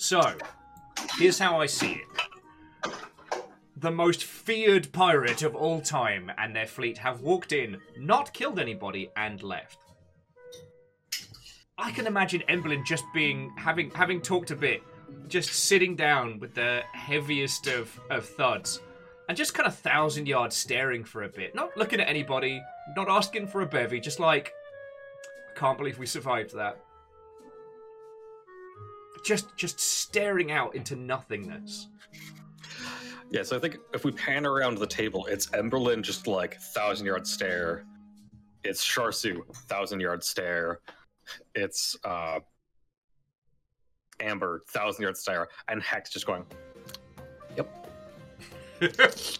So, 0.00 0.32
here's 1.18 1.38
how 1.38 1.60
I 1.60 1.66
see 1.66 2.00
it. 2.00 2.92
The 3.76 3.90
most 3.90 4.24
feared 4.24 4.90
pirate 4.92 5.42
of 5.42 5.54
all 5.54 5.82
time 5.82 6.32
and 6.38 6.56
their 6.56 6.66
fleet 6.66 6.96
have 6.96 7.20
walked 7.20 7.52
in, 7.52 7.76
not 7.98 8.32
killed 8.32 8.58
anybody, 8.58 9.10
and 9.14 9.42
left. 9.42 9.78
I 11.76 11.90
can 11.90 12.06
imagine 12.06 12.42
Emberlin 12.48 12.84
just 12.86 13.04
being 13.12 13.52
having 13.58 13.90
having 13.90 14.22
talked 14.22 14.50
a 14.50 14.56
bit, 14.56 14.82
just 15.28 15.52
sitting 15.52 15.96
down 15.96 16.38
with 16.38 16.54
the 16.54 16.80
heaviest 16.94 17.66
of, 17.66 18.00
of 18.08 18.24
thuds, 18.24 18.80
and 19.28 19.36
just 19.36 19.52
kind 19.52 19.66
of 19.66 19.76
thousand 19.76 20.26
yards 20.26 20.56
staring 20.56 21.04
for 21.04 21.24
a 21.24 21.28
bit, 21.28 21.54
not 21.54 21.76
looking 21.76 22.00
at 22.00 22.08
anybody, 22.08 22.62
not 22.96 23.10
asking 23.10 23.48
for 23.48 23.60
a 23.60 23.66
bevy, 23.66 24.00
just 24.00 24.18
like, 24.18 24.50
I 25.54 25.58
can't 25.58 25.76
believe 25.76 25.98
we 25.98 26.06
survived 26.06 26.56
that. 26.56 26.78
Just 29.24 29.56
just 29.56 29.78
staring 29.80 30.50
out 30.50 30.74
into 30.74 30.96
nothingness. 30.96 31.88
Yeah, 33.30 33.42
so 33.44 33.56
I 33.56 33.60
think 33.60 33.78
if 33.94 34.04
we 34.04 34.10
pan 34.10 34.44
around 34.44 34.78
the 34.78 34.86
table, 34.86 35.26
it's 35.26 35.46
Emberlin 35.48 36.02
just 36.02 36.26
like 36.26 36.56
thousand 36.60 37.06
yard 37.06 37.26
stare. 37.26 37.84
It's 38.64 38.84
Sharsu, 38.84 39.42
thousand 39.68 40.00
yard 40.00 40.24
stare. 40.24 40.80
It's 41.54 41.96
uh 42.04 42.40
Amber, 44.20 44.62
thousand 44.68 45.02
yard 45.02 45.16
stare, 45.16 45.48
and 45.68 45.82
Hex 45.82 46.10
just 46.10 46.26
going, 46.26 46.44
Yep. 47.56 47.86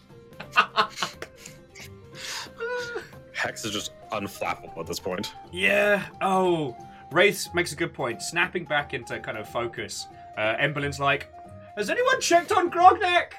Hex 3.33 3.65
is 3.65 3.73
just 3.73 3.93
unflappable 4.12 4.79
at 4.79 4.87
this 4.87 5.01
point. 5.01 5.33
Yeah. 5.51 6.05
Oh, 6.21 6.77
Wraith 7.12 7.48
makes 7.55 7.73
a 7.73 7.77
good 7.77 7.92
point. 7.92 8.23
Snapping 8.23 8.64
back 8.64 8.95
into 8.95 9.18
kind 9.20 9.37
of 9.38 9.48
focus, 9.48 10.06
uh, 10.38 10.55
Emberlin's 10.59 11.01
like, 11.01 11.28
"Has 11.77 11.91
anyone 11.91 12.20
checked 12.20 12.52
on 12.52 12.70
Grognak? 12.70 13.32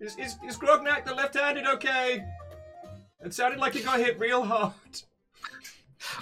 Is 0.00 0.16
is, 0.18 0.36
is 0.46 0.56
Grognak 0.58 1.04
the 1.04 1.14
left-handed 1.14 1.66
okay? 1.66 2.24
It 3.24 3.32
sounded 3.32 3.58
like 3.58 3.72
he 3.74 3.82
got 3.82 3.98
hit 3.98 4.18
real 4.18 4.44
hard." 4.44 4.72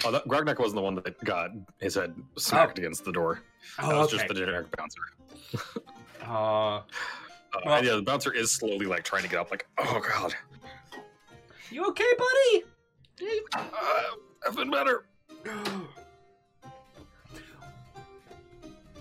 Oh, 0.03 0.11
that, 0.11 0.25
Grognak 0.27 0.57
wasn't 0.57 0.77
the 0.77 0.81
one 0.81 0.95
that 0.95 1.23
got 1.23 1.51
his 1.79 1.93
head 1.93 2.15
smacked 2.39 2.79
Oh. 2.79 2.81
against 2.81 3.05
the 3.05 3.11
door. 3.11 3.41
Oh, 3.77 3.89
That 3.89 3.97
was 3.97 4.07
okay. 4.07 4.17
just 4.17 4.27
the 4.29 4.33
generic 4.33 4.67
bouncer. 4.75 5.01
Uh, 6.25 6.81
Uh, 7.55 7.59
Well- 7.65 7.85
yeah, 7.85 7.95
the 7.95 8.01
bouncer 8.01 8.33
is 8.33 8.51
slowly 8.51 8.87
like 8.87 9.03
trying 9.03 9.21
to 9.23 9.29
get 9.29 9.39
up, 9.39 9.51
like, 9.51 9.67
oh 9.77 9.99
god, 10.01 10.33
you 11.71 11.85
okay, 11.89 12.03
buddy? 12.17 12.63
uh, 13.55 13.63
I've 14.47 14.55
been 14.55 14.71
better. 14.71 15.05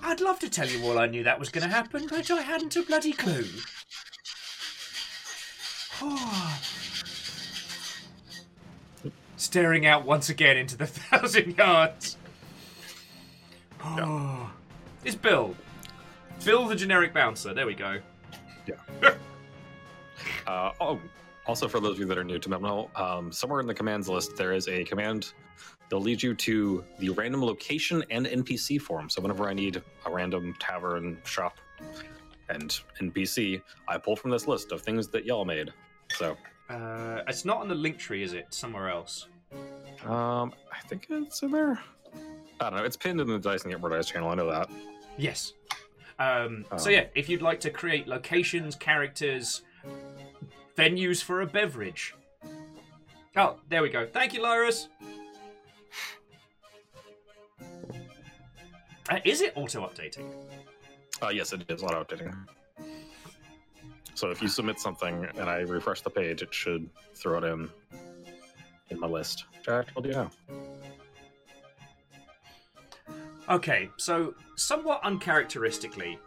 I'd 0.06 0.20
love 0.20 0.38
to 0.41 0.50
tell 0.50 0.69
you 0.69 0.84
all 0.84 0.98
I 0.98 1.06
knew 1.06 1.24
that 1.24 1.41
was 1.41 1.48
going 1.48 1.66
to 1.66 1.74
happen, 1.74 2.06
but 2.08 2.30
I 2.30 2.42
hadn't 2.42 2.77
a 2.77 2.83
bloody 2.83 3.14
clue. 3.14 3.47
Staring 9.38 9.86
out 9.86 10.05
once 10.05 10.28
again 10.28 10.58
into 10.58 10.77
the 10.77 10.86
thousand 10.88 11.56
yards. 11.56 12.19
Oh. 13.82 14.50
It's 15.05 15.14
Bill. 15.14 15.55
Bill 16.47 16.66
the 16.66 16.75
generic 16.75 17.12
bouncer. 17.12 17.52
There 17.52 17.66
we 17.66 17.75
go. 17.75 17.98
Uh, 20.47 20.70
oh, 20.80 21.00
also 21.47 21.66
for 21.66 21.80
those 21.80 21.94
of 21.94 22.00
you 22.00 22.06
that 22.06 22.16
are 22.16 22.25
new 22.25 22.38
to 22.38 22.48
Memno, 22.48 22.88
um, 22.98 23.32
somewhere 23.32 23.60
in 23.60 23.66
the 23.66 23.75
commands 23.75 24.08
list 24.08 24.36
there 24.36 24.52
is 24.52 24.69
a 24.69 24.84
command 24.84 25.32
that'll 25.84 26.02
lead 26.02 26.22
you 26.22 26.34
to 26.34 26.84
the 26.98 27.10
random 27.10 27.42
location 27.42 28.02
and 28.10 28.27
NPC 28.27 28.80
form. 28.80 29.08
So 29.08 29.20
whenever 29.22 29.48
I 29.48 29.54
need 29.54 29.82
a 30.06 30.10
random 30.10 30.54
tavern, 30.58 31.18
shop, 31.24 31.58
and 32.48 32.78
NPC, 33.00 33.60
I 33.88 33.98
pull 33.98 34.16
from 34.16 34.30
this 34.30 34.46
list 34.46 34.72
of 34.72 34.82
things 34.82 35.08
that 35.08 35.24
y'all 35.24 35.44
made. 35.44 35.72
So 36.16 36.36
Uh, 36.68 37.22
it's 37.28 37.44
not 37.44 37.58
on 37.58 37.68
the 37.68 37.74
link 37.74 37.98
tree, 37.98 38.22
is 38.22 38.32
it? 38.32 38.46
Somewhere 38.50 38.88
else. 38.88 39.28
um, 40.06 40.53
I 40.72 40.81
think 40.88 41.06
it's 41.10 41.42
in 41.42 41.50
there. 41.53 41.78
I 42.60 42.70
don't 42.70 42.76
know. 42.78 42.84
It's 42.84 42.97
pinned 42.97 43.20
in 43.20 43.26
the 43.26 43.38
Dice 43.38 43.62
and 43.62 43.70
Get 43.72 43.80
More 43.80 43.91
Dice 43.91 44.06
channel. 44.09 44.30
I 44.30 44.34
know 44.34 44.50
that. 44.50 44.70
Yes. 45.19 45.53
Um, 46.19 46.64
so 46.76 46.86
Um, 46.86 46.92
yeah, 46.92 47.04
if 47.14 47.28
you'd 47.28 47.42
like 47.42 47.60
to 47.60 47.70
create 47.70 48.06
locations, 48.06 48.76
characters, 48.76 49.62
venues 50.76 51.22
for 51.22 51.41
a 51.42 51.47
beverage. 51.47 52.14
Oh, 53.36 53.59
there 53.69 53.82
we 53.82 53.88
go. 53.91 54.06
Thank 54.06 54.32
you, 54.34 54.41
Lyrus. 54.41 54.88
Uh, 59.10 59.19
is 59.25 59.43
it 59.43 59.53
auto-updating? 59.55 60.32
Uh, 61.22 61.28
yes, 61.28 61.53
it 61.53 61.65
is 61.69 61.82
auto 61.82 62.03
updating. 62.03 62.34
So 64.15 64.31
if 64.31 64.41
you 64.41 64.49
submit 64.49 64.78
something 64.78 65.27
and 65.37 65.50
I 65.50 65.59
refresh 65.59 66.00
the 66.00 66.10
page, 66.10 66.43
it 66.43 66.54
should 66.54 66.88
throw 67.15 67.38
it 67.38 67.44
in 67.44 67.69
in 68.91 69.00
my 69.00 69.06
list. 69.06 69.44
I 69.66 69.83
told 69.83 70.06
you 70.06 70.12
now. 70.12 70.31
Okay, 73.49 73.91
so 73.97 74.34
somewhat 74.56 75.00
uncharacteristically, 75.03 76.19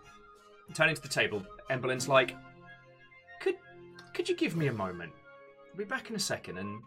turning 0.74 0.96
to 0.96 1.02
the 1.02 1.08
table, 1.08 1.44
Emberlin's 1.70 2.08
like, 2.08 2.36
"Could 3.40 3.56
could 4.14 4.28
you 4.30 4.36
give 4.36 4.56
me 4.56 4.68
a 4.68 4.74
moment? 4.74 5.14
I'll 5.72 5.78
be 5.78 5.84
back 5.84 6.10
in 6.10 6.16
a 6.16 6.20
second, 6.20 6.58
and 6.58 6.84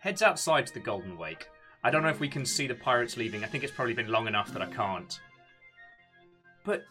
heads 0.00 0.22
outside 0.22 0.66
to 0.66 0.74
the 0.74 0.80
Golden 0.80 1.16
Wake. 1.16 1.48
I 1.84 1.90
don't 1.90 2.02
know 2.02 2.08
if 2.08 2.18
we 2.18 2.28
can 2.28 2.46
see 2.46 2.66
the 2.66 2.74
pirates 2.74 3.18
leaving. 3.18 3.44
I 3.44 3.46
think 3.46 3.62
it's 3.62 3.72
probably 3.72 3.92
been 3.92 4.08
long 4.08 4.26
enough 4.26 4.50
that 4.54 4.62
I 4.62 4.66
can't. 4.66 5.20
But 6.64 6.82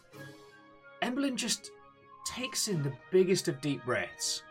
Emberlin 1.02 1.34
just 1.34 1.72
takes 2.24 2.68
in 2.68 2.84
the 2.84 2.92
biggest 3.10 3.48
of 3.48 3.60
deep 3.60 3.84
breaths. 3.84 4.44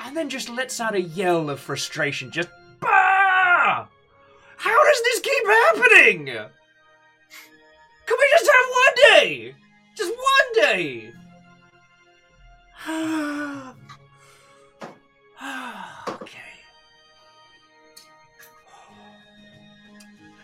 And 0.00 0.14
then 0.14 0.28
just 0.28 0.50
lets 0.50 0.80
out 0.80 0.94
a 0.94 1.00
yell 1.00 1.48
of 1.48 1.60
frustration. 1.60 2.30
Just 2.30 2.50
bah! 2.78 3.86
How 4.58 4.84
does 4.84 5.02
this 5.02 5.20
keep 5.20 5.46
happening? 5.46 6.26
Can 6.26 8.16
we 8.18 8.26
just 8.32 8.50
have 8.50 8.66
one 8.70 8.94
day? 9.12 9.54
Just 9.96 10.12
one 10.12 10.52
day. 10.54 11.12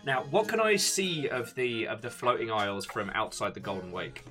Now, 0.05 0.23
what 0.29 0.47
can 0.47 0.59
I 0.59 0.75
see 0.75 1.27
of 1.29 1.53
the 1.55 1.87
of 1.87 2.01
the 2.01 2.11
floating 2.11 2.51
isles 2.51 2.85
from 2.85 3.09
outside 3.15 3.55
the 3.55 3.59
Golden 3.59 3.91
Wake? 3.91 4.23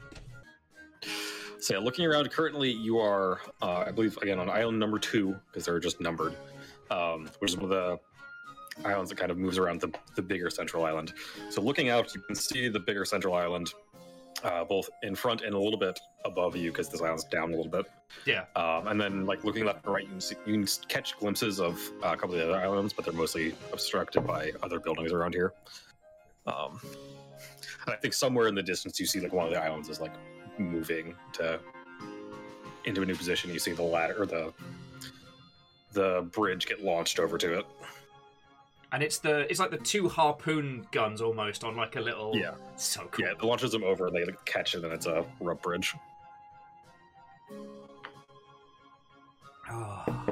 So 1.58 1.74
yeah, 1.74 1.80
looking 1.80 2.06
around 2.06 2.30
currently, 2.30 2.70
you 2.70 2.98
are, 2.98 3.40
uh, 3.60 3.84
I 3.86 3.90
believe, 3.90 4.16
again 4.18 4.38
on 4.38 4.48
island 4.48 4.78
number 4.78 4.98
two 4.98 5.34
because 5.46 5.64
they're 5.64 5.80
just 5.80 6.00
numbered, 6.00 6.36
um, 6.90 7.28
which 7.38 7.50
is 7.50 7.56
one 7.56 7.64
of 7.64 7.70
the 7.70 7.98
islands 8.86 9.10
that 9.10 9.16
kind 9.16 9.32
of 9.32 9.38
moves 9.38 9.58
around 9.58 9.80
the, 9.80 9.92
the 10.14 10.22
bigger 10.22 10.50
central 10.50 10.84
island. 10.84 11.14
So 11.50 11.60
looking 11.60 11.88
out, 11.88 12.14
you 12.14 12.20
can 12.20 12.36
see 12.36 12.68
the 12.68 12.80
bigger 12.80 13.04
central 13.04 13.34
island, 13.34 13.72
uh, 14.44 14.62
both 14.64 14.88
in 15.02 15.14
front 15.14 15.40
and 15.42 15.54
a 15.54 15.58
little 15.58 15.78
bit 15.78 15.98
above 16.24 16.54
you 16.54 16.70
because 16.70 16.88
the 16.88 17.02
island's 17.02 17.24
down 17.24 17.52
a 17.52 17.56
little 17.56 17.70
bit. 17.70 17.86
Yeah. 18.26 18.44
Um, 18.54 18.86
and 18.88 19.00
then, 19.00 19.26
like 19.26 19.42
looking 19.42 19.64
left 19.64 19.84
and 19.84 19.94
right, 19.94 20.04
you 20.04 20.10
can, 20.10 20.20
see, 20.20 20.36
you 20.46 20.52
can 20.52 20.66
catch 20.88 21.18
glimpses 21.18 21.60
of 21.60 21.80
uh, 22.04 22.08
a 22.08 22.16
couple 22.16 22.34
of 22.34 22.40
the 22.40 22.48
other 22.48 22.60
islands, 22.60 22.92
but 22.92 23.04
they're 23.04 23.14
mostly 23.14 23.54
obstructed 23.72 24.26
by 24.26 24.52
other 24.62 24.78
buildings 24.78 25.12
around 25.12 25.34
here. 25.34 25.52
Um, 26.46 26.78
and 27.86 27.94
I 27.94 27.96
think 27.96 28.14
somewhere 28.14 28.48
in 28.48 28.54
the 28.54 28.62
distance, 28.62 29.00
you 29.00 29.06
see 29.06 29.20
like 29.20 29.32
one 29.32 29.46
of 29.46 29.52
the 29.52 29.60
islands 29.60 29.88
is 29.88 30.00
like 30.00 30.12
moving 30.58 31.14
to 31.34 31.58
into 32.84 33.02
a 33.02 33.06
new 33.06 33.16
position. 33.16 33.50
You 33.50 33.58
see 33.58 33.72
the 33.72 33.82
ladder 33.82 34.22
or 34.22 34.26
the 34.26 34.52
the 35.92 36.28
bridge 36.32 36.66
get 36.66 36.82
launched 36.82 37.18
over 37.18 37.38
to 37.38 37.60
it. 37.60 37.66
And 38.94 39.02
it's 39.02 39.18
the 39.18 39.40
it's 39.50 39.58
like 39.58 39.72
the 39.72 39.76
two 39.76 40.08
harpoon 40.08 40.86
guns 40.92 41.20
almost 41.20 41.64
on 41.64 41.76
like 41.76 41.96
a 41.96 42.00
little 42.00 42.30
Yeah. 42.36 42.52
so 42.76 43.08
cool. 43.10 43.24
Yeah, 43.26 43.32
it 43.32 43.42
launches 43.42 43.72
them 43.72 43.82
over, 43.82 44.06
and 44.06 44.14
they 44.14 44.24
like, 44.24 44.44
catch 44.44 44.76
it, 44.76 44.84
and 44.84 44.92
it's 44.92 45.06
a 45.06 45.26
rope 45.40 45.64
bridge. 45.64 45.96
Ah. 49.68 50.04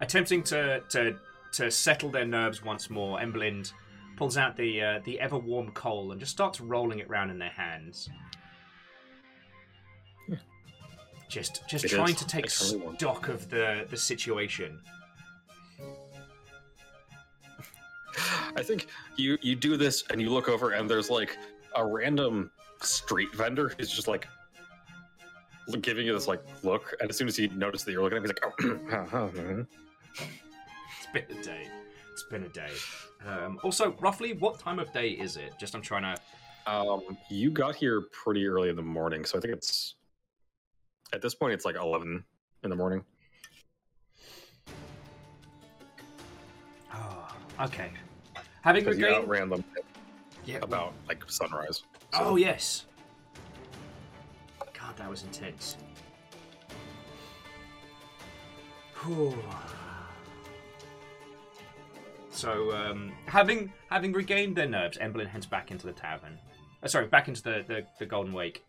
Attempting 0.00 0.44
to, 0.44 0.84
to 0.90 1.16
to 1.54 1.68
settle 1.68 2.10
their 2.10 2.26
nerves 2.26 2.62
once 2.62 2.90
more, 2.90 3.18
Emberlin 3.18 3.68
pulls 4.16 4.36
out 4.36 4.56
the 4.56 4.80
uh, 4.80 5.00
the 5.02 5.18
ever 5.18 5.38
warm 5.38 5.72
coal 5.72 6.12
and 6.12 6.20
just 6.20 6.30
starts 6.30 6.60
rolling 6.60 7.00
it 7.00 7.10
round 7.10 7.32
in 7.32 7.40
their 7.40 7.50
hands. 7.50 8.08
Just 11.28 11.64
just 11.68 11.86
It 11.86 11.88
trying 11.88 12.10
is 12.10 12.16
to 12.16 12.26
take 12.28 12.48
stock 12.48 13.28
of 13.28 13.50
the 13.50 13.84
the 13.90 13.96
situation. 13.96 14.78
I 18.56 18.62
think 18.62 18.88
you 19.16 19.38
you 19.42 19.56
do 19.56 19.76
this, 19.76 20.04
and 20.10 20.20
you 20.20 20.30
look 20.30 20.48
over, 20.48 20.72
and 20.72 20.88
there's 20.88 21.10
like 21.10 21.38
a 21.74 21.84
random 21.84 22.50
street 22.82 23.34
vendor 23.34 23.72
who's 23.78 23.90
just 23.90 24.08
like 24.08 24.26
giving 25.80 26.06
you 26.06 26.12
this 26.12 26.28
like 26.28 26.42
look, 26.62 26.94
and 27.00 27.10
as 27.10 27.16
soon 27.16 27.28
as 27.28 27.36
he 27.36 27.48
notices 27.48 27.84
that 27.86 27.92
you're 27.92 28.02
looking 28.02 28.18
at 28.18 28.24
him, 28.24 28.34
he's 28.58 28.90
like, 28.90 29.12
oh, 29.12 29.66
It's 30.98 31.12
been 31.12 31.38
a 31.38 31.42
day. 31.42 31.68
It's 32.12 32.22
been 32.24 32.44
a 32.44 32.48
day. 32.48 32.70
Um, 33.26 33.58
also, 33.62 33.92
roughly, 34.00 34.34
what 34.34 34.58
time 34.58 34.78
of 34.78 34.92
day 34.92 35.10
is 35.10 35.36
it? 35.36 35.54
Just 35.58 35.74
I'm 35.74 35.82
trying 35.82 36.14
to. 36.14 36.20
Um, 36.70 37.16
you 37.28 37.50
got 37.50 37.74
here 37.74 38.02
pretty 38.12 38.46
early 38.46 38.68
in 38.68 38.76
the 38.76 38.82
morning, 38.82 39.24
so 39.24 39.36
I 39.38 39.40
think 39.40 39.54
it's 39.54 39.94
at 41.12 41.20
this 41.22 41.34
point 41.34 41.54
it's 41.54 41.64
like 41.64 41.76
eleven 41.76 42.24
in 42.62 42.70
the 42.70 42.76
morning. 42.76 43.04
Oh, 46.94 47.31
okay. 47.60 47.90
Having 48.62 48.84
you 48.84 48.90
regained. 48.90 49.14
outran 49.14 49.48
them 49.50 49.64
Yeah. 50.44 50.58
about 50.62 50.94
like 51.08 51.22
sunrise. 51.28 51.82
Oh 52.14 52.36
yes. 52.36 52.86
God, 54.58 54.96
that 54.96 55.08
was 55.08 55.22
intense. 55.22 55.76
Whew. 59.04 59.36
So, 62.30 62.72
um, 62.74 63.12
having 63.26 63.72
having 63.90 64.12
regained 64.12 64.56
their 64.56 64.68
nerves, 64.68 64.96
Emberlin 64.98 65.26
heads 65.28 65.46
back 65.46 65.70
into 65.70 65.86
the 65.86 65.92
tavern. 65.92 66.38
Uh, 66.82 66.88
sorry, 66.88 67.06
back 67.06 67.28
into 67.28 67.42
the, 67.42 67.64
the, 67.66 67.86
the 67.98 68.06
Golden 68.06 68.32
Wake. 68.32 68.64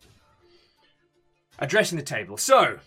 Addressing 1.58 1.96
the 1.98 2.04
table. 2.04 2.36
So, 2.36 2.78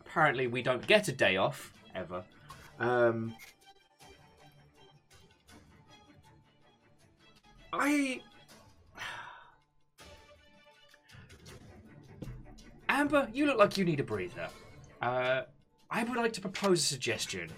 apparently 0.00 0.46
we 0.46 0.62
don't 0.62 0.86
get 0.86 1.08
a 1.08 1.12
day 1.12 1.36
off 1.36 1.72
ever. 1.94 2.24
Um, 2.78 3.34
I 7.72 8.20
Amber, 12.88 13.28
you 13.32 13.46
look 13.46 13.58
like 13.58 13.78
you 13.78 13.84
need 13.84 14.00
a 14.00 14.04
breather. 14.04 14.48
Uh, 15.00 15.42
I 15.90 16.04
would 16.04 16.16
like 16.16 16.32
to 16.34 16.40
propose 16.40 16.80
a 16.80 16.86
suggestion. 16.86 17.48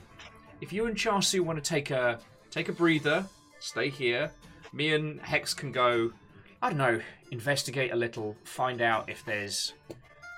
If 0.61 0.73
you 0.73 0.87
and 0.87 0.97
Charsu 0.97 1.41
want 1.41 1.63
to 1.63 1.69
take 1.69 1.91
a 1.91 2.19
take 2.51 2.69
a 2.69 2.73
breather, 2.73 3.25
stay 3.59 3.89
here. 3.89 4.31
Me 4.73 4.95
and 4.95 5.21
Hex 5.21 5.55
can 5.55 5.73
go. 5.73 6.13
I 6.61 6.69
don't 6.69 6.79
know, 6.79 7.01
investigate 7.31 7.93
a 7.93 7.97
little, 7.97 8.37
find 8.45 8.81
out 8.81 9.09
if 9.09 9.25
there's 9.25 9.73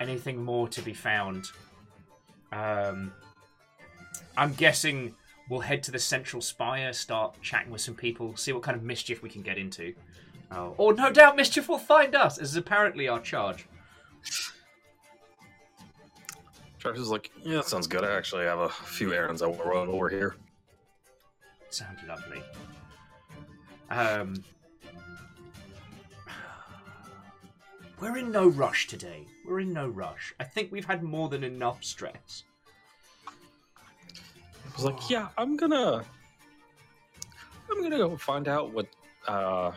anything 0.01 0.43
more 0.43 0.69
to 0.69 0.81
be 0.81 0.95
found. 0.95 1.47
Um, 2.51 3.13
I'm 4.37 4.55
guessing 4.55 5.15
we'll 5.49 5.61
head 5.61 5.83
to 5.85 5.91
the 5.91 5.99
central 5.99 6.41
spire, 6.41 6.93
start 6.93 7.41
chatting 7.43 7.71
with 7.71 7.81
some 7.81 7.95
people, 7.95 8.37
see 8.37 8.53
what 8.53 8.63
kind 8.63 8.77
of 8.77 8.83
mischief 8.83 9.23
we 9.23 9.29
can 9.29 9.43
get 9.43 9.59
into. 9.59 9.95
Oh, 10.51 10.75
or 10.79 10.95
no 10.95 11.11
doubt 11.11 11.37
mischief 11.37 11.69
will 11.69 11.79
find 11.79 12.15
us, 12.15 12.39
as 12.39 12.51
is 12.51 12.57
apparently 12.57 13.09
our 13.09 13.21
charge. 13.21 13.67
Travis 16.79 17.01
is 17.01 17.09
like, 17.09 17.31
yeah, 17.43 17.57
that 17.57 17.65
sounds 17.67 17.87
good. 17.87 18.05
I 18.05 18.15
actually 18.15 18.45
have 18.45 18.59
a 18.59 18.69
few 18.69 19.15
errands 19.15 19.41
I 19.43 19.47
want 19.47 19.63
to 19.63 19.69
run 19.69 19.89
over 19.89 20.09
here. 20.09 20.37
Sounds 21.71 21.99
lovely. 22.07 22.43
Um, 23.91 24.45
we're 28.01 28.19
in 28.19 28.31
no 28.31 28.49
rush 28.49 28.87
today. 28.87 29.27
We're 29.47 29.61
in 29.61 29.73
no 29.73 29.89
rush. 29.89 30.35
I 30.39 30.45
think 30.45 30.71
we've 30.71 30.85
had 30.85 31.03
more 31.03 31.29
than 31.29 31.43
enough 31.43 31.83
stress. 31.83 32.45
I 34.75 34.77
was 34.77 34.85
like, 34.85 35.09
yeah, 35.09 35.29
I'm 35.39 35.57
gonna, 35.57 36.05
I'm 37.71 37.83
gonna 37.83 37.97
go 37.97 38.17
find 38.17 38.49
out 38.49 38.73
what 38.73 38.89
uh, 39.29 39.71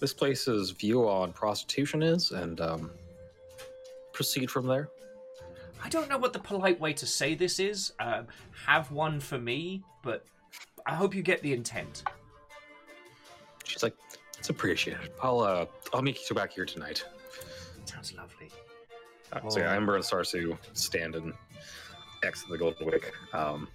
this 0.00 0.12
place's 0.12 0.70
view 0.70 1.08
on 1.08 1.32
prostitution 1.32 2.02
is, 2.02 2.30
and 2.30 2.60
um, 2.60 2.90
proceed 4.12 4.50
from 4.50 4.66
there. 4.66 4.90
I 5.82 5.88
don't 5.88 6.10
know 6.10 6.18
what 6.18 6.34
the 6.34 6.38
polite 6.38 6.78
way 6.78 6.92
to 6.92 7.06
say 7.06 7.34
this 7.34 7.58
is. 7.58 7.92
Um, 7.98 8.26
have 8.66 8.90
one 8.90 9.18
for 9.18 9.38
me, 9.38 9.82
but 10.02 10.26
I 10.84 10.94
hope 10.94 11.14
you 11.14 11.22
get 11.22 11.40
the 11.42 11.54
intent. 11.54 12.04
She's 13.64 13.82
like, 13.82 13.94
it's 14.38 14.50
appreciated. 14.50 15.10
I'll, 15.22 15.40
uh, 15.40 15.66
I'll 15.94 16.02
meet 16.02 16.18
you 16.28 16.36
back 16.36 16.52
here 16.52 16.66
tonight. 16.66 17.04
Sounds 17.86 18.12
lovely. 18.14 18.50
Uh, 19.32 19.48
so 19.48 19.60
yeah, 19.60 19.74
Ember 19.74 19.96
and 19.96 20.04
Sarsu 20.04 20.56
stand 20.74 21.14
and 21.14 21.32
exit 22.24 22.48
the 22.48 22.58
Golden 22.58 22.86
Wake. 22.86 23.12
Um, 23.32 23.68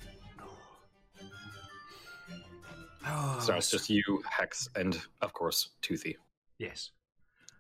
Oh, 3.05 3.39
so 3.41 3.55
it's 3.55 3.71
just 3.71 3.89
you, 3.89 4.21
Hex, 4.29 4.69
and 4.75 4.99
of 5.21 5.33
course 5.33 5.69
Toothy. 5.81 6.17
Yes. 6.59 6.91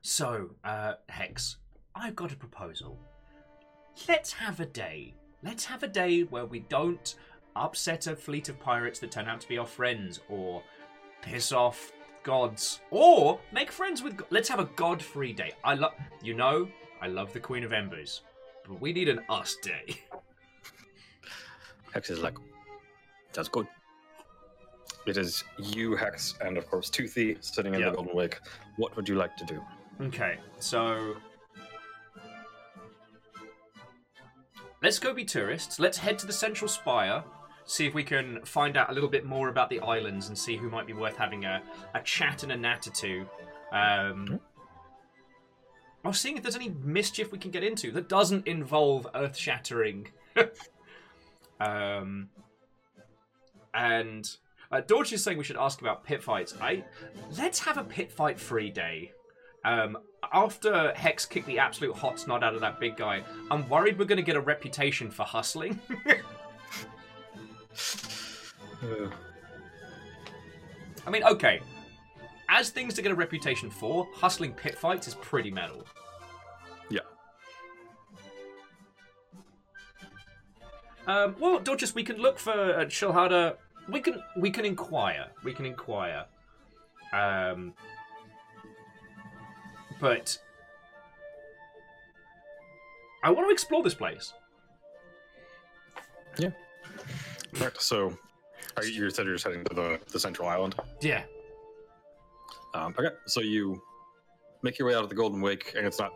So, 0.03 0.51
uh, 0.63 0.93
Hex, 1.09 1.57
I've 1.95 2.15
got 2.15 2.31
a 2.31 2.35
proposal. 2.35 2.99
Let's 4.07 4.31
have 4.33 4.59
a 4.59 4.65
day. 4.67 5.15
Let's 5.43 5.65
have 5.65 5.81
a 5.81 5.87
day 5.87 6.21
where 6.21 6.45
we 6.45 6.59
don't 6.59 7.15
upset 7.55 8.05
a 8.07 8.15
fleet 8.15 8.49
of 8.49 8.59
pirates 8.59 8.99
that 8.99 9.09
turn 9.11 9.27
out 9.27 9.41
to 9.41 9.47
be 9.47 9.57
our 9.57 9.65
friends, 9.65 10.19
or 10.29 10.61
piss 11.23 11.51
off 11.51 11.91
gods, 12.23 12.79
or 12.91 13.39
make 13.51 13.71
friends 13.71 14.03
with. 14.03 14.17
go- 14.17 14.25
Let's 14.29 14.47
have 14.49 14.59
a 14.59 14.69
god-free 14.75 15.33
day. 15.33 15.53
I 15.63 15.73
love, 15.73 15.93
you 16.21 16.35
know, 16.35 16.67
I 17.01 17.07
love 17.07 17.33
the 17.33 17.39
Queen 17.39 17.63
of 17.63 17.73
Embers, 17.73 18.21
but 18.67 18.79
we 18.79 18.93
need 18.93 19.09
an 19.09 19.21
us 19.27 19.55
day. 19.63 19.85
Hex 21.93 22.09
is 22.09 22.19
like, 22.19 22.35
that's 23.33 23.49
good. 23.49 23.67
It 25.05 25.17
is 25.17 25.43
you, 25.57 25.95
Hex, 25.95 26.35
and 26.41 26.57
of 26.57 26.69
course 26.69 26.89
Toothy 26.89 27.37
sitting 27.41 27.73
in 27.73 27.79
Yeah. 27.81 27.89
the 27.89 27.95
Golden 27.95 28.15
Wake. 28.15 28.39
What 28.77 28.95
would 28.95 29.09
you 29.09 29.15
like 29.15 29.35
to 29.37 29.45
do? 29.45 29.61
Okay, 30.01 30.37
so 30.59 31.15
let's 34.81 34.99
go 34.99 35.13
be 35.13 35.25
tourists. 35.25 35.79
Let's 35.79 35.97
head 35.97 36.19
to 36.19 36.27
the 36.27 36.33
central 36.33 36.67
spire, 36.67 37.23
see 37.65 37.85
if 37.87 37.93
we 37.93 38.03
can 38.03 38.43
find 38.45 38.77
out 38.77 38.89
a 38.89 38.93
little 38.93 39.09
bit 39.09 39.25
more 39.25 39.49
about 39.49 39.69
the 39.69 39.79
islands 39.79 40.27
and 40.27 40.37
see 40.37 40.55
who 40.55 40.69
might 40.69 40.87
be 40.87 40.93
worth 40.93 41.17
having 41.17 41.45
a, 41.45 41.61
a 41.95 42.01
chat 42.01 42.43
and 42.43 42.51
a 42.51 42.57
natter 42.57 42.89
to. 42.91 43.25
Um, 43.71 44.39
or 46.03 46.13
seeing 46.13 46.35
if 46.37 46.43
there's 46.43 46.55
any 46.55 46.69
mischief 46.83 47.31
we 47.31 47.37
can 47.37 47.51
get 47.51 47.63
into 47.63 47.91
that 47.91 48.09
doesn't 48.09 48.47
involve 48.47 49.07
earth 49.15 49.37
shattering. 49.37 50.07
um, 51.61 52.29
and 53.73 54.29
uh, 54.71 54.81
Dorch 54.81 55.13
is 55.13 55.23
saying 55.23 55.37
we 55.37 55.43
should 55.43 55.57
ask 55.57 55.81
about 55.81 56.03
pit 56.03 56.23
fights. 56.23 56.55
I 56.59 56.83
let's 57.37 57.59
have 57.59 57.77
a 57.77 57.83
pit 57.83 58.11
fight 58.11 58.39
free 58.39 58.69
day. 58.69 59.11
Um, 59.63 59.97
after 60.33 60.91
Hex 60.95 61.25
kicked 61.25 61.45
the 61.45 61.59
absolute 61.59 61.95
hot 61.95 62.19
snot 62.19 62.43
out 62.43 62.55
of 62.55 62.61
that 62.61 62.79
big 62.79 62.97
guy, 62.97 63.21
I'm 63.51 63.67
worried 63.69 63.99
we're 63.99 64.05
going 64.05 64.17
to 64.17 64.23
get 64.23 64.35
a 64.35 64.41
reputation 64.41 65.11
for 65.11 65.23
hustling. 65.23 65.79
I 71.05 71.09
mean, 71.09 71.23
okay. 71.23 71.61
As 72.49 72.69
things 72.69 72.95
to 72.95 73.01
get 73.01 73.11
a 73.11 73.15
reputation 73.15 73.69
for, 73.69 74.07
hustling 74.13 74.53
pit 74.53 74.77
fights 74.77 75.07
is 75.07 75.15
pretty 75.15 75.51
metal. 75.51 75.85
Um, 81.07 81.35
well, 81.39 81.59
Dorcas, 81.59 81.95
we 81.95 82.03
can 82.03 82.17
look 82.17 82.39
for 82.39 82.51
uh, 82.51 82.85
Shilhada. 82.85 83.55
We 83.89 83.99
can 83.99 84.21
we 84.37 84.51
can 84.51 84.65
inquire. 84.65 85.27
We 85.43 85.53
can 85.53 85.65
inquire. 85.65 86.25
Um, 87.13 87.73
but 89.99 90.37
I 93.23 93.31
want 93.31 93.47
to 93.47 93.51
explore 93.51 93.83
this 93.83 93.93
place. 93.93 94.33
Yeah. 96.37 96.49
Right. 97.59 97.71
So, 97.79 98.17
are 98.77 98.83
you, 98.83 99.03
you 99.03 99.09
said 99.09 99.25
you're 99.25 99.35
just 99.35 99.45
heading 99.45 99.63
to 99.65 99.75
the, 99.75 99.99
the 100.11 100.19
central 100.19 100.47
island. 100.47 100.75
Yeah. 101.01 101.23
Um, 102.73 102.95
okay. 102.97 103.15
So 103.25 103.41
you 103.41 103.81
make 104.63 104.79
your 104.79 104.87
way 104.87 104.95
out 104.95 105.03
of 105.03 105.09
the 105.09 105.15
Golden 105.15 105.41
Wake, 105.41 105.73
and 105.75 105.85
it's 105.85 105.99
not 105.99 106.13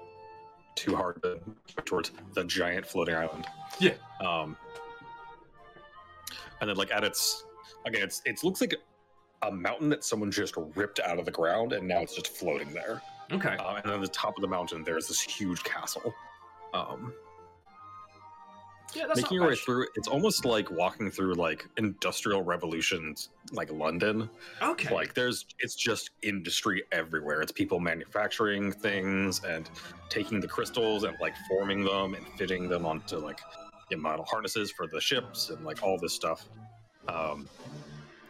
too 0.75 0.96
hard 0.96 1.22
to 1.24 1.39
go 1.75 1.84
towards 1.84 2.12
the 2.34 2.44
giant 2.46 2.86
floating 2.86 3.15
island. 3.15 3.46
Yeah. 3.80 3.94
Um, 4.25 4.58
and 6.66 6.72
then, 6.72 6.78
like 6.78 6.92
at 6.92 7.04
its 7.04 7.46
again, 7.86 8.02
it's 8.02 8.24
it 8.26 8.44
looks 8.44 8.60
like 8.60 8.74
a 9.44 9.52
mountain 9.52 9.88
that 9.90 10.04
someone 10.04 10.32
just 10.32 10.56
ripped 10.74 11.00
out 11.00 11.20
of 11.20 11.26
the 11.26 11.32
ground, 11.32 11.74
and 11.74 11.88
now 11.88 12.02
it's 12.02 12.16
just 12.16 12.36
floating 12.36 12.74
there. 12.74 13.04
Okay. 13.32 13.56
Uh, 13.58 13.76
and 13.76 13.86
then 13.86 13.94
at 13.94 14.02
the 14.02 14.08
top 14.08 14.36
of 14.36 14.42
the 14.42 14.48
mountain, 14.48 14.84
there's 14.84 15.08
this 15.08 15.22
huge 15.22 15.64
castle. 15.64 16.12
Um, 16.74 17.14
Yeah, 18.96 19.08
that's 19.08 19.22
making 19.22 19.38
not 19.38 19.44
your 19.44 19.50
way 19.52 19.56
through, 19.56 19.88
it's 19.96 20.08
almost 20.08 20.46
like 20.46 20.72
walking 20.72 21.12
through 21.12 21.36
like 21.36 21.68
industrial 21.78 22.44
revolutions, 22.44 23.30
like 23.52 23.72
London. 23.72 24.30
Okay. 24.62 24.94
Like 24.94 25.14
there's, 25.14 25.46
it's 25.60 25.76
just 25.76 26.12
industry 26.22 26.84
everywhere. 26.92 27.42
It's 27.42 27.52
people 27.52 27.80
manufacturing 27.80 28.72
things 28.72 29.44
and 29.44 29.70
taking 30.10 30.40
the 30.40 30.48
crystals 30.48 31.04
and 31.04 31.16
like 31.20 31.34
forming 31.48 31.84
them 31.84 32.14
and 32.14 32.26
fitting 32.38 32.70
them 32.70 32.86
onto 32.86 33.18
like 33.18 33.40
the 33.96 34.02
model 34.02 34.25
harnesses 34.25 34.72
for 34.72 34.88
the 34.88 35.00
ships 35.00 35.50
and 35.50 35.66
like 35.66 35.84
all 35.84 35.98
this 35.98 36.14
stuff. 36.14 36.48
Um, 37.08 37.48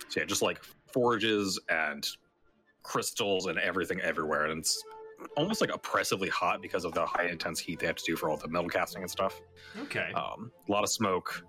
so 0.09 0.19
yeah, 0.19 0.25
just 0.25 0.41
like 0.41 0.61
forges 0.91 1.59
and 1.69 2.07
crystals 2.83 3.47
and 3.47 3.57
everything 3.59 3.99
everywhere, 4.01 4.45
and 4.45 4.59
it's 4.59 4.83
almost 5.37 5.61
like 5.61 5.73
oppressively 5.73 6.29
hot 6.29 6.61
because 6.61 6.85
of 6.85 6.93
the 6.93 7.05
high 7.05 7.27
intense 7.27 7.59
heat 7.59 7.79
they 7.79 7.87
have 7.87 7.95
to 7.95 8.03
do 8.05 8.15
for 8.15 8.29
all 8.29 8.37
the 8.37 8.47
metal 8.47 8.69
casting 8.69 9.01
and 9.01 9.09
stuff. 9.09 9.41
okay. 9.81 10.11
Um, 10.13 10.51
a 10.67 10.71
lot 10.71 10.83
of 10.83 10.89
smoke, 10.89 11.43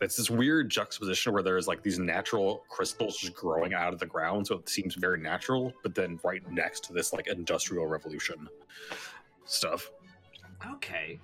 it's 0.00 0.16
this 0.16 0.30
weird 0.30 0.70
juxtaposition 0.70 1.32
where 1.32 1.42
there's 1.42 1.66
like 1.66 1.82
these 1.82 1.98
natural 1.98 2.62
crystals 2.68 3.16
just 3.16 3.34
growing 3.34 3.74
out 3.74 3.92
of 3.92 3.98
the 3.98 4.06
ground, 4.06 4.46
so 4.46 4.56
it 4.56 4.68
seems 4.68 4.94
very 4.94 5.20
natural. 5.20 5.72
But 5.82 5.94
then 5.94 6.18
right 6.22 6.42
next 6.50 6.84
to 6.84 6.92
this 6.92 7.12
like 7.12 7.26
industrial 7.26 7.86
revolution 7.86 8.48
stuff. 9.44 9.90
Okay. 10.74 11.18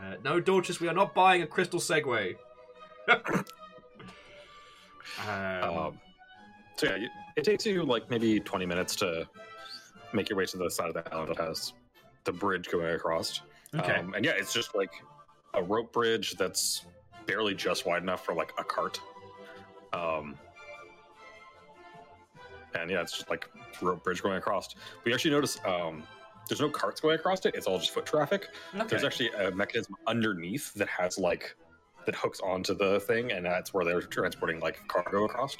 Uh, 0.00 0.14
no, 0.24 0.40
Dorcas, 0.40 0.80
we 0.80 0.88
are 0.88 0.94
not 0.94 1.14
buying 1.14 1.42
a 1.42 1.46
crystal 1.46 1.78
Segway. 1.80 2.36
um, 3.08 3.34
Um, 5.28 6.00
so 6.76 6.86
yeah, 6.86 6.96
you- 6.96 7.08
it 7.36 7.44
takes 7.44 7.66
you 7.66 7.82
like 7.84 8.08
maybe 8.10 8.40
20 8.40 8.66
minutes 8.66 8.96
to 8.96 9.28
make 10.12 10.28
your 10.28 10.36
way 10.38 10.46
to 10.46 10.56
the 10.56 10.70
side 10.70 10.88
of 10.88 10.94
the 10.94 11.14
island 11.14 11.28
that 11.30 11.38
has 11.38 11.72
the 12.24 12.32
bridge 12.32 12.68
going 12.68 12.94
across. 12.94 13.42
okay. 13.78 13.96
Um, 13.96 14.14
and 14.14 14.24
yeah, 14.24 14.32
it's 14.36 14.52
just 14.52 14.74
like 14.74 14.92
a 15.54 15.62
rope 15.62 15.92
bridge 15.92 16.36
that's 16.36 16.86
barely 17.26 17.54
just 17.54 17.86
wide 17.86 18.02
enough 18.02 18.24
for 18.24 18.34
like 18.34 18.52
a 18.58 18.64
cart. 18.64 19.00
Um, 19.92 20.36
and 22.74 22.90
yeah, 22.90 23.00
it's 23.02 23.12
just 23.16 23.28
like 23.30 23.48
rope 23.82 24.02
bridge 24.04 24.22
going 24.22 24.36
across. 24.36 24.74
We 25.04 25.12
actually 25.12 25.32
notice 25.32 25.58
um, 25.64 26.02
there's 26.50 26.60
no 26.60 26.68
carts 26.68 27.00
going 27.00 27.14
across 27.14 27.46
it. 27.46 27.54
It's 27.54 27.66
all 27.66 27.78
just 27.78 27.92
foot 27.92 28.04
traffic. 28.04 28.48
okay. 28.74 28.84
There's 28.86 29.04
actually 29.04 29.30
a 29.30 29.50
mechanism 29.50 29.94
underneath 30.06 30.74
that 30.74 30.88
has 30.88 31.18
like 31.18 31.56
that 32.06 32.14
hooks 32.14 32.40
onto 32.40 32.74
the 32.74 33.00
thing, 33.00 33.32
and 33.32 33.44
that's 33.44 33.72
where 33.72 33.84
they're 33.84 34.00
transporting 34.00 34.60
like 34.60 34.86
cargo 34.88 35.24
across. 35.24 35.56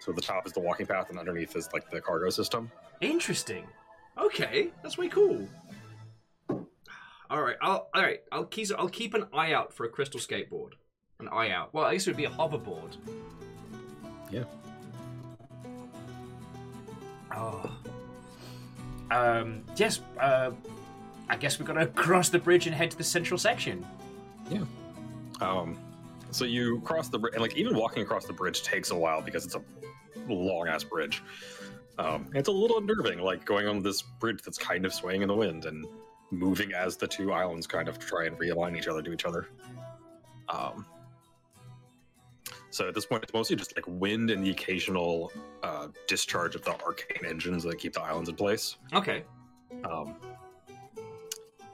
So 0.00 0.12
the 0.12 0.20
top 0.20 0.46
is 0.46 0.52
the 0.52 0.60
walking 0.60 0.86
path, 0.86 1.10
and 1.10 1.18
underneath 1.18 1.56
is 1.56 1.68
like 1.72 1.90
the 1.90 2.00
cargo 2.00 2.30
system. 2.30 2.70
Interesting. 3.00 3.66
Okay, 4.18 4.68
that's 4.82 4.96
way 4.96 5.08
cool. 5.08 5.46
All 7.28 7.42
right, 7.42 7.56
I'll 7.60 7.88
all 7.94 8.02
right. 8.02 8.20
I'll 8.30 8.44
keep 8.44 8.68
I'll 8.78 8.88
keep 8.88 9.14
an 9.14 9.26
eye 9.32 9.52
out 9.52 9.72
for 9.72 9.84
a 9.84 9.88
crystal 9.88 10.20
skateboard. 10.20 10.72
An 11.18 11.28
eye 11.28 11.50
out. 11.50 11.72
Well, 11.72 11.84
I 11.84 11.94
guess 11.94 12.06
it 12.06 12.10
would 12.10 12.16
be 12.16 12.26
a 12.26 12.30
hoverboard. 12.30 12.96
Yeah. 14.30 14.44
Oh. 17.34 17.70
Um. 19.10 19.62
Yes. 19.76 20.00
Uh. 20.18 20.52
I 21.28 21.36
guess 21.36 21.58
we're 21.58 21.66
gonna 21.66 21.86
cross 22.04 22.28
the 22.28 22.38
bridge 22.38 22.66
and 22.66 22.74
head 22.74 22.90
to 22.92 22.98
the 22.98 23.04
central 23.04 23.38
section. 23.38 23.84
Yeah. 24.50 24.64
Um, 25.40 25.78
so 26.30 26.44
you 26.44 26.80
cross 26.80 27.08
the 27.08 27.18
bridge, 27.18 27.34
and 27.34 27.42
like 27.42 27.56
even 27.56 27.76
walking 27.76 28.02
across 28.02 28.26
the 28.26 28.32
bridge 28.32 28.62
takes 28.62 28.90
a 28.90 28.96
while 28.96 29.20
because 29.22 29.44
it's 29.44 29.54
a 29.56 29.62
long 30.28 30.68
ass 30.68 30.84
bridge. 30.84 31.22
Um, 31.98 32.28
it's 32.34 32.48
a 32.48 32.52
little 32.52 32.78
unnerving, 32.78 33.20
like 33.20 33.44
going 33.44 33.66
on 33.66 33.82
this 33.82 34.02
bridge 34.02 34.42
that's 34.42 34.58
kind 34.58 34.84
of 34.84 34.92
swaying 34.92 35.22
in 35.22 35.28
the 35.28 35.34
wind 35.34 35.64
and 35.64 35.86
moving 36.30 36.72
as 36.72 36.96
the 36.96 37.06
two 37.06 37.32
islands 37.32 37.66
kind 37.66 37.88
of 37.88 37.98
try 37.98 38.26
and 38.26 38.38
realign 38.38 38.76
each 38.76 38.88
other 38.88 39.02
to 39.02 39.12
each 39.12 39.24
other. 39.24 39.48
Um, 40.48 40.84
so 42.76 42.86
at 42.88 42.94
this 42.94 43.06
point, 43.06 43.22
it's 43.22 43.32
mostly 43.32 43.56
just 43.56 43.74
like 43.74 43.86
wind 43.88 44.30
and 44.30 44.44
the 44.44 44.50
occasional 44.50 45.32
uh, 45.62 45.88
discharge 46.06 46.54
of 46.54 46.62
the 46.62 46.72
arcane 46.82 47.24
engines 47.26 47.62
that 47.62 47.78
keep 47.78 47.94
the 47.94 48.02
islands 48.02 48.28
in 48.28 48.36
place. 48.36 48.76
Okay. 48.92 49.24
Um, 49.84 50.16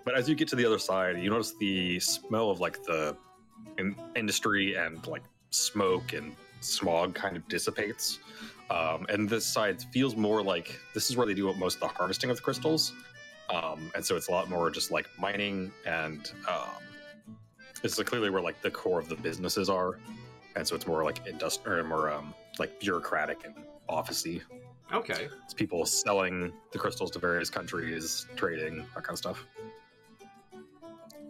but 0.04 0.16
as 0.16 0.28
you 0.28 0.36
get 0.36 0.46
to 0.48 0.56
the 0.56 0.64
other 0.64 0.78
side, 0.78 1.18
you 1.18 1.28
notice 1.28 1.54
the 1.58 1.98
smell 1.98 2.50
of 2.50 2.60
like 2.60 2.84
the 2.84 3.16
in- 3.78 3.96
industry 4.14 4.76
and 4.76 5.04
like 5.08 5.24
smoke 5.50 6.12
and 6.12 6.36
smog 6.60 7.16
kind 7.16 7.36
of 7.36 7.48
dissipates. 7.48 8.20
Um, 8.70 9.04
and 9.08 9.28
this 9.28 9.44
side 9.44 9.82
feels 9.92 10.14
more 10.14 10.40
like 10.40 10.78
this 10.94 11.10
is 11.10 11.16
where 11.16 11.26
they 11.26 11.34
do 11.34 11.52
most 11.54 11.74
of 11.74 11.80
the 11.80 11.88
harvesting 11.88 12.30
of 12.30 12.36
the 12.36 12.42
crystals. 12.42 12.92
Um, 13.50 13.90
and 13.96 14.04
so 14.04 14.14
it's 14.14 14.28
a 14.28 14.30
lot 14.30 14.48
more 14.48 14.70
just 14.70 14.92
like 14.92 15.08
mining 15.18 15.72
and 15.84 16.30
um, 16.48 17.34
this 17.82 17.98
is 17.98 18.04
clearly 18.04 18.30
where 18.30 18.40
like 18.40 18.62
the 18.62 18.70
core 18.70 19.00
of 19.00 19.08
the 19.08 19.16
businesses 19.16 19.68
are. 19.68 19.98
And 20.56 20.66
so 20.66 20.74
it's 20.74 20.86
more 20.86 21.04
like 21.04 21.26
industrial, 21.26 21.84
more 21.86 22.10
um, 22.10 22.34
like 22.58 22.78
bureaucratic 22.80 23.44
and 23.44 23.54
officey. 23.88 24.42
Okay. 24.92 25.28
It's 25.44 25.54
people 25.54 25.86
selling 25.86 26.52
the 26.72 26.78
crystals 26.78 27.10
to 27.12 27.18
various 27.18 27.48
countries, 27.48 28.26
trading, 28.36 28.84
that 28.94 29.04
kind 29.04 29.10
of 29.10 29.18
stuff. 29.18 29.46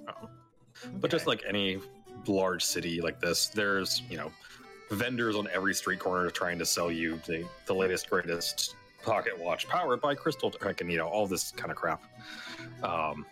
Um, 0.09 0.29
But 1.01 1.11
just 1.11 1.27
like 1.27 1.43
any 1.49 1.79
large 2.27 2.65
city 2.65 3.01
like 3.01 3.21
this, 3.21 3.49
there's, 3.49 4.03
you 4.11 4.17
know, 4.17 4.33
vendors 4.91 5.37
on 5.37 5.49
every 5.53 5.75
street 5.75 6.01
corner 6.01 6.29
trying 6.31 6.59
to 6.59 6.67
sell 6.67 6.91
you 6.91 7.21
the, 7.27 7.47
the 7.67 7.75
latest, 7.75 8.11
greatest 8.11 8.75
pocket 9.05 9.39
watch 9.39 9.69
powered 9.69 10.01
by 10.01 10.15
Crystal 10.15 10.51
Tech 10.51 10.81
and, 10.81 10.91
you 10.91 10.99
know, 10.99 11.09
all 11.09 11.27
this 11.27 11.53
kind 11.53 11.71
of 11.71 11.77
crap. 11.77 12.03
Um, 12.83 13.25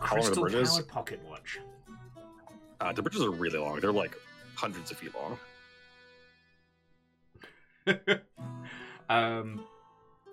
How 0.00 0.16
long 0.16 0.26
are 0.26 0.34
the 0.34 0.40
crystal 0.42 0.76
powered 0.78 0.88
pocket 0.88 1.20
watch. 1.28 1.60
Uh, 2.80 2.92
the 2.92 3.02
bridges 3.02 3.22
are 3.22 3.30
really 3.30 3.58
long. 3.58 3.80
They're 3.80 3.92
like 3.92 4.16
hundreds 4.54 4.90
of 4.90 4.98
feet 4.98 5.12
long. 5.14 5.38
um, 9.08 9.64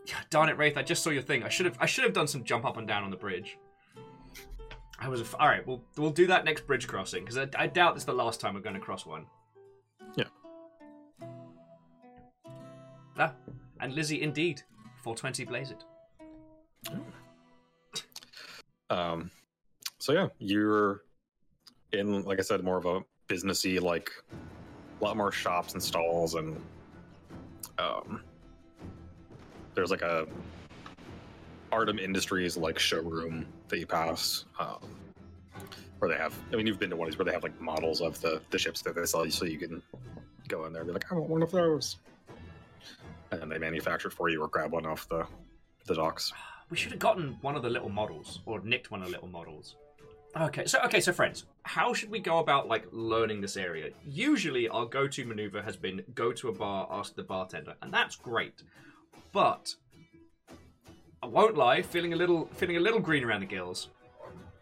yeah, 0.06 0.16
darn 0.30 0.50
it, 0.50 0.58
Wraith! 0.58 0.78
I 0.78 0.84
just 0.84 1.04
saw 1.04 1.10
your 1.10 1.22
thing. 1.22 1.44
I 1.44 1.50
should 1.50 1.66
have. 1.66 1.78
I 1.80 1.86
should 1.86 2.04
have 2.04 2.14
done 2.14 2.28
some 2.28 2.44
jump 2.44 2.66
up 2.66 2.78
and 2.78 2.88
down 2.88 3.04
on 3.04 3.12
the 3.12 3.18
bridge. 3.18 3.58
I 5.00 5.08
was 5.08 5.22
a 5.22 5.24
f- 5.24 5.36
all 5.40 5.48
right. 5.48 5.66
We'll 5.66 5.84
we'll 5.98 6.12
do 6.12 6.28
that 6.28 6.46
next 6.46 6.66
bridge 6.66 6.88
crossing 6.88 7.24
because 7.24 7.38
I, 7.38 7.48
I 7.58 7.68
doubt 7.68 7.96
it's 7.96 8.06
the 8.06 8.14
last 8.14 8.40
time 8.40 8.54
we're 8.56 8.62
going 8.62 8.76
to 8.76 8.82
cross 8.82 9.06
one. 9.06 9.26
Yeah. 10.16 10.26
Ah, 13.18 13.34
and 13.80 13.94
Lizzie, 13.94 14.22
indeed, 14.22 14.64
420 15.04 15.46
blaze 15.46 15.72
it. 15.72 15.84
Um, 18.90 19.32
so 20.00 20.14
yeah, 20.14 20.28
you're 20.40 21.02
in, 21.94 22.24
like 22.24 22.40
I 22.40 22.42
said, 22.42 22.64
more 22.64 22.78
of 22.78 22.86
a 22.86 23.02
businessy, 23.28 23.80
like 23.80 24.12
a 25.00 25.04
lot 25.04 25.16
more 25.16 25.32
shops 25.32 25.74
and 25.74 25.82
stalls, 25.82 26.36
and 26.36 26.60
um, 27.78 28.22
there's 29.76 29.92
like 29.92 30.02
a 30.02 30.28
Artem 31.72 32.00
Industries 32.00 32.58
like 32.58 32.78
showroom 32.78 33.46
that 33.70 33.80
you 33.80 33.88
pass, 33.88 34.46
um, 34.60 34.80
where 36.00 36.10
they 36.10 36.18
have. 36.18 36.34
I 36.52 36.56
mean, 36.56 36.68
you've 36.68 36.80
been 36.80 36.90
to 36.90 36.96
one 36.96 37.08
of 37.08 37.14
these 37.14 37.18
where 37.18 37.26
they 37.26 37.32
have 37.32 37.44
like 37.44 37.60
models 37.62 38.02
of 38.02 38.20
the 38.22 38.42
the 38.50 38.58
ships 38.58 38.82
that 38.82 38.96
they 38.96 39.06
sell 39.06 39.26
you, 39.26 39.32
so 39.32 39.46
you 39.46 39.58
can 39.58 39.82
go 40.48 40.66
in 40.66 40.74
there 40.74 40.82
and 40.82 40.90
be 40.90 40.94
like, 40.94 41.12
I 41.12 41.16
want 41.16 41.30
one 41.30 41.44
of 41.44 41.52
those, 41.52 41.98
and 43.32 43.52
they 43.52 43.58
manufacture 43.58 44.10
for 44.10 44.30
you 44.30 44.42
or 44.42 44.48
grab 44.48 44.72
one 44.72 44.86
off 44.86 45.08
the 45.10 45.26
the 45.86 45.96
docks. 45.96 46.34
We 46.70 46.78
should 46.78 46.92
have 46.92 47.00
gotten 47.00 47.38
one 47.42 47.56
of 47.56 47.62
the 47.62 47.70
little 47.70 47.90
models 47.90 48.40
or 48.46 48.60
nicked 48.62 48.90
one 48.90 49.02
of 49.02 49.08
the 49.08 49.12
little 49.12 49.28
models. 49.28 49.76
Okay, 50.36 50.66
so 50.66 50.80
okay, 50.86 51.00
so 51.00 51.14
friends, 51.14 51.46
how 51.62 51.94
should 51.94 52.10
we 52.10 52.20
go 52.20 52.40
about 52.40 52.68
like 52.68 52.88
learning 52.92 53.40
this 53.40 53.56
area? 53.56 53.92
Usually, 54.04 54.68
our 54.68 54.86
go-to 54.86 55.26
maneuver 55.26 55.62
has 55.62 55.78
been 55.78 56.04
go 56.16 56.32
to 56.32 56.50
a 56.50 56.52
bar, 56.52 56.88
ask 56.90 57.16
the 57.16 57.22
bartender, 57.22 57.76
and 57.84 57.94
that's 57.94 58.16
great. 58.16 58.64
But 59.32 59.76
I 61.22 61.28
won't 61.28 61.56
lie, 61.56 61.84
feeling 61.84 62.14
a 62.14 62.16
little 62.16 62.48
feeling 62.56 62.78
a 62.78 62.80
little 62.80 63.00
green 63.00 63.24
around 63.24 63.42
the 63.42 63.46
gills. 63.46 63.90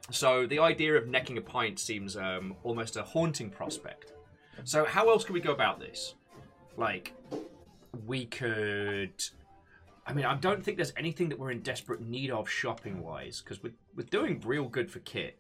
So 0.10 0.46
the 0.46 0.60
idea 0.60 0.96
of 0.96 1.08
necking 1.08 1.38
a 1.38 1.42
pint 1.42 1.80
seems 1.80 2.18
um, 2.18 2.56
almost 2.64 2.98
a 2.98 3.04
haunting 3.04 3.50
prospect. 3.50 4.12
So 4.66 4.84
how 4.84 5.10
else 5.10 5.24
can 5.24 5.34
we 5.34 5.40
go 5.40 5.54
about 5.54 5.80
this? 5.80 6.16
Like, 6.76 7.14
we 8.06 8.26
could. 8.26 9.14
I 10.06 10.14
mean, 10.14 10.26
I 10.26 10.36
don't 10.36 10.64
think 10.64 10.78
there's 10.78 10.94
anything 10.98 11.30
that 11.30 11.40
we're 11.40 11.52
in 11.52 11.62
desperate 11.62 12.02
need 12.02 12.32
of 12.32 12.50
shopping 12.50 13.02
wise 13.02 13.42
because 13.42 13.62
we're, 13.62 13.74
we're 13.96 14.04
doing 14.04 14.42
real 14.46 14.66
good 14.66 14.90
for 14.90 15.00
kit. 15.00 15.38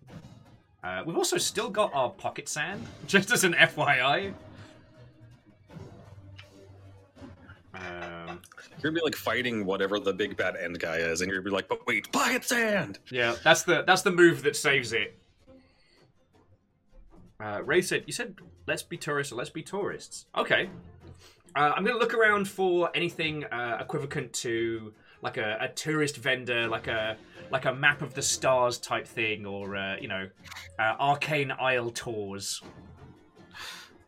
Uh, 0.84 1.03
we've 1.06 1.18
also 1.18 1.38
still 1.38 1.70
got 1.70 1.94
our 1.94 2.10
pocket 2.10 2.48
sand, 2.48 2.86
just 3.08 3.32
as 3.32 3.44
an 3.44 3.53
FYI. 3.53 4.34
Um, 7.74 8.39
You're 8.82 8.91
gonna 8.91 8.96
be 8.96 9.01
like 9.03 9.15
fighting 9.15 9.65
whatever 9.65 10.00
the 10.00 10.13
big 10.13 10.38
bad 10.38 10.56
end 10.56 10.80
guy 10.80 10.98
is, 10.98 11.22
and 11.22 11.30
you're 11.30 11.39
gonna 11.39 11.50
be 11.50 11.56
like, 11.56 11.68
"But 11.68 11.86
wait, 11.88 12.12
pocket 12.12 12.44
sand!" 12.44 13.00
yeah, 13.10 13.36
that's 13.44 13.63
the 13.63 13.84
that's 13.88 14.01
the 14.01 14.12
move 14.12 14.44
that 14.44 14.56
saves 14.56 14.94
it. 14.94 15.18
Uh, 17.39 17.62
Ray 17.63 17.82
said, 17.82 18.03
"You 18.06 18.13
said 18.13 18.36
let's 18.68 18.84
be 18.84 18.98
tourists 18.98 19.32
or 19.32 19.38
let's 19.38 19.50
be 19.50 19.63
tourists." 19.63 20.25
Okay, 20.36 20.70
uh, 21.55 21.74
I'm 21.75 21.84
gonna 21.84 22.00
look 22.00 22.13
around 22.13 22.48
for 22.48 22.89
anything 22.96 23.43
uh, 23.46 23.77
equivalent 23.79 24.34
to 24.34 24.93
like 25.22 25.38
a, 25.38 25.58
a 25.62 25.67
tourist 25.70 26.17
vendor, 26.17 26.67
like 26.67 26.88
a 26.88 27.17
like 27.51 27.65
a 27.65 27.74
map 27.74 28.01
of 28.01 28.13
the 28.13 28.22
stars 28.22 28.77
type 28.77 29.05
thing, 29.05 29.46
or 29.46 29.75
uh, 29.75 29.98
you 29.98 30.08
know, 30.08 30.29
uh, 30.79 30.96
arcane 31.00 31.51
isle 31.51 31.91
tours. 31.91 32.62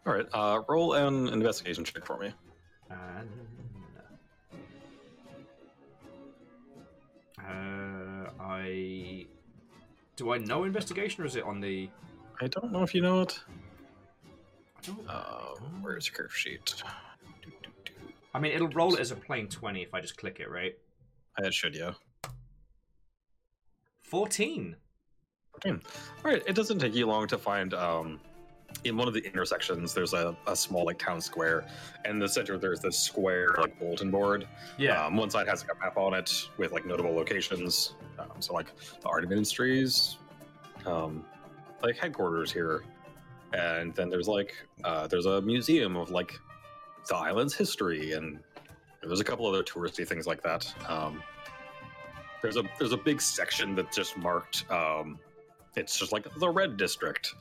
All 0.06 0.14
right, 0.14 0.28
uh, 0.34 0.62
roll 0.68 0.94
an 0.94 1.28
investigation 1.30 1.84
check 1.86 2.06
for 2.06 2.18
me. 2.20 2.34
And, 2.90 3.30
uh, 7.40 8.30
I 8.40 9.26
do 10.16 10.34
I 10.34 10.38
know 10.38 10.64
investigation 10.64 11.24
or 11.24 11.26
is 11.26 11.36
it 11.36 11.44
on 11.44 11.60
the? 11.60 11.90
I 12.42 12.48
don't 12.48 12.72
know 12.72 12.84
if 12.84 12.94
you 12.94 13.02
know 13.02 13.22
it. 13.22 13.40
I, 14.78 14.82
don't, 14.86 15.10
Uh, 15.10 15.56
where's 15.82 16.08
your 16.08 16.16
curve 16.16 16.36
sheet? 16.36 16.84
I 18.34 18.40
mean, 18.40 18.52
it'll 18.52 18.70
roll 18.70 18.96
it 18.96 19.00
as 19.00 19.12
a 19.12 19.16
plain 19.16 19.48
twenty 19.48 19.82
if 19.82 19.94
I 19.94 20.02
just 20.02 20.18
click 20.18 20.40
it, 20.40 20.50
right? 20.50 20.76
It 21.40 21.54
should, 21.54 21.76
yeah. 21.76 21.94
Fourteen. 24.02 24.76
14. 25.62 25.82
All 26.26 26.32
right, 26.32 26.44
it 26.48 26.56
doesn't 26.56 26.80
take 26.80 26.96
you 26.96 27.06
long 27.06 27.28
to 27.28 27.38
find 27.38 27.74
um, 27.76 28.20
in 28.84 28.98
one 28.98 29.08
of 29.08 29.14
the 29.14 29.26
intersections, 29.26 29.94
there's 29.94 30.14
a, 30.14 30.36
a 30.48 30.56
small 30.56 30.86
like 30.86 31.00
town 31.00 31.22
square, 31.22 31.66
and 32.06 32.14
in 32.14 32.20
the 32.20 32.28
center 32.28 32.58
there's 32.58 32.80
this 32.80 32.98
square 32.98 33.56
like 33.60 33.80
bulletin 33.80 34.12
board. 34.12 34.48
Yeah. 34.78 35.06
Um, 35.06 35.18
one 35.18 35.30
side 35.30 35.48
has 35.48 35.62
like 35.62 35.76
a 35.76 35.80
map 35.80 35.98
on 35.98 36.14
it 36.14 36.50
with 36.58 36.72
like 36.72 36.86
notable 36.86 37.14
locations. 37.14 37.96
Um, 38.20 38.30
so 38.40 38.54
like 38.54 38.68
the 39.02 39.08
art 39.08 39.24
industries, 39.24 40.18
um, 40.86 41.24
like 41.82 41.98
headquarters 41.98 42.52
here, 42.52 42.84
and 43.54 43.94
then 43.96 44.10
there's 44.10 44.28
like 44.28 44.56
uh, 44.84 45.08
there's 45.08 45.26
a 45.26 45.42
museum 45.42 45.96
of 45.96 46.12
like 46.12 46.40
the 47.08 47.16
island's 47.16 47.54
history, 47.54 48.14
and 48.14 48.40
there's 49.02 49.20
a 49.20 49.24
couple 49.24 49.46
other 49.46 49.64
touristy 49.64 50.08
things 50.08 50.28
like 50.28 50.42
that. 50.44 50.74
Um, 50.90 51.22
there's 52.42 52.58
a 52.58 52.64
there's 52.78 52.92
a 52.92 52.98
big 52.98 53.22
section 53.22 53.76
that's 53.76 53.96
just 53.96 54.18
marked. 54.18 54.70
Um, 54.72 55.20
it's 55.76 55.98
just 55.98 56.12
like 56.12 56.28
the 56.36 56.50
red 56.50 56.78
district. 56.78 57.34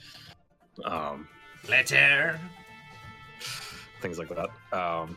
Um, 0.85 1.29
Letter. 1.69 2.41
things 4.01 4.19
like 4.19 4.29
that. 4.31 4.49
Um, 4.77 5.17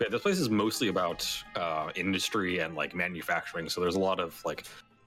yeah, 0.00 0.08
this 0.08 0.22
place 0.22 0.38
is 0.38 0.48
mostly 0.48 0.88
about 0.88 1.26
uh, 1.56 1.90
industry 1.94 2.60
and 2.60 2.74
like 2.74 2.94
manufacturing. 2.94 3.68
So 3.68 3.80
there's 3.80 3.96
a 3.96 4.00
lot 4.00 4.20
of 4.20 4.40
like 4.44 4.64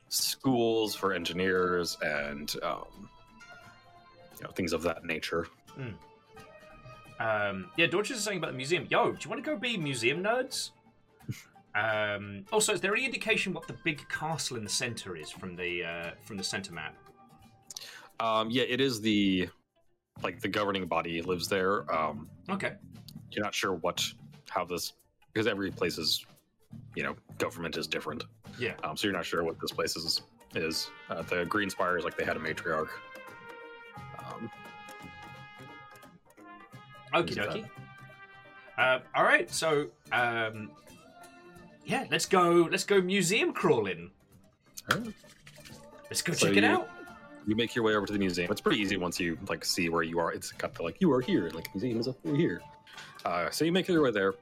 schools 0.10 0.94
for 0.94 1.14
engineers 1.14 1.98
and 2.02 2.54
um, 2.64 3.10
you 4.38 4.44
know 4.44 4.52
things 4.52 4.74
of 4.74 4.84
that 4.84 5.06
nature. 5.06 5.48
Um, 7.22 7.68
yeah, 7.78 7.86
Dorches 7.86 8.12
is 8.12 8.24
saying 8.24 8.40
about 8.40 8.52
the 8.52 8.58
museum. 8.58 8.88
Yo, 8.90 9.12
do 9.12 9.18
you 9.24 9.30
want 9.30 9.44
to 9.44 9.50
go 9.50 9.56
be 9.58 9.78
museum 9.78 10.24
nerds? 10.24 10.72
um, 11.76 12.46
also, 12.52 12.74
is 12.74 12.82
there 12.82 12.96
any 12.96 13.06
indication 13.06 13.54
what 13.54 13.68
the 13.68 13.76
big 13.84 14.08
castle 14.10 14.58
in 14.58 14.64
the 14.64 14.70
center 14.70 15.16
is 15.16 15.30
from 15.30 15.56
the 15.56 15.84
uh, 15.84 16.12
from 16.26 16.38
the 16.38 16.44
center 16.44 16.74
map? 16.74 16.96
Um, 18.20 18.50
yeah, 18.50 18.64
it 18.64 18.82
is 18.82 19.02
the 19.02 19.50
like 20.24 20.40
the 20.40 20.48
governing 20.48 20.88
body 20.88 21.22
lives 21.22 21.48
there. 21.48 21.92
Um, 21.94 22.28
Okay. 22.50 22.74
you're 23.32 23.44
not 23.44 23.54
sure 23.54 23.74
what 23.74 24.04
how 24.50 24.66
this 24.66 24.94
because 25.32 25.46
every 25.48 25.70
place 25.72 25.98
is 26.00 26.26
you 26.96 27.04
know 27.04 27.16
government 27.38 27.78
is 27.78 27.86
different. 27.88 28.24
Yeah. 28.58 28.74
Um, 28.84 28.98
so 28.98 29.08
you're 29.08 29.16
not 29.16 29.26
sure 29.26 29.44
what 29.44 29.60
this 29.60 29.72
place 29.72 29.96
is. 29.96 30.22
Is 30.54 30.90
uh, 31.10 31.22
the 31.22 31.46
Green 31.46 31.70
Spires 31.70 32.04
like 32.04 32.18
they 32.18 32.26
had 32.26 32.36
a 32.36 32.40
matriarch? 32.40 32.90
Um, 34.20 34.52
Okie 37.14 37.36
dokie. 37.36 37.66
Uh, 38.78 39.00
all 39.16 39.24
right, 39.24 39.50
so 39.52 39.88
um, 40.12 40.72
yeah, 41.86 42.06
let's 42.10 42.26
go. 42.26 42.68
Let's 42.72 42.84
go 42.84 43.02
museum 43.02 43.54
crawling. 43.54 44.12
alright. 44.92 45.14
Let's 46.10 46.22
go 46.22 46.34
So 46.34 46.48
check 46.48 46.58
it 46.58 46.64
you- 46.64 46.70
out. 46.70 46.90
you 47.48 47.56
make 47.56 47.76
your 47.76 47.84
way 47.86 47.96
over 47.96 48.06
to 48.06 48.14
the 48.14 48.20
museum. 48.20 48.52
It's 48.52 48.62
pretty 48.62 48.80
easy 48.82 48.98
once 48.98 49.20
you 49.20 49.38
like 49.48 49.64
see 49.66 49.90
where 49.90 50.04
you 50.04 50.20
are. 50.20 50.32
It's 50.32 50.52
got 50.52 50.74
the 50.74 50.84
like 50.84 50.98
you 51.00 51.12
are 51.12 51.22
here, 51.22 51.50
like 51.54 51.74
museum 51.76 52.00
is 52.00 52.08
up 52.08 52.18
here. 52.26 52.62
Uh, 53.26 53.50
so 53.50 53.66
you 53.66 53.72
make 53.72 53.88
your 53.88 54.02
way 54.04 54.12
there. 54.12 54.34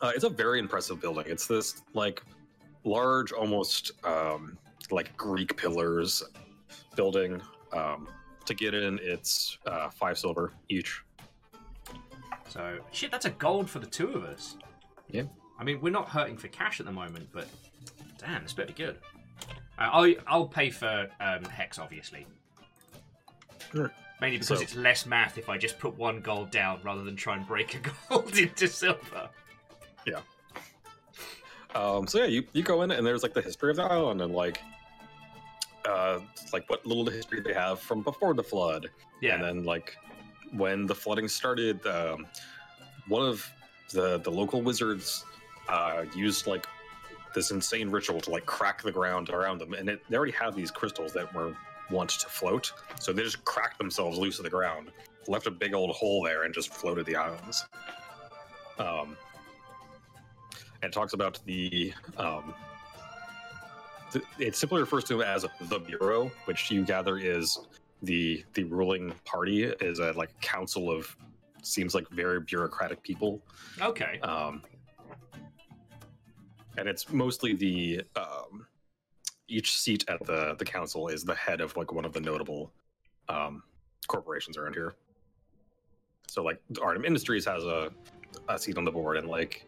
Uh, 0.00 0.12
it's 0.14 0.24
a 0.24 0.28
very 0.28 0.58
impressive 0.58 1.00
building. 1.00 1.24
It's 1.28 1.46
this 1.46 1.82
like 1.94 2.22
large, 2.84 3.32
almost 3.32 3.92
um, 4.04 4.56
like 4.90 5.16
Greek 5.16 5.56
pillars 5.56 6.22
building. 6.96 7.40
Um, 7.72 8.08
to 8.44 8.54
get 8.54 8.74
in, 8.74 8.98
it's 9.02 9.56
uh, 9.66 9.88
five 9.90 10.18
silver 10.18 10.52
each. 10.68 11.00
So 12.52 12.78
shit, 12.90 13.10
that's 13.10 13.24
a 13.24 13.30
gold 13.30 13.70
for 13.70 13.78
the 13.78 13.86
two 13.86 14.10
of 14.12 14.24
us. 14.24 14.56
Yeah. 15.10 15.22
I 15.58 15.64
mean, 15.64 15.80
we're 15.80 15.90
not 15.90 16.08
hurting 16.10 16.36
for 16.36 16.48
cash 16.48 16.80
at 16.80 16.86
the 16.86 16.92
moment, 16.92 17.28
but 17.32 17.46
damn, 18.18 18.42
it's 18.42 18.52
pretty 18.52 18.74
good. 18.74 18.98
Uh, 19.78 19.88
I'll 19.90 20.14
I'll 20.26 20.46
pay 20.46 20.68
for 20.68 21.08
um, 21.18 21.44
hex, 21.44 21.78
obviously. 21.78 22.26
Sure. 23.72 23.90
Mainly 24.20 24.36
because 24.36 24.48
So- 24.48 24.60
it's 24.62 24.74
less 24.76 25.06
math 25.06 25.38
if 25.38 25.48
I 25.48 25.56
just 25.56 25.78
put 25.78 25.96
one 25.96 26.20
gold 26.20 26.50
down 26.50 26.80
rather 26.84 27.02
than 27.02 27.16
try 27.16 27.36
and 27.36 27.46
break 27.46 27.74
a 27.74 27.78
gold 28.10 28.36
into 28.36 28.68
silver. 28.68 29.30
Yeah. 30.06 30.20
Um, 31.74 32.06
so 32.06 32.18
yeah, 32.18 32.26
you, 32.26 32.44
you 32.52 32.62
go 32.62 32.82
in 32.82 32.90
and 32.90 33.06
there's 33.06 33.22
like 33.22 33.32
the 33.32 33.40
history 33.40 33.70
of 33.70 33.76
the 33.76 33.84
island 33.84 34.20
and 34.20 34.34
like 34.34 34.60
uh, 35.88 36.20
like 36.52 36.68
what 36.68 36.84
little 36.84 37.06
history 37.06 37.40
they 37.40 37.54
have 37.54 37.80
from 37.80 38.02
before 38.02 38.34
the 38.34 38.42
flood. 38.42 38.90
Yeah. 39.22 39.36
And 39.36 39.44
then 39.44 39.64
like 39.64 39.96
when 40.52 40.86
the 40.86 40.94
flooding 40.94 41.28
started, 41.28 41.84
um, 41.86 42.26
one 43.08 43.26
of 43.26 43.48
the 43.90 44.18
the 44.18 44.30
local 44.30 44.62
wizards 44.62 45.24
uh, 45.68 46.04
used 46.14 46.46
like 46.46 46.66
this 47.34 47.50
insane 47.50 47.90
ritual 47.90 48.20
to 48.20 48.30
like 48.30 48.46
crack 48.46 48.82
the 48.82 48.92
ground 48.92 49.30
around 49.30 49.58
them, 49.58 49.72
and 49.74 49.88
it, 49.88 50.02
they 50.08 50.16
already 50.16 50.32
have 50.32 50.54
these 50.54 50.70
crystals 50.70 51.12
that 51.12 51.32
were 51.34 51.56
want 51.90 52.10
to 52.10 52.28
float, 52.28 52.72
so 52.98 53.12
they 53.12 53.22
just 53.22 53.44
cracked 53.44 53.78
themselves 53.78 54.18
loose 54.18 54.38
of 54.38 54.44
the 54.44 54.50
ground, 54.50 54.90
left 55.28 55.46
a 55.46 55.50
big 55.50 55.74
old 55.74 55.90
hole 55.90 56.22
there, 56.22 56.44
and 56.44 56.54
just 56.54 56.72
floated 56.72 57.06
the 57.06 57.16
islands. 57.16 57.66
Um, 58.78 59.16
and 60.82 60.92
talks 60.92 61.12
about 61.12 61.38
the 61.46 61.92
um, 62.16 62.54
it 64.38 64.56
simply 64.56 64.80
refers 64.80 65.04
to 65.04 65.20
it 65.20 65.26
as 65.26 65.46
the 65.62 65.78
bureau, 65.78 66.30
which 66.44 66.70
you 66.70 66.84
gather 66.84 67.18
is 67.18 67.60
the 68.02 68.44
the 68.54 68.64
ruling 68.64 69.14
party 69.24 69.64
is 69.64 69.98
a 69.98 70.12
like 70.12 70.38
council 70.40 70.90
of 70.90 71.16
seems 71.62 71.94
like 71.94 72.08
very 72.10 72.40
bureaucratic 72.40 73.02
people. 73.02 73.40
Okay. 73.80 74.18
um, 74.20 74.62
and 76.78 76.88
it's 76.88 77.12
mostly 77.12 77.54
the 77.54 78.02
um, 78.16 78.66
each 79.48 79.78
seat 79.78 80.04
at 80.08 80.24
the 80.24 80.54
the 80.58 80.64
council 80.64 81.08
is 81.08 81.22
the 81.22 81.34
head 81.34 81.60
of 81.60 81.76
like 81.76 81.92
one 81.92 82.04
of 82.04 82.12
the 82.12 82.20
notable 82.20 82.72
um, 83.28 83.62
corporations 84.08 84.56
around 84.56 84.74
here. 84.74 84.94
So 86.28 86.42
like 86.42 86.60
artem 86.80 87.04
industries 87.04 87.44
has 87.44 87.64
a, 87.64 87.90
a 88.48 88.58
seat 88.58 88.78
on 88.78 88.84
the 88.84 88.90
board 88.90 89.18
and 89.18 89.28
like 89.28 89.66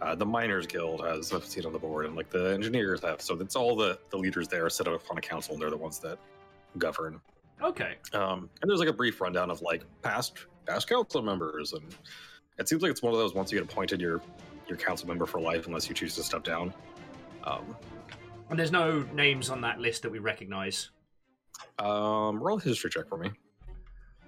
uh, 0.00 0.14
the 0.14 0.24
miners 0.24 0.66
guild 0.66 1.04
has 1.04 1.32
a 1.32 1.42
seat 1.42 1.66
on 1.66 1.72
the 1.72 1.78
board 1.78 2.06
and 2.06 2.14
like 2.14 2.30
the 2.30 2.52
engineers 2.52 3.02
have 3.02 3.20
so 3.20 3.34
it's 3.40 3.56
all 3.56 3.74
the 3.74 3.98
the 4.10 4.16
leaders 4.16 4.46
there 4.46 4.70
set 4.70 4.86
up 4.86 5.02
on 5.10 5.18
a 5.18 5.20
council 5.20 5.54
and 5.54 5.62
they're 5.62 5.70
the 5.70 5.76
ones 5.76 5.98
that 5.98 6.18
govern 6.78 7.20
Okay. 7.62 7.96
um, 8.14 8.48
and 8.60 8.70
there's 8.70 8.80
like 8.80 8.88
a 8.88 8.92
brief 8.92 9.20
rundown 9.20 9.50
of 9.50 9.60
like 9.62 9.82
past 10.02 10.34
past 10.66 10.88
council 10.88 11.22
members, 11.22 11.72
and 11.72 11.82
it 12.58 12.68
seems 12.68 12.82
like 12.82 12.90
it's 12.90 13.02
one 13.02 13.12
of 13.12 13.18
those 13.18 13.34
once 13.34 13.50
you 13.52 13.58
get 13.58 13.70
appointed, 13.70 14.00
you're 14.00 14.20
your 14.68 14.76
council 14.76 15.08
member 15.08 15.24
for 15.26 15.40
life 15.40 15.66
unless 15.66 15.88
you 15.88 15.94
choose 15.94 16.14
to 16.14 16.22
step 16.22 16.44
down. 16.44 16.72
Um, 17.44 17.74
And 18.50 18.58
there's 18.58 18.70
no 18.72 19.00
names 19.14 19.48
on 19.50 19.60
that 19.62 19.78
list 19.80 20.02
that 20.02 20.10
we 20.10 20.18
recognise. 20.18 20.90
um, 21.78 22.42
roll 22.42 22.58
a 22.58 22.60
history 22.60 22.90
check 22.90 23.08
for 23.08 23.16
me. 23.18 23.30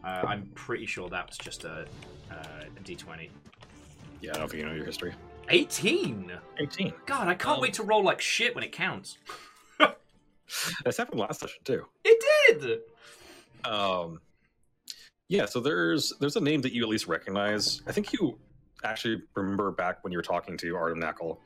Uh, 0.02 0.22
I'm 0.26 0.50
pretty 0.54 0.86
sure 0.86 1.08
that 1.10 1.28
was 1.28 1.36
just 1.36 1.64
a, 1.64 1.84
uh, 2.30 2.34
a 2.64 2.80
d20. 2.82 3.28
Yeah, 4.22 4.30
I 4.34 4.38
don't 4.38 4.50
think 4.50 4.62
you 4.62 4.68
know 4.68 4.74
your 4.74 4.86
history. 4.86 5.12
18. 5.50 6.32
18. 6.58 6.92
God, 7.06 7.28
I 7.28 7.34
can't 7.34 7.56
Um, 7.56 7.60
wait 7.60 7.74
to 7.74 7.82
roll 7.82 8.02
like 8.02 8.20
shit 8.22 8.54
when 8.54 8.64
it 8.64 8.72
counts. 8.72 9.18
This 10.84 10.96
happened 10.96 11.20
last 11.20 11.40
session 11.40 11.60
too. 11.64 11.86
It 12.04 12.58
did. 12.60 12.80
Um, 13.64 14.20
yeah, 15.28 15.46
so 15.46 15.60
there's 15.60 16.12
there's 16.20 16.36
a 16.36 16.40
name 16.40 16.60
that 16.62 16.72
you 16.72 16.82
at 16.82 16.88
least 16.88 17.06
recognize. 17.06 17.82
I 17.86 17.92
think 17.92 18.12
you 18.12 18.38
actually 18.82 19.22
remember 19.34 19.70
back 19.70 20.02
when 20.02 20.12
you 20.12 20.18
were 20.18 20.22
talking 20.22 20.56
to 20.58 20.76
Artem 20.76 21.00
Knackle. 21.00 21.38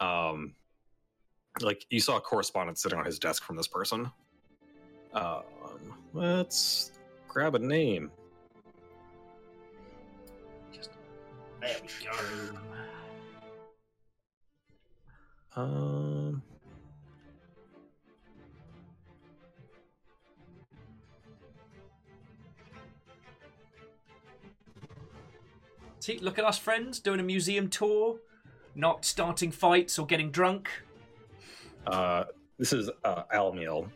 Um, 0.00 0.54
like 1.60 1.84
you 1.90 2.00
saw 2.00 2.16
a 2.16 2.20
correspondence 2.20 2.82
sitting 2.82 2.98
on 2.98 3.04
his 3.04 3.18
desk 3.18 3.42
from 3.42 3.56
this 3.56 3.66
person. 3.66 4.10
Um, 5.14 5.42
let's 6.14 6.92
grab 7.28 7.54
a 7.54 7.58
name. 7.58 8.10
Just 10.72 10.90
there 11.60 11.76
we 11.82 11.88
go. 12.04 12.58
Um, 15.54 16.42
See, 26.02 26.18
look 26.18 26.36
at 26.36 26.44
us 26.44 26.58
friends 26.58 26.98
doing 26.98 27.20
a 27.20 27.22
museum 27.22 27.68
tour, 27.68 28.18
not 28.74 29.04
starting 29.04 29.52
fights 29.52 30.00
or 30.00 30.04
getting 30.04 30.32
drunk. 30.32 30.68
uh, 31.86 32.24
this 32.58 32.72
is 32.72 32.90
uh, 33.04 33.22
Almiel, 33.32 33.88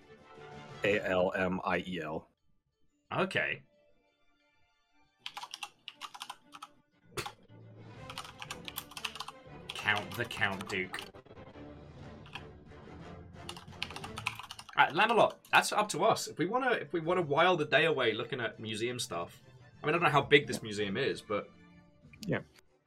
A 0.84 1.04
L 1.04 1.32
M 1.36 1.60
I 1.64 1.78
E 1.78 2.00
L. 2.00 2.28
Okay. 3.12 3.62
Count 9.74 10.08
the 10.16 10.26
Count 10.26 10.68
Duke. 10.68 11.00
Uh, 14.76 14.86
Lamelot, 14.92 15.32
that's 15.50 15.72
up 15.72 15.88
to 15.88 16.04
us. 16.04 16.28
If 16.28 16.38
we 16.38 16.46
wanna, 16.46 16.70
if 16.70 16.92
we 16.92 17.00
wanna 17.00 17.22
while 17.22 17.56
the 17.56 17.64
day 17.64 17.86
away 17.86 18.12
looking 18.12 18.40
at 18.40 18.60
museum 18.60 19.00
stuff. 19.00 19.42
I 19.82 19.86
mean, 19.86 19.96
I 19.96 19.98
don't 19.98 20.04
know 20.04 20.10
how 20.10 20.22
big 20.22 20.46
this 20.46 20.62
museum 20.62 20.96
is, 20.96 21.20
but 21.20 21.48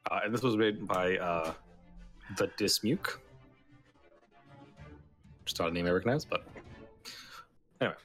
Uh, 0.10 0.20
and 0.24 0.34
this 0.34 0.42
was 0.42 0.58
made 0.58 0.88
by 0.88 1.18
uh, 1.18 1.54
the 2.38 2.48
Dismuke. 2.58 3.18
Just 5.46 5.60
not 5.60 5.70
a 5.70 5.74
name 5.74 5.86
I 5.86 5.92
recognize, 5.92 6.26
but 6.26 6.44
anyway. 7.80 7.96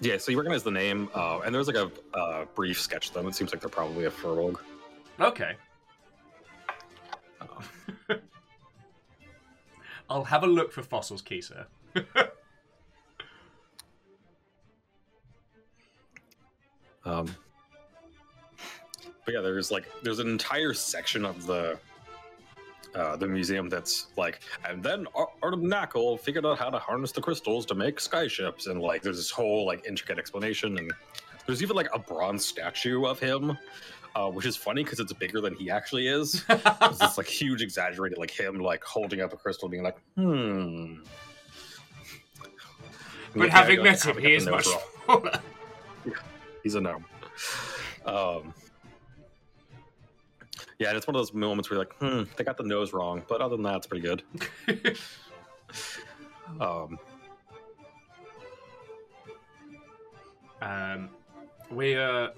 Yeah, 0.00 0.18
so 0.18 0.30
you 0.30 0.38
recognize 0.38 0.62
the 0.62 0.70
name, 0.70 1.10
uh, 1.14 1.40
and 1.44 1.52
there's 1.54 1.66
like 1.66 1.76
a 1.76 1.90
uh, 2.16 2.44
brief 2.54 2.80
sketch 2.80 3.08
of 3.08 3.14
them. 3.14 3.26
It 3.26 3.34
seems 3.34 3.52
like 3.52 3.60
they're 3.60 3.68
probably 3.68 4.04
a 4.04 4.10
Firbolg. 4.10 4.58
Okay. 5.20 5.56
I'll 10.10 10.24
have 10.24 10.42
a 10.44 10.46
look 10.46 10.72
for 10.72 10.82
fossils, 10.82 11.22
Kisa. 11.22 11.66
Um, 17.04 17.34
but 19.28 19.34
yeah, 19.34 19.42
there's 19.42 19.70
like 19.70 19.84
there's 20.02 20.20
an 20.20 20.28
entire 20.28 20.72
section 20.72 21.26
of 21.26 21.44
the 21.44 21.78
uh, 22.94 23.14
the 23.14 23.28
museum 23.28 23.68
that's 23.68 24.06
like, 24.16 24.40
and 24.66 24.82
then 24.82 25.06
Ar- 25.14 25.28
Artem 25.42 25.66
Knackle 25.66 26.18
figured 26.18 26.46
out 26.46 26.58
how 26.58 26.70
to 26.70 26.78
harness 26.78 27.12
the 27.12 27.20
crystals 27.20 27.66
to 27.66 27.74
make 27.74 27.98
skyships, 27.98 28.68
and 28.68 28.80
like 28.80 29.02
there's 29.02 29.18
this 29.18 29.30
whole 29.30 29.66
like 29.66 29.84
intricate 29.86 30.18
explanation, 30.18 30.78
and 30.78 30.90
there's 31.44 31.62
even 31.62 31.76
like 31.76 31.90
a 31.92 31.98
bronze 31.98 32.46
statue 32.46 33.04
of 33.04 33.20
him, 33.20 33.58
uh, 34.16 34.30
which 34.30 34.46
is 34.46 34.56
funny 34.56 34.82
because 34.82 34.98
it's 34.98 35.12
bigger 35.12 35.42
than 35.42 35.54
he 35.56 35.70
actually 35.70 36.08
is. 36.08 36.42
It's 36.48 37.18
like 37.18 37.26
huge, 37.26 37.60
exaggerated 37.60 38.16
like 38.16 38.30
him 38.30 38.58
like 38.60 38.82
holding 38.82 39.20
up 39.20 39.34
a 39.34 39.36
crystal, 39.36 39.68
being 39.68 39.82
like, 39.82 39.98
hmm. 40.16 41.02
but 43.34 43.48
Yeah, 43.48 43.50
having 43.50 43.82
met 43.82 44.02
him, 44.02 44.16
he 44.16 44.36
is 44.36 44.46
much 44.46 44.66
smaller. 45.04 45.32
He's 46.62 46.76
a 46.76 46.80
gnome. 46.80 47.04
Um, 48.06 48.54
yeah, 50.78 50.88
and 50.88 50.96
it's 50.96 51.06
one 51.06 51.14
of 51.16 51.20
those 51.20 51.32
moments 51.34 51.70
where 51.70 51.78
you're 51.78 51.86
like, 51.86 51.96
hmm, 51.98 52.30
they 52.36 52.44
got 52.44 52.56
the 52.56 52.64
nose 52.64 52.92
wrong, 52.92 53.22
but 53.28 53.40
other 53.40 53.56
than 53.56 53.64
that, 53.64 53.76
it's 53.76 53.86
pretty 53.86 54.06
good. 54.06 54.22
Um, 56.60 56.98
Um, 60.60 61.10
we 61.70 61.96
uh, 61.96 62.28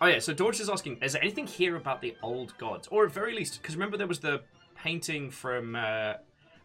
oh 0.00 0.06
yeah. 0.06 0.18
So 0.18 0.34
Dorch 0.34 0.60
is 0.60 0.68
asking, 0.68 0.98
is 1.02 1.12
there 1.12 1.22
anything 1.22 1.46
here 1.46 1.76
about 1.76 2.00
the 2.00 2.16
old 2.22 2.56
gods, 2.58 2.88
or 2.90 3.06
at 3.06 3.12
very 3.12 3.34
least, 3.34 3.60
because 3.60 3.76
remember 3.76 3.96
there 3.96 4.06
was 4.06 4.20
the 4.20 4.42
painting 4.76 5.30
from 5.30 5.76
uh, 5.76 6.14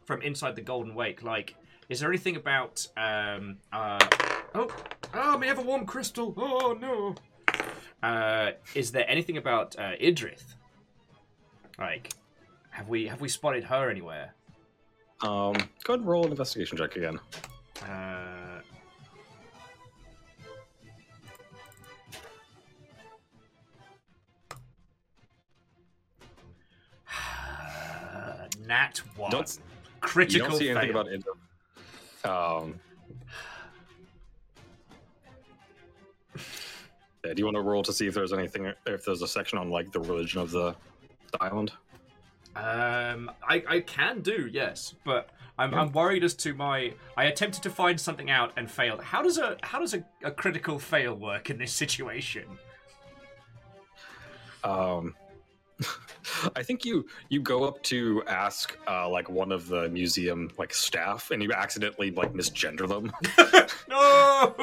from 0.03 0.21
inside 0.21 0.55
the 0.55 0.61
Golden 0.61 0.95
Wake. 0.95 1.23
Like, 1.23 1.55
is 1.89 1.99
there 1.99 2.09
anything 2.09 2.35
about 2.35 2.85
um 2.97 3.57
uh 3.71 3.99
oh 4.53 4.69
oh 5.13 5.37
may 5.37 5.47
have 5.47 5.59
a 5.59 5.63
warm 5.63 5.85
crystal? 5.85 6.33
Oh 6.37 6.77
no. 6.79 7.15
Uh, 8.03 8.51
is 8.75 8.91
there 8.91 9.09
anything 9.09 9.37
about 9.37 9.75
uh, 9.79 9.93
Idrith? 10.01 10.55
Like, 11.79 12.13
have 12.71 12.87
we 12.87 13.07
have 13.07 13.21
we 13.21 13.29
spotted 13.29 13.63
her 13.65 13.89
anywhere? 13.89 14.33
um, 15.21 15.53
go 15.83 15.93
ahead 15.93 15.99
and 16.01 16.05
roll 16.07 16.25
an 16.25 16.31
investigation 16.31 16.77
check 16.77 16.95
again. 16.95 17.19
Uh, 17.83 18.61
Nat 28.65 29.01
one. 29.15 29.31
Don't- 29.31 29.59
Critical 30.01 30.35
you 30.43 30.49
don't 30.49 30.59
see 30.59 30.69
anything 30.69 30.91
fail. 30.93 31.01
about 31.01 31.11
it. 31.11 31.23
Um, 32.29 32.79
yeah, 37.25 37.33
do 37.33 37.39
you 37.39 37.45
want 37.45 37.55
to 37.55 37.61
roll 37.61 37.81
to 37.83 37.91
see 37.93 38.05
if 38.05 38.13
there's 38.13 38.33
anything, 38.33 38.71
if 38.85 39.03
there's 39.05 39.23
a 39.23 39.27
section 39.27 39.57
on 39.57 39.71
like 39.71 39.91
the 39.91 39.99
religion 39.99 40.41
of 40.41 40.51
the, 40.51 40.69
the 40.71 40.75
island? 41.41 41.71
Um, 42.55 43.31
I, 43.47 43.63
I 43.67 43.79
can 43.81 44.21
do 44.21 44.49
yes, 44.51 44.93
but 45.03 45.29
I'm. 45.57 45.73
I'm 45.73 45.91
worried 45.91 46.23
as 46.23 46.33
to 46.35 46.53
my. 46.53 46.93
I 47.17 47.25
attempted 47.25 47.63
to 47.63 47.69
find 47.69 47.99
something 47.99 48.29
out 48.29 48.53
and 48.57 48.69
failed. 48.69 49.01
How 49.01 49.21
does 49.21 49.37
a 49.37 49.57
how 49.61 49.79
does 49.79 49.93
a, 49.93 50.03
a 50.23 50.31
critical 50.31 50.79
fail 50.79 51.15
work 51.15 51.49
in 51.49 51.57
this 51.57 51.73
situation? 51.73 52.45
Um, 54.63 55.15
I 56.55 56.63
think 56.63 56.85
you 56.85 57.05
you 57.29 57.41
go 57.41 57.63
up 57.63 57.81
to 57.83 58.23
ask 58.27 58.77
uh, 58.87 59.07
like 59.09 59.29
one 59.29 59.51
of 59.51 59.67
the 59.67 59.89
museum 59.89 60.49
like 60.57 60.73
staff, 60.73 61.31
and 61.31 61.41
you 61.41 61.51
accidentally 61.51 62.11
like 62.11 62.33
misgender 62.33 62.87
them. 62.87 63.11
No. 63.87 64.53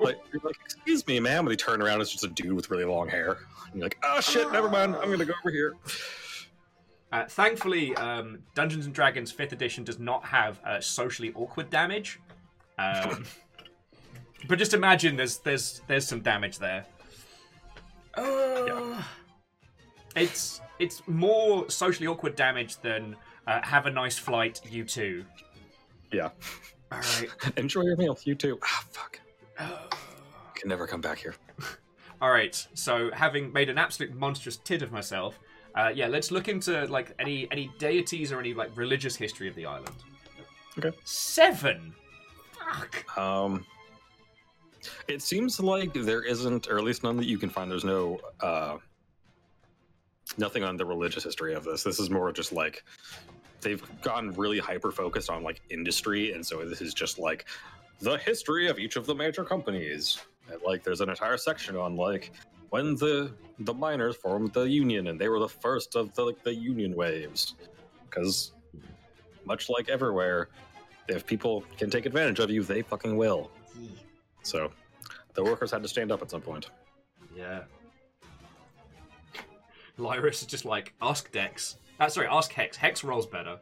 like, 0.00 0.18
you're 0.32 0.42
like, 0.44 0.56
excuse 0.64 1.04
me, 1.06 1.18
ma'am. 1.20 1.40
And 1.40 1.48
they 1.50 1.56
turn 1.56 1.80
around, 1.82 2.00
it's 2.00 2.12
just 2.12 2.24
a 2.24 2.28
dude 2.28 2.52
with 2.52 2.70
really 2.70 2.84
long 2.84 3.08
hair. 3.08 3.38
And 3.66 3.74
you're 3.76 3.84
like, 3.84 3.98
oh 4.04 4.20
shit, 4.20 4.50
never 4.52 4.68
mind. 4.68 4.94
I'm 4.96 5.10
gonna 5.10 5.24
go 5.24 5.32
over 5.42 5.50
here. 5.50 5.74
Uh, 7.10 7.24
thankfully, 7.26 7.96
um, 7.96 8.38
Dungeons 8.54 8.84
and 8.86 8.94
Dragons 8.94 9.32
Fifth 9.32 9.52
Edition 9.52 9.84
does 9.84 9.98
not 9.98 10.24
have 10.26 10.60
uh, 10.64 10.80
socially 10.80 11.32
awkward 11.34 11.70
damage. 11.70 12.20
Um, 12.78 13.24
but 14.46 14.58
just 14.58 14.74
imagine 14.74 15.16
there's 15.16 15.38
there's 15.38 15.80
there's 15.86 16.06
some 16.06 16.20
damage 16.20 16.58
there. 16.58 16.84
Uh, 18.14 19.02
It's 20.14 20.60
it's 20.78 21.02
more 21.06 21.68
socially 21.70 22.06
awkward 22.06 22.36
damage 22.36 22.76
than 22.78 23.16
uh, 23.46 23.60
have 23.62 23.86
a 23.86 23.90
nice 23.90 24.18
flight, 24.18 24.60
you 24.68 24.84
two. 24.84 25.24
Yeah. 26.12 26.30
All 26.92 26.98
right. 26.98 27.28
Enjoy 27.56 27.82
your 27.82 27.96
meal. 27.96 28.18
You 28.24 28.34
too. 28.34 28.58
Ah, 28.62 28.84
fuck. 28.90 29.20
Can 30.54 30.68
never 30.68 30.86
come 30.86 31.00
back 31.00 31.18
here. 31.18 31.34
All 32.20 32.30
right. 32.30 32.66
So, 32.74 33.10
having 33.12 33.52
made 33.52 33.68
an 33.68 33.78
absolute 33.78 34.14
monstrous 34.14 34.56
tit 34.56 34.82
of 34.82 34.90
myself, 34.90 35.38
uh, 35.74 35.90
yeah, 35.94 36.08
let's 36.08 36.30
look 36.30 36.48
into 36.48 36.84
like 36.86 37.14
any 37.18 37.46
any 37.52 37.70
deities 37.78 38.32
or 38.32 38.40
any 38.40 38.54
like 38.54 38.76
religious 38.76 39.14
history 39.14 39.48
of 39.48 39.54
the 39.54 39.66
island. 39.66 39.94
Okay. 40.78 40.96
Seven. 41.04 41.94
Fuck. 42.52 43.18
Um, 43.18 43.64
it 45.08 45.22
seems 45.22 45.60
like 45.60 45.92
there 45.92 46.22
isn't, 46.22 46.68
or 46.68 46.78
at 46.78 46.84
least 46.84 47.02
none 47.02 47.16
that 47.16 47.26
you 47.26 47.38
can 47.38 47.50
find. 47.50 47.70
There's 47.70 47.84
no, 47.84 48.18
uh, 48.40 48.78
nothing 50.38 50.64
on 50.64 50.76
the 50.76 50.86
religious 50.86 51.24
history 51.24 51.54
of 51.54 51.64
this. 51.64 51.82
This 51.82 51.98
is 51.98 52.10
more 52.10 52.32
just 52.32 52.52
like 52.52 52.84
they've 53.60 53.82
gotten 54.02 54.32
really 54.32 54.58
hyper 54.58 54.92
focused 54.92 55.30
on 55.30 55.42
like 55.42 55.60
industry, 55.70 56.32
and 56.32 56.44
so 56.44 56.64
this 56.64 56.80
is 56.80 56.94
just 56.94 57.18
like 57.18 57.46
the 58.00 58.16
history 58.18 58.68
of 58.68 58.78
each 58.78 58.96
of 58.96 59.06
the 59.06 59.14
major 59.14 59.44
companies. 59.44 60.20
And, 60.50 60.60
like, 60.62 60.82
there's 60.82 61.00
an 61.00 61.10
entire 61.10 61.36
section 61.36 61.76
on 61.76 61.96
like 61.96 62.32
when 62.70 62.94
the 62.96 63.32
the 63.60 63.74
miners 63.74 64.16
formed 64.16 64.52
the 64.52 64.68
union, 64.68 65.08
and 65.08 65.20
they 65.20 65.28
were 65.28 65.40
the 65.40 65.48
first 65.48 65.96
of 65.96 66.14
the 66.14 66.24
like 66.24 66.42
the 66.42 66.54
union 66.54 66.94
waves, 66.94 67.54
because 68.04 68.52
much 69.44 69.68
like 69.68 69.88
everywhere, 69.88 70.48
if 71.08 71.26
people 71.26 71.64
can 71.76 71.90
take 71.90 72.06
advantage 72.06 72.38
of 72.38 72.50
you, 72.50 72.62
they 72.62 72.82
fucking 72.82 73.16
will. 73.16 73.50
Hmm. 73.72 73.86
So 74.42 74.70
the 75.34 75.42
workers 75.42 75.70
had 75.70 75.82
to 75.82 75.88
stand 75.88 76.12
up 76.12 76.22
at 76.22 76.30
some 76.30 76.40
point. 76.40 76.70
Yeah. 77.36 77.62
Lyris 79.98 80.40
is 80.42 80.46
just 80.46 80.64
like 80.64 80.94
ask 81.02 81.30
Dex. 81.32 81.76
Uh, 82.00 82.08
sorry, 82.08 82.28
ask 82.28 82.52
Hex. 82.52 82.76
Hex 82.76 83.02
rolls 83.02 83.26
better. 83.26 83.58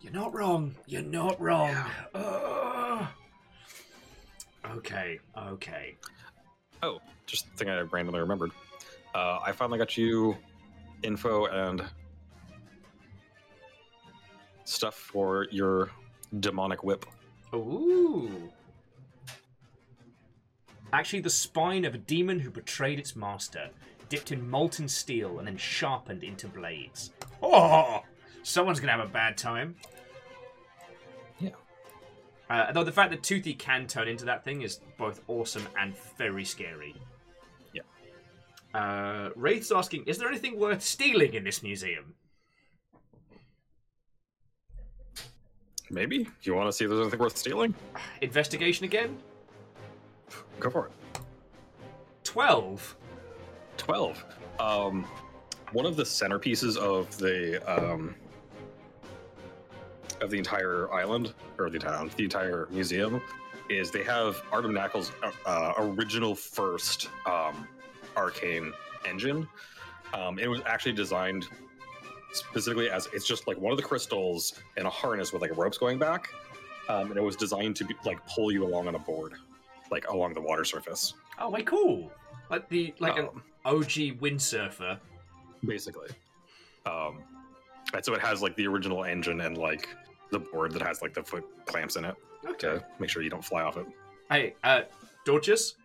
You're 0.00 0.12
not 0.12 0.34
wrong. 0.34 0.74
You're 0.86 1.02
not 1.02 1.40
wrong. 1.40 1.76
Ugh. 2.14 3.06
Okay. 4.72 5.18
Okay. 5.36 5.96
Oh, 6.82 7.00
just 7.26 7.50
the 7.50 7.56
thing 7.56 7.70
I 7.70 7.80
randomly 7.80 8.20
remembered. 8.20 8.52
Uh, 9.14 9.38
I 9.44 9.52
finally 9.52 9.78
got 9.78 9.96
you 9.96 10.36
info 11.02 11.46
and 11.46 11.82
stuff 14.64 14.94
for 14.94 15.46
your 15.50 15.90
demonic 16.40 16.84
whip. 16.84 17.06
Ooh. 17.54 18.50
Actually, 20.92 21.20
the 21.20 21.30
spine 21.30 21.84
of 21.84 21.94
a 21.94 21.98
demon 21.98 22.38
who 22.38 22.50
betrayed 22.50 22.98
its 22.98 23.16
master, 23.16 23.68
dipped 24.08 24.32
in 24.32 24.48
molten 24.48 24.88
steel 24.88 25.38
and 25.38 25.46
then 25.46 25.56
sharpened 25.56 26.22
into 26.24 26.48
blades. 26.48 27.12
Oh, 27.42 28.02
someone's 28.42 28.80
gonna 28.80 28.92
have 28.92 29.00
a 29.04 29.12
bad 29.12 29.36
time. 29.36 29.76
Yeah. 31.38 31.50
Uh, 32.50 32.72
though 32.72 32.84
the 32.84 32.92
fact 32.92 33.10
that 33.10 33.22
Toothy 33.22 33.54
can 33.54 33.86
turn 33.86 34.08
into 34.08 34.24
that 34.26 34.44
thing 34.44 34.62
is 34.62 34.80
both 34.98 35.20
awesome 35.28 35.66
and 35.78 35.94
very 36.16 36.44
scary. 36.44 36.94
Yeah. 37.72 37.82
Uh, 38.74 39.30
Wraith's 39.36 39.72
asking, 39.72 40.04
is 40.04 40.18
there 40.18 40.28
anything 40.28 40.58
worth 40.58 40.82
stealing 40.82 41.34
in 41.34 41.44
this 41.44 41.62
museum? 41.62 42.14
Maybe 45.90 46.24
Do 46.24 46.30
you 46.42 46.54
want 46.54 46.68
to 46.68 46.72
see 46.72 46.84
if 46.84 46.90
there's 46.90 47.02
anything 47.02 47.20
worth 47.20 47.36
stealing. 47.36 47.74
Investigation 48.20 48.84
again? 48.84 49.16
Go 50.58 50.70
for 50.70 50.86
it. 50.86 50.92
12. 52.24 52.96
Twelve. 53.84 54.24
Um, 54.58 55.06
one 55.72 55.84
of 55.84 55.94
the 55.94 56.04
centerpieces 56.04 56.78
of 56.78 57.16
the 57.18 57.60
um, 57.70 58.14
of 60.22 60.30
the 60.30 60.38
entire 60.38 60.90
island 60.90 61.34
or 61.58 61.68
the 61.68 61.78
town, 61.78 62.10
the 62.16 62.24
entire 62.24 62.66
museum, 62.70 63.20
is 63.68 63.90
they 63.90 64.02
have 64.02 64.42
Artem 64.50 64.72
Knackle's 64.72 65.12
uh, 65.44 65.72
original 65.76 66.34
first 66.34 67.10
um, 67.26 67.68
arcane 68.16 68.72
engine. 69.06 69.46
Um, 70.14 70.38
it 70.38 70.48
was 70.48 70.62
actually 70.64 70.92
designed 70.92 71.46
specifically 72.32 72.88
as 72.88 73.06
it's 73.12 73.26
just 73.26 73.46
like 73.46 73.58
one 73.58 73.70
of 73.70 73.76
the 73.76 73.84
crystals 73.84 74.54
and 74.78 74.86
a 74.86 74.90
harness 74.90 75.30
with 75.30 75.42
like 75.42 75.54
ropes 75.58 75.76
going 75.76 75.98
back, 75.98 76.30
um, 76.88 77.10
and 77.10 77.18
it 77.18 77.22
was 77.22 77.36
designed 77.36 77.76
to 77.76 77.84
be 77.84 77.94
like 78.06 78.24
pull 78.26 78.50
you 78.50 78.64
along 78.64 78.88
on 78.88 78.94
a 78.94 78.98
board, 78.98 79.34
like 79.90 80.08
along 80.08 80.32
the 80.32 80.40
water 80.40 80.64
surface. 80.64 81.12
Oh, 81.38 81.50
wait, 81.50 81.66
cool. 81.66 82.10
Like 82.48 82.66
the 82.70 82.94
like 82.98 83.18
Um, 83.18 83.42
OG 83.64 84.18
windsurfer. 84.20 84.98
basically. 85.66 86.08
Um, 86.86 87.22
and 87.94 88.04
so 88.04 88.14
it 88.14 88.20
has 88.20 88.42
like 88.42 88.54
the 88.56 88.66
original 88.66 89.04
engine 89.04 89.40
and 89.40 89.56
like 89.56 89.88
the 90.30 90.38
board 90.38 90.72
that 90.72 90.82
has 90.82 91.00
like 91.00 91.14
the 91.14 91.22
foot 91.22 91.44
clamps 91.66 91.96
in 91.96 92.04
it 92.04 92.14
Okay. 92.46 92.68
to 92.78 92.84
make 92.98 93.08
sure 93.08 93.22
you 93.22 93.30
don't 93.30 93.44
fly 93.44 93.62
off 93.62 93.76
it. 93.76 93.86
Hey, 94.30 94.54
uh, 94.64 94.82
Dorcas, 95.24 95.76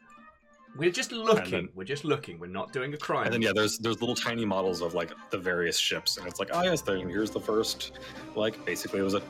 we're 0.78 0.92
just 0.92 1.12
looking. 1.12 1.52
then- 1.52 1.70
we're 1.76 1.84
just 1.86 2.04
looking. 2.04 2.40
We're 2.40 2.48
not 2.48 2.74
doing 2.74 2.94
a 2.94 2.98
crime. 2.98 3.26
And 3.26 3.34
then 3.34 3.42
yeah, 3.42 3.52
there's 3.54 3.78
there's 3.80 4.00
little 4.02 4.16
tiny 4.16 4.46
models 4.46 4.82
of 4.82 4.94
like 4.94 5.12
the 5.30 5.38
various 5.38 5.78
ships, 5.78 6.18
and 6.18 6.28
it's 6.28 6.40
like, 6.40 6.50
oh 6.52 6.64
yes, 6.64 6.82
then 6.82 7.08
here's 7.10 7.32
the 7.32 7.40
first, 7.40 7.94
like 8.36 8.64
basically 8.66 9.00
it 9.00 9.04
was 9.04 9.14
a 9.14 9.22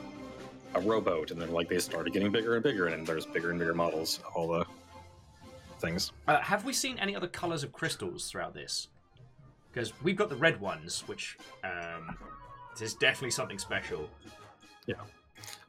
a 0.74 0.80
rowboat, 0.80 1.30
and 1.32 1.40
then 1.40 1.50
like 1.52 1.68
they 1.68 1.78
started 1.78 2.12
getting 2.12 2.30
bigger 2.30 2.54
and 2.54 2.62
bigger, 2.62 2.86
and 2.88 3.06
there's 3.06 3.26
bigger 3.26 3.50
and 3.50 3.58
bigger 3.58 3.74
models 3.74 4.18
of 4.26 4.32
all 4.36 4.48
the 4.48 4.64
things. 5.80 6.12
Uh, 6.28 6.40
have 6.40 6.64
we 6.64 6.72
seen 6.72 6.98
any 6.98 7.16
other 7.16 7.26
colors 7.26 7.62
of 7.62 7.72
crystals 7.72 8.30
throughout 8.30 8.54
this? 8.54 8.88
Because 9.72 9.92
we've 10.02 10.16
got 10.16 10.28
the 10.28 10.36
red 10.36 10.60
ones, 10.60 11.04
which 11.06 11.38
um, 11.64 12.16
is 12.80 12.94
definitely 12.94 13.30
something 13.30 13.58
special. 13.58 14.08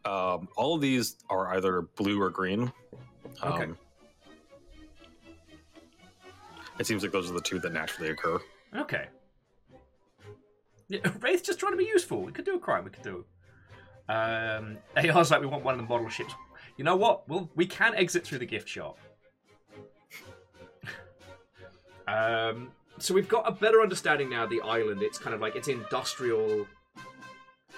Um, 0.03 0.47
all 0.55 0.75
of 0.75 0.81
these 0.81 1.17
are 1.29 1.55
either 1.55 1.83
blue 1.83 2.19
or 2.21 2.29
green. 2.29 2.71
Um, 3.41 3.53
Okay. 3.53 3.71
It 6.79 6.87
seems 6.87 7.03
like 7.03 7.11
those 7.11 7.29
are 7.29 7.33
the 7.33 7.41
two 7.41 7.59
that 7.59 7.73
naturally 7.73 8.09
occur. 8.09 8.39
Okay. 8.75 9.07
Yeah, 10.87 10.99
Wraith's 11.19 11.43
just 11.43 11.59
trying 11.59 11.73
to 11.73 11.77
be 11.77 11.85
useful. 11.85 12.23
We 12.23 12.31
could 12.31 12.45
do 12.45 12.55
a 12.55 12.59
crime. 12.59 12.85
We 12.85 12.89
could 12.89 13.03
do. 13.03 13.23
Um, 14.09 14.77
AR's 14.95 15.29
like 15.29 15.41
we 15.41 15.45
want 15.47 15.63
one 15.63 15.75
of 15.75 15.79
the 15.79 15.87
model 15.87 16.09
ships. 16.09 16.33
You 16.77 16.83
know 16.83 16.95
what? 16.95 17.29
Well, 17.29 17.51
we 17.55 17.67
can 17.67 17.93
exit 17.93 18.25
through 18.25 18.39
the 18.39 18.47
gift 18.47 18.67
shop. 18.67 18.97
Um, 22.11 22.71
so 22.97 23.13
we've 23.13 23.27
got 23.27 23.47
a 23.47 23.51
better 23.51 23.81
understanding 23.81 24.29
now. 24.29 24.43
of 24.43 24.49
The 24.49 24.61
island. 24.61 25.01
It's 25.01 25.17
kind 25.17 25.33
of 25.33 25.41
like 25.41 25.55
it's 25.55 25.67
industrial. 25.67 26.67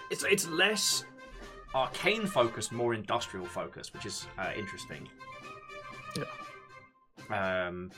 It's 0.09 0.23
it's 0.23 0.47
less 0.49 1.05
arcane 1.75 2.25
focused, 2.25 2.71
more 2.71 2.93
industrial 2.93 3.45
focused, 3.45 3.93
which 3.93 4.05
is 4.05 4.27
uh, 4.37 4.51
interesting. 4.57 5.07
Yeah. 7.29 7.67
Um. 7.67 7.91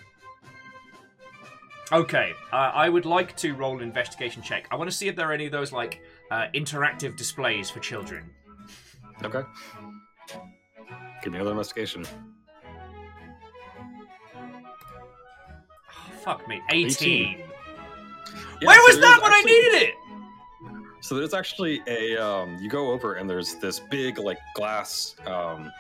Okay, 1.91 2.33
uh, 2.51 2.71
I 2.73 2.89
would 2.89 3.05
like 3.05 3.37
to 3.37 3.53
roll 3.53 3.77
an 3.77 3.83
investigation 3.83 4.41
check. 4.41 4.67
I 4.71 4.75
want 4.75 4.89
to 4.89 4.95
see 4.95 5.07
if 5.07 5.15
there 5.15 5.29
are 5.29 5.33
any 5.33 5.45
of 5.45 5.51
those 5.51 5.71
like 5.71 6.01
uh, 6.31 6.47
interactive 6.55 7.15
displays 7.15 7.69
for 7.69 7.79
children. 7.79 8.29
Okay. 9.23 9.43
Give 11.23 11.31
me 11.31 11.39
another 11.39 11.51
investigation. 11.51 12.05
Fuck 16.25 16.47
me, 16.47 16.61
eighteen. 16.71 17.37
18. 17.37 17.39
Yeah, 18.61 18.67
Where 18.67 18.79
so 18.79 18.85
was 18.87 18.99
that 19.01 19.19
when 19.21 19.31
actually- 19.31 19.51
I 19.51 19.55
needed 19.71 19.89
it? 19.89 19.95
So 21.01 21.13
there's 21.15 21.33
actually 21.35 21.81
a 21.87 22.17
um, 22.17 22.57
you 22.59 22.67
go 22.69 22.91
over 22.91 23.13
and 23.13 23.29
there's 23.29 23.55
this 23.55 23.79
big 23.79 24.17
like 24.17 24.39
glass 24.55 25.15
um, 25.27 25.71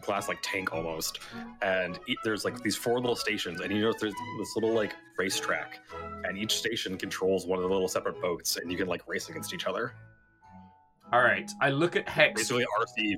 glass 0.00 0.28
like 0.28 0.38
tank 0.42 0.72
almost, 0.72 1.18
and 1.60 1.98
there's 2.22 2.44
like 2.44 2.62
these 2.62 2.76
four 2.76 3.00
little 3.00 3.16
stations, 3.16 3.60
and 3.60 3.72
you 3.72 3.80
notice 3.82 4.00
there's 4.00 4.14
this 4.38 4.54
little 4.54 4.72
like 4.72 4.94
racetrack, 5.18 5.80
and 6.24 6.38
each 6.38 6.56
station 6.56 6.96
controls 6.96 7.46
one 7.46 7.58
of 7.58 7.64
the 7.64 7.68
little 7.68 7.88
separate 7.88 8.20
boats, 8.22 8.56
and 8.56 8.70
you 8.70 8.76
can 8.78 8.86
like 8.86 9.02
race 9.08 9.28
against 9.28 9.52
each 9.52 9.66
other. 9.66 9.94
All 11.12 11.22
right, 11.22 11.50
I 11.60 11.70
look 11.70 11.96
at 11.96 12.08
Hex. 12.08 12.42
Basically, 12.42 12.64
RC 12.80 13.16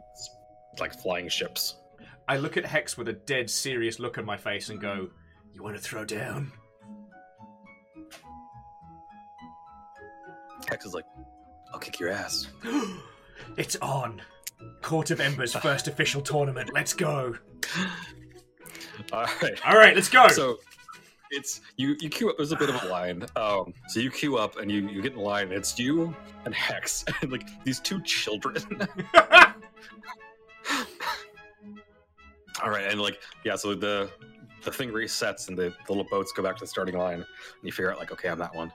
like 0.81 0.95
flying 0.95 1.29
ships. 1.29 1.75
I 2.29 2.39
look 2.39 2.57
at 2.57 2.65
Hex 2.65 2.97
with 2.97 3.09
a 3.09 3.12
dead 3.12 3.51
serious 3.51 3.99
look 3.99 4.17
on 4.17 4.25
my 4.25 4.37
face 4.39 4.71
and 4.71 4.81
go, 4.81 5.11
"You 5.57 5.62
want 5.62 5.75
to 5.75 5.83
throw 5.83 6.05
down?" 6.05 6.53
Hex 10.69 10.85
is 10.85 10.92
like, 10.92 11.07
I'll 11.73 11.81
kick 11.81 11.99
your 11.99 12.11
ass. 12.11 12.49
it's 13.57 13.77
on. 13.77 14.21
Court 14.83 15.11
of 15.11 15.19
Ember's 15.19 15.55
first 15.62 15.88
official 15.88 16.21
tournament. 16.21 16.71
Let's 16.75 16.92
go. 16.92 17.35
All 19.14 19.27
right. 19.42 19.66
All 19.66 19.79
right, 19.79 19.95
let's 19.95 20.11
go. 20.11 20.29
So 20.29 20.59
it's 21.31 21.62
you 21.79 21.97
you 22.01 22.11
queue 22.11 22.29
up 22.31 22.37
there's 22.37 22.53
a 22.53 22.57
bit 22.57 22.69
of 22.69 22.83
a 22.85 22.87
line 22.87 23.25
um 23.37 23.73
so 23.88 23.99
you 24.01 24.11
queue 24.11 24.37
up 24.37 24.59
and 24.59 24.71
you 24.71 24.88
you 24.88 25.03
get 25.03 25.12
in 25.12 25.19
line 25.19 25.51
it's 25.51 25.77
you 25.79 26.14
and 26.45 26.55
hex 26.55 27.05
and 27.21 27.33
like 27.33 27.49
these 27.64 27.81
two 27.81 28.01
children 28.03 28.57
all 32.62 32.71
right 32.71 32.85
and 32.90 33.01
like 33.01 33.21
yeah 33.45 33.57
so 33.57 33.75
the 33.75 34.09
the 34.66 34.70
thing 34.72 34.90
resets 34.90 35.48
and 35.48 35.57
the, 35.57 35.72
the 35.87 35.92
little 35.92 36.05
boats 36.11 36.33
go 36.33 36.42
back 36.42 36.57
to 36.57 36.64
the 36.64 36.66
starting 36.66 36.96
line 36.98 37.14
and 37.14 37.24
you 37.62 37.72
figure 37.72 37.90
out 37.90 37.98
like 37.98 38.12
okay 38.12 38.29
i'm 38.29 38.38
that 38.38 38.55
one 38.55 38.70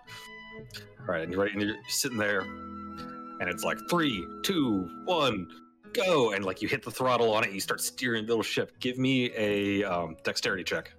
all 1.01 1.06
right 1.06 1.21
and 1.23 1.32
you're 1.32 1.45
and 1.45 1.62
you're 1.62 1.75
sitting 1.88 2.17
there 2.17 2.41
and 2.41 3.43
it's 3.49 3.63
like 3.63 3.77
three 3.89 4.25
two 4.43 4.89
one 5.06 5.47
go 5.93 6.32
and 6.32 6.43
like 6.45 6.62
you 6.62 6.67
hit 6.67 6.82
the 6.84 6.89
throttle 6.89 7.34
on 7.34 7.43
it 7.43 7.47
and 7.47 7.54
you 7.56 7.62
start 7.62 7.82
steering 7.82 8.25
the 8.25 8.32
little 8.32 8.41
ship 8.43 8.71
give 8.80 8.97
me 8.97 9.30
a 9.36 9.84
um, 9.84 10.15
dexterity 10.23 10.63
check 10.63 10.93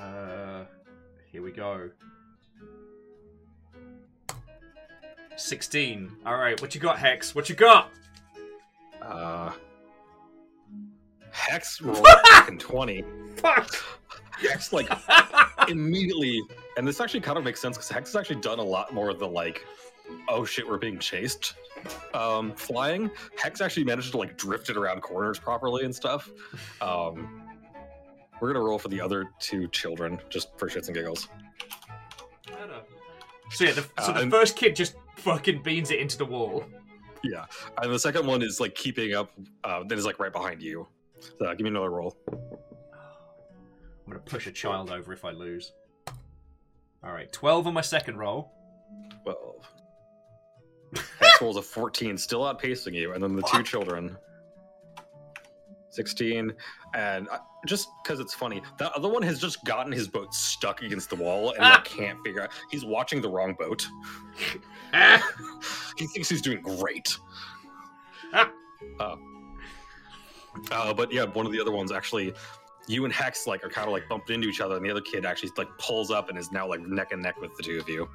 Uh, 0.00 0.64
here 1.30 1.42
we 1.42 1.52
go. 1.52 1.90
16. 5.36 6.10
Alright, 6.26 6.60
what 6.60 6.74
you 6.74 6.80
got, 6.80 6.98
Hex? 6.98 7.34
What 7.34 7.48
you 7.48 7.54
got? 7.54 7.90
Uh, 9.00 9.52
Hex 11.32 11.80
rolled 11.80 12.06
fucking 12.28 12.58
20. 12.58 13.04
Fuck! 13.36 13.74
Hex, 14.38 14.72
like, 14.72 14.88
immediately, 15.68 16.40
and 16.76 16.86
this 16.88 17.00
actually 17.00 17.20
kind 17.20 17.36
of 17.38 17.44
makes 17.44 17.60
sense 17.60 17.76
because 17.76 17.88
Hex 17.90 18.10
has 18.12 18.16
actually 18.16 18.40
done 18.40 18.58
a 18.58 18.62
lot 18.64 18.92
more 18.94 19.10
of 19.10 19.18
the, 19.18 19.28
like, 19.28 19.64
oh 20.28 20.44
shit, 20.44 20.66
we're 20.66 20.78
being 20.78 20.98
chased 20.98 21.54
um, 22.14 22.52
flying. 22.54 23.10
Hex 23.40 23.60
actually 23.60 23.84
managed 23.84 24.12
to, 24.12 24.18
like, 24.18 24.36
drift 24.38 24.70
it 24.70 24.76
around 24.76 25.02
corners 25.02 25.38
properly 25.38 25.84
and 25.84 25.94
stuff. 25.94 26.30
Um, 26.80 27.42
we're 28.40 28.52
gonna 28.52 28.64
roll 28.64 28.78
for 28.78 28.88
the 28.88 29.00
other 29.00 29.28
two 29.38 29.68
children, 29.68 30.18
just 30.30 30.48
for 30.58 30.68
shits 30.68 30.86
and 30.86 30.94
giggles. 30.96 31.28
So 33.52 33.64
yeah, 33.64 33.72
the, 33.72 33.82
so 33.82 33.88
Uh, 33.98 34.12
the 34.12 34.20
and- 34.20 34.30
first 34.30 34.56
kid 34.56 34.76
just 34.76 34.94
fucking 35.16 35.62
beans 35.62 35.90
it 35.90 35.98
into 35.98 36.16
the 36.16 36.24
wall. 36.24 36.64
Yeah, 37.22 37.44
and 37.82 37.92
the 37.92 37.98
second 37.98 38.26
one 38.26 38.40
is, 38.42 38.60
like, 38.60 38.74
keeping 38.74 39.14
up, 39.14 39.30
uh, 39.64 39.82
that 39.84 39.98
is, 39.98 40.06
like, 40.06 40.18
right 40.18 40.32
behind 40.32 40.62
you. 40.62 40.88
So, 41.20 41.54
give 41.54 41.60
me 41.60 41.68
another 41.68 41.90
roll. 41.90 42.16
I'm 42.32 42.38
gonna 44.08 44.20
push 44.20 44.46
a 44.46 44.52
child 44.52 44.90
over 44.90 45.12
if 45.12 45.24
I 45.24 45.30
lose. 45.30 45.72
Alright, 47.04 47.32
12 47.32 47.66
on 47.66 47.74
my 47.74 47.80
second 47.80 48.16
roll. 48.18 48.52
12. 49.22 49.38
Hex 51.20 51.40
rolls 51.40 51.56
a 51.56 51.62
14, 51.62 52.18
still 52.18 52.40
outpacing 52.40 52.94
you, 52.94 53.12
and 53.12 53.22
then 53.22 53.36
the 53.36 53.42
two 53.42 53.62
children. 53.62 54.16
16, 55.92 56.52
and 56.94 57.28
I, 57.30 57.38
just 57.66 57.88
because 58.02 58.20
it's 58.20 58.32
funny, 58.34 58.62
the 58.78 58.90
other 58.92 59.08
one 59.08 59.22
has 59.22 59.40
just 59.40 59.64
gotten 59.64 59.92
his 59.92 60.06
boat 60.06 60.32
stuck 60.32 60.82
against 60.82 61.10
the 61.10 61.16
wall 61.16 61.50
and 61.52 61.60
Ah. 61.64 61.70
like, 61.76 61.84
can't 61.84 62.18
figure 62.24 62.42
out. 62.42 62.50
He's 62.70 62.84
watching 62.84 63.20
the 63.20 63.28
wrong 63.28 63.54
boat. 63.58 63.86
Ah! 64.92 65.22
He 65.98 66.06
thinks 66.06 66.28
he's 66.30 66.40
doing 66.40 66.62
great. 66.62 67.16
Ah. 68.32 68.50
Uh, 68.98 69.16
uh, 70.70 70.92
but 70.92 71.12
yeah, 71.12 71.24
one 71.24 71.46
of 71.46 71.52
the 71.52 71.60
other 71.60 71.72
ones 71.72 71.92
actually, 71.92 72.32
you 72.86 73.04
and 73.04 73.12
Hex 73.12 73.46
like 73.46 73.64
are 73.64 73.68
kind 73.68 73.86
of 73.86 73.92
like 73.92 74.08
bumped 74.08 74.30
into 74.30 74.48
each 74.48 74.60
other, 74.60 74.76
and 74.76 74.84
the 74.84 74.90
other 74.90 75.00
kid 75.00 75.24
actually 75.24 75.50
like 75.56 75.68
pulls 75.78 76.10
up 76.10 76.28
and 76.28 76.38
is 76.38 76.50
now 76.52 76.66
like 76.66 76.80
neck 76.80 77.12
and 77.12 77.22
neck 77.22 77.40
with 77.40 77.56
the 77.56 77.62
two 77.62 77.78
of 77.78 77.88
you. 77.88 78.08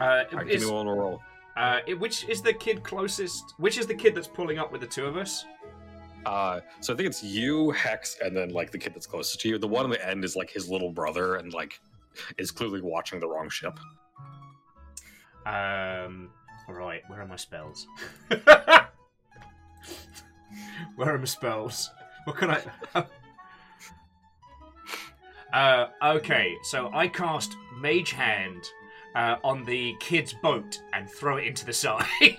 Uh, 0.00 0.24
right, 0.32 0.46
give 0.46 0.48
is, 0.48 0.66
me 0.66 0.70
one 0.70 0.86
roll. 0.86 1.22
uh, 1.56 1.80
which 1.98 2.28
is 2.28 2.42
the 2.42 2.52
kid 2.52 2.82
closest? 2.82 3.54
Which 3.58 3.78
is 3.78 3.86
the 3.86 3.94
kid 3.94 4.14
that's 4.14 4.28
pulling 4.28 4.58
up 4.58 4.70
with 4.70 4.80
the 4.80 4.86
two 4.86 5.06
of 5.06 5.16
us? 5.16 5.44
Uh, 6.26 6.60
so 6.80 6.92
I 6.92 6.96
think 6.96 7.08
it's 7.08 7.22
you, 7.22 7.70
Hex, 7.70 8.18
and 8.22 8.36
then 8.36 8.50
like 8.50 8.70
the 8.70 8.78
kid 8.78 8.94
that's 8.94 9.06
closest 9.06 9.40
to 9.40 9.48
you. 9.48 9.58
The 9.58 9.68
one 9.68 9.84
on 9.84 9.90
the 9.90 10.06
end 10.06 10.24
is 10.24 10.36
like 10.36 10.50
his 10.50 10.68
little 10.68 10.90
brother, 10.90 11.36
and 11.36 11.52
like 11.52 11.80
is 12.36 12.50
clearly 12.50 12.80
watching 12.80 13.20
the 13.20 13.28
wrong 13.28 13.48
ship. 13.48 13.78
Um, 15.46 16.30
right, 16.68 17.02
where 17.08 17.22
are 17.22 17.26
my 17.26 17.36
spells? 17.36 17.86
where 20.96 21.14
are 21.14 21.18
my 21.18 21.24
spells? 21.24 21.90
What 22.24 22.36
can 22.36 22.50
I? 22.50 23.06
uh, 25.52 26.16
okay, 26.16 26.56
so 26.62 26.90
I 26.92 27.08
cast 27.08 27.56
Mage 27.80 28.12
Hand 28.12 28.64
uh, 29.14 29.36
on 29.42 29.64
the 29.64 29.94
kid's 30.00 30.32
boat 30.32 30.80
and 30.92 31.10
throw 31.10 31.38
it 31.38 31.46
into 31.46 31.64
the 31.64 31.72
side. 31.72 32.04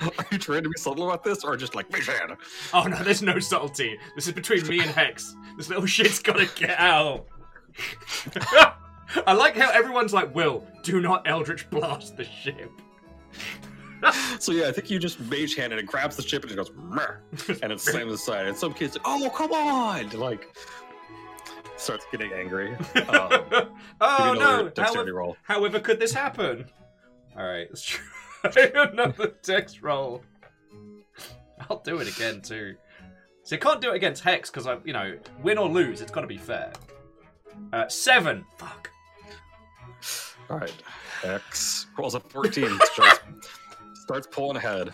Are 0.00 0.26
you 0.30 0.38
trying 0.38 0.62
to 0.62 0.68
be 0.68 0.78
subtle 0.78 1.08
about 1.10 1.24
this, 1.24 1.44
or 1.44 1.56
just 1.56 1.74
like 1.74 1.90
man? 1.90 2.36
oh 2.72 2.84
no, 2.84 2.96
there's 3.02 3.22
no 3.22 3.38
subtlety. 3.38 3.98
This 4.14 4.26
is 4.26 4.32
between 4.32 4.66
me 4.66 4.80
and 4.80 4.90
Hex. 4.90 5.34
This 5.56 5.68
little 5.68 5.86
shit's 5.86 6.20
gotta 6.20 6.48
get 6.54 6.78
out. 6.78 7.26
I 9.26 9.32
like 9.34 9.56
how 9.56 9.70
everyone's 9.70 10.12
like, 10.12 10.34
"Will, 10.34 10.66
do 10.82 11.00
not 11.00 11.26
Eldritch 11.26 11.68
blast 11.70 12.16
the 12.16 12.24
ship." 12.24 12.70
So 14.38 14.52
yeah, 14.52 14.68
I 14.68 14.72
think 14.72 14.90
you 14.90 14.98
just 14.98 15.20
mage 15.20 15.54
hand 15.54 15.72
it 15.72 15.78
and 15.78 15.86
grabs 15.86 16.16
the 16.16 16.22
chip 16.22 16.42
and 16.42 16.52
it 16.52 16.56
goes 16.56 16.70
and 17.62 17.72
it 17.72 17.80
slams 17.80 18.12
aside. 18.12 18.46
And 18.46 18.56
some 18.56 18.74
kids, 18.74 18.96
like, 18.96 19.02
oh 19.06 19.30
come 19.30 19.52
on, 19.52 20.10
like 20.10 20.48
starts 21.76 22.06
getting 22.10 22.32
angry. 22.32 22.76
Um, 24.00 24.00
oh 24.00 24.34
no! 24.34 24.84
However, 24.84 25.14
roll. 25.14 25.36
however 25.42 25.78
could 25.78 26.00
this 26.00 26.12
happen? 26.12 26.64
All 27.36 27.44
right, 27.44 27.68
let's 27.70 27.84
try 27.84 28.70
another 28.74 29.32
dex 29.42 29.80
roll. 29.80 30.22
I'll 31.70 31.78
do 31.78 31.98
it 31.98 32.08
again 32.08 32.40
too. 32.40 32.74
So 33.44 33.54
I 33.54 33.58
can't 33.60 33.80
do 33.80 33.90
it 33.90 33.96
against 33.96 34.24
Hex 34.24 34.50
because 34.50 34.66
I, 34.66 34.78
you 34.84 34.92
know, 34.92 35.16
win 35.42 35.58
or 35.58 35.68
lose, 35.68 36.00
it's 36.00 36.10
got 36.10 36.22
to 36.22 36.26
be 36.26 36.36
fair. 36.36 36.72
Uh, 37.72 37.86
seven. 37.88 38.44
Fuck. 38.56 38.90
All 40.50 40.58
right, 40.58 40.74
X 41.22 41.86
rolls 41.96 42.16
a 42.16 42.20
fourteen. 42.20 42.76
starts, 44.12 44.28
pulling 44.30 44.56
ahead. 44.58 44.92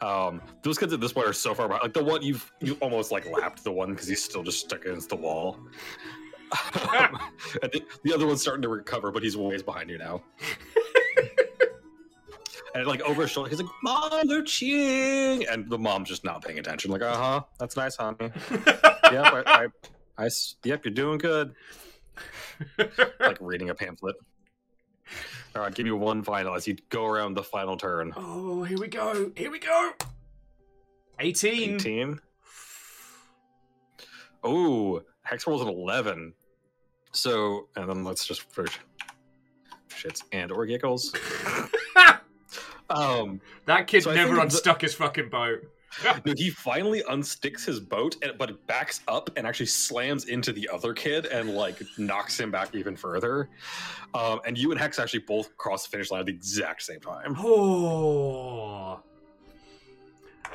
Um, 0.00 0.40
those 0.62 0.78
kids 0.78 0.92
at 0.92 1.00
this 1.00 1.12
point 1.12 1.28
are 1.28 1.32
so 1.32 1.54
far 1.54 1.68
behind. 1.68 1.82
Like 1.82 1.92
the 1.92 2.04
one 2.04 2.22
you've 2.22 2.50
you 2.60 2.76
almost 2.80 3.12
like 3.12 3.30
lapped 3.30 3.62
the 3.62 3.72
one 3.72 3.90
because 3.90 4.06
he's 4.06 4.24
still 4.24 4.42
just 4.42 4.60
stuck 4.60 4.84
against 4.84 5.10
the 5.10 5.16
wall. 5.16 5.58
Um, 6.52 7.18
and 7.62 7.72
the, 7.72 7.84
the 8.04 8.14
other 8.14 8.26
one's 8.26 8.40
starting 8.40 8.62
to 8.62 8.68
recover, 8.68 9.10
but 9.10 9.22
he's 9.22 9.36
ways 9.36 9.62
behind 9.62 9.90
you 9.90 9.98
now. 9.98 10.22
and 12.74 12.86
like 12.86 13.02
over 13.02 13.22
his 13.22 13.30
shoulder, 13.30 13.50
he's 13.50 13.60
like, 13.60 13.70
"Mom, 13.82 14.26
they're 14.26 14.42
cheating," 14.42 15.46
and 15.48 15.68
the 15.70 15.78
mom's 15.78 16.08
just 16.08 16.24
not 16.24 16.42
paying 16.44 16.58
attention. 16.58 16.90
Like, 16.90 17.02
uh 17.02 17.16
huh, 17.16 17.42
that's 17.58 17.76
nice, 17.76 17.96
honey. 17.96 18.16
yep, 18.50 19.26
I, 19.32 19.42
I, 19.46 19.66
I 20.18 20.26
s- 20.26 20.56
yep, 20.64 20.84
you're 20.84 20.94
doing 20.94 21.18
good. 21.18 21.54
Like 23.20 23.38
reading 23.40 23.70
a 23.70 23.74
pamphlet. 23.74 24.16
All 25.54 25.62
right, 25.62 25.74
give 25.74 25.84
me 25.86 25.92
one 25.92 26.22
final 26.22 26.54
as 26.54 26.66
you 26.66 26.76
go 26.88 27.06
around 27.06 27.34
the 27.34 27.42
final 27.42 27.76
turn. 27.76 28.12
oh, 28.16 28.64
here 28.64 28.78
we 28.78 28.88
go. 28.88 29.30
Here 29.36 29.50
we 29.50 29.58
go. 29.60 29.92
18. 31.20 31.74
18. 31.76 32.20
Oh, 34.42 35.02
Hex 35.22 35.46
rolls 35.46 35.62
an 35.62 35.68
11. 35.68 36.34
So, 37.12 37.68
and 37.76 37.88
then 37.88 38.02
let's 38.04 38.26
just 38.26 38.42
for 38.52 38.66
shits 39.88 40.22
and 40.32 40.50
or 40.52 40.66
giggles. 40.66 41.14
Um, 42.90 43.40
that 43.64 43.86
kid 43.86 44.02
So 44.02 44.12
never 44.12 44.26
think 44.28 44.36
the- 44.36 44.42
unstuck 44.42 44.82
his 44.82 44.94
fucking 44.94 45.30
boat. 45.30 45.60
he 46.36 46.50
finally 46.50 47.02
unsticks 47.10 47.64
his 47.64 47.80
boat, 47.80 48.16
and, 48.22 48.36
but 48.38 48.50
it 48.50 48.66
backs 48.66 49.00
up 49.08 49.30
and 49.36 49.46
actually 49.46 49.66
slams 49.66 50.26
into 50.26 50.52
the 50.52 50.68
other 50.72 50.92
kid 50.92 51.26
and 51.26 51.54
like 51.54 51.82
knocks 51.98 52.38
him 52.38 52.50
back 52.50 52.74
even 52.74 52.96
further. 52.96 53.48
Um, 54.14 54.40
and 54.46 54.56
you 54.56 54.70
and 54.70 54.80
Hex 54.80 54.98
actually 54.98 55.20
both 55.20 55.56
cross 55.56 55.84
the 55.84 55.90
finish 55.90 56.10
line 56.10 56.20
at 56.20 56.26
the 56.26 56.32
exact 56.32 56.82
same 56.82 57.00
time. 57.00 57.36
Oh. 57.38 59.00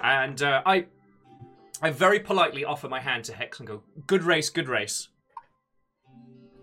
And 0.02 0.42
uh, 0.42 0.62
I, 0.66 0.86
I 1.82 1.90
very 1.90 2.20
politely 2.20 2.64
offer 2.64 2.88
my 2.88 3.00
hand 3.00 3.26
to 3.26 3.34
Hex 3.34 3.60
and 3.60 3.68
go, 3.68 3.84
"Good 4.08 4.24
race, 4.24 4.50
good 4.50 4.70
race." 4.70 5.10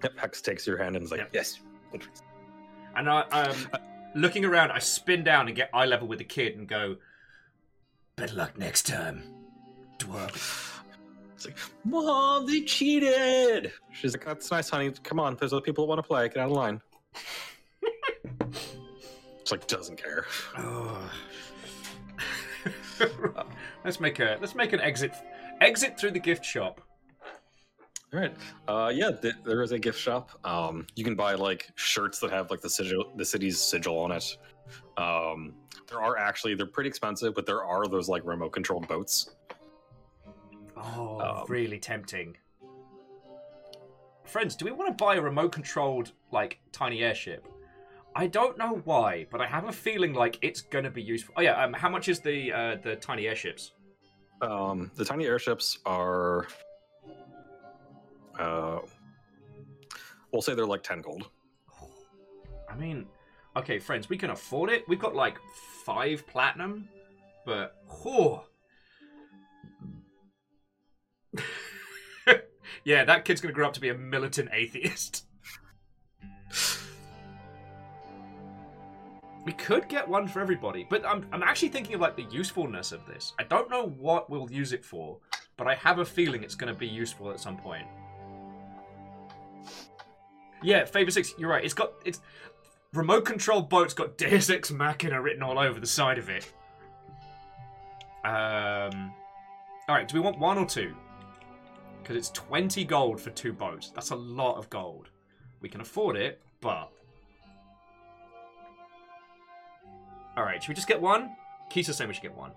Yep, 0.03 0.19
Hex 0.19 0.41
takes 0.41 0.67
your 0.67 0.79
hand 0.79 0.97
and 0.97 1.05
is 1.05 1.11
like, 1.11 1.21
Yep. 1.21 1.31
"Yes." 1.33 1.61
And 2.97 3.11
I, 3.11 3.21
um, 3.23 3.57
looking 4.15 4.45
around, 4.45 4.71
I 4.71 4.79
spin 4.79 5.23
down 5.23 5.49
and 5.49 5.57
get 5.57 5.71
eye 5.75 5.85
level 5.85 6.09
with 6.09 6.19
the 6.19 6.25
kid 6.25 6.57
and 6.57 6.67
go, 6.67 6.97
"Better 8.17 8.35
luck 8.35 8.59
next 8.59 8.87
time, 8.87 9.23
dwarf." 9.99 10.73
It's 11.35 11.45
like, 11.45 11.59
Mom, 11.85 12.47
they 12.47 12.63
cheated. 12.63 13.73
She's 13.93 14.15
like, 14.15 14.25
That's 14.25 14.51
nice, 14.51 14.71
honey. 14.71 14.91
Come 15.03 15.21
on, 15.21 15.37
there's 15.39 15.53
other 15.53 15.61
people 15.61 15.85
that 15.85 15.89
want 15.89 15.99
to 15.99 16.03
play. 16.03 16.29
Get 16.29 16.39
out 16.39 16.51
of 16.51 16.57
line. 16.57 16.81
It's 19.47 19.53
like 19.53 19.69
doesn't 19.69 19.97
care. 20.03 20.27
Oh. 20.59 21.09
let's 23.85 24.01
make 24.01 24.19
a 24.19 24.39
let's 24.41 24.57
make 24.57 24.73
an 24.73 24.81
exit 24.81 25.13
exit 25.61 25.97
through 25.97 26.11
the 26.11 26.19
gift 26.19 26.45
shop. 26.45 26.81
All 28.13 28.19
right. 28.19 28.35
Uh, 28.67 28.91
yeah, 28.93 29.13
th- 29.13 29.37
there 29.45 29.63
is 29.63 29.71
a 29.71 29.79
gift 29.79 30.01
shop. 30.01 30.31
Um, 30.45 30.85
you 30.97 31.05
can 31.05 31.15
buy 31.15 31.35
like 31.35 31.71
shirts 31.77 32.19
that 32.19 32.33
have 32.33 32.51
like 32.51 32.61
the 32.61 32.69
sigil, 32.69 33.13
the 33.15 33.25
city's 33.25 33.61
sigil 33.61 34.01
on 34.01 34.11
it. 34.11 34.37
Um, 34.97 35.55
there 35.89 36.01
are 36.01 36.17
actually 36.17 36.55
they're 36.55 36.67
pretty 36.67 36.89
expensive, 36.89 37.35
but 37.35 37.47
there 37.47 37.65
are 37.65 37.87
those 37.87 38.09
like 38.09 38.25
remote 38.25 38.51
controlled 38.53 38.89
boats. 38.89 39.31
Oh, 40.77 41.21
Um, 41.21 41.45
really 41.49 41.79
tempting. 41.79 42.37
Friends, 44.25 44.57
do 44.57 44.65
we 44.65 44.73
want 44.73 44.97
to 44.97 45.05
buy 45.05 45.15
a 45.17 45.21
remote 45.23 45.53
controlled 45.53 46.13
like 46.33 46.59
tiny 46.73 47.03
airship? 47.03 47.47
I 48.15 48.27
don't 48.27 48.57
know 48.59 48.81
why, 48.85 49.27
but 49.31 49.41
I 49.41 49.47
have 49.47 49.69
a 49.69 49.73
feeling 49.73 50.15
like 50.15 50.39
it's 50.43 50.61
gonna 50.63 50.91
be 50.91 51.03
useful. 51.03 51.35
Oh 51.37 51.43
yeah, 51.43 51.63
um, 51.63 51.73
how 51.73 51.89
much 51.89 52.09
is 52.09 52.21
the 52.21 52.53
uh, 52.53 52.77
the 52.83 52.97
tiny 52.97 53.27
airships? 53.29 53.73
Um, 54.43 54.91
the 54.97 55.05
tiny 55.05 55.25
airships 55.27 55.79
are, 55.87 56.47
uh, 58.39 58.81
we'll 60.33 60.43
say 60.43 60.55
they're 60.55 60.67
like 60.67 60.83
ten 60.83 61.01
gold. 61.01 61.29
I 62.69 62.75
mean, 62.75 63.07
okay, 63.57 63.79
friends, 63.79 64.09
we 64.09 64.19
can 64.19 64.31
afford 64.31 64.71
it. 64.71 64.87
We've 64.89 64.99
got 64.99 65.15
like 65.15 65.37
five 65.87 66.27
platinum, 66.27 66.89
but 67.47 67.77
whew. 68.03 68.41
yeah, 72.85 73.05
that 73.05 73.25
kid's 73.25 73.41
gonna 73.41 73.55
grow 73.55 73.69
up 73.69 73.73
to 73.75 73.81
be 73.81 73.91
a 73.91 73.95
militant 73.95 74.51
atheist. 74.53 75.25
We 79.45 79.53
could 79.53 79.89
get 79.89 80.09
one 80.09 80.27
for 80.27 80.41
everybody, 80.41 80.85
but 80.91 81.07
I'm, 81.07 81.25
I'm 81.31 81.45
actually 81.45 81.69
thinking 81.69 81.95
of 81.95 82.01
like 82.01 82.17
the 82.17 82.25
usefulness 82.25 82.91
of 82.91 83.07
this. 83.07 83.33
I 83.39 83.45
don't 83.45 83.71
know 83.71 83.87
what 83.87 84.29
we'll 84.29 84.51
use 84.51 84.73
it 84.73 84.85
for, 84.85 85.19
but 85.57 85.69
I 85.69 85.77
have 85.77 86.01
a 86.01 86.05
feeling 86.05 86.43
it's 86.43 86.57
to 86.57 86.75
be 86.75 86.89
useful 86.89 87.31
at 87.31 87.39
some 87.39 87.57
point. 87.57 87.87
Yeah, 90.65 90.85
Favor 90.85 91.13
Six, 91.13 91.33
you're 91.39 91.51
right. 91.51 91.65
It's 91.65 91.75
got 91.75 91.93
it's 92.05 92.21
remote 92.97 93.25
control 93.25 93.63
boat's 93.63 93.95
got 93.95 94.17
Deus 94.17 94.51
Ex 94.51 94.71
Machina 94.71 95.21
written 95.21 95.43
all 95.43 95.59
over 95.59 95.79
the 95.79 95.87
side 95.87 96.19
of 96.19 96.29
it. 96.29 96.51
Um, 98.25 99.13
all 99.89 99.95
right. 99.95 100.09
Do 100.09 100.15
we 100.15 100.21
want 100.21 100.39
one 100.39 100.59
or 100.59 100.67
two? 100.67 100.95
Because 102.03 102.17
it's 102.17 102.31
twenty 102.31 102.85
gold 102.85 103.21
for 103.21 103.31
two 103.31 103.53
boats. 103.53 103.91
That's 103.95 104.11
a 104.11 104.17
lot 104.17 104.57
of 104.57 104.71
gold. 104.71 105.11
We 105.61 105.69
can 105.69 105.81
afford 105.81 106.17
it, 106.17 106.41
but 106.61 106.91
all 110.37 110.45
right. 110.45 110.63
Should 110.63 110.69
we 110.71 110.75
just 110.75 110.89
get 110.89 111.01
one? 111.01 111.37
Kisa's 111.71 111.97
saying 111.97 112.09
we 112.09 112.15
should 112.15 112.23
get 112.23 112.37
one. 112.37 112.53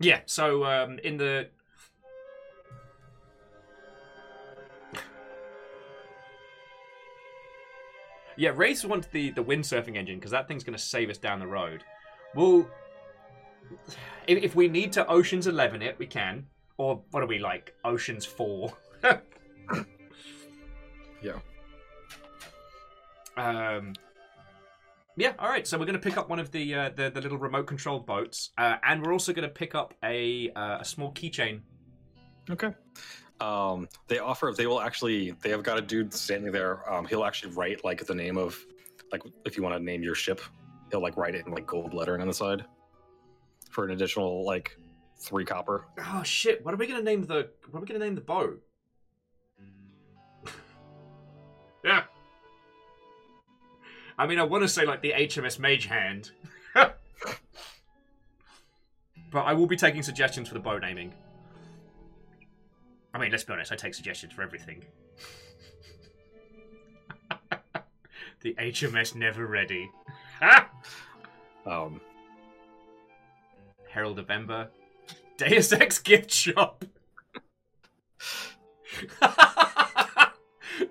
Yeah. 0.00 0.20
So 0.26 0.64
um, 0.64 0.98
in 1.00 1.16
the 1.16 1.48
Yeah, 8.38 8.52
Race 8.54 8.84
wants 8.84 9.08
the 9.08 9.30
the 9.30 9.44
windsurfing 9.44 9.96
engine 9.96 10.16
because 10.16 10.30
that 10.30 10.48
thing's 10.48 10.64
going 10.64 10.76
to 10.76 10.82
save 10.82 11.10
us 11.10 11.18
down 11.18 11.40
the 11.40 11.46
road. 11.46 11.84
We'll, 12.34 12.68
if, 14.26 14.42
if 14.42 14.54
we 14.54 14.68
need 14.68 14.92
to 14.92 15.06
Ocean's 15.06 15.46
Eleven 15.46 15.82
it, 15.82 15.98
we 15.98 16.06
can. 16.06 16.46
Or 16.76 17.02
what 17.10 17.22
are 17.22 17.26
we 17.26 17.38
like? 17.38 17.74
Ocean's 17.84 18.24
Four. 18.24 18.72
Yeah. 21.22 21.38
Um. 23.36 23.94
Yeah. 25.16 25.32
All 25.38 25.48
right. 25.48 25.66
So 25.66 25.78
we're 25.78 25.86
going 25.86 25.98
to 25.98 26.00
pick 26.00 26.16
up 26.16 26.28
one 26.28 26.38
of 26.38 26.50
the 26.52 26.74
uh, 26.74 26.90
the, 26.94 27.10
the 27.10 27.20
little 27.20 27.38
remote 27.38 27.66
controlled 27.66 28.06
boats, 28.06 28.50
uh, 28.58 28.76
and 28.84 29.02
we're 29.02 29.12
also 29.12 29.32
going 29.32 29.48
to 29.48 29.54
pick 29.54 29.74
up 29.74 29.94
a 30.04 30.50
uh, 30.54 30.78
a 30.80 30.84
small 30.84 31.12
keychain. 31.12 31.60
Okay. 32.50 32.72
Um, 33.40 33.88
they 34.08 34.18
offer. 34.18 34.52
They 34.56 34.66
will 34.66 34.80
actually. 34.80 35.32
They 35.42 35.50
have 35.50 35.62
got 35.62 35.78
a 35.78 35.82
dude 35.82 36.12
standing 36.12 36.52
there. 36.52 36.90
Um, 36.92 37.06
he'll 37.06 37.24
actually 37.24 37.52
write 37.52 37.84
like 37.84 38.04
the 38.04 38.14
name 38.14 38.36
of, 38.36 38.58
like, 39.12 39.22
if 39.44 39.56
you 39.56 39.62
want 39.62 39.76
to 39.76 39.82
name 39.82 40.02
your 40.02 40.14
ship, 40.14 40.40
he'll 40.90 41.02
like 41.02 41.16
write 41.16 41.34
it 41.34 41.46
in 41.46 41.52
like 41.52 41.66
gold 41.66 41.94
lettering 41.94 42.20
on 42.20 42.26
the 42.26 42.34
side, 42.34 42.64
for 43.70 43.84
an 43.84 43.92
additional 43.92 44.44
like 44.44 44.76
three 45.18 45.44
copper. 45.44 45.86
Oh 45.98 46.22
shit! 46.24 46.64
What 46.64 46.74
are 46.74 46.76
we 46.76 46.86
to 46.88 47.02
name 47.02 47.24
the 47.24 47.50
What 47.70 47.78
are 47.78 47.82
we 47.82 47.86
to 47.88 47.98
name 47.98 48.14
the 48.16 48.20
boat? 48.20 48.60
yeah. 51.84 52.02
I 54.18 54.26
mean, 54.26 54.40
I 54.40 54.42
want 54.42 54.62
to 54.62 54.68
say 54.68 54.84
like 54.84 55.00
the 55.00 55.12
HMS 55.12 55.60
Mage 55.60 55.86
Hand, 55.86 56.32
but 56.74 56.98
I 59.32 59.52
will 59.52 59.68
be 59.68 59.76
taking 59.76 60.02
suggestions 60.02 60.48
for 60.48 60.54
the 60.54 60.60
boat 60.60 60.82
naming. 60.82 61.14
I 63.18 63.20
mean, 63.22 63.32
let's 63.32 63.42
be 63.42 63.52
honest. 63.52 63.72
I 63.72 63.74
take 63.74 63.94
suggestions 63.94 64.32
for 64.32 64.42
everything. 64.42 64.84
the 68.42 68.54
HMS 68.54 69.16
Never 69.16 69.44
Ready. 69.44 69.90
Um, 71.66 72.00
Herald 73.90 74.20
of 74.20 74.30
Ember. 74.30 74.68
Deus 75.36 75.72
Ex 75.72 75.98
gift 75.98 76.30
shop. 76.30 76.84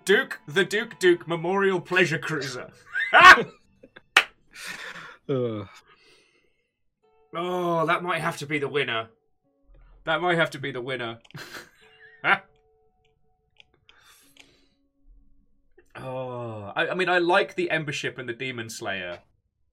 Duke, 0.03 0.41
the 0.49 0.65
Duke 0.65 0.99
Duke 0.99 1.29
Memorial 1.29 1.79
Pleasure 1.79 2.19
Cruiser. 2.19 2.71
Uh, 3.13 3.45
oh, 7.33 7.85
that 7.85 8.03
might 8.03 8.19
have 8.19 8.35
to 8.39 8.45
be 8.45 8.59
the 8.59 8.67
winner. 8.67 9.07
That 10.03 10.21
might 10.21 10.37
have 10.37 10.49
to 10.51 10.59
be 10.59 10.71
the 10.71 10.81
winner. 10.81 11.19
oh, 15.95 16.71
I, 16.75 16.87
I 16.89 16.93
mean, 16.93 17.09
I 17.09 17.17
like 17.19 17.55
the 17.55 17.69
Ember 17.71 17.91
Ship 17.91 18.17
and 18.17 18.27
the 18.27 18.33
Demon 18.33 18.69
Slayer, 18.69 19.19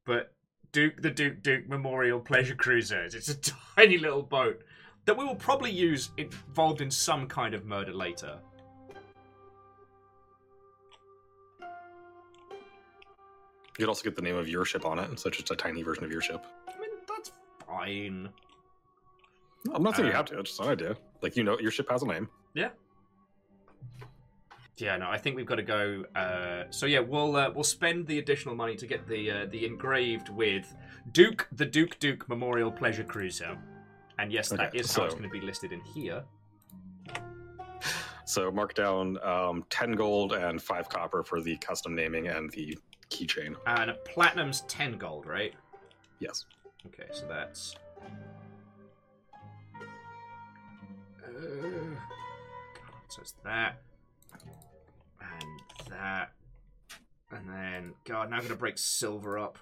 but 0.05 0.33
Duke, 0.73 1.01
the 1.03 1.11
Duke 1.11 1.43
Duke 1.43 1.69
Memorial 1.69 2.21
Pleasure 2.21 2.55
Cruisers, 2.55 3.15
it's 3.15 3.29
a 3.29 3.37
tiny 3.77 3.99
little 3.99 4.23
boat 4.23 4.63
that 5.07 5.17
we 5.17 5.25
will 5.25 5.35
probably 5.35 5.71
use 5.71 6.11
involved 6.17 6.81
in 6.81 6.91
some 6.91 7.27
kind 7.27 7.55
of 7.55 7.65
murder 7.65 7.93
later. 7.93 8.39
you 13.77 13.83
could 13.85 13.89
also 13.89 14.05
get 14.05 14.15
the 14.15 14.23
name 14.23 14.37
of 14.37 14.49
your 14.49 14.65
ship 14.65 14.87
on 14.87 15.01
it, 15.01 15.19
so 15.19 15.29
it's 15.29 15.39
just 15.39 15.51
a 15.51 15.57
tiny 15.57 15.83
version 15.83 16.05
of 16.05 16.13
your 16.13 16.21
ship. 16.21 16.47
I 16.69 16.79
mean, 16.79 16.91
that's 17.09 17.33
fine. 17.67 18.29
I'm 19.73 19.83
not 19.83 19.97
saying 19.97 20.07
you 20.09 20.13
Uh, 20.13 20.17
have 20.17 20.27
to. 20.27 20.39
It's 20.41 20.51
just 20.51 20.61
an 20.61 20.69
idea. 20.69 20.97
Like 21.23 21.37
you 21.37 21.45
know, 21.45 21.59
your 21.59 21.71
ship 21.71 21.89
has 21.91 22.03
a 22.03 22.07
name. 22.07 22.29
Yeah, 22.55 22.71
Yeah, 24.77 24.97
no, 24.97 25.09
I 25.09 25.19
think 25.19 25.37
we've 25.37 25.47
got 25.47 25.57
to 25.57 25.63
go. 25.63 26.05
Uh, 26.15 26.65
so 26.71 26.87
yeah, 26.87 27.01
we'll 27.01 27.37
uh, 27.37 27.51
we'll 27.55 27.65
spend 27.65 28.07
the 28.07 28.19
additional 28.19 28.55
money 28.55 28.77
to 28.77 28.87
get 28.87 29.07
the 29.07 29.31
uh, 29.31 29.47
the 29.47 29.65
engraved 29.65 30.29
with 30.29 30.75
Duke 31.13 31.49
the 31.53 31.65
Duke 31.65 31.99
Duke 31.99 32.29
Memorial 32.29 32.71
Pleasure 32.71 33.05
Cruiser, 33.05 33.57
and 34.19 34.33
yes, 34.33 34.51
that 34.51 34.61
Okay, 34.69 34.79
is 34.79 34.95
how 34.95 35.05
it's 35.05 35.15
going 35.15 35.29
to 35.29 35.31
be 35.31 35.41
listed 35.41 35.73
in 35.73 35.81
here. 35.81 36.23
So 38.27 38.51
mark 38.51 38.75
down 38.75 39.19
um, 39.23 39.65
ten 39.71 39.93
gold 39.93 40.33
and 40.33 40.61
five 40.61 40.89
copper 40.89 41.23
for 41.23 41.41
the 41.41 41.57
custom 41.59 41.95
naming 41.95 42.29
and 42.29 42.51
the 42.51 42.77
keychain. 43.11 43.55
And 43.67 43.93
platinum's 44.07 44.63
ten 44.63 44.97
gold, 44.99 45.27
right? 45.27 45.55
Yes. 46.21 46.47
Okay, 46.87 47.09
so 47.13 47.27
that's. 47.29 47.77
So 53.09 53.21
it's 53.21 53.35
that, 53.45 53.83
and 55.21 55.91
that, 55.91 56.33
and 57.31 57.49
then 57.49 57.95
God, 58.05 58.31
now 58.31 58.37
I'm 58.37 58.43
gonna 58.43 58.55
break 58.57 58.79
silver 58.79 59.39
up. 59.39 59.59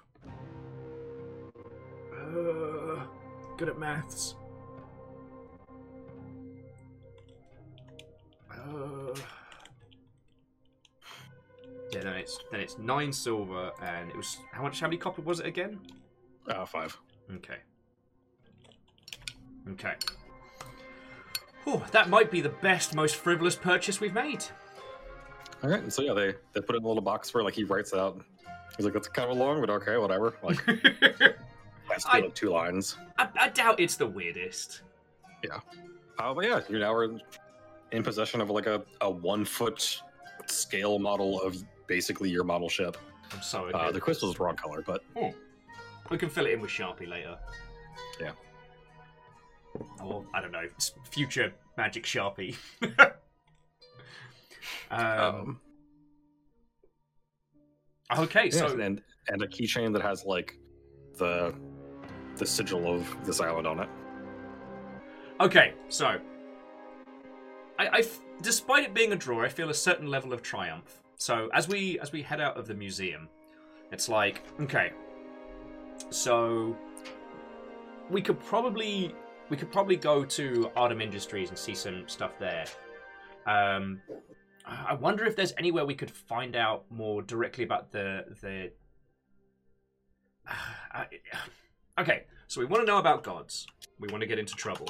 Uh, 2.15 3.05
good 3.57 3.69
at 3.69 3.79
maths. 3.79 4.35
Uh, 8.51 9.15
yeah, 11.93 12.01
then 12.01 12.15
it's 12.15 12.39
then 12.51 12.61
it's 12.61 12.79
nine 12.79 13.13
silver, 13.13 13.71
and 13.83 14.11
it 14.11 14.17
was 14.17 14.39
how 14.53 14.63
much? 14.63 14.81
How 14.81 14.87
many 14.87 14.97
copper 14.99 15.23
was 15.23 15.41
it 15.41 15.47
again? 15.47 15.81
Uh, 16.49 16.65
five. 16.65 16.97
Okay. 17.37 17.59
Okay. 19.71 19.95
Whew, 21.65 21.83
that 21.93 22.09
might 22.09 22.31
be 22.31 22.41
the 22.41 22.49
best, 22.49 22.95
most 22.95 23.17
frivolous 23.17 23.55
purchase 23.57 24.01
we've 24.01 24.15
made. 24.15 24.45
All 25.63 25.71
right. 25.71 25.83
and 25.83 25.93
So 25.93 26.03
yeah, 26.03 26.13
they 26.13 26.35
they 26.53 26.61
put 26.61 26.75
it 26.75 26.79
in 26.79 26.85
a 26.85 26.89
little 26.89 27.03
box 27.03 27.33
where 27.33 27.45
like 27.45 27.55
he 27.55 27.65
writes 27.65 27.95
out. 27.95 28.21
He's 28.77 28.85
like, 28.85 28.95
that's 28.95 29.09
kind 29.09 29.31
of 29.31 29.37
long, 29.37 29.61
but 29.61 29.71
okay, 29.71 29.97
whatever. 29.99 30.35
Like 30.43 30.65
be 30.67 30.81
I- 32.07 32.19
like 32.21 32.35
two 32.35 32.51
lines. 32.51 32.97
I, 33.19 33.29
I 33.39 33.49
doubt 33.51 33.79
it's 33.81 33.97
the 33.97 34.07
weirdest. 34.07 34.83
Yeah. 35.45 35.59
Uh, 36.19 36.33
but 36.35 36.45
yeah, 36.47 36.61
you 36.69 36.79
now 36.79 36.93
are 36.93 37.19
in 37.93 38.03
possession 38.03 38.41
of 38.41 38.49
like 38.51 38.67
a, 38.67 38.83
a 39.01 39.11
one 39.11 39.45
foot 39.45 40.01
scale 40.47 40.99
model 40.99 41.41
of 41.43 41.63
basically 41.87 42.31
your 42.31 42.45
model 42.45 42.69
ship. 42.69 42.97
I'm 43.33 43.43
sorry. 43.43 43.73
Uh, 43.75 43.91
the 43.93 44.01
crystal's 44.01 44.35
the 44.37 44.43
wrong 44.45 44.57
color, 44.57 44.83
but 44.87 45.03
we 46.11 46.19
can 46.19 46.29
fill 46.29 46.47
it 46.47 46.53
in 46.53 46.61
with 46.61 46.71
Sharpie 46.71 47.09
later. 47.09 47.37
Yeah. 48.21 48.33
Or, 50.03 50.25
I 50.35 50.41
don't 50.41 50.53
know, 50.53 50.67
future 51.11 51.53
magic 51.77 52.05
Sharpie. 52.05 52.57
um, 54.91 55.61
um, 58.11 58.25
okay, 58.25 58.45
yeah, 58.45 58.51
so. 58.51 58.79
and 58.79 59.03
and 59.29 59.43
a 59.43 59.47
keychain 59.47 59.93
that 59.93 60.03
has 60.03 60.25
like 60.25 60.59
the 61.19 61.55
the 62.37 62.47
sigil 62.47 62.93
of 62.93 63.25
this 63.25 63.41
island 63.41 63.67
on 63.67 63.81
it. 63.81 63.89
Okay, 65.41 65.75
so 65.89 66.19
I, 67.79 67.89
I 67.89 68.05
despite 68.43 68.85
it 68.85 68.95
being 68.95 69.13
a 69.13 69.17
draw, 69.17 69.43
I 69.43 69.49
feel 69.49 69.71
a 69.71 69.75
certain 69.75 70.09
level 70.09 70.33
of 70.33 70.43
triumph. 70.43 71.03
So 71.17 71.49
as 71.55 71.69
we 71.69 71.99
as 72.01 72.13
we 72.13 72.23
head 72.23 72.41
out 72.41 72.57
of 72.57 72.67
the 72.67 72.75
museum, 72.75 73.29
it's 73.91 74.09
like 74.09 74.43
okay, 74.61 74.93
so 76.11 76.77
we 78.11 78.21
could 78.21 78.39
probably 78.41 79.15
we 79.53 79.59
could 79.59 79.71
probably 79.71 79.97
go 79.97 80.25
to 80.25 80.71
Artem 80.75 81.03
Industries 81.03 81.51
and 81.51 81.59
see 81.59 81.75
some 81.75 82.09
stuff 82.09 82.39
there. 82.39 82.65
Um, 83.45 84.01
I 84.65 84.95
wonder 84.95 85.27
if 85.27 85.37
there's 85.37 85.53
anywhere 85.59 85.85
we 85.85 85.95
could 85.95 86.11
find 86.11 86.57
out 86.57 86.87
more 86.89 87.21
directly 87.21 87.63
about 87.63 87.93
the 87.93 88.25
the. 88.41 88.73
Okay, 92.01 92.25
so 92.47 92.59
we 92.59 92.65
want 92.65 92.81
to 92.81 92.87
know 92.87 92.97
about 92.97 93.23
gods. 93.23 93.67
We 94.01 94.09
want 94.09 94.23
to 94.23 94.27
get 94.27 94.39
into 94.39 94.55
trouble. 94.55 94.89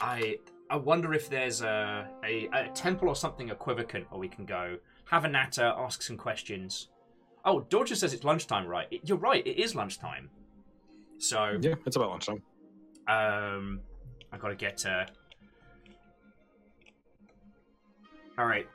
I 0.00 0.38
I 0.68 0.76
wonder 0.76 1.14
if 1.14 1.30
there's 1.30 1.62
a, 1.62 2.08
a, 2.24 2.48
a 2.52 2.68
temple 2.74 3.08
or 3.08 3.14
something 3.14 3.48
equivalent 3.50 4.10
where 4.10 4.18
we 4.18 4.28
can 4.28 4.44
go 4.44 4.78
have 5.04 5.24
a 5.24 5.28
natter, 5.28 5.72
ask 5.78 6.02
some 6.02 6.16
questions. 6.16 6.88
Oh, 7.44 7.64
Dorja 7.70 7.94
says 7.94 8.12
it's 8.12 8.24
lunchtime, 8.24 8.66
right? 8.66 8.88
You're 9.04 9.18
right, 9.18 9.46
it 9.46 9.62
is 9.62 9.76
lunchtime. 9.76 10.30
So, 11.18 11.58
Yeah, 11.60 11.74
it's 11.86 11.94
about 11.94 12.10
lunchtime. 12.10 12.42
Um, 13.08 13.80
I 14.32 14.36
gotta 14.38 14.54
get. 14.54 14.84
Uh... 14.86 15.06
All 18.38 18.46
right. 18.46 18.66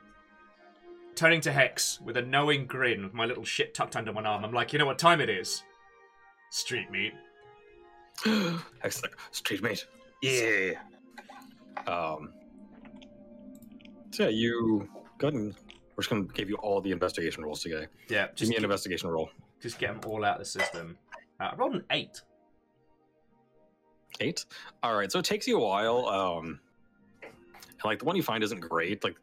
Turning 1.14 1.40
to 1.42 1.52
Hex 1.52 2.00
with 2.00 2.16
a 2.16 2.22
knowing 2.22 2.66
grin, 2.66 3.04
with 3.04 3.14
my 3.14 3.24
little 3.24 3.44
shit 3.44 3.72
tucked 3.72 3.94
under 3.96 4.12
my 4.12 4.22
arm, 4.22 4.44
I'm 4.44 4.52
like, 4.52 4.72
you 4.72 4.78
know 4.80 4.86
what 4.86 4.98
time 4.98 5.20
it 5.20 5.30
is? 5.30 5.62
Street 6.50 6.90
meat. 6.90 7.12
Hex 8.80 9.02
like 9.02 9.16
street 9.30 9.62
meat. 9.62 9.86
Yeah. 10.22 10.72
Um. 11.86 12.32
So 14.10 14.24
yeah, 14.24 14.28
you 14.30 14.88
go 15.18 15.28
ahead 15.28 15.40
and 15.40 15.54
we're 15.96 16.02
just 16.02 16.10
gonna 16.10 16.24
give 16.34 16.48
you 16.48 16.56
all 16.56 16.80
the 16.80 16.90
investigation 16.90 17.44
rolls 17.44 17.62
today. 17.62 17.86
Yeah, 18.08 18.26
Give 18.26 18.36
just 18.36 18.50
me 18.50 18.56
an 18.56 18.64
investigation 18.64 19.08
roll. 19.10 19.30
just 19.60 19.78
get 19.78 20.00
them 20.00 20.10
all 20.10 20.24
out 20.24 20.34
of 20.34 20.38
the 20.40 20.44
system. 20.44 20.98
Uh, 21.40 21.50
I 21.52 21.54
rolled 21.56 21.74
an 21.74 21.84
eight. 21.90 22.20
Eight. 24.20 24.44
All 24.82 24.96
right. 24.96 25.10
So 25.10 25.18
it 25.18 25.24
takes 25.24 25.46
you 25.46 25.58
a 25.58 25.64
while. 25.64 26.06
Um. 26.06 26.60
And 27.22 27.84
like 27.84 27.98
the 27.98 28.04
one 28.04 28.16
you 28.16 28.22
find 28.22 28.42
isn't 28.44 28.60
great. 28.60 29.02
Like 29.04 29.16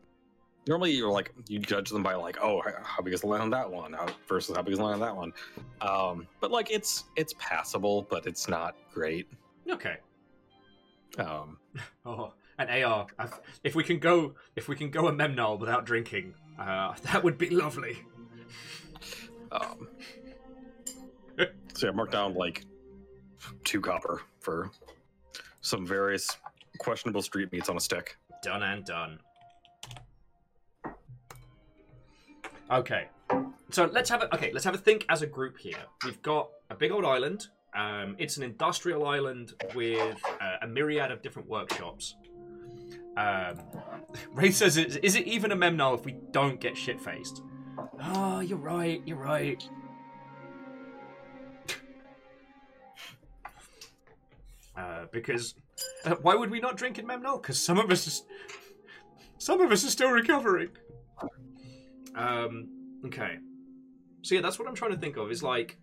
normally 0.67 0.91
you're 0.91 1.11
like 1.11 1.33
you 1.47 1.59
judge 1.59 1.89
them 1.89 2.03
by 2.03 2.13
like 2.13 2.37
oh 2.41 2.61
how 2.83 3.01
big 3.01 3.13
is 3.13 3.21
the 3.21 3.27
line 3.27 3.41
on 3.41 3.49
that 3.49 3.69
one 3.69 3.93
how, 3.93 4.05
versus 4.27 4.55
how 4.55 4.61
big 4.61 4.73
is 4.73 4.79
the 4.79 4.85
line 4.85 4.93
on 4.95 4.99
that 4.99 5.15
one. 5.15 5.33
Um. 5.81 6.27
But 6.39 6.51
like 6.51 6.71
it's 6.71 7.05
it's 7.15 7.33
passable, 7.39 8.07
but 8.09 8.25
it's 8.25 8.47
not 8.47 8.75
great. 8.93 9.27
Okay. 9.69 9.97
Um. 11.17 11.57
Oh, 12.05 12.33
an 12.57 12.83
AR. 12.83 13.07
I've, 13.19 13.39
if 13.63 13.75
we 13.75 13.83
can 13.83 13.99
go, 13.99 14.33
if 14.55 14.67
we 14.67 14.75
can 14.75 14.89
go 14.89 15.07
a 15.07 15.13
Memnol 15.13 15.59
without 15.59 15.85
drinking, 15.85 16.33
uh, 16.59 16.93
that 17.03 17.23
would 17.23 17.37
be 17.37 17.49
lovely. 17.49 17.97
Um, 19.51 19.87
so 21.73 21.87
yeah, 21.87 21.91
mark 21.91 22.11
down 22.11 22.33
like 22.33 22.65
two 23.63 23.81
copper 23.81 24.21
for 24.39 24.71
some 25.61 25.85
various 25.85 26.37
questionable 26.79 27.21
street 27.21 27.51
meats 27.51 27.69
on 27.69 27.77
a 27.77 27.79
stick. 27.79 28.17
Done 28.41 28.63
and 28.63 28.85
done. 28.85 29.19
Okay, 32.69 33.07
so 33.69 33.85
let's 33.85 34.09
have 34.09 34.23
a 34.23 34.33
okay. 34.33 34.51
Let's 34.51 34.65
have 34.65 34.73
a 34.73 34.77
think 34.77 35.05
as 35.09 35.21
a 35.21 35.27
group 35.27 35.57
here. 35.57 35.83
We've 36.05 36.21
got 36.21 36.49
a 36.69 36.75
big 36.75 36.91
old 36.91 37.05
island. 37.05 37.47
Um, 37.75 38.15
it's 38.17 38.37
an 38.37 38.43
industrial 38.43 39.05
island 39.05 39.53
with 39.75 40.17
uh, 40.41 40.57
a 40.61 40.67
myriad 40.67 41.11
of 41.11 41.21
different 41.21 41.49
workshops. 41.49 42.15
Um, 43.17 43.59
Ray 44.33 44.51
says, 44.51 44.77
is, 44.77 44.97
"Is 44.97 45.15
it 45.15 45.27
even 45.27 45.51
a 45.51 45.55
memnol 45.55 45.97
if 45.97 46.05
we 46.05 46.15
don't 46.31 46.59
get 46.59 46.77
shit 46.77 47.01
faced?" 47.01 47.41
Oh, 48.01 48.39
you're 48.39 48.57
right. 48.57 49.01
You're 49.05 49.17
right. 49.17 49.67
Uh, 54.77 55.05
because 55.11 55.55
uh, 56.05 56.15
why 56.21 56.35
would 56.35 56.49
we 56.49 56.59
not 56.59 56.77
drink 56.77 56.97
in 56.97 57.05
Memnol? 57.05 57.41
Because 57.41 57.61
some 57.61 57.77
of 57.77 57.91
us, 57.91 58.07
is, 58.07 58.23
some 59.37 59.59
of 59.61 59.71
us 59.71 59.85
are 59.85 59.89
still 59.89 60.11
recovering. 60.11 60.69
Um. 62.15 62.69
Okay. 63.05 63.37
So 64.21 64.35
yeah, 64.35 64.41
that's 64.41 64.59
what 64.59 64.67
I'm 64.67 64.75
trying 64.75 64.91
to 64.91 64.97
think 64.97 65.17
of. 65.17 65.31
Is 65.31 65.43
like 65.43 65.77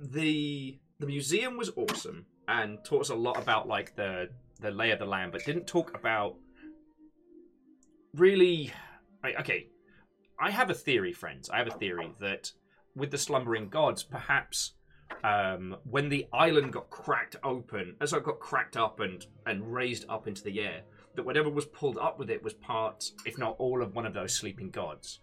the 0.00 0.78
the 0.98 1.06
museum 1.06 1.56
was 1.56 1.70
awesome 1.76 2.26
and 2.48 2.78
taught 2.84 3.02
us 3.02 3.10
a 3.10 3.14
lot 3.14 3.40
about 3.40 3.68
like 3.68 3.94
the 3.96 4.28
the 4.60 4.70
lay 4.70 4.90
of 4.90 4.98
the 4.98 5.06
land, 5.06 5.32
but 5.32 5.44
didn't 5.44 5.66
talk 5.66 5.96
about 5.96 6.36
really. 8.14 8.72
Right, 9.22 9.36
okay, 9.40 9.68
I 10.38 10.50
have 10.50 10.70
a 10.70 10.74
theory, 10.74 11.12
friends. 11.12 11.50
I 11.50 11.58
have 11.58 11.66
a 11.66 11.78
theory 11.78 12.12
that 12.20 12.52
with 12.94 13.10
the 13.10 13.18
slumbering 13.18 13.68
gods, 13.68 14.02
perhaps 14.02 14.72
um, 15.24 15.76
when 15.88 16.08
the 16.08 16.26
island 16.32 16.72
got 16.72 16.90
cracked 16.90 17.36
open, 17.42 17.96
as 18.00 18.12
it 18.12 18.24
got 18.24 18.40
cracked 18.40 18.76
up 18.76 19.00
and 19.00 19.26
and 19.46 19.72
raised 19.72 20.04
up 20.08 20.28
into 20.28 20.42
the 20.42 20.60
air, 20.60 20.82
that 21.14 21.24
whatever 21.24 21.48
was 21.48 21.66
pulled 21.66 21.98
up 21.98 22.18
with 22.18 22.30
it 22.30 22.42
was 22.42 22.54
part, 22.54 23.10
if 23.24 23.38
not 23.38 23.56
all, 23.58 23.82
of 23.82 23.94
one 23.94 24.06
of 24.06 24.14
those 24.14 24.34
sleeping 24.34 24.70
gods. 24.70 25.20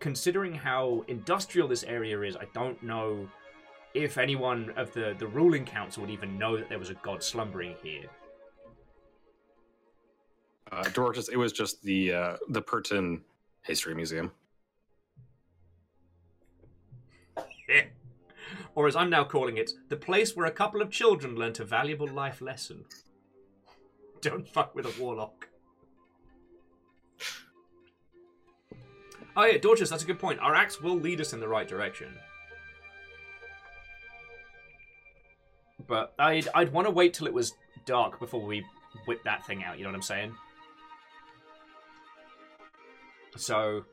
Considering 0.00 0.54
how 0.54 1.04
industrial 1.08 1.68
this 1.68 1.82
area 1.82 2.20
is, 2.22 2.36
I 2.36 2.46
don't 2.54 2.80
know 2.82 3.28
if 3.94 4.18
anyone 4.18 4.72
of 4.76 4.92
the 4.92 5.14
the 5.18 5.26
ruling 5.26 5.64
council 5.64 6.02
would 6.02 6.10
even 6.10 6.38
know 6.38 6.56
that 6.56 6.68
there 6.68 6.78
was 6.78 6.90
a 6.90 6.94
god 6.94 7.22
slumbering 7.22 7.74
here. 7.82 8.04
Uh, 10.70 10.84
Dorcas, 10.90 11.28
it 11.28 11.36
was 11.36 11.52
just 11.52 11.82
the 11.82 12.12
uh, 12.12 12.36
the 12.50 12.62
Perton 12.62 13.22
History 13.62 13.94
Museum. 13.94 14.30
Or 18.78 18.86
as 18.86 18.94
I'm 18.94 19.10
now 19.10 19.24
calling 19.24 19.56
it, 19.56 19.72
the 19.88 19.96
place 19.96 20.36
where 20.36 20.46
a 20.46 20.52
couple 20.52 20.80
of 20.80 20.88
children 20.88 21.34
learnt 21.34 21.58
a 21.58 21.64
valuable 21.64 22.06
life 22.06 22.40
lesson. 22.40 22.84
Don't 24.20 24.48
fuck 24.48 24.72
with 24.72 24.86
a 24.86 25.02
warlock. 25.02 25.48
Oh 29.36 29.44
yeah, 29.46 29.58
Dorcas, 29.58 29.90
that's 29.90 30.04
a 30.04 30.06
good 30.06 30.20
point. 30.20 30.38
Our 30.38 30.54
axe 30.54 30.80
will 30.80 30.94
lead 30.94 31.20
us 31.20 31.32
in 31.32 31.40
the 31.40 31.48
right 31.48 31.66
direction. 31.66 32.14
But 35.88 36.14
I'd 36.16 36.46
I'd 36.54 36.72
want 36.72 36.86
to 36.86 36.92
wait 36.92 37.14
till 37.14 37.26
it 37.26 37.34
was 37.34 37.54
dark 37.84 38.20
before 38.20 38.46
we 38.46 38.64
whip 39.08 39.24
that 39.24 39.44
thing 39.44 39.64
out. 39.64 39.78
You 39.78 39.82
know 39.82 39.90
what 39.90 39.96
I'm 39.96 40.02
saying? 40.02 40.36
So 43.34 43.84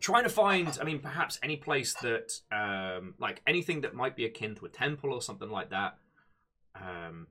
trying 0.00 0.24
to 0.24 0.30
find 0.30 0.78
i 0.80 0.84
mean 0.84 0.98
perhaps 0.98 1.38
any 1.42 1.56
place 1.56 1.94
that 1.94 2.32
um 2.50 3.14
like 3.18 3.42
anything 3.46 3.82
that 3.82 3.94
might 3.94 4.16
be 4.16 4.24
akin 4.24 4.54
to 4.54 4.64
a 4.64 4.68
temple 4.68 5.12
or 5.12 5.22
something 5.22 5.50
like 5.50 5.70
that 5.70 5.96
um 6.74 7.26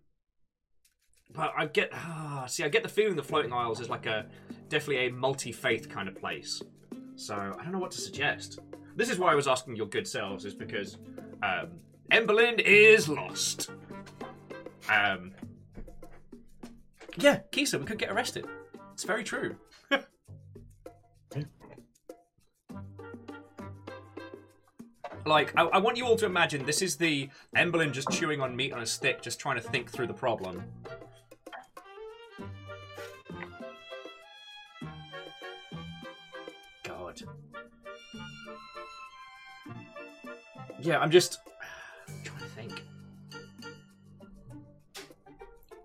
but 1.34 1.51
i 1.57 1.65
get 1.65 1.89
ah, 1.93 2.45
see 2.47 2.63
i 2.63 2.70
get 2.70 2.84
the 2.84 2.89
feeling 2.89 3.15
the 3.15 3.24
floating 3.24 3.53
isles 3.53 3.80
is 3.80 3.89
like 3.89 4.05
a 4.05 4.26
definitely 4.70 5.07
a 5.07 5.11
multi-faith 5.11 5.89
kind 5.89 6.07
of 6.07 6.15
place. 6.15 6.61
So 7.15 7.36
i 7.36 7.63
don't 7.63 7.72
know 7.72 7.80
what 7.80 7.91
to 7.91 8.01
suggest. 8.01 8.59
This 8.95 9.09
is 9.09 9.17
why 9.17 9.32
i 9.32 9.36
was 9.36 9.47
asking 9.47 9.76
your 9.76 9.88
good 9.88 10.07
selves 10.07 10.45
is 10.45 10.53
because 10.53 10.97
um 11.43 11.80
emberlin 12.11 12.59
is 12.59 13.09
lost. 13.09 13.72
Um 14.91 15.34
yeah 17.17 17.39
kisa 17.51 17.78
we 17.78 17.86
could 17.86 17.99
get 17.99 18.11
arrested. 18.11 18.45
It's 18.93 19.03
very 19.03 19.24
true 19.24 19.55
Like, 25.26 25.53
I, 25.57 25.63
I, 25.63 25.78
want 25.78 25.97
you 25.97 26.05
all 26.05 26.15
to 26.15 26.26
imagine 26.26 26.65
this 26.65 26.82
is 26.82 26.95
the 26.95 27.30
Emberlin 27.55 27.91
just 27.91 28.09
chewing 28.11 28.41
on 28.41 28.55
meat 28.55 28.74
on 28.74 28.82
a 28.82 28.86
stick, 28.86 29.22
just 29.22 29.39
trying 29.39 29.55
to 29.55 29.61
think 29.61 29.89
through 29.89 30.07
the 30.07 30.13
problem. 30.13 30.63
God. 36.84 37.22
Yeah, 40.82 40.99
I'm 40.99 41.11
just 41.11 41.39
trying 42.24 42.39
to 42.39 42.45
think. 42.45 42.84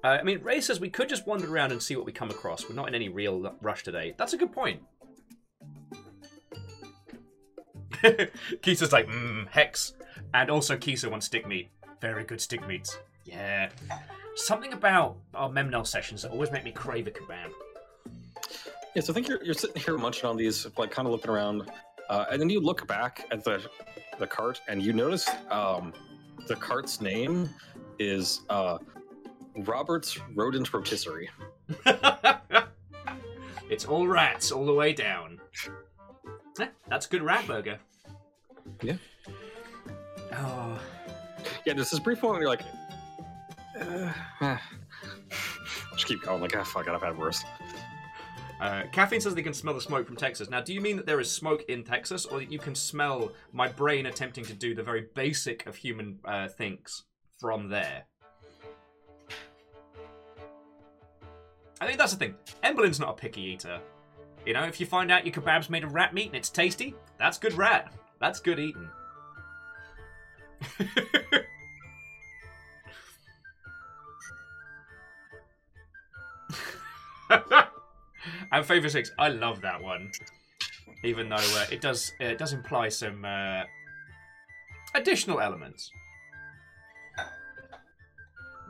Uh, 0.05 0.09
I 0.09 0.23
mean, 0.23 0.43
Ray 0.43 0.61
says 0.61 0.81
we 0.81 0.91
could 0.91 1.09
just 1.09 1.27
wander 1.27 1.53
around 1.53 1.73
and 1.73 1.83
see 1.83 1.97
what 1.97 2.07
we 2.07 2.13
come 2.13 2.31
across. 2.31 2.69
We're 2.69 2.75
not 2.75 2.89
in 2.89 2.95
any 2.95 3.09
real 3.09 3.55
rush 3.61 3.83
today. 3.83 4.15
That's 4.17 4.33
a 4.33 4.37
good 4.37 4.53
point. 4.53 4.83
Kisa's 8.63 8.93
like, 8.93 9.09
mmm, 9.09 9.49
hex. 9.49 9.95
And 10.33 10.51
also, 10.51 10.77
Kisa 10.77 11.09
wants 11.09 11.27
stick 11.27 11.47
meat. 11.47 11.71
Very 12.01 12.25
good 12.25 12.41
stick 12.41 12.67
meats. 12.67 12.99
Yeah. 13.25 13.71
Something 14.37 14.73
about 14.73 15.17
our 15.35 15.49
Memnel 15.49 15.87
sessions 15.87 16.23
that 16.23 16.33
always 16.33 16.51
make 16.51 16.65
me 16.65 16.73
crave 16.73 17.07
a 17.07 17.11
kebab. 17.11 17.51
Yeah, 18.95 19.03
so 19.03 19.13
I 19.13 19.15
think 19.15 19.29
you're, 19.29 19.43
you're 19.43 19.55
sitting 19.55 19.81
here 19.81 19.97
munching 19.97 20.29
on 20.29 20.37
these, 20.37 20.67
like 20.77 20.91
kind 20.91 21.07
of 21.07 21.13
looking 21.13 21.31
around, 21.31 21.71
uh, 22.09 22.27
and 22.31 22.41
then 22.41 22.51
you 22.51 22.61
look 22.61 22.87
back 22.87 23.27
at 23.31 23.45
the 23.45 23.65
the 24.19 24.27
cart 24.27 24.61
and 24.69 24.83
you 24.83 24.93
notice 24.93 25.29
um, 25.51 25.93
the 26.47 26.57
cart's 26.57 27.01
name 27.01 27.49
is 27.99 28.43
uh, 28.49 28.79
Robert's 29.59 30.19
Rodent 30.35 30.73
Rotisserie. 30.73 31.31
it's 33.71 33.85
all 33.85 34.07
rats 34.07 34.53
all 34.53 34.67
the 34.67 34.75
way 34.75 34.93
down. 34.93 35.41
Eh, 36.61 36.69
that's 36.89 37.07
a 37.07 37.09
good 37.09 37.23
rat 37.23 37.47
burger. 37.47 37.79
Yeah. 38.83 38.97
Oh. 40.33 40.81
Yeah, 41.65 41.75
this 41.75 41.93
is 41.93 42.01
brief 42.01 42.23
moment 42.23 42.41
you're 42.41 42.51
like, 42.51 42.63
uh, 43.81 44.57
just 45.93 46.07
keep 46.07 46.23
going. 46.23 46.41
Like, 46.41 46.57
ah, 46.57 46.65
fuck 46.65 46.87
it, 46.87 46.91
I've 46.91 47.03
had 47.03 47.19
worse. 47.19 47.45
Uh, 48.61 48.85
Caffeine 48.93 49.21
says 49.21 49.35
they 49.35 49.43
can 49.43 49.53
smell 49.53 49.75
the 49.75 49.81
smoke 49.81 50.07
from 50.07 50.17
Texas. 50.17 50.49
Now, 50.49 50.61
do 50.61 50.73
you 50.73 50.81
mean 50.81 50.97
that 50.97 51.07
there 51.07 51.21
is 51.21 51.31
smoke 51.31 51.65
in 51.69 51.83
Texas, 51.83 52.25
or 52.25 52.39
that 52.39 52.53
you 52.53 52.59
can 52.59 52.75
smell 52.75 53.33
my 53.53 53.69
brain 53.69 54.07
attempting 54.07 54.45
to 54.45 54.55
do 54.55 54.75
the 54.75 54.83
very 54.83 55.07
basic 55.15 55.67
of 55.67 55.77
human 55.77 56.19
uh, 56.25 56.49
things 56.49 57.03
from 57.39 57.69
there? 57.69 58.05
I 61.81 61.87
think 61.87 61.99
that's 61.99 62.13
the 62.13 62.19
thing. 62.19 62.37
Emberlin's 62.63 63.01
not 63.01 63.11
a 63.11 63.15
picky 63.15 63.43
eater. 63.43 63.81
You 64.47 64.53
know, 64.53 64.63
if 64.63 64.79
you 64.81 64.87
find 64.87 65.11
out 65.11 65.27
your 65.27 65.35
kebab's 65.35 65.69
made 65.69 65.85
of 65.85 65.95
rat 65.95 66.15
meat 66.15 66.27
and 66.27 66.37
it's 66.37 66.49
tasty, 66.49 66.95
that's 67.19 67.39
good 67.39 67.55
rat. 67.55 67.93
That's 68.25 68.41
good 68.41 68.59
eating. 68.59 68.89
and 78.51 78.65
Favor 78.65 78.89
Six, 78.89 79.13
I 79.19 79.29
love 79.29 79.61
that 79.61 79.83
one. 79.83 80.11
Even 81.05 81.29
though 81.29 81.37
uh, 81.37 81.67
it 81.71 81.83
does 81.83 82.15
uh, 82.19 82.25
it 82.25 82.39
does 82.39 82.55
imply 82.55 82.89
some 82.89 83.27
uh, 83.27 83.65
additional 84.95 85.39
elements. 85.39 85.91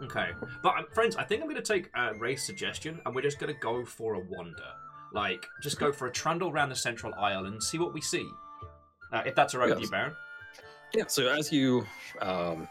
Okay, 0.02 0.30
but 0.64 0.76
um, 0.76 0.86
friends, 0.92 1.14
I 1.14 1.22
think 1.22 1.42
I'm 1.42 1.48
going 1.48 1.62
to 1.62 1.72
take 1.72 1.90
uh, 1.96 2.12
Ray's 2.18 2.42
suggestion, 2.42 3.00
and 3.06 3.14
we're 3.14 3.22
just 3.22 3.38
going 3.38 3.54
to 3.54 3.60
go 3.60 3.84
for 3.84 4.14
a 4.14 4.18
wander. 4.18 4.72
Like, 5.12 5.46
just 5.62 5.78
go 5.78 5.92
for 5.92 6.08
a 6.08 6.12
trundle 6.12 6.50
around 6.50 6.70
the 6.70 6.74
central 6.74 7.14
aisle 7.14 7.44
and 7.44 7.62
see 7.62 7.78
what 7.78 7.94
we 7.94 8.00
see. 8.00 8.28
Uh, 9.14 9.22
if 9.24 9.34
that's 9.36 9.54
all 9.54 9.60
right 9.60 9.68
yes. 9.68 9.76
with 9.76 9.84
you, 9.84 9.90
Baron. 9.90 10.12
Yeah. 10.92 11.04
So 11.06 11.28
as 11.28 11.52
you 11.52 11.86
um, 12.20 12.68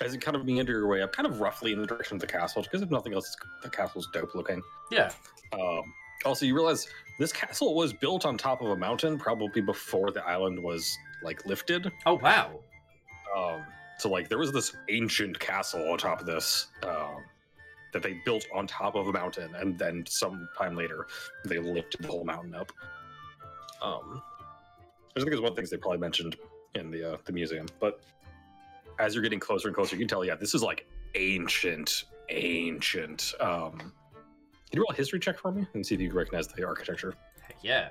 as 0.00 0.12
you 0.12 0.18
kind 0.18 0.36
of 0.36 0.44
meander 0.44 0.72
your 0.72 0.88
way 0.88 1.02
up, 1.02 1.12
kind 1.12 1.26
of 1.26 1.40
roughly 1.40 1.72
in 1.72 1.80
the 1.80 1.86
direction 1.86 2.16
of 2.16 2.20
the 2.20 2.26
castle, 2.26 2.62
because 2.62 2.82
if 2.82 2.90
nothing 2.90 3.14
else, 3.14 3.34
the 3.62 3.70
castle's 3.70 4.08
dope 4.12 4.34
looking. 4.34 4.60
Yeah. 4.90 5.12
Um, 5.52 5.82
also, 6.24 6.46
you 6.46 6.54
realize 6.54 6.88
this 7.20 7.32
castle 7.32 7.74
was 7.74 7.92
built 7.92 8.26
on 8.26 8.36
top 8.36 8.60
of 8.60 8.70
a 8.70 8.76
mountain, 8.76 9.18
probably 9.18 9.60
before 9.60 10.10
the 10.10 10.24
island 10.26 10.60
was 10.60 10.96
like 11.22 11.46
lifted. 11.46 11.90
Oh 12.06 12.14
wow. 12.14 12.50
Um, 13.36 13.64
so 13.98 14.08
like 14.08 14.28
there 14.28 14.38
was 14.38 14.50
this 14.50 14.74
ancient 14.88 15.38
castle 15.38 15.88
on 15.92 15.98
top 15.98 16.20
of 16.20 16.26
this 16.26 16.66
um, 16.82 17.22
that 17.92 18.02
they 18.02 18.20
built 18.24 18.46
on 18.52 18.66
top 18.66 18.96
of 18.96 19.06
a 19.06 19.12
mountain, 19.12 19.54
and 19.54 19.78
then 19.78 20.04
some 20.08 20.48
time 20.58 20.74
later 20.74 21.06
they 21.44 21.58
lifted 21.58 22.02
the 22.02 22.08
whole 22.08 22.24
mountain 22.24 22.56
up. 22.56 22.72
Um, 23.80 24.22
I 25.16 25.20
think 25.20 25.32
it's 25.32 25.40
one 25.40 25.50
of 25.50 25.54
the 25.54 25.60
things 25.60 25.70
they 25.70 25.76
probably 25.76 25.98
mentioned 25.98 26.36
in 26.74 26.90
the 26.90 27.14
uh, 27.14 27.16
the 27.24 27.32
museum. 27.32 27.66
But 27.78 28.00
as 28.98 29.14
you're 29.14 29.22
getting 29.22 29.40
closer 29.40 29.68
and 29.68 29.74
closer, 29.74 29.94
you 29.96 30.00
can 30.00 30.08
tell, 30.08 30.24
yeah, 30.24 30.34
this 30.34 30.54
is 30.54 30.62
like 30.62 30.86
ancient, 31.14 32.04
ancient. 32.30 33.32
Um, 33.40 33.78
can 33.78 33.90
you 34.72 34.80
roll 34.80 34.90
a 34.90 34.94
history 34.94 35.20
check 35.20 35.38
for 35.38 35.52
me 35.52 35.66
and 35.74 35.86
see 35.86 35.94
if 35.94 36.00
you 36.00 36.12
recognize 36.12 36.48
the 36.48 36.66
architecture? 36.66 37.14
Heck 37.40 37.56
yeah. 37.62 37.90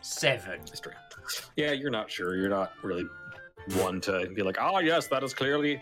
Seven. 0.00 0.60
History. 0.68 0.94
Yeah, 1.56 1.70
you're 1.70 1.90
not 1.90 2.10
sure. 2.10 2.36
You're 2.36 2.48
not 2.48 2.72
really 2.82 3.04
one 3.76 4.00
to 4.02 4.28
be 4.34 4.42
like, 4.42 4.56
oh 4.60 4.80
yes, 4.80 5.06
that 5.06 5.22
is 5.22 5.32
clearly 5.32 5.80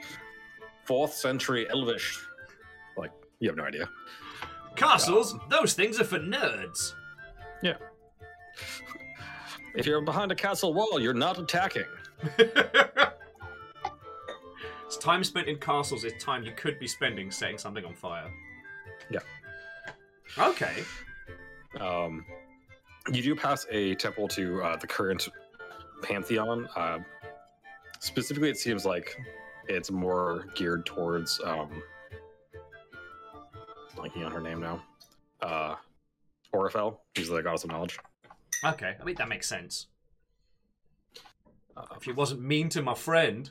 fourth 0.85 1.15
century 1.15 1.67
Elvish. 1.71 2.21
Like, 2.99 3.13
you 3.39 3.49
have 3.49 3.57
no 3.57 3.65
idea. 3.65 3.89
Castles? 4.81 5.37
Those 5.51 5.75
things 5.75 6.01
are 6.01 6.05
for 6.05 6.19
nerds. 6.19 6.95
Yeah. 7.63 7.75
If 9.75 9.85
you're 9.85 10.01
behind 10.01 10.33
a 10.33 10.35
castle 10.35 10.73
wall, 10.73 10.99
you're 10.99 11.13
not 11.13 11.39
attacking. 11.39 11.85
it's 14.87 14.97
time 14.99 15.23
spent 15.23 15.49
in 15.49 15.59
castles 15.59 16.05
is 16.05 16.15
time 16.19 16.45
you 16.45 16.53
could 16.57 16.79
be 16.79 16.87
spending 16.87 17.31
setting 17.31 17.59
something 17.59 17.85
on 17.85 17.95
fire. 17.95 18.33
Yeah. 19.11 19.21
Okay. 20.39 20.83
Um, 21.79 22.25
you 23.13 23.23
do 23.23 23.37
pass 23.37 23.67
a 23.71 23.95
temple 23.97 24.29
to 24.29 24.63
uh, 24.63 24.77
the 24.77 24.87
current 24.87 25.29
pantheon. 26.03 26.67
Uh, 26.75 27.01
specifically, 27.99 28.49
it 28.49 28.57
seems 28.57 28.87
like 28.87 29.15
it's 29.69 29.91
more 29.91 30.47
geared 30.55 30.87
towards 30.87 31.39
um, 31.45 31.83
blanking 34.01 34.25
on 34.25 34.33
her 34.33 34.41
name 34.41 34.61
now. 34.61 34.83
Uh, 35.43 35.75
Orifel. 36.55 36.99
She's 37.17 37.29
the 37.29 37.43
goddess 37.43 37.65
of 37.65 37.71
knowledge. 37.71 37.99
Okay, 38.65 38.97
I 39.01 39.05
mean 39.05 39.15
that 39.17 39.29
makes 39.29 39.49
sense. 39.49 39.87
Uh, 41.77 41.85
If 41.97 42.05
he 42.05 42.13
wasn't 42.13 42.43
mean 42.43 42.69
to 42.71 42.83
my 42.83 42.95
friend. 42.95 43.51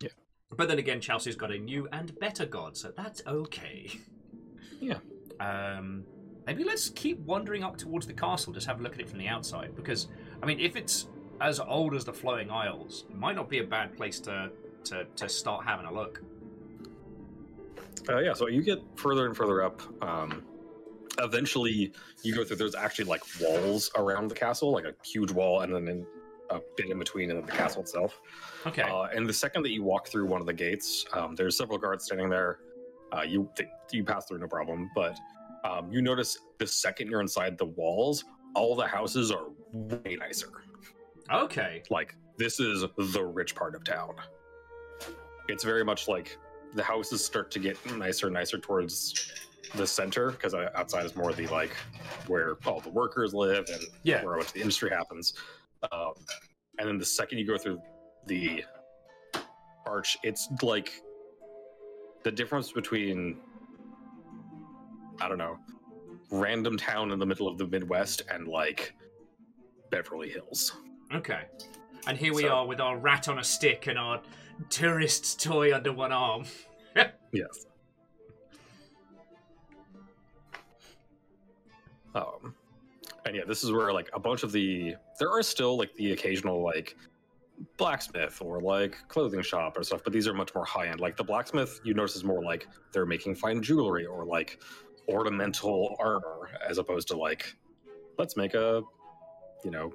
Yeah. 0.00 0.10
But 0.56 0.68
then 0.68 0.78
again, 0.78 1.00
Chelsea's 1.00 1.36
got 1.36 1.50
a 1.50 1.58
new 1.58 1.88
and 1.92 2.18
better 2.18 2.46
god, 2.46 2.76
so 2.76 2.92
that's 2.96 3.22
okay. 3.26 3.90
Yeah. 4.80 4.98
Um, 5.40 6.04
maybe 6.46 6.64
let's 6.64 6.88
keep 6.90 7.18
wandering 7.20 7.62
up 7.64 7.76
towards 7.76 8.06
the 8.06 8.12
castle, 8.14 8.52
just 8.52 8.66
have 8.66 8.80
a 8.80 8.82
look 8.82 8.94
at 8.94 9.00
it 9.00 9.08
from 9.08 9.18
the 9.18 9.28
outside. 9.28 9.74
Because, 9.74 10.08
I 10.42 10.46
mean, 10.46 10.60
if 10.60 10.76
it's 10.76 11.08
as 11.40 11.58
old 11.60 11.94
as 11.94 12.04
the 12.04 12.12
Floating 12.12 12.50
Isles, 12.50 13.04
it 13.10 13.16
might 13.16 13.34
not 13.34 13.48
be 13.48 13.58
a 13.58 13.64
bad 13.64 13.96
place 13.96 14.20
to, 14.20 14.50
to, 14.84 15.04
to 15.16 15.28
start 15.28 15.64
having 15.64 15.86
a 15.86 15.92
look. 15.92 16.22
Uh, 18.08 18.18
yeah, 18.18 18.32
so 18.32 18.48
you 18.48 18.62
get 18.62 18.80
further 18.96 19.26
and 19.26 19.36
further 19.36 19.62
up. 19.62 19.82
Um, 20.02 20.44
eventually, 21.18 21.92
you 22.22 22.34
go 22.34 22.44
through. 22.44 22.56
There's 22.56 22.74
actually 22.74 23.04
like 23.06 23.22
walls 23.40 23.90
around 23.96 24.28
the 24.28 24.34
castle, 24.34 24.72
like 24.72 24.84
a 24.84 24.94
huge 25.04 25.30
wall, 25.30 25.60
and 25.60 25.74
then 25.74 25.88
in, 25.88 26.06
a 26.50 26.60
bit 26.76 26.90
in 26.90 26.98
between, 26.98 27.30
and 27.30 27.38
then 27.38 27.46
the 27.46 27.52
castle 27.52 27.82
itself. 27.82 28.20
Okay. 28.66 28.82
Uh, 28.82 29.04
and 29.14 29.28
the 29.28 29.32
second 29.32 29.62
that 29.62 29.70
you 29.70 29.82
walk 29.82 30.08
through 30.08 30.26
one 30.26 30.40
of 30.40 30.46
the 30.46 30.52
gates, 30.52 31.04
um, 31.12 31.34
there's 31.34 31.56
several 31.56 31.78
guards 31.78 32.04
standing 32.04 32.28
there. 32.28 32.58
Uh, 33.16 33.22
you 33.22 33.48
th- 33.56 33.68
you 33.92 34.04
pass 34.04 34.26
through 34.26 34.38
no 34.38 34.48
problem, 34.48 34.90
but 34.94 35.18
um, 35.64 35.92
you 35.92 36.02
notice 36.02 36.38
the 36.58 36.66
second 36.66 37.08
you're 37.10 37.20
inside 37.20 37.56
the 37.58 37.66
walls, 37.66 38.24
all 38.54 38.74
the 38.74 38.86
houses 38.86 39.30
are 39.30 39.46
way 39.72 40.16
nicer. 40.18 40.50
okay. 41.32 41.82
Like 41.90 42.16
this 42.36 42.58
is 42.58 42.84
the 42.96 43.24
rich 43.24 43.54
part 43.54 43.74
of 43.74 43.84
town. 43.84 44.14
It's 45.48 45.64
very 45.64 45.84
much 45.84 46.08
like 46.08 46.38
the 46.74 46.82
houses 46.82 47.24
start 47.24 47.50
to 47.52 47.58
get 47.58 47.76
nicer 47.96 48.26
and 48.26 48.34
nicer 48.34 48.58
towards 48.58 49.32
the 49.74 49.86
center 49.86 50.30
because 50.32 50.54
outside 50.54 51.04
is 51.06 51.16
more 51.16 51.32
the 51.32 51.46
like 51.48 51.74
where 52.26 52.56
all 52.66 52.80
the 52.80 52.90
workers 52.90 53.32
live 53.34 53.66
and 53.72 53.82
Yeah. 54.02 54.24
where 54.24 54.36
much 54.36 54.52
the 54.52 54.60
industry 54.60 54.90
happens. 54.90 55.34
Um, 55.90 56.12
and 56.78 56.88
then 56.88 56.98
the 56.98 57.04
second 57.04 57.38
you 57.38 57.46
go 57.46 57.56
through 57.58 57.80
the 58.26 58.64
arch, 59.86 60.16
it's 60.22 60.48
like 60.62 60.92
the 62.22 62.30
difference 62.32 62.72
between 62.72 63.38
I 65.20 65.28
don't 65.28 65.38
know, 65.38 65.58
random 66.30 66.76
town 66.76 67.12
in 67.12 67.18
the 67.18 67.26
middle 67.26 67.46
of 67.46 67.56
the 67.58 67.66
Midwest 67.66 68.22
and 68.30 68.48
like 68.48 68.94
Beverly 69.90 70.30
Hills. 70.30 70.74
Okay. 71.14 71.42
And 72.06 72.18
here 72.18 72.34
we 72.34 72.42
So- 72.42 72.48
are 72.48 72.66
with 72.66 72.80
our 72.80 72.96
rat 72.98 73.28
on 73.28 73.38
a 73.38 73.44
stick 73.44 73.86
and 73.86 73.98
our 73.98 74.20
tourist's 74.70 75.34
toy 75.34 75.74
under 75.74 75.92
one 75.92 76.12
arm. 76.12 76.44
Yes. 77.34 77.64
Um, 82.14 82.54
and 83.24 83.34
yeah, 83.34 83.42
this 83.46 83.64
is 83.64 83.72
where 83.72 83.92
like 83.92 84.10
a 84.12 84.20
bunch 84.20 84.42
of 84.42 84.52
the 84.52 84.96
there 85.18 85.30
are 85.30 85.42
still 85.42 85.78
like 85.78 85.94
the 85.94 86.12
occasional 86.12 86.62
like 86.62 86.96
blacksmith 87.76 88.40
or 88.42 88.60
like 88.60 88.96
clothing 89.08 89.42
shop 89.42 89.78
or 89.78 89.82
stuff, 89.82 90.02
but 90.04 90.12
these 90.12 90.28
are 90.28 90.34
much 90.34 90.54
more 90.54 90.64
high 90.64 90.88
end. 90.88 91.00
Like 91.00 91.16
the 91.16 91.24
blacksmith, 91.24 91.80
you 91.84 91.94
notice 91.94 92.16
is 92.16 92.24
more 92.24 92.42
like 92.42 92.66
they're 92.92 93.06
making 93.06 93.34
fine 93.34 93.62
jewelry 93.62 94.04
or 94.04 94.24
like 94.24 94.60
ornamental 95.08 95.96
armor, 95.98 96.50
as 96.68 96.78
opposed 96.78 97.08
to 97.08 97.16
like 97.16 97.56
let's 98.18 98.36
make 98.36 98.54
a 98.54 98.82
you 99.64 99.70
know 99.70 99.92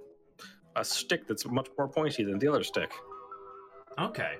a 0.76 0.84
stick 0.84 1.28
that's 1.28 1.46
much 1.46 1.68
more 1.78 1.88
pointy 1.88 2.24
than 2.24 2.40
the 2.40 2.48
other 2.48 2.64
stick. 2.64 2.92
Okay. 4.00 4.38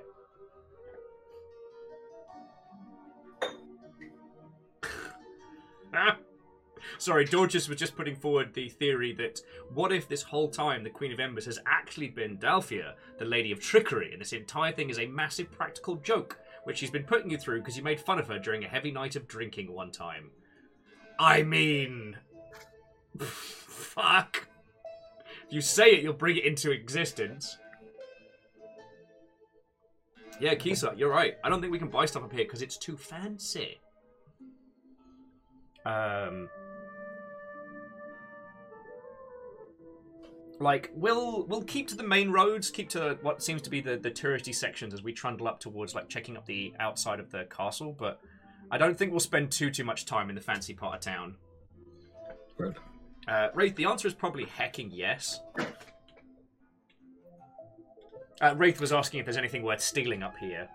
Sorry, 6.98 7.26
Dorges 7.26 7.68
was 7.68 7.78
just 7.78 7.96
putting 7.96 8.16
forward 8.16 8.54
the 8.54 8.68
theory 8.68 9.12
that 9.14 9.40
what 9.74 9.92
if 9.92 10.08
this 10.08 10.22
whole 10.22 10.48
time 10.48 10.84
the 10.84 10.90
Queen 10.90 11.12
of 11.12 11.20
Embers 11.20 11.46
has 11.46 11.58
actually 11.66 12.08
been 12.08 12.38
Dalphia, 12.38 12.94
the 13.18 13.24
Lady 13.24 13.52
of 13.52 13.60
Trickery, 13.60 14.12
and 14.12 14.20
this 14.20 14.32
entire 14.32 14.72
thing 14.72 14.90
is 14.90 14.98
a 14.98 15.06
massive 15.06 15.50
practical 15.50 15.96
joke, 15.96 16.38
which 16.64 16.78
she's 16.78 16.90
been 16.90 17.04
putting 17.04 17.30
you 17.30 17.38
through 17.38 17.60
because 17.60 17.76
you 17.76 17.82
made 17.82 18.00
fun 18.00 18.18
of 18.18 18.28
her 18.28 18.38
during 18.38 18.64
a 18.64 18.68
heavy 18.68 18.90
night 18.90 19.16
of 19.16 19.28
drinking 19.28 19.72
one 19.72 19.90
time. 19.90 20.30
I 21.18 21.42
mean. 21.42 22.16
Fuck. 23.18 24.48
If 25.46 25.52
you 25.52 25.60
say 25.60 25.90
it, 25.92 26.02
you'll 26.02 26.12
bring 26.12 26.36
it 26.36 26.44
into 26.44 26.70
existence. 26.70 27.58
Yeah, 30.40 30.54
Kisa, 30.54 30.92
you're 30.96 31.10
right. 31.10 31.36
I 31.42 31.48
don't 31.48 31.60
think 31.60 31.72
we 31.72 31.78
can 31.80 31.88
buy 31.88 32.06
stuff 32.06 32.22
up 32.22 32.32
here 32.32 32.44
because 32.44 32.62
it's 32.62 32.76
too 32.76 32.96
fancy. 32.96 33.80
Um, 35.88 36.50
like 40.60 40.90
we'll 40.94 41.46
we'll 41.46 41.62
keep 41.62 41.88
to 41.88 41.96
the 41.96 42.02
main 42.02 42.30
roads, 42.30 42.70
keep 42.70 42.90
to 42.90 43.18
what 43.22 43.42
seems 43.42 43.62
to 43.62 43.70
be 43.70 43.80
the 43.80 43.96
the 43.96 44.10
touristy 44.10 44.54
sections 44.54 44.92
as 44.92 45.02
we 45.02 45.12
trundle 45.12 45.48
up 45.48 45.60
towards 45.60 45.94
like 45.94 46.08
checking 46.08 46.36
up 46.36 46.44
the 46.46 46.74
outside 46.78 47.20
of 47.20 47.30
the 47.30 47.44
castle. 47.44 47.96
But 47.98 48.20
I 48.70 48.76
don't 48.76 48.98
think 48.98 49.12
we'll 49.12 49.20
spend 49.20 49.50
too 49.50 49.70
too 49.70 49.84
much 49.84 50.04
time 50.04 50.28
in 50.28 50.34
the 50.34 50.42
fancy 50.42 50.74
part 50.74 50.96
of 50.96 51.00
town. 51.00 51.36
Right. 52.58 52.76
Uh, 53.26 53.48
Wraith, 53.54 53.76
the 53.76 53.84
answer 53.84 54.08
is 54.08 54.14
probably 54.14 54.44
hecking 54.44 54.90
yes. 54.90 55.40
Uh, 58.40 58.54
Wraith 58.56 58.80
was 58.80 58.92
asking 58.92 59.20
if 59.20 59.26
there's 59.26 59.36
anything 59.36 59.62
worth 59.62 59.80
stealing 59.80 60.22
up 60.22 60.36
here, 60.38 60.68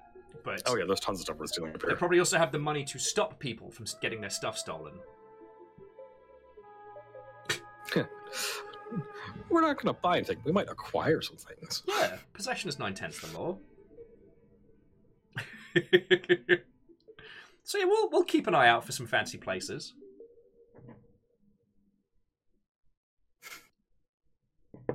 but 0.43 0.61
Oh 0.65 0.75
yeah, 0.75 0.85
there's 0.85 0.99
tons 0.99 1.19
of 1.19 1.23
stuff 1.23 1.37
we're 1.37 1.47
stealing 1.47 1.73
they 1.87 1.95
probably 1.95 2.19
also 2.19 2.37
have 2.37 2.51
the 2.51 2.59
money 2.59 2.83
to 2.85 2.99
stop 2.99 3.39
people 3.39 3.71
from 3.71 3.85
getting 4.01 4.21
their 4.21 4.29
stuff 4.29 4.57
stolen. 4.57 4.93
We're 9.49 9.61
not 9.61 9.81
going 9.81 9.93
to 9.93 10.01
buy 10.01 10.17
anything. 10.17 10.37
We 10.43 10.51
might 10.51 10.69
acquire 10.69 11.21
some 11.21 11.37
things. 11.37 11.83
Yeah, 11.87 12.17
possession 12.33 12.69
is 12.69 12.79
nine 12.79 12.93
tenths 12.93 13.23
of 13.23 13.31
the 13.31 13.39
law. 13.39 13.57
so 17.63 17.77
yeah, 17.77 17.85
we'll 17.85 18.09
we'll 18.09 18.23
keep 18.23 18.47
an 18.47 18.55
eye 18.55 18.67
out 18.67 18.85
for 18.85 18.91
some 18.91 19.05
fancy 19.07 19.37
places. 19.37 19.93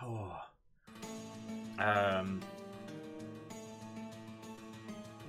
Oh. 0.00 0.32
Um. 1.80 2.40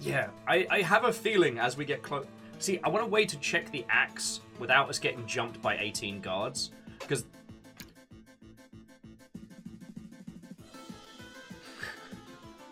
Yeah, 0.01 0.29
I, 0.47 0.65
I 0.69 0.81
have 0.81 1.03
a 1.03 1.13
feeling 1.13 1.59
as 1.59 1.75
we 1.77 1.85
get 1.85 2.01
close. 2.01 2.25
See, 2.59 2.79
I 2.83 2.89
want 2.89 3.03
a 3.03 3.07
way 3.07 3.25
to 3.25 3.37
check 3.37 3.71
the 3.71 3.85
axe 3.89 4.41
without 4.59 4.89
us 4.89 4.99
getting 4.99 5.25
jumped 5.25 5.61
by 5.61 5.77
18 5.77 6.21
guards. 6.21 6.71
Because 6.99 7.25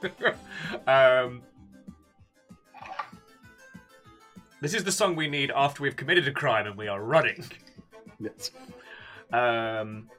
um, 0.87 1.41
this 4.61 4.73
is 4.73 4.83
the 4.83 4.91
song 4.91 5.15
we 5.15 5.27
need 5.27 5.51
after 5.55 5.83
we've 5.83 5.95
committed 5.95 6.27
a 6.27 6.31
crime 6.31 6.67
and 6.67 6.77
we 6.77 6.87
are 6.87 7.01
running. 7.01 7.43
Yes. 8.19 8.51
Um, 9.31 10.09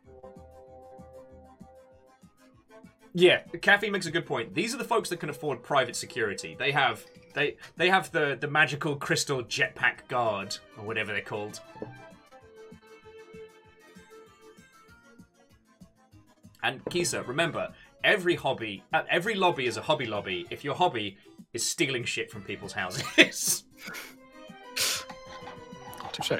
yeah, 3.20 3.40
Caffeine 3.62 3.90
makes 3.90 4.06
a 4.06 4.12
good 4.12 4.26
point. 4.26 4.54
These 4.54 4.72
are 4.74 4.78
the 4.78 4.84
folks 4.84 5.08
that 5.08 5.18
can 5.18 5.28
afford 5.28 5.60
private 5.64 5.96
security. 5.96 6.54
They 6.56 6.70
have 6.70 7.04
they 7.34 7.56
they 7.76 7.88
have 7.90 8.12
the 8.12 8.36
the 8.40 8.46
magical 8.46 8.94
crystal 8.94 9.42
jetpack 9.42 10.06
guard 10.08 10.56
or 10.78 10.84
whatever 10.84 11.10
they're 11.12 11.20
called. 11.20 11.60
And 16.62 16.84
Kisa, 16.90 17.22
remember, 17.24 17.72
every 18.04 18.36
hobby, 18.36 18.82
uh, 18.92 19.02
every 19.10 19.34
lobby 19.34 19.66
is 19.66 19.76
a 19.76 19.82
hobby 19.82 20.06
lobby. 20.06 20.46
If 20.50 20.62
your 20.64 20.74
hobby 20.76 21.16
is 21.52 21.64
stealing 21.66 22.04
shit 22.04 22.30
from 22.30 22.42
people's 22.42 22.72
houses, 22.72 23.64
Touche. 26.12 26.32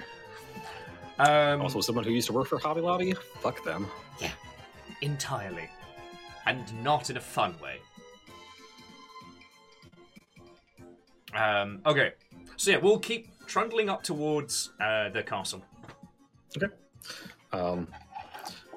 um, 1.18 1.60
Also, 1.62 1.80
someone 1.80 2.04
who 2.04 2.10
used 2.12 2.26
to 2.28 2.32
work 2.32 2.46
for 2.48 2.58
Hobby 2.58 2.80
Lobby, 2.80 3.14
fuck 3.40 3.62
them. 3.64 3.86
Yeah, 4.20 4.32
entirely, 5.02 5.68
and 6.48 6.82
not 6.82 7.10
in 7.10 7.18
a 7.18 7.20
fun 7.20 7.54
way. 7.62 7.76
Um, 11.34 11.82
okay, 11.84 12.12
so 12.56 12.70
yeah, 12.70 12.78
we'll 12.78 12.98
keep 12.98 13.28
trundling 13.46 13.90
up 13.90 14.02
towards 14.02 14.70
uh, 14.80 15.10
the 15.10 15.22
castle. 15.22 15.62
Okay. 16.56 16.72
Um, 17.52 17.86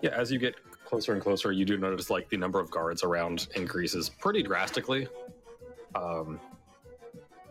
yeah, 0.01 0.11
as 0.11 0.31
you 0.31 0.37
get 0.37 0.55
closer 0.83 1.13
and 1.13 1.21
closer, 1.21 1.53
you 1.53 1.63
do 1.63 1.77
notice 1.77 2.09
like 2.09 2.29
the 2.29 2.35
number 2.35 2.59
of 2.59 2.69
guards 2.69 3.03
around 3.03 3.47
increases 3.55 4.09
pretty 4.09 4.43
drastically. 4.43 5.07
Um, 5.95 6.41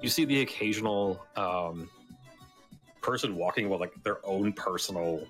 you 0.02 0.10
see 0.10 0.26
the 0.26 0.42
occasional 0.42 1.24
um, 1.36 1.88
person 3.00 3.36
walking 3.36 3.70
with 3.70 3.80
like 3.80 3.92
their 4.04 4.24
own 4.26 4.52
personal 4.52 5.26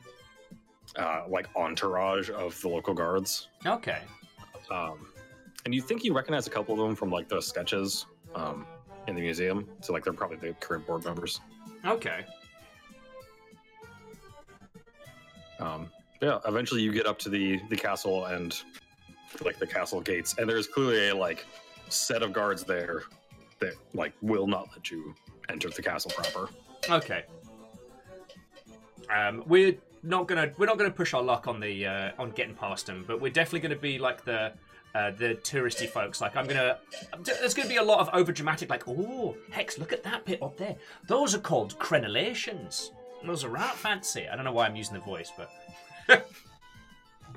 uh, 0.96 1.22
like 1.28 1.46
entourage 1.54 2.28
of 2.30 2.60
the 2.60 2.68
local 2.68 2.94
guards. 2.94 3.48
Okay, 3.64 4.00
Um, 4.70 5.06
and 5.64 5.74
you 5.74 5.82
think 5.82 6.04
you 6.04 6.14
recognize 6.14 6.46
a 6.46 6.50
couple 6.50 6.74
of 6.74 6.80
them 6.80 6.96
from 6.96 7.10
like 7.10 7.28
the 7.28 7.40
sketches 7.40 8.06
um, 8.34 8.66
in 9.06 9.14
the 9.14 9.20
museum. 9.20 9.68
So 9.80 9.92
like 9.92 10.04
they're 10.04 10.12
probably 10.12 10.36
the 10.36 10.54
current 10.54 10.86
board 10.86 11.04
members. 11.04 11.40
Okay. 11.84 12.24
Um, 15.58 15.90
yeah, 16.22 16.38
eventually 16.46 16.82
you 16.82 16.92
get 16.92 17.06
up 17.06 17.18
to 17.20 17.28
the 17.28 17.60
the 17.68 17.76
castle 17.76 18.26
and 18.26 18.58
like 19.44 19.58
the 19.58 19.66
castle 19.66 20.00
gates, 20.00 20.34
and 20.38 20.48
there's 20.48 20.66
clearly 20.66 21.08
a 21.08 21.14
like 21.14 21.46
set 21.88 22.22
of 22.22 22.32
guards 22.32 22.64
there 22.64 23.02
that 23.58 23.74
like 23.94 24.12
will 24.22 24.46
not 24.46 24.68
let 24.72 24.90
you 24.90 25.14
enter 25.48 25.68
the 25.68 25.82
castle 25.82 26.10
proper. 26.14 26.48
Okay. 26.88 27.24
Um, 29.14 29.42
we're 29.46 29.74
not 30.02 30.26
gonna 30.28 30.50
we're 30.58 30.66
not 30.66 30.78
gonna 30.78 30.90
push 30.90 31.14
our 31.14 31.22
luck 31.22 31.46
on 31.48 31.60
the 31.60 31.86
uh, 31.86 32.10
on 32.18 32.30
getting 32.30 32.54
past 32.54 32.86
them, 32.86 33.04
but 33.06 33.20
we're 33.20 33.32
definitely 33.32 33.60
gonna 33.60 33.76
be 33.80 33.98
like 33.98 34.24
the 34.24 34.52
uh, 34.94 35.10
the 35.12 35.36
touristy 35.42 35.88
folks. 35.88 36.20
Like 36.20 36.36
I'm 36.36 36.46
gonna 36.46 36.78
there's 37.22 37.54
gonna 37.54 37.68
be 37.68 37.76
a 37.76 37.82
lot 37.82 38.00
of 38.00 38.10
over 38.12 38.32
dramatic. 38.32 38.70
Like 38.70 38.84
oh 38.88 39.36
hex, 39.50 39.78
look 39.78 39.92
at 39.92 40.02
that 40.04 40.24
bit 40.24 40.42
up 40.42 40.56
there. 40.56 40.76
Those 41.06 41.34
are 41.34 41.38
called 41.40 41.78
crenellations. 41.78 42.90
Those 43.24 43.44
are 43.44 43.48
right 43.50 43.74
fancy. 43.74 44.26
I 44.28 44.34
don't 44.36 44.44
know 44.44 44.52
why 44.52 44.66
I'm 44.66 44.76
using 44.76 44.94
the 44.94 45.00
voice, 45.00 45.30
but 45.36 45.50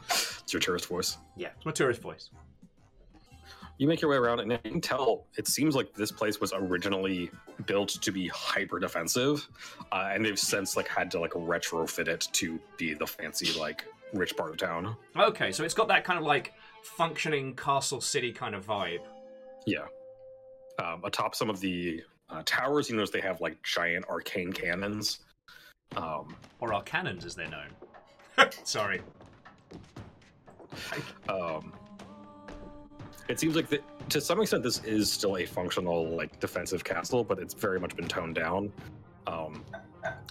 It's 0.09 0.51
your 0.53 0.59
tourist 0.59 0.87
voice. 0.87 1.17
yeah, 1.35 1.49
it's 1.55 1.65
my 1.65 1.71
tourist 1.71 2.01
voice. 2.01 2.29
You 3.79 3.87
make 3.87 4.01
your 4.01 4.11
way 4.11 4.17
around, 4.17 4.39
and 4.39 4.51
you 4.51 4.57
can 4.59 4.81
tell 4.81 5.25
it 5.35 5.47
seems 5.47 5.75
like 5.75 5.93
this 5.93 6.11
place 6.11 6.39
was 6.39 6.53
originally 6.53 7.31
built 7.65 7.89
to 7.89 8.11
be 8.11 8.27
hyper 8.27 8.79
defensive, 8.79 9.47
uh, 9.91 10.09
and 10.13 10.23
they've 10.23 10.37
since 10.39 10.77
like 10.77 10.87
had 10.87 11.09
to 11.11 11.19
like 11.19 11.31
retrofit 11.31 12.07
it 12.07 12.27
to 12.33 12.59
be 12.77 12.93
the 12.93 13.07
fancy 13.07 13.57
like 13.59 13.85
rich 14.13 14.37
part 14.37 14.51
of 14.51 14.57
town. 14.57 14.95
Okay, 15.17 15.51
so 15.51 15.63
it's 15.63 15.73
got 15.73 15.87
that 15.87 16.03
kind 16.03 16.19
of 16.19 16.25
like 16.25 16.53
functioning 16.83 17.55
castle 17.55 17.99
city 17.99 18.31
kind 18.31 18.53
of 18.55 18.65
vibe. 18.65 19.01
Yeah. 19.65 19.85
Um, 20.79 21.01
atop 21.03 21.35
some 21.35 21.49
of 21.49 21.59
the 21.59 22.01
uh, 22.29 22.43
towers, 22.45 22.89
you 22.89 22.95
notice 22.95 23.09
they 23.11 23.21
have 23.21 23.41
like 23.41 23.61
giant 23.63 24.05
arcane 24.09 24.53
cannons. 24.53 25.19
Um, 25.95 26.35
Or 26.59 26.73
our 26.73 26.81
cannons, 26.83 27.25
as 27.25 27.35
they're 27.35 27.47
known. 27.47 27.69
Sorry. 28.63 29.01
um, 31.29 31.73
it 33.27 33.39
seems 33.39 33.55
like 33.55 33.69
the, 33.69 33.79
to 34.09 34.19
some 34.19 34.41
extent 34.41 34.63
this 34.63 34.83
is 34.83 35.11
still 35.11 35.37
a 35.37 35.45
functional 35.45 36.09
like 36.15 36.39
defensive 36.39 36.83
castle, 36.83 37.23
but 37.23 37.39
it's 37.39 37.53
very 37.53 37.79
much 37.79 37.95
been 37.95 38.07
toned 38.07 38.35
down. 38.35 38.71
Um, 39.27 39.63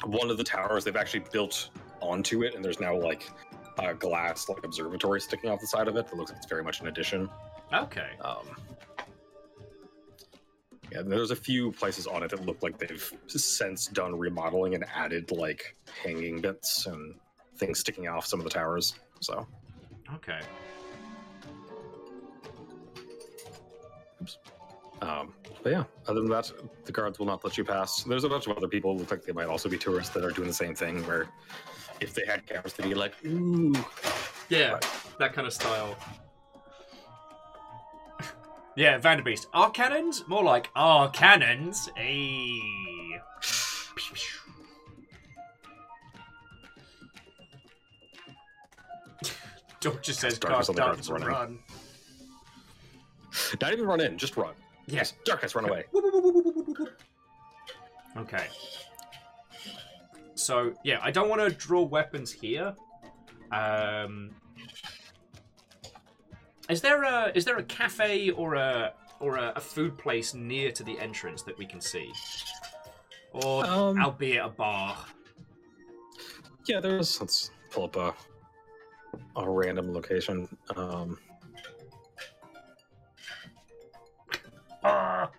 one 0.05 0.30
of 0.30 0.36
the 0.36 0.45
towers 0.45 0.84
they've 0.84 0.97
actually 0.97 1.24
built 1.32 1.70
onto 2.01 2.43
it, 2.43 2.55
and 2.55 2.64
there's 2.64 2.80
now 2.80 2.97
like 2.99 3.30
a 3.78 3.95
glass 3.95 4.49
like 4.49 4.64
observatory 4.64 5.20
sticking 5.20 5.51
off 5.51 5.61
the 5.61 5.66
side 5.66 5.88
of 5.88 5.97
it 5.97 6.07
that 6.07 6.16
looks 6.16 6.30
like 6.30 6.38
it's 6.38 6.47
very 6.47 6.62
much 6.62 6.80
an 6.80 6.88
addition. 6.88 7.28
Okay. 7.72 8.11
Um, 8.22 8.47
yeah, 10.90 11.01
there's 11.01 11.30
a 11.30 11.36
few 11.36 11.72
places 11.72 12.07
on 12.07 12.22
it 12.22 12.30
that 12.30 12.45
look 12.45 12.62
like 12.62 12.76
they've 12.76 13.12
since 13.26 13.86
done 13.86 14.18
remodeling 14.18 14.74
and 14.74 14.84
added 14.95 15.30
like 15.30 15.74
hanging 16.03 16.43
bits 16.43 16.84
and 16.84 17.14
things 17.57 17.78
sticking 17.78 18.09
off 18.09 18.26
some 18.26 18.40
of 18.40 18.45
the 18.45 18.51
towers. 18.51 18.95
So 19.20 19.47
Okay. 20.16 20.40
Um, 25.01 25.35
but 25.62 25.73
yeah, 25.73 25.85
other 26.07 26.20
than 26.20 26.31
that, 26.31 26.51
the 26.85 26.93
guards 26.93 27.18
will 27.18 27.27
not 27.27 27.45
let 27.45 27.59
you 27.59 27.64
pass. 27.64 28.05
There's 28.05 28.25
a 28.25 28.29
bunch 28.29 28.47
of 28.47 28.57
other 28.57 28.68
people 28.68 28.93
who 28.93 29.01
look 29.01 29.11
like 29.11 29.25
they 29.25 29.33
might 29.33 29.49
also 29.49 29.68
be 29.68 29.77
tourists 29.79 30.14
that 30.14 30.25
are 30.25 30.31
doing 30.31 30.47
the 30.49 30.55
same 30.55 30.75
thing. 30.75 31.05
Where 31.07 31.29
if 32.01 32.14
they 32.14 32.23
had 32.27 32.47
cameras, 32.47 32.73
they'd 32.75 32.89
be 32.89 32.95
like, 32.95 33.14
"Ooh, 33.27 33.73
Yeah, 34.49 34.79
that 35.18 35.33
kind 35.33 35.47
of 35.47 35.53
style. 35.53 35.97
yeah, 38.77 38.99
Vanderbeest. 39.01 39.47
Our 39.53 39.70
cannons? 39.70 40.23
More 40.29 40.45
like 40.45 40.70
our 40.77 41.11
cannons. 41.11 41.89
Hey. 41.97 42.61
George 49.81 50.03
just 50.03 50.20
says, 50.20 50.39
Darkness 50.39 50.68
"Cast 50.68 50.70
on 50.70 50.77
the 50.77 50.81
darkness 50.83 51.09
guards 51.09 51.23
and 51.23 51.33
running." 51.33 51.57
run." 51.57 51.59
Not 53.61 53.72
even 53.72 53.87
run 53.87 54.01
in, 54.01 54.18
just 54.18 54.37
run. 54.37 54.55
Yes. 54.87 55.14
Darkness, 55.24 55.55
run 55.55 55.64
away." 55.68 55.85
Okay. 58.16 58.47
So 60.35 60.74
yeah, 60.85 60.99
I 61.03 61.11
don't 61.11 61.28
want 61.28 61.41
to 61.41 61.51
draw 61.51 61.83
weapons 61.83 62.33
here. 62.33 62.74
Um, 63.53 64.30
is 66.68 66.80
there 66.80 67.03
a 67.05 67.33
is 67.35 67.45
there 67.45 67.59
a 67.59 67.62
cafe 67.64 68.30
or 68.30 68.55
a 68.55 68.93
or 69.20 69.37
a, 69.37 69.53
a 69.57 69.61
food 69.61 69.97
place 69.99 70.35
near 70.35 70.72
to 70.72 70.83
the 70.83 70.99
entrance 70.99 71.43
that 71.43 71.57
we 71.57 71.64
can 71.64 71.80
see, 71.80 72.11
or 73.33 73.64
Um, 73.66 74.01
albeit 74.01 74.45
a 74.45 74.49
bar? 74.49 74.97
Yeah, 76.66 76.80
there's. 76.80 77.20
Let's 77.20 77.51
pull 77.70 77.85
up 77.85 77.97
a 77.97 78.14
a 79.37 79.49
random 79.49 79.93
location. 79.93 80.49
Um, 80.76 81.18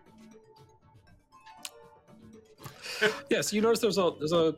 yeah, 3.30 3.42
so 3.42 3.56
you 3.56 3.62
notice 3.62 3.80
there's 3.80 3.98
a 3.98 4.12
there's 4.20 4.34
a 4.34 4.56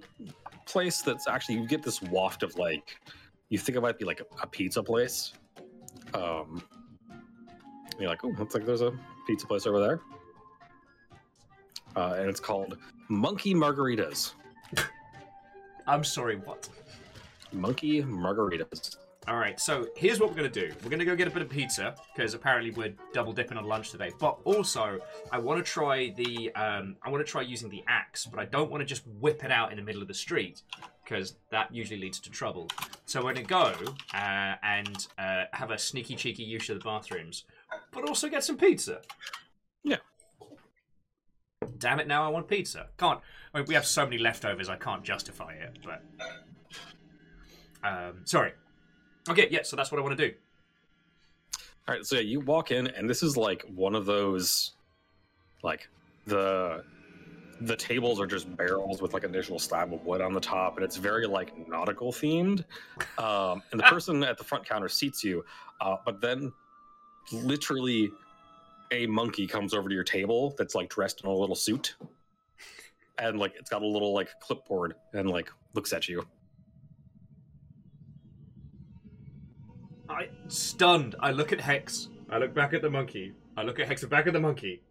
place 0.65 1.01
that's 1.01 1.27
actually 1.27 1.55
you 1.55 1.67
get 1.67 1.83
this 1.83 2.01
waft 2.01 2.43
of 2.43 2.55
like 2.57 2.97
you 3.49 3.57
think 3.57 3.77
it 3.77 3.81
might 3.81 3.97
be 3.97 4.05
like 4.05 4.21
a, 4.21 4.25
a 4.41 4.47
pizza 4.47 4.83
place. 4.83 5.33
Um, 6.13 6.63
you're 7.99 8.09
like, 8.09 8.23
oh, 8.23 8.33
looks 8.37 8.53
like 8.53 8.65
there's 8.65 8.81
a 8.81 8.91
pizza 9.25 9.47
place 9.47 9.65
over 9.65 9.79
there, 9.79 10.01
uh, 11.95 12.15
and 12.17 12.29
it's 12.29 12.39
called 12.39 12.77
Monkey 13.09 13.53
Margaritas. 13.53 14.33
I'm 15.87 16.03
sorry, 16.03 16.37
what? 16.37 16.67
Monkey 17.53 18.01
Margaritas. 18.01 18.97
All 19.27 19.37
right, 19.37 19.59
so 19.59 19.87
here's 19.95 20.19
what 20.19 20.29
we're 20.29 20.35
gonna 20.35 20.49
do. 20.49 20.71
We're 20.83 20.91
gonna 20.91 21.03
go 21.03 21.15
get 21.15 21.27
a 21.27 21.31
bit 21.31 21.41
of 21.41 21.49
pizza 21.49 21.95
because 22.15 22.35
apparently 22.35 22.69
we're 22.69 22.93
double 23.11 23.33
dipping 23.33 23.57
on 23.57 23.65
lunch 23.65 23.89
today. 23.89 24.11
But 24.19 24.37
also, 24.43 24.99
I 25.31 25.39
want 25.39 25.65
to 25.65 25.71
try 25.71 26.09
the 26.15 26.53
um, 26.53 26.95
I 27.01 27.09
want 27.09 27.25
to 27.25 27.31
try 27.31 27.41
using 27.41 27.69
the 27.69 27.83
axe, 27.87 28.27
but 28.27 28.39
I 28.39 28.45
don't 28.45 28.69
want 28.69 28.81
to 28.81 28.85
just 28.85 29.01
whip 29.19 29.43
it 29.43 29.51
out 29.51 29.71
in 29.71 29.77
the 29.77 29.83
middle 29.83 30.03
of 30.03 30.07
the 30.07 30.13
street 30.13 30.61
because 31.03 31.37
that 31.49 31.73
usually 31.73 31.99
leads 31.99 32.19
to 32.19 32.29
trouble. 32.29 32.69
So 33.05 33.23
we're 33.23 33.33
gonna 33.33 33.47
go 33.47 33.73
uh, 34.13 34.55
and 34.61 35.07
uh, 35.17 35.45
have 35.53 35.71
a 35.71 35.79
sneaky 35.79 36.15
cheeky 36.15 36.43
use 36.43 36.69
of 36.69 36.77
the 36.77 36.83
bathrooms, 36.85 37.45
but 37.91 38.07
also 38.07 38.29
get 38.29 38.43
some 38.43 38.57
pizza. 38.57 39.01
Yeah. 39.83 39.97
Damn 41.79 41.99
it! 41.99 42.07
Now 42.07 42.23
I 42.23 42.27
want 42.27 42.47
pizza. 42.47 42.89
Can't. 42.99 43.21
I 43.55 43.57
mean, 43.57 43.65
we 43.67 43.73
have 43.73 43.87
so 43.87 44.03
many 44.05 44.19
leftovers. 44.19 44.69
I 44.69 44.75
can't 44.75 45.03
justify 45.03 45.53
it. 45.53 45.79
But 45.83 46.03
um, 47.83 48.21
sorry. 48.25 48.53
Okay, 49.29 49.47
yeah, 49.49 49.63
so 49.63 49.75
that's 49.75 49.91
what 49.91 49.99
I 49.99 50.03
want 50.03 50.17
to 50.17 50.29
do. 50.29 50.35
All 51.87 51.95
right, 51.95 52.05
so 52.05 52.15
yeah, 52.15 52.21
you 52.21 52.39
walk 52.39 52.71
in, 52.71 52.87
and 52.87 53.09
this 53.09 53.23
is 53.23 53.37
like 53.37 53.63
one 53.73 53.95
of 53.95 54.05
those, 54.05 54.71
like 55.63 55.87
the 56.25 56.83
the 57.61 57.75
tables 57.75 58.19
are 58.19 58.27
just 58.27 58.53
barrels 58.57 59.01
with 59.01 59.13
like 59.13 59.23
an 59.23 59.29
additional 59.29 59.59
slab 59.59 59.93
of 59.93 60.05
wood 60.05 60.21
on 60.21 60.33
the 60.33 60.39
top, 60.39 60.75
and 60.77 60.83
it's 60.83 60.97
very 60.97 61.25
like 61.25 61.67
nautical 61.67 62.11
themed. 62.11 62.65
Um, 63.17 63.61
and 63.71 63.79
the 63.79 63.83
person 63.89 64.23
at 64.23 64.37
the 64.37 64.43
front 64.43 64.67
counter 64.67 64.89
seats 64.89 65.23
you, 65.23 65.45
uh, 65.81 65.97
but 66.05 66.21
then 66.21 66.51
literally 67.31 68.11
a 68.91 69.07
monkey 69.07 69.47
comes 69.47 69.73
over 69.73 69.89
to 69.89 69.95
your 69.95 70.03
table 70.03 70.53
that's 70.57 70.75
like 70.75 70.89
dressed 70.89 71.21
in 71.23 71.29
a 71.29 71.33
little 71.33 71.55
suit, 71.55 71.95
and 73.19 73.39
like 73.39 73.53
it's 73.57 73.69
got 73.69 73.81
a 73.81 73.87
little 73.87 74.13
like 74.13 74.29
clipboard 74.39 74.95
and 75.13 75.29
like 75.29 75.49
looks 75.73 75.93
at 75.93 76.07
you. 76.07 76.25
I 80.15 80.29
stunned. 80.47 81.15
I 81.19 81.31
look 81.31 81.51
at 81.51 81.59
Hex. 81.59 82.07
I 82.29 82.37
look 82.37 82.53
back 82.53 82.73
at 82.73 82.81
the 82.81 82.89
monkey. 82.89 83.33
I 83.57 83.63
look 83.63 83.79
at 83.81 83.87
Hex 83.87 84.01
and 84.01 84.09
back 84.09 84.27
at 84.27 84.33
the 84.33 84.39
monkey. 84.39 84.81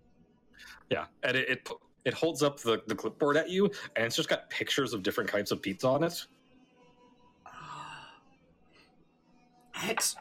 Yeah, 0.91 1.07
and 1.23 1.35
it, 1.35 1.49
it 1.49 1.69
it 2.05 2.13
holds 2.13 2.43
up 2.43 2.61
the, 2.61 2.83
the 2.87 2.95
clipboard 2.95 3.39
at 3.39 3.49
you, 3.49 3.71
and 3.97 4.05
it's 4.05 4.17
just 4.17 4.29
got 4.29 4.51
pictures 4.51 4.93
of 4.93 5.03
different 5.03 5.31
types 5.31 5.51
of 5.51 5.63
pizza 5.63 5.89
on 5.89 6.05
it. 6.05 6.27
Hex, 9.73 10.15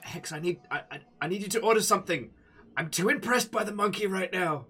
Hex, 0.00 0.32
I 0.32 0.40
need, 0.40 0.60
I, 0.70 0.80
I, 0.90 1.00
I 1.20 1.28
need 1.28 1.42
you 1.42 1.48
to 1.48 1.60
order 1.60 1.82
something. 1.82 2.30
I'm 2.78 2.88
too 2.88 3.10
impressed 3.10 3.50
by 3.50 3.64
the 3.64 3.72
monkey 3.72 4.06
right 4.06 4.32
now. 4.32 4.64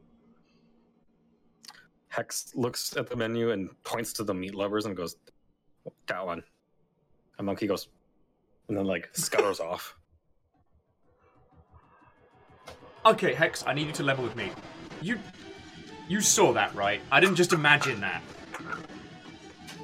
Hex 2.09 2.51
looks 2.57 2.97
at 2.97 3.09
the 3.09 3.15
menu 3.15 3.53
and 3.53 3.71
points 3.85 4.13
to 4.15 4.25
the 4.25 4.35
meat 4.35 4.57
lovers 4.57 4.87
and 4.87 4.97
goes, 4.97 5.17
"That 6.09 6.27
one." 6.27 6.43
A 7.39 7.43
monkey 7.43 7.67
goes, 7.67 7.89
and 8.69 8.77
then 8.77 8.85
like 8.85 9.09
scutters 9.13 9.61
off. 9.71 9.97
Okay, 13.05 13.35
Hex, 13.35 13.65
I 13.67 13.73
need 13.73 13.87
you 13.87 13.93
to 13.93 14.03
level 14.03 14.25
with 14.25 14.35
me. 14.35 14.51
You, 15.01 15.19
you 16.09 16.21
saw 16.21 16.53
that, 16.55 16.75
right? 16.75 17.01
I 17.13 17.21
didn't 17.21 17.37
just 17.37 17.53
imagine 17.53 18.01
that. 18.01 18.21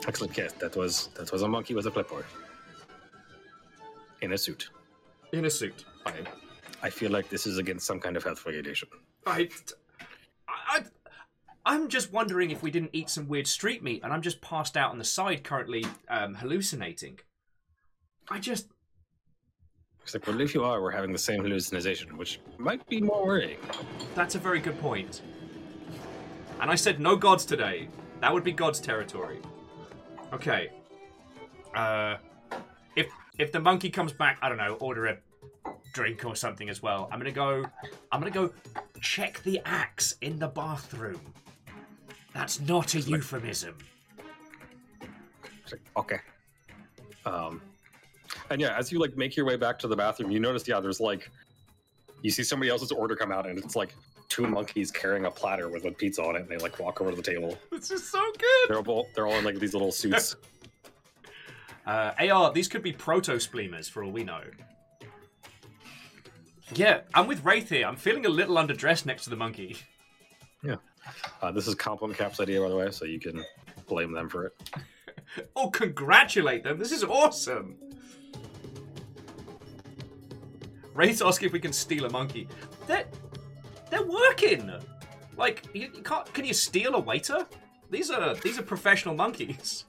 Excellent, 0.09 0.37
yes, 0.37 0.53
that 0.55 0.75
was 0.75 1.09
that 1.15 1.31
was 1.31 1.43
a 1.43 1.49
monkey 1.49 1.75
with 1.75 1.87
a 1.87 1.91
clipboard 1.93 2.25
in 4.23 4.33
a 4.33 4.39
suit. 4.39 4.71
In 5.33 5.45
a 5.45 5.51
suit. 5.51 5.85
I, 6.07 6.15
I 6.83 6.91
feel 6.91 7.11
like 7.11 7.29
this 7.29 7.47
is 7.47 7.59
against 7.59 7.87
some 7.87 8.01
kind 8.01 8.17
of 8.17 8.25
health 8.25 8.47
regulation. 8.47 8.89
I, 9.27 9.49
I, 10.49 10.85
I'm 11.67 11.89
just 11.89 12.13
wondering 12.13 12.51
if 12.51 12.63
we 12.63 12.71
didn't 12.71 12.91
eat 12.93 13.11
some 13.11 13.29
weird 13.29 13.47
street 13.47 13.83
meat 13.83 14.01
and 14.03 14.13
I'm 14.13 14.23
just 14.23 14.41
passed 14.41 14.77
out 14.77 14.91
on 14.91 14.99
the 14.99 15.05
side 15.05 15.45
currently 15.45 15.85
um, 16.09 16.35
hallucinating. 16.35 17.21
I 18.31 18.39
just. 18.39 18.69
It's 20.03 20.15
like, 20.15 20.27
well, 20.27 20.41
if 20.41 20.55
you 20.55 20.65
are, 20.65 20.83
we're 20.83 20.91
having 20.91 21.13
the 21.13 21.19
same 21.19 21.43
hallucination, 21.43 22.17
which 22.17 22.41
might 22.59 22.87
be 22.89 23.01
more 23.01 23.25
worrying. 23.25 23.59
That's 24.15 24.35
a 24.35 24.39
very 24.39 24.61
good 24.61 24.79
point. 24.81 25.23
And 26.61 26.71
I 26.71 26.75
said 26.75 27.01
no 27.01 27.17
gods 27.17 27.45
today. 27.45 27.89
That 28.21 28.33
would 28.33 28.45
be 28.45 28.53
God's 28.53 28.81
territory. 28.81 29.39
Okay. 30.33 30.71
Uh, 31.75 32.17
if 32.97 33.09
if 33.39 33.53
the 33.53 33.61
monkey 33.61 33.91
comes 33.91 34.13
back, 34.13 34.39
I 34.43 34.49
don't 34.49 34.59
know, 34.59 34.75
order 34.75 35.07
a 35.07 35.19
drink 35.93 36.25
or 36.25 36.37
something 36.37 36.69
as 36.69 36.83
well. 36.83 37.09
I'm 37.11 37.19
gonna 37.19 37.33
go. 37.33 37.65
I'm 38.11 38.21
gonna 38.21 38.31
go 38.31 38.53
check 39.01 39.43
the 39.43 39.61
axe 39.65 40.17
in 40.21 40.39
the 40.39 40.49
bathroom. 40.49 41.21
That's 42.33 42.61
not 42.61 42.95
a 42.95 43.01
euphemism. 43.01 43.77
Okay. 45.97 46.19
Um, 47.25 47.61
and 48.51 48.61
yeah, 48.61 48.77
as 48.77 48.93
you 48.93 48.99
like 48.99 49.17
make 49.17 49.37
your 49.37 49.47
way 49.47 49.57
back 49.57 49.79
to 49.81 49.89
the 49.89 49.97
bathroom, 49.97 50.31
you 50.31 50.41
notice, 50.41 50.67
yeah, 50.67 50.81
there's 50.81 51.01
like, 51.01 51.31
you 52.23 52.31
see 52.31 52.43
somebody 52.43 52.71
else's 52.71 52.93
order 52.93 53.17
come 53.17 53.33
out, 53.33 53.47
and 53.47 53.59
it's 53.59 53.77
like 53.77 53.95
two 54.29 54.47
monkeys 54.47 54.91
carrying 54.91 55.27
a 55.27 55.31
platter 55.31 55.69
with 55.69 55.85
a 55.85 55.91
pizza 55.91 56.23
on 56.23 56.37
it, 56.37 56.43
and 56.43 56.49
they 56.49 56.57
like 56.57 56.79
walk 56.79 57.01
over 57.01 57.11
to 57.11 57.17
the 57.17 57.23
table. 57.23 57.59
This 57.71 57.91
is 57.91 58.09
so 58.09 58.21
good. 58.39 58.69
They're 58.69 58.79
all 58.79 59.07
they're 59.15 59.27
all 59.27 59.35
in 59.35 59.45
like 59.45 59.59
these 59.59 59.73
little 59.73 59.93
suits. 59.93 60.37
Uh, 61.85 62.13
AR, 62.31 62.53
these 62.53 62.69
could 62.69 62.81
be 62.81 62.93
proto 62.93 63.33
spleemers 63.41 63.91
for 63.91 64.05
all 64.05 64.13
we 64.13 64.23
know. 64.23 64.41
Yeah, 66.75 67.01
I'm 67.13 67.27
with 67.27 67.45
Wraith 67.45 67.71
here. 67.71 67.87
I'm 67.87 67.97
feeling 67.97 68.25
a 68.25 68.29
little 68.29 68.55
underdressed 68.57 69.05
next 69.05 69.25
to 69.25 69.31
the 69.31 69.37
monkey. 69.37 69.77
Yeah. 70.63 70.77
Uh, 71.43 71.51
this 71.51 71.67
is 71.67 71.75
Compliment 71.75 72.17
Cap's 72.19 72.39
idea, 72.39 72.61
by 72.61 72.69
the 72.69 72.77
way, 72.77 72.91
so 72.93 73.05
you 73.05 73.19
can 73.19 73.45
blame 73.89 74.13
them 74.13 74.29
for 74.29 74.47
it. 74.47 74.53
Oh, 75.57 75.71
congratulate 75.71 76.63
them! 76.63 76.79
This 76.79 76.93
is 76.93 77.03
awesome. 77.03 77.77
Wraith's 80.95 81.23
asking 81.23 81.47
if 81.47 81.53
we 81.53 81.61
can 81.61 81.73
steal 81.73 82.05
a 82.05 82.11
monkey. 82.11 82.49
They're 82.87 83.07
they're 83.91 84.05
working. 84.05 84.71
Like 85.37 85.65
you, 85.73 85.91
you 85.95 86.03
can't. 86.03 86.33
Can 86.33 86.45
you 86.45 86.55
steal 86.55 86.95
a 86.95 87.01
waiter? 87.01 87.47
These 87.91 88.11
are 88.11 88.35
these 88.37 88.59
are 88.59 88.63
professional 88.63 89.15
monkeys. 89.15 89.85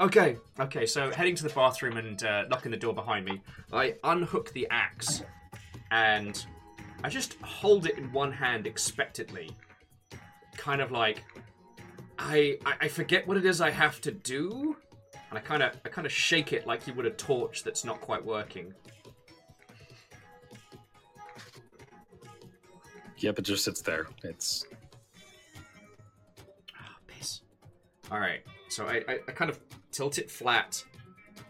okay, 0.00 0.36
okay. 0.58 0.86
So 0.86 1.10
heading 1.10 1.34
to 1.36 1.42
the 1.42 1.48
bathroom 1.50 1.96
and 1.96 2.22
uh, 2.22 2.44
knocking 2.48 2.70
the 2.70 2.76
door 2.76 2.94
behind 2.94 3.24
me, 3.24 3.40
I 3.72 3.94
unhook 4.04 4.52
the 4.52 4.66
axe 4.70 5.22
and 5.90 6.44
I 7.02 7.08
just 7.08 7.34
hold 7.42 7.86
it 7.86 7.98
in 7.98 8.12
one 8.12 8.32
hand 8.32 8.66
expectantly, 8.66 9.50
kind 10.56 10.80
of 10.80 10.90
like 10.90 11.24
I, 12.18 12.58
I 12.64 12.74
I 12.82 12.88
forget 12.88 13.26
what 13.26 13.36
it 13.36 13.44
is 13.44 13.60
I 13.60 13.70
have 13.70 14.00
to 14.02 14.12
do, 14.12 14.76
and 15.30 15.38
I 15.38 15.42
kind 15.42 15.62
of 15.62 15.72
I 15.84 15.88
kind 15.88 16.06
of 16.06 16.12
shake 16.12 16.52
it 16.52 16.66
like 16.66 16.86
you 16.86 16.94
would 16.94 17.06
a 17.06 17.10
torch 17.10 17.64
that's 17.64 17.84
not 17.84 18.00
quite 18.00 18.24
working. 18.24 18.74
Yep, 23.18 23.38
it 23.38 23.42
just 23.42 23.64
sits 23.64 23.80
there. 23.80 24.06
It's 24.24 24.66
Ah, 26.76 26.96
piss. 27.06 27.42
All 28.10 28.18
right, 28.18 28.40
so 28.68 28.86
I, 28.86 29.04
I 29.08 29.18
I 29.28 29.32
kind 29.32 29.50
of 29.50 29.58
tilt 29.92 30.18
it 30.18 30.30
flat, 30.30 30.82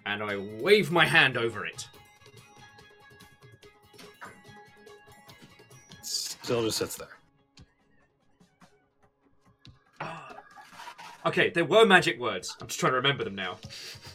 and 0.06 0.22
I 0.22 0.36
wave 0.36 0.90
my 0.90 1.06
hand 1.06 1.36
over 1.36 1.64
it. 1.64 1.88
still 6.50 6.64
just 6.64 6.78
sits 6.78 6.96
there. 6.96 7.19
Okay, 11.26 11.50
there 11.50 11.64
were 11.64 11.84
magic 11.84 12.18
words. 12.18 12.56
I'm 12.60 12.66
just 12.66 12.80
trying 12.80 12.92
to 12.92 12.96
remember 12.96 13.24
them 13.24 13.34
now. 13.34 13.58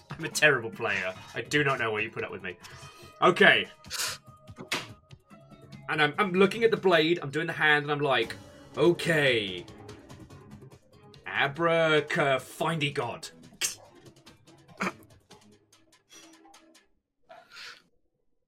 I'm 0.10 0.26
a 0.26 0.30
terrible 0.30 0.72
player. 0.72 1.14
I 1.36 1.42
do 1.42 1.64
not 1.64 1.78
know 1.78 1.92
why 1.92 2.00
you 2.00 2.10
put 2.10 2.24
up 2.24 2.32
with 2.32 2.42
me. 2.42 2.58
Okay. 3.22 3.68
And 5.90 6.02
I'm, 6.02 6.14
I'm 6.18 6.34
looking 6.34 6.64
at 6.64 6.72
the 6.72 6.78
blade, 6.78 7.20
I'm 7.22 7.30
doing 7.30 7.48
the 7.48 7.54
hand, 7.54 7.84
and 7.84 7.92
I'm 7.92 8.00
like, 8.00 8.36
okay. 8.76 9.66
Abraca 11.28 12.40
findy 12.40 12.94
god. 12.94 13.30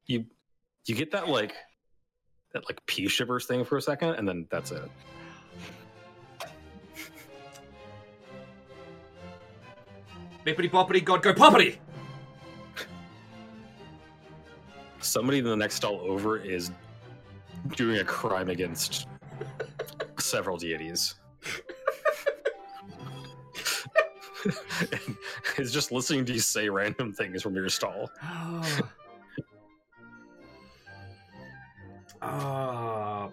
You 0.05 0.25
you 0.85 0.95
get 0.95 1.11
that 1.11 1.27
like 1.27 1.53
that 2.53 2.63
like 2.69 2.83
pea 2.85 3.09
shivers 3.09 3.45
thing 3.45 3.65
for 3.65 3.77
a 3.77 3.81
second, 3.81 4.15
and 4.15 4.27
then 4.27 4.47
that's 4.49 4.71
it. 4.71 4.89
Bippity 10.47 10.71
boppity 10.71 11.03
god 11.03 11.21
go 11.21 11.33
poppity! 11.33 11.75
Somebody 15.01 15.39
in 15.39 15.43
the 15.43 15.57
next 15.57 15.75
stall 15.75 15.99
over 15.99 16.37
is 16.37 16.71
doing 17.75 17.97
a 17.97 18.03
crime 18.05 18.49
against 18.49 19.09
several 20.17 20.55
deities. 20.55 21.15
and 24.45 25.17
is 25.57 25.73
just 25.73 25.91
listening 25.91 26.23
to 26.23 26.31
you 26.31 26.39
say 26.39 26.69
random 26.69 27.11
things 27.11 27.41
from 27.41 27.53
your 27.53 27.67
stall. 27.67 28.09
Ah. 32.19 33.29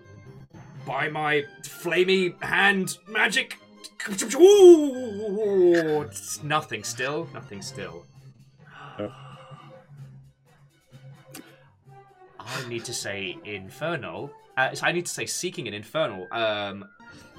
by 0.86 1.08
my 1.08 1.42
flamey 1.62 2.40
hand 2.42 2.98
magic. 3.08 3.56
Ooh, 4.34 6.02
it's 6.02 6.42
nothing 6.42 6.84
still. 6.84 7.28
Nothing 7.32 7.62
still. 7.62 8.04
I 12.38 12.68
need 12.68 12.84
to 12.84 12.92
say 12.92 13.38
infernal. 13.44 14.30
Uh, 14.56 14.74
so 14.74 14.86
I 14.86 14.92
need 14.92 15.06
to 15.06 15.12
say 15.12 15.26
seeking 15.26 15.66
an 15.66 15.74
infernal. 15.74 16.28
Um, 16.30 16.84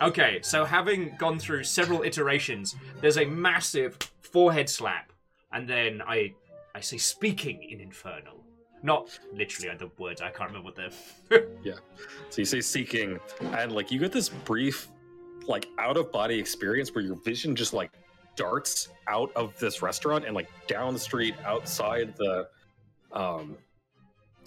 okay, 0.01 0.39
so 0.41 0.65
having 0.65 1.15
gone 1.17 1.39
through 1.39 1.63
several 1.63 2.03
iterations, 2.03 2.75
there's 3.01 3.17
a 3.17 3.25
massive 3.25 3.97
forehead 4.21 4.69
slap, 4.69 5.11
and 5.53 5.67
then 5.67 6.01
I 6.05 6.33
I 6.73 6.81
say 6.81 6.97
speaking 6.97 7.63
in 7.63 7.79
infernal. 7.79 8.43
Not 8.83 9.17
literally 9.33 9.75
the 9.77 9.89
words. 9.97 10.21
I 10.21 10.29
can't 10.29 10.49
remember 10.49 10.65
what 10.65 10.75
they're. 10.75 11.47
Yeah. 11.63 11.75
So 12.29 12.41
you 12.41 12.45
say 12.45 12.61
seeking, 12.61 13.19
and 13.41 13.71
like 13.71 13.91
you 13.91 13.99
get 13.99 14.11
this 14.11 14.29
brief, 14.29 14.89
like 15.47 15.67
out 15.77 15.97
of 15.97 16.11
body 16.11 16.39
experience 16.39 16.93
where 16.93 17.03
your 17.03 17.15
vision 17.23 17.55
just 17.55 17.73
like 17.73 17.91
darts 18.35 18.89
out 19.07 19.31
of 19.35 19.57
this 19.59 19.81
restaurant 19.81 20.25
and 20.25 20.35
like 20.35 20.49
down 20.67 20.93
the 20.93 20.99
street 20.99 21.35
outside 21.45 22.15
the, 22.17 22.47
um, 23.13 23.57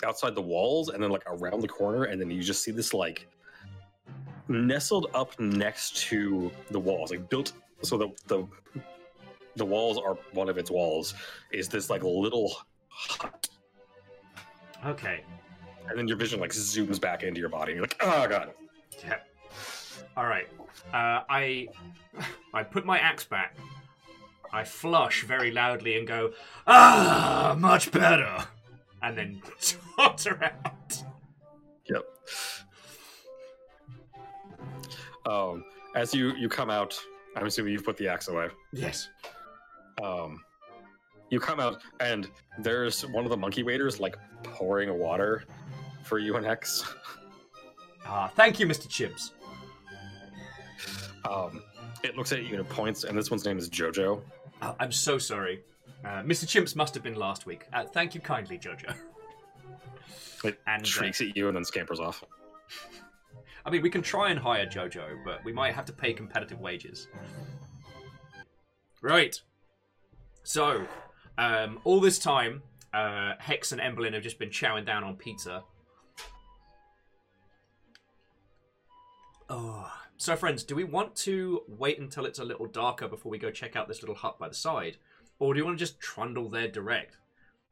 outside 0.04 0.34
the 0.34 0.42
walls, 0.42 0.90
and 0.90 1.02
then 1.02 1.10
like 1.10 1.24
around 1.26 1.60
the 1.60 1.68
corner, 1.68 2.04
and 2.04 2.20
then 2.20 2.30
you 2.30 2.42
just 2.42 2.62
see 2.62 2.70
this 2.70 2.94
like 2.94 3.26
nestled 4.48 5.08
up 5.14 5.38
next 5.40 5.96
to 5.96 6.50
the 6.70 6.78
walls, 6.78 7.10
like 7.10 7.28
built 7.28 7.52
so 7.82 7.96
the 7.96 8.08
the 8.26 8.46
the 9.56 9.64
walls 9.64 9.98
are 9.98 10.16
one 10.32 10.48
of 10.48 10.58
its 10.58 10.70
walls 10.70 11.14
is 11.52 11.68
this 11.68 11.90
like 11.90 12.02
little 12.04 12.56
hut, 12.88 13.48
okay. 14.86 15.24
and 15.88 15.98
then 15.98 16.06
your 16.06 16.16
vision 16.16 16.38
like 16.40 16.50
zooms 16.50 17.00
back 17.00 17.22
into 17.22 17.40
your 17.40 17.48
body. 17.48 17.72
and 17.72 17.78
You're 17.78 17.84
like, 17.84 17.96
oh 18.02 18.28
god. 18.28 18.52
Yeah. 19.04 19.16
All 20.16 20.26
right. 20.26 20.48
Uh, 20.92 21.22
I 21.28 21.68
I 22.54 22.62
put 22.62 22.84
my 22.84 22.98
axe 22.98 23.24
back. 23.24 23.56
I 24.52 24.64
flush 24.64 25.24
very 25.24 25.50
loudly 25.50 25.98
and 25.98 26.06
go, 26.06 26.32
ah, 26.66 27.54
much 27.58 27.92
better, 27.92 28.46
and 29.02 29.16
then 29.16 29.42
totter 29.96 30.52
out. 30.64 31.02
Yep. 31.88 32.04
Um, 35.26 35.64
as 35.94 36.14
you 36.14 36.34
you 36.36 36.48
come 36.48 36.70
out, 36.70 36.98
I'm 37.36 37.46
assuming 37.46 37.72
you've 37.72 37.84
put 37.84 37.96
the 37.96 38.08
axe 38.08 38.28
away. 38.28 38.48
Yes. 38.72 39.08
Um, 40.02 40.40
you 41.30 41.40
come 41.40 41.60
out, 41.60 41.82
and 42.00 42.28
there's 42.58 43.02
one 43.08 43.24
of 43.24 43.30
the 43.30 43.36
monkey 43.36 43.62
waiters 43.62 44.00
like 44.00 44.16
pouring 44.42 44.96
water 44.98 45.44
for 46.04 46.18
you 46.18 46.36
and 46.36 46.46
Hex. 46.46 46.84
Ah, 48.06 48.30
thank 48.34 48.58
you, 48.58 48.66
Mr. 48.66 48.88
Chibs. 48.88 49.32
Um, 51.24 51.62
it 52.02 52.16
looks 52.16 52.32
at 52.32 52.42
you 52.44 52.50
and 52.50 52.60
it 52.60 52.68
points, 52.68 53.04
and 53.04 53.16
this 53.16 53.30
one's 53.30 53.44
name 53.44 53.58
is 53.58 53.68
Jojo. 53.68 54.22
Uh, 54.62 54.74
I'm 54.80 54.92
so 54.92 55.18
sorry. 55.18 55.62
Uh, 56.04 56.22
Mr. 56.22 56.44
Chimps 56.46 56.76
must 56.76 56.94
have 56.94 57.02
been 57.02 57.16
last 57.16 57.46
week. 57.46 57.66
Uh, 57.72 57.84
thank 57.84 58.14
you 58.14 58.20
kindly, 58.20 58.58
Jojo. 58.58 58.94
It 60.44 60.60
And, 60.68 60.82
uh, 60.82 60.86
shrieks 60.86 61.20
at 61.20 61.36
you 61.36 61.48
and 61.48 61.56
then 61.56 61.64
scampers 61.64 61.98
off. 61.98 62.22
I 63.66 63.70
mean, 63.70 63.82
we 63.82 63.90
can 63.90 64.02
try 64.02 64.30
and 64.30 64.38
hire 64.38 64.66
Jojo, 64.66 65.24
but 65.24 65.44
we 65.44 65.52
might 65.52 65.74
have 65.74 65.84
to 65.86 65.92
pay 65.92 66.12
competitive 66.12 66.60
wages. 66.60 67.08
Right. 69.02 69.40
So, 70.44 70.86
um, 71.38 71.80
all 71.82 71.98
this 72.00 72.20
time, 72.20 72.62
uh, 72.94 73.32
Hex 73.38 73.72
and 73.72 73.80
Emberlin 73.80 74.14
have 74.14 74.22
just 74.22 74.38
been 74.38 74.50
chowing 74.50 74.86
down 74.86 75.02
on 75.02 75.16
pizza. 75.16 75.64
Oh. 79.50 79.90
So, 80.20 80.34
friends, 80.34 80.64
do 80.64 80.74
we 80.74 80.82
want 80.82 81.14
to 81.16 81.62
wait 81.68 82.00
until 82.00 82.26
it's 82.26 82.40
a 82.40 82.44
little 82.44 82.66
darker 82.66 83.06
before 83.06 83.30
we 83.30 83.38
go 83.38 83.52
check 83.52 83.76
out 83.76 83.86
this 83.86 84.02
little 84.02 84.16
hut 84.16 84.36
by 84.36 84.48
the 84.48 84.54
side? 84.54 84.96
Or 85.38 85.54
do 85.54 85.58
you 85.58 85.64
want 85.64 85.78
to 85.78 85.84
just 85.84 86.00
trundle 86.00 86.48
there 86.48 86.66
direct? 86.66 87.16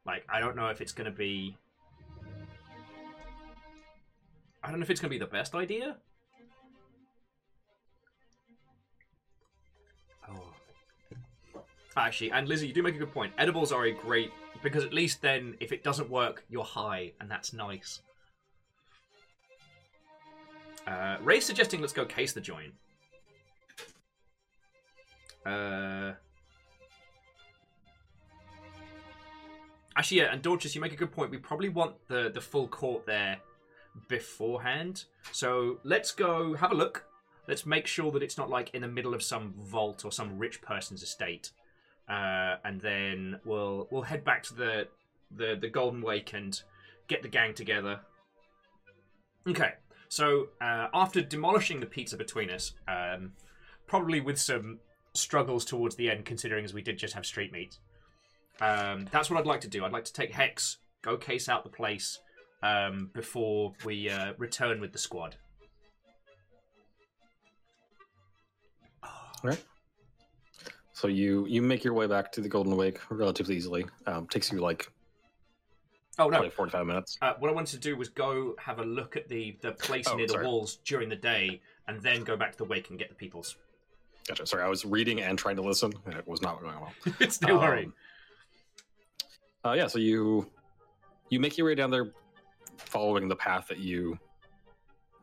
Like, 0.05 0.25
I 0.29 0.39
don't 0.39 0.55
know 0.55 0.69
if 0.69 0.79
it's 0.79 0.93
going 0.93 1.11
to 1.11 1.15
be. 1.15 1.57
I 4.63 4.69
don't 4.69 4.79
know 4.79 4.83
if 4.83 4.89
it's 4.89 5.01
going 5.01 5.09
to 5.09 5.15
be 5.15 5.19
the 5.19 5.29
best 5.29 5.55
idea. 5.55 5.97
Oh. 10.29 10.53
Actually, 11.97 12.31
and 12.31 12.47
Lizzie, 12.47 12.67
you 12.67 12.73
do 12.73 12.81
make 12.81 12.95
a 12.95 12.99
good 12.99 13.13
point. 13.13 13.33
Edibles 13.37 13.73
are 13.73 13.83
a 13.85 13.91
great. 13.91 14.31
Because 14.63 14.85
at 14.85 14.93
least 14.93 15.21
then, 15.21 15.57
if 15.59 15.73
it 15.73 15.83
doesn't 15.83 16.09
work, 16.09 16.45
you're 16.49 16.63
high, 16.63 17.11
and 17.19 17.29
that's 17.29 17.51
nice. 17.51 17.99
Uh, 20.87 21.17
Ray's 21.21 21.45
suggesting 21.45 21.81
let's 21.81 21.93
go 21.93 22.05
case 22.05 22.31
the 22.31 22.41
joint. 22.41 22.73
Uh, 25.45 26.13
actually, 29.97 30.17
yeah, 30.17 30.31
and 30.31 30.41
Dorcas, 30.41 30.73
you 30.73 30.81
make 30.81 30.93
a 30.93 30.95
good 30.95 31.11
point. 31.11 31.29
We 31.29 31.37
probably 31.37 31.69
want 31.69 31.95
the 32.07 32.31
the 32.33 32.41
full 32.41 32.67
court 32.67 33.05
there 33.05 33.37
beforehand. 34.07 35.05
So 35.31 35.79
let's 35.83 36.11
go 36.11 36.53
have 36.53 36.71
a 36.71 36.75
look. 36.75 37.05
Let's 37.47 37.65
make 37.65 37.87
sure 37.87 38.11
that 38.11 38.23
it's 38.23 38.37
not 38.37 38.49
like 38.49 38.73
in 38.73 38.81
the 38.81 38.87
middle 38.87 39.13
of 39.13 39.23
some 39.23 39.53
vault 39.57 40.05
or 40.05 40.11
some 40.11 40.37
rich 40.37 40.61
person's 40.61 41.03
estate. 41.03 41.51
Uh, 42.09 42.55
and 42.63 42.79
then 42.79 43.39
we'll 43.43 43.87
we'll 43.91 44.03
head 44.03 44.23
back 44.23 44.43
to 44.43 44.53
the 44.53 44.87
the 45.31 45.57
the 45.59 45.69
Golden 45.69 46.01
Wake 46.01 46.33
and 46.33 46.61
get 47.07 47.23
the 47.23 47.29
gang 47.29 47.53
together. 47.53 47.99
Okay. 49.47 49.73
So 50.09 50.49
uh, 50.61 50.87
after 50.93 51.21
demolishing 51.21 51.79
the 51.79 51.85
pizza 51.85 52.17
between 52.17 52.49
us, 52.49 52.73
um, 52.87 53.33
probably 53.87 54.21
with 54.21 54.39
some 54.39 54.79
struggles 55.13 55.65
towards 55.65 55.95
the 55.95 56.09
end, 56.09 56.25
considering 56.25 56.63
as 56.63 56.73
we 56.73 56.81
did 56.81 56.97
just 56.97 57.13
have 57.13 57.25
street 57.25 57.51
meat, 57.51 57.77
um, 58.61 59.07
that's 59.11 59.29
what 59.29 59.39
I'd 59.39 59.45
like 59.45 59.61
to 59.61 59.67
do. 59.67 59.85
I'd 59.85 59.91
like 59.91 60.05
to 60.05 60.13
take 60.13 60.31
Hex, 60.31 60.77
go 61.01 61.17
case 61.17 61.49
out 61.49 61.63
the 61.63 61.69
place 61.69 62.19
um, 62.63 63.09
before 63.13 63.73
we 63.85 64.09
uh, 64.09 64.33
return 64.37 64.79
with 64.79 64.91
the 64.91 64.97
squad. 64.97 65.35
Right. 69.43 69.63
So 70.93 71.07
you 71.07 71.45
you 71.45 71.61
make 71.61 71.83
your 71.83 71.93
way 71.93 72.07
back 72.07 72.31
to 72.31 72.41
the 72.41 72.49
Golden 72.49 72.75
Wake 72.75 72.99
relatively 73.11 73.55
easily. 73.55 73.85
Um, 74.07 74.27
takes 74.27 74.51
you 74.51 74.59
like 74.59 74.91
Oh 76.19 76.25
no! 76.25 76.29
probably 76.31 76.49
forty 76.49 76.71
five 76.71 76.85
minutes. 76.85 77.17
Uh, 77.21 77.33
what 77.39 77.49
I 77.49 77.53
wanted 77.53 77.71
to 77.71 77.79
do 77.79 77.95
was 77.95 78.09
go 78.09 78.55
have 78.59 78.79
a 78.79 78.83
look 78.83 79.15
at 79.15 79.27
the 79.29 79.57
the 79.61 79.71
place 79.73 80.05
Oh, 80.09 80.15
near 80.15 80.27
the 80.27 80.39
walls 80.43 80.77
during 80.85 81.09
the 81.09 81.15
day, 81.15 81.61
and 81.87 82.01
then 82.01 82.23
go 82.23 82.35
back 82.35 82.51
to 82.53 82.57
the 82.57 82.63
wake 82.65 82.89
and 82.89 82.97
get 82.99 83.09
the 83.09 83.15
people's. 83.15 83.55
Gotcha. 84.27 84.45
Sorry, 84.45 84.63
I 84.63 84.67
was 84.67 84.83
reading 84.83 85.21
and 85.21 85.37
trying 85.39 85.55
to 85.55 85.61
listen, 85.61 85.93
and 86.05 86.13
it 86.15 86.27
was 86.27 86.41
not 86.41 86.59
going 86.61 86.75
well. 86.75 86.91
it's 87.19 87.41
no 87.41 87.57
worry. 87.59 87.85
Um, 87.85 87.93
Uh, 89.65 89.73
yeah, 89.73 89.87
so 89.87 89.99
you 89.99 90.49
you 91.29 91.39
make 91.39 91.57
your 91.57 91.67
way 91.67 91.75
down 91.75 91.91
there, 91.91 92.11
following 92.77 93.27
the 93.27 93.35
path 93.35 93.67
that 93.67 93.79
you 93.79 94.17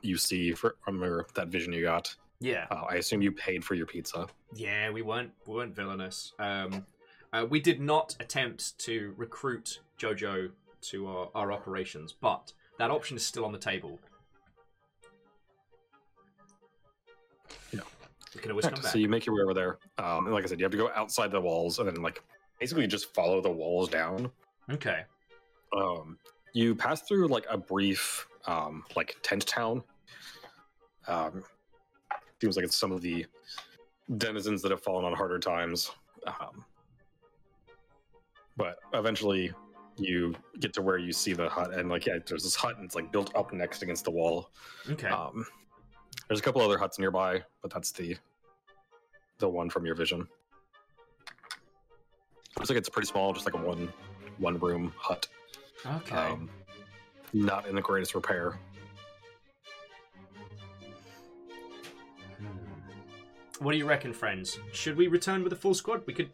you 0.02 0.16
see 0.18 0.52
fr- 0.52 0.76
from 0.84 1.00
your, 1.02 1.26
that 1.34 1.48
vision 1.48 1.72
you 1.72 1.82
got. 1.82 2.14
Yeah, 2.40 2.66
Uh, 2.70 2.82
I 2.90 2.96
assume 2.96 3.22
you 3.22 3.32
paid 3.32 3.64
for 3.64 3.74
your 3.74 3.86
pizza. 3.86 4.26
yeah, 4.54 4.90
we 4.90 5.02
weren't 5.02 5.32
we 5.46 5.54
weren't 5.54 5.74
villainous. 5.74 6.32
Um, 6.38 6.84
uh, 7.32 7.46
we 7.48 7.58
did 7.60 7.80
not 7.80 8.14
attempt 8.20 8.78
to 8.80 9.14
recruit 9.16 9.80
Jojo 9.98 10.50
to 10.90 11.06
our, 11.06 11.28
our 11.34 11.52
operations, 11.52 12.12
but 12.12 12.52
that 12.78 12.90
option 12.90 13.16
is 13.16 13.24
still 13.24 13.44
on 13.44 13.52
the 13.52 13.58
table. 13.58 13.98
Yeah. 17.72 17.80
we 18.34 18.40
can 18.40 18.50
always 18.50 18.66
come 18.66 18.74
back. 18.74 18.84
So 18.92 18.98
you 18.98 19.08
make 19.08 19.26
your 19.26 19.36
way 19.36 19.42
over 19.42 19.54
there. 19.54 19.78
Um, 19.98 20.26
and 20.26 20.34
like 20.34 20.44
I 20.44 20.46
said, 20.46 20.58
you 20.58 20.64
have 20.64 20.72
to 20.72 20.78
go 20.78 20.90
outside 20.94 21.30
the 21.30 21.40
walls 21.40 21.78
and 21.78 21.88
then 21.88 22.02
like 22.02 22.22
basically 22.60 22.86
just 22.86 23.14
follow 23.14 23.40
the 23.40 23.50
walls 23.50 23.88
down. 23.88 24.30
Okay. 24.70 25.04
Um, 25.76 26.18
you 26.52 26.74
pass 26.74 27.02
through 27.02 27.28
like 27.28 27.46
a 27.50 27.58
brief 27.58 28.26
um, 28.46 28.84
like 28.96 29.16
tent 29.22 29.46
town. 29.46 29.82
Um, 31.06 31.44
seems 32.40 32.56
like 32.56 32.64
it's 32.64 32.76
some 32.76 32.92
of 32.92 33.00
the 33.00 33.26
denizens 34.18 34.62
that 34.62 34.70
have 34.70 34.82
fallen 34.82 35.04
on 35.04 35.14
harder 35.14 35.38
times. 35.38 35.90
Um, 36.26 36.64
but 38.56 38.78
eventually, 38.92 39.52
you 39.96 40.34
get 40.60 40.72
to 40.74 40.82
where 40.82 40.98
you 40.98 41.12
see 41.12 41.32
the 41.32 41.48
hut, 41.48 41.72
and 41.72 41.88
like 41.88 42.06
yeah, 42.06 42.18
there's 42.26 42.42
this 42.42 42.54
hut, 42.54 42.76
and 42.76 42.84
it's 42.84 42.94
like 42.94 43.12
built 43.12 43.34
up 43.36 43.52
next 43.52 43.82
against 43.82 44.04
the 44.04 44.10
wall. 44.10 44.50
Okay. 44.90 45.08
Um, 45.08 45.46
there's 46.28 46.40
a 46.40 46.42
couple 46.42 46.62
other 46.62 46.78
huts 46.78 46.98
nearby, 46.98 47.42
but 47.62 47.72
that's 47.72 47.92
the 47.92 48.16
the 49.38 49.48
one 49.48 49.70
from 49.70 49.84
your 49.86 49.94
vision. 49.94 50.26
Looks 52.56 52.70
like 52.70 52.78
it's 52.78 52.88
pretty 52.88 53.08
small, 53.08 53.32
just 53.32 53.46
like 53.46 53.54
a 53.54 53.64
one 53.64 53.92
one 54.38 54.58
room 54.58 54.92
hut. 54.96 55.26
okay. 55.86 56.16
Um, 56.16 56.48
not 57.32 57.66
in 57.66 57.74
the 57.74 57.82
greatest 57.82 58.14
repair. 58.14 58.58
What 63.58 63.72
do 63.72 63.78
you 63.78 63.86
reckon, 63.86 64.12
friends? 64.12 64.58
Should 64.72 64.96
we 64.96 65.06
return 65.06 65.42
with 65.42 65.52
a 65.52 65.56
full 65.56 65.74
squad? 65.74 66.02
We 66.06 66.12
could, 66.12 66.30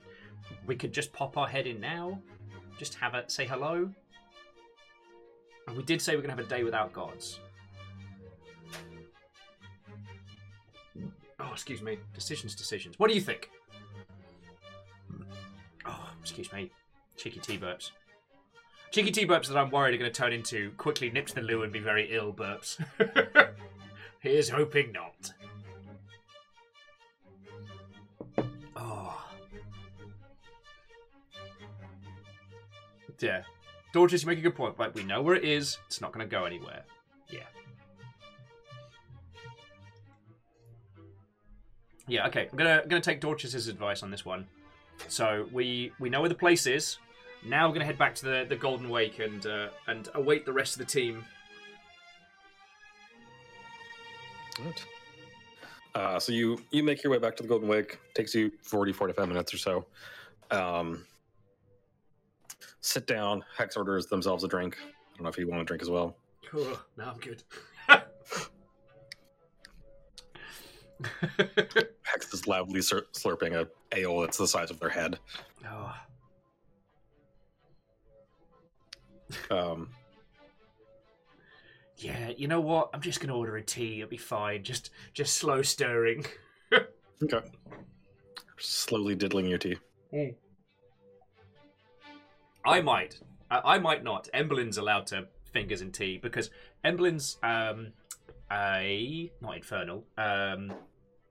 we 0.66 0.74
could 0.74 0.92
just 0.92 1.12
pop 1.12 1.36
our 1.36 1.46
head 1.46 1.66
in 1.66 1.80
now, 1.80 2.20
just 2.80 2.94
have 2.94 3.14
a 3.14 3.28
say 3.28 3.46
hello. 3.46 3.90
And 5.68 5.76
we 5.76 5.82
did 5.82 6.00
say 6.00 6.16
we're 6.16 6.22
gonna 6.22 6.34
have 6.34 6.44
a 6.44 6.48
day 6.48 6.64
without 6.64 6.94
gods. 6.94 7.38
Oh, 11.38 11.52
excuse 11.52 11.82
me. 11.82 11.98
Decisions, 12.14 12.54
decisions. 12.54 12.98
What 12.98 13.08
do 13.08 13.14
you 13.14 13.20
think? 13.20 13.50
Oh, 15.86 16.10
excuse 16.22 16.50
me. 16.54 16.70
Cheeky 17.16 17.40
tea 17.40 17.58
burps. 17.58 17.90
Cheeky 18.90 19.10
tea 19.10 19.26
burps 19.26 19.48
that 19.48 19.58
I'm 19.58 19.70
worried 19.70 19.94
are 19.94 19.98
going 19.98 20.10
to 20.10 20.16
turn 20.16 20.32
into 20.32 20.72
quickly 20.72 21.10
nip 21.10 21.26
to 21.28 21.34
the 21.36 21.42
loo 21.42 21.62
and 21.62 21.72
be 21.72 21.78
very 21.78 22.08
ill 22.10 22.32
burps. 22.32 22.82
Here's 24.20 24.48
hoping 24.48 24.92
not. 24.92 25.32
Yeah. 33.20 33.42
Dorcas, 33.92 34.22
you 34.22 34.28
make 34.28 34.38
a 34.38 34.42
good 34.42 34.54
point. 34.54 34.78
Like, 34.78 34.94
we 34.94 35.02
know 35.02 35.20
where 35.22 35.34
it 35.34 35.44
is. 35.44 35.78
It's 35.86 36.00
not 36.00 36.12
going 36.12 36.26
to 36.26 36.30
go 36.30 36.44
anywhere. 36.44 36.82
Yeah. 37.28 37.40
Yeah, 42.10 42.26
okay. 42.26 42.48
I'm 42.50 42.58
gonna 42.58 42.80
I'm 42.82 42.88
gonna 42.88 43.00
take 43.00 43.20
Dorcas's 43.20 43.68
advice 43.68 44.02
on 44.02 44.10
this 44.10 44.24
one. 44.24 44.48
So 45.06 45.46
we 45.52 45.92
we 46.00 46.10
know 46.10 46.18
where 46.18 46.28
the 46.28 46.34
place 46.34 46.66
is. 46.66 46.98
Now 47.46 47.68
we're 47.68 47.74
gonna 47.74 47.84
head 47.84 47.98
back 47.98 48.16
to 48.16 48.24
the, 48.24 48.46
the 48.48 48.56
Golden 48.56 48.88
Wake 48.88 49.20
and 49.20 49.46
uh, 49.46 49.68
and 49.86 50.08
await 50.14 50.44
the 50.44 50.52
rest 50.52 50.74
of 50.74 50.80
the 50.80 50.92
team. 50.92 51.24
Right. 54.58 54.84
Uh, 55.94 56.18
so 56.18 56.32
you 56.32 56.60
you 56.72 56.82
make 56.82 57.04
your 57.04 57.12
way 57.12 57.18
back 57.18 57.36
to 57.36 57.44
the 57.44 57.48
Golden 57.48 57.68
Wake. 57.68 57.98
Takes 58.14 58.34
you 58.34 58.50
40, 58.62 58.92
45 58.92 59.28
minutes 59.28 59.54
or 59.54 59.58
so. 59.58 59.86
Um, 60.50 61.06
sit 62.80 63.06
down. 63.06 63.44
Hex 63.56 63.76
orders 63.76 64.06
themselves 64.06 64.44
a 64.44 64.48
drink. 64.48 64.76
I 64.80 65.16
don't 65.16 65.24
know 65.24 65.28
if 65.30 65.38
you 65.38 65.48
want 65.48 65.62
a 65.62 65.64
drink 65.64 65.82
as 65.82 65.90
well. 65.90 66.16
Oh, 66.54 66.82
no, 66.96 67.04
I'm 67.04 67.18
good. 67.18 67.42
Hex 72.02 72.32
is 72.34 72.46
loudly 72.46 72.82
slur- 72.82 73.06
slurping 73.12 73.54
a 73.54 73.68
ale 73.96 74.20
that's 74.20 74.36
the 74.36 74.46
size 74.46 74.70
of 74.70 74.78
their 74.80 74.88
head. 74.90 75.18
oh, 75.66 75.94
Um, 79.50 79.88
yeah, 81.96 82.30
you 82.36 82.48
know 82.48 82.60
what? 82.60 82.90
I'm 82.92 83.00
just 83.00 83.20
gonna 83.20 83.36
order 83.36 83.56
a 83.56 83.62
tea. 83.62 84.00
It'll 84.00 84.10
be 84.10 84.16
fine. 84.16 84.64
Just 84.64 84.90
just 85.14 85.34
slow 85.34 85.62
stirring. 85.62 86.24
okay. 87.22 87.40
Slowly 88.58 89.14
diddling 89.14 89.46
your 89.46 89.58
tea. 89.58 89.76
I 92.64 92.80
might. 92.80 93.20
I, 93.50 93.74
I 93.74 93.78
might 93.78 94.04
not. 94.04 94.28
Emberlin's 94.34 94.78
allowed 94.78 95.06
to 95.08 95.26
fingers 95.52 95.82
in 95.82 95.92
tea 95.92 96.18
because 96.18 96.50
Emberlin's 96.84 97.38
um 97.42 97.88
a 98.52 99.30
not 99.40 99.56
infernal 99.56 100.04
um 100.16 100.72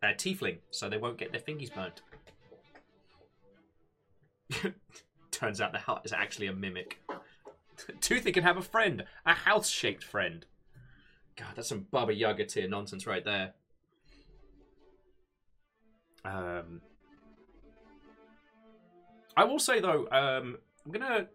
a 0.01 0.07
tiefling, 0.07 0.57
so 0.71 0.89
they 0.89 0.97
won't 0.97 1.17
get 1.17 1.32
their 1.32 1.41
fingers 1.41 1.69
burnt. 1.69 2.01
Turns 5.32 5.61
out 5.61 5.71
the 5.71 5.80
hut 5.80 6.01
is 6.05 6.13
actually 6.13 6.47
a 6.47 6.53
mimic. 6.53 6.99
Toothy 8.01 8.32
can 8.32 8.43
have 8.43 8.57
a 8.57 8.61
friend, 8.61 9.03
a 9.25 9.34
house-shaped 9.34 10.03
friend. 10.03 10.45
God, 11.36 11.49
that's 11.55 11.69
some 11.69 11.88
Baba 11.91 12.13
Yaga 12.13 12.45
tier 12.45 12.67
nonsense 12.67 13.05
right 13.05 13.23
there. 13.23 13.53
Um, 16.25 16.82
I 19.38 19.45
will 19.45 19.59
say 19.59 19.80
though, 19.80 20.07
um, 20.11 20.57
I'm 20.89 20.99
gonna 20.99 21.27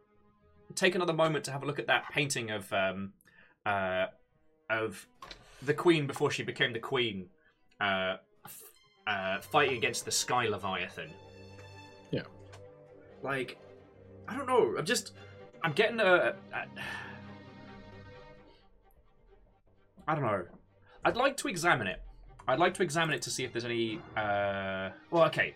take 0.75 0.97
another 0.97 1.13
moment 1.13 1.45
to 1.45 1.53
have 1.53 1.63
a 1.63 1.67
look 1.67 1.79
at 1.79 1.87
that 1.87 2.07
painting 2.11 2.51
of 2.51 2.73
um, 2.73 3.13
uh, 3.65 4.07
of 4.69 5.07
the 5.63 5.75
queen 5.75 6.09
before 6.09 6.33
she 6.33 6.43
became 6.43 6.73
the 6.73 6.81
queen 6.81 7.29
uh, 7.81 8.17
f- 8.45 8.63
uh, 9.07 9.41
fighting 9.41 9.77
against 9.77 10.05
the 10.05 10.11
Sky 10.11 10.49
Leviathan. 10.49 11.09
Yeah. 12.11 12.23
Like, 13.23 13.57
I 14.27 14.37
don't 14.37 14.49
know. 14.49 14.75
I'm 14.77 14.85
just, 14.85 15.13
I'm 15.63 15.73
getting 15.73 16.01
a. 16.01 16.35
a 16.53 16.65
I 20.09 20.15
don't 20.17 20.25
know. 20.25 20.45
I'd 21.05 21.17
like 21.17 21.37
to 21.39 21.49
examine 21.49 21.87
it. 21.87 22.03
I'd 22.49 22.59
like 22.59 22.75
to 22.75 22.83
examine 22.83 23.15
it 23.15 23.23
to 23.23 23.31
see 23.31 23.45
if 23.45 23.53
there's 23.53 23.65
any. 23.65 24.01
Uh, 24.17 24.91
well, 25.13 25.25
okay. 25.27 25.55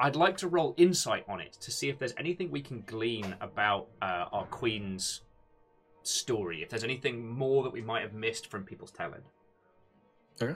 I'd 0.00 0.16
like 0.16 0.38
to 0.38 0.48
roll 0.48 0.74
insight 0.78 1.24
on 1.28 1.40
it 1.40 1.52
to 1.60 1.70
see 1.70 1.90
if 1.90 1.98
there's 1.98 2.14
anything 2.16 2.50
we 2.50 2.62
can 2.62 2.82
glean 2.86 3.36
about 3.42 3.88
uh, 4.00 4.24
our 4.32 4.46
queen's 4.46 5.20
story. 6.02 6.62
If 6.62 6.70
there's 6.70 6.84
anything 6.84 7.28
more 7.28 7.62
that 7.62 7.72
we 7.72 7.82
might 7.82 8.00
have 8.00 8.14
missed 8.14 8.46
from 8.46 8.64
people's 8.64 8.90
telling. 8.90 9.20
Okay. 10.40 10.54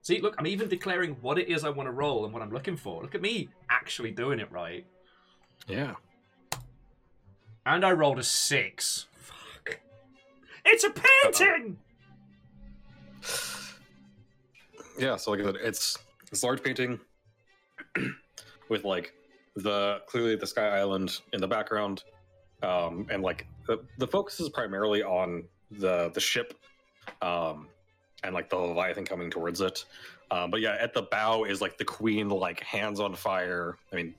See, 0.00 0.22
look, 0.22 0.34
I'm 0.38 0.46
even 0.46 0.68
declaring 0.68 1.16
what 1.20 1.38
it 1.38 1.48
is 1.48 1.62
I 1.62 1.68
want 1.68 1.88
to 1.88 1.92
roll 1.92 2.24
and 2.24 2.32
what 2.32 2.42
I'm 2.42 2.50
looking 2.50 2.76
for. 2.76 3.02
Look 3.02 3.14
at 3.14 3.20
me 3.20 3.50
actually 3.68 4.10
doing 4.10 4.40
it 4.40 4.50
right. 4.50 4.86
Yeah. 5.68 5.94
And 7.66 7.84
I 7.84 7.92
rolled 7.92 8.18
a 8.18 8.22
six. 8.22 9.06
Fuck. 9.14 9.80
It's 10.64 10.84
a 10.84 10.90
painting! 10.90 11.76
Yeah, 14.96 15.16
so 15.16 15.32
like 15.32 15.40
I 15.40 15.44
said, 15.46 15.56
it's 15.56 15.98
this 16.34 16.42
large 16.42 16.62
painting 16.64 16.98
with 18.68 18.84
like 18.84 19.14
the 19.54 20.00
clearly 20.06 20.34
the 20.34 20.46
Sky 20.46 20.78
Island 20.78 21.20
in 21.32 21.40
the 21.40 21.46
background, 21.46 22.02
um, 22.62 23.06
and 23.08 23.22
like 23.22 23.46
the, 23.68 23.78
the 23.98 24.06
focus 24.06 24.40
is 24.40 24.48
primarily 24.48 25.02
on 25.04 25.44
the 25.70 26.10
the 26.12 26.20
ship, 26.20 26.54
um, 27.22 27.68
and 28.24 28.34
like 28.34 28.50
the 28.50 28.56
Leviathan 28.56 29.04
coming 29.04 29.30
towards 29.30 29.60
it. 29.60 29.84
Um, 30.32 30.50
but 30.50 30.60
yeah, 30.60 30.76
at 30.80 30.92
the 30.92 31.02
bow 31.02 31.44
is 31.44 31.60
like 31.60 31.78
the 31.78 31.84
Queen, 31.84 32.28
like 32.28 32.60
hands 32.64 32.98
on 32.98 33.14
fire. 33.14 33.76
I 33.92 33.96
mean, 33.96 34.14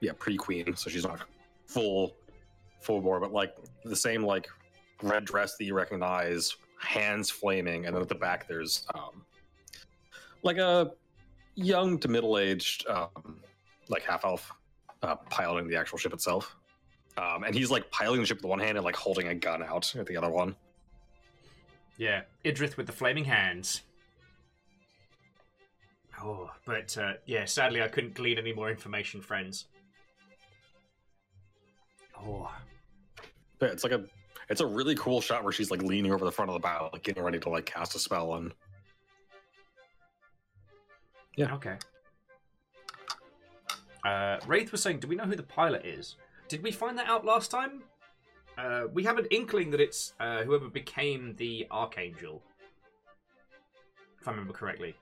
yeah, 0.00 0.12
pre 0.18 0.36
Queen, 0.36 0.74
so 0.74 0.90
she's 0.90 1.04
not 1.04 1.20
full 1.66 2.16
full 2.80 3.00
bore, 3.00 3.20
but 3.20 3.32
like 3.32 3.54
the 3.84 3.94
same 3.94 4.24
like 4.24 4.48
red 5.00 5.24
dress 5.24 5.56
that 5.58 5.64
you 5.64 5.74
recognize, 5.74 6.56
hands 6.80 7.30
flaming, 7.30 7.86
and 7.86 7.94
then 7.94 8.02
at 8.02 8.08
the 8.08 8.16
back 8.16 8.48
there's 8.48 8.84
um, 8.96 9.22
like 10.42 10.56
a 10.56 10.90
young 11.54 11.98
to 11.98 12.08
middle 12.08 12.38
aged, 12.38 12.86
um, 12.88 13.40
like 13.88 14.02
half 14.02 14.24
elf, 14.24 14.52
uh, 15.02 15.16
piloting 15.30 15.68
the 15.68 15.76
actual 15.76 15.98
ship 15.98 16.12
itself. 16.12 16.56
Um, 17.18 17.44
and 17.44 17.54
he's 17.54 17.70
like 17.70 17.90
piloting 17.90 18.22
the 18.22 18.26
ship 18.26 18.38
with 18.38 18.46
one 18.46 18.58
hand 18.58 18.78
and 18.78 18.84
like 18.84 18.96
holding 18.96 19.28
a 19.28 19.34
gun 19.34 19.62
out 19.62 19.94
at 19.96 20.06
the 20.06 20.16
other 20.16 20.30
one. 20.30 20.56
Yeah, 21.98 22.22
Ildrith 22.44 22.76
with 22.76 22.86
the 22.86 22.92
flaming 22.92 23.24
hands. 23.24 23.82
Oh, 26.22 26.50
but 26.64 26.96
uh, 26.96 27.14
yeah, 27.26 27.44
sadly 27.44 27.82
I 27.82 27.88
couldn't 27.88 28.14
glean 28.14 28.38
any 28.38 28.52
more 28.52 28.70
information, 28.70 29.20
friends. 29.20 29.66
Oh, 32.18 32.50
Yeah, 33.60 33.68
it's 33.68 33.82
like 33.82 33.92
a 33.92 34.04
it's 34.48 34.60
a 34.60 34.66
really 34.66 34.94
cool 34.94 35.20
shot 35.20 35.44
where 35.44 35.52
she's 35.52 35.70
like 35.70 35.82
leaning 35.82 36.12
over 36.12 36.24
the 36.24 36.32
front 36.32 36.50
of 36.50 36.54
the 36.54 36.60
bow, 36.60 36.90
like 36.92 37.02
getting 37.02 37.22
ready 37.22 37.38
to 37.40 37.48
like 37.48 37.66
cast 37.66 37.94
a 37.94 37.98
spell 37.98 38.34
and 38.34 38.52
Yeah. 41.36 41.54
Okay. 41.54 41.76
Uh, 44.04 44.38
Wraith 44.46 44.72
was 44.72 44.82
saying, 44.82 44.98
do 45.00 45.08
we 45.08 45.16
know 45.16 45.24
who 45.24 45.36
the 45.36 45.42
pilot 45.42 45.86
is? 45.86 46.16
Did 46.48 46.62
we 46.62 46.72
find 46.72 46.98
that 46.98 47.06
out 47.08 47.24
last 47.24 47.50
time? 47.50 47.82
Uh, 48.58 48.82
we 48.92 49.04
have 49.04 49.16
an 49.16 49.26
inkling 49.30 49.70
that 49.70 49.80
it's 49.80 50.12
uh, 50.20 50.42
whoever 50.42 50.68
became 50.68 51.34
the 51.36 51.66
Archangel, 51.70 52.42
if 54.20 54.28
I 54.28 54.32
remember 54.32 54.52
correctly. 54.52 54.94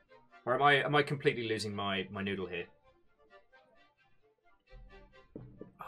Or 0.47 0.55
am 0.55 0.63
I 0.63 0.75
am 0.85 0.95
I 0.95 1.03
completely 1.03 1.49
losing 1.49 1.75
my, 1.75 2.07
my 2.11 2.23
noodle 2.23 2.47
here? 2.47 2.67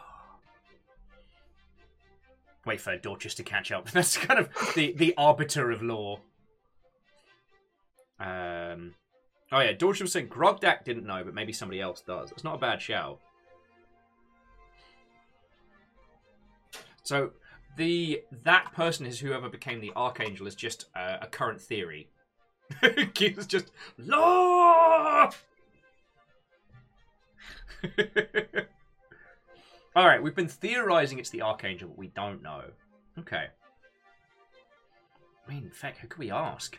Wait 2.66 2.80
for 2.80 2.97
Dorcas 2.97 3.34
to 3.36 3.45
catch 3.45 3.70
up. 3.70 3.90
That's 3.93 4.16
kind 4.16 4.40
of 4.40 4.49
the, 4.74 4.95
the 4.97 5.14
arbiter 5.16 5.70
of 5.70 5.82
law. 5.82 6.18
Um, 8.18 8.95
oh 9.53 9.61
yeah, 9.61 9.72
was 9.80 10.12
saying 10.12 10.28
Grognak 10.28 10.84
didn't 10.84 11.07
know, 11.07 11.22
but 11.24 11.34
maybe 11.34 11.53
somebody 11.53 11.80
else 11.80 12.00
does. 12.00 12.32
It's 12.32 12.44
not 12.44 12.55
a 12.57 12.59
bad 12.59 12.80
shout. 12.80 13.20
So 17.03 17.30
the 17.76 18.22
that 18.44 18.72
person 18.74 19.07
is 19.07 19.20
whoever 19.20 19.48
became 19.48 19.80
the 19.80 19.92
archangel 19.94 20.46
is 20.46 20.55
just 20.55 20.86
uh, 20.96 21.18
a 21.20 21.26
current 21.26 21.61
theory. 21.61 22.09
It's 22.82 23.46
just 23.46 23.70
law. 23.98 25.30
All 29.94 30.07
right, 30.07 30.22
we've 30.22 30.34
been 30.34 30.48
theorizing 30.48 31.18
it's 31.18 31.28
the 31.28 31.42
archangel, 31.42 31.88
but 31.88 31.98
we 31.98 32.09
don't 32.09 32.42
know. 32.42 32.62
Okay. 33.18 33.48
I 35.46 35.53
mean, 35.53 35.64
in 35.64 35.70
fact, 35.70 35.98
who 35.98 36.09
could 36.09 36.18
we 36.18 36.30
ask? 36.30 36.78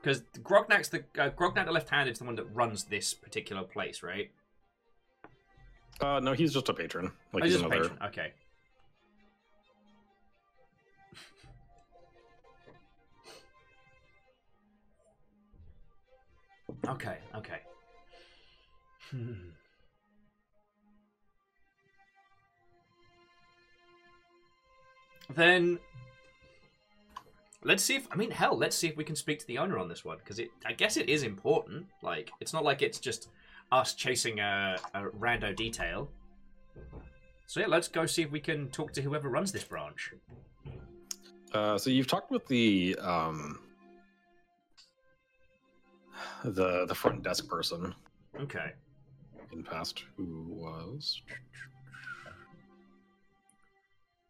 Because 0.00 0.22
Grognak's 0.42 0.88
the 0.88 1.04
uh, 1.18 1.30
Grognak 1.30 1.66
the 1.66 1.72
left-handed 1.72 2.12
is 2.12 2.18
the 2.18 2.24
one 2.24 2.36
that 2.36 2.44
runs 2.54 2.84
this 2.84 3.14
particular 3.14 3.62
place, 3.62 4.02
right? 4.02 4.30
uh 6.00 6.20
no, 6.20 6.32
he's 6.32 6.52
just 6.52 6.68
a 6.68 6.74
patron. 6.74 7.12
Like 7.32 7.42
Oh, 7.42 7.46
he's 7.46 7.56
a 7.56 7.58
another 7.58 7.80
patron. 7.82 7.98
Okay. 8.04 8.32
Okay, 16.88 17.18
okay. 17.34 17.60
Hmm. 19.10 19.32
Then 25.34 25.78
let's 27.64 27.82
see 27.82 27.96
if 27.96 28.06
I 28.10 28.16
mean 28.16 28.30
hell, 28.30 28.56
let's 28.56 28.76
see 28.76 28.88
if 28.88 28.96
we 28.96 29.04
can 29.04 29.16
speak 29.16 29.38
to 29.40 29.46
the 29.46 29.58
owner 29.58 29.78
on 29.78 29.88
this 29.88 30.04
one 30.04 30.18
because 30.18 30.38
it 30.38 30.50
I 30.64 30.72
guess 30.72 30.96
it 30.96 31.08
is 31.08 31.22
important. 31.22 31.86
Like 32.02 32.30
it's 32.40 32.52
not 32.52 32.64
like 32.64 32.82
it's 32.82 32.98
just 32.98 33.28
us 33.72 33.94
chasing 33.94 34.40
a, 34.40 34.76
a 34.94 35.02
rando 35.04 35.54
detail. 35.54 36.10
So 37.46 37.60
yeah, 37.60 37.66
let's 37.66 37.88
go 37.88 38.06
see 38.06 38.22
if 38.22 38.30
we 38.30 38.40
can 38.40 38.68
talk 38.68 38.92
to 38.92 39.02
whoever 39.02 39.28
runs 39.28 39.52
this 39.52 39.64
branch. 39.64 40.12
Uh, 41.52 41.78
so 41.78 41.88
you've 41.90 42.06
talked 42.06 42.30
with 42.30 42.46
the 42.48 42.96
um, 43.00 43.58
the 46.44 46.84
the 46.86 46.94
front 46.94 47.22
desk 47.22 47.48
person 47.48 47.94
Okay. 48.40 48.72
in 49.52 49.62
past, 49.64 50.04
who 50.16 50.44
was 50.48 51.22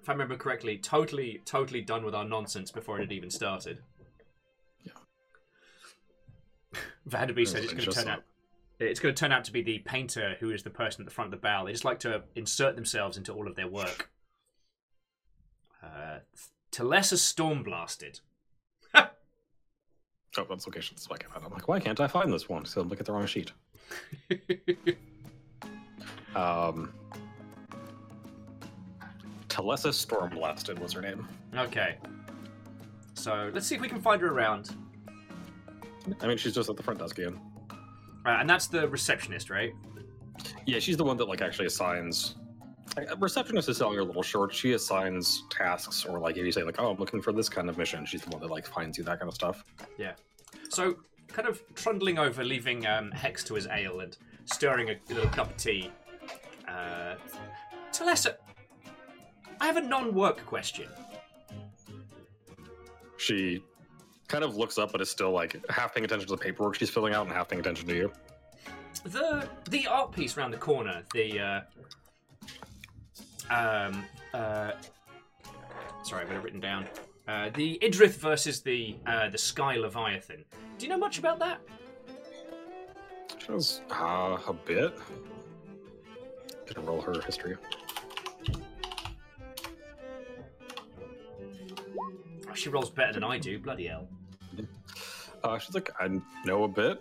If 0.08 0.12
I 0.12 0.14
remember 0.14 0.38
correctly, 0.38 0.78
totally, 0.78 1.42
totally 1.44 1.82
done 1.82 2.02
with 2.02 2.14
our 2.14 2.24
nonsense 2.24 2.70
before 2.70 2.96
it 2.96 3.02
had 3.02 3.12
even 3.12 3.28
started. 3.28 3.82
Yeah. 4.82 4.92
Vanderby 7.06 7.44
said 7.44 7.64
it's 7.64 7.74
going 7.74 7.84
to 7.84 7.92
turn 7.92 8.08
out. 8.08 8.22
It's 8.78 9.00
going 9.00 9.14
to 9.14 9.20
turn 9.20 9.32
out 9.32 9.44
to 9.44 9.52
be 9.52 9.60
the 9.60 9.80
painter 9.80 10.36
who 10.40 10.50
is 10.50 10.62
the 10.62 10.70
person 10.70 11.02
at 11.02 11.04
the 11.04 11.10
front 11.10 11.26
of 11.26 11.38
the 11.38 11.46
bow. 11.46 11.66
They 11.66 11.72
just 11.72 11.84
like 11.84 11.98
to 11.98 12.22
insert 12.34 12.74
themselves 12.74 13.18
into 13.18 13.34
all 13.34 13.46
of 13.46 13.54
their 13.54 13.68
work. 13.68 14.08
Uh, 15.82 16.20
Telessa 16.72 17.18
Stormblasted. 17.18 18.20
oh, 18.94 19.10
that's 20.48 20.66
location. 20.66 20.96
I 21.10 21.18
can 21.18 21.28
find. 21.28 21.44
I'm 21.44 21.52
like, 21.52 21.68
why 21.68 21.80
can't 21.80 22.00
I 22.00 22.06
find 22.06 22.32
this 22.32 22.48
one? 22.48 22.64
So 22.64 22.80
I'm 22.80 22.88
looking 22.88 23.00
at 23.00 23.06
the 23.06 23.12
wrong 23.12 23.26
sheet. 23.26 23.52
Um, 26.34 26.92
Telessa 29.58 29.88
Stormblasted 29.88 30.78
was 30.78 30.92
her 30.92 31.02
name. 31.02 31.26
okay. 31.56 31.96
So 33.14 33.50
let's 33.52 33.66
see 33.66 33.74
if 33.74 33.80
we 33.80 33.88
can 33.88 34.00
find 34.00 34.20
her 34.22 34.28
around. 34.28 34.76
I 36.20 36.28
mean, 36.28 36.36
she's 36.36 36.54
just 36.54 36.70
at 36.70 36.76
the 36.76 36.82
front 36.82 37.00
desk 37.00 37.18
again. 37.18 37.40
Uh, 38.24 38.36
and 38.38 38.48
that's 38.48 38.68
the 38.68 38.88
receptionist, 38.88 39.50
right? 39.50 39.72
Yeah, 40.64 40.78
she's 40.78 40.96
the 40.96 41.02
one 41.02 41.16
that 41.16 41.26
like 41.26 41.42
actually 41.42 41.66
assigns. 41.66 42.36
Like, 42.96 43.10
a 43.10 43.16
receptionist 43.16 43.68
is 43.68 43.78
selling 43.78 43.96
her 43.96 44.02
a 44.02 44.04
little 44.04 44.22
short. 44.22 44.54
She 44.54 44.72
assigns 44.74 45.42
tasks, 45.50 46.04
or 46.04 46.20
like 46.20 46.36
if 46.36 46.46
you 46.46 46.52
say 46.52 46.62
like, 46.62 46.76
"Oh, 46.78 46.90
I'm 46.90 46.98
looking 46.98 47.20
for 47.20 47.32
this 47.32 47.48
kind 47.48 47.68
of 47.68 47.76
mission," 47.76 48.06
she's 48.06 48.22
the 48.22 48.30
one 48.30 48.40
that 48.40 48.50
like 48.50 48.66
finds 48.66 48.96
you 48.96 49.04
that 49.04 49.18
kind 49.18 49.28
of 49.28 49.34
stuff. 49.34 49.64
Yeah. 49.98 50.12
So, 50.68 50.96
kind 51.26 51.48
of 51.48 51.62
trundling 51.74 52.18
over, 52.18 52.44
leaving 52.44 52.86
um, 52.86 53.10
Hex 53.10 53.42
to 53.44 53.54
his 53.54 53.66
ale 53.66 54.00
and 54.00 54.16
stirring 54.44 54.90
a 54.90 54.96
little 55.08 55.28
cup 55.30 55.50
of 55.50 55.56
tea. 55.56 55.90
Uh, 56.68 57.16
Telessa, 57.92 58.36
I 59.60 59.66
have 59.66 59.76
a 59.76 59.80
non-work 59.80 60.44
question. 60.46 60.88
She 63.16 63.62
kind 64.28 64.44
of 64.44 64.56
looks 64.56 64.78
up, 64.78 64.92
but 64.92 65.00
is 65.00 65.10
still 65.10 65.32
like 65.32 65.56
half 65.70 65.94
paying 65.94 66.04
attention 66.04 66.28
to 66.28 66.36
the 66.36 66.40
paperwork 66.40 66.76
she's 66.76 66.90
filling 66.90 67.14
out 67.14 67.26
and 67.26 67.34
half 67.34 67.48
paying 67.48 67.60
attention 67.60 67.88
to 67.88 67.94
you. 67.94 68.12
The 69.04 69.48
the 69.70 69.86
art 69.86 70.12
piece 70.12 70.36
around 70.36 70.52
the 70.52 70.58
corner, 70.58 71.02
the 71.12 71.40
uh, 71.40 71.60
um 73.50 74.04
uh, 74.34 74.72
sorry, 76.02 76.22
I've 76.22 76.28
got 76.28 76.36
it 76.36 76.42
written 76.42 76.60
down. 76.60 76.86
Uh, 77.26 77.50
the 77.54 77.78
Ildrith 77.82 78.16
versus 78.16 78.60
the 78.62 78.96
uh, 79.06 79.28
the 79.28 79.38
Sky 79.38 79.76
Leviathan. 79.76 80.44
Do 80.78 80.86
you 80.86 80.90
know 80.90 80.98
much 80.98 81.18
about 81.18 81.38
that? 81.40 81.60
She 83.38 83.48
knows 83.48 83.82
uh, 83.90 84.38
a 84.46 84.52
bit. 84.52 84.96
Gonna 86.72 86.86
roll 86.86 87.00
her 87.00 87.20
history. 87.20 87.56
She 92.54 92.68
rolls 92.68 92.90
better 92.90 93.12
than 93.12 93.24
I 93.24 93.38
do. 93.38 93.58
Bloody 93.58 93.86
hell. 93.86 94.08
Uh, 95.44 95.58
she's 95.58 95.74
like, 95.74 95.90
I 96.00 96.08
know 96.44 96.64
a 96.64 96.68
bit. 96.68 97.00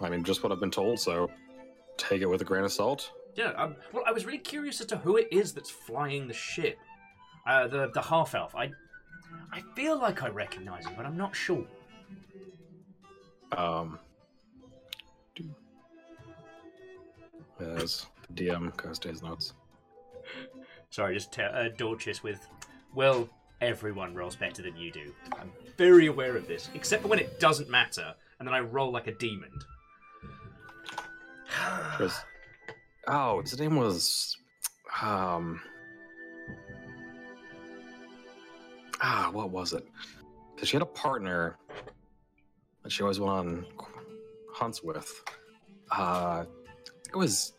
I 0.00 0.10
mean, 0.10 0.22
just 0.22 0.42
what 0.42 0.52
I've 0.52 0.60
been 0.60 0.70
told, 0.70 1.00
so 1.00 1.30
take 1.96 2.20
it 2.20 2.26
with 2.26 2.42
a 2.42 2.44
grain 2.44 2.64
of 2.64 2.72
salt. 2.72 3.12
Yeah. 3.34 3.52
Um, 3.56 3.76
well, 3.92 4.02
I 4.06 4.12
was 4.12 4.26
really 4.26 4.38
curious 4.38 4.80
as 4.80 4.86
to 4.88 4.98
who 4.98 5.16
it 5.16 5.28
is 5.30 5.52
that's 5.52 5.70
flying 5.70 6.28
the 6.28 6.34
ship. 6.34 6.78
Uh, 7.46 7.66
the 7.66 7.90
the 7.94 8.02
half 8.02 8.34
elf. 8.34 8.54
I 8.54 8.70
I 9.52 9.62
feel 9.74 9.98
like 9.98 10.22
I 10.22 10.28
recognise 10.28 10.84
him, 10.84 10.92
but 10.96 11.06
I'm 11.06 11.16
not 11.16 11.34
sure. 11.34 11.64
Um, 13.56 13.98
as 17.60 18.06
the 18.34 18.44
DM 18.44 18.76
goes 18.76 18.98
to 19.00 19.08
his 19.08 19.22
notes. 19.22 19.54
Sorry, 20.90 21.14
just 21.14 21.32
te- 21.32 21.42
uh, 21.42 21.68
Dorcas 21.76 22.22
with. 22.22 22.46
Well, 22.94 23.28
everyone 23.60 24.14
rolls 24.14 24.36
better 24.36 24.62
than 24.62 24.76
you 24.76 24.90
do. 24.90 25.12
I'm 25.38 25.50
very 25.76 26.06
aware 26.06 26.36
of 26.36 26.46
this, 26.46 26.70
except 26.74 27.02
for 27.02 27.08
when 27.08 27.18
it 27.18 27.40
doesn't 27.40 27.68
matter, 27.68 28.14
and 28.38 28.46
then 28.46 28.54
I 28.54 28.60
roll 28.60 28.90
like 28.90 29.06
a 29.06 29.12
demon. 29.12 29.50
Was, 31.98 32.20
oh, 33.08 33.40
his 33.40 33.58
name 33.58 33.76
was, 33.76 34.36
um, 35.02 35.60
ah, 39.00 39.30
what 39.32 39.50
was 39.50 39.72
it? 39.72 39.86
Because 40.54 40.68
she 40.68 40.76
had 40.76 40.82
a 40.82 40.86
partner 40.86 41.56
that 42.82 42.92
she 42.92 43.02
always 43.02 43.18
went 43.18 43.32
on 43.32 43.66
hunts 44.52 44.82
with. 44.82 45.22
Uh, 45.90 46.44
it 47.10 47.16
was 47.16 47.54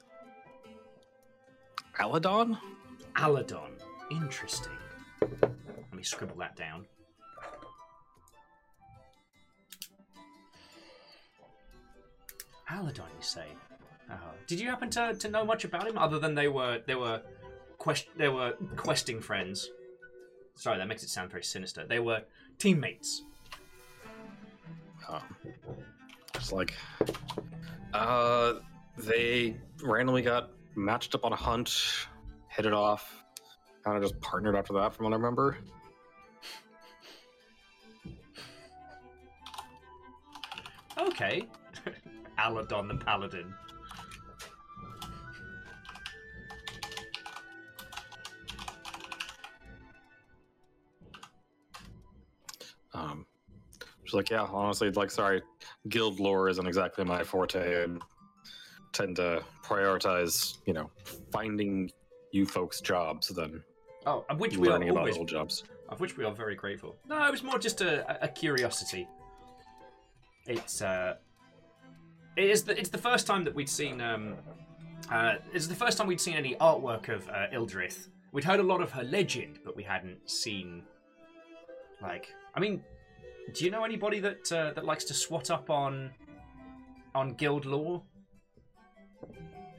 Aladon. 1.99 2.57
Aladon. 3.15 3.71
Interesting. 4.11 4.71
Me 5.99 6.03
scribble 6.03 6.37
that 6.37 6.55
down. 6.55 6.85
Aladon, 12.71 12.99
you 13.17 13.19
say? 13.19 13.47
Oh. 14.09 14.15
Did 14.47 14.61
you 14.61 14.69
happen 14.69 14.89
to, 14.91 15.13
to 15.13 15.27
know 15.27 15.43
much 15.43 15.65
about 15.65 15.85
him 15.85 15.97
other 15.97 16.17
than 16.17 16.35
they 16.35 16.47
were 16.47 16.79
they 16.87 16.95
were 16.95 17.21
quest 17.79 18.07
they 18.15 18.29
were 18.29 18.53
questing 18.77 19.19
friends? 19.19 19.69
Sorry, 20.55 20.77
that 20.77 20.87
makes 20.87 21.03
it 21.03 21.09
sound 21.09 21.31
very 21.31 21.43
sinister. 21.43 21.85
They 21.85 21.99
were 21.99 22.21
teammates. 22.59 23.23
Um, 25.09 25.21
just 26.33 26.53
like, 26.53 26.75
uh, 27.93 28.53
they 28.97 29.57
randomly 29.83 30.21
got 30.21 30.51
matched 30.75 31.13
up 31.13 31.25
on 31.25 31.33
a 31.33 31.35
hunt, 31.35 32.07
hit 32.47 32.65
it 32.65 32.73
off, 32.73 33.21
kind 33.83 33.97
of 33.97 34.03
just 34.09 34.21
partnered 34.21 34.55
after 34.55 34.71
that, 34.75 34.93
from 34.93 35.03
what 35.03 35.11
I 35.11 35.17
remember. 35.17 35.57
Okay. 40.99 41.43
Aladon 42.39 42.87
the 42.87 42.95
Paladin. 42.95 43.53
Um, 52.93 53.25
she's 54.03 54.13
like, 54.13 54.29
yeah, 54.29 54.43
honestly, 54.43 54.89
like, 54.91 55.11
sorry, 55.11 55.41
guild 55.87 56.19
lore 56.19 56.49
isn't 56.49 56.65
exactly 56.67 57.05
my 57.05 57.23
forte, 57.23 57.83
and 57.83 58.01
tend 58.93 59.17
to 59.17 59.43
prioritize, 59.63 60.57
you 60.65 60.73
know, 60.73 60.89
finding 61.31 61.91
you 62.31 62.45
folks 62.45 62.81
jobs 62.81 63.27
than 63.27 63.63
Oh, 64.05 64.25
of 64.29 64.39
which 64.39 64.57
we 64.57 64.67
are 64.67 64.71
learning 64.71 64.89
about 64.89 65.01
always 65.01 65.17
old 65.17 65.27
jobs. 65.27 65.63
of 65.89 65.99
which 65.99 66.17
we 66.17 66.23
are 66.23 66.33
very 66.33 66.55
grateful. 66.55 66.97
No, 67.07 67.25
it 67.25 67.31
was 67.31 67.43
more 67.43 67.59
just 67.59 67.81
a, 67.81 68.23
a 68.23 68.27
curiosity. 68.27 69.07
It's 70.49 70.81
uh, 70.81 71.13
it 72.35 72.49
is 72.49 72.63
the 72.63 72.77
it's 72.77 72.89
the 72.89 72.97
first 72.97 73.27
time 73.27 73.43
that 73.43 73.53
we'd 73.53 73.69
seen 73.69 74.01
um, 74.01 74.35
uh, 75.11 75.35
it's 75.53 75.67
the 75.67 75.75
first 75.75 75.97
time 75.97 76.07
we'd 76.07 76.19
seen 76.19 76.33
any 76.33 76.55
artwork 76.55 77.07
of 77.07 77.29
uh, 77.29 77.47
Ildrith. 77.53 78.07
We'd 78.31 78.43
heard 78.43 78.59
a 78.59 78.63
lot 78.63 78.81
of 78.81 78.91
her 78.91 79.03
legend, 79.03 79.59
but 79.63 79.75
we 79.75 79.83
hadn't 79.83 80.27
seen 80.27 80.83
like 82.01 82.33
I 82.55 82.59
mean, 82.59 82.81
do 83.53 83.63
you 83.63 83.69
know 83.69 83.83
anybody 83.83 84.19
that 84.21 84.51
uh, 84.51 84.73
that 84.73 84.85
likes 84.85 85.03
to 85.05 85.13
swat 85.13 85.51
up 85.51 85.69
on 85.69 86.09
on 87.13 87.35
guild 87.35 87.65
lore? 87.65 88.01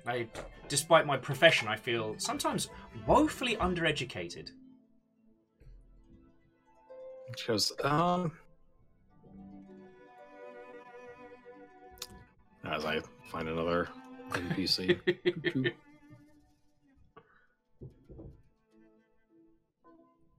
I, 0.06 0.28
despite 0.68 1.04
my 1.04 1.16
profession, 1.16 1.66
I 1.66 1.76
feel 1.76 2.14
sometimes 2.18 2.68
woefully 3.08 3.56
undereducated. 3.56 4.50
She 7.36 7.46
goes, 7.48 7.72
um. 7.82 8.32
As 12.64 12.84
I 12.84 13.00
find 13.30 13.48
another 13.48 13.88
NPC. 14.32 15.72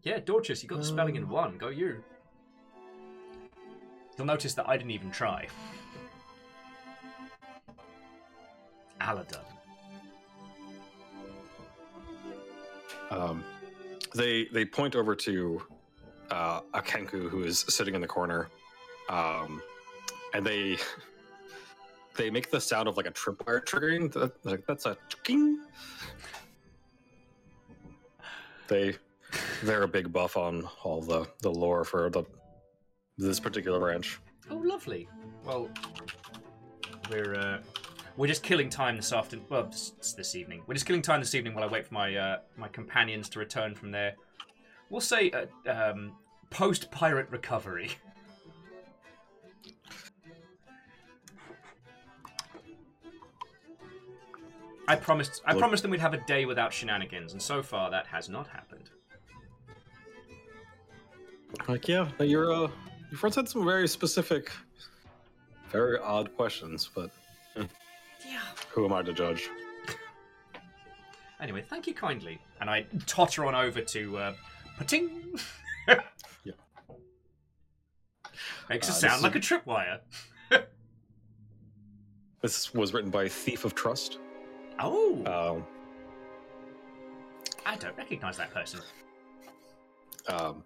Yeah, 0.03 0.19
Dorcas, 0.19 0.64
you 0.64 0.69
got 0.69 0.80
the 0.80 0.85
spelling 0.85 1.15
in 1.15 1.23
Um. 1.23 1.30
one. 1.30 1.57
Go 1.57 1.68
you. 1.69 2.03
You'll 4.18 4.26
notice 4.27 4.53
that 4.56 4.68
I 4.68 4.77
didn't 4.77 4.91
even 4.91 5.11
try. 5.11 5.48
Aladon. 8.99 9.43
um, 13.10 13.43
they 14.15 14.45
they 14.53 14.64
point 14.65 14.95
over 14.95 15.15
to 15.15 15.61
uh, 16.30 16.61
a 16.73 16.81
Kenku 16.81 17.30
who 17.30 17.43
is 17.43 17.60
sitting 17.68 17.93
in 17.95 18.02
the 18.02 18.07
corner, 18.07 18.48
um, 19.10 19.61
and 20.34 20.45
they 20.45 20.77
they 22.16 22.30
make 22.30 22.52
the 22.52 22.62
sound 22.62 22.88
of 22.88 22.98
like 22.98 23.08
a 23.08 23.12
tripwire 23.12 23.64
triggering. 23.64 24.32
Like 24.44 24.66
that's 24.68 24.86
a. 24.86 24.98
They 28.68 28.96
they're 29.64 29.84
a 29.84 29.88
big 29.88 30.12
buff 30.12 30.38
on 30.38 30.68
all 30.84 31.02
the 31.02 31.28
the 31.42 31.52
lore 31.52 31.84
for 31.84 32.10
the 32.10 32.24
this 33.18 33.40
particular 33.40 33.80
branch. 33.80 34.20
Oh, 34.50 34.56
lovely. 34.56 35.08
Well, 35.46 35.70
we're 37.10 37.36
uh, 37.36 37.60
we're 38.18 38.28
just 38.28 38.44
killing 38.44 38.70
time 38.70 38.98
this 38.98 39.14
afternoon. 39.14 39.46
Well, 39.50 39.70
this 39.70 40.36
evening. 40.36 40.64
We're 40.68 40.74
just 40.74 40.86
killing 40.86 41.02
time 41.02 41.22
this 41.22 41.36
evening 41.36 41.54
while 41.54 41.64
I 41.64 41.68
wait 41.68 41.88
for 41.88 41.94
my 41.94 42.16
uh, 42.16 42.40
my 42.58 42.68
companions 42.68 43.30
to 43.30 43.40
return 43.40 43.76
from 43.76 43.92
their, 43.92 44.16
we'll 44.90 45.02
say, 45.02 45.32
uh, 45.32 45.46
um, 45.72 46.14
post 46.50 46.92
pirate 46.92 47.30
recovery. 47.30 47.92
I 54.92 54.96
promised. 54.98 55.42
I 55.46 55.52
Look- 55.54 55.60
promised 55.62 55.84
them 55.84 55.92
we'd 55.92 56.02
have 56.02 56.14
a 56.14 56.18
day 56.26 56.44
without 56.46 56.74
shenanigans, 56.74 57.32
and 57.32 57.42
so 57.42 57.64
far 57.64 57.90
that 57.92 58.06
has 58.08 58.28
not 58.28 58.48
happened. 58.48 58.90
Like, 61.68 61.88
yeah, 61.88 62.10
your 62.20 62.52
uh, 62.52 62.70
your 63.10 63.18
friends 63.18 63.36
had 63.38 63.48
some 63.48 63.64
very 63.66 63.88
specific, 63.88 64.52
very 65.70 65.98
odd 66.00 66.36
questions, 66.36 66.90
but 66.94 67.10
Yeah. 67.56 68.40
who 68.70 68.84
am 68.86 68.92
I 68.94 69.02
to 69.02 69.14
judge? 69.14 69.50
Anyway, 71.40 71.64
thank 71.68 71.88
you 71.88 71.94
kindly, 71.94 72.40
and 72.60 72.70
I 72.70 72.86
totter 73.08 73.46
on 73.46 73.56
over 73.56 73.80
to 73.82 74.18
uh, 74.18 74.34
Pating. 74.80 75.40
Yeah. 76.44 76.54
Makes 78.70 78.88
Uh, 78.88 78.92
it 78.92 78.94
this 78.94 79.00
sound 79.00 79.16
is 79.18 79.24
like 79.24 79.36
a- 79.36 79.40
a 79.40 79.42
tripwire. 79.42 80.00
This 82.42 82.74
was 82.74 82.94
written 82.94 83.10
by 83.12 83.28
Thief 83.28 83.66
of 83.66 83.74
Trust. 83.76 84.20
Oh, 84.84 85.24
Um, 85.26 85.66
I 87.66 87.76
don't 87.76 87.95
recognise 87.98 88.38
that 88.38 88.52
person. 88.53 88.80
um, 90.28 90.64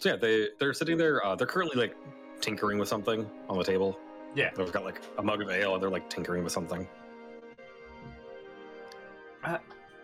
so 0.00 0.10
yeah, 0.10 0.16
they 0.16 0.48
they're 0.58 0.72
sitting 0.74 0.96
there. 0.98 1.24
Uh, 1.24 1.34
they're 1.36 1.46
currently 1.46 1.80
like 1.80 1.96
tinkering 2.40 2.78
with 2.78 2.88
something 2.88 3.28
on 3.48 3.56
the 3.56 3.64
table. 3.64 3.98
Yeah. 4.34 4.50
They've 4.56 4.72
got 4.72 4.84
like 4.84 5.00
a 5.18 5.22
mug 5.22 5.40
of 5.42 5.50
ale, 5.50 5.74
and 5.74 5.82
they're 5.82 5.90
like 5.90 6.10
tinkering 6.10 6.42
with 6.42 6.52
something. 6.52 6.86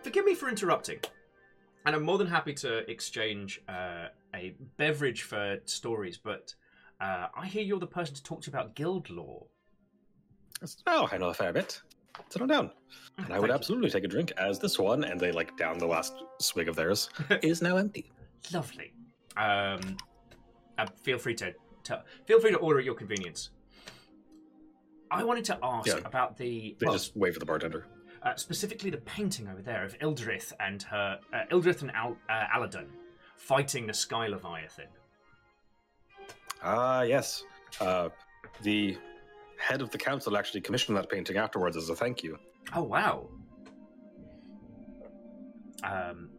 Forgive 0.03 0.25
me 0.25 0.33
for 0.33 0.49
interrupting, 0.49 0.97
and 1.85 1.95
I'm 1.95 2.01
more 2.03 2.17
than 2.17 2.25
happy 2.27 2.53
to 2.55 2.89
exchange 2.89 3.61
uh, 3.69 4.07
a 4.33 4.55
beverage 4.77 5.21
for 5.23 5.57
stories. 5.65 6.17
But 6.17 6.55
uh, 6.99 7.27
I 7.35 7.45
hear 7.47 7.61
you're 7.61 7.79
the 7.79 7.85
person 7.87 8.15
to 8.15 8.23
talk 8.23 8.41
to 8.43 8.49
about 8.49 8.75
guild 8.75 9.09
law. 9.11 9.45
Oh, 10.87 11.07
I 11.11 11.17
know 11.17 11.29
a 11.29 11.33
fair 11.35 11.53
bit. 11.53 11.81
Sit 12.29 12.41
on 12.41 12.47
down, 12.47 12.71
and 13.17 13.33
I 13.33 13.39
would 13.39 13.49
you. 13.49 13.53
absolutely 13.55 13.89
take 13.89 14.03
a 14.03 14.07
drink 14.07 14.31
as 14.37 14.59
this 14.59 14.77
one, 14.79 15.03
and 15.03 15.19
they 15.19 15.31
like 15.31 15.55
down 15.57 15.77
the 15.77 15.85
last 15.87 16.13
swig 16.39 16.67
of 16.69 16.75
theirs 16.75 17.09
is 17.43 17.61
now 17.61 17.77
empty. 17.77 18.11
Lovely. 18.53 18.93
Um, 19.37 19.97
uh, 20.77 20.85
feel 21.03 21.17
free 21.17 21.35
to, 21.35 21.53
to 21.83 22.03
feel 22.25 22.39
free 22.39 22.51
to 22.51 22.57
order 22.57 22.79
at 22.79 22.85
your 22.85 22.95
convenience. 22.95 23.49
I 25.09 25.23
wanted 25.23 25.45
to 25.45 25.59
ask 25.61 25.87
Yeah. 25.87 25.97
about 26.05 26.37
the 26.37 26.75
They 26.79 26.85
well, 26.85 26.95
just 26.95 27.15
wait 27.17 27.33
for 27.33 27.39
the 27.39 27.45
bartender. 27.45 27.85
uh, 28.23 28.35
specifically 28.35 28.89
the 28.89 28.97
painting 28.99 29.47
over 29.49 29.61
there 29.61 29.83
of 29.83 29.97
Ildrith 29.99 30.53
and 30.59 30.81
her 30.83 31.19
uh, 31.33 31.43
Ildrith 31.51 31.81
and 31.81 31.91
Al- 31.91 32.17
uh, 32.29 32.45
Aladon 32.55 32.87
fighting 33.37 33.87
the 33.87 33.93
Sky 33.93 34.27
Leviathan. 34.27 34.87
Ah, 36.63 37.01
yes. 37.01 37.43
Uh, 37.79 38.09
the 38.61 38.97
head 39.61 39.81
of 39.81 39.89
the 39.91 39.97
council 39.97 40.37
actually 40.37 40.61
commissioned 40.61 40.97
that 40.97 41.09
painting 41.09 41.37
afterwards 41.37 41.77
as 41.77 41.89
a 41.89 41.95
thank 41.95 42.23
you. 42.23 42.37
Oh 42.75 42.83
wow. 42.83 43.29
Um. 45.83 46.29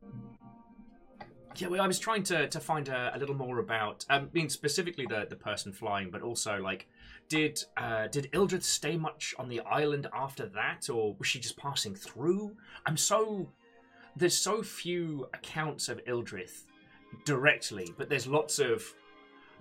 Yeah, 1.56 1.68
well, 1.68 1.82
I 1.82 1.86
was 1.86 1.98
trying 1.98 2.22
to, 2.24 2.48
to 2.48 2.60
find 2.60 2.88
a, 2.88 3.12
a 3.14 3.18
little 3.18 3.34
more 3.34 3.58
about, 3.58 4.06
um, 4.08 4.30
I 4.34 4.38
mean, 4.38 4.48
specifically 4.48 5.04
the, 5.06 5.26
the 5.28 5.36
person 5.36 5.70
flying, 5.70 6.10
but 6.10 6.22
also 6.22 6.56
like, 6.56 6.88
did 7.28 7.62
uh, 7.76 8.06
did 8.08 8.30
Ildrith 8.32 8.62
stay 8.62 8.96
much 8.96 9.34
on 9.38 9.48
the 9.48 9.60
island 9.60 10.06
after 10.14 10.46
that, 10.46 10.88
or 10.88 11.14
was 11.18 11.28
she 11.28 11.38
just 11.38 11.56
passing 11.58 11.94
through? 11.94 12.56
I'm 12.86 12.96
so 12.96 13.50
there's 14.16 14.36
so 14.36 14.62
few 14.62 15.28
accounts 15.34 15.88
of 15.88 16.00
Ildrith 16.06 16.64
directly, 17.24 17.92
but 17.98 18.08
there's 18.08 18.26
lots 18.26 18.58
of 18.58 18.82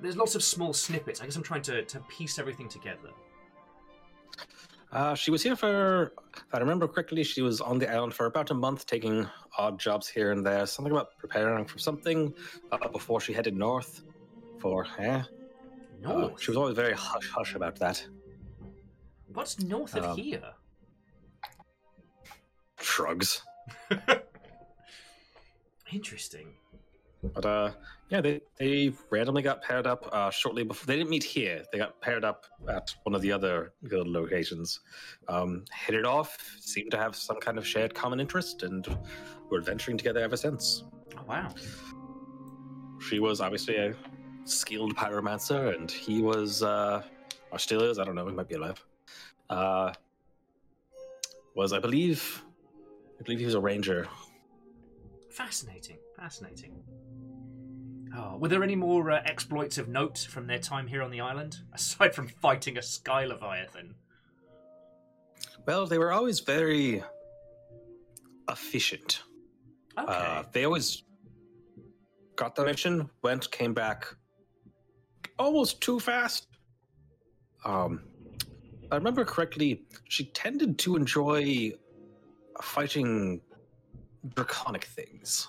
there's 0.02 0.18
lots 0.18 0.36
of 0.36 0.44
small 0.44 0.74
snippets. 0.74 1.22
I 1.22 1.26
guess 1.26 1.36
I'm 1.36 1.44
trying 1.44 1.62
to, 1.64 1.84
to 1.84 2.00
piece 2.10 2.40
everything 2.40 2.70
together. 2.70 3.12
Uh, 4.92 5.16
she 5.16 5.32
was 5.32 5.42
here 5.42 5.56
for, 5.56 6.12
if 6.36 6.54
I 6.54 6.60
remember 6.60 6.88
correctly, 6.88 7.24
she 7.24 7.42
was 7.42 7.62
on 7.62 7.80
the 7.80 7.90
island 7.90 8.14
for 8.14 8.26
about 8.26 8.52
a 8.52 8.54
month, 8.54 8.86
taking 8.86 9.26
odd 9.58 9.80
jobs 9.80 10.08
here 10.10 10.32
and 10.32 10.46
there. 10.46 10.66
Something 10.66 10.92
about 10.92 11.18
preparing 11.18 11.66
for 11.66 11.80
something 11.80 12.34
uh, 12.74 12.90
before 12.90 13.22
she 13.22 13.32
headed 13.32 13.56
north. 13.56 14.04
For, 14.60 14.86
eh? 15.00 15.24
Uh, 16.06 16.30
she 16.38 16.52
was 16.52 16.58
always 16.58 16.76
very 16.76 16.94
hush 16.94 17.30
hush 17.30 17.56
about 17.56 17.78
that. 17.80 18.06
What's 19.34 19.60
north 19.60 19.96
of 19.96 20.04
Um, 20.04 20.18
here? 20.18 20.44
Shrugs. 22.82 23.44
Interesting. 25.92 26.54
But 27.24 27.46
uh, 27.46 27.72
yeah, 28.10 28.22
they, 28.22 28.42
they 28.58 28.94
randomly 29.10 29.42
got 29.42 29.62
paired 29.62 29.86
up 29.86 30.10
uh, 30.12 30.32
shortly 30.32 30.64
before. 30.64 30.88
They 30.88 30.96
didn't 30.96 31.10
meet 31.10 31.24
here. 31.24 31.64
They 31.72 31.78
got 31.78 32.02
paired 32.02 32.24
up 32.24 32.46
at 32.68 32.94
one 33.04 33.14
of 33.16 33.22
the 33.22 33.32
other 33.32 33.74
guild 33.90 34.08
locations. 34.08 34.80
Um, 35.28 35.66
hit 35.86 35.96
it 35.96 36.06
off. 36.06 36.38
Seemed 36.60 36.92
to 36.92 36.98
have 36.98 37.16
some 37.16 37.40
kind 37.40 37.58
of 37.58 37.66
shared 37.66 37.94
common 37.94 38.20
interest, 38.20 38.64
and 38.64 38.88
were 39.50 39.60
adventuring 39.60 39.98
together 39.98 40.22
ever 40.22 40.36
since. 40.38 40.84
Oh 41.18 41.24
wow. 41.28 41.54
She 43.00 43.20
was 43.20 43.40
obviously 43.40 43.78
a 43.78 43.96
skilled 44.46 44.96
pyromancer, 44.96 45.76
and 45.76 45.90
he 45.90 46.22
was, 46.22 46.64
uh, 46.64 47.04
or 47.52 47.60
still 47.60 47.82
is. 47.84 48.00
I 48.00 48.04
don't 48.04 48.16
know. 48.16 48.26
He 48.28 48.34
might 48.34 48.48
be 48.48 48.56
alive. 48.56 48.84
Uh, 49.50 49.94
was 51.54 51.74
I 51.74 51.80
believe? 51.80 52.44
I 53.20 53.24
believe 53.24 53.40
he 53.40 53.46
was 53.46 53.56
a 53.56 53.60
ranger. 53.60 54.08
Fascinating. 55.30 55.98
Fascinating. 56.22 56.84
Oh, 58.16 58.38
were 58.38 58.48
there 58.48 58.64
any 58.64 58.76
more 58.76 59.10
uh, 59.10 59.24
exploits 59.26 59.80
of 59.80 59.88
note 59.88 60.20
from 60.20 60.46
their 60.46 60.60
time 60.60 60.86
here 60.86 61.02
on 61.02 61.10
the 61.10 61.20
island, 61.20 61.58
aside 61.74 62.14
from 62.14 62.28
fighting 62.28 62.78
a 62.78 62.82
sky 62.82 63.26
leviathan? 63.26 63.96
Well, 65.66 65.88
they 65.88 65.98
were 65.98 66.12
always 66.12 66.40
very 66.40 67.04
efficient. 68.48 69.24
Okay. 69.98 70.14
Uh, 70.14 70.44
they 70.52 70.64
always 70.66 71.02
got 72.36 72.56
the 72.56 72.66
mission, 72.66 73.10
went, 73.24 73.50
came 73.52 73.74
back 73.74 74.06
almost 75.40 75.82
too 75.82 76.00
fast. 76.00 76.46
Um, 77.66 78.04
I 78.92 78.96
remember 78.96 79.26
correctly, 79.26 79.86
she 80.08 80.26
tended 80.26 80.78
to 80.80 80.96
enjoy 80.96 81.72
fighting 82.62 83.42
draconic 84.36 84.84
things, 84.84 85.48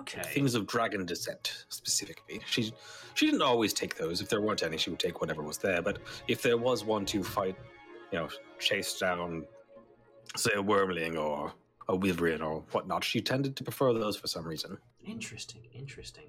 okay. 0.00 0.22
things 0.22 0.54
of 0.54 0.66
dragon 0.66 1.04
descent 1.04 1.64
specifically. 1.68 2.40
She 2.46 2.72
she 3.14 3.26
didn't 3.26 3.42
always 3.42 3.72
take 3.72 3.96
those. 3.96 4.20
If 4.20 4.28
there 4.28 4.40
weren't 4.40 4.62
any, 4.62 4.76
she 4.76 4.90
would 4.90 4.98
take 4.98 5.20
whatever 5.20 5.42
was 5.42 5.58
there. 5.58 5.82
But 5.82 5.98
if 6.28 6.42
there 6.42 6.56
was 6.56 6.84
one 6.84 7.04
to 7.06 7.22
fight, 7.22 7.56
you 8.12 8.18
know, 8.18 8.28
chase 8.58 8.98
down, 8.98 9.44
say 10.36 10.52
a 10.54 10.62
wyrmling 10.62 11.18
or 11.18 11.52
a 11.88 11.96
wyvern 11.96 12.42
or 12.42 12.62
whatnot, 12.72 13.04
she 13.04 13.20
tended 13.20 13.56
to 13.56 13.64
prefer 13.64 13.92
those 13.92 14.16
for 14.16 14.26
some 14.26 14.44
reason. 14.44 14.78
Interesting. 15.04 15.62
Interesting. 15.72 16.26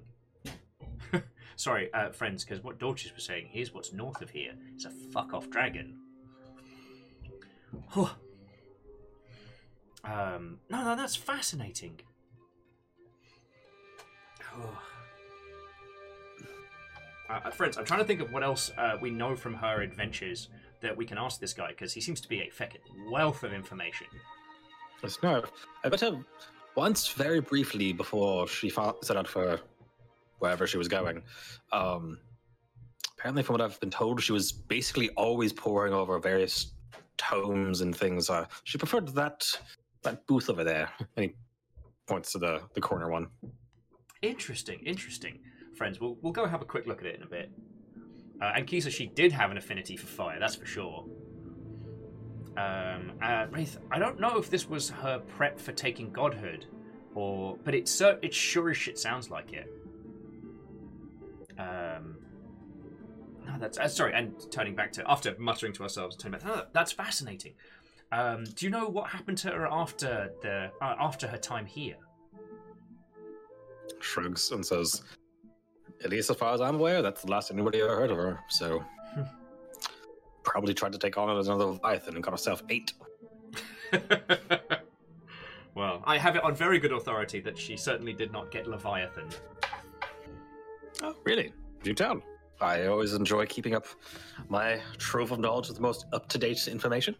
Sorry, 1.56 1.92
uh, 1.92 2.10
friends, 2.10 2.44
because 2.44 2.62
what 2.62 2.78
Dorcas 2.78 3.12
was 3.14 3.24
saying, 3.24 3.48
here's 3.50 3.74
what's 3.74 3.92
north 3.92 4.22
of 4.22 4.30
here. 4.30 4.52
It's 4.74 4.84
a 4.84 4.90
fuck 4.90 5.34
off 5.34 5.50
dragon. 5.50 5.98
Um, 10.04 10.58
no, 10.70 10.84
no, 10.84 10.96
that's 10.96 11.16
fascinating. 11.16 12.00
Uh, 17.28 17.40
uh, 17.44 17.50
friends, 17.50 17.76
I'm 17.76 17.84
trying 17.84 18.00
to 18.00 18.06
think 18.06 18.20
of 18.20 18.32
what 18.32 18.42
else 18.42 18.70
uh, 18.78 18.96
we 19.00 19.10
know 19.10 19.36
from 19.36 19.54
her 19.54 19.82
adventures 19.82 20.48
that 20.80 20.96
we 20.96 21.04
can 21.04 21.18
ask 21.18 21.40
this 21.40 21.52
guy 21.52 21.68
because 21.68 21.92
he 21.92 22.00
seems 22.00 22.20
to 22.20 22.28
be 22.28 22.40
a 22.40 22.50
feckin' 22.50 23.10
wealth 23.10 23.42
of 23.42 23.52
information. 23.52 24.06
Yes, 25.02 25.18
no, 25.22 25.42
I 25.84 25.88
bet 25.88 26.00
her 26.00 26.18
once 26.74 27.08
very 27.08 27.40
briefly 27.40 27.92
before 27.92 28.48
she 28.48 28.70
set 28.70 29.16
out 29.16 29.28
for 29.28 29.60
wherever 30.38 30.66
she 30.66 30.78
was 30.78 30.88
going. 30.88 31.22
Um, 31.72 32.18
apparently, 33.18 33.42
from 33.42 33.54
what 33.54 33.60
I've 33.60 33.78
been 33.80 33.90
told, 33.90 34.22
she 34.22 34.32
was 34.32 34.52
basically 34.52 35.10
always 35.10 35.52
poring 35.52 35.92
over 35.92 36.18
various 36.18 36.72
tomes 37.16 37.80
and 37.80 37.94
things. 37.94 38.30
Uh, 38.30 38.46
she 38.64 38.78
preferred 38.78 39.08
that 39.08 39.46
that 40.02 40.26
booth 40.26 40.48
over 40.48 40.64
there. 40.64 40.88
And 41.16 41.26
he 41.26 41.34
points 42.06 42.32
to 42.32 42.38
the 42.38 42.62
the 42.74 42.80
corner 42.80 43.10
one. 43.10 43.28
Interesting, 44.22 44.80
interesting. 44.84 45.40
Friends, 45.74 46.00
we'll, 46.00 46.16
we'll 46.22 46.32
go 46.32 46.46
have 46.46 46.62
a 46.62 46.64
quick 46.64 46.86
look 46.86 47.00
at 47.00 47.06
it 47.06 47.16
in 47.16 47.22
a 47.22 47.26
bit. 47.26 47.50
Uh, 48.40 48.52
and 48.56 48.66
Kisa, 48.66 48.90
she 48.90 49.06
did 49.06 49.32
have 49.32 49.50
an 49.50 49.56
affinity 49.56 49.96
for 49.96 50.06
fire, 50.06 50.38
that's 50.38 50.54
for 50.54 50.66
sure. 50.66 51.04
Um, 52.56 53.12
uh, 53.22 53.46
Wraith, 53.50 53.78
I 53.90 53.98
don't 54.00 54.18
know 54.18 54.38
if 54.38 54.50
this 54.50 54.68
was 54.68 54.90
her 54.90 55.20
prep 55.20 55.60
for 55.60 55.70
taking 55.70 56.10
godhood, 56.10 56.66
or 57.14 57.56
but 57.62 57.74
it's 57.74 57.90
so 57.90 58.18
it 58.20 58.34
sure 58.34 58.70
as 58.70 58.76
shit 58.76 58.98
sounds 58.98 59.30
like 59.30 59.52
it. 59.52 59.72
Um, 61.56 62.16
no, 63.46 63.58
that's 63.60 63.78
uh, 63.78 63.86
sorry. 63.86 64.12
And 64.14 64.34
turning 64.50 64.74
back 64.74 64.90
to 64.92 65.08
after 65.08 65.36
muttering 65.38 65.72
to 65.74 65.84
ourselves, 65.84 66.16
turning 66.16 66.40
back. 66.40 66.48
No, 66.48 66.64
that's 66.72 66.90
fascinating. 66.90 67.54
Um, 68.10 68.42
do 68.42 68.66
you 68.66 68.70
know 68.70 68.88
what 68.88 69.10
happened 69.10 69.38
to 69.38 69.50
her 69.50 69.68
after 69.70 70.32
the 70.42 70.72
uh, 70.82 70.96
after 70.98 71.28
her 71.28 71.38
time 71.38 71.66
here? 71.66 71.96
Shrugs 74.00 74.50
and 74.52 74.64
says, 74.64 75.02
"At 76.04 76.10
least 76.10 76.30
as 76.30 76.36
far 76.36 76.54
as 76.54 76.60
I'm 76.60 76.76
aware, 76.76 77.02
that's 77.02 77.22
the 77.22 77.30
last 77.30 77.50
anybody 77.50 77.80
ever 77.80 77.96
heard 77.96 78.10
of 78.10 78.16
her. 78.16 78.40
So." 78.48 78.84
Probably 80.42 80.72
tried 80.72 80.92
to 80.92 80.98
take 80.98 81.18
on 81.18 81.28
another 81.28 81.66
Leviathan 81.66 82.14
and 82.14 82.22
got 82.22 82.30
herself 82.30 82.62
eight. 82.70 82.94
well, 85.74 86.02
I 86.04 86.16
have 86.16 86.36
it 86.36 86.42
on 86.42 86.54
very 86.54 86.78
good 86.78 86.92
authority 86.92 87.40
that 87.40 87.58
she 87.58 87.76
certainly 87.76 88.14
did 88.14 88.32
not 88.32 88.50
get 88.50 88.66
Leviathan. 88.66 89.28
Oh, 91.02 91.14
really? 91.24 91.52
You 91.84 91.94
tell. 91.94 92.22
I 92.60 92.86
always 92.86 93.14
enjoy 93.14 93.46
keeping 93.46 93.74
up 93.74 93.86
my 94.48 94.80
trove 94.96 95.30
of 95.30 95.38
knowledge 95.38 95.68
with 95.68 95.76
the 95.76 95.82
most 95.82 96.06
up 96.12 96.28
to 96.30 96.38
date 96.38 96.66
information. 96.66 97.14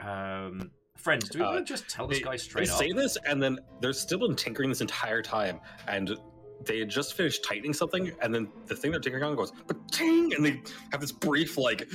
Um, 0.00 0.70
friends, 1.04 1.28
do 1.28 1.38
we 1.38 1.44
Uh, 1.44 1.52
want 1.52 1.66
to 1.66 1.72
just 1.72 1.88
tell 1.88 2.06
this 2.08 2.18
They- 2.18 2.24
guy 2.24 2.30
They 2.32 2.36
straight 2.38 2.70
up? 2.70 2.78
say 2.78 2.90
this, 2.92 3.16
and 3.26 3.40
then 3.40 3.60
they're 3.80 3.92
still 3.92 4.18
been 4.18 4.34
tinkering 4.34 4.70
this 4.70 4.80
entire 4.80 5.20
time, 5.22 5.60
and 5.86 6.16
they 6.64 6.78
had 6.78 6.88
just 6.88 7.14
finished 7.14 7.44
tightening 7.44 7.74
something, 7.74 8.10
and 8.22 8.34
then 8.34 8.50
the 8.66 8.74
thing 8.74 8.90
they're 8.90 9.00
tinkering 9.00 9.22
on 9.22 9.36
goes, 9.36 9.52
but 9.66 9.76
ting, 9.92 10.32
and 10.34 10.44
they 10.44 10.62
have 10.92 11.00
this 11.02 11.12
brief, 11.12 11.58
like, 11.58 11.86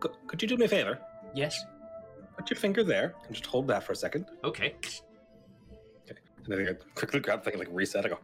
"Could- 0.00 0.16
could 0.26 0.42
you 0.42 0.48
do 0.48 0.56
me 0.56 0.66
a 0.66 0.68
favor? 0.68 0.98
Yes. 1.34 1.64
Put 2.36 2.50
your 2.50 2.58
finger 2.58 2.84
there 2.84 3.14
and 3.26 3.34
just 3.34 3.46
hold 3.46 3.66
that 3.68 3.82
for 3.82 3.92
a 3.92 3.96
second. 3.96 4.26
Okay. 4.44 4.76
Okay. 6.10 6.20
And 6.44 6.46
then 6.46 6.68
I 6.68 6.72
quickly 6.94 7.20
grab 7.20 7.42
the 7.42 7.50
thing, 7.50 7.58
like 7.58 7.68
reset. 7.70 8.04
I 8.04 8.10
go, 8.10 8.18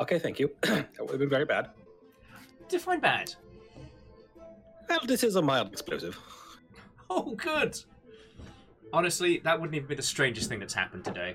okay, 0.00 0.18
thank 0.18 0.40
you. 0.40 0.54
that 0.62 0.88
would 0.98 1.10
have 1.10 1.20
been 1.20 1.28
very 1.30 1.44
bad. 1.44 1.70
Define 2.68 3.00
bad. 3.00 3.34
Well, 4.92 5.00
this 5.06 5.24
is 5.24 5.36
a 5.36 5.42
mild 5.42 5.72
explosive. 5.72 6.18
Oh, 7.08 7.34
good. 7.34 7.82
Honestly, 8.92 9.38
that 9.38 9.58
wouldn't 9.58 9.74
even 9.74 9.88
be 9.88 9.94
the 9.94 10.02
strangest 10.02 10.50
thing 10.50 10.60
that's 10.60 10.74
happened 10.74 11.02
today. 11.02 11.34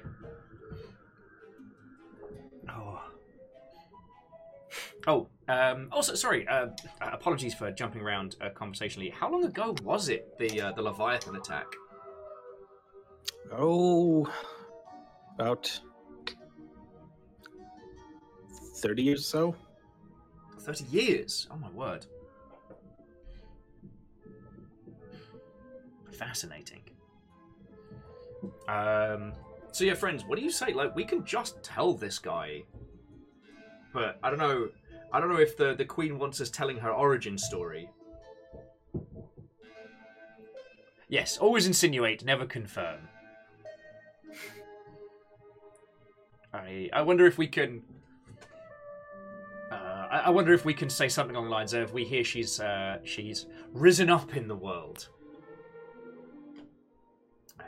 Oh. 2.70 3.02
Oh, 5.08 5.28
um, 5.48 5.90
also, 5.92 6.14
sorry, 6.14 6.48
uh, 6.48 6.68
uh, 7.02 7.10
apologies 7.12 7.56
for 7.56 7.72
jumping 7.72 8.02
around 8.04 8.36
uh, 8.42 8.50
conversationally. 8.50 9.10
How 9.10 9.32
long 9.32 9.44
ago 9.44 9.76
was 9.82 10.10
it, 10.10 10.38
the 10.38 10.62
uh, 10.62 10.72
the 10.74 10.84
Leviathan 10.84 11.36
attack? 11.36 11.66
Oh, 13.52 14.32
about 15.34 15.80
thirty 18.76 19.02
years 19.02 19.22
or 19.22 19.24
so. 19.24 19.56
Thirty 20.60 20.84
years. 20.92 21.48
Oh 21.50 21.58
my 21.58 21.72
word. 21.72 22.06
Fascinating. 26.18 26.82
Um. 28.68 29.34
So 29.72 29.84
yeah, 29.84 29.94
friends, 29.94 30.24
what 30.26 30.38
do 30.38 30.44
you 30.44 30.50
say? 30.50 30.74
Like, 30.74 30.96
we 30.96 31.04
can 31.04 31.24
just 31.24 31.62
tell 31.62 31.94
this 31.94 32.18
guy, 32.18 32.64
but 33.94 34.18
I 34.24 34.30
don't 34.30 34.40
know. 34.40 34.70
I 35.14 35.20
don't 35.20 35.30
know 35.30 35.40
if 35.40 35.56
the 35.56 35.76
the 35.76 35.86
queen 35.86 36.18
wants 36.18 36.42
us 36.42 36.50
telling 36.50 36.78
her 36.78 36.92
origin 36.92 37.38
story. 37.38 37.90
Yes, 41.10 41.38
always 41.38 41.68
insinuate, 41.68 42.26
never 42.26 42.46
confirm. 42.46 43.08
I 46.54 46.90
I 46.92 47.02
wonder 47.02 47.26
if 47.26 47.38
we 47.38 47.48
can. 47.48 47.84
Uh, 49.72 50.08
I, 50.12 50.18
I 50.26 50.30
wonder 50.30 50.54
if 50.54 50.66
we 50.66 50.74
can 50.74 50.90
say 50.90 51.08
something 51.08 51.36
along 51.36 51.50
the 51.50 51.56
lines 51.56 51.74
of, 51.74 51.94
"We 51.94 52.04
hear 52.04 52.24
she's 52.24 52.60
uh, 52.60 52.98
she's 53.04 53.46
risen 53.74 54.10
up 54.10 54.36
in 54.36 54.48
the 54.48 54.56
world, 54.56 55.10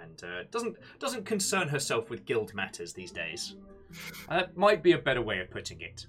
and 0.01 0.23
uh, 0.23 0.43
doesn't 0.51 0.77
doesn't 0.99 1.25
concern 1.25 1.67
herself 1.67 2.09
with 2.09 2.25
guild 2.25 2.53
matters 2.53 2.93
these 2.93 3.11
days." 3.11 3.55
Uh, 4.29 4.41
that 4.41 4.55
might 4.55 4.83
be 4.83 4.91
a 4.91 4.97
better 4.99 5.19
way 5.19 5.39
of 5.39 5.49
putting 5.49 5.81
it, 5.81 6.05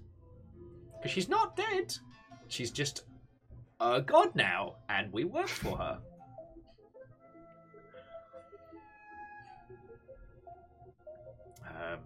because 0.98 1.10
she's 1.10 1.30
not 1.30 1.56
dead. 1.56 1.96
She's 2.46 2.70
just 2.70 3.04
a 3.80 4.02
god 4.02 4.34
now, 4.34 4.74
and 4.90 5.10
we 5.10 5.24
work 5.24 5.48
for 5.48 5.78
her. 5.78 5.98
Um, 11.66 11.98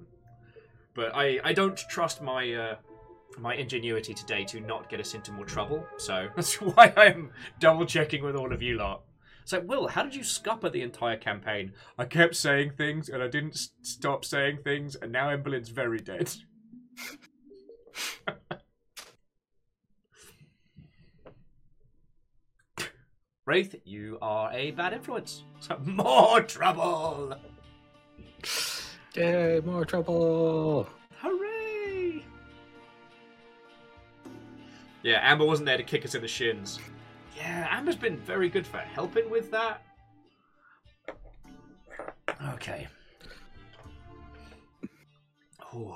but 0.95 1.15
I, 1.15 1.41
I 1.43 1.53
don't 1.53 1.77
trust 1.77 2.23
my 2.23 2.53
uh, 2.53 2.77
my 3.39 3.55
ingenuity 3.55 4.15
today 4.15 4.45
to 4.45 4.61
not 4.61 4.89
get 4.89 5.01
us 5.01 5.15
into 5.15 5.33
more 5.33 5.45
trouble. 5.45 5.85
So 5.97 6.29
that's 6.37 6.61
why 6.61 6.93
I'm 6.97 7.31
double 7.59 7.87
checking 7.87 8.23
with 8.23 8.37
all 8.37 8.53
of 8.53 8.63
you 8.63 8.77
lot. 8.77 9.03
So, 9.47 9.61
Will, 9.61 9.89
how 9.89 10.03
did 10.05 10.15
you 10.15 10.25
scupper 10.25 10.71
the 10.71 10.81
entire 10.83 11.19
campaign? 11.19 11.73
I 11.99 12.07
kept 12.07 12.35
saying 12.35 12.73
things 12.79 13.11
and 13.11 13.23
I 13.23 13.29
didn't 13.29 13.55
s- 13.55 13.73
stop 13.83 14.25
saying 14.25 14.61
things, 14.65 14.95
and 14.97 15.13
now 15.13 15.29
Emberlin's 15.29 15.69
very 15.69 15.99
dead. 15.99 16.33
Wraith, 23.47 23.75
you 23.85 24.17
are 24.23 24.51
a 24.55 24.71
bad 24.71 24.95
influence. 24.95 25.45
So, 25.61 25.79
more 25.85 26.41
trouble! 26.41 27.37
Yay, 29.15 29.61
more 29.63 29.85
trouble! 29.85 30.89
Hooray! 31.19 32.25
Yeah, 35.03 35.19
Amber 35.21 35.45
wasn't 35.45 35.67
there 35.67 35.77
to 35.77 35.83
kick 35.83 36.07
us 36.07 36.15
in 36.15 36.23
the 36.23 36.29
shins. 36.29 36.79
Yeah, 37.37 37.69
Amber's 37.71 37.97
been 37.97 38.17
very 38.17 38.49
good 38.49 38.67
for 38.67 38.79
helping 38.79 39.29
with 39.31 39.51
that. 39.51 39.83
Okay. 42.55 42.87
Ooh. 45.75 45.95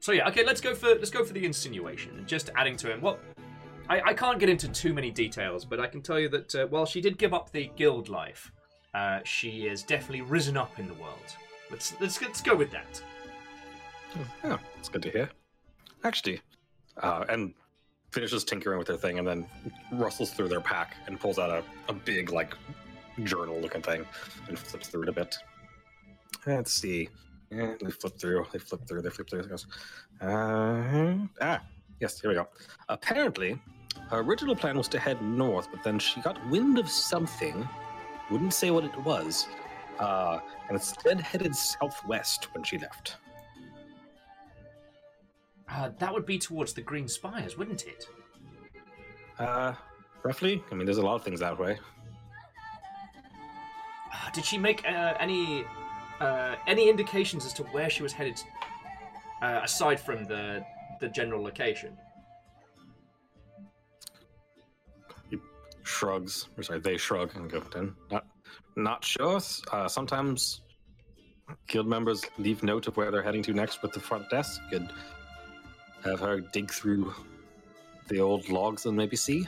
So 0.00 0.12
yeah, 0.12 0.28
okay, 0.28 0.44
let's 0.44 0.60
go 0.60 0.74
for 0.74 0.88
let's 0.88 1.10
go 1.10 1.24
for 1.24 1.32
the 1.32 1.44
insinuation 1.44 2.18
and 2.18 2.26
just 2.26 2.50
adding 2.56 2.76
to 2.76 2.92
him. 2.92 3.00
Well, 3.00 3.18
I, 3.88 4.00
I 4.00 4.14
can't 4.14 4.38
get 4.38 4.48
into 4.48 4.68
too 4.68 4.92
many 4.92 5.10
details, 5.10 5.64
but 5.64 5.80
I 5.80 5.86
can 5.86 6.02
tell 6.02 6.18
you 6.18 6.28
that 6.30 6.54
uh, 6.54 6.66
while 6.66 6.86
she 6.86 7.00
did 7.00 7.18
give 7.18 7.34
up 7.34 7.50
the 7.50 7.70
guild 7.76 8.08
life, 8.08 8.50
uh, 8.94 9.20
she 9.24 9.66
is 9.66 9.82
definitely 9.82 10.22
risen 10.22 10.56
up 10.56 10.78
in 10.78 10.86
the 10.86 10.94
world. 10.94 11.36
Let's 11.70 11.94
let's 12.00 12.20
let's 12.20 12.40
go 12.40 12.54
with 12.54 12.70
that. 12.70 13.02
Yeah, 14.44 14.58
it's 14.78 14.88
good 14.88 15.02
to 15.02 15.10
hear. 15.10 15.30
Actually, 16.04 16.40
uh, 17.02 17.24
and 17.28 17.54
finishes 18.14 18.44
tinkering 18.44 18.78
with 18.78 18.86
their 18.86 18.96
thing, 18.96 19.18
and 19.18 19.26
then 19.26 19.44
rustles 19.92 20.30
through 20.30 20.48
their 20.48 20.60
pack 20.60 20.96
and 21.06 21.18
pulls 21.18 21.38
out 21.38 21.50
a, 21.50 21.64
a 21.88 21.92
big 21.92 22.30
like 22.30 22.54
journal-looking 23.24 23.82
thing 23.82 24.06
and 24.48 24.58
flips 24.58 24.88
through 24.88 25.02
it 25.02 25.08
a 25.08 25.12
bit. 25.12 25.36
Let's 26.46 26.72
see. 26.72 27.08
Yeah, 27.50 27.74
they 27.80 27.90
flip 27.90 28.18
through. 28.18 28.46
They 28.52 28.60
flip 28.60 28.86
through. 28.86 29.02
They 29.02 29.10
flip 29.10 29.28
through. 29.28 29.40
It 29.40 29.48
goes. 29.48 29.66
Uh, 30.20 31.16
ah, 31.40 31.60
yes. 32.00 32.20
Here 32.20 32.30
we 32.30 32.36
go. 32.36 32.48
Apparently, 32.88 33.60
her 34.10 34.20
original 34.20 34.54
plan 34.54 34.78
was 34.78 34.88
to 34.88 34.98
head 34.98 35.20
north, 35.20 35.68
but 35.72 35.82
then 35.82 35.98
she 35.98 36.20
got 36.20 36.38
wind 36.48 36.78
of 36.78 36.88
something. 36.88 37.68
Wouldn't 38.30 38.54
say 38.54 38.70
what 38.70 38.84
it 38.84 38.96
was. 39.04 39.46
Uh, 39.98 40.38
and 40.68 40.76
instead 40.76 41.20
headed 41.20 41.54
southwest 41.54 42.54
when 42.54 42.64
she 42.64 42.78
left. 42.78 43.16
Uh, 45.74 45.90
that 45.98 46.12
would 46.12 46.24
be 46.24 46.38
towards 46.38 46.72
the 46.72 46.80
Green 46.80 47.08
Spires, 47.08 47.58
wouldn't 47.58 47.84
it? 47.86 48.08
Uh, 49.38 49.74
roughly. 50.22 50.62
I 50.70 50.74
mean, 50.74 50.86
there's 50.86 50.98
a 50.98 51.02
lot 51.02 51.16
of 51.16 51.24
things 51.24 51.40
that 51.40 51.58
way. 51.58 51.78
Uh, 54.12 54.30
did 54.32 54.44
she 54.44 54.56
make 54.56 54.86
uh, 54.88 55.14
any 55.18 55.64
uh, 56.20 56.54
any 56.68 56.88
indications 56.88 57.44
as 57.44 57.52
to 57.54 57.64
where 57.64 57.90
she 57.90 58.04
was 58.04 58.12
headed, 58.12 58.40
uh, 59.42 59.62
aside 59.64 59.98
from 59.98 60.24
the 60.24 60.64
the 61.00 61.08
general 61.08 61.42
location? 61.42 61.96
He 65.28 65.38
shrugs. 65.82 66.48
Or 66.56 66.62
sorry, 66.62 66.80
they 66.80 66.96
shrug 66.96 67.34
and 67.34 67.50
go, 67.50 67.60
then, 67.72 67.96
not, 68.12 68.26
not 68.76 69.04
sure. 69.04 69.40
Uh, 69.72 69.88
sometimes 69.88 70.60
guild 71.66 71.88
members 71.88 72.24
leave 72.38 72.62
note 72.62 72.86
of 72.86 72.96
where 72.96 73.10
they're 73.10 73.24
heading 73.24 73.42
to 73.42 73.52
next 73.52 73.82
with 73.82 73.92
the 73.92 74.00
front 74.00 74.30
desk. 74.30 74.60
Could 74.70 74.88
have 76.04 76.20
her 76.20 76.40
dig 76.40 76.70
through 76.70 77.14
the 78.08 78.20
old 78.20 78.48
logs 78.48 78.86
and 78.86 78.96
maybe 78.96 79.16
see. 79.16 79.46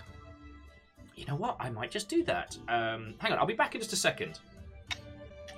You 1.14 1.26
know 1.26 1.36
what? 1.36 1.56
I 1.60 1.70
might 1.70 1.90
just 1.90 2.08
do 2.08 2.22
that. 2.24 2.56
Um, 2.68 3.14
hang 3.18 3.32
on, 3.32 3.38
I'll 3.38 3.46
be 3.46 3.54
back 3.54 3.74
in 3.74 3.80
just 3.80 3.92
a 3.92 3.96
second. 3.96 4.38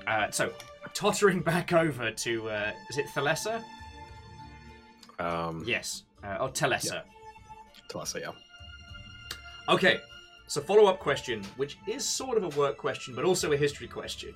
Uh, 0.06 0.30
so, 0.30 0.52
tottering 0.94 1.40
back 1.52 1.72
over 1.72 2.10
to 2.10 2.50
uh, 2.50 2.72
is 2.90 2.98
it 2.98 3.06
Thalessa? 3.14 3.62
Um, 5.18 5.64
Yes. 5.66 6.04
Uh, 6.22 6.36
or 6.40 6.48
Telessa. 6.48 7.02
Talassa, 7.90 8.20
yeah. 8.20 8.30
Okay. 9.68 10.00
So, 10.46 10.60
follow 10.60 10.86
up 10.86 10.98
question, 10.98 11.42
which 11.56 11.76
is 11.86 12.04
sort 12.04 12.36
of 12.38 12.44
a 12.44 12.58
work 12.58 12.76
question, 12.76 13.14
but 13.14 13.24
also 13.24 13.52
a 13.52 13.56
history 13.56 13.86
question. 13.86 14.34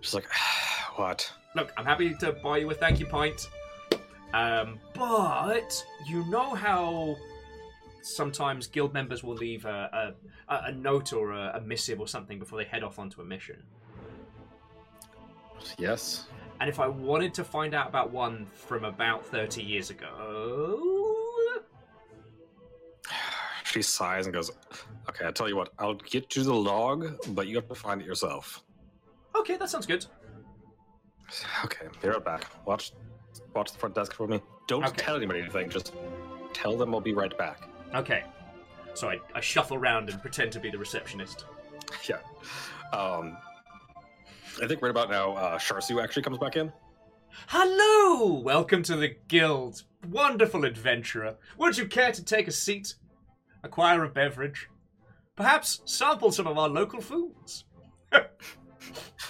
She's 0.00 0.14
like, 0.14 0.26
what? 0.96 1.30
Look, 1.54 1.72
I'm 1.76 1.84
happy 1.84 2.14
to 2.14 2.32
buy 2.32 2.58
you 2.58 2.70
a 2.70 2.74
thank 2.74 3.00
you 3.00 3.06
pint. 3.06 3.48
Um, 4.36 4.78
but 4.92 5.82
you 6.04 6.22
know 6.26 6.54
how 6.54 7.16
sometimes 8.02 8.66
guild 8.66 8.92
members 8.92 9.24
will 9.24 9.34
leave 9.34 9.64
a, 9.64 10.14
a, 10.48 10.54
a 10.66 10.72
note 10.72 11.14
or 11.14 11.32
a, 11.32 11.52
a 11.54 11.60
missive 11.62 12.00
or 12.00 12.06
something 12.06 12.38
before 12.38 12.58
they 12.58 12.66
head 12.66 12.84
off 12.84 12.98
onto 12.98 13.22
a 13.22 13.24
mission. 13.24 13.62
Yes. 15.78 16.26
And 16.60 16.68
if 16.68 16.78
I 16.78 16.86
wanted 16.86 17.32
to 17.32 17.44
find 17.44 17.72
out 17.72 17.88
about 17.88 18.10
one 18.10 18.46
from 18.52 18.84
about 18.84 19.24
30 19.24 19.62
years 19.62 19.88
ago. 19.88 20.82
She 23.64 23.80
sighs 23.80 24.26
and 24.26 24.34
goes, 24.34 24.50
okay, 25.08 25.24
I'll 25.24 25.32
tell 25.32 25.48
you 25.48 25.56
what, 25.56 25.72
I'll 25.78 25.94
get 25.94 26.36
you 26.36 26.42
the 26.42 26.54
log, 26.54 27.16
but 27.28 27.46
you 27.46 27.56
have 27.56 27.68
to 27.68 27.74
find 27.74 28.02
it 28.02 28.06
yourself. 28.06 28.62
Okay, 29.34 29.56
that 29.56 29.70
sounds 29.70 29.86
good. 29.86 30.04
Okay, 31.64 31.86
be 32.02 32.08
right 32.08 32.22
back. 32.22 32.46
Watch 32.66 32.92
watch 33.56 33.72
the 33.72 33.78
front 33.78 33.94
desk 33.94 34.12
for 34.12 34.28
me. 34.28 34.40
Don't 34.68 34.84
Okay. 34.84 34.96
tell 34.96 35.16
anybody 35.16 35.40
anything, 35.40 35.68
just 35.70 35.94
tell 36.52 36.76
them 36.76 36.94
I'll 36.94 37.00
be 37.00 37.14
right 37.14 37.36
back. 37.36 37.68
Okay. 37.94 38.24
So 38.94 39.08
I, 39.10 39.18
I 39.34 39.40
shuffle 39.40 39.76
around 39.76 40.08
and 40.10 40.20
pretend 40.20 40.52
to 40.52 40.60
be 40.60 40.70
the 40.70 40.78
receptionist. 40.78 41.44
Yeah. 42.08 42.18
Um 42.92 43.36
I 44.62 44.66
think 44.66 44.82
right 44.82 44.90
about 44.90 45.08
now, 45.10 45.34
uh 45.36 45.58
Sharsu 45.58 46.02
actually 46.02 46.22
comes 46.24 46.38
back 46.38 46.56
in. 46.56 46.72
Hello! 47.48 48.32
Welcome 48.40 48.82
to 48.84 48.96
the 48.96 49.16
guild. 49.28 49.82
Wonderful 50.10 50.64
adventurer. 50.64 51.36
Would 51.58 51.76
you 51.78 51.86
care 51.86 52.10
to 52.12 52.24
take 52.24 52.48
a 52.48 52.52
seat? 52.52 52.94
Acquire 53.62 54.02
a 54.04 54.08
beverage? 54.08 54.68
Perhaps 55.36 55.82
sample 55.84 56.32
some 56.32 56.46
of 56.46 56.58
our 56.58 56.68
local 56.68 57.00
foods? 57.00 57.64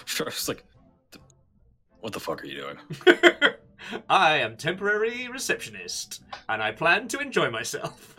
Sharsu's 0.05 0.47
like 0.47 0.63
what 1.99 2.13
the 2.13 2.19
fuck 2.19 2.41
are 2.43 2.47
you 2.47 2.61
doing? 2.61 2.77
I 4.09 4.37
am 4.37 4.57
temporary 4.57 5.27
receptionist, 5.27 6.23
and 6.49 6.61
I 6.61 6.71
plan 6.71 7.07
to 7.09 7.19
enjoy 7.19 7.49
myself. 7.49 8.15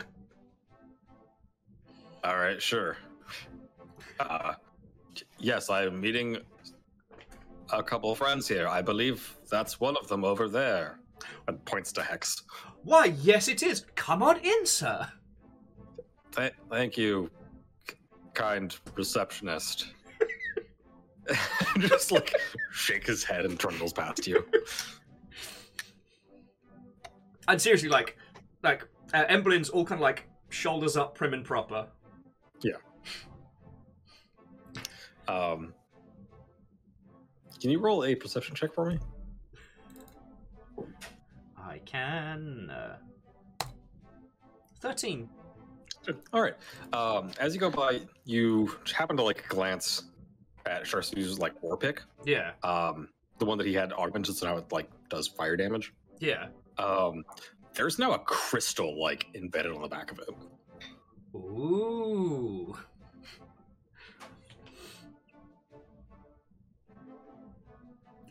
Alright, 2.25 2.61
sure. 2.61 2.97
Uh 4.19 4.53
yes, 5.37 5.69
I 5.69 5.85
am 5.85 5.99
meeting 5.99 6.37
a 7.71 7.83
couple 7.83 8.13
friends 8.15 8.47
here. 8.47 8.67
I 8.67 8.81
believe 8.81 9.35
that's 9.49 9.79
one 9.79 9.95
of 9.97 10.07
them 10.07 10.23
over 10.23 10.47
there. 10.47 10.99
And 11.47 11.63
points 11.65 11.91
to 11.93 12.03
Hex. 12.03 12.43
Why, 12.83 13.13
yes, 13.21 13.47
it 13.47 13.63
is. 13.63 13.85
Come 13.95 14.23
on 14.23 14.37
in, 14.39 14.65
sir. 14.65 15.07
Th- 16.35 16.53
thank 16.69 16.97
you, 16.97 17.29
kind 18.33 18.75
receptionist. 18.95 19.87
Just 21.79 22.11
like 22.11 22.33
shake 22.71 23.05
his 23.05 23.23
head 23.23 23.45
and 23.45 23.59
trundles 23.59 23.93
past 23.93 24.27
you. 24.27 24.45
And 27.49 27.59
seriously, 27.61 27.89
like, 27.89 28.15
like 28.63 28.87
uh, 29.13 29.25
Emberlin's 29.25 29.69
all 29.69 29.83
kind 29.83 29.99
of 29.99 30.03
like 30.03 30.27
shoulders 30.49 30.95
up, 30.95 31.15
prim 31.15 31.33
and 31.33 31.43
proper. 31.43 31.87
Yeah. 32.61 32.75
Um, 35.27 35.73
can 37.59 37.71
you 37.71 37.79
roll 37.79 38.05
a 38.05 38.15
perception 38.15 38.55
check 38.55 38.73
for 38.73 38.91
me? 38.91 38.99
I 41.57 41.79
can. 41.85 42.69
Uh... 42.69 43.65
Thirteen. 44.79 45.27
All 46.31 46.41
right. 46.41 46.55
Um, 46.93 47.31
as 47.39 47.53
you 47.53 47.59
go 47.59 47.69
by, 47.69 48.01
you 48.25 48.75
happen 48.95 49.17
to 49.17 49.23
like 49.23 49.47
glance 49.49 50.03
at 50.65 50.83
Sharsu's 50.83 51.39
like 51.39 51.61
war 51.61 51.77
pick. 51.77 52.01
Yeah, 52.25 52.51
Um, 52.63 53.09
the 53.39 53.45
one 53.45 53.57
that 53.57 53.67
he 53.67 53.73
had 53.73 53.91
augmented, 53.93 54.35
so 54.35 54.47
now 54.47 54.57
it 54.57 54.71
like 54.71 54.89
does 55.09 55.27
fire 55.27 55.57
damage. 55.57 55.93
yeah. 56.19 56.47
Um, 56.79 57.23
there's 57.73 57.99
now 57.99 58.13
a 58.13 58.19
crystal 58.19 58.99
like 58.99 59.27
embedded 59.35 59.73
on 59.73 59.81
the 59.81 59.87
back 59.87 60.11
of 60.11 60.19
it. 60.19 60.29
Ooh. 61.35 62.75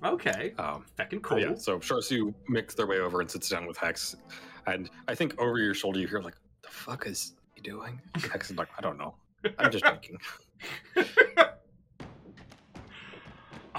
Okay, 0.04 0.54
Um, 0.58 0.84
fucking 0.96 1.20
cool. 1.22 1.40
Yeah, 1.40 1.54
so 1.56 1.78
Sharsu 1.80 2.32
makes 2.48 2.74
their 2.74 2.86
way 2.86 2.98
over 3.00 3.20
and 3.20 3.28
sits 3.28 3.48
down 3.48 3.66
with 3.66 3.76
Hex, 3.76 4.14
and 4.66 4.88
I 5.08 5.14
think 5.14 5.38
over 5.40 5.58
your 5.58 5.74
shoulder 5.74 5.98
you 5.98 6.06
hear 6.06 6.20
like, 6.20 6.36
"The 6.62 6.68
fuck 6.68 7.06
is 7.06 7.34
he 7.54 7.60
doing?" 7.62 8.00
Hex 8.14 8.50
is 8.50 8.56
like, 8.56 8.68
"I 8.78 8.80
don't 8.80 8.96
know. 8.96 9.16
I'm 9.58 9.72
just 9.72 9.84
drinking." 9.84 10.18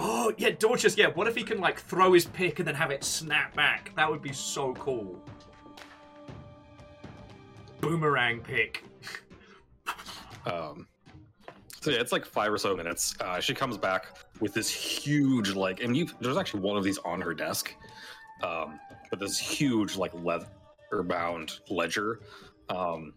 Oh 0.02 0.34
yeah, 0.38 0.52
Dorcas. 0.52 0.98
Yeah, 0.98 1.08
what 1.08 1.28
if 1.28 1.36
he 1.36 1.44
can 1.44 1.60
like 1.60 1.82
throw 1.82 2.14
his 2.14 2.26
pick 2.26 2.60
and 2.60 2.68
then 2.68 2.76
have 2.76 2.90
it 2.90 3.04
snap 3.04 3.54
back? 3.54 3.92
That 3.96 4.10
would 4.10 4.22
be 4.22 4.32
so 4.32 4.74
cool. 4.76 5.22
Boomerang 7.82 8.40
pick. 8.40 8.84
Um, 10.46 10.88
so 11.82 11.92
yeah, 11.92 12.00
it's 12.00 12.14
like 12.14 12.26
five 12.26 12.52
or 12.52 12.58
so 12.58 12.76
minutes. 12.76 13.14
Uh, 13.20 13.40
she 13.40 13.54
comes 13.54 13.78
back 13.78 14.18
with 14.40 14.54
this 14.54 14.70
huge 14.70 15.54
like, 15.54 15.84
and 15.84 15.96
you 15.96 16.08
there's 16.22 16.38
actually 16.38 16.62
one 16.62 16.78
of 16.78 16.84
these 16.84 16.98
on 17.00 17.20
her 17.22 17.34
desk, 17.34 17.76
um, 18.42 18.80
but 19.10 19.20
this 19.20 19.38
huge 19.38 19.98
like 19.98 20.12
leather 20.24 20.48
bound 21.04 21.60
ledger. 21.70 22.22
Um, 22.70 23.14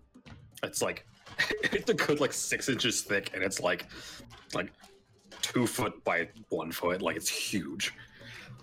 it's 0.62 0.82
like 0.82 1.06
it's 1.62 1.88
a 1.88 1.94
good 1.94 2.20
like 2.20 2.32
six 2.32 2.68
inches 2.68 3.02
thick, 3.02 3.30
and 3.34 3.42
it's 3.42 3.60
like 3.60 3.86
like 4.52 4.72
two 5.42 5.66
foot 5.66 6.02
by 6.04 6.28
one 6.48 6.72
foot. 6.72 7.02
Like 7.02 7.16
it's 7.16 7.28
huge. 7.28 7.92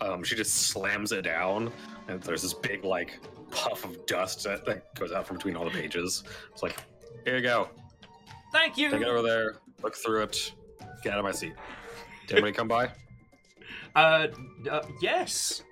Um, 0.01 0.23
she 0.23 0.35
just 0.35 0.53
slams 0.53 1.11
it 1.11 1.23
down, 1.23 1.71
and 2.07 2.21
there's 2.21 2.41
this 2.41 2.53
big 2.53 2.83
like 2.85 3.19
puff 3.51 3.83
of 3.83 4.05
dust 4.05 4.43
that, 4.45 4.65
that 4.65 4.93
goes 4.95 5.11
out 5.11 5.27
from 5.27 5.37
between 5.37 5.55
all 5.55 5.65
the 5.65 5.71
pages. 5.71 6.23
It's 6.51 6.63
like, 6.63 6.75
here 7.25 7.35
you 7.35 7.43
go. 7.43 7.69
Thank 8.51 8.77
you. 8.77 8.89
Take 8.89 9.01
it 9.01 9.07
over 9.07 9.21
there, 9.21 9.57
look 9.83 9.95
through 9.95 10.23
it, 10.23 10.53
get 11.03 11.13
out 11.13 11.19
of 11.19 11.25
my 11.25 11.31
seat. 11.31 11.53
Did 12.27 12.35
anybody 12.35 12.53
come 12.53 12.67
by? 12.67 12.91
Uh, 13.95 14.27
uh, 14.69 14.83
yes. 15.01 15.63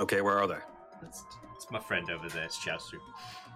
Okay, 0.00 0.22
where 0.22 0.38
are 0.38 0.46
they? 0.46 0.56
That's 1.02 1.22
my 1.70 1.78
friend 1.78 2.10
over 2.10 2.26
there, 2.30 2.44
it's 2.44 2.58
Chaosu. 2.58 2.94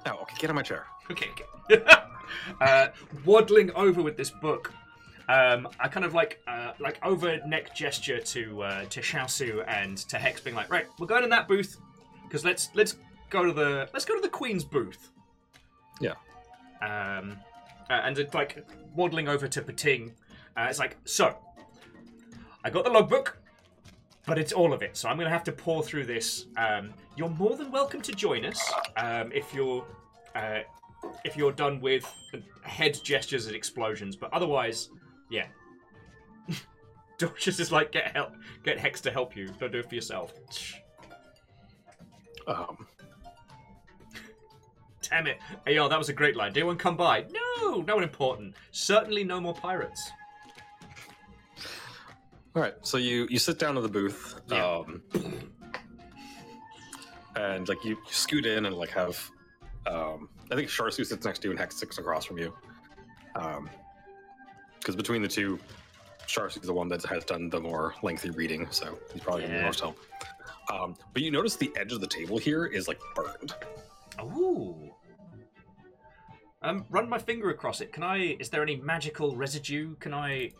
Oh, 0.06 0.18
okay, 0.22 0.36
get 0.38 0.50
on 0.50 0.56
my 0.56 0.62
chair. 0.62 0.84
Okay, 1.10 1.30
okay. 1.30 1.82
uh, 2.60 2.88
waddling 3.24 3.70
over 3.72 4.02
with 4.02 4.16
this 4.16 4.30
book, 4.30 4.72
um, 5.28 5.68
I 5.80 5.88
kind 5.88 6.04
of 6.04 6.14
like 6.14 6.40
uh, 6.46 6.72
like 6.78 6.98
over 7.04 7.38
neck 7.46 7.74
gesture 7.74 8.20
to 8.20 8.62
uh, 8.62 8.84
to 8.86 9.00
Shaosu 9.00 9.64
and 9.66 9.96
to 9.96 10.18
Hex, 10.18 10.40
being 10.40 10.56
like, 10.56 10.70
right, 10.70 10.86
we're 10.98 11.06
going 11.06 11.24
in 11.24 11.30
that 11.30 11.48
booth 11.48 11.78
because 12.24 12.44
let's 12.44 12.68
let's 12.74 12.96
go 13.30 13.44
to 13.44 13.52
the 13.52 13.88
let's 13.92 14.04
go 14.04 14.14
to 14.14 14.20
the 14.20 14.28
Queen's 14.28 14.64
booth. 14.64 15.10
Yeah. 16.00 16.14
Um, 16.82 17.38
uh, 17.90 18.00
and 18.04 18.18
it's 18.18 18.34
like 18.34 18.66
waddling 18.94 19.28
over 19.28 19.48
to 19.48 19.62
Pating. 19.62 20.12
Uh, 20.56 20.66
it's 20.68 20.78
like, 20.78 20.96
so 21.04 21.36
I 22.64 22.70
got 22.70 22.84
the 22.84 22.90
logbook, 22.90 23.38
but 24.26 24.38
it's 24.38 24.52
all 24.52 24.72
of 24.72 24.82
it. 24.82 24.96
So 24.96 25.08
I'm 25.08 25.16
going 25.16 25.26
to 25.26 25.32
have 25.32 25.44
to 25.44 25.52
pour 25.52 25.82
through 25.82 26.06
this. 26.06 26.46
Um, 26.56 26.92
you're 27.16 27.30
more 27.30 27.56
than 27.56 27.70
welcome 27.70 28.00
to 28.02 28.12
join 28.12 28.44
us 28.44 28.72
um, 28.96 29.30
if 29.32 29.52
you're 29.52 29.84
uh, 30.34 30.60
if 31.24 31.36
you're 31.36 31.52
done 31.52 31.80
with 31.80 32.04
head 32.62 32.98
gestures 33.02 33.46
and 33.46 33.54
explosions. 33.56 34.16
But 34.16 34.32
otherwise, 34.32 34.90
yeah. 35.30 35.46
Dorcas 37.18 37.60
is 37.60 37.70
like, 37.72 37.92
get 37.92 38.14
help, 38.14 38.34
get 38.64 38.78
Hex 38.78 39.00
to 39.02 39.10
help 39.10 39.36
you. 39.36 39.48
Don't 39.58 39.72
do 39.72 39.78
it 39.78 39.88
for 39.88 39.94
yourself. 39.94 40.34
Um, 42.46 42.86
Damn 45.10 45.26
it. 45.26 45.38
Hey, 45.66 45.74
yo, 45.76 45.88
that 45.88 45.98
was 45.98 46.08
a 46.08 46.12
great 46.12 46.34
line. 46.36 46.52
Did 46.52 46.60
anyone 46.60 46.76
come 46.78 46.96
by? 46.96 47.24
No, 47.30 47.82
no 47.82 47.94
one 47.94 48.02
important. 48.04 48.54
Certainly 48.72 49.24
no 49.24 49.38
more 49.40 49.54
pirates. 49.54 50.10
all 52.56 52.62
right, 52.62 52.74
so 52.82 52.96
you 52.96 53.26
you 53.30 53.38
sit 53.38 53.58
down 53.58 53.76
in 53.76 53.82
the 53.82 53.88
booth, 53.88 54.40
Yeah. 54.48 54.64
um, 54.78 55.02
and 57.36 57.68
like 57.68 57.84
you, 57.84 57.90
you 57.90 58.12
scoot 58.12 58.46
in 58.46 58.64
and 58.66 58.76
like 58.76 58.90
have, 58.90 59.30
um, 59.86 60.28
I 60.50 60.54
think 60.54 60.68
Sharsu 60.68 61.04
sits 61.04 61.24
next 61.24 61.40
to 61.40 61.48
you 61.48 61.50
and 61.52 61.58
Hex 61.58 61.76
sits 61.76 61.98
across 61.98 62.24
from 62.24 62.38
you, 62.38 62.54
um, 63.34 63.68
because 64.78 64.96
between 64.96 65.22
the 65.22 65.28
two, 65.28 65.58
Sharsu's 66.26 66.66
the 66.66 66.72
one 66.72 66.88
that 66.88 67.02
has 67.04 67.24
done 67.24 67.48
the 67.48 67.60
more 67.60 67.94
lengthy 68.02 68.30
reading, 68.30 68.66
so 68.70 68.98
he's 69.12 69.22
probably 69.22 69.42
gonna 69.42 69.58
be 69.58 69.64
most 69.64 69.80
help. 69.80 69.98
Um, 70.70 70.96
but 71.12 71.22
you 71.22 71.30
notice 71.30 71.56
the 71.56 71.72
edge 71.76 71.92
of 71.92 72.00
the 72.00 72.06
table 72.06 72.38
here 72.38 72.66
is 72.66 72.88
like 72.88 73.00
burned. 73.14 73.54
Ooh. 74.22 74.90
Um, 76.62 76.86
run 76.88 77.08
my 77.08 77.18
finger 77.18 77.50
across 77.50 77.82
it. 77.82 77.92
Can 77.92 78.02
I? 78.02 78.36
Is 78.40 78.48
there 78.48 78.62
any 78.62 78.76
magical 78.76 79.36
residue? 79.36 79.96
Can 79.96 80.14
I? 80.14 80.50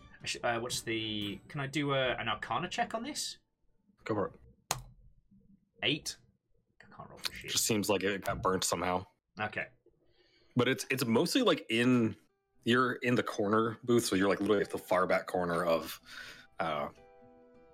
I 0.43 0.56
Uh, 0.56 0.61
what's 0.61 0.82
the? 0.82 1.40
Can 1.48 1.61
I 1.61 1.66
do 1.66 1.94
a, 1.94 2.15
an 2.16 2.28
Arcana 2.28 2.69
check 2.69 2.94
on 2.94 3.02
this? 3.02 3.39
Go 4.05 4.15
for 4.15 4.27
it. 4.27 4.77
Eight. 5.82 6.16
I 6.82 6.94
can't 6.94 7.09
roll 7.09 7.19
for 7.19 7.32
shit. 7.32 7.51
Just 7.51 7.65
seems 7.65 7.89
like 7.89 8.02
it 8.02 8.24
got 8.24 8.43
burnt 8.43 8.65
somehow. 8.65 9.06
Okay. 9.40 9.66
But 10.56 10.68
it's 10.68 10.86
it's 10.90 11.05
mostly 11.05 11.43
like 11.43 11.66
in 11.70 12.14
you're 12.64 12.94
in 12.94 13.14
the 13.14 13.22
corner 13.22 13.78
booth 13.85 14.05
so 14.05 14.16
you're 14.16 14.28
like 14.28 14.40
literally 14.40 14.62
at 14.62 14.70
the 14.70 14.78
far 14.78 15.06
back 15.06 15.26
corner 15.26 15.64
of 15.64 16.01
uh 16.60 16.89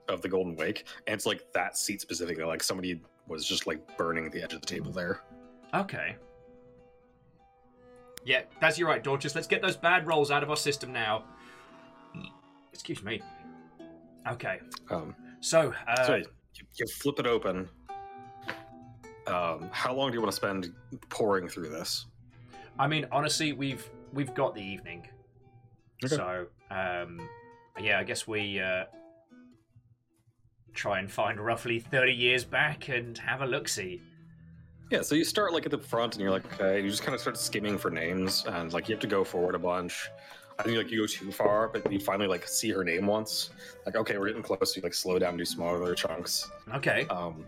of 0.08 0.22
the 0.22 0.28
golden 0.28 0.56
wake 0.56 0.86
and 1.06 1.14
it's 1.14 1.26
like 1.26 1.52
that 1.52 1.76
seat 1.76 2.00
specifically 2.00 2.42
like 2.42 2.62
somebody 2.62 3.00
was 3.28 3.46
just 3.46 3.66
like 3.66 3.96
burning 3.96 4.28
the 4.30 4.42
edge 4.42 4.52
of 4.52 4.60
the 4.60 4.66
table 4.66 4.90
there 4.90 5.20
Okay. 5.74 6.16
Yeah, 8.24 8.42
that's 8.60 8.78
you're 8.78 8.88
right, 8.88 9.02
Dorcas. 9.02 9.34
Let's 9.34 9.46
get 9.46 9.62
those 9.62 9.76
bad 9.76 10.06
rolls 10.06 10.30
out 10.30 10.42
of 10.42 10.50
our 10.50 10.56
system 10.56 10.92
now. 10.92 11.24
Excuse 12.72 13.02
me. 13.02 13.22
Okay. 14.28 14.60
um 14.90 15.14
So, 15.40 15.72
uh, 15.88 16.06
so 16.06 16.16
you, 16.16 16.24
you 16.78 16.86
flip 17.00 17.18
it 17.18 17.26
open 17.26 17.68
um 19.26 19.68
how 19.70 19.94
long 19.94 20.10
do 20.10 20.14
you 20.14 20.20
want 20.20 20.30
to 20.30 20.36
spend 20.36 20.72
pouring 21.08 21.48
through 21.48 21.68
this 21.68 22.06
I 22.80 22.86
mean, 22.86 23.06
honestly, 23.12 23.52
we've 23.52 23.86
we've 24.14 24.34
got 24.34 24.54
the 24.54 24.62
evening. 24.62 25.06
Okay. 26.02 26.16
So, 26.16 26.46
um, 26.70 27.20
yeah, 27.78 27.98
I 27.98 28.04
guess 28.04 28.26
we 28.26 28.58
uh, 28.58 28.84
try 30.72 30.98
and 30.98 31.12
find 31.12 31.38
roughly 31.38 31.78
thirty 31.78 32.14
years 32.14 32.42
back 32.42 32.88
and 32.88 33.16
have 33.18 33.42
a 33.42 33.46
look 33.46 33.68
see. 33.68 34.00
yeah 34.90 35.02
so 35.02 35.14
you 35.14 35.24
start 35.24 35.52
like 35.52 35.66
at 35.66 35.70
the 35.70 35.78
front 35.78 36.14
and 36.14 36.22
you're 36.22 36.30
like 36.30 36.46
okay 36.52 36.80
you 36.82 36.88
just 36.88 37.02
kind 37.02 37.14
of 37.14 37.20
start 37.20 37.36
skimming 37.36 37.76
for 37.78 37.90
names 37.90 38.44
and 38.48 38.72
like 38.72 38.88
you 38.88 38.94
have 38.94 39.00
to 39.00 39.06
go 39.06 39.22
forward 39.24 39.54
a 39.54 39.58
bunch 39.58 40.10
I 40.58 40.62
think 40.62 40.76
like 40.76 40.90
you 40.90 41.00
go 41.00 41.06
too 41.06 41.32
far, 41.32 41.68
but 41.68 41.90
you 41.90 41.98
finally 41.98 42.28
like 42.28 42.46
see 42.46 42.70
her 42.70 42.84
name 42.84 43.06
once. 43.06 43.48
Like, 43.86 43.96
okay, 43.96 44.18
we're 44.18 44.26
getting 44.26 44.42
close. 44.42 44.76
You 44.76 44.82
like 44.82 44.92
slow 44.92 45.18
down, 45.18 45.38
do 45.38 45.44
smaller 45.46 45.94
chunks. 45.94 46.50
Okay. 46.74 47.06
Um, 47.06 47.46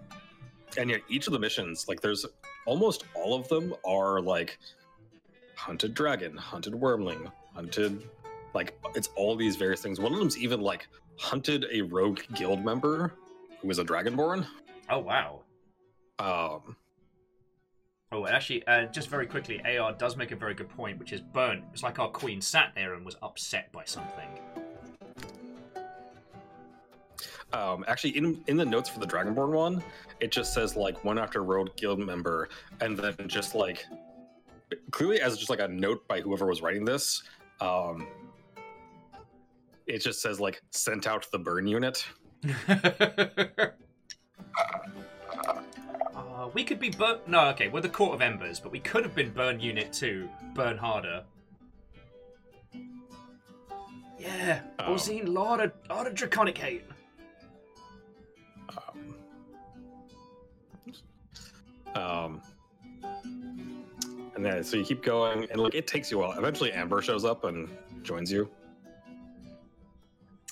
and 0.78 0.88
yet 0.88 1.02
each 1.10 1.26
of 1.26 1.34
the 1.34 1.38
missions, 1.38 1.88
like 1.88 2.00
there's 2.00 2.24
almost 2.64 3.04
all 3.14 3.34
of 3.34 3.46
them 3.48 3.74
are 3.84 4.22
like 4.22 4.58
hunted 5.62 5.94
dragon, 5.94 6.36
hunted 6.36 6.72
wyrmling, 6.72 7.30
hunted 7.54 8.02
like 8.52 8.76
it's 8.96 9.08
all 9.16 9.36
these 9.36 9.54
various 9.54 9.80
things. 9.80 10.00
One 10.00 10.12
of 10.12 10.18
them's 10.18 10.36
even 10.36 10.60
like 10.60 10.88
hunted 11.16 11.66
a 11.72 11.82
rogue 11.82 12.20
guild 12.34 12.64
member 12.64 13.14
who 13.60 13.68
was 13.68 13.78
a 13.78 13.84
dragonborn. 13.84 14.44
Oh 14.90 14.98
wow. 14.98 15.42
Um, 16.18 16.76
Oh, 18.14 18.26
actually, 18.26 18.66
uh, 18.66 18.84
just 18.86 19.08
very 19.08 19.26
quickly, 19.26 19.62
AR 19.64 19.94
does 19.94 20.18
make 20.18 20.32
a 20.32 20.36
very 20.36 20.52
good 20.52 20.68
point, 20.68 20.98
which 20.98 21.14
is 21.14 21.22
burn. 21.22 21.64
It's 21.72 21.82
like 21.82 21.98
our 21.98 22.10
queen 22.10 22.42
sat 22.42 22.72
there 22.74 22.92
and 22.92 23.06
was 23.06 23.16
upset 23.22 23.72
by 23.72 23.84
something. 23.86 24.28
um, 27.54 27.86
actually, 27.88 28.16
in 28.18 28.42
in 28.48 28.58
the 28.58 28.66
notes 28.66 28.90
for 28.90 29.00
the 29.00 29.06
dragonborn 29.06 29.52
one, 29.52 29.82
it 30.20 30.30
just 30.30 30.52
says 30.52 30.76
like 30.76 31.02
one 31.04 31.18
after 31.18 31.42
rogue 31.42 31.74
guild 31.76 32.00
member, 32.00 32.50
and 32.82 32.98
then 32.98 33.14
just 33.28 33.54
like 33.54 33.86
clearly 34.90 35.20
as 35.20 35.36
just 35.38 35.50
like 35.50 35.60
a 35.60 35.68
note 35.68 36.06
by 36.08 36.20
whoever 36.20 36.46
was 36.46 36.62
writing 36.62 36.84
this. 36.84 37.22
Um, 37.60 38.06
it 39.86 39.98
just 39.98 40.20
says 40.22 40.40
like 40.40 40.62
sent 40.70 41.06
out 41.06 41.26
the 41.32 41.38
burn 41.38 41.66
unit. 41.66 42.06
Uh, 46.14 46.48
we 46.54 46.64
could 46.64 46.78
be 46.80 46.90
burn. 46.90 47.18
No, 47.26 47.46
okay, 47.50 47.68
we're 47.68 47.80
the 47.80 47.88
Court 47.88 48.14
of 48.14 48.20
Embers, 48.20 48.58
but 48.60 48.72
we 48.72 48.80
could 48.80 49.04
have 49.04 49.14
been 49.14 49.30
Burn 49.30 49.60
Unit 49.60 49.92
2, 49.92 50.28
Burn 50.54 50.76
Harder. 50.76 51.22
Yeah, 54.18 54.60
Oh. 54.80 54.94
Orzine, 54.94 55.28
Lord 55.28 55.60
of, 55.60 55.72
Lord 55.88 56.06
of 56.08 56.14
Draconic 56.14 56.58
Hate. 56.58 56.84
Um, 61.94 62.40
and 64.44 64.52
then 64.52 64.64
so 64.64 64.76
you 64.76 64.84
keep 64.84 65.04
going, 65.04 65.46
and 65.50 65.60
like 65.60 65.74
it 65.74 65.86
takes 65.86 66.10
you 66.10 66.20
a 66.20 66.26
while. 66.26 66.38
Eventually, 66.38 66.72
Amber 66.72 67.00
shows 67.00 67.24
up 67.24 67.44
and 67.44 67.68
joins 68.02 68.30
you. 68.30 68.50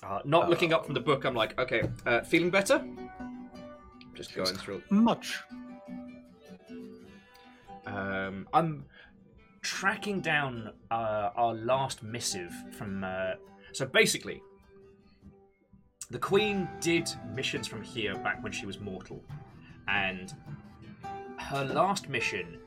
Uh, 0.03 0.21
not 0.25 0.49
looking 0.49 0.73
up 0.73 0.85
from 0.85 0.95
the 0.95 1.01
book, 1.01 1.25
I'm 1.25 1.35
like, 1.35 1.59
okay, 1.59 1.83
uh, 2.07 2.21
feeling 2.21 2.51
better? 2.51 2.85
Just 4.15 4.35
going 4.35 4.55
through. 4.55 4.83
Much. 4.91 5.41
Um, 7.87 8.47
I'm 8.53 8.85
tracking 9.61 10.21
down 10.21 10.73
uh, 10.91 11.31
our 11.35 11.55
last 11.55 12.03
missive 12.05 12.53
from. 12.71 13.03
Uh, 13.03 13.33
so 13.73 13.87
basically, 13.87 14.41
the 16.11 16.19
Queen 16.19 16.69
did 16.81 17.11
missions 17.35 17.67
from 17.67 17.83
here 17.83 18.15
back 18.19 18.43
when 18.43 18.53
she 18.53 18.67
was 18.67 18.79
mortal, 18.79 19.25
and 19.89 20.33
her 21.39 21.65
last 21.65 22.09
mission. 22.09 22.59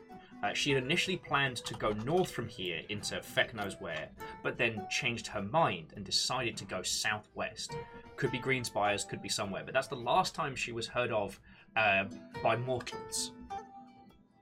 Uh, 0.43 0.53
she 0.53 0.71
had 0.71 0.83
initially 0.83 1.15
planned 1.15 1.57
to 1.57 1.73
go 1.75 1.93
north 2.05 2.29
from 2.29 2.49
here 2.49 2.81
into 2.89 3.21
feck 3.21 3.53
knows 3.53 3.77
where, 3.79 4.09
but 4.43 4.57
then 4.57 4.85
changed 4.91 5.25
her 5.25 5.41
mind 5.41 5.93
and 5.95 6.03
decided 6.03 6.57
to 6.57 6.65
go 6.65 6.81
southwest. 6.81 7.73
Could 8.17 8.31
be 8.31 8.39
Greenspires, 8.39 9.07
could 9.07 9.21
be 9.21 9.29
somewhere, 9.29 9.63
but 9.63 9.73
that's 9.73 9.87
the 9.87 9.95
last 9.95 10.35
time 10.35 10.53
she 10.53 10.73
was 10.73 10.85
heard 10.85 11.11
of 11.11 11.39
uh, 11.77 12.03
by 12.43 12.57
mortals. 12.57 13.31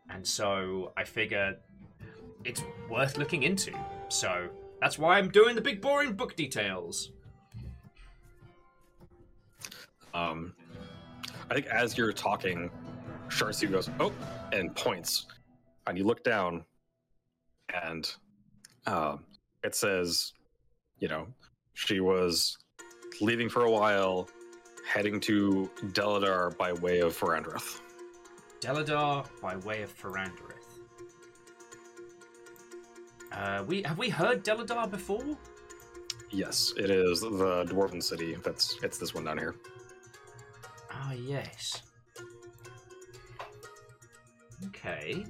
And 0.09 0.25
so 0.25 0.91
I 0.97 1.03
figure 1.03 1.55
it's 2.43 2.63
worth 2.89 3.17
looking 3.17 3.43
into. 3.43 3.71
So 4.09 4.49
that's 4.81 4.97
why 4.97 5.19
I'm 5.19 5.29
doing 5.29 5.55
the 5.55 5.61
big 5.61 5.81
boring 5.81 6.13
book 6.13 6.35
details. 6.35 7.11
Um, 10.15 10.55
I 11.49 11.53
think 11.53 11.67
as 11.67 11.97
you're 11.97 12.11
talking, 12.11 12.71
Sharcy 13.29 13.69
goes, 13.69 13.89
"Oh," 13.99 14.11
and 14.51 14.75
points, 14.75 15.27
and 15.87 15.97
you 15.97 16.03
look 16.03 16.23
down, 16.23 16.65
and 17.83 18.11
um, 18.87 19.23
it 19.63 19.75
says, 19.75 20.33
you 20.99 21.07
know, 21.07 21.27
she 21.73 21.99
was 21.99 22.57
leaving 23.19 23.49
for 23.49 23.65
a 23.65 23.71
while, 23.71 24.29
heading 24.87 25.19
to 25.21 25.69
Deladar 25.87 26.57
by 26.57 26.73
way 26.73 26.99
of 26.99 27.17
Ferandrith. 27.17 27.79
Deladar 28.59 29.27
by 29.41 29.55
way 29.57 29.81
of 29.81 29.95
Ferandrith. 29.97 30.57
Uh, 33.31 33.63
we 33.65 33.81
have 33.83 33.97
we 33.97 34.09
heard 34.09 34.43
Deladar 34.43 34.89
before? 34.89 35.37
Yes, 36.29 36.73
it 36.77 36.89
is 36.89 37.21
the 37.21 37.65
dwarven 37.65 38.03
city. 38.03 38.35
That's 38.43 38.77
it's 38.83 38.97
this 38.97 39.13
one 39.13 39.23
down 39.23 39.37
here. 39.37 39.55
Ah, 40.91 41.13
yes. 41.13 41.81
Okay. 44.67 45.25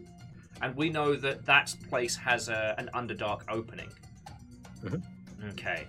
And 0.62 0.76
we 0.76 0.90
know 0.90 1.16
that 1.16 1.46
that 1.46 1.76
place 1.90 2.16
has 2.16 2.50
a, 2.50 2.76
an 2.78 2.90
Underdark 2.94 3.42
opening. 3.50 3.90
Mhm. 4.84 5.02
Okay. 5.52 5.88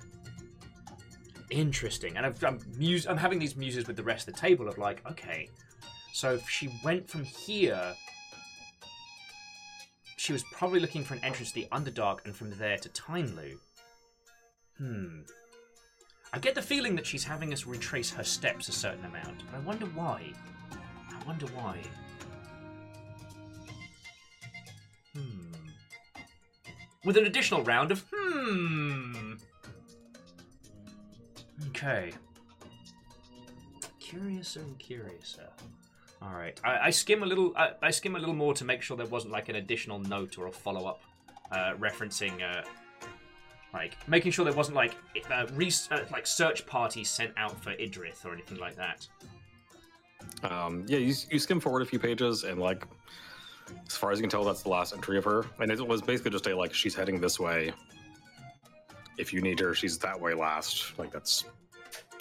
Interesting. 1.51 2.17
And 2.17 2.25
I've, 2.25 2.43
I'm, 2.43 2.59
muse, 2.79 3.07
I'm 3.07 3.19
having 3.19 3.39
these 3.39 3.57
muses 3.57 3.87
with 3.87 3.97
the 3.97 4.03
rest 4.03 4.27
of 4.27 4.35
the 4.35 4.41
table 4.41 4.69
of 4.69 4.79
like, 4.79 5.03
okay, 5.11 5.49
so 6.13 6.35
if 6.35 6.49
she 6.49 6.71
went 6.83 7.09
from 7.09 7.25
here, 7.25 7.95
she 10.17 10.33
was 10.33 10.45
probably 10.53 10.81
looking 10.81 11.05
for 11.05 11.15
an 11.15 11.21
entrance 11.25 11.51
to 11.53 11.55
the 11.57 11.69
Underdark 11.73 12.25
and 12.25 12.35
from 12.35 12.57
there 12.59 12.79
to 12.79 12.89
Tinelu. 12.91 13.59
Hmm. 14.79 15.21
I 16.33 16.39
get 16.39 16.55
the 16.55 16.63
feeling 16.63 16.97
that 16.97 17.07
she's 17.07 17.25
having 17.25 17.53
us 17.53 17.67
retrace 17.67 18.11
her 18.13 18.25
steps 18.25 18.69
a 18.69 18.73
certain 18.73 19.05
amount, 19.05 19.43
but 19.51 19.57
I 19.57 19.61
wonder 19.61 19.87
why. 19.87 20.33
I 20.73 21.27
wonder 21.27 21.47
why. 21.47 21.79
With 27.05 27.17
an 27.17 27.27
additional 27.27 27.63
round 27.63 27.91
of 27.91 28.05
hmm. 28.13 29.35
Okay. 31.69 32.13
Curiouser 33.99 34.61
and 34.61 34.79
curiouser. 34.79 35.49
All 36.21 36.33
right. 36.33 36.61
I, 36.63 36.79
I 36.87 36.91
skim 36.91 37.23
a 37.23 37.27
little. 37.27 37.53
I, 37.57 37.73
I 37.83 37.91
skim 37.91 38.15
a 38.15 38.19
little 38.19 38.35
more 38.35 38.55
to 38.55 38.65
make 38.65 38.83
sure 38.83 38.97
there 38.97 39.07
wasn't 39.07 39.33
like 39.33 39.49
an 39.49 39.57
additional 39.57 39.99
note 39.99 40.39
or 40.39 40.47
a 40.47 40.53
follow 40.53 40.87
up 40.87 41.03
uh, 41.51 41.75
referencing 41.79 42.43
uh, 42.43 42.63
like 43.73 43.97
making 44.09 44.33
sure 44.33 44.45
there 44.45 44.55
wasn't 44.55 44.77
like 44.77 44.95
uh, 45.31 45.47
re- 45.55 45.73
uh, 45.91 46.01
like 46.11 46.27
search 46.27 46.67
parties 46.67 47.09
sent 47.09 47.33
out 47.37 47.63
for 47.63 47.73
Ildrith 47.73 48.25
or 48.25 48.33
anything 48.33 48.59
like 48.59 48.77
that. 48.77 49.07
Um, 50.43 50.85
yeah, 50.87 50.99
you, 50.99 51.15
you 51.31 51.39
skim 51.39 51.61
forward 51.61 51.83
a 51.83 51.87
few 51.87 51.99
pages, 51.99 52.45
and 52.45 52.61
like, 52.61 52.87
as 53.87 53.97
far 53.97 54.11
as 54.11 54.19
you 54.19 54.23
can 54.23 54.31
tell, 54.31 54.45
that's 54.45 54.63
the 54.63 54.69
last 54.69 54.95
entry 54.95 55.19
of 55.19 55.25
her. 55.25 55.45
And 55.59 55.71
it 55.71 55.87
was 55.87 56.03
basically 56.03 56.31
just 56.31 56.47
a 56.47 56.57
like, 56.57 56.75
she's 56.75 56.95
heading 56.95 57.21
this 57.21 57.39
way. 57.39 57.73
If 59.19 59.33
you 59.33 59.41
need 59.41 59.61
her, 59.61 59.75
she's 59.75 59.99
that 59.99 60.19
way 60.19 60.35
last. 60.35 60.99
Like 60.99 61.13
that's 61.13 61.45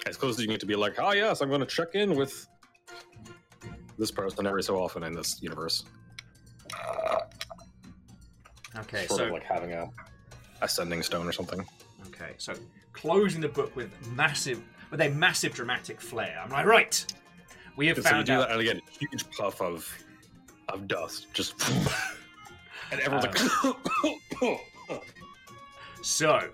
as 0.06 0.16
close 0.16 0.34
as 0.34 0.40
you 0.40 0.46
can 0.46 0.54
get 0.54 0.60
to 0.60 0.66
be 0.66 0.76
like, 0.76 0.94
oh 0.98 1.12
yes, 1.12 1.40
I'm 1.40 1.48
going 1.48 1.60
to 1.60 1.66
check 1.66 1.94
in 1.94 2.14
with 2.14 2.46
this 3.98 4.10
person 4.10 4.46
every 4.46 4.62
so 4.62 4.76
often 4.82 5.02
in 5.04 5.12
this 5.12 5.40
universe. 5.42 5.84
Uh, 6.78 7.18
okay, 8.78 9.06
sort 9.06 9.18
so 9.20 9.26
of 9.26 9.32
like 9.32 9.42
having 9.44 9.72
a 9.72 9.88
ascending 10.60 11.02
stone 11.02 11.26
or 11.26 11.32
something. 11.32 11.64
okay, 12.08 12.32
so 12.38 12.54
closing 12.92 13.40
the 13.40 13.48
book 13.48 13.74
with 13.76 13.90
massive 14.14 14.62
with 14.90 15.00
a 15.00 15.08
massive 15.10 15.54
dramatic 15.54 16.00
flair. 16.00 16.40
I'm 16.42 16.50
like, 16.50 16.66
right, 16.66 17.04
we 17.76 17.86
have 17.86 17.96
And 17.96 18.04
so 18.04 18.10
you 18.10 18.14
found 18.16 18.26
do 18.26 18.32
out. 18.34 18.48
that, 18.48 18.50
and 18.52 18.60
again, 18.60 18.80
huge 18.98 19.30
puff 19.30 19.60
of 19.60 19.88
of 20.68 20.88
dust, 20.88 21.26
just, 21.32 21.54
and 22.90 23.00
everyone's 23.00 23.26
like, 23.26 24.58
So, 26.02 26.48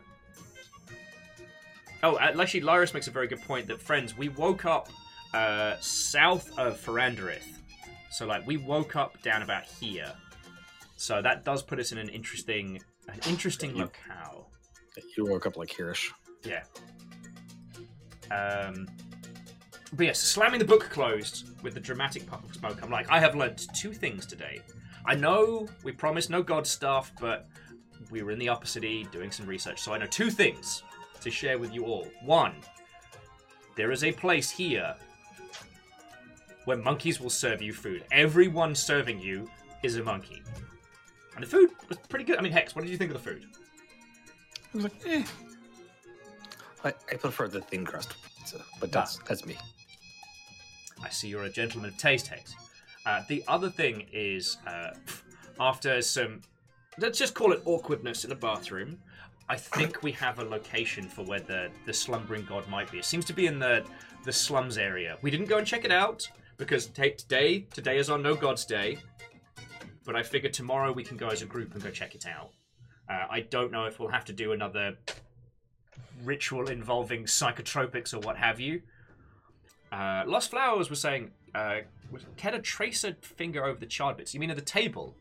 oh, 2.03 2.19
actually, 2.19 2.61
Lyris 2.61 2.93
makes 2.93 3.09
a 3.09 3.11
very 3.11 3.27
good 3.29 3.41
point 3.43 3.67
that 3.69 3.81
friends, 3.81 4.17
we 4.17 4.29
woke 4.29 4.65
up 4.67 4.89
uh, 5.35 5.77
south 5.81 6.51
of 6.59 6.79
Ferandrith. 6.79 7.47
So, 8.11 8.27
like, 8.27 8.47
we 8.47 8.57
woke 8.59 8.97
up 8.97 9.21
down 9.23 9.43
about 9.43 9.65
here. 9.65 10.13
So 10.97 11.23
that 11.23 11.45
does 11.45 11.63
put 11.63 11.79
us 11.79 11.93
in 11.93 11.99
an 11.99 12.09
interesting, 12.09 12.81
an 13.09 13.21
interesting 13.29 13.71
You- 13.77 13.83
locale. 13.85 14.51
you 15.17 15.25
woke 15.27 15.47
up 15.47 15.57
like 15.57 15.71
Hirish. 15.71 16.11
Yeah. 16.45 16.65
Um, 18.31 18.87
but 19.95 20.07
yes, 20.07 20.21
slamming 20.21 20.59
the 20.59 20.65
book 20.65 20.89
closed 20.91 21.63
with 21.63 21.75
the 21.75 21.81
dramatic 21.81 22.27
puff 22.27 22.45
of 22.45 22.55
smoke. 22.55 22.83
I'm 22.83 22.91
like, 22.91 23.11
I 23.11 23.19
have 23.19 23.35
learnt 23.35 23.67
two 23.75 23.93
things 23.93 24.27
today. 24.27 24.61
I 25.07 25.15
know 25.15 25.69
we 25.83 25.93
promised 25.93 26.29
no 26.31 26.43
god 26.43 26.67
stuff, 26.67 27.13
but 27.21 27.47
we 28.11 28.23
were 28.23 28.31
in 28.31 28.39
the 28.39 28.49
upper 28.49 28.67
city 28.67 29.07
doing 29.11 29.31
some 29.31 29.47
research, 29.47 29.81
so 29.81 29.93
I 29.93 29.99
know 29.99 30.07
two 30.07 30.31
things 30.31 30.83
to 31.21 31.31
share 31.31 31.59
with 31.59 31.73
you 31.73 31.85
all. 31.85 32.07
One, 32.23 32.55
there 33.77 33.91
is 33.91 34.05
a 34.05 34.13
place 34.13 34.51
here 34.51 34.95
where 36.65 36.77
monkeys 36.77 37.21
will 37.21 37.31
serve 37.31 37.63
you 37.63 37.73
food. 37.73 38.05
Everyone 38.13 38.75
serving 38.75 39.21
you 39.21 39.49
is 39.83 39.97
a 39.97 40.03
monkey. 40.03 40.43
And 41.35 41.43
the 41.43 41.49
food 41.49 41.71
was 41.89 41.97
pretty 42.09 42.25
good. 42.25 42.39
I 42.39 42.43
mean, 42.43 42.53
Hex, 42.53 42.75
what 42.75 42.83
did 42.83 42.91
you 42.91 42.99
think 42.99 43.13
of 43.15 43.23
the 43.23 43.31
food? 43.31 43.47
I 44.75 44.77
was 44.77 44.85
like, 44.85 45.07
eh. 45.07 45.25
I, 46.85 46.89
I 46.89 47.17
prefer 47.17 47.49
the 47.49 47.61
thin 47.61 47.87
crust 47.87 48.17
pizza, 48.37 48.63
but 48.81 48.93
that's 48.93 49.19
that's 49.19 49.47
me. 49.47 49.57
I 51.03 51.09
see 51.11 51.29
you're 51.29 51.45
a 51.45 51.51
gentleman 51.51 51.91
of 51.91 51.97
taste, 51.97 52.29
Hex. 52.29 52.55
Uh, 53.07 53.23
the 53.29 53.43
other 53.49 53.71
thing 53.71 54.07
is, 54.13 54.59
uh, 54.67 54.91
after 55.61 56.03
some, 56.03 56.43
let's 56.99 57.19
just 57.19 57.35
call 57.35 57.53
it 57.53 57.63
awkwardness 57.65 58.25
in 58.25 58.31
the 58.31 58.37
bathroom, 58.37 58.99
I 59.49 59.57
think 59.57 60.03
we 60.03 60.13
have 60.13 60.41
a 60.41 60.45
location 60.45 61.09
for 61.09 61.25
where 61.25 61.41
the, 61.41 61.71
the 61.87 61.93
slumbering 61.93 62.45
god 62.45 62.69
might 62.69 62.91
be. 62.91 62.99
It 62.99 63.05
seems 63.05 63.25
to 63.27 63.33
be 63.33 63.47
in 63.47 63.59
the 63.59 63.85
the 64.25 64.33
slums 64.33 64.77
area. 64.77 65.17
We 65.23 65.31
didn't 65.31 65.47
go 65.47 65.59
and 65.59 65.67
check 65.67 65.85
it 65.85 65.93
out 65.93 66.29
because 66.59 66.87
ta 66.87 67.05
today 67.17 67.61
today 67.73 67.97
is 67.99 68.11
our 68.11 68.19
no 68.19 68.35
gods 68.35 68.67
day. 68.67 68.99
But 70.05 70.17
I 70.17 70.23
figure 70.23 70.51
tomorrow 70.51 70.93
we 70.93 71.05
can 71.05 71.17
go 71.17 71.29
as 71.29 71.41
a 71.43 71.47
group 71.47 71.75
and 71.75 71.83
go 71.83 71.91
check 71.91 72.15
it 72.15 72.27
out. 72.27 72.51
Uh, 73.09 73.27
I 73.31 73.41
don't 73.41 73.73
know 73.73 73.87
if 73.87 73.99
we'll 73.99 74.11
have 74.11 74.25
to 74.27 74.33
do 74.33 74.53
another 74.53 74.97
ritual 76.25 76.69
involving 76.69 77.25
psychotropics 77.25 78.13
or 78.13 78.21
what 78.21 78.37
have 78.37 78.61
you. 78.61 78.83
Uh, 79.91 80.23
Lost 80.27 80.51
Flowers 80.51 80.91
was 80.91 81.01
saying, 81.01 81.31
uh, 81.55 81.79
can 82.37 82.55
a 82.55 82.61
tracer 82.61 83.17
finger 83.21 83.65
over 83.65 83.79
the 83.79 83.87
charred 83.87 84.17
bits? 84.17 84.35
You 84.35 84.41
mean 84.41 84.51
at 84.51 84.57
the 84.57 84.63
table? 84.63 85.15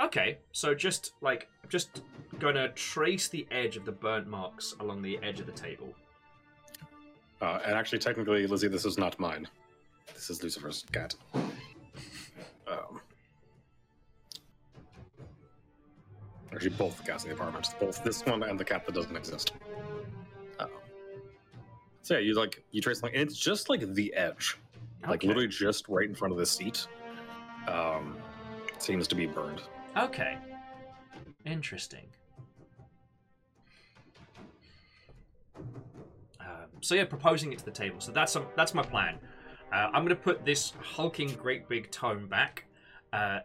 Okay, 0.00 0.38
so 0.52 0.74
just 0.74 1.12
like 1.20 1.48
I'm 1.62 1.68
just 1.68 2.02
gonna 2.38 2.68
trace 2.70 3.28
the 3.28 3.46
edge 3.50 3.76
of 3.76 3.84
the 3.84 3.92
burnt 3.92 4.28
marks 4.28 4.74
along 4.78 5.02
the 5.02 5.18
edge 5.22 5.40
of 5.40 5.46
the 5.46 5.52
table. 5.52 5.92
Uh, 7.40 7.60
and 7.64 7.74
actually, 7.74 7.98
technically, 7.98 8.46
Lizzie, 8.46 8.68
this 8.68 8.84
is 8.84 8.96
not 8.96 9.18
mine. 9.18 9.46
This 10.14 10.30
is 10.30 10.42
Lucifer's 10.42 10.84
cat. 10.92 11.14
Um, 11.34 13.00
actually, 16.52 16.70
both 16.70 17.04
cats 17.04 17.24
in 17.24 17.30
the 17.30 17.36
apartment. 17.36 17.68
Both 17.80 18.02
this 18.04 18.24
one 18.24 18.42
and 18.42 18.58
the 18.58 18.64
cat 18.64 18.86
that 18.86 18.94
doesn't 18.94 19.16
exist. 19.16 19.52
Um, 22.08 22.14
so 22.14 22.14
yeah, 22.14 22.20
you 22.20 22.34
like 22.34 22.62
you 22.70 22.80
trace 22.80 23.02
like, 23.02 23.12
and 23.12 23.22
it's 23.22 23.38
just 23.38 23.68
like 23.68 23.80
the 23.94 24.14
edge, 24.14 24.56
like 25.06 25.22
literally 25.22 25.48
just 25.48 25.88
right 25.88 26.08
in 26.08 26.14
front 26.14 26.32
of 26.32 26.38
the 26.38 26.46
seat. 26.46 26.86
Um, 27.66 28.16
seems 28.78 29.06
to 29.08 29.14
be 29.14 29.26
burned. 29.26 29.62
Okay. 29.96 30.38
Interesting. 31.44 32.06
Um, 36.40 36.68
so 36.80 36.94
yeah, 36.94 37.04
proposing 37.04 37.52
it 37.52 37.58
to 37.58 37.64
the 37.64 37.70
table. 37.70 38.00
So 38.00 38.12
that's 38.12 38.36
that's 38.56 38.74
my 38.74 38.82
plan. 38.82 39.18
Uh, 39.72 39.88
I'm 39.92 40.04
going 40.04 40.08
to 40.08 40.16
put 40.16 40.44
this 40.46 40.72
hulking 40.80 41.34
great 41.34 41.68
big 41.68 41.90
tome 41.90 42.26
back. 42.26 42.64
Uh, 43.12 43.40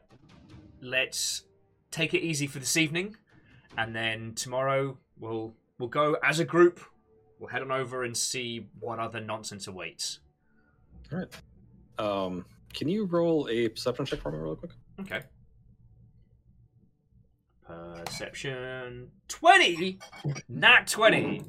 let's 0.82 1.44
take 1.92 2.14
it 2.14 2.22
easy 2.22 2.48
for 2.48 2.60
this 2.60 2.78
evening, 2.78 3.18
and 3.78 3.94
then 3.94 4.34
tomorrow 4.36 4.98
we'll 5.20 5.54
we'll 5.80 5.90
go 5.90 6.16
as 6.24 6.40
a 6.40 6.46
group. 6.46 6.80
We'll 7.44 7.50
head 7.50 7.62
on 7.62 7.74
over 7.74 8.06
and 8.06 8.16
see 8.16 8.68
what 8.80 9.00
other 9.00 9.20
nonsense 9.20 9.68
awaits. 9.68 10.20
All 11.12 11.20
right. 11.20 11.28
Um, 12.00 12.46
can 12.74 12.88
you 12.88 13.04
roll 13.04 13.50
a 13.52 13.68
perception 13.68 14.06
check 14.06 14.22
for 14.22 14.32
me, 14.32 14.38
real 14.38 14.56
quick? 14.56 14.72
Okay. 15.02 15.24
Perception 17.68 19.12
twenty, 19.28 20.00
not 20.48 20.88
twenty. 20.88 21.44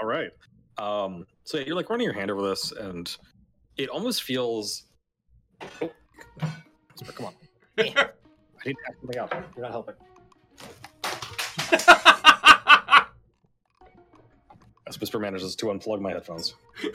All 0.00 0.06
right. 0.06 0.30
Um, 0.76 1.26
so 1.42 1.58
yeah, 1.58 1.64
you're 1.66 1.74
like 1.74 1.90
running 1.90 2.04
your 2.04 2.14
hand 2.14 2.30
over 2.30 2.48
this, 2.48 2.70
and 2.70 3.16
it 3.76 3.88
almost 3.88 4.22
feels. 4.22 4.84
Oh, 5.82 5.90
come 7.12 7.26
on. 7.26 7.34
I 7.78 7.82
need 7.84 7.94
to 7.94 8.78
act 8.86 9.00
something 9.00 9.18
out. 9.18 9.32
You're 9.56 9.64
not 9.64 9.72
helping. 9.72 9.96
As 14.88 14.98
Whisper 14.98 15.18
manages 15.18 15.54
to 15.56 15.66
unplug 15.66 16.00
my 16.00 16.12
headphones. 16.12 16.54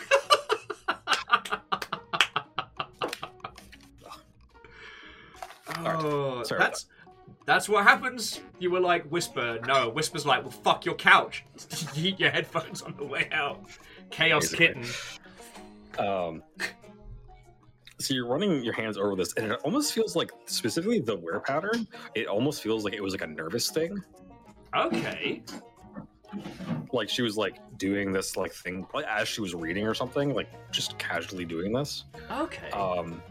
oh, 5.86 6.44
that's 6.50 6.88
that's 7.46 7.70
what 7.70 7.84
happens. 7.84 8.40
You 8.60 8.72
were 8.72 8.80
like 8.80 9.06
whisper. 9.10 9.60
No, 9.68 9.90
whisper's 9.90 10.26
like, 10.26 10.42
well, 10.42 10.52
fuck 10.52 10.86
your 10.86 10.96
couch. 10.96 11.46
you 11.94 12.10
eat 12.10 12.20
your 12.20 12.32
headphones 12.32 12.82
on 12.82 12.96
the 12.98 13.06
way 13.06 13.30
out. 13.32 13.66
Chaos 14.10 14.52
Basically. 14.52 14.68
kitten. 14.68 14.86
Um, 16.00 16.42
so 18.00 18.14
you're 18.14 18.28
running 18.28 18.64
your 18.64 18.74
hands 18.74 18.98
over 18.98 19.16
this, 19.16 19.34
and 19.34 19.52
it 19.52 19.60
almost 19.64 19.94
feels 19.94 20.16
like, 20.16 20.32
specifically 20.46 21.00
the 21.00 21.16
wear 21.16 21.40
pattern, 21.40 21.88
it 22.16 22.28
almost 22.28 22.64
feels 22.64 22.84
like 22.84 22.94
it 22.94 23.04
was 23.04 23.14
like 23.14 23.22
a 23.22 23.28
nervous 23.28 23.70
thing. 23.70 24.04
Okay. 24.76 25.44
Like 26.92 27.10
she 27.10 27.22
was 27.22 27.38
like 27.38 27.58
doing 27.78 28.12
this 28.12 28.38
like 28.38 28.54
thing 28.54 28.86
as 29.08 29.28
she 29.28 29.42
was 29.42 29.56
reading 29.56 29.88
or 29.88 29.94
something, 29.94 30.34
like 30.34 30.50
just 30.72 30.98
casually 30.98 31.46
doing 31.46 31.74
this. 31.74 32.06
Okay. 32.32 32.70
Um, 32.72 33.22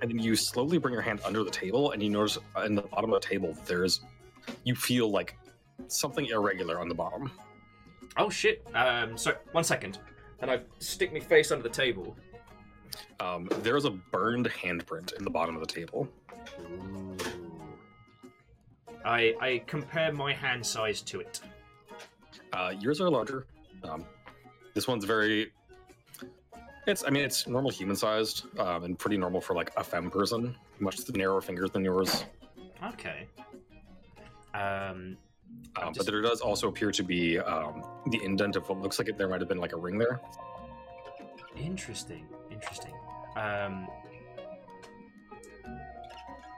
and 0.00 0.10
then 0.10 0.18
you 0.18 0.34
slowly 0.34 0.78
bring 0.78 0.92
your 0.92 1.02
hand 1.02 1.20
under 1.24 1.44
the 1.44 1.50
table, 1.50 1.92
and 1.92 2.02
you 2.02 2.10
notice 2.10 2.36
in 2.64 2.74
the 2.74 2.82
bottom 2.82 3.12
of 3.12 3.22
the 3.22 3.26
table, 3.26 3.56
there's 3.66 4.00
you 4.64 4.74
feel 4.74 5.10
like 5.10 5.38
something 5.86 6.26
irregular 6.26 6.80
on 6.80 6.88
the 6.88 6.94
bottom. 6.94 7.30
oh 8.16 8.28
shit. 8.28 8.66
Um. 8.74 9.16
So 9.16 9.34
one 9.52 9.64
second, 9.64 9.98
and 10.40 10.50
I 10.50 10.60
stick 10.80 11.12
my 11.12 11.20
face 11.20 11.52
under 11.52 11.62
the 11.62 11.74
table. 11.74 12.16
Um, 13.20 13.48
there's 13.62 13.84
a 13.84 13.90
burned 13.90 14.46
handprint 14.50 15.12
in 15.14 15.24
the 15.24 15.30
bottom 15.30 15.54
of 15.54 15.60
the 15.60 15.72
table. 15.72 16.08
I 19.04 19.34
I 19.40 19.62
compare 19.66 20.12
my 20.12 20.32
hand 20.32 20.64
size 20.66 21.00
to 21.02 21.20
it. 21.20 21.40
Uh, 22.52 22.72
yours 22.78 23.00
are 23.00 23.10
larger. 23.10 23.46
Um, 23.84 24.04
this 24.74 24.86
one's 24.86 25.04
very. 25.04 25.52
It's. 26.86 27.04
I 27.06 27.10
mean, 27.10 27.24
it's 27.24 27.46
normal 27.46 27.70
human 27.70 27.96
sized 27.96 28.44
um, 28.58 28.84
and 28.84 28.98
pretty 28.98 29.16
normal 29.16 29.40
for 29.40 29.54
like 29.54 29.70
a 29.76 29.84
femme 29.84 30.10
person. 30.10 30.54
Much 30.80 30.98
narrower 31.14 31.40
fingers 31.40 31.70
than 31.70 31.84
yours. 31.84 32.24
Okay. 32.88 33.26
Um. 34.54 35.16
Um, 35.80 35.94
Just- 35.94 35.98
But 35.98 36.06
there 36.06 36.20
does 36.22 36.40
also 36.40 36.68
appear 36.68 36.90
to 36.90 37.02
be 37.02 37.38
um, 37.38 37.82
the 38.10 38.22
indent 38.24 38.56
of 38.56 38.68
what 38.68 38.80
looks 38.80 38.98
like 38.98 39.08
it. 39.08 39.16
There 39.16 39.28
might 39.28 39.40
have 39.40 39.48
been 39.48 39.58
like 39.58 39.72
a 39.72 39.76
ring 39.78 39.98
there. 39.98 40.20
Interesting. 41.56 42.26
Interesting. 42.50 42.92
Um. 43.36 43.86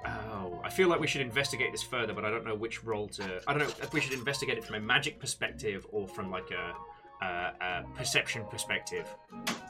Oh, 0.06 0.60
I 0.64 0.70
feel 0.70 0.88
like 0.88 1.00
we 1.00 1.06
should 1.06 1.20
investigate 1.20 1.72
this 1.72 1.82
further, 1.82 2.12
but 2.12 2.24
I 2.24 2.30
don't 2.30 2.44
know 2.44 2.54
which 2.54 2.84
role 2.84 3.08
to. 3.08 3.40
I 3.46 3.52
don't 3.52 3.60
know 3.60 3.74
if 3.82 3.92
we 3.92 4.00
should 4.00 4.12
investigate 4.12 4.58
it 4.58 4.64
from 4.64 4.76
a 4.76 4.80
magic 4.80 5.18
perspective 5.18 5.86
or 5.90 6.06
from 6.06 6.30
like 6.30 6.50
a, 6.50 7.24
a, 7.24 7.52
a 7.60 7.84
perception 7.96 8.44
perspective. 8.50 9.06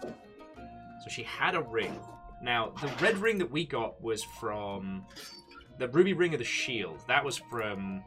So 0.02 1.11
she 1.11 1.23
had 1.23 1.55
a 1.55 1.62
ring. 1.62 1.98
Now, 2.43 2.73
the 2.81 2.89
red 3.02 3.19
ring 3.19 3.39
that 3.39 3.51
we 3.51 3.65
got 3.65 4.02
was 4.02 4.23
from 4.23 5.05
the 5.78 5.89
ruby 5.89 6.12
ring 6.12 6.35
of 6.35 6.39
the 6.39 6.44
shield. 6.44 7.01
That 7.09 7.24
was 7.24 7.39
from. 7.51 8.02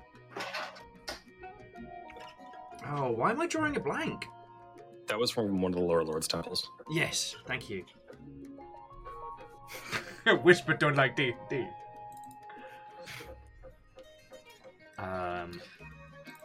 Oh, 2.87 3.11
why 3.11 3.31
am 3.31 3.41
I 3.41 3.47
drawing 3.47 3.75
a 3.75 3.79
blank? 3.79 4.25
That 5.07 5.19
was 5.19 5.31
from 5.31 5.61
one 5.61 5.73
of 5.73 5.79
the 5.79 5.85
lower 5.85 6.03
lords' 6.03 6.27
temples. 6.27 6.69
Yes, 6.89 7.35
thank 7.45 7.69
you. 7.69 7.85
Whisper 10.43 10.73
don't 10.73 10.95
like 10.95 11.15
D 11.15 11.33
D. 11.49 11.65
Um, 14.97 15.61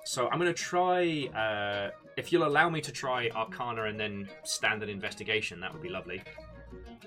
so 0.05 0.29
I'm 0.29 0.39
gonna 0.39 0.53
try. 0.53 1.27
Uh, 1.29 1.91
if 2.17 2.33
you'll 2.33 2.47
allow 2.47 2.69
me 2.69 2.81
to 2.81 2.93
try 2.93 3.31
Arcana 3.31 3.85
and 3.85 3.99
then 3.99 4.29
standard 4.45 4.89
investigation, 4.89 5.61
that 5.61 5.73
would 5.73 5.83
be 5.83 5.89
lovely. 5.89 6.23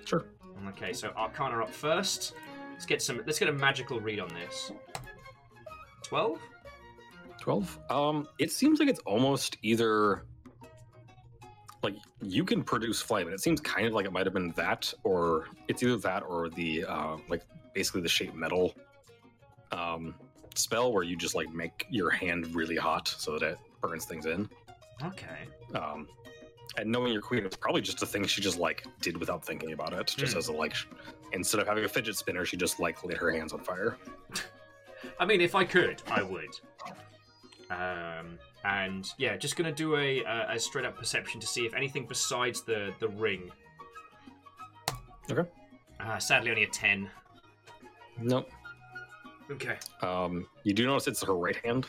Sure. 0.06 0.26
Okay, 0.70 0.94
so 0.94 1.10
Arcana 1.16 1.62
up 1.62 1.72
first. 1.72 2.34
Let's 2.72 2.86
get 2.86 3.02
some. 3.02 3.22
Let's 3.26 3.40
get 3.40 3.50
a 3.50 3.54
magical 3.54 4.00
read 4.00 4.20
on 4.20 4.30
this. 4.30 4.72
Twelve. 6.04 6.40
Twelve. 7.40 7.80
Um, 7.90 8.28
it 8.40 8.52
seems 8.52 8.80
like 8.80 8.90
it's 8.90 9.02
almost 9.02 9.58
either 9.62 10.24
like 11.84 11.96
you 12.22 12.44
can 12.44 12.64
produce 12.64 13.02
flame, 13.02 13.28
and 13.28 13.34
it 13.34 13.42
seems 13.42 13.62
kind 13.62 13.86
of 13.86 13.94
like 13.94 14.06
it 14.06 14.12
might 14.12 14.26
have 14.26 14.34
been 14.34 14.52
that, 14.56 14.92
or 15.04 15.48
it's 15.68 15.84
either 15.84 15.98
that 15.98 16.24
or 16.24 16.50
the 16.50 16.86
uh, 16.86 17.18
like 17.30 17.44
basically 17.74 18.02
the 18.02 18.10
shape 18.10 18.34
metal 18.34 18.74
um, 19.72 20.16
spell 20.58 20.92
where 20.92 21.04
you 21.04 21.16
just 21.16 21.36
like 21.36 21.54
make 21.54 21.86
your 21.90 22.10
hand 22.10 22.54
really 22.56 22.76
hot 22.76 23.08
so 23.08 23.32
that 23.38 23.44
it 23.44 23.58
burns 23.82 24.06
things 24.06 24.26
in. 24.26 24.50
Okay. 25.04 25.46
Um, 25.74 26.08
and 26.78 26.92
knowing 26.92 27.14
your 27.14 27.22
queen, 27.22 27.46
it's 27.46 27.56
probably 27.56 27.82
just 27.82 28.02
a 28.02 28.06
thing 28.06 28.26
she 28.26 28.42
just 28.42 28.58
like 28.60 28.86
did 29.02 29.18
without 29.18 29.46
thinking 29.46 29.72
about 29.74 29.94
it. 29.94 30.14
Just 30.18 30.34
Hmm. 30.34 30.40
as 30.40 30.48
a 30.50 30.54
like, 30.54 30.76
instead 31.34 31.60
of 31.62 31.68
having 31.68 31.86
a 31.86 31.88
fidget 31.88 32.16
spinner, 32.18 32.46
she 32.46 32.58
just 32.58 32.80
like 32.80 33.04
lit 33.04 33.18
her 33.18 33.32
hands 33.32 33.54
on 33.54 33.60
fire. 33.60 33.98
I 35.20 35.26
mean, 35.26 35.40
if 35.42 35.56
I 35.56 35.64
could, 35.64 36.02
I 36.10 36.24
would. 36.24 36.50
Um, 37.70 38.38
and 38.64 39.08
yeah, 39.18 39.38
just 39.38 39.56
gonna 39.56 39.72
do 39.72 39.96
a, 39.96 40.24
a, 40.24 40.54
a 40.54 40.60
straight 40.60 40.86
up 40.86 40.98
perception 40.98 41.40
to 41.40 41.48
see 41.48 41.66
if 41.66 41.74
anything 41.74 42.06
besides 42.08 42.62
the 42.64 42.94
the 43.00 43.08
ring. 43.10 43.52
Okay. 45.32 45.48
Uh, 46.00 46.18
sadly, 46.20 46.50
only 46.52 46.64
a 46.64 46.68
ten. 46.68 47.10
Nope. 48.20 48.50
Okay. 49.52 49.78
Um, 50.02 50.48
you 50.64 50.74
do 50.74 50.86
notice 50.86 51.08
it's 51.08 51.24
her 51.24 51.36
right 51.36 51.58
hand. 51.64 51.86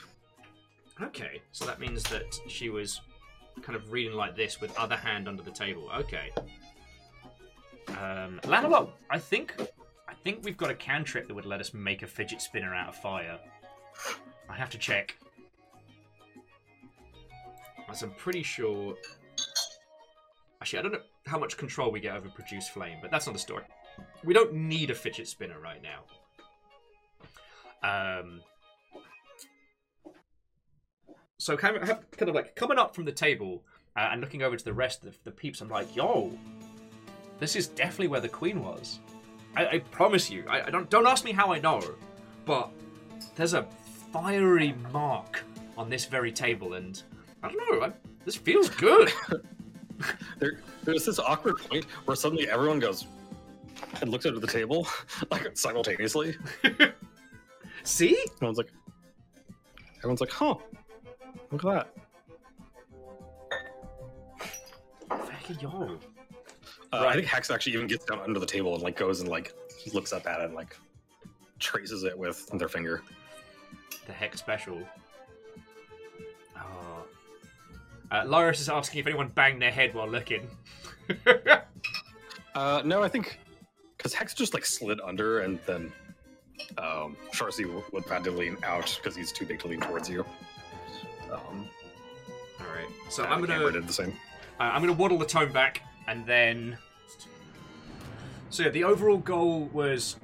Okay. 1.00 1.40
So 1.52 1.64
that 1.66 1.80
means 1.80 2.02
that 2.04 2.38
she 2.48 2.68
was 2.68 3.00
kind 3.62 3.76
of 3.76 3.92
reading 3.92 4.14
like 4.14 4.36
this 4.36 4.60
with 4.60 4.76
other 4.76 4.96
hand 4.96 5.28
under 5.28 5.42
the 5.42 5.50
table. 5.50 5.90
Okay. 5.96 6.30
Um, 7.88 8.40
Lancelot, 8.46 8.96
I 9.10 9.18
think 9.18 9.54
I 10.08 10.14
think 10.14 10.44
we've 10.44 10.56
got 10.56 10.70
a 10.70 10.74
cantrip 10.74 11.28
that 11.28 11.34
would 11.34 11.46
let 11.46 11.60
us 11.60 11.72
make 11.72 12.02
a 12.02 12.06
fidget 12.06 12.40
spinner 12.40 12.74
out 12.74 12.88
of 12.88 12.96
fire. 12.96 13.38
I 14.48 14.54
have 14.54 14.70
to 14.70 14.78
check. 14.78 15.16
As 17.88 18.02
I'm 18.02 18.10
pretty 18.10 18.42
sure. 18.42 18.94
Actually, 20.60 20.78
I 20.78 20.82
don't 20.82 20.92
know 20.92 21.00
how 21.26 21.38
much 21.38 21.56
control 21.56 21.92
we 21.92 22.00
get 22.00 22.16
over 22.16 22.28
produce 22.28 22.68
flame, 22.68 22.98
but 23.00 23.10
that's 23.10 23.26
not 23.26 23.32
the 23.32 23.38
story. 23.38 23.64
We 24.24 24.34
don't 24.34 24.52
need 24.52 24.90
a 24.90 24.94
fidget 24.94 25.28
spinner 25.28 25.60
right 25.60 25.82
now. 25.82 26.00
Um, 27.86 28.40
so 31.38 31.56
kind 31.56 31.76
of, 31.76 32.10
kind 32.10 32.28
of 32.28 32.34
like 32.34 32.56
coming 32.56 32.78
up 32.78 32.94
from 32.94 33.04
the 33.04 33.12
table 33.12 33.62
uh, 33.96 34.08
and 34.10 34.20
looking 34.20 34.42
over 34.42 34.56
to 34.56 34.64
the 34.64 34.72
rest 34.72 35.04
of 35.04 35.16
the 35.24 35.30
peeps, 35.30 35.60
I'm 35.60 35.68
like, 35.68 35.94
yo, 35.94 36.36
this 37.38 37.54
is 37.54 37.68
definitely 37.68 38.08
where 38.08 38.20
the 38.20 38.28
queen 38.28 38.62
was. 38.62 38.98
I, 39.56 39.66
I 39.66 39.78
promise 39.78 40.30
you. 40.30 40.44
I, 40.48 40.62
I 40.62 40.70
don't 40.70 40.90
don't 40.90 41.06
ask 41.06 41.24
me 41.24 41.32
how 41.32 41.52
I 41.52 41.60
know, 41.60 41.82
but 42.44 42.70
there's 43.36 43.54
a 43.54 43.66
fiery 44.12 44.74
mark 44.92 45.44
on 45.78 45.88
this 45.88 46.04
very 46.06 46.32
table, 46.32 46.74
and 46.74 47.00
I 47.42 47.48
don't 47.50 47.70
know. 47.70 47.86
I, 47.86 47.92
this 48.24 48.36
feels 48.36 48.68
good. 48.68 49.12
There, 50.38 50.60
there's 50.84 51.06
this 51.06 51.18
awkward 51.18 51.56
point 51.56 51.86
where 52.04 52.16
suddenly 52.16 52.50
everyone 52.50 52.80
goes 52.80 53.06
and 54.02 54.10
looks 54.10 54.26
under 54.26 54.40
the 54.40 54.46
table, 54.46 54.86
like 55.30 55.56
simultaneously. 55.56 56.36
See? 57.86 58.16
And 58.40 58.42
I 58.42 58.48
was 58.48 58.58
like, 58.58 58.70
everyone's 59.98 60.20
like, 60.20 60.30
huh, 60.30 60.56
look 61.50 61.64
at 61.64 61.86
that. 65.08 65.18
Fucking 65.26 65.60
yo. 65.60 65.98
Uh, 66.92 66.98
Right. 67.02 67.08
I 67.08 67.14
think 67.14 67.26
Hex 67.26 67.50
actually 67.50 67.74
even 67.74 67.86
gets 67.88 68.04
down 68.04 68.20
under 68.20 68.38
the 68.40 68.46
table 68.46 68.72
and 68.74 68.82
like 68.82 68.96
goes 68.96 69.20
and 69.20 69.28
like 69.28 69.52
looks 69.92 70.12
up 70.12 70.26
at 70.26 70.40
it 70.40 70.46
and 70.46 70.54
like 70.54 70.76
traces 71.58 72.04
it 72.04 72.16
with 72.16 72.46
their 72.58 72.68
finger. 72.68 73.02
The 74.06 74.12
heck 74.12 74.36
special. 74.36 74.80
Oh. 76.56 77.04
Uh, 78.10 78.22
Lyris 78.22 78.60
is 78.60 78.68
asking 78.68 79.00
if 79.00 79.06
anyone 79.06 79.28
banged 79.28 79.60
their 79.60 79.70
head 79.72 79.94
while 79.94 80.08
looking. 80.08 80.48
Uh, 82.54 82.80
no, 82.86 83.02
I 83.02 83.08
think 83.08 83.38
because 83.98 84.14
Hex 84.14 84.32
just 84.32 84.54
like 84.54 84.64
slid 84.64 84.98
under 85.02 85.40
and 85.40 85.58
then 85.66 85.92
um, 86.78 87.16
Sharcy 87.32 87.64
would 87.64 88.02
have 88.04 88.10
had 88.10 88.24
to 88.24 88.30
lean 88.30 88.56
out 88.62 88.98
because 89.02 89.16
he's 89.16 89.32
too 89.32 89.46
big 89.46 89.60
to 89.60 89.68
lean 89.68 89.80
towards 89.80 90.08
you. 90.08 90.24
Um, 91.32 91.68
All 92.60 92.66
right. 92.74 92.88
So 93.10 93.24
I'm 93.24 93.40
gonna 93.40 93.54
Camera 93.54 93.72
did 93.72 93.86
the 93.86 93.92
same. 93.92 94.12
Uh, 94.58 94.64
I'm 94.64 94.86
to 94.86 94.92
waddle 94.92 95.18
the 95.18 95.26
tone 95.26 95.52
back, 95.52 95.82
and 96.06 96.24
then. 96.26 96.78
So 98.50 98.64
yeah, 98.64 98.70
the 98.70 98.84
overall 98.84 99.18
goal 99.18 99.68
was 99.72 100.16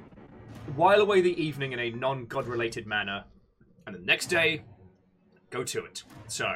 while 0.75 1.01
away 1.01 1.21
the 1.21 1.41
evening 1.41 1.73
in 1.73 1.79
a 1.79 1.91
non-god 1.91 2.47
related 2.47 2.87
manner, 2.87 3.25
and 3.85 3.95
the 3.95 3.99
next 3.99 4.27
day, 4.27 4.61
go 5.49 5.63
to 5.63 5.85
it. 5.85 6.03
So, 6.27 6.51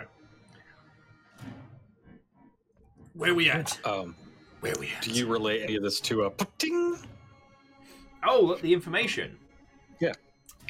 where 3.14 3.36
we 3.36 3.50
at? 3.50 3.78
Um, 3.86 4.16
Where 4.62 4.74
we 4.80 4.88
at? 4.96 5.02
do 5.04 5.12
you 5.12 5.28
relay 5.28 5.62
any 5.62 5.76
of 5.76 5.84
this 5.84 6.00
to 6.02 6.26
a 6.26 6.32
ting? 6.58 6.98
Oh, 8.28 8.42
look, 8.42 8.62
the 8.62 8.74
information. 8.74 9.38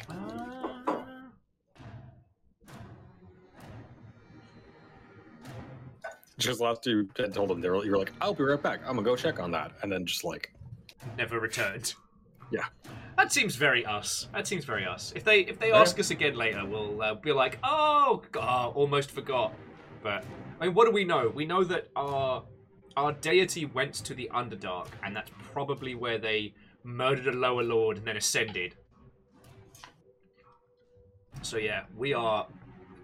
Uh, 0.08 0.14
Just 6.38 6.60
last 6.60 6.86
you 6.86 7.08
had 7.16 7.34
told 7.34 7.50
them 7.50 7.60
they 7.60 7.68
were 7.68 7.84
you 7.84 7.90
were 7.90 7.98
like, 7.98 8.12
I'll 8.20 8.32
be 8.34 8.44
right 8.44 8.62
back. 8.62 8.80
I'm 8.86 8.94
gonna 8.94 9.02
go 9.02 9.16
check 9.16 9.40
on 9.40 9.50
that, 9.52 9.72
and 9.82 9.90
then 9.90 10.06
just 10.06 10.22
like 10.24 10.52
never 11.16 11.40
returned. 11.40 11.94
Yeah. 12.52 12.64
That 13.16 13.32
seems 13.32 13.56
very 13.56 13.84
us. 13.84 14.28
That 14.32 14.46
seems 14.46 14.64
very 14.64 14.86
us. 14.86 15.12
If 15.16 15.24
they 15.24 15.40
if 15.40 15.58
they 15.58 15.70
Yeah. 15.70 15.80
ask 15.80 15.98
us 15.98 16.10
again 16.12 16.36
later, 16.36 16.64
we'll 16.64 17.02
uh, 17.02 17.14
be 17.14 17.32
like, 17.32 17.58
oh, 17.64 18.22
God, 18.30 18.74
almost 18.76 19.10
forgot. 19.10 19.52
But 20.02 20.24
I 20.60 20.66
mean, 20.66 20.74
what 20.74 20.84
do 20.86 20.92
we 20.92 21.04
know? 21.04 21.28
We 21.28 21.44
know 21.44 21.64
that 21.64 21.88
our 21.96 22.44
our 22.96 23.12
deity 23.12 23.64
went 23.66 23.94
to 23.94 24.14
the 24.14 24.30
Underdark, 24.32 24.86
and 25.02 25.14
that's 25.16 25.30
probably 25.52 25.96
where 25.96 26.18
they 26.18 26.54
murdered 26.84 27.26
a 27.26 27.36
lower 27.36 27.64
lord 27.64 27.96
and 27.98 28.06
then 28.06 28.16
ascended. 28.16 28.76
So 31.42 31.56
yeah, 31.56 31.82
we 31.96 32.12
are. 32.14 32.46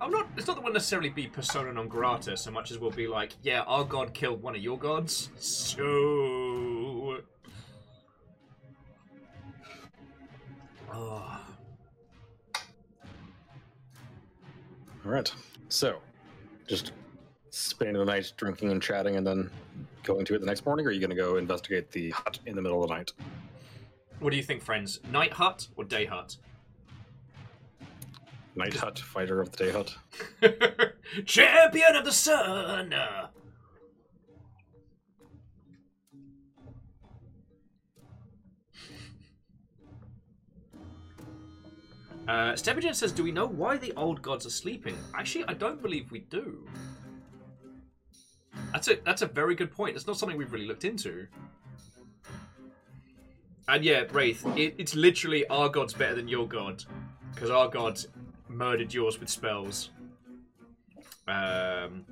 I'm 0.00 0.10
not. 0.10 0.28
It's 0.36 0.46
not 0.46 0.56
that 0.56 0.64
we'll 0.64 0.72
necessarily 0.72 1.08
be 1.08 1.26
persona 1.26 1.72
non 1.72 1.88
grata 1.88 2.36
so 2.36 2.50
much 2.50 2.70
as 2.70 2.78
we'll 2.78 2.90
be 2.90 3.06
like, 3.06 3.32
yeah, 3.42 3.62
our 3.62 3.84
god 3.84 4.12
killed 4.12 4.42
one 4.42 4.54
of 4.54 4.62
your 4.62 4.78
gods, 4.78 5.30
so. 5.38 5.82
Oh. 10.92 11.40
all 15.04 15.10
right. 15.10 15.32
So, 15.68 15.98
just 16.68 16.92
spending 17.50 17.96
the 17.96 18.04
night 18.04 18.32
drinking 18.36 18.70
and 18.70 18.80
chatting, 18.82 19.16
and 19.16 19.26
then 19.26 19.50
going 20.02 20.24
to 20.26 20.34
it 20.34 20.40
the 20.40 20.46
next 20.46 20.64
morning. 20.66 20.86
Or 20.86 20.90
are 20.90 20.92
you 20.92 21.00
gonna 21.00 21.14
go 21.14 21.36
investigate 21.36 21.90
the 21.90 22.10
hut 22.10 22.38
in 22.46 22.54
the 22.54 22.62
middle 22.62 22.82
of 22.82 22.88
the 22.88 22.94
night? 22.94 23.12
What 24.20 24.30
do 24.30 24.36
you 24.36 24.42
think, 24.42 24.62
friends? 24.62 25.00
Night 25.10 25.32
hut 25.32 25.66
or 25.76 25.84
day 25.84 26.04
hut? 26.04 26.36
Night 28.56 28.74
hut, 28.74 28.98
fighter 28.98 29.40
of 29.40 29.50
the 29.50 29.64
day 29.64 29.72
hut. 29.72 29.96
Champion 31.26 31.96
of 31.96 32.04
the 32.04 32.12
sun. 32.12 32.94
Uh, 42.26 42.52
Stepagen 42.52 42.94
says, 42.94 43.12
"Do 43.12 43.24
we 43.24 43.32
know 43.32 43.46
why 43.46 43.76
the 43.76 43.92
old 43.96 44.22
gods 44.22 44.46
are 44.46 44.50
sleeping?" 44.50 44.96
Actually, 45.14 45.44
I 45.46 45.54
don't 45.54 45.82
believe 45.82 46.10
we 46.10 46.20
do. 46.20 46.66
That's 48.72 48.88
a 48.88 48.96
that's 49.04 49.22
a 49.22 49.26
very 49.26 49.54
good 49.54 49.72
point. 49.72 49.96
It's 49.96 50.06
not 50.06 50.16
something 50.16 50.38
we've 50.38 50.52
really 50.52 50.66
looked 50.66 50.84
into. 50.84 51.26
And 53.68 53.84
yeah, 53.84 54.04
Wraith, 54.12 54.46
it, 54.56 54.74
it's 54.78 54.94
literally 54.94 55.46
our 55.48 55.68
god's 55.68 55.94
better 55.94 56.14
than 56.14 56.28
your 56.28 56.46
god, 56.46 56.84
because 57.34 57.50
our 57.50 57.68
god 57.68 57.98
murdered 58.48 58.92
yours 58.92 59.18
with 59.18 59.28
spells. 59.28 59.90
Um, 61.26 62.04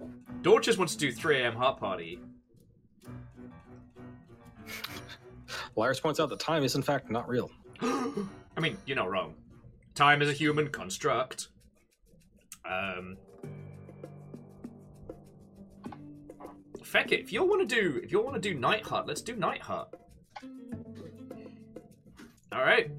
Dorcas 0.42 0.78
wants 0.78 0.94
to 0.94 1.00
do 1.00 1.12
3 1.12 1.42
a.m. 1.42 1.54
heart 1.54 1.78
party. 1.78 2.18
Lyris 5.76 6.00
points 6.00 6.20
out 6.20 6.28
that 6.30 6.40
time 6.40 6.62
is 6.62 6.74
in 6.74 6.82
fact 6.82 7.10
not 7.10 7.28
real. 7.28 7.50
I 7.82 8.60
mean, 8.60 8.76
you're 8.86 8.96
not 8.96 9.10
wrong. 9.10 9.34
Time 9.94 10.22
is 10.22 10.28
a 10.28 10.32
human 10.32 10.68
construct. 10.68 11.48
Um, 12.64 13.16
feck 16.82 17.12
it. 17.12 17.20
If 17.20 17.32
you 17.32 17.44
want 17.44 17.68
to 17.68 17.74
do, 17.74 18.00
if 18.02 18.12
you 18.12 18.22
want 18.22 18.34
to 18.34 18.40
do 18.40 18.54
Night 18.58 18.84
Hut, 18.84 19.06
let's 19.06 19.20
do 19.20 19.36
Night 19.36 19.62
Hut. 19.62 19.92
All 22.52 22.60
right. 22.60 22.90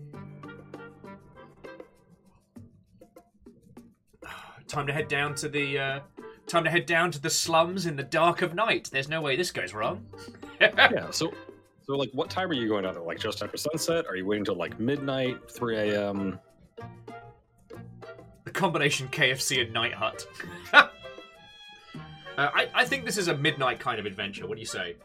Time 4.73 4.87
to 4.87 4.93
head 4.93 5.07
down 5.07 5.35
to 5.35 5.47
the. 5.47 5.77
Uh, 5.77 5.99
time 6.47 6.63
to 6.63 6.69
head 6.71 6.87
down 6.87 7.11
to 7.11 7.21
the 7.21 7.29
slums 7.29 7.85
in 7.85 7.95
the 7.95 8.01
dark 8.01 8.41
of 8.41 8.55
night. 8.55 8.89
There's 8.91 9.07
no 9.07 9.21
way 9.21 9.35
this 9.35 9.51
goes 9.51 9.71
wrong. 9.71 10.03
yeah. 10.61 11.11
So, 11.11 11.31
so 11.85 11.95
like, 11.95 12.09
what 12.11 12.31
time 12.31 12.49
are 12.49 12.55
you 12.55 12.67
going 12.67 12.83
out 12.83 12.95
there? 12.95 13.03
Like 13.03 13.19
just 13.19 13.43
after 13.43 13.55
sunset? 13.55 14.07
Are 14.07 14.15
you 14.15 14.25
waiting 14.25 14.43
till 14.43 14.55
like 14.55 14.79
midnight, 14.79 15.37
three 15.51 15.77
a.m.? 15.77 16.39
The 18.45 18.49
combination 18.49 19.09
KFC 19.09 19.61
and 19.61 19.71
Night 19.71 19.93
Hut. 19.93 20.25
uh, 20.73 20.87
I, 22.35 22.67
I 22.73 22.83
think 22.83 23.05
this 23.05 23.19
is 23.19 23.27
a 23.27 23.37
midnight 23.37 23.79
kind 23.79 23.99
of 23.99 24.07
adventure. 24.07 24.47
What 24.47 24.55
do 24.55 24.59
you 24.59 24.65
say? 24.65 24.95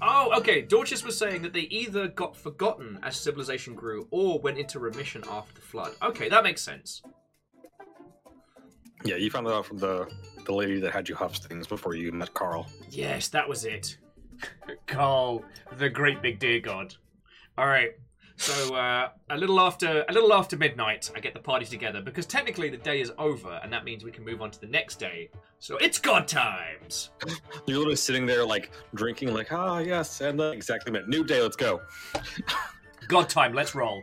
Oh, 0.00 0.32
okay. 0.38 0.62
Dorcas 0.62 1.04
was 1.04 1.16
saying 1.16 1.42
that 1.42 1.52
they 1.52 1.62
either 1.62 2.08
got 2.08 2.36
forgotten 2.36 2.98
as 3.02 3.16
civilization 3.16 3.74
grew 3.74 4.06
or 4.10 4.38
went 4.40 4.58
into 4.58 4.78
remission 4.78 5.24
after 5.30 5.54
the 5.54 5.60
flood. 5.60 5.94
Okay, 6.02 6.28
that 6.28 6.44
makes 6.44 6.62
sense. 6.62 7.02
Yeah, 9.04 9.16
you 9.16 9.30
found 9.30 9.46
that 9.46 9.54
out 9.54 9.66
from 9.66 9.78
the 9.78 10.08
the 10.44 10.52
lady 10.52 10.80
that 10.80 10.92
had 10.92 11.08
you 11.08 11.14
huff 11.14 11.36
things 11.36 11.66
before 11.66 11.94
you 11.94 12.10
met 12.10 12.32
Carl. 12.34 12.66
Yes, 12.90 13.28
that 13.28 13.48
was 13.48 13.64
it. 13.64 13.98
Carl, 14.86 15.44
the 15.76 15.88
great 15.88 16.22
big 16.22 16.38
deer 16.38 16.60
god. 16.60 16.94
All 17.56 17.66
right. 17.66 17.90
So 18.38 18.76
uh, 18.76 19.08
a 19.30 19.36
little 19.36 19.58
after 19.58 20.04
a 20.08 20.12
little 20.12 20.32
after 20.32 20.56
midnight, 20.56 21.10
I 21.14 21.18
get 21.18 21.34
the 21.34 21.40
party 21.40 21.66
together 21.66 22.00
because 22.00 22.24
technically 22.24 22.70
the 22.70 22.76
day 22.76 23.00
is 23.00 23.10
over, 23.18 23.60
and 23.64 23.72
that 23.72 23.84
means 23.84 24.04
we 24.04 24.12
can 24.12 24.24
move 24.24 24.40
on 24.40 24.52
to 24.52 24.60
the 24.60 24.68
next 24.68 25.00
day. 25.00 25.28
So 25.58 25.76
it's 25.78 25.98
god 25.98 26.28
times. 26.28 27.10
You're 27.66 27.78
literally 27.78 27.96
sitting 27.96 28.26
there 28.26 28.44
like 28.46 28.70
drinking, 28.94 29.34
like 29.34 29.52
ah 29.52 29.78
yes, 29.78 30.20
and 30.20 30.38
then 30.38 30.52
exactly 30.52 30.92
minute. 30.92 31.08
New 31.08 31.24
day, 31.24 31.42
let's 31.42 31.56
go. 31.56 31.80
God 33.08 33.28
time. 33.28 33.54
Let's 33.54 33.74
roll. 33.74 34.02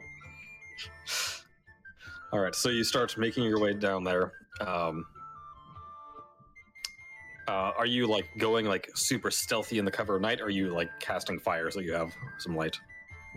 All 2.33 2.41
right, 2.41 2.53
so 2.53 2.67
you 2.69 2.83
start 2.83 3.17
making 3.17 3.45
your 3.45 3.61
way 3.61 3.73
down 3.73 4.03
there. 4.03 4.33
Um, 4.59 5.05
uh, 7.47 7.71
are 7.77 7.85
you 7.85 8.05
like 8.05 8.25
going 8.37 8.65
like 8.65 8.89
super 8.95 9.31
stealthy 9.31 9.77
in 9.77 9.85
the 9.85 9.91
cover 9.91 10.17
of 10.17 10.21
night? 10.21 10.41
Or 10.41 10.45
are 10.45 10.49
you 10.49 10.73
like 10.73 10.89
casting 10.99 11.39
fire 11.39 11.71
so 11.71 11.79
you 11.79 11.93
have 11.93 12.13
some 12.39 12.53
light? 12.53 12.77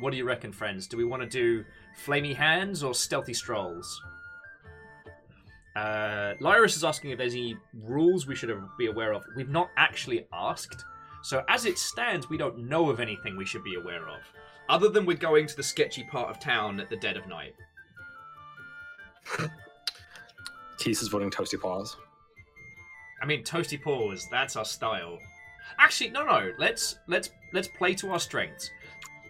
What 0.01 0.11
do 0.11 0.17
you 0.17 0.25
reckon, 0.25 0.53
friends? 0.53 0.87
Do 0.87 0.97
we 0.97 1.05
want 1.05 1.23
to 1.23 1.29
do 1.29 1.65
flamey 2.05 2.35
hands 2.35 2.83
or 2.83 2.95
stealthy 2.95 3.35
strolls? 3.35 4.01
Uh, 5.77 6.35
Lyris 6.41 6.77
is 6.77 6.85
asking 6.85 7.11
if 7.11 7.19
there's 7.19 7.35
any 7.35 7.57
rules 7.73 8.27
we 8.27 8.35
should 8.35 8.53
be 8.79 8.87
aware 8.87 9.13
of. 9.13 9.25
We've 9.37 9.49
not 9.49 9.71
actually 9.77 10.27
asked, 10.33 10.85
so 11.23 11.45
as 11.49 11.67
it 11.67 11.79
stands, 11.79 12.29
we 12.29 12.37
don't 12.37 12.69
know 12.69 12.91
of 12.91 13.01
anything 13.01 13.37
we 13.37 13.45
should 13.45 13.63
be 13.63 13.77
aware 13.77 14.09
of, 14.09 14.21
other 14.69 14.89
than 14.89 15.07
we're 15.07 15.17
going 15.17 15.47
to 15.47 15.57
the 15.57 15.63
sketchy 15.63 16.05
part 16.05 16.31
of 16.31 16.41
town 16.41 16.81
at 16.81 16.91
the 16.91 16.97
dead 16.97 17.17
of 17.17 17.29
night. 17.29 17.55
Tease 20.79 21.03
is 21.03 21.09
voting 21.09 21.31
Toasty 21.31 21.61
Paws. 21.61 21.97
I 23.21 23.27
mean, 23.27 23.43
toasty 23.43 23.81
paws. 23.83 24.29
That's 24.31 24.57
our 24.57 24.65
style. 24.65 25.19
Actually, 25.79 26.11
no, 26.11 26.25
no. 26.25 26.53
Let's 26.59 26.99
let's 27.07 27.31
let's 27.53 27.69
play 27.69 27.95
to 27.95 28.11
our 28.11 28.21
strengths. 28.21 28.71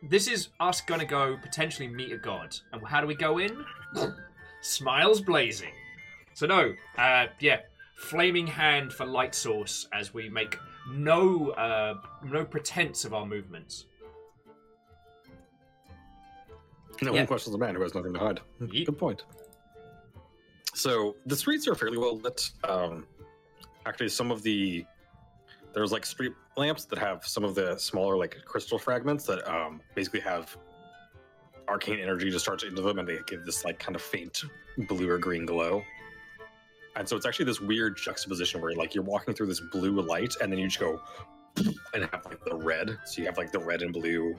This 0.02 0.28
is 0.28 0.48
us 0.60 0.80
gonna 0.80 1.04
go 1.04 1.36
potentially 1.42 1.88
meet 1.88 2.12
a 2.12 2.18
god, 2.18 2.56
and 2.72 2.86
how 2.86 3.00
do 3.00 3.06
we 3.06 3.14
go 3.14 3.38
in? 3.38 3.64
Smiles 4.60 5.20
blazing. 5.20 5.72
So 6.34 6.46
no, 6.46 6.72
uh, 6.96 7.26
yeah, 7.40 7.60
flaming 7.96 8.46
hand 8.46 8.92
for 8.92 9.04
light 9.06 9.34
source 9.34 9.88
as 9.92 10.14
we 10.14 10.28
make 10.28 10.58
no 10.90 11.50
uh, 11.50 11.94
no 12.24 12.44
pretense 12.44 13.04
of 13.04 13.12
our 13.14 13.26
movements. 13.26 13.86
No 17.02 17.12
Yeah. 17.12 17.20
one 17.20 17.26
questions 17.26 17.54
a 17.54 17.58
man 17.58 17.74
who 17.74 17.82
has 17.82 17.94
nothing 17.94 18.12
to 18.14 18.18
hide. 18.18 18.40
Yeet. 18.60 18.86
Good 18.86 18.98
point. 18.98 19.24
So 20.74 21.16
the 21.26 21.36
streets 21.36 21.66
are 21.68 21.74
fairly 21.74 21.98
well 21.98 22.18
lit. 22.18 22.50
Um, 22.64 23.06
actually, 23.86 24.08
some 24.08 24.30
of 24.30 24.42
the 24.42 24.84
there's 25.74 25.92
like 25.92 26.06
street 26.06 26.32
lamps 26.58 26.84
that 26.86 26.98
have 26.98 27.26
some 27.26 27.44
of 27.44 27.54
the 27.54 27.76
smaller 27.78 28.16
like 28.16 28.36
crystal 28.44 28.78
fragments 28.78 29.24
that 29.24 29.48
um, 29.50 29.80
basically 29.94 30.20
have 30.20 30.56
arcane 31.68 32.00
energy 32.00 32.30
discharged 32.30 32.64
into 32.64 32.82
them, 32.82 32.98
and 32.98 33.08
they 33.08 33.18
give 33.26 33.44
this 33.44 33.64
like 33.64 33.78
kind 33.78 33.96
of 33.96 34.02
faint 34.02 34.44
blue 34.88 35.08
or 35.08 35.18
green 35.18 35.46
glow. 35.46 35.82
And 36.96 37.08
so 37.08 37.16
it's 37.16 37.26
actually 37.26 37.44
this 37.44 37.60
weird 37.60 37.96
juxtaposition 37.96 38.60
where 38.60 38.74
like 38.74 38.94
you're 38.94 39.04
walking 39.04 39.34
through 39.34 39.46
this 39.46 39.60
blue 39.72 40.00
light, 40.00 40.34
and 40.40 40.50
then 40.50 40.58
you 40.58 40.66
just 40.66 40.80
go 40.80 41.00
and 41.94 42.04
have 42.12 42.24
like 42.24 42.44
the 42.44 42.56
red. 42.56 42.98
So 43.04 43.20
you 43.20 43.26
have 43.26 43.38
like 43.38 43.52
the 43.52 43.60
red 43.60 43.82
and 43.82 43.92
blue 43.92 44.34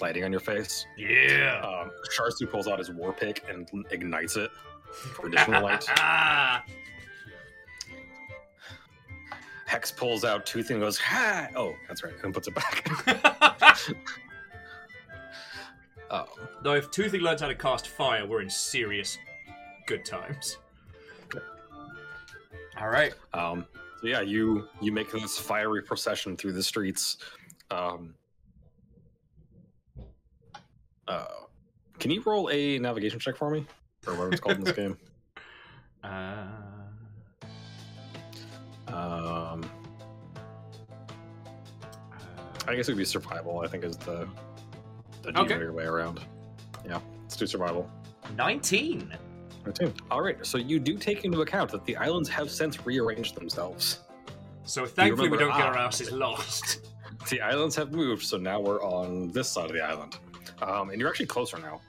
lighting 0.00 0.24
on 0.24 0.32
your 0.32 0.40
face. 0.40 0.84
Yeah. 0.98 1.60
Um, 1.62 1.90
Sharsu 2.16 2.50
pulls 2.50 2.66
out 2.66 2.78
his 2.78 2.90
war 2.90 3.12
pick 3.12 3.44
and 3.48 3.68
ignites 3.90 4.36
it 4.36 4.50
for 4.92 5.28
additional 5.28 5.62
light. 5.62 5.86
Hex 9.66 9.90
pulls 9.90 10.24
out 10.24 10.46
Tooth 10.46 10.70
and 10.70 10.80
goes, 10.80 10.98
ha! 10.98 11.48
Oh, 11.56 11.74
that's 11.88 12.02
right, 12.02 12.12
and 12.22 12.34
puts 12.34 12.48
it 12.48 12.54
back. 12.54 12.88
oh, 16.10 16.26
Though 16.62 16.74
if 16.74 16.90
Toothy 16.90 17.18
learns 17.18 17.40
how 17.40 17.48
to 17.48 17.54
cast 17.54 17.88
fire, 17.88 18.26
we're 18.26 18.40
in 18.40 18.50
serious 18.50 19.18
good 19.86 20.04
times. 20.04 20.58
All 22.80 22.88
right. 22.88 23.12
um, 23.34 23.66
so 24.00 24.08
yeah, 24.08 24.20
you 24.20 24.66
you 24.80 24.92
make 24.92 25.10
this 25.12 25.38
fiery 25.38 25.82
procession 25.82 26.36
through 26.36 26.52
the 26.52 26.62
streets. 26.62 27.18
Um, 27.70 28.14
uh, 31.06 31.24
can 31.98 32.10
you 32.10 32.22
roll 32.24 32.50
a 32.50 32.78
navigation 32.78 33.20
check 33.20 33.36
for 33.36 33.50
me, 33.50 33.66
or 34.06 34.14
whatever 34.14 34.32
it's 34.32 34.40
called 34.40 34.58
in 34.58 34.64
this 34.64 34.72
game? 34.76 34.98
Uh, 36.02 36.46
I 42.66 42.76
guess 42.76 42.88
it 42.88 42.92
would 42.92 42.98
be 42.98 43.04
survival. 43.04 43.60
I 43.60 43.66
think 43.68 43.84
is 43.84 43.96
the 43.96 44.28
the 45.22 45.38
Okay. 45.38 45.54
easier 45.54 45.72
way 45.72 45.84
around. 45.84 46.20
Yeah, 46.84 47.00
let's 47.22 47.36
do 47.36 47.46
survival. 47.46 47.88
19. 48.36 49.16
Okay. 49.68 49.92
All 50.10 50.20
right. 50.20 50.44
So 50.44 50.58
you 50.58 50.80
do 50.80 50.96
take 50.98 51.24
into 51.24 51.42
account 51.42 51.70
that 51.70 51.84
the 51.84 51.96
islands 51.96 52.28
have 52.30 52.50
since 52.50 52.84
rearranged 52.84 53.36
themselves. 53.36 54.00
So 54.64 54.84
thankfully 54.86 55.28
we 55.28 55.36
remember- 55.36 55.52
don't 55.52 55.58
get 55.60 55.68
our 55.68 55.78
ah. 55.78 55.86
asses 55.86 56.10
lost. 56.12 56.88
The 57.30 57.40
islands 57.40 57.76
have 57.76 57.92
moved, 57.92 58.24
so 58.24 58.36
now 58.36 58.58
we're 58.58 58.82
on 58.82 59.28
this 59.30 59.48
side 59.48 59.66
of 59.66 59.72
the 59.74 59.80
island, 59.80 60.18
um, 60.60 60.90
and 60.90 60.98
you're 60.98 61.08
actually 61.08 61.26
closer 61.26 61.56
now. 61.56 61.80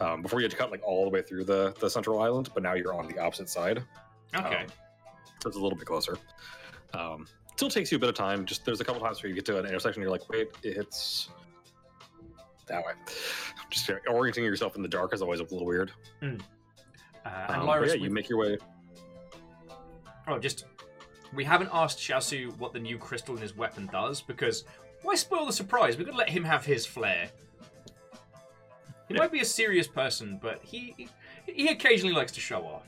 Um, 0.00 0.22
before 0.22 0.40
you 0.40 0.44
had 0.44 0.52
to 0.52 0.56
cut 0.56 0.70
like 0.70 0.80
all 0.82 1.04
the 1.04 1.10
way 1.10 1.20
through 1.20 1.44
the 1.44 1.74
the 1.80 1.90
central 1.90 2.22
island, 2.22 2.48
but 2.54 2.62
now 2.62 2.72
you're 2.72 2.94
on 2.94 3.08
the 3.08 3.18
opposite 3.18 3.50
side. 3.50 3.84
Okay. 4.34 4.62
Um, 4.62 4.66
so 5.42 5.48
it's 5.48 5.56
a 5.58 5.60
little 5.60 5.76
bit 5.76 5.86
closer. 5.86 6.16
Um, 6.94 7.26
still 7.58 7.68
takes 7.68 7.90
you 7.90 7.96
a 7.96 7.98
bit 7.98 8.08
of 8.08 8.14
time. 8.14 8.44
Just 8.46 8.64
there's 8.64 8.80
a 8.80 8.84
couple 8.84 9.00
times 9.02 9.20
where 9.20 9.28
you 9.28 9.34
get 9.34 9.44
to 9.46 9.58
an 9.58 9.66
intersection, 9.66 10.00
you're 10.00 10.12
like, 10.12 10.28
wait, 10.28 10.48
it's 10.62 11.28
that 12.68 12.84
way. 12.86 12.92
Just 13.68 13.90
orienting 14.08 14.44
yourself 14.44 14.76
in 14.76 14.82
the 14.82 14.88
dark 14.88 15.12
is 15.12 15.22
always 15.22 15.40
a 15.40 15.42
little 15.42 15.66
weird. 15.66 15.90
Uh, 16.22 16.26
and 16.26 16.40
Um, 17.24 17.66
Lyris, 17.66 17.88
yeah, 17.88 17.92
we- 17.94 18.02
you 18.02 18.10
make 18.10 18.28
your 18.28 18.38
way. 18.38 18.58
oh, 20.28 20.38
just 20.38 20.66
we 21.34 21.42
haven't 21.44 21.70
asked 21.72 21.98
Shasu 21.98 22.56
what 22.58 22.72
the 22.72 22.78
new 22.78 22.96
crystal 22.96 23.34
in 23.34 23.42
his 23.42 23.56
weapon 23.56 23.86
does 23.92 24.22
because 24.22 24.64
why 25.02 25.16
spoil 25.16 25.44
the 25.44 25.52
surprise? 25.52 25.98
We're 25.98 26.04
gonna 26.04 26.16
let 26.16 26.28
him 26.30 26.44
have 26.44 26.64
his 26.64 26.86
flair. 26.86 27.28
He 29.08 29.14
Yeah. 29.14 29.18
might 29.20 29.32
be 29.32 29.40
a 29.40 29.44
serious 29.44 29.88
person, 29.88 30.38
but 30.40 30.62
he 30.62 31.08
he 31.46 31.68
occasionally 31.68 32.14
likes 32.14 32.30
to 32.32 32.40
show 32.40 32.64
off. 32.64 32.86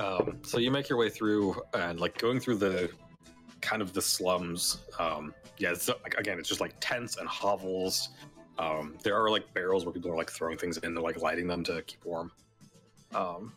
Um, 0.00 0.38
so 0.42 0.58
you 0.58 0.70
make 0.70 0.88
your 0.88 0.98
way 0.98 1.10
through 1.10 1.60
and 1.74 2.00
like 2.00 2.16
going 2.16 2.40
through 2.40 2.56
the 2.56 2.90
kind 3.60 3.82
of 3.82 3.92
the 3.92 4.00
slums. 4.00 4.78
Um, 4.98 5.34
yeah, 5.58 5.72
it's 5.72 5.90
again, 6.16 6.38
it's 6.38 6.48
just 6.48 6.60
like 6.60 6.74
tents 6.80 7.18
and 7.18 7.28
hovels. 7.28 8.08
Um, 8.58 8.96
there 9.02 9.14
are 9.14 9.30
like 9.30 9.52
barrels 9.52 9.84
where 9.84 9.92
people 9.92 10.10
are 10.10 10.16
like 10.16 10.30
throwing 10.30 10.56
things 10.56 10.78
in, 10.78 10.94
they're 10.94 11.02
like 11.02 11.20
lighting 11.20 11.46
them 11.46 11.62
to 11.64 11.82
keep 11.82 12.04
warm. 12.04 12.32
Um, 13.14 13.52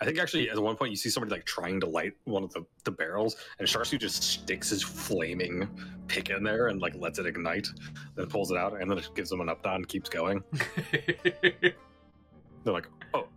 I 0.00 0.06
think 0.06 0.18
actually 0.18 0.50
at 0.50 0.58
one 0.58 0.76
point 0.76 0.90
you 0.90 0.96
see 0.96 1.10
somebody 1.10 1.30
like 1.32 1.44
trying 1.44 1.78
to 1.80 1.86
light 1.86 2.14
one 2.24 2.42
of 2.42 2.52
the, 2.52 2.64
the 2.84 2.90
barrels, 2.90 3.36
and 3.58 3.68
Sharsu 3.68 3.98
just 3.98 4.22
sticks 4.22 4.70
his 4.70 4.82
flaming 4.82 5.68
pick 6.08 6.30
in 6.30 6.42
there 6.42 6.68
and 6.68 6.80
like 6.80 6.94
lets 6.96 7.20
it 7.20 7.26
ignite, 7.26 7.68
then 8.16 8.26
pulls 8.26 8.50
it 8.50 8.56
out, 8.56 8.80
and 8.80 8.90
then 8.90 8.98
it 8.98 9.08
gives 9.14 9.30
them 9.30 9.40
an 9.40 9.48
up 9.48 9.62
down 9.62 9.76
and 9.76 9.88
keeps 9.88 10.08
going. 10.08 10.42
They're 10.92 12.74
like, 12.74 12.88
oh, 13.14 13.28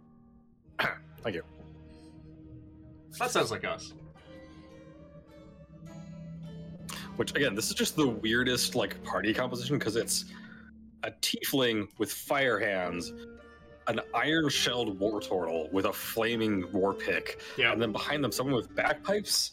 thank 1.24 1.36
you. 1.36 1.44
that 3.20 3.32
sounds 3.32 3.52
like 3.52 3.64
us. 3.66 3.94
Which 7.16 7.36
again, 7.36 7.54
this 7.56 7.68
is 7.70 7.76
just 7.76 7.96
the 7.96 8.08
weirdest 8.08 8.76
like 8.76 9.02
party 9.04 9.34
composition 9.34 9.78
because 9.78 9.96
it's 9.96 10.26
a 11.04 11.12
tiefling 11.22 11.88
with 12.00 12.12
fire 12.12 12.58
hands, 12.60 13.14
an 13.88 14.00
iron-shelled 14.16 14.98
war 15.00 15.22
turtle 15.22 15.70
with 15.72 15.86
a 15.86 15.94
flaming 15.94 16.72
war 16.72 16.94
pick, 16.94 17.40
Yeah. 17.58 17.72
and 17.72 17.82
then 17.82 17.92
behind 17.92 18.24
them 18.24 18.32
someone 18.32 18.56
with 18.56 18.74
bagpipes 18.76 19.52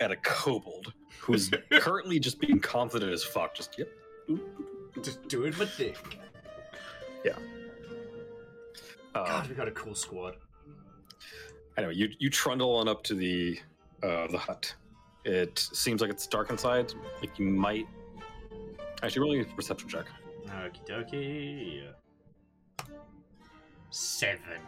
and 0.00 0.12
a 0.12 0.16
kobold 0.16 0.92
who's 1.20 1.50
currently 1.72 2.18
just 2.18 2.40
being 2.40 2.58
confident 2.60 3.12
as 3.12 3.22
fuck. 3.24 3.54
Just 3.54 3.78
yep. 3.78 3.88
Just 5.02 5.26
doing 5.28 5.54
my 5.58 5.64
thing. 5.64 5.94
Yeah. 7.24 7.32
God, 9.14 9.44
uh, 9.44 9.46
we 9.48 9.54
got 9.54 9.68
a 9.68 9.72
cool 9.72 9.94
squad. 9.94 10.36
Anyway, 11.76 11.94
you 11.94 12.08
you 12.18 12.30
trundle 12.30 12.74
on 12.76 12.88
up 12.88 13.02
to 13.04 13.14
the 13.14 13.58
uh, 14.02 14.26
the 14.28 14.38
hut. 14.38 14.74
It 15.24 15.58
seems 15.58 16.00
like 16.00 16.10
it's 16.10 16.26
dark 16.26 16.50
inside. 16.50 16.92
Like 17.20 17.38
you 17.38 17.46
might 17.46 17.86
actually 19.02 19.22
roll 19.22 19.40
a 19.40 19.44
perception 19.44 19.88
check. 19.88 20.06
Okie 20.46 20.86
dokie. 20.88 21.82
Seven. 23.90 24.60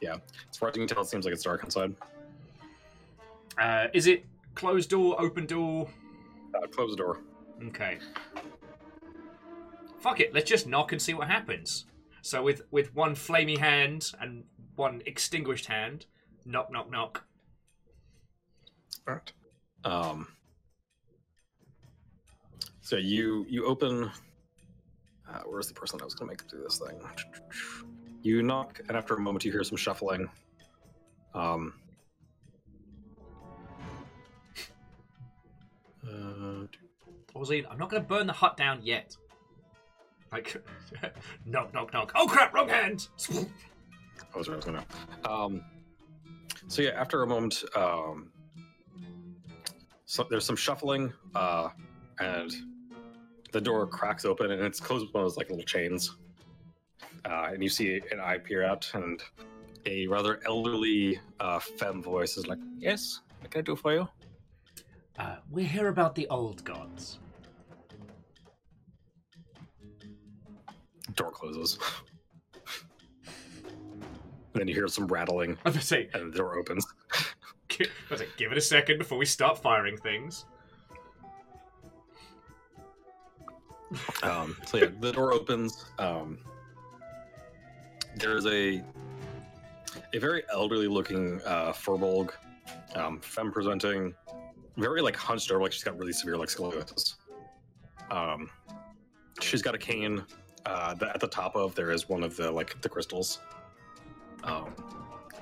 Yeah, 0.00 0.16
As 0.50 0.56
far 0.56 0.68
as 0.68 0.76
you 0.76 0.86
can 0.86 0.94
tell, 0.94 1.02
it 1.02 1.08
seems 1.08 1.24
like 1.24 1.34
it's 1.34 1.42
dark 1.42 1.64
inside. 1.64 1.94
Uh, 3.60 3.88
is 3.92 4.06
it 4.06 4.24
closed 4.54 4.90
door, 4.90 5.20
open 5.20 5.44
door? 5.44 5.88
Uh, 6.54 6.66
close 6.68 6.92
the 6.92 6.96
door. 6.96 7.18
Okay. 7.66 7.98
Fuck 9.98 10.20
it, 10.20 10.32
let's 10.32 10.48
just 10.48 10.68
knock 10.68 10.92
and 10.92 11.02
see 11.02 11.14
what 11.14 11.26
happens. 11.26 11.86
So 12.22 12.42
with 12.42 12.62
with 12.70 12.94
one 12.94 13.14
flamey 13.14 13.58
hand 13.58 14.12
and 14.20 14.44
one 14.78 15.02
extinguished 15.06 15.66
hand, 15.66 16.06
knock 16.44 16.70
knock 16.70 16.90
knock. 16.90 17.24
Alright. 19.06 19.32
Um. 19.84 20.28
So 22.80 22.96
you 22.96 23.44
you 23.48 23.66
open. 23.66 24.10
Uh, 25.28 25.40
where's 25.46 25.68
the 25.68 25.74
person 25.74 25.98
that 25.98 26.04
was 26.04 26.14
going 26.14 26.26
to 26.28 26.32
make 26.32 26.50
do 26.50 26.62
this 26.62 26.78
thing? 26.78 26.98
You 28.22 28.42
knock, 28.42 28.80
and 28.88 28.96
after 28.96 29.14
a 29.14 29.20
moment, 29.20 29.44
you 29.44 29.52
hear 29.52 29.62
some 29.62 29.76
shuffling. 29.76 30.28
Um. 31.34 31.74
Uh, 36.02 36.66
Ozzy, 37.34 37.66
I'm 37.70 37.78
not 37.78 37.90
gonna 37.90 38.02
burn 38.02 38.26
the 38.26 38.32
hut 38.32 38.56
down 38.56 38.80
yet. 38.82 39.16
Like 40.32 40.62
knock 41.46 41.74
knock 41.74 41.92
knock. 41.92 42.12
Oh 42.14 42.26
crap, 42.26 42.54
wrong 42.54 42.68
hand! 42.68 43.08
I 44.34 44.38
was, 44.38 44.48
I 44.48 44.56
was 44.56 44.64
gonna. 44.64 44.84
Um, 45.24 45.62
so 46.68 46.82
yeah, 46.82 46.90
after 46.90 47.22
a 47.22 47.26
moment, 47.26 47.62
um, 47.74 48.30
so 50.04 50.26
there's 50.28 50.44
some 50.44 50.56
shuffling, 50.56 51.12
uh, 51.34 51.68
and 52.20 52.54
the 53.52 53.60
door 53.60 53.86
cracks 53.86 54.24
open, 54.24 54.50
and 54.50 54.62
it's 54.62 54.80
closed 54.80 55.06
with 55.06 55.14
one 55.14 55.24
of 55.24 55.30
those 55.30 55.36
like 55.36 55.50
little 55.50 55.64
chains. 55.64 56.16
Uh, 57.24 57.50
and 57.52 57.62
you 57.62 57.68
see 57.68 58.00
an 58.10 58.20
eye 58.20 58.38
peer 58.38 58.64
out, 58.64 58.88
and 58.94 59.22
a 59.86 60.06
rather 60.06 60.40
elderly 60.46 61.20
uh, 61.40 61.58
femme 61.58 62.02
voice 62.02 62.36
is 62.36 62.46
like, 62.46 62.58
"Yes, 62.80 63.20
what 63.40 63.50
can 63.50 63.60
I 63.60 63.62
do 63.62 63.76
for 63.76 63.92
you?" 63.92 64.08
Uh, 65.18 65.36
we 65.50 65.64
hear 65.64 65.88
about 65.88 66.14
the 66.14 66.28
old 66.28 66.64
gods. 66.64 67.18
Door 71.14 71.32
closes. 71.32 71.78
then 74.54 74.68
you 74.68 74.74
hear 74.74 74.88
some 74.88 75.06
rattling, 75.06 75.58
I 75.64 75.68
was 75.68 75.74
gonna 75.74 75.84
say, 75.84 76.08
and 76.14 76.32
the 76.32 76.36
door 76.38 76.58
opens. 76.58 76.86
I 77.80 77.86
was 78.10 78.20
like, 78.20 78.36
give 78.36 78.50
it 78.50 78.58
a 78.58 78.62
second 78.62 78.98
before 78.98 79.18
we 79.18 79.26
start 79.26 79.58
firing 79.58 79.96
things. 79.98 80.46
Um, 84.22 84.56
so 84.66 84.78
yeah, 84.78 84.88
the 85.00 85.12
door 85.12 85.32
opens. 85.32 85.86
Um, 85.98 86.38
there's 88.16 88.46
a 88.46 88.82
a 90.12 90.18
very 90.18 90.42
elderly 90.52 90.88
looking 90.88 91.40
uh, 91.44 91.72
firbolg, 91.72 92.32
um, 92.94 93.20
femme 93.20 93.52
presenting, 93.52 94.14
very 94.76 95.00
like 95.00 95.16
hunched 95.16 95.50
over, 95.50 95.62
like 95.62 95.72
she's 95.72 95.84
got 95.84 95.98
really 95.98 96.12
severe 96.12 96.36
like 96.36 96.48
scoliosis. 96.48 97.14
Um, 98.10 98.50
she's 99.40 99.62
got 99.62 99.74
a 99.74 99.78
cane. 99.78 100.24
Uh, 100.66 100.94
the, 100.94 101.08
at 101.08 101.20
the 101.20 101.28
top 101.28 101.56
of 101.56 101.74
there 101.74 101.90
is 101.90 102.08
one 102.08 102.22
of 102.22 102.36
the 102.36 102.50
like 102.50 102.80
the 102.82 102.88
crystals. 102.88 103.40
Um, 104.44 104.74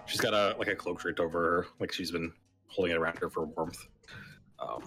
she's 0.06 0.20
got 0.20 0.34
a 0.34 0.56
like 0.58 0.68
a 0.68 0.76
cloak 0.76 1.00
draped 1.00 1.20
over 1.20 1.40
her, 1.40 1.66
like 1.80 1.92
she's 1.92 2.10
been 2.10 2.32
holding 2.68 2.92
it 2.94 2.98
around 2.98 3.18
her 3.18 3.30
for 3.30 3.44
warmth. 3.44 3.86
Um, 4.58 4.82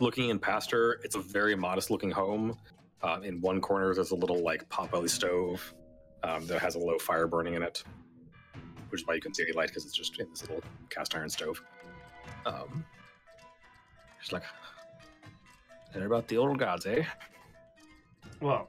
looking 0.00 0.30
in 0.30 0.38
past 0.38 0.70
her, 0.70 1.00
it's 1.02 1.16
a 1.16 1.20
very 1.20 1.54
modest 1.54 1.90
looking 1.90 2.10
home. 2.10 2.56
Uh, 3.02 3.20
in 3.22 3.40
one 3.40 3.60
corner, 3.60 3.94
there's 3.94 4.10
a 4.10 4.16
little 4.16 4.42
like 4.42 4.68
potbelly 4.68 5.08
stove 5.08 5.74
um, 6.22 6.46
that 6.46 6.60
has 6.60 6.74
a 6.74 6.78
low 6.78 6.98
fire 6.98 7.26
burning 7.26 7.54
in 7.54 7.62
it, 7.62 7.82
which 8.88 9.02
is 9.02 9.06
why 9.06 9.14
you 9.14 9.20
can 9.20 9.32
see 9.32 9.44
any 9.44 9.52
light 9.52 9.68
because 9.68 9.84
it's 9.84 9.94
just 9.94 10.18
in 10.18 10.28
this 10.30 10.42
little 10.42 10.62
cast 10.90 11.14
iron 11.14 11.28
stove. 11.28 11.62
Um, 12.46 12.84
she's 14.20 14.32
like, 14.32 14.44
"They're 15.92 16.06
about 16.06 16.28
the 16.28 16.38
old 16.38 16.58
gods, 16.58 16.86
eh?" 16.86 17.04
Well, 18.40 18.68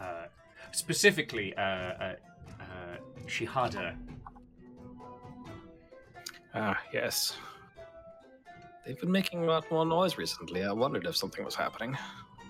uh, 0.00 0.26
specifically, 0.72 1.54
uh, 1.56 1.60
uh, 1.60 2.14
Shihada. 3.28 3.96
Ah, 6.54 6.78
yes. 6.92 7.36
They've 8.84 8.98
been 8.98 9.12
making 9.12 9.44
a 9.44 9.46
lot 9.46 9.70
more 9.70 9.84
noise 9.84 10.16
recently. 10.16 10.64
I 10.64 10.72
wondered 10.72 11.06
if 11.06 11.16
something 11.16 11.44
was 11.44 11.54
happening. 11.54 11.96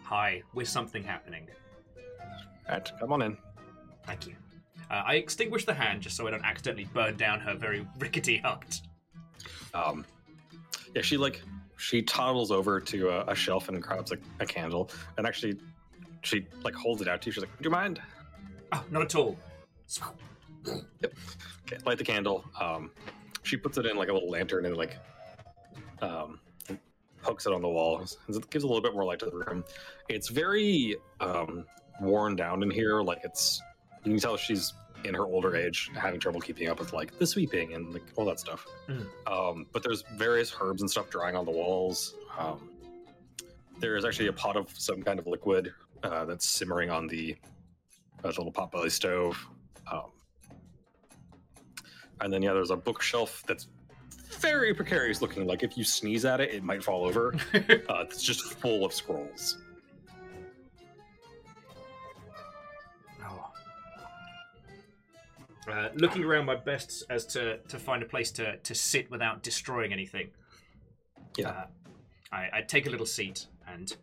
Hi, 0.04 0.42
with 0.54 0.68
something 0.68 1.02
happening. 1.02 1.48
Right, 2.68 2.90
come 3.00 3.12
on 3.12 3.22
in. 3.22 3.36
Thank 4.06 4.26
you. 4.26 4.36
Uh, 4.90 5.02
I 5.04 5.16
extinguish 5.16 5.64
the 5.64 5.74
hand 5.74 6.00
just 6.00 6.16
so 6.16 6.26
I 6.26 6.30
don't 6.30 6.44
accidentally 6.44 6.88
burn 6.94 7.16
down 7.16 7.40
her 7.40 7.54
very 7.54 7.86
rickety 7.98 8.38
hut. 8.38 8.80
Um, 9.74 10.04
yeah, 10.94 11.02
she 11.02 11.16
like 11.16 11.42
she 11.76 12.02
toddles 12.02 12.50
over 12.50 12.80
to 12.80 13.10
a, 13.10 13.24
a 13.26 13.34
shelf 13.34 13.68
and 13.68 13.82
grabs 13.82 14.12
a, 14.12 14.18
a 14.40 14.46
candle, 14.46 14.90
and 15.16 15.26
actually, 15.26 15.58
she 16.22 16.46
like 16.62 16.74
holds 16.74 17.02
it 17.02 17.08
out 17.08 17.20
to 17.22 17.26
you. 17.26 17.32
She's 17.32 17.42
like, 17.42 17.54
"Do 17.58 17.64
you 17.64 17.70
mind?" 17.70 18.00
Oh, 18.72 18.82
not 18.90 19.02
at 19.02 19.14
all. 19.14 19.36
Okay, 21.02 21.78
light 21.84 21.98
the 21.98 22.04
candle. 22.04 22.44
Um, 22.60 22.90
she 23.42 23.56
puts 23.56 23.78
it 23.78 23.86
in 23.86 23.96
like 23.96 24.08
a 24.08 24.12
little 24.12 24.30
lantern 24.30 24.66
and 24.66 24.76
like 24.76 24.96
um, 26.02 26.40
hooks 27.22 27.46
it 27.46 27.52
on 27.52 27.62
the 27.62 27.68
wall. 27.68 28.00
It 28.28 28.50
gives 28.50 28.64
a 28.64 28.66
little 28.66 28.82
bit 28.82 28.92
more 28.92 29.04
light 29.04 29.18
to 29.20 29.26
the 29.26 29.36
room. 29.36 29.64
It's 30.08 30.28
very 30.28 30.96
um, 31.20 31.64
worn 32.00 32.36
down 32.36 32.62
in 32.62 32.70
here. 32.70 33.02
Like 33.02 33.20
it's 33.24 33.60
you 34.04 34.12
can 34.12 34.20
tell 34.20 34.36
she's 34.36 34.72
in 35.04 35.14
her 35.14 35.24
older 35.24 35.54
age 35.54 35.90
having 35.96 36.18
trouble 36.18 36.40
keeping 36.40 36.68
up 36.68 36.78
with 36.78 36.92
like 36.92 37.16
the 37.18 37.26
sweeping 37.26 37.74
and 37.74 37.92
like 37.92 38.02
all 38.16 38.24
that 38.24 38.40
stuff. 38.40 38.66
Mm. 38.88 39.06
Um, 39.26 39.66
but 39.72 39.82
there's 39.82 40.02
various 40.16 40.54
herbs 40.60 40.82
and 40.82 40.90
stuff 40.90 41.10
drying 41.10 41.36
on 41.36 41.44
the 41.44 41.50
walls. 41.50 42.14
Um, 42.38 42.70
there 43.78 43.96
is 43.96 44.04
actually 44.04 44.26
a 44.26 44.32
pot 44.32 44.56
of 44.56 44.68
some 44.76 45.02
kind 45.02 45.18
of 45.18 45.26
liquid 45.26 45.72
uh, 46.02 46.24
that's 46.24 46.48
simmering 46.48 46.90
on 46.90 47.06
the, 47.06 47.36
uh, 48.24 48.32
the 48.32 48.42
little 48.42 48.52
potbelly 48.52 48.90
stove. 48.90 49.38
And 52.20 52.32
then 52.32 52.42
yeah, 52.42 52.52
there's 52.52 52.70
a 52.70 52.76
bookshelf 52.76 53.42
that's 53.46 53.68
very 54.38 54.74
precarious 54.74 55.22
looking. 55.22 55.46
Like 55.46 55.62
if 55.62 55.76
you 55.76 55.84
sneeze 55.84 56.24
at 56.24 56.40
it, 56.40 56.52
it 56.52 56.62
might 56.62 56.82
fall 56.82 57.04
over. 57.04 57.34
uh, 57.54 57.60
it's 58.00 58.22
just 58.22 58.54
full 58.54 58.84
of 58.84 58.92
scrolls. 58.92 59.58
Oh. 63.24 63.50
Uh, 65.70 65.88
looking 65.94 66.24
around 66.24 66.46
my 66.46 66.56
best 66.56 67.04
as 67.10 67.26
to, 67.26 67.58
to 67.68 67.78
find 67.78 68.02
a 68.02 68.06
place 68.06 68.30
to, 68.32 68.56
to 68.58 68.74
sit 68.74 69.10
without 69.10 69.42
destroying 69.42 69.92
anything. 69.92 70.28
Yeah. 71.36 71.48
Uh, 71.50 71.66
I, 72.32 72.48
I 72.52 72.62
take 72.66 72.86
a 72.86 72.90
little 72.90 73.06
seat 73.06 73.46
and 73.66 73.96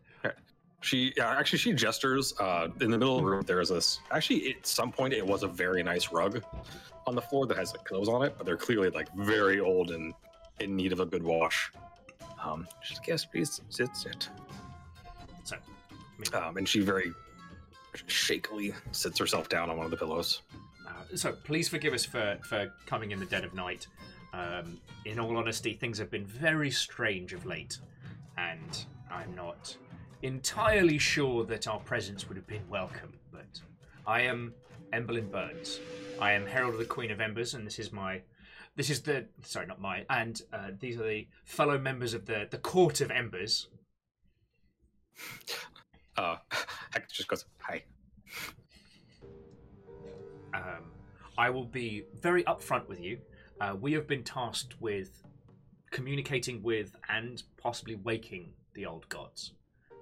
She 0.86 1.14
yeah, 1.18 1.36
actually 1.36 1.57
she 1.57 1.74
gestures 1.74 2.36
uh, 2.40 2.68
in 2.80 2.91
the 2.91 2.98
middle 2.99 3.18
of 3.18 3.24
the 3.24 3.28
room. 3.28 3.41
There 3.41 3.60
is 3.60 3.70
this. 3.70 4.02
Actually, 4.12 4.52
at 4.52 4.68
some 4.68 4.91
point, 4.91 5.16
it 5.16 5.26
was 5.26 5.41
a 5.41 5.48
very 5.48 5.82
nice 5.82 6.12
rug 6.12 6.44
on 7.07 7.16
the 7.16 7.22
floor 7.24 7.48
that 7.48 7.57
has 7.57 7.72
like 7.72 7.84
pillows 7.86 8.07
on 8.07 8.24
it, 8.24 8.36
but 8.38 8.45
they're 8.45 8.56
clearly 8.56 8.91
like 8.91 9.12
very 9.16 9.60
old 9.60 9.90
and 9.90 10.14
in 10.60 10.76
need 10.76 10.94
of 10.94 10.99
a 10.99 11.06
good 11.07 11.24
wash. 11.24 11.72
Um, 12.44 12.68
she's 12.84 12.99
like, 12.99 13.07
yes, 13.07 13.26
please 13.26 13.62
sit, 13.70 13.98
sit. 13.98 14.30
so. 15.44 15.56
Um, 16.34 16.57
and 16.57 16.70
she 16.70 16.82
very 16.82 17.12
shakily 18.06 18.72
sits 18.91 19.18
herself 19.18 19.49
down 19.49 19.72
on 19.72 19.78
one 19.78 19.86
of 19.86 19.91
the 19.91 19.98
pillows. 19.98 20.44
Uh, 20.88 20.91
so 21.16 21.32
please 21.32 21.68
forgive 21.68 21.95
us 21.95 22.06
for, 22.06 22.38
for 22.44 22.72
coming 22.86 23.10
in 23.10 23.20
the 23.20 23.26
dead 23.26 23.44
of 23.44 23.56
night. 23.56 23.88
Um, 24.34 24.80
in 25.06 25.20
all 25.20 25.36
honesty, 25.36 25.74
things 25.74 25.98
have 25.98 26.12
been 26.12 26.28
very 26.28 26.70
strange 26.70 27.34
of 27.34 27.48
late, 27.48 27.80
and 28.38 28.86
I'm 29.10 29.34
not 29.34 29.76
entirely 30.22 30.98
sure 30.98 31.44
that 31.46 31.68
our 31.68 31.80
presence 31.80 32.28
would 32.28 32.38
have 32.38 32.48
been 32.48 32.68
welcome. 32.70 33.14
But 33.32 33.60
I 34.08 34.22
am 34.22 34.54
Emberlin 34.94 35.32
Burns. 35.32 35.80
I 36.20 36.34
am 36.34 36.46
Herald 36.46 36.74
of 36.74 36.80
the 36.80 36.86
Queen 36.86 37.12
of 37.12 37.20
Embers, 37.20 37.54
and 37.54 37.66
this 37.66 37.80
is 37.80 37.92
my. 37.92 38.22
This 38.76 38.90
is 38.90 39.02
the 39.02 39.26
sorry, 39.44 39.68
not 39.68 39.80
my, 39.80 40.06
and 40.10 40.42
uh, 40.52 40.72
these 40.80 40.98
are 40.98 41.08
the 41.08 41.28
fellow 41.46 41.78
members 41.78 42.14
of 42.14 42.26
the 42.26 42.48
the 42.50 42.58
Court 42.58 43.02
of 43.02 43.12
Embers. 43.12 43.68
Uh, 46.18 46.38
just 47.12 47.28
goes, 47.28 47.44
hi. 47.58 47.84
Um, 50.54 50.86
I 51.38 51.50
will 51.50 51.66
be 51.66 52.06
very 52.22 52.42
upfront 52.46 52.88
with 52.88 53.02
you. 53.02 53.18
Uh, 53.60 53.76
we 53.80 53.92
have 53.92 54.08
been 54.08 54.24
tasked 54.24 54.80
with 54.80 55.24
communicating 55.92 56.64
with 56.64 56.96
and 57.10 57.44
possibly 57.58 57.96
waking 57.96 58.54
the 58.76 58.86
old 58.86 59.10
gods. 59.10 59.52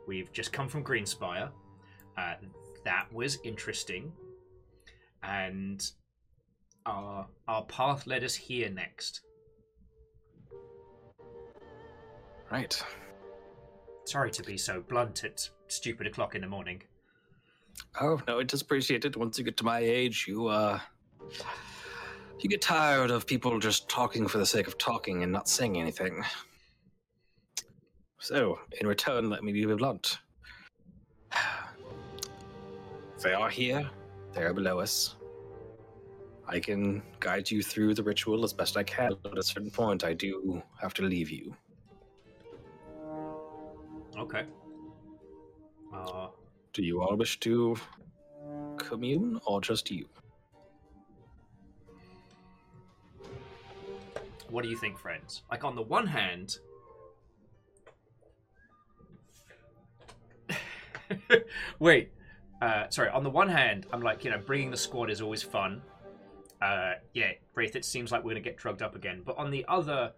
We've 0.08 0.32
just 0.32 0.52
come 0.52 0.68
from 0.68 0.84
Greenspire. 0.84 1.50
Uh, 2.18 2.36
that 2.86 3.12
was 3.14 3.40
interesting, 3.44 4.12
and 5.24 5.86
our 6.86 7.28
our 7.48 7.64
path 7.66 8.06
led 8.08 8.24
us 8.24 8.36
here 8.36 8.70
next. 8.70 9.22
Right. 12.52 12.84
Sorry 14.06 14.32
to 14.32 14.44
be 14.44 14.58
so 14.58 14.82
blunt 14.82 15.24
at 15.24 15.50
stupid 15.68 16.08
o'clock 16.08 16.36
in 16.36 16.42
the 16.42 16.48
morning. 16.48 16.84
Oh 18.00 18.22
no, 18.28 18.40
it 18.40 18.54
is 18.54 18.62
appreciated. 18.62 19.16
Once 19.16 19.38
you 19.38 19.44
get 19.44 19.58
to 19.58 19.64
my 19.64 19.80
age, 19.80 20.26
you 20.28 20.48
uh, 20.48 20.80
you 22.40 22.50
get 22.50 22.62
tired 22.62 23.10
of 23.10 23.26
people 23.26 23.58
just 23.60 23.90
talking 23.90 24.28
for 24.28 24.38
the 24.38 24.46
sake 24.46 24.68
of 24.68 24.78
talking 24.78 25.24
and 25.24 25.32
not 25.32 25.48
saying 25.48 25.80
anything. 25.80 26.24
So, 28.24 28.58
in 28.80 28.88
return, 28.88 29.30
let 29.30 29.44
me 29.44 29.52
be 29.52 29.66
blunt. 29.66 30.20
They 33.22 33.34
are 33.34 33.50
here. 33.50 33.90
They 34.34 34.44
are 34.44 34.54
below 34.54 34.80
us. 34.80 35.16
I 36.48 36.60
can 36.62 37.02
guide 37.20 37.52
you 37.52 37.62
through 37.62 37.96
the 37.96 38.04
ritual 38.04 38.46
as 38.46 38.54
best 38.54 38.78
I 38.78 38.84
can, 38.84 39.12
but 39.22 39.34
at 39.34 39.38
a 39.38 39.44
certain 39.44 39.72
point, 39.72 40.06
I 40.06 40.14
do 40.14 40.62
have 40.82 40.94
to 40.96 41.04
leave 41.04 41.30
you. 41.32 41.56
Okay. 44.18 44.46
Uh, 45.94 46.28
Do 46.72 46.82
you 46.82 47.02
all 47.02 47.16
wish 47.18 47.40
to 47.42 47.76
commune, 48.78 49.40
or 49.46 49.60
just 49.60 49.92
you? 49.92 50.08
what 54.50 54.64
do 54.64 54.70
you 54.70 54.78
think, 54.78 54.98
friends? 54.98 55.42
Like 55.50 55.64
on 55.64 55.76
the 55.76 55.82
one 55.82 56.08
hand, 56.08 56.60
wait, 61.80 62.12
uh, 62.62 62.90
sorry. 62.90 63.10
On 63.10 63.24
the 63.24 63.30
one 63.30 63.50
hand, 63.50 63.88
I'm 63.92 64.02
like, 64.02 64.24
you 64.24 64.32
know, 64.32 64.38
bringing 64.38 64.72
the 64.72 64.78
squad 64.78 65.10
is 65.10 65.22
always 65.22 65.44
fun. 65.44 65.82
Uh, 66.62 66.94
yeah, 67.14 67.32
Wraith. 67.56 67.76
It 67.76 67.86
seems 67.86 68.12
like 68.12 68.24
we're 68.24 68.32
gonna 68.32 68.42
get 68.42 68.58
drugged 68.58 68.82
up 68.82 68.96
again. 68.96 69.22
But 69.26 69.38
on 69.38 69.52
the 69.52 69.66
other, 69.68 70.14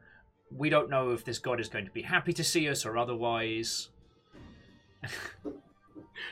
we 0.51 0.69
don't 0.69 0.89
know 0.89 1.11
if 1.11 1.25
this 1.25 1.39
god 1.39 1.59
is 1.59 1.69
going 1.69 1.85
to 1.85 1.91
be 1.91 2.03
happy 2.03 2.33
to 2.33 2.43
see 2.43 2.69
us 2.69 2.85
or 2.85 2.97
otherwise. 2.97 3.89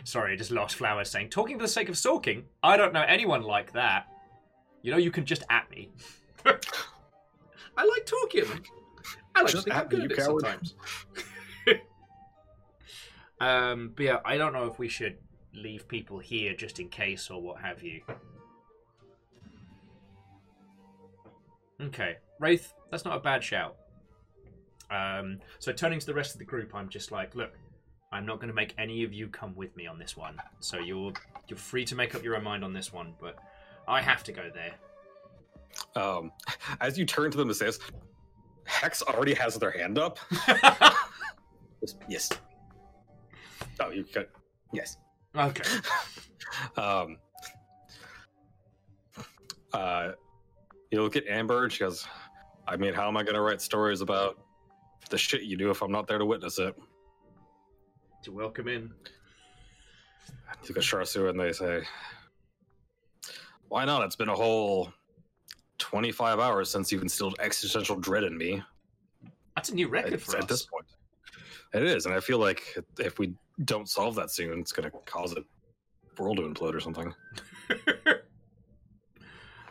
sorry, 0.04 0.34
I 0.34 0.36
just 0.36 0.52
lost 0.52 0.76
flowers 0.76 1.10
saying 1.10 1.30
talking 1.30 1.58
for 1.58 1.64
the 1.64 1.70
sake 1.70 1.90
of 1.90 1.98
stalking. 1.98 2.46
I 2.62 2.78
don't 2.78 2.94
know 2.94 3.02
anyone 3.02 3.44
like 3.44 3.74
that. 3.74 4.08
You 4.82 4.92
know, 4.92 4.98
you 4.98 5.12
can 5.12 5.26
just 5.26 5.44
at 5.50 5.70
me. 5.72 5.90
I 6.46 7.86
like 7.86 8.06
talking. 8.06 8.44
I 9.36 9.42
like 9.42 9.52
Just 9.52 9.66
to 9.66 9.72
think 9.72 9.76
I'm 9.76 9.82
at 9.84 9.90
good 9.90 10.00
at 10.02 10.10
you 10.10 10.16
it 10.16 10.18
coward. 10.18 10.42
sometimes. 10.42 10.76
Um, 13.44 13.92
but 13.96 14.06
yeah, 14.06 14.18
I 14.24 14.38
don't 14.38 14.54
know 14.54 14.68
if 14.68 14.80
we 14.80 14.88
should 14.88 15.18
leave 15.54 15.88
people 15.88 16.20
here 16.20 16.54
just 16.54 16.80
in 16.80 16.88
case 16.88 17.30
or 17.30 17.42
what 17.42 17.62
have 17.62 17.84
you. 17.84 18.02
Okay, 21.82 22.18
Wraith, 22.40 22.74
that's 22.90 23.04
not 23.04 23.18
a 23.18 23.20
bad 23.20 23.44
shout. 23.44 23.76
Um, 24.90 25.40
so 25.60 25.74
turning 25.74 26.00
to 26.00 26.06
the 26.06 26.14
rest 26.14 26.34
of 26.34 26.40
the 26.40 26.46
group, 26.46 26.74
I'm 26.74 26.88
just 26.88 27.12
like, 27.12 27.36
look, 27.36 27.52
I'm 28.12 28.26
not 28.26 28.38
going 28.38 28.48
to 28.48 28.54
make 28.54 28.74
any 28.78 29.04
of 29.04 29.12
you 29.12 29.28
come 29.28 29.54
with 29.56 29.76
me 29.76 29.88
on 29.88 30.00
this 30.00 30.16
one. 30.16 30.38
So 30.60 30.80
you're 30.80 31.12
you're 31.48 31.58
free 31.58 31.84
to 31.86 31.96
make 31.96 32.16
up 32.16 32.24
your 32.24 32.38
own 32.38 32.44
mind 32.44 32.64
on 32.64 32.72
this 32.72 32.94
one, 32.94 33.14
but 33.20 33.38
I 33.88 34.02
have 34.02 34.24
to 34.26 34.32
go 34.32 34.50
there. 34.54 34.74
Um, 36.02 36.32
as 36.82 36.98
you 36.98 37.06
turn 37.06 37.32
to 37.32 37.38
them 37.38 37.50
to 37.50 37.54
say 37.54 37.66
this, 37.66 37.80
Hex 38.66 39.02
already 39.02 39.34
has 39.34 39.56
their 39.56 39.72
hand 39.72 39.98
up. 39.98 40.20
Yes. 42.08 42.30
Yes. 43.80 43.88
Oh, 43.88 43.92
you 43.92 44.04
could. 44.04 44.28
Yes. 44.72 44.98
Okay. 45.36 45.64
um, 46.78 47.18
uh, 49.74 50.12
you 50.92 51.02
look 51.02 51.16
at 51.16 51.26
Amber 51.28 51.64
and 51.64 51.72
she 51.74 51.80
goes, 51.80 52.06
I 52.68 52.76
mean, 52.78 52.94
how 52.94 53.08
am 53.08 53.18
I 53.18 53.24
going 53.24 53.36
to 53.36 53.42
write 53.42 53.62
stories 53.62 54.02
about 54.02 54.40
the 55.10 55.18
shit 55.18 55.42
you 55.44 55.58
do 55.58 55.70
if 55.70 55.82
I'm 55.82 55.92
not 55.92 56.08
there 56.08 56.18
to 56.18 56.26
witness 56.26 56.60
it? 56.60 56.76
to 58.24 58.32
welcome 58.32 58.70
in. 58.70 58.84
You 58.84 60.70
look 60.70 60.78
at 60.78 60.84
Sharsu 60.84 61.30
and 61.30 61.38
they 61.38 61.52
say, 61.52 61.82
Why 63.68 63.84
not? 63.84 64.02
It's 64.06 64.16
been 64.16 64.30
a 64.30 64.36
whole 64.36 64.94
25 65.80 66.40
hours 66.40 66.70
since 66.70 66.90
you've 66.90 67.02
instilled 67.02 67.36
existential 67.40 67.98
dread 67.98 68.24
in 68.24 68.38
me. 68.38 68.64
That's 69.58 69.70
a 69.72 69.76
new 69.76 69.90
record 69.90 70.14
It's- 70.14 70.32
for 70.32 70.38
at 70.38 70.44
us. 70.44 70.50
this 70.50 70.66
point. 70.66 70.86
It 71.74 71.84
is, 71.84 72.06
and 72.06 72.14
I 72.14 72.20
feel 72.20 72.38
like 72.38 72.78
if 73.00 73.18
we 73.18 73.34
don't 73.66 73.90
solve 73.90 74.16
that 74.16 74.30
soon, 74.30 74.60
it's 74.60 74.72
going 74.72 74.90
to 74.90 74.98
cause 75.06 75.36
a 75.36 75.44
world 76.22 76.38
to 76.38 76.44
implode 76.44 76.76
or 76.76 76.80
something. 76.80 77.14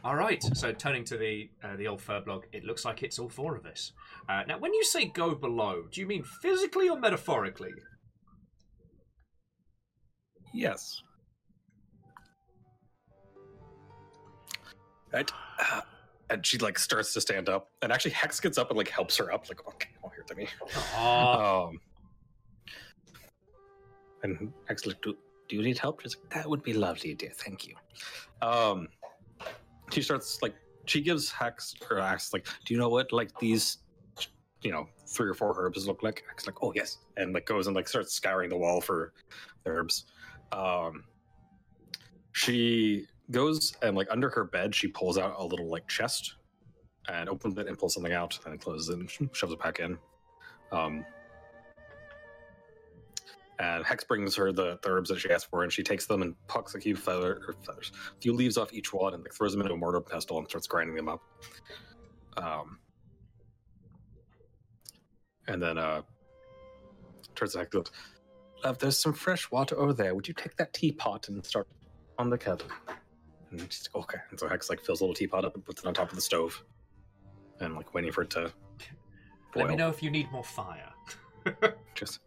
all 0.05 0.17
right. 0.17 0.43
So 0.55 0.73
turning 0.73 1.05
to 1.05 1.17
the 1.17 1.49
uh, 1.63 1.77
the 1.77 1.87
old 1.87 2.01
Firbolg, 2.01 2.43
it 2.53 2.65
looks 2.65 2.85
like 2.85 3.05
it's 3.05 3.21
all 3.21 3.29
four 3.29 3.55
of 3.57 3.67
us. 3.67 3.93
Uh, 4.29 4.43
now, 4.49 4.59
when 4.59 4.75
you 4.75 4.83
say 4.83 5.05
go 5.07 5.35
below, 5.35 5.85
do 5.93 6.01
you 6.01 6.07
mean 6.07 6.25
physically 6.43 6.89
or 6.89 6.99
metaphorically? 6.99 7.73
Yes. 10.53 11.03
Right. 15.13 15.31
Uh, 15.61 15.81
and 16.31 16.45
she 16.45 16.59
like 16.59 16.79
starts 16.79 17.13
to 17.15 17.21
stand 17.21 17.49
up, 17.49 17.71
and 17.83 17.93
actually 17.93 18.13
Hex 18.13 18.41
gets 18.41 18.59
up 18.59 18.71
and 18.71 18.79
like 18.79 18.89
helps 18.89 19.17
her 19.19 19.33
up, 19.33 19.49
like, 19.49 19.67
okay, 19.69 19.91
oh, 20.05 20.09
here 20.09 20.25
to 20.27 20.35
me. 20.35 20.49
Ah, 20.97 21.67
Um, 21.67 21.79
and 24.23 24.53
Hex 24.69 24.87
like, 24.87 25.01
do, 25.03 25.17
do 25.49 25.57
you 25.57 25.63
need 25.63 25.79
help? 25.79 26.01
She's 26.01 26.17
like, 26.17 26.31
that 26.35 26.49
would 26.49 26.63
be 26.63 26.73
lovely, 26.73 27.15
dear. 27.15 27.33
Thank 27.35 27.67
you. 27.67 27.75
Um, 28.41 28.89
she 29.91 30.03
starts 30.03 30.41
like 30.43 30.55
she 30.87 31.01
gives 31.01 31.31
Hex 31.31 31.75
her 31.89 31.99
axe 31.99 32.33
like, 32.33 32.47
do 32.65 32.75
you 32.75 32.81
know 32.81 32.89
what 32.89 33.13
like 33.13 33.39
these, 33.39 33.79
you 34.63 34.73
know, 34.73 34.87
three 35.07 35.29
or 35.29 35.35
four 35.35 35.55
herbs 35.57 35.87
look 35.87 36.03
like? 36.03 36.25
Hex 36.29 36.47
like, 36.47 36.63
oh 36.63 36.73
yes, 36.75 36.99
and 37.17 37.33
like 37.33 37.47
goes 37.47 37.67
and 37.67 37.77
like 37.77 37.89
starts 37.89 38.15
scouring 38.15 38.51
the 38.51 38.57
wall 38.57 38.81
for 38.81 39.13
herbs. 39.67 40.07
Um, 40.53 41.05
she 42.33 43.07
goes 43.31 43.75
and 43.83 43.97
like 43.97 44.09
under 44.11 44.31
her 44.31 44.45
bed, 44.45 44.75
she 44.75 44.89
pulls 44.89 45.19
out 45.19 45.35
a 45.39 45.45
little 45.45 45.71
like 45.71 45.87
chest 45.89 46.37
and 47.09 47.29
opens 47.29 47.59
it 47.59 47.67
and 47.67 47.79
pulls 47.79 47.95
something 47.95 48.13
out 48.13 48.39
and 48.47 48.61
closes 48.61 48.89
it 48.89 48.99
and 48.99 49.31
shoves 49.33 49.53
it 49.53 49.61
back 49.61 49.81
in. 49.81 49.99
Um, 50.71 51.05
and 53.63 53.85
Hex 53.85 54.03
brings 54.03 54.35
her 54.35 54.51
the, 54.51 54.81
the 54.83 54.89
herbs 54.89 55.09
that 55.11 55.21
she 55.21 55.31
asked 55.31 55.49
for, 55.49 55.63
and 55.63 55.73
she 55.73 55.85
takes 55.85 56.07
them 56.07 56.21
and 56.23 56.35
plucks 56.49 56.75
a 56.75 56.81
few 56.81 56.97
feather, 56.97 57.55
feathers, 57.65 57.93
a 57.95 58.21
few 58.21 58.33
leaves 58.33 58.59
off 58.59 58.73
each 58.73 58.93
one, 58.93 59.15
and 59.15 59.23
like, 59.23 59.33
throws 59.33 59.53
them 59.53 59.61
into 59.61 59.73
a 59.73 59.77
mortar 59.77 60.01
pestle 60.01 60.39
and 60.39 60.49
starts 60.49 60.67
grinding 60.67 60.97
them 60.97 61.09
up. 61.09 61.23
Um, 62.37 62.81
and 65.47 65.63
then 65.63 65.79
uh, 65.79 66.03
turns 67.37 67.53
to 67.53 67.59
Hex 67.61 67.73
Love, 68.65 68.79
there's 68.79 68.99
some 68.99 69.13
fresh 69.13 69.49
water 69.53 69.79
over 69.79 69.93
there. 69.93 70.13
Would 70.17 70.27
you 70.27 70.35
take 70.35 70.57
that 70.57 70.73
teapot 70.73 71.29
and 71.29 71.45
start 71.47 71.69
on 72.19 72.31
the 72.31 72.39
kettle? 72.39 72.67
And 73.53 73.61
she's 73.73 73.89
like, 73.95 74.05
okay. 74.05 74.19
And 74.31 74.41
so 74.41 74.49
Hex 74.49 74.71
like 74.71 74.81
fills 74.81 75.03
a 75.03 75.05
little 75.05 75.15
teapot 75.15 75.45
up 75.45 75.55
and 75.55 75.65
puts 75.65 75.83
it 75.83 75.87
on 75.87 75.95
top 75.95 76.11
of 76.11 76.17
the 76.17 76.23
stove, 76.23 76.61
and 77.61 77.77
like 77.77 77.95
waiting 77.95 78.11
for 78.11 78.23
it 78.23 78.31
to 78.31 78.53
Boil. 79.53 79.63
let 79.63 79.69
me 79.69 79.77
know 79.77 79.89
if 79.89 80.03
you 80.03 80.11
need 80.11 80.33
more 80.33 80.43
fire. 80.43 80.92
Just, 81.95 82.21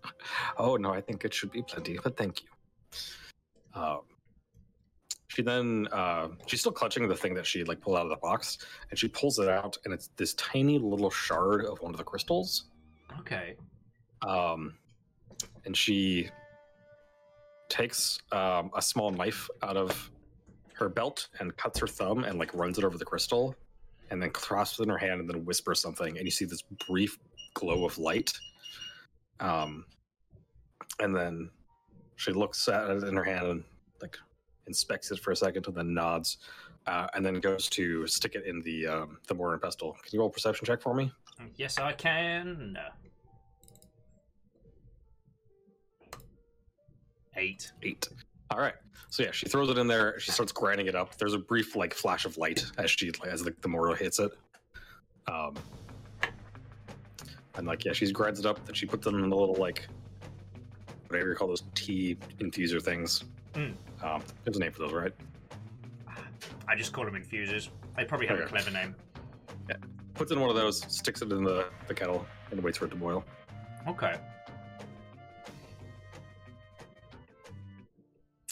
oh 0.58 0.76
no, 0.76 0.92
I 0.92 1.02
think 1.02 1.26
it 1.26 1.34
should 1.34 1.52
be 1.52 1.62
plenty, 1.62 1.98
but 2.04 2.18
thank 2.18 2.44
you. 2.44 2.48
Um, 3.74 4.02
she 5.28 5.42
then, 5.42 5.88
uh, 5.92 6.30
she's 6.46 6.62
still 6.62 6.72
clutching 6.72 7.08
the 7.08 7.16
thing 7.16 7.34
that 7.34 7.46
she 7.46 7.64
like 7.64 7.82
pulled 7.82 7.98
out 7.98 8.04
of 8.04 8.10
the 8.10 8.16
box, 8.18 8.58
and 8.90 8.98
she 8.98 9.08
pulls 9.08 9.38
it 9.40 9.50
out, 9.50 9.78
and 9.84 9.94
it's 9.94 10.10
this 10.16 10.34
tiny 10.36 10.80
little 10.80 11.10
shard 11.10 11.66
of 11.66 11.80
one 11.82 11.92
of 11.92 11.98
the 11.98 12.04
crystals. 12.04 12.66
Okay. 13.20 13.56
Um, 14.22 14.76
and 15.66 15.76
she 15.76 16.30
takes 17.68 18.20
um, 18.32 18.72
a 18.76 18.82
small 18.82 19.12
knife 19.12 19.50
out 19.62 19.76
of 19.76 20.12
her 20.74 20.88
belt 20.88 21.28
and 21.40 21.56
cuts 21.58 21.80
her 21.80 21.88
thumb 21.88 22.24
and 22.24 22.38
like 22.38 22.54
runs 22.54 22.78
it 22.78 22.84
over 22.84 22.98
the 22.98 23.06
crystal, 23.06 23.56
and 24.12 24.22
then 24.22 24.30
clasps 24.30 24.80
it 24.80 24.84
in 24.84 24.90
her 24.90 24.98
hand 24.98 25.20
and 25.20 25.30
then 25.30 25.44
whispers 25.44 25.82
something, 25.82 26.18
and 26.18 26.26
you 26.26 26.32
see 26.32 26.46
this 26.46 26.64
brief 26.88 27.18
glow 27.54 27.86
of 27.86 27.98
light. 27.98 28.32
Um, 29.40 29.86
and 31.00 31.16
then 31.16 31.50
she 32.16 32.32
looks 32.32 32.68
at 32.68 32.90
it 32.90 33.04
in 33.04 33.16
her 33.16 33.24
hand 33.24 33.48
and 33.48 33.64
like 34.02 34.18
inspects 34.68 35.12
it 35.12 35.20
for 35.20 35.32
a 35.32 35.36
second, 35.36 35.68
and 35.68 35.76
then 35.76 35.94
nods, 35.94 36.38
uh, 36.88 37.08
and 37.14 37.26
then 37.26 37.40
goes 37.40 37.70
to 37.72 38.08
stick 38.08 38.36
it 38.36 38.46
in 38.46 38.62
the 38.62 38.88
um, 38.88 39.18
the 39.28 39.34
mortar 39.34 39.54
and 39.54 39.62
pestle. 39.62 39.94
Can 39.94 40.10
you 40.12 40.20
roll 40.20 40.30
a 40.30 40.32
perception 40.32 40.66
check 40.66 40.82
for 40.82 40.94
me? 40.94 41.12
Yes, 41.58 41.78
I 41.78 41.92
can. 41.94 42.78
Eight. 47.38 47.72
Eight. 47.84 48.08
All 48.50 48.60
right. 48.60 48.76
So 49.10 49.24
yeah, 49.24 49.32
she 49.32 49.48
throws 49.48 49.70
it 49.70 49.78
in 49.78 49.88
there. 49.88 50.20
She 50.20 50.32
starts 50.32 50.52
grinding 50.52 50.88
it 50.88 50.96
up. 50.96 51.18
There's 51.18 51.34
a 51.34 51.40
brief 51.40 51.76
like 51.76 51.94
flash 51.94 52.26
of 52.26 52.38
light 52.38 52.66
as 52.78 52.92
she 52.92 53.12
as 53.28 53.42
the, 53.44 53.54
the 53.62 53.68
mortar 53.68 53.96
hits 53.96 54.20
it. 54.20 54.32
Um, 55.28 55.56
and 57.58 57.68
like 57.68 57.86
yeah, 57.86 57.94
she 57.94 58.12
grinds 58.12 58.40
it 58.40 58.46
up. 58.46 58.66
Then 58.66 58.76
she 58.76 58.86
puts 58.86 59.06
them 59.06 59.24
in 59.24 59.30
the 59.30 59.36
little 59.36 59.56
like 59.56 59.88
whatever 61.08 61.30
you 61.30 61.36
call 61.36 61.48
those 61.48 61.64
tea 61.76 62.18
infuser 62.40 62.82
things. 62.82 63.24
Mm. 63.54 63.74
Um, 64.04 64.24
there's 64.44 64.58
a 64.58 64.60
name 64.60 64.72
for 64.72 64.80
those, 64.80 64.94
right? 64.94 65.14
I 66.68 66.76
just 66.76 66.94
call 66.94 67.06
them 67.06 67.16
infusers. 67.16 67.70
They 67.96 68.06
probably 68.06 68.28
have 68.28 68.40
a 68.40 68.46
clever 68.46 68.72
name. 68.72 68.96
Yeah. 69.70 69.76
Puts 70.14 70.32
in 70.32 70.40
one 70.40 70.50
of 70.50 70.56
those, 70.56 70.82
sticks 70.94 71.22
it 71.22 71.32
in 71.32 71.44
the, 71.44 71.68
the 71.88 71.94
kettle, 71.94 72.26
and 72.52 72.62
waits 72.62 72.78
for 72.78 72.86
it 72.86 72.90
to 72.90 72.96
boil. 72.96 73.24
Okay. 73.88 74.16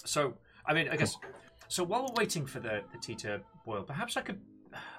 So, 0.05 0.35
I 0.65 0.73
mean, 0.73 0.89
I 0.89 0.95
guess. 0.95 1.17
So 1.67 1.83
while 1.83 2.03
we're 2.03 2.21
waiting 2.21 2.45
for 2.45 2.59
the, 2.59 2.81
the 2.91 2.99
tea 2.99 3.15
to 3.15 3.41
boil, 3.65 3.81
perhaps 3.81 4.15
I 4.15 4.21
could, 4.21 4.39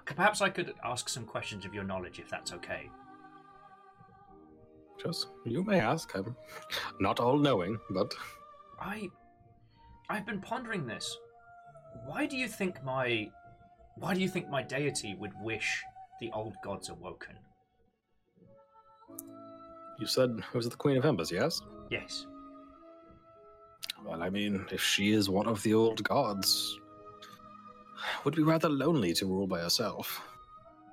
perhaps 0.06 0.40
I 0.40 0.48
could 0.48 0.74
ask 0.84 1.08
some 1.08 1.24
questions 1.24 1.64
of 1.64 1.72
your 1.72 1.84
knowledge, 1.84 2.18
if 2.18 2.28
that's 2.28 2.52
okay. 2.52 2.90
Just 5.02 5.28
you 5.44 5.64
may 5.64 5.80
ask. 5.80 6.14
I'm 6.14 6.36
not 7.00 7.20
all 7.20 7.38
knowing, 7.38 7.78
but 7.90 8.14
I, 8.80 9.08
I've 10.08 10.26
been 10.26 10.40
pondering 10.40 10.86
this. 10.86 11.16
Why 12.06 12.26
do 12.26 12.36
you 12.36 12.48
think 12.48 12.82
my, 12.84 13.30
why 13.96 14.14
do 14.14 14.20
you 14.20 14.28
think 14.28 14.48
my 14.48 14.62
deity 14.62 15.14
would 15.18 15.32
wish 15.40 15.82
the 16.20 16.30
old 16.32 16.54
gods 16.62 16.88
awoken? 16.88 17.36
you 19.98 20.06
said 20.06 20.30
it 20.38 20.56
was 20.56 20.68
the 20.68 20.76
Queen 20.76 20.96
of 20.96 21.04
Embers, 21.04 21.30
yes? 21.30 21.62
Yes. 21.90 22.26
Well, 24.04 24.22
I 24.22 24.30
mean, 24.30 24.66
if 24.70 24.82
she 24.82 25.12
is 25.12 25.30
one 25.30 25.46
of 25.46 25.62
the 25.62 25.74
old 25.74 26.02
gods, 26.04 26.78
it 28.18 28.24
would 28.24 28.34
be 28.34 28.42
rather 28.42 28.68
lonely 28.68 29.14
to 29.14 29.26
rule 29.26 29.46
by 29.46 29.60
herself. 29.60 30.20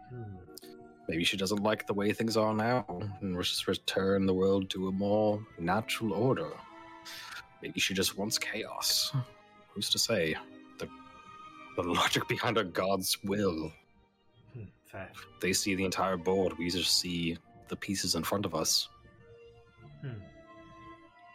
Hmm. 0.10 0.38
Maybe 1.12 1.26
she 1.26 1.36
doesn't 1.36 1.62
like 1.62 1.86
the 1.86 1.94
way 1.94 2.14
things 2.14 2.38
are 2.38 2.54
now 2.54 2.86
and 3.20 3.36
wishes 3.36 3.60
to 3.64 3.72
return 3.72 4.26
the 4.26 4.34
world 4.34 4.70
to 4.70 4.88
a 4.88 4.94
more 4.94 5.46
natural 5.60 6.14
order. 6.14 6.52
Maybe 7.62 7.82
she 7.82 7.94
just 7.94 8.18
wants 8.18 8.38
chaos. 8.38 9.12
Who's 9.74 9.90
to 9.90 10.00
say? 10.00 10.38
The, 10.80 10.88
the 11.76 11.84
logic 11.84 12.30
behind 12.30 12.58
a 12.58 12.64
god's 12.64 13.18
will. 13.26 13.74
Hmm, 14.54 14.64
Fair. 14.86 15.10
They 15.42 15.52
see 15.52 15.76
the 15.76 15.84
entire 15.84 16.16
board, 16.16 16.58
we 16.58 16.70
just 16.70 16.98
see 17.02 17.38
the 17.68 17.76
pieces 17.76 18.16
in 18.16 18.24
front 18.24 18.46
of 18.46 18.56
us. 18.56 18.88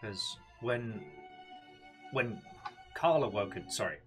Because 0.01 0.39
when 0.63 1.05
when 2.13 2.41
Carl 2.95 3.25
awoken, 3.25 3.71
sorry, 3.71 3.99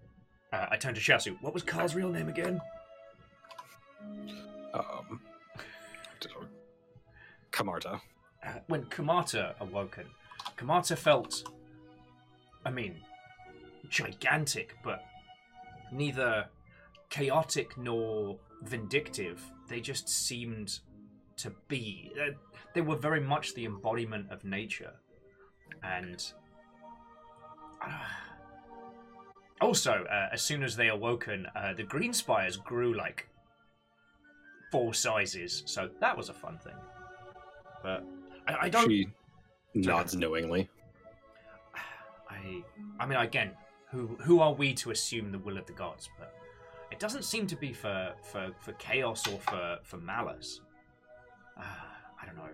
uh, 0.52 0.66
I 0.68 0.76
turned 0.76 0.96
to 0.96 1.00
Shasu. 1.00 1.40
What 1.42 1.54
was 1.54 1.62
Carl's 1.62 1.94
real 1.94 2.10
name 2.10 2.28
again? 2.28 2.60
Um, 4.74 5.20
Kamarta. 7.60 8.00
Uh, 8.44 8.52
when 8.68 8.84
Kamata 8.84 9.54
awoken, 9.60 10.06
Kamata 10.56 10.96
felt, 10.96 11.44
I 12.64 12.70
mean, 12.70 12.96
gigantic, 13.88 14.76
but 14.82 15.04
neither 15.92 16.46
chaotic 17.10 17.76
nor 17.76 18.38
vindictive. 18.62 19.42
They 19.68 19.80
just 19.80 20.08
seemed 20.08 20.80
to 21.36 21.52
be. 21.68 22.12
Uh, 22.18 22.32
they 22.74 22.80
were 22.80 22.96
very 22.96 23.20
much 23.20 23.54
the 23.54 23.66
embodiment 23.66 24.30
of 24.30 24.44
nature. 24.44 24.92
And. 25.82 26.24
uh, 27.82 27.88
also, 29.60 30.06
uh, 30.10 30.28
as 30.32 30.40
soon 30.40 30.62
as 30.62 30.74
they 30.74 30.88
awoken, 30.88 31.46
uh, 31.54 31.74
the 31.74 31.82
green 31.82 32.14
spires 32.14 32.56
grew 32.56 32.96
like 32.96 33.28
four 34.72 34.94
sizes, 34.94 35.62
so 35.66 35.90
that 36.00 36.16
was 36.16 36.30
a 36.30 36.32
fun 36.32 36.58
thing. 36.64 36.72
But 37.82 38.04
I, 38.46 38.56
I 38.62 38.68
don't. 38.68 38.88
She 38.88 39.08
nods 39.74 40.14
knowingly. 40.16 40.68
I, 42.30 42.62
I, 42.98 43.06
mean, 43.06 43.18
again, 43.18 43.52
who 43.90 44.16
who 44.20 44.40
are 44.40 44.52
we 44.52 44.74
to 44.74 44.90
assume 44.90 45.32
the 45.32 45.38
will 45.38 45.58
of 45.58 45.66
the 45.66 45.72
gods? 45.72 46.08
But 46.18 46.34
it 46.90 46.98
doesn't 46.98 47.24
seem 47.24 47.46
to 47.48 47.56
be 47.56 47.72
for 47.72 48.12
for, 48.22 48.50
for 48.60 48.72
chaos 48.72 49.26
or 49.26 49.38
for 49.38 49.78
for 49.82 49.96
malice. 49.98 50.60
Uh, 51.56 51.62
I 52.22 52.26
don't 52.26 52.36
know. 52.36 52.50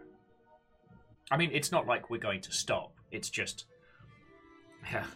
I 1.31 1.37
mean, 1.37 1.51
it's 1.53 1.73
not 1.73 1.87
like 1.87 2.09
we're 2.09 2.19
going 2.19 2.41
to 2.43 2.53
stop. 2.53 2.93
It's 3.11 3.31
just, 3.31 3.65
yeah. 4.93 5.07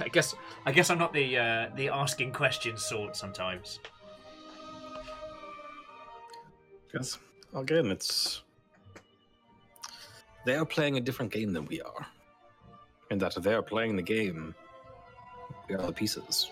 I 0.00 0.08
guess 0.08 0.34
I 0.64 0.72
guess 0.72 0.90
I'm 0.90 0.98
not 0.98 1.12
the 1.12 1.36
uh, 1.36 1.68
the 1.76 1.88
asking 1.88 2.32
questions 2.32 2.82
sort 2.82 3.16
sometimes. 3.16 3.80
Yes. 6.94 7.18
Again, 7.54 7.90
it's 7.90 8.42
they 10.44 10.54
are 10.54 10.64
playing 10.64 10.96
a 10.96 11.00
different 11.00 11.32
game 11.32 11.52
than 11.52 11.66
we 11.66 11.80
are, 11.80 12.06
and 13.10 13.20
that 13.20 13.34
they 13.42 13.54
are 13.54 13.62
playing 13.62 13.96
the 13.96 14.02
game. 14.02 14.54
We 15.68 15.74
are 15.74 15.86
the 15.86 15.92
pieces. 15.92 16.50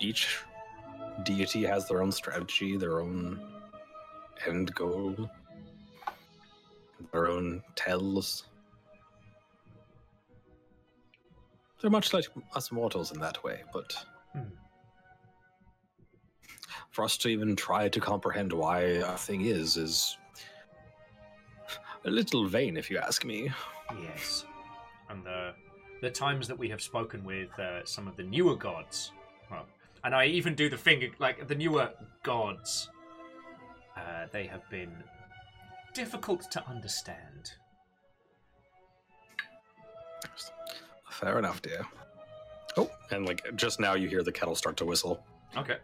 Each 0.00 0.38
deity 1.24 1.64
has 1.64 1.88
their 1.88 2.02
own 2.02 2.12
strategy, 2.12 2.76
their 2.76 3.00
own 3.00 3.40
end 4.46 4.74
goal, 4.74 5.30
their 7.12 7.28
own 7.28 7.62
tells. 7.74 8.44
They're 11.80 11.90
much 11.90 12.12
like 12.12 12.26
us 12.54 12.72
mortals 12.72 13.12
in 13.12 13.20
that 13.20 13.42
way, 13.44 13.62
but 13.72 13.96
Hmm. 14.32 14.42
For 16.96 17.04
us 17.04 17.18
to 17.18 17.28
even 17.28 17.54
try 17.54 17.90
to 17.90 18.00
comprehend 18.00 18.50
why 18.50 18.80
a 18.80 19.18
thing 19.18 19.42
is, 19.42 19.76
is 19.76 20.16
a 22.06 22.10
little 22.10 22.46
vain, 22.46 22.74
if 22.78 22.90
you 22.90 22.96
ask 22.96 23.22
me. 23.22 23.52
Yes, 24.00 24.46
and 25.10 25.22
the 25.22 25.52
the 26.00 26.10
times 26.10 26.48
that 26.48 26.58
we 26.58 26.70
have 26.70 26.80
spoken 26.80 27.22
with 27.22 27.50
uh, 27.58 27.84
some 27.84 28.08
of 28.08 28.16
the 28.16 28.22
newer 28.22 28.56
gods, 28.56 29.12
well, 29.50 29.66
and 30.04 30.14
I 30.14 30.24
even 30.24 30.54
do 30.54 30.70
the 30.70 30.78
finger 30.78 31.08
like 31.18 31.46
the 31.46 31.54
newer 31.54 31.90
gods. 32.22 32.88
Uh, 33.94 34.26
they 34.32 34.46
have 34.46 34.68
been 34.70 34.92
difficult 35.92 36.50
to 36.50 36.66
understand. 36.66 37.52
Fair 41.10 41.38
enough, 41.38 41.60
dear. 41.60 41.84
Oh, 42.78 42.90
and 43.10 43.26
like 43.26 43.42
just 43.54 43.80
now 43.80 43.92
you 43.92 44.08
hear 44.08 44.22
the 44.22 44.32
kettle 44.32 44.56
start 44.56 44.78
to 44.78 44.86
whistle. 44.86 45.22
Okay. 45.58 45.76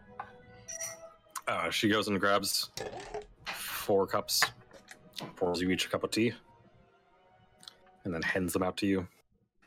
Uh, 1.47 1.69
she 1.69 1.89
goes 1.89 2.07
and 2.07 2.19
grabs 2.19 2.69
four 3.45 4.07
cups, 4.07 4.41
pours 5.35 5.61
you 5.61 5.69
each 5.71 5.85
a 5.85 5.89
cup 5.89 6.03
of 6.03 6.11
tea, 6.11 6.33
and 8.05 8.13
then 8.13 8.21
hands 8.21 8.53
them 8.53 8.63
out 8.63 8.77
to 8.77 8.85
you. 8.85 9.07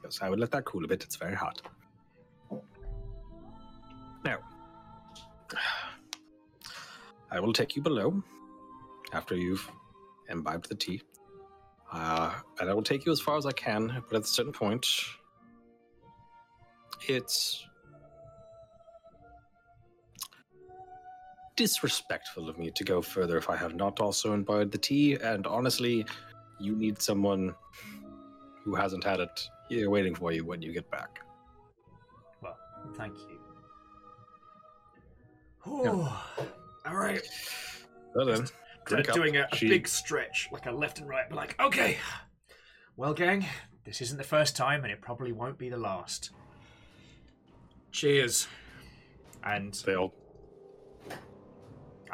Goes, 0.02 0.20
I 0.22 0.30
would 0.30 0.38
let 0.38 0.50
that 0.52 0.64
cool 0.64 0.84
a 0.84 0.88
bit. 0.88 1.04
It's 1.04 1.16
very 1.16 1.34
hot. 1.34 1.60
Now, 4.24 4.38
I 7.30 7.40
will 7.40 7.52
take 7.52 7.76
you 7.76 7.82
below 7.82 8.22
after 9.12 9.36
you've 9.36 9.70
imbibed 10.30 10.68
the 10.68 10.74
tea, 10.74 11.02
uh, 11.92 12.34
and 12.58 12.70
I 12.70 12.74
will 12.74 12.82
take 12.82 13.04
you 13.04 13.12
as 13.12 13.20
far 13.20 13.36
as 13.36 13.44
I 13.44 13.52
can. 13.52 14.02
But 14.08 14.16
at 14.16 14.22
a 14.22 14.26
certain 14.26 14.52
point, 14.52 14.86
it's 17.06 17.65
disrespectful 21.56 22.48
of 22.48 22.58
me 22.58 22.70
to 22.70 22.84
go 22.84 23.02
further 23.02 23.36
if 23.36 23.48
I 23.50 23.56
have 23.56 23.74
not 23.74 24.00
also 24.00 24.32
imbibed 24.34 24.72
the 24.72 24.78
tea, 24.78 25.14
and 25.14 25.46
honestly, 25.46 26.04
you 26.60 26.76
need 26.76 27.00
someone 27.00 27.54
who 28.64 28.74
hasn't 28.74 29.04
had 29.04 29.20
it 29.20 29.48
here 29.68 29.90
waiting 29.90 30.14
for 30.14 30.32
you 30.32 30.44
when 30.44 30.62
you 30.62 30.72
get 30.72 30.90
back. 30.90 31.20
Well, 32.42 32.56
thank 32.96 33.16
you. 33.18 33.38
Oh, 35.66 36.24
all 36.86 36.94
right. 36.94 37.26
Well 38.14 38.26
then, 38.26 38.46
drink 38.84 39.12
doing 39.12 39.36
a, 39.36 39.48
a 39.50 39.56
She- 39.56 39.68
big 39.68 39.88
stretch, 39.88 40.48
like 40.52 40.66
a 40.66 40.70
left 40.72 40.98
and 41.00 41.08
right. 41.08 41.24
But 41.28 41.36
like, 41.36 41.60
okay, 41.60 41.98
well, 42.96 43.12
gang, 43.14 43.44
this 43.84 44.00
isn't 44.00 44.18
the 44.18 44.24
first 44.24 44.56
time, 44.56 44.84
and 44.84 44.92
it 44.92 45.00
probably 45.00 45.32
won't 45.32 45.58
be 45.58 45.68
the 45.68 45.76
last. 45.76 46.30
Cheers. 47.92 48.46
And 49.42 49.74
They 49.74 49.94
all 49.96 50.12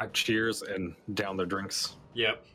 I- 0.03 0.07
cheers 0.13 0.61
and 0.61 0.95
down 1.13 1.37
their 1.37 1.45
drinks. 1.45 1.95
yep, 2.13 2.45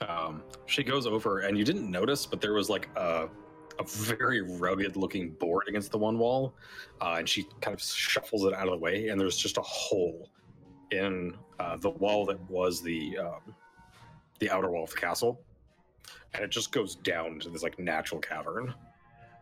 Um, 0.00 0.42
she 0.66 0.82
goes 0.82 1.06
over, 1.06 1.40
and 1.40 1.56
you 1.56 1.64
didn't 1.64 1.88
notice, 1.90 2.26
but 2.26 2.40
there 2.40 2.54
was 2.54 2.68
like 2.68 2.88
a, 2.96 3.28
a 3.78 3.84
very 3.84 4.40
rugged 4.42 4.96
looking 4.96 5.30
board 5.30 5.64
against 5.68 5.92
the 5.92 5.98
one 5.98 6.18
wall, 6.18 6.54
uh, 7.00 7.16
and 7.18 7.28
she 7.28 7.44
kind 7.60 7.74
of 7.74 7.80
shuffles 7.82 8.44
it 8.44 8.52
out 8.54 8.66
of 8.66 8.72
the 8.72 8.78
way, 8.78 9.08
and 9.08 9.20
there's 9.20 9.36
just 9.36 9.58
a 9.58 9.62
hole 9.62 10.28
in 10.90 11.36
uh, 11.60 11.76
the 11.76 11.90
wall 11.90 12.26
that 12.26 12.40
was 12.50 12.82
the 12.82 13.16
um, 13.18 13.54
the 14.40 14.50
outer 14.50 14.70
wall 14.70 14.84
of 14.84 14.90
the 14.90 14.96
castle, 14.96 15.40
and 16.34 16.42
it 16.42 16.50
just 16.50 16.72
goes 16.72 16.96
down 16.96 17.38
to 17.38 17.48
this 17.48 17.62
like 17.62 17.78
natural 17.78 18.20
cavern. 18.20 18.74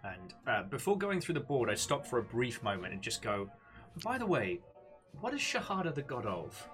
And 0.05 0.35
uh, 0.47 0.63
before 0.65 0.97
going 0.99 1.21
through 1.21 1.35
the 1.35 1.41
board, 1.41 1.71
I 1.71 1.75
stop 1.75 2.07
for 2.07 2.19
a 2.19 2.23
brief 2.23 2.63
moment 2.63 2.93
and 2.93 3.03
just 3.03 3.23
go, 3.23 3.51
by 4.05 4.19
the 4.19 4.27
way, 4.27 4.61
what 5.21 5.35
is 5.35 5.41
Shahada 5.41 5.95
the 5.95 6.03
god 6.03 6.27
of? 6.27 6.69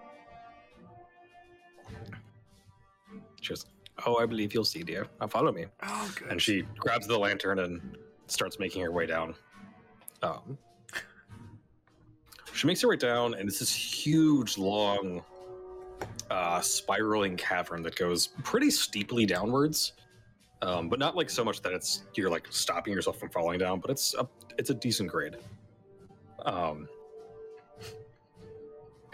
She 3.41 3.51
goes, 3.51 3.67
"Oh, 4.05 4.17
I 4.17 4.27
believe 4.27 4.55
you'll 4.55 4.65
see, 4.65 4.83
dear. 4.83 5.07
Now 5.21 5.29
follow 5.29 5.53
me." 5.53 5.67
Oh, 5.83 6.13
good. 6.17 6.29
and 6.29 6.43
she 6.43 6.63
grabs 6.79 7.07
the 7.07 7.19
lantern 7.19 7.61
and 7.61 7.97
starts 8.27 8.59
making 8.59 8.83
her 8.83 8.91
way 8.91 9.07
down. 9.07 9.35
Um, 10.23 10.59
she 12.53 12.67
makes 12.67 12.81
her 12.81 12.89
way 12.89 12.97
down, 12.97 13.35
and 13.35 13.49
it's 13.49 13.59
this 13.59 13.75
huge, 13.75 14.57
long, 14.59 15.23
uh, 16.31 16.61
spiraling 16.61 17.37
cavern 17.37 17.83
that 17.83 17.97
goes 17.97 18.29
pretty 18.43 18.71
steeply 18.71 19.27
downwards, 19.27 19.93
um, 20.63 20.89
but 20.89 20.99
not 20.99 21.15
like 21.15 21.31
so 21.31 21.45
much 21.45 21.61
that 21.63 21.73
it's 21.73 22.05
you're 22.15 22.31
like 22.31 22.47
stopping 22.51 22.93
yourself 22.95 23.19
from 23.19 23.29
falling 23.29 23.59
down. 23.59 23.79
But 23.81 23.91
it's 23.91 24.15
a 24.15 24.27
it's 24.59 24.71
a 24.71 24.75
decent 24.75 25.11
grade. 25.11 25.37
Um, 26.45 26.89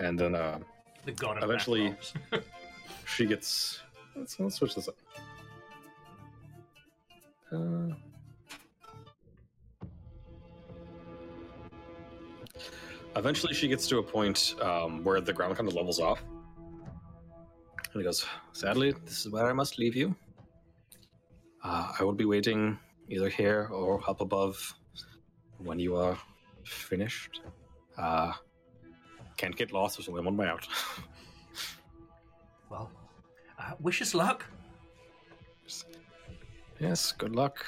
and 0.03 0.19
then 0.19 0.35
uh, 0.35 0.59
the 1.05 1.13
god 1.13 1.39
of 1.39 1.45
eventually- 1.45 1.95
she 3.07 3.27
gets. 3.27 3.81
Let's, 4.17 4.39
let's 4.39 4.57
switch 4.57 4.75
this 4.75 4.89
up. 4.89 4.97
Uh, 7.51 7.95
eventually, 13.17 13.55
she 13.55 13.69
gets 13.69 13.87
to 13.89 13.99
a 13.99 14.03
point 14.03 14.55
um, 14.61 15.03
where 15.03 15.21
the 15.21 15.33
ground 15.33 15.57
kind 15.57 15.69
of 15.69 15.75
levels 15.75 15.99
off. 15.99 16.23
And 17.93 18.01
he 18.01 18.03
goes, 18.03 18.25
Sadly, 18.53 18.95
this 19.05 19.25
is 19.25 19.33
where 19.33 19.47
I 19.49 19.53
must 19.53 19.79
leave 19.79 19.97
you. 19.97 20.15
Uh, 21.65 21.93
I 21.99 22.05
will 22.05 22.13
be 22.13 22.25
waiting 22.25 22.79
either 23.09 23.29
here 23.29 23.69
or 23.71 24.01
up 24.09 24.21
above 24.21 24.75
when 25.59 25.79
you 25.79 25.97
are 25.97 26.19
finished. 26.65 27.41
Uh, 27.99 28.33
can't 29.37 29.57
get 29.57 29.73
lost, 29.73 30.03
so 30.03 30.17
I'm 30.17 30.27
on 30.27 30.37
my 30.37 30.45
way 30.45 30.51
out. 30.51 30.67
well, 32.71 32.91
uh, 33.59 33.73
wish 33.81 34.03
us 34.03 34.15
luck. 34.15 34.47
Yes, 36.81 37.13
good 37.13 37.37
luck. 37.37 37.65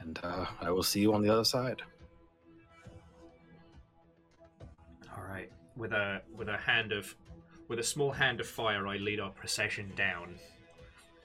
And 0.00 0.18
uh, 0.22 0.46
I 0.60 0.70
will 0.70 0.82
see 0.82 1.00
you 1.00 1.14
on 1.14 1.22
the 1.22 1.32
other 1.32 1.44
side. 1.44 1.80
All 5.16 5.24
right. 5.24 5.50
With 5.76 5.92
a 5.92 6.22
with 6.36 6.48
a 6.48 6.56
hand 6.56 6.92
of 6.92 7.14
with 7.68 7.78
a 7.78 7.84
small 7.84 8.10
hand 8.10 8.40
of 8.40 8.46
fire, 8.46 8.86
I 8.86 8.96
lead 8.96 9.20
our 9.20 9.30
procession 9.30 9.92
down. 9.96 10.34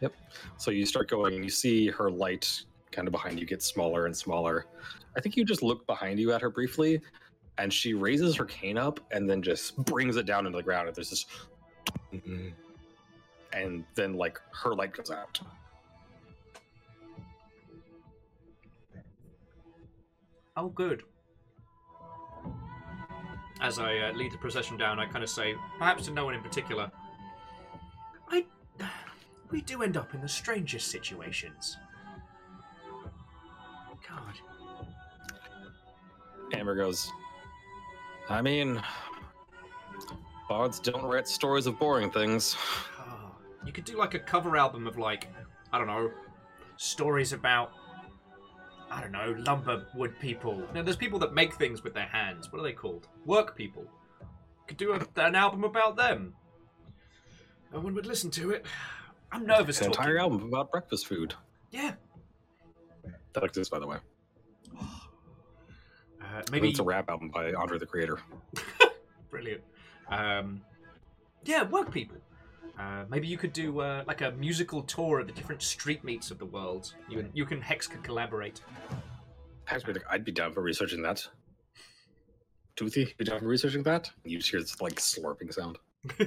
Yep. 0.01 0.13
So 0.57 0.71
you 0.71 0.85
start 0.85 1.09
going, 1.09 1.33
and 1.33 1.43
you 1.43 1.49
see 1.49 1.87
her 1.89 2.09
light 2.09 2.63
kind 2.91 3.07
of 3.07 3.11
behind 3.11 3.39
you 3.39 3.45
get 3.45 3.61
smaller 3.61 4.05
and 4.05 4.15
smaller. 4.15 4.65
I 5.17 5.21
think 5.21 5.35
you 5.35 5.43
just 5.43 5.61
look 5.61 5.85
behind 5.85 6.19
you 6.19 6.31
at 6.31 6.41
her 6.41 6.49
briefly, 6.49 7.01
and 7.59 7.71
she 7.71 7.93
raises 7.93 8.35
her 8.37 8.45
cane 8.45 8.77
up 8.77 8.99
and 9.11 9.29
then 9.29 9.41
just 9.41 9.75
brings 9.85 10.15
it 10.15 10.25
down 10.25 10.45
into 10.45 10.57
the 10.57 10.63
ground. 10.63 10.87
And 10.87 10.95
there's 10.95 11.09
this, 11.09 11.25
and 13.53 13.83
then 13.95 14.13
like 14.13 14.39
her 14.51 14.73
light 14.73 14.93
goes 14.93 15.11
out. 15.11 15.39
Oh, 20.55 20.69
good. 20.69 21.03
As 23.61 23.77
I 23.77 23.97
uh, 23.97 24.13
lead 24.13 24.31
the 24.31 24.37
procession 24.37 24.77
down, 24.77 24.99
I 24.99 25.05
kind 25.05 25.23
of 25.23 25.29
say, 25.29 25.53
perhaps 25.77 26.05
to 26.05 26.11
no 26.11 26.25
one 26.25 26.33
in 26.33 26.41
particular, 26.41 26.89
I. 28.29 28.45
We 29.51 29.61
do 29.61 29.81
end 29.81 29.97
up 29.97 30.13
in 30.13 30.21
the 30.21 30.29
strangest 30.29 30.89
situations. 30.89 31.75
God. 34.07 34.35
Amber 36.53 36.75
goes, 36.75 37.11
I 38.29 38.41
mean, 38.41 38.81
bards 40.47 40.79
don't 40.79 41.03
write 41.03 41.27
stories 41.27 41.65
of 41.65 41.79
boring 41.79 42.11
things. 42.11 42.55
Oh, 42.99 43.31
you 43.65 43.71
could 43.71 43.85
do 43.85 43.97
like 43.97 44.13
a 44.13 44.19
cover 44.19 44.55
album 44.57 44.87
of 44.87 44.97
like 44.97 45.27
I 45.73 45.77
don't 45.77 45.87
know, 45.87 46.11
stories 46.77 47.33
about 47.33 47.71
I 48.91 49.01
don't 49.01 49.11
know, 49.11 49.35
lumber 49.45 49.85
wood 49.95 50.17
people. 50.19 50.63
Know, 50.73 50.81
there's 50.83 50.95
people 50.95 51.19
that 51.19 51.33
make 51.33 51.53
things 51.53 51.83
with 51.83 51.93
their 51.93 52.07
hands. 52.07 52.51
What 52.51 52.59
are 52.59 52.63
they 52.63 52.73
called? 52.73 53.07
Work 53.25 53.55
people. 53.55 53.83
You 54.21 54.27
Could 54.67 54.77
do 54.77 54.93
a, 54.93 55.21
an 55.21 55.35
album 55.35 55.63
about 55.63 55.95
them. 55.95 56.33
No 57.71 57.79
one 57.81 57.93
would 57.93 58.07
listen 58.07 58.31
to 58.31 58.49
it. 58.51 58.65
I'm 59.31 59.45
nervous 59.45 59.79
An 59.81 59.91
talking. 59.91 60.01
entire 60.09 60.19
album 60.19 60.43
about 60.47 60.71
breakfast 60.71 61.05
food. 61.05 61.35
Yeah. 61.69 61.93
That 63.33 63.43
exists, 63.43 63.69
by 63.69 63.77
the 63.77 63.85
way. 63.85 63.97
Oh, 64.81 65.01
Uh, 66.29 66.41
Maybe 66.51 66.69
it's 66.69 66.79
a 66.79 66.83
rap 66.83 67.09
album 67.09 67.29
by 67.29 67.53
Andre 67.53 67.79
the 67.79 67.85
Creator. 67.85 68.19
brilliant. 69.31 69.61
Um, 70.09 70.61
yeah, 71.43 71.63
work 71.63 71.91
people. 71.91 72.17
Uh, 72.77 73.03
maybe 73.09 73.27
you 73.27 73.37
could 73.37 73.51
do 73.51 73.81
uh, 73.81 74.03
like 74.07 74.21
a 74.21 74.31
musical 74.31 74.83
tour 74.83 75.19
of 75.19 75.27
the 75.27 75.33
different 75.33 75.61
street 75.61 76.03
meets 76.03 76.31
of 76.31 76.39
the 76.39 76.45
world. 76.45 76.93
You 77.09 77.19
and 77.19 77.29
you 77.33 77.45
can 77.45 77.61
Hex 77.61 77.87
could 77.87 78.03
collaborate. 78.03 78.61
Actually, 79.67 79.99
I'd 80.09 80.23
be 80.23 80.31
down 80.31 80.53
for 80.53 80.61
researching 80.61 81.01
that. 81.01 81.27
Toothy, 82.75 83.13
be 83.17 83.25
down 83.25 83.39
for 83.39 83.47
researching 83.47 83.83
that? 83.83 84.09
You 84.23 84.37
just 84.37 84.49
hear 84.49 84.61
this 84.61 84.79
like 84.79 84.95
slurping 84.95 85.53
sound. 85.53 85.77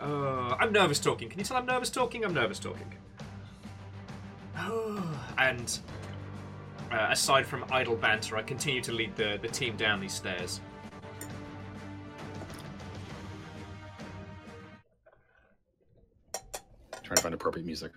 uh, 0.00 0.56
I'm 0.58 0.72
nervous 0.72 0.98
talking. 0.98 1.28
Can 1.28 1.38
you 1.38 1.44
tell 1.44 1.56
I'm 1.56 1.66
nervous 1.66 1.90
talking? 1.90 2.24
I'm 2.24 2.34
nervous 2.34 2.58
talking. 2.58 2.92
and 5.38 5.78
uh, 6.92 7.08
aside 7.10 7.46
from 7.46 7.64
idle 7.70 7.96
banter, 7.96 8.36
I 8.36 8.42
continue 8.42 8.82
to 8.82 8.92
lead 8.92 9.16
the, 9.16 9.38
the 9.40 9.48
team 9.48 9.76
down 9.76 10.00
these 10.00 10.12
stairs. 10.12 10.60
Trying 17.02 17.16
to 17.16 17.22
find 17.22 17.34
appropriate 17.34 17.64
music. 17.64 17.92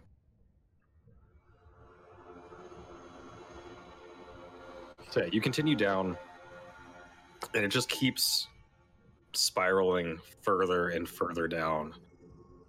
So 5.12 5.22
yeah, 5.22 5.30
you 5.32 5.40
continue 5.40 5.76
down, 5.76 6.18
and 7.54 7.64
it 7.64 7.70
just 7.70 7.88
keeps 7.90 8.48
spiraling 9.34 10.20
further 10.42 10.90
and 10.90 11.08
further 11.08 11.48
down. 11.48 11.94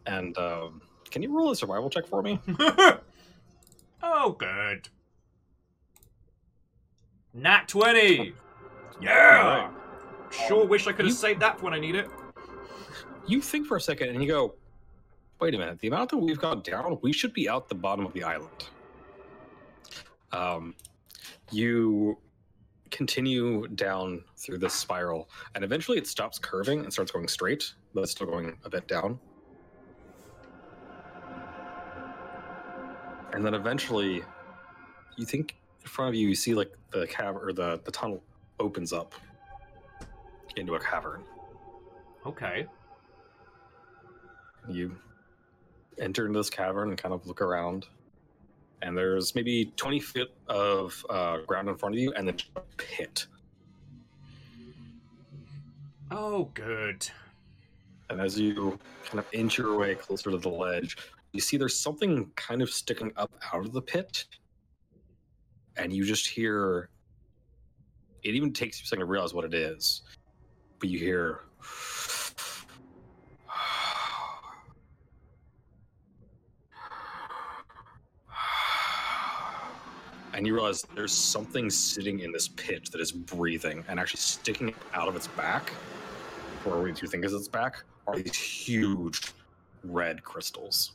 And 0.07 0.37
um, 0.39 0.81
can 1.11 1.23
you 1.23 1.37
roll 1.37 1.51
a 1.51 1.57
survival 1.57 1.91
check 1.91 2.07
for 2.07 2.23
me? 2.23 2.39
oh, 4.03 4.37
good. 4.39 4.89
Nat 7.37 7.69
20! 7.69 8.33
Yeah! 9.01 9.71
Alright. 9.71 10.33
Sure 10.49 10.67
wish 10.67 10.87
I 10.87 10.93
could 10.93 11.05
have 11.05 11.13
You- 11.13 11.13
saved 11.13 11.41
that 11.41 11.59
for 11.59 11.67
when 11.67 11.75
I 11.75 11.79
need 11.79 11.95
it. 11.95 12.09
You 13.27 13.41
think 13.43 13.67
for 13.67 13.77
a 13.77 13.81
second, 13.81 14.09
and 14.11 14.23
you 14.23 14.29
go, 14.29 14.55
"Wait 15.41 15.55
a 15.55 15.59
minute! 15.59 15.81
The 15.81 15.89
amount 15.89 16.11
that 16.11 16.17
we've 16.17 16.39
gone 16.39 16.63
down, 16.63 16.99
we 17.03 17.13
should 17.13 17.33
be 17.33 17.49
out 17.49 17.69
the 17.69 17.75
bottom 17.75 18.07
of 18.07 18.13
the 18.13 18.23
island." 18.23 18.71
Um, 20.33 20.75
you 21.51 22.19
continue 22.91 23.67
down 23.69 24.25
through 24.37 24.59
this 24.59 24.75
spiral, 24.75 25.29
and 25.55 25.63
eventually 25.65 25.99
it 25.99 26.07
stops 26.07 26.39
curving 26.39 26.81
and 26.81 26.93
starts 26.93 27.11
going 27.11 27.29
straight, 27.29 27.75
but 27.95 28.03
it's 28.03 28.13
still 28.13 28.27
going 28.29 28.57
a 28.65 28.71
bit 28.71 28.87
down. 28.89 29.19
And 33.33 33.45
then 33.45 33.55
eventually, 33.55 34.25
you 35.17 35.27
think 35.27 35.57
in 35.87 35.91
front 35.91 36.09
of 36.09 36.15
you, 36.17 36.29
you 36.29 36.35
see 36.35 36.53
like 36.53 36.73
the 36.91 37.07
cavern 37.07 37.49
or 37.49 37.53
the 37.53 37.81
the 37.85 37.93
tunnel 37.93 38.23
opens 38.59 38.93
up 38.93 39.15
into 40.57 40.75
a 40.75 40.81
cavern. 40.81 41.23
Okay. 42.27 42.67
you 44.69 44.97
enter 46.01 46.27
into 46.27 46.41
this 46.41 46.51
cavern 46.51 46.89
and 46.89 46.99
kind 46.99 47.15
of 47.15 47.25
look 47.29 47.41
around 47.41 47.87
and 48.83 48.99
there's 48.99 49.35
maybe 49.37 49.73
20 49.77 50.01
feet 50.01 50.29
of 50.49 51.07
uh, 51.09 51.39
ground 51.47 51.69
in 51.69 51.77
front 51.77 51.95
of 51.95 52.01
you 52.01 52.13
and 52.17 52.27
then 52.27 52.37
a 52.57 52.61
pit 52.77 53.27
Oh, 56.11 56.51
good. 56.55 57.09
and 58.11 58.21
as 58.21 58.39
you 58.39 58.77
kind 59.05 59.21
of 59.21 59.27
inch 59.33 59.57
your 59.57 59.79
way 59.79 59.95
closer 59.95 60.33
to 60.33 60.39
the 60.39 60.49
ledge 60.49 60.97
you 61.33 61.41
see 61.41 61.57
there's 61.57 61.79
something 61.79 62.29
kind 62.35 62.61
of 62.61 62.69
sticking 62.71 63.13
up 63.17 63.31
out 63.55 63.65
of 63.65 63.73
the 63.73 63.81
pit 63.83 64.25
and 65.77 65.93
you 65.93 66.05
just 66.05 66.27
hear 66.27 66.89
it 68.23 68.35
even 68.35 68.53
takes 68.53 68.81
you 68.81 68.85
a 68.85 68.87
second 68.87 69.01
to 69.01 69.07
realize 69.07 69.35
what 69.35 69.45
it 69.45 69.55
is 69.55 70.03
but 70.79 70.89
you 70.89 70.99
hear 70.99 71.41
and 80.35 80.47
you 80.47 80.55
realize 80.55 80.83
there's 80.95 81.13
something 81.13 81.71
sitting 81.71 82.21
in 82.21 82.31
this 82.31 82.49
pit 82.49 82.91
that 82.93 83.01
is 83.01 83.11
breathing 83.11 83.85
and 83.89 83.99
actually 83.99 84.21
sticking 84.21 84.75
out 84.93 85.09
of 85.09 85.17
its 85.17 85.29
back 85.29 85.73
or 86.67 86.83
what 86.83 87.01
you 87.01 87.09
think 87.09 87.25
is 87.25 87.33
its 87.33 87.49
back 87.49 87.83
are 88.07 88.17
these 88.17 88.37
huge 88.37 89.33
red 89.85 90.23
crystals 90.23 90.93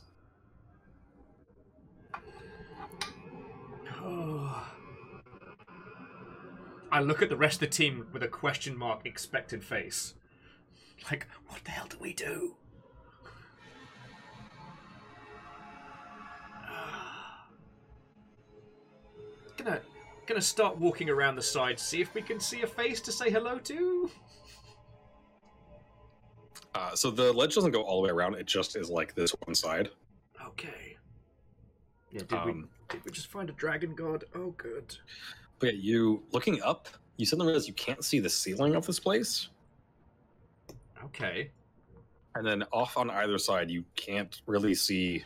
I 6.92 7.00
look 7.00 7.22
at 7.22 7.30
the 7.30 7.36
rest 7.36 7.62
of 7.62 7.70
the 7.70 7.76
team 7.76 8.06
with 8.12 8.22
a 8.22 8.28
question 8.28 8.76
mark 8.76 9.06
expected 9.06 9.64
face. 9.64 10.12
Like, 11.10 11.26
what 11.48 11.64
the 11.64 11.70
hell 11.70 11.86
do 11.88 11.96
we 11.98 12.12
do? 12.12 12.54
gonna 19.56 19.80
gonna 20.26 20.42
start 20.42 20.78
walking 20.78 21.08
around 21.08 21.36
the 21.36 21.42
side 21.42 21.78
to 21.78 21.84
see 21.84 22.02
if 22.02 22.12
we 22.14 22.22
can 22.22 22.38
see 22.38 22.62
a 22.62 22.66
face 22.66 23.00
to 23.00 23.10
say 23.10 23.30
hello 23.30 23.58
to. 23.58 24.10
uh, 26.74 26.94
so 26.94 27.10
the 27.10 27.32
ledge 27.32 27.54
doesn't 27.54 27.72
go 27.72 27.82
all 27.82 28.02
the 28.02 28.08
way 28.08 28.12
around 28.12 28.34
it 28.34 28.44
just 28.46 28.76
is 28.76 28.90
like 28.90 29.14
this 29.14 29.30
one 29.46 29.54
side 29.54 29.88
Okay. 30.46 30.98
Yeah, 32.10 32.22
did 32.28 32.44
we 32.44 32.50
um, 32.50 32.68
did 32.92 33.04
we 33.04 33.10
just 33.10 33.28
find 33.28 33.48
a 33.48 33.52
dragon 33.54 33.94
god? 33.94 34.24
Oh 34.34 34.50
good. 34.56 34.96
but 35.58 35.74
yeah, 35.74 35.80
you 35.80 36.22
looking 36.32 36.62
up 36.62 36.88
you 37.16 37.26
suddenly 37.26 37.46
realize 37.48 37.66
you 37.68 37.74
can't 37.74 38.04
see 38.04 38.18
the 38.20 38.28
ceiling 38.30 38.74
of 38.74 38.86
this 38.86 38.98
place 39.00 39.48
Okay. 41.04 41.50
and 42.36 42.46
then 42.46 42.62
off 42.72 42.96
on 42.96 43.10
either 43.10 43.38
side 43.38 43.70
you 43.70 43.84
can't 43.96 44.40
really 44.46 44.74
see 44.74 45.24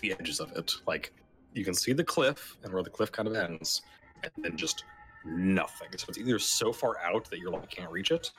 the 0.00 0.12
edges 0.18 0.40
of 0.40 0.52
it 0.52 0.72
like 0.86 1.12
you 1.54 1.64
can 1.64 1.74
see 1.74 1.92
the 1.92 2.04
cliff 2.04 2.56
and 2.62 2.72
where 2.72 2.82
the 2.82 2.90
cliff 2.90 3.10
kind 3.10 3.26
of 3.28 3.34
ends 3.34 3.82
and 4.22 4.30
then 4.38 4.56
just 4.56 4.84
nothing 5.24 5.88
so 5.96 6.06
it's 6.08 6.18
either 6.18 6.38
so 6.38 6.72
far 6.72 6.98
out 7.00 7.28
that 7.30 7.38
you're 7.38 7.50
like 7.50 7.68
can't 7.70 7.90
reach 7.90 8.10
it 8.10 8.30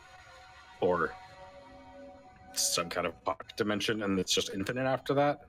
or 0.82 1.14
some 2.54 2.90
kind 2.90 3.06
of 3.06 3.24
pocket 3.26 3.52
dimension 3.58 4.04
and 4.04 4.18
it's 4.20 4.34
just 4.34 4.52
infinite 4.54 4.86
after 4.86 5.14
that 5.14 5.47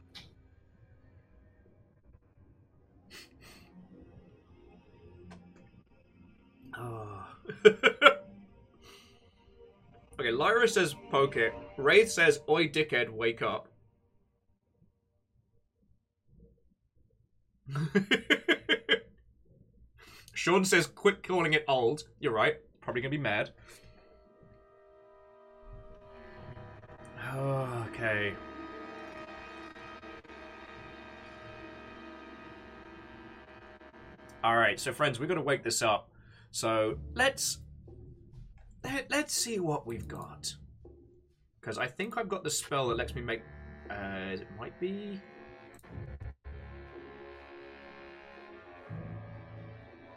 okay, 10.19 10.31
Lyra 10.31 10.69
says 10.69 10.95
poke 11.11 11.37
it. 11.37 11.53
Wraith 11.77 12.11
says, 12.11 12.41
Oi 12.49 12.69
dickhead, 12.69 13.11
wake 13.11 13.43
up. 13.43 13.69
Sean 20.35 20.65
says, 20.65 20.87
quit 20.87 21.23
calling 21.23 21.53
it 21.53 21.65
old. 21.69 22.05
You're 22.20 22.33
right. 22.33 22.57
Probably 22.81 23.03
gonna 23.03 23.11
be 23.11 23.19
mad. 23.19 23.51
Okay. 27.99 28.33
Alright, 34.45 34.79
so 34.79 34.93
friends, 34.93 35.19
we're 35.19 35.27
gonna 35.27 35.43
wake 35.43 35.65
this 35.65 35.83
up. 35.83 36.07
So 36.51 36.99
let's 37.15 37.59
let, 38.85 39.11
let's 39.11 39.35
see 39.35 39.59
what 39.59 39.87
we've 39.87 40.09
got. 40.09 40.55
Because 41.61 41.79
I 41.79 41.87
think 41.87 42.16
I've 42.16 42.29
got 42.29 42.45
the 42.45 42.51
spell 42.51 42.89
that 42.89 42.97
lets 42.97 43.15
me 43.15 43.23
make. 43.23 43.43
Uh, 43.91 44.33
it 44.33 44.47
might 44.59 44.79
be. 44.81 45.20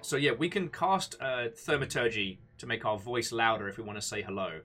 So 0.01 0.17
yeah, 0.17 0.31
we 0.31 0.49
can 0.49 0.67
cast 0.69 1.15
uh, 1.21 1.49
thaumaturgy 1.55 2.39
to 2.57 2.67
make 2.67 2.85
our 2.85 2.97
voice 2.97 3.31
louder 3.31 3.67
if 3.67 3.77
we 3.77 3.83
want 3.83 3.97
to 3.99 4.05
say 4.05 4.21
hello. 4.21 4.61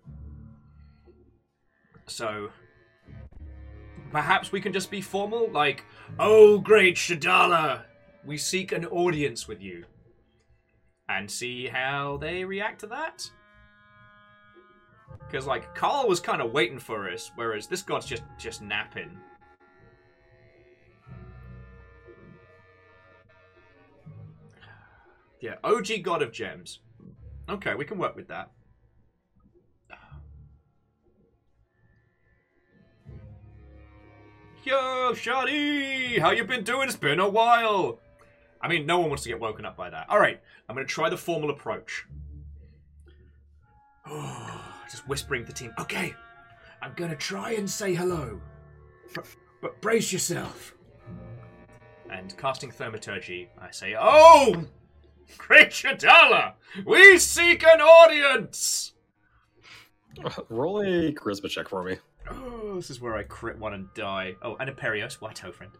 So 2.07 2.51
perhaps 4.11 4.53
we 4.53 4.61
can 4.61 4.73
just 4.73 4.91
be 4.91 5.01
formal, 5.01 5.51
like, 5.51 5.85
"Oh, 6.19 6.59
great 6.59 6.97
Shadala, 6.97 7.85
we 8.25 8.39
seek 8.39 8.73
an 8.73 8.87
audience 8.87 9.47
with 9.47 9.61
you." 9.61 9.85
and 11.09 11.31
see 11.31 11.66
how 11.66 12.16
they 12.16 12.45
react 12.45 12.81
to 12.81 12.87
that. 12.89 13.31
Because 15.27 15.47
like 15.47 15.74
Carl 15.74 16.09
was 16.09 16.20
kind 16.20 16.41
of 16.41 16.53
waiting 16.53 16.78
for 16.78 17.11
us, 17.11 17.31
whereas 17.35 17.66
this 17.66 17.83
god's 17.83 18.07
just 18.07 18.23
just 18.39 18.62
napping. 18.62 19.19
Yeah, 25.41 25.57
OG 25.62 26.03
God 26.03 26.23
of 26.23 26.33
Gems. 26.33 26.81
Okay, 27.49 27.74
we 27.74 27.85
can 27.85 27.99
work 27.99 28.16
with 28.16 28.28
that. 28.28 28.51
Yo, 34.65 35.12
Shadi! 35.12 36.19
How 36.19 36.33
you 36.33 36.43
been 36.43 36.65
doing? 36.65 36.89
It's 36.89 36.97
been 36.97 37.20
a 37.20 37.28
while! 37.28 38.01
I 38.61 38.66
mean, 38.66 38.85
no 38.85 38.99
one 38.99 39.11
wants 39.11 39.23
to 39.23 39.28
get 39.28 39.39
woken 39.39 39.65
up 39.65 39.77
by 39.77 39.91
that. 39.91 40.11
Alright, 40.11 40.41
I'm 40.69 40.75
gonna 40.75 40.87
try 40.87 41.09
the 41.09 41.17
formal 41.17 41.51
approach. 41.51 42.07
Just 44.91 45.09
whispering 45.09 45.43
to 45.43 45.49
the 45.49 45.53
team. 45.53 45.73
Okay, 45.79 46.15
I'm 46.83 46.93
gonna 46.95 47.17
try 47.17 47.53
and 47.53 47.69
say 47.69 47.95
hello. 47.95 48.41
But, 49.15 49.27
but 49.61 49.81
brace 49.81 50.13
yourself. 50.13 50.75
And 52.11 52.37
casting 52.37 52.71
Thaumaturgy, 52.71 53.49
I 53.61 53.71
say, 53.71 53.97
Oh! 53.99 54.65
Great 55.39 55.71
Shadala! 55.71 56.55
We 56.85 57.19
seek 57.19 57.65
an 57.65 57.81
audience! 57.81 58.93
Roll 60.49 60.81
a 60.83 61.13
charisma 61.13 61.49
check 61.49 61.69
for 61.69 61.83
me. 61.83 61.97
Oh, 62.31 62.77
this 62.77 62.91
is 62.91 63.01
where 63.01 63.17
I 63.17 63.23
crit 63.23 63.59
one 63.59 63.75
and 63.75 63.93
die. 63.95 64.35
Oh, 64.43 64.57
and 64.59 64.69
a 64.69 64.73
Imperios, 64.73 65.15
what 65.21 65.39
ho, 65.39 65.53
friend? 65.53 65.73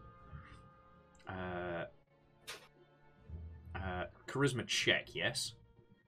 Uh, 1.27 1.85
uh, 3.75 4.03
charisma 4.27 4.65
check, 4.67 5.09
yes. 5.13 5.53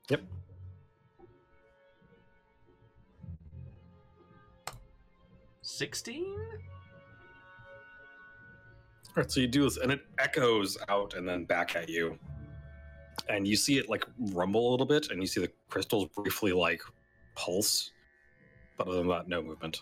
Yep. 0.10 0.24
Sixteen. 5.62 6.36
All 9.08 9.24
right, 9.24 9.32
so 9.32 9.40
you 9.40 9.48
do 9.48 9.64
this, 9.64 9.78
and 9.78 9.92
it 9.92 10.02
echoes 10.20 10.78
out 10.88 11.16
and 11.16 11.28
then 11.28 11.46
back 11.46 11.76
at 11.76 11.90
you, 11.90 12.18
and 13.28 13.48
you 13.48 13.56
see 13.56 13.78
it 13.78 13.90
like 13.90 14.06
rumble 14.20 14.70
a 14.70 14.72
little 14.72 14.86
bit, 14.86 15.10
and 15.12 15.22
you 15.22 15.28
see 15.28 15.42
the 15.42 15.52
crystals 15.70 16.08
briefly 16.16 16.54
like 16.54 16.82
pulse, 17.36 17.92
but 18.78 18.88
other 18.88 18.98
than 18.98 19.08
that, 19.08 19.28
no 19.28 19.42
movement. 19.42 19.82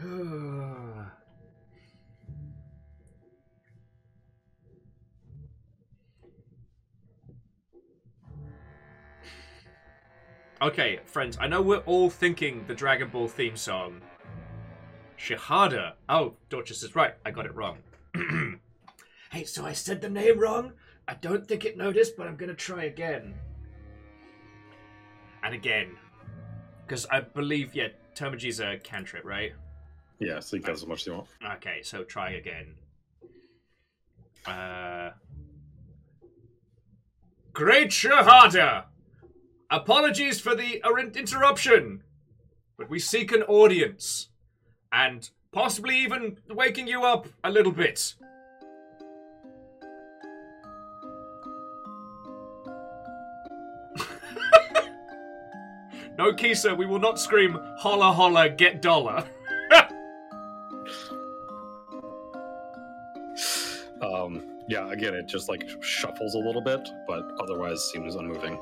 okay, 10.64 10.98
friends, 11.04 11.36
I 11.40 11.46
know 11.46 11.60
we're 11.60 11.78
all 11.78 12.08
thinking 12.08 12.64
the 12.66 12.74
Dragon 12.74 13.08
Ball 13.08 13.28
theme 13.28 13.56
song. 13.56 14.00
Shihada. 15.18 15.92
Oh, 16.08 16.34
Dorcas 16.48 16.82
is 16.82 16.96
right. 16.96 17.14
I 17.24 17.30
got 17.30 17.46
it 17.46 17.54
wrong. 17.54 17.78
hey, 19.30 19.44
so 19.44 19.64
I 19.64 19.72
said 19.72 20.00
the 20.00 20.08
name 20.08 20.38
wrong? 20.38 20.72
I 21.06 21.14
don't 21.14 21.46
think 21.46 21.64
it 21.64 21.76
noticed, 21.76 22.16
but 22.16 22.26
I'm 22.26 22.36
gonna 22.36 22.54
try 22.54 22.84
again. 22.84 23.34
And 25.42 25.54
again. 25.54 25.96
Because 26.86 27.06
I 27.10 27.20
believe, 27.20 27.74
yeah, 27.74 27.88
Thaumaturgy's 28.16 28.60
a 28.60 28.78
cantrip, 28.78 29.24
right? 29.24 29.52
Yeah, 30.18 30.40
so 30.40 30.56
you 30.56 30.62
can 30.62 30.72
as 30.72 30.86
much 30.86 31.02
as 31.02 31.06
you 31.06 31.12
want. 31.14 31.26
Okay, 31.56 31.80
so 31.82 32.04
try 32.04 32.30
again. 32.32 32.74
Uh. 34.46 35.10
Great 37.52 37.90
Shahada! 37.90 38.84
Apologies 39.70 40.40
for 40.40 40.54
the 40.54 40.82
interruption, 41.16 42.02
but 42.76 42.90
we 42.90 42.98
seek 42.98 43.32
an 43.32 43.42
audience, 43.44 44.28
and 44.92 45.30
possibly 45.52 45.96
even 45.98 46.38
waking 46.50 46.86
you 46.86 47.02
up 47.02 47.26
a 47.42 47.50
little 47.50 47.72
bit. 47.72 48.14
no, 56.18 56.34
Kisa, 56.34 56.74
we 56.74 56.84
will 56.86 57.00
not 57.00 57.18
scream 57.18 57.58
holla 57.78 58.12
holla 58.12 58.48
get 58.50 58.82
dollar. 58.82 59.24
Um, 64.02 64.42
yeah, 64.68 64.90
again, 64.90 65.14
it 65.14 65.26
just 65.26 65.48
like 65.48 65.66
shuffles 65.82 66.34
a 66.34 66.38
little 66.38 66.60
bit, 66.60 66.86
but 67.06 67.24
otherwise 67.40 67.82
seems 67.90 68.16
unmoving. 68.16 68.58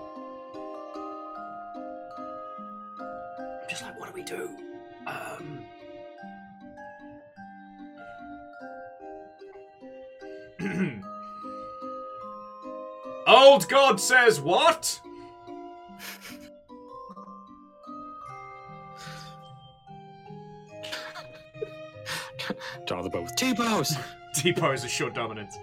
Do? 4.32 4.50
Um. 5.06 5.64
Old 13.26 13.68
God 13.68 14.00
says 14.00 14.40
what? 14.40 15.00
Of 22.90 23.04
the 23.04 23.10
boat 23.10 23.22
with 23.22 23.36
T-bows. 23.36 23.96
Depot 24.34 24.72
is 24.72 24.84
a 24.84 24.88
short 24.88 25.14
dominance. 25.14 25.56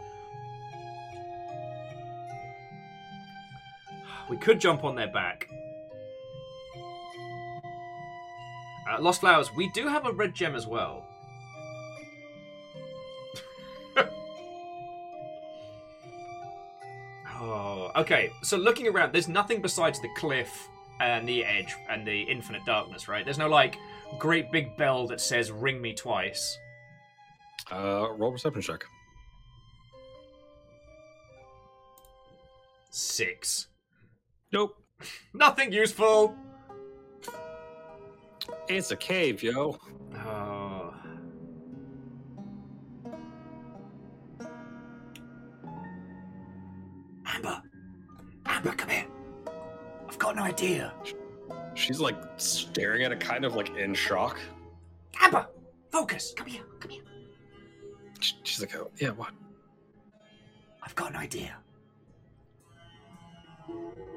We 4.27 4.37
could 4.37 4.59
jump 4.59 4.83
on 4.83 4.95
their 4.95 5.09
back. 5.09 5.47
Uh, 8.89 8.99
Lost 8.99 9.19
Flowers, 9.21 9.53
we 9.53 9.69
do 9.69 9.87
have 9.87 10.05
a 10.05 10.11
red 10.11 10.33
gem 10.33 10.55
as 10.55 10.65
well. 10.65 11.05
oh, 17.39 17.91
okay. 17.95 18.31
So 18.41 18.57
looking 18.57 18.87
around, 18.87 19.13
there's 19.13 19.27
nothing 19.27 19.61
besides 19.61 20.01
the 20.01 20.09
cliff 20.15 20.69
and 20.99 21.29
the 21.29 21.45
edge 21.45 21.75
and 21.89 22.07
the 22.07 22.21
infinite 22.23 22.65
darkness, 22.65 23.07
right? 23.07 23.23
There's 23.23 23.37
no 23.37 23.47
like 23.47 23.77
great 24.17 24.51
big 24.51 24.75
bell 24.75 25.05
that 25.07 25.21
says 25.21 25.51
"Ring 25.51 25.79
me 25.81 25.93
twice." 25.93 26.57
Uh, 27.71 28.07
roll 28.17 28.31
perception 28.31 28.61
check. 28.63 28.83
Six. 32.89 33.67
Nope. 34.51 34.75
Nothing 35.33 35.71
useful. 35.71 36.35
It's 38.69 38.91
a 38.91 38.95
cave, 38.95 39.41
yo. 39.41 39.79
Oh. 40.15 40.93
Amber! 47.25 47.63
Amber, 48.45 48.71
come 48.73 48.89
here! 48.89 49.07
I've 50.07 50.19
got 50.19 50.35
an 50.35 50.43
idea. 50.43 50.93
She's 51.73 51.99
like 51.99 52.15
staring 52.37 53.01
at 53.01 53.11
it, 53.11 53.19
kind 53.19 53.43
of 53.43 53.55
like 53.55 53.75
in 53.75 53.95
shock. 53.95 54.39
Amber! 55.19 55.47
Focus! 55.89 56.35
Come 56.37 56.45
here, 56.45 56.61
come 56.79 56.91
here. 56.91 57.03
She's 58.19 58.61
like, 58.61 58.75
oh, 58.75 58.91
yeah, 58.97 59.09
what? 59.09 59.31
I've 60.83 60.93
got 60.93 61.09
an 61.09 61.17
idea. 61.17 61.55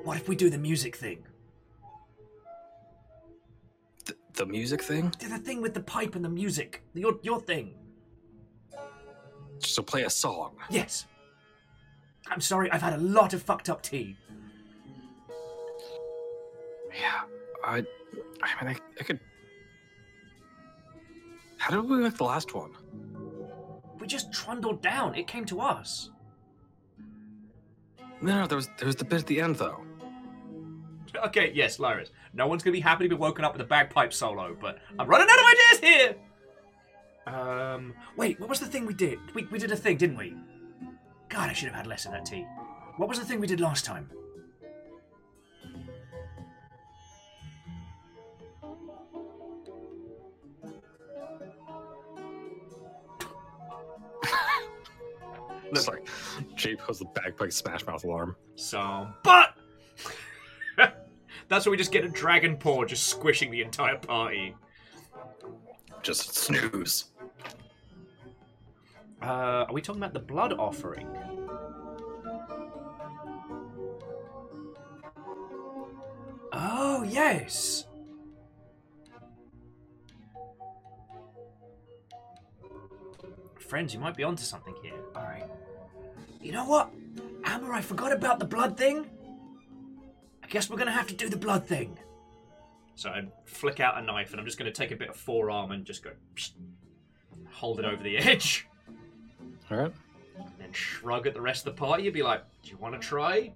What 0.04 0.18
if 0.18 0.28
we 0.28 0.36
do 0.36 0.50
the 0.50 0.58
music 0.58 0.94
thing? 0.94 1.24
The, 4.34 4.46
music 4.46 4.82
thing? 4.82 5.12
Do 5.18 5.28
the 5.28 5.38
thing 5.38 5.60
with 5.60 5.74
the 5.74 5.80
pipe 5.80 6.14
and 6.14 6.24
the 6.24 6.28
music. 6.28 6.82
Your, 6.94 7.14
your 7.22 7.40
thing. 7.40 7.74
So 9.58 9.82
play 9.82 10.02
a 10.02 10.10
song. 10.10 10.56
Yes. 10.70 11.06
I'm 12.28 12.40
sorry, 12.40 12.70
I've 12.70 12.82
had 12.82 12.94
a 12.94 12.98
lot 12.98 13.34
of 13.34 13.42
fucked 13.42 13.68
up 13.68 13.82
tea. 13.82 14.16
Yeah, 16.94 17.22
I, 17.64 17.78
I 18.42 18.64
mean, 18.64 18.74
I, 18.74 18.76
I 19.00 19.04
could. 19.04 19.20
How 21.58 21.70
did 21.70 21.88
we 21.88 21.98
make 21.98 22.16
the 22.16 22.24
last 22.24 22.54
one? 22.54 22.72
We 23.98 24.06
just 24.06 24.32
trundled 24.32 24.82
down. 24.82 25.14
It 25.14 25.26
came 25.26 25.44
to 25.46 25.60
us. 25.60 26.10
No, 28.20 28.40
no, 28.40 28.46
there 28.46 28.56
was 28.56 28.68
there 28.78 28.86
was 28.86 28.96
the 28.96 29.04
bit 29.04 29.20
at 29.20 29.26
the 29.26 29.40
end 29.40 29.56
though. 29.56 29.80
Okay, 31.24 31.52
yes, 31.54 31.78
Lyris. 31.78 32.10
No 32.32 32.46
one's 32.46 32.62
gonna 32.62 32.72
be 32.72 32.80
happy 32.80 33.04
to 33.04 33.08
be 33.08 33.14
woken 33.14 33.44
up 33.44 33.52
with 33.52 33.60
a 33.60 33.66
bagpipe 33.66 34.12
solo, 34.12 34.56
but 34.60 34.78
I'm 34.98 35.06
running 35.06 35.28
out 35.30 35.38
of 35.38 35.44
ideas 35.46 35.80
here. 35.80 36.16
Um, 37.26 37.94
wait, 38.16 38.40
what 38.40 38.48
was 38.48 38.60
the 38.60 38.66
thing 38.66 38.86
we 38.86 38.94
did? 38.94 39.18
We 39.34 39.44
we 39.44 39.58
did 39.58 39.70
a 39.70 39.76
thing, 39.76 39.96
didn't 39.96 40.16
we? 40.16 40.34
God, 41.28 41.50
I 41.50 41.52
should 41.52 41.68
have 41.68 41.76
had 41.76 41.86
less 41.86 42.06
of 42.06 42.12
that 42.12 42.24
tea. 42.24 42.46
What 42.96 43.08
was 43.08 43.18
the 43.18 43.24
thing 43.24 43.40
we 43.40 43.46
did 43.46 43.60
last 43.60 43.84
time? 43.84 44.10
Sorry, 55.74 56.02
Jay 56.54 56.76
posed 56.76 57.00
the 57.00 57.06
bagpipe 57.14 57.52
smash 57.52 57.86
mouth 57.86 58.04
alarm. 58.04 58.36
So, 58.56 59.08
but 59.22 59.51
that's 61.52 61.66
where 61.66 61.72
we 61.72 61.76
just 61.76 61.92
get 61.92 62.02
a 62.02 62.08
dragon 62.08 62.56
paw 62.56 62.86
just 62.86 63.08
squishing 63.08 63.50
the 63.50 63.60
entire 63.60 63.98
party. 63.98 64.56
Just 66.02 66.34
snooze. 66.34 67.10
Uh, 69.20 69.66
are 69.68 69.72
we 69.74 69.82
talking 69.82 70.00
about 70.00 70.14
the 70.14 70.18
blood 70.18 70.54
offering? 70.54 71.06
Oh, 76.54 77.04
yes! 77.06 77.84
Friends, 83.58 83.92
you 83.92 84.00
might 84.00 84.16
be 84.16 84.24
onto 84.24 84.42
something 84.42 84.74
here. 84.82 84.94
Alright. 85.14 85.44
You 86.40 86.52
know 86.52 86.64
what? 86.64 86.90
Amber, 87.44 87.74
I 87.74 87.82
forgot 87.82 88.10
about 88.10 88.38
the 88.38 88.46
blood 88.46 88.78
thing. 88.78 89.06
I 90.52 90.56
guess 90.60 90.68
we're 90.68 90.76
gonna 90.76 90.92
have 90.92 91.06
to 91.06 91.14
do 91.14 91.30
the 91.30 91.36
blood 91.38 91.64
thing. 91.64 91.96
So 92.94 93.08
I 93.08 93.24
flick 93.46 93.80
out 93.80 93.96
a 93.96 94.02
knife 94.02 94.32
and 94.32 94.38
I'm 94.38 94.44
just 94.44 94.58
gonna 94.58 94.70
take 94.70 94.90
a 94.90 94.96
bit 94.96 95.08
of 95.08 95.16
forearm 95.16 95.70
and 95.70 95.82
just 95.82 96.04
go 96.04 96.10
psh, 96.36 96.50
hold 97.50 97.78
it 97.78 97.86
over 97.86 98.02
the 98.02 98.18
edge. 98.18 98.68
All 99.70 99.78
right. 99.78 99.92
And 100.36 100.50
then 100.58 100.70
shrug 100.72 101.26
at 101.26 101.32
the 101.32 101.40
rest 101.40 101.66
of 101.66 101.74
the 101.74 101.80
party 101.80 102.04
and 102.04 102.12
be 102.12 102.22
like, 102.22 102.42
Do 102.62 102.70
you 102.70 102.76
wanna 102.76 102.98
try? 102.98 103.54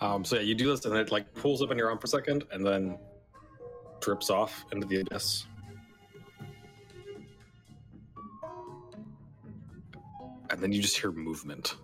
Um, 0.00 0.24
so 0.24 0.36
yeah, 0.36 0.42
you 0.42 0.54
do 0.54 0.68
this, 0.68 0.84
and 0.84 0.94
it 0.94 1.10
like 1.10 1.34
pulls 1.34 1.60
up 1.60 1.72
in 1.72 1.76
your 1.76 1.88
arm 1.88 1.98
for 1.98 2.04
a 2.04 2.08
second, 2.08 2.44
and 2.52 2.64
then 2.64 2.96
drips 4.00 4.30
off 4.30 4.64
into 4.70 4.86
the 4.86 5.00
abyss. 5.00 5.46
And 10.50 10.60
then 10.60 10.70
you 10.70 10.80
just 10.80 10.96
hear 10.96 11.10
movement, 11.10 11.74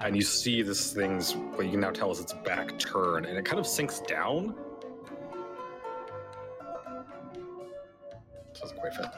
and 0.00 0.16
you 0.16 0.22
see 0.22 0.62
this 0.62 0.92
thing's 0.92 1.34
what 1.34 1.64
you 1.64 1.72
can 1.72 1.80
now 1.80 1.90
tell 1.90 2.10
is 2.10 2.20
its 2.20 2.32
back 2.44 2.78
turn, 2.78 3.24
and 3.24 3.36
it 3.36 3.44
kind 3.44 3.58
of 3.58 3.66
sinks 3.66 4.00
down. 4.00 4.54
Doesn't 8.60 8.78
quite 8.78 8.94
fit. 8.94 9.06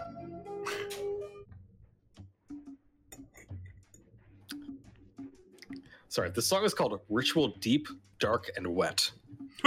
Sorry, 6.09 6.31
this 6.31 6.47
song 6.47 6.65
is 6.65 6.75
called 6.75 7.01
Ritual 7.09 7.55
Deep, 7.61 7.87
Dark, 8.19 8.51
and 8.57 8.75
Wet. 8.75 9.11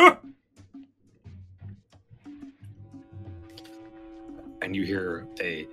and 4.61 4.75
you 4.75 4.83
hear 4.83 5.25
a 5.41 5.67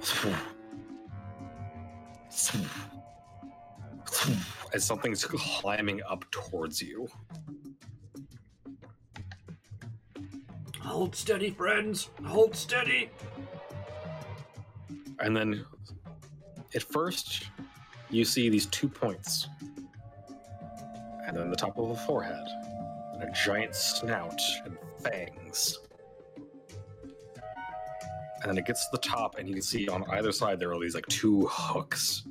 as 4.72 4.84
something's 4.84 5.24
climbing 5.24 6.00
up 6.08 6.24
towards 6.30 6.80
you. 6.82 7.08
Hold 10.80 11.14
steady, 11.14 11.50
friends. 11.50 12.10
Hold 12.24 12.56
steady. 12.56 13.10
And 15.20 15.36
then 15.36 15.64
at 16.74 16.82
first, 16.82 17.50
you 18.10 18.24
see 18.24 18.48
these 18.48 18.66
two 18.66 18.88
points. 18.88 19.48
And 21.26 21.36
then 21.36 21.50
the 21.50 21.56
top 21.56 21.78
of 21.78 21.90
a 21.90 21.96
forehead, 21.96 22.46
and 23.12 23.22
a 23.22 23.32
giant 23.32 23.74
snout 23.74 24.40
and 24.64 24.78
fangs. 25.02 25.78
And 28.40 28.50
then 28.50 28.56
it 28.56 28.66
gets 28.66 28.88
to 28.88 28.90
the 28.92 28.98
top, 28.98 29.38
and 29.38 29.46
you 29.46 29.54
can 29.54 29.62
see 29.62 29.88
on 29.88 30.04
either 30.10 30.32
side 30.32 30.58
there 30.58 30.72
are 30.72 30.80
these 30.80 30.94
like 30.94 31.06
two 31.08 31.46
hooks. 31.50 32.22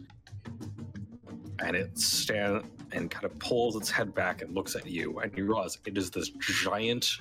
And 1.60 1.76
it 1.76 1.98
stands 1.98 2.68
and 2.92 3.12
kind 3.12 3.26
of 3.26 3.38
pulls 3.40 3.76
its 3.76 3.90
head 3.90 4.14
back 4.14 4.42
and 4.42 4.56
looks 4.56 4.76
at 4.76 4.88
you, 4.88 5.20
and 5.20 5.36
you 5.38 5.46
realize 5.46 5.78
it 5.86 5.98
is 5.98 6.10
this 6.10 6.30
giant, 6.40 7.18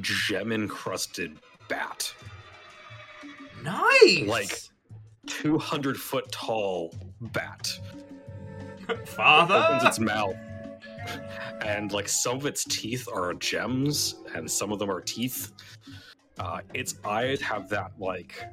gem 0.00 0.52
encrusted 0.52 1.36
bat. 1.68 2.14
Nice. 3.62 4.26
Like 4.26 4.58
200 5.26 5.96
foot 5.96 6.30
tall 6.32 6.94
bat. 7.20 7.70
Father 9.06 9.54
opens 9.54 9.84
its 9.84 9.98
mouth 9.98 10.36
and 11.62 11.92
like 11.92 12.08
some 12.08 12.36
of 12.36 12.46
its 12.46 12.64
teeth 12.64 13.08
are 13.12 13.34
gems 13.34 14.16
and 14.34 14.50
some 14.50 14.72
of 14.72 14.78
them 14.78 14.90
are 14.90 15.00
teeth 15.00 15.52
uh, 16.38 16.60
its 16.74 16.96
eyes 17.04 17.40
have 17.40 17.68
that 17.68 17.92
like 17.98 18.44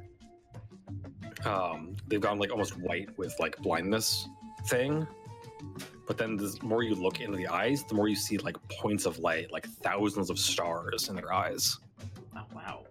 um 1.44 1.96
they've 2.06 2.20
gone 2.20 2.38
like 2.38 2.50
almost 2.50 2.78
white 2.78 3.08
with 3.18 3.34
like 3.38 3.56
blindness 3.58 4.28
thing 4.66 5.06
but 6.06 6.16
then 6.16 6.36
the 6.36 6.58
more 6.62 6.82
you 6.82 6.94
look 6.94 7.20
into 7.20 7.36
the 7.36 7.46
eyes 7.46 7.84
the 7.84 7.94
more 7.94 8.08
you 8.08 8.16
see 8.16 8.38
like 8.38 8.56
points 8.68 9.06
of 9.06 9.18
light 9.18 9.50
like 9.52 9.66
thousands 9.66 10.30
of 10.30 10.38
stars 10.38 11.08
in 11.08 11.16
their 11.16 11.32
eyes 11.32 11.78
Oh 12.38 12.44
wow. 12.54 12.84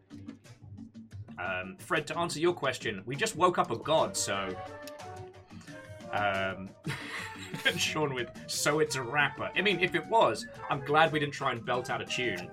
Um, 1.40 1.78
Fred, 1.80 2.08
to 2.08 2.18
answer 2.18 2.40
your 2.40 2.54
question, 2.54 3.02
we 3.06 3.16
just 3.16 3.36
woke 3.36 3.58
up 3.58 3.72
a 3.72 3.78
god, 3.78 4.18
so. 4.18 4.56
Um, 6.12 6.70
and 7.66 7.80
Sean 7.80 8.14
with, 8.14 8.30
so 8.48 8.80
it's 8.80 8.96
a 8.96 9.02
rapper. 9.02 9.50
I 9.56 9.62
mean, 9.62 9.80
if 9.80 9.96
it 9.96 10.06
was, 10.08 10.46
I'm 10.70 10.82
glad 10.82 11.12
we 11.12 11.20
didn't 11.20 11.34
try 11.34 11.52
and 11.52 11.66
belt 11.66 11.90
out 11.90 12.02
a 12.02 12.06
tune. 12.06 12.50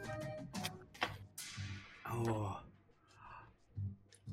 Oh. 2.11 2.61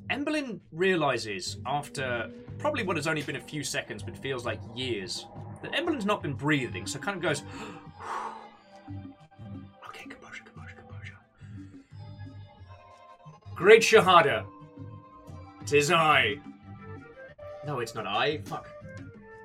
Emberlin 0.09 0.59
realizes 0.73 1.57
after 1.65 2.29
probably 2.57 2.83
what 2.83 2.97
has 2.97 3.07
only 3.07 3.21
been 3.21 3.37
a 3.37 3.41
few 3.41 3.63
seconds, 3.63 4.03
but 4.03 4.17
feels 4.17 4.45
like 4.45 4.59
years, 4.75 5.25
that 5.61 5.73
Emberlin's 5.73 6.05
not 6.05 6.21
been 6.21 6.33
breathing, 6.33 6.87
so 6.87 6.99
kind 6.99 7.17
of 7.17 7.23
goes, 7.23 7.41
okay, 9.87 10.05
composure, 10.07 10.43
composure, 10.43 10.75
composure. 10.75 11.17
Great 13.55 13.81
Shahada. 13.81 14.45
Tis 15.65 15.91
I. 15.91 16.37
No, 17.65 17.79
it's 17.79 17.95
not 17.95 18.07
I. 18.07 18.39
Fuck. 18.39 18.67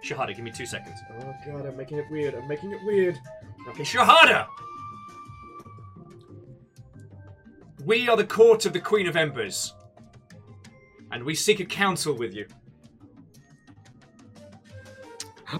Shahada, 0.03 0.35
give 0.35 0.45
me 0.45 0.51
two 0.51 0.67
seconds. 0.67 0.99
Oh 1.21 1.35
god, 1.45 1.67
I'm 1.67 1.77
making 1.77 1.99
it 1.99 2.11
weird. 2.11 2.35
I'm 2.35 2.49
making 2.49 2.73
it 2.73 2.79
weird. 2.85 3.19
Okay, 3.69 3.83
Shahada! 3.83 4.47
We 7.85 8.09
are 8.09 8.17
the 8.17 8.25
court 8.25 8.67
of 8.67 8.73
the 8.73 8.81
Queen 8.81 9.07
of 9.07 9.17
Embers. 9.17 9.75
And 11.13 11.23
we 11.23 11.35
seek 11.35 11.61
a 11.61 11.65
council 11.65 12.15
with 12.15 12.35
you. 12.35 12.47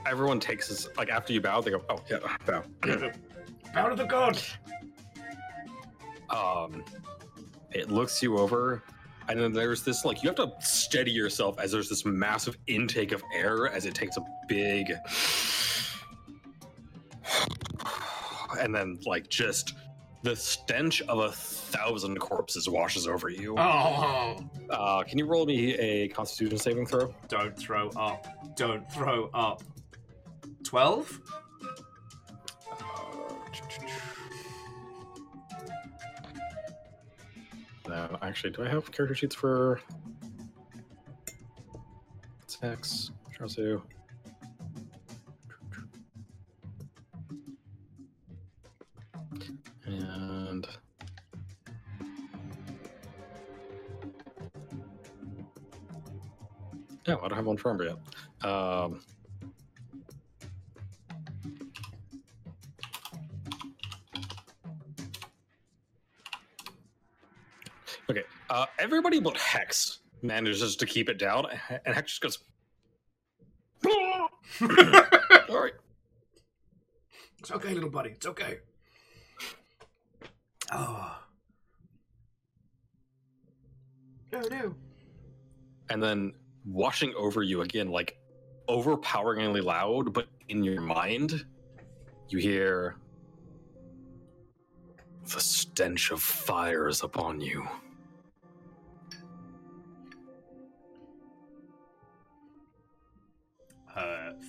Everyone 0.07 0.41
takes 0.41 0.69
this 0.69 0.89
like 0.97 1.11
after 1.11 1.33
you 1.33 1.41
bow 1.41 1.61
they 1.61 1.71
go 1.71 1.83
oh 1.89 1.99
yeah 2.11 2.19
bow 2.45 2.63
Bow 3.75 3.89
to 3.91 3.97
the 3.97 4.05
god! 4.05 4.39
um 6.31 6.83
it 7.73 7.91
looks 7.91 8.23
you 8.23 8.39
over 8.39 8.83
and 9.29 9.41
then 9.41 9.53
there's 9.53 9.83
this 9.83 10.05
like 10.05 10.23
you 10.23 10.29
have 10.29 10.37
to 10.37 10.53
steady 10.61 11.11
yourself 11.11 11.59
as 11.61 11.73
there's 11.73 11.89
this 11.89 12.05
massive 12.05 12.57
intake 12.69 13.13
of 13.13 13.23
air 13.35 13.69
as 13.69 13.87
it 13.87 13.95
takes 13.95 14.17
a 14.17 14.25
big 14.49 14.93
and 18.61 18.75
then 18.75 18.99
like 19.05 19.29
just 19.29 19.75
the 20.23 20.35
stench 20.35 21.03
of 21.03 21.19
a 21.19 21.31
thousand 21.31 22.19
corpses 22.19 22.69
washes 22.69 23.07
over 23.07 23.29
you 23.29 23.55
Oh! 23.59 24.39
uh, 24.71 25.03
can 25.05 25.19
you 25.19 25.27
roll 25.27 25.47
me 25.47 25.75
a 25.75 26.09
constitution 26.09 26.59
saving 26.59 26.87
throw 26.87 27.15
Don't 27.29 27.57
throw 27.57 27.91
up. 27.91 28.27
Don't 28.57 28.91
throw 28.91 29.29
up. 29.35 29.63
12? 30.67 31.21
no 37.89 38.19
actually 38.21 38.51
do 38.51 38.65
i 38.65 38.69
have 38.69 38.91
character 38.91 39.15
sheets 39.15 39.35
for 39.35 39.81
X, 42.63 43.11
Sharsu. 43.39 43.83
And 49.85 50.67
yeah, 57.07 57.15
I 57.15 57.29
don't 57.29 57.35
have 57.35 57.47
one 57.47 57.57
for 57.57 57.71
Umber 57.71 57.85
yet. 57.85 58.49
Um, 58.51 59.01
uh, 68.51 68.67
everybody 68.79 69.21
but 69.21 69.37
Hex 69.37 69.99
manages 70.23 70.77
to 70.77 70.87
keep 70.87 71.09
it 71.09 71.19
down, 71.19 71.47
and 71.85 71.95
Hex 71.95 72.19
just 72.19 72.23
goes. 72.23 72.39
All 75.49 75.61
right. 75.63 75.73
It's 77.39 77.51
okay, 77.53 77.75
little 77.75 77.91
buddy. 77.91 78.11
It's 78.11 78.27
okay. 78.27 78.59
Oh. 80.73 81.19
Oh 84.33 84.43
no. 84.51 84.75
and 85.91 86.03
then 86.03 86.33
washing 86.67 87.15
over 87.17 87.43
you 87.43 87.63
again, 87.63 87.89
like 87.91 88.19
overpoweringly 88.69 89.61
loud, 89.61 90.13
but 90.13 90.27
in 90.49 90.65
your 90.65 90.81
mind, 90.81 91.45
you 92.29 92.39
hear 92.39 92.97
the 95.33 95.41
stench 95.41 96.11
of 96.11 96.21
fires 96.23 97.03
upon 97.03 97.41
you. 97.41 97.67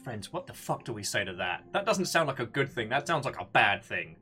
Friends. 0.07 0.31
What 0.31 0.47
the 0.47 0.53
fuck 0.53 0.85
do 0.85 0.93
we 0.93 1.03
say 1.03 1.25
to 1.25 1.33
that? 1.33 1.65
That 1.73 1.85
doesn't 1.85 2.05
sound 2.05 2.29
like 2.29 2.39
a 2.39 2.45
good 2.45 2.71
thing. 2.71 2.87
That 2.87 3.05
sounds 3.05 3.25
like 3.25 3.41
a 3.41 3.43
bad 3.43 3.83
thing. 3.83 4.15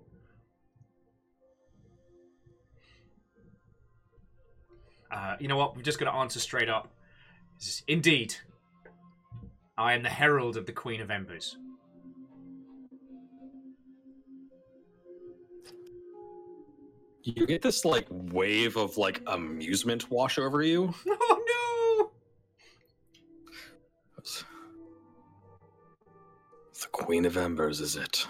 Uh, 5.12 5.36
you 5.40 5.48
know 5.48 5.58
what? 5.58 5.76
We're 5.76 5.84
just 5.84 6.00
going 6.00 6.12
to 6.12 6.18
answer 6.18 6.40
straight 6.40 6.70
up. 6.70 6.92
Indeed, 7.88 8.34
I 9.78 9.94
am 9.94 10.02
the 10.02 10.10
herald 10.10 10.58
of 10.58 10.66
the 10.66 10.72
Queen 10.72 11.02
of 11.02 11.12
Embers. 11.12 11.56
You 17.22 17.46
get 17.46 17.62
this 17.62 17.86
like 17.86 18.08
wave 18.10 18.76
of 18.76 18.98
like 18.98 19.22
amusement 19.28 20.10
wash 20.10 20.40
over 20.40 20.64
you. 20.64 20.96
Oh 24.28 24.52
The 26.86 26.92
Queen 26.92 27.26
of 27.26 27.36
Embers, 27.36 27.82
is 27.82 27.96
it? 27.96 28.28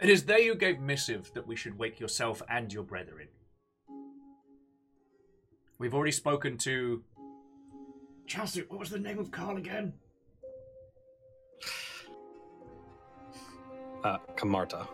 It 0.00 0.10
is 0.10 0.24
they 0.24 0.46
who 0.46 0.56
gave 0.56 0.80
missive 0.80 1.32
that 1.34 1.46
we 1.46 1.54
should 1.54 1.78
wake 1.78 2.00
yourself 2.00 2.42
and 2.48 2.72
your 2.72 2.82
brethren. 2.82 3.28
We've 5.78 5.94
already 5.94 6.12
spoken 6.12 6.58
to. 6.58 7.04
Chelsea, 8.26 8.64
what 8.68 8.80
was 8.80 8.90
the 8.90 8.98
name 8.98 9.20
of 9.20 9.30
Carl 9.30 9.56
again? 9.56 9.92
Uh, 14.02 14.18
Kamarta. 14.36 14.86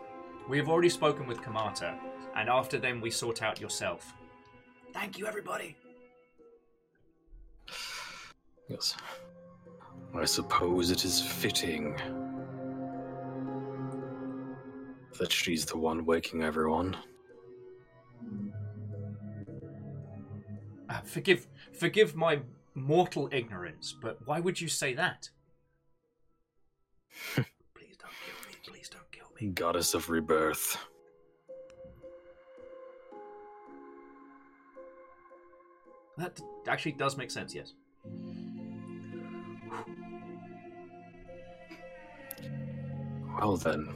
We 0.48 0.58
have 0.58 0.68
already 0.68 0.90
spoken 0.90 1.26
with 1.26 1.40
Kamata, 1.40 1.96
and 2.36 2.50
after 2.50 2.78
them 2.78 3.00
we 3.00 3.10
sort 3.10 3.42
out 3.42 3.58
yourself. 3.58 4.12
Thank 4.92 5.18
you, 5.18 5.26
everybody. 5.26 5.76
Yes. 8.68 8.94
I 10.17 10.25
suppose 10.25 10.91
it 10.91 11.05
is 11.05 11.20
fitting 11.20 11.97
that 15.18 15.33
she's 15.33 15.65
the 15.67 15.76
one 15.76 16.05
waking 16.05 16.43
everyone. 16.43 16.97
Uh, 20.89 21.01
forgive, 21.05 21.49
forgive 21.73 22.15
my 22.15 22.41
mortal 22.75 23.28
ignorance, 23.33 23.94
but 24.01 24.18
why 24.25 24.39
would 24.39 24.60
you 24.60 24.68
say 24.68 24.94
that? 24.94 25.28
please 27.34 27.97
don't 27.99 28.12
kill 28.25 28.49
me. 28.49 28.57
Please 28.65 28.89
don't 28.89 29.10
kill 29.10 29.26
me. 29.41 29.49
Goddess 29.49 29.94
of 29.94 30.10
rebirth. 30.10 30.76
That 36.17 36.41
actually 36.68 36.93
does 36.93 37.17
make 37.17 37.31
sense. 37.31 37.55
Yes. 37.55 37.75
Well 43.38 43.56
then. 43.56 43.92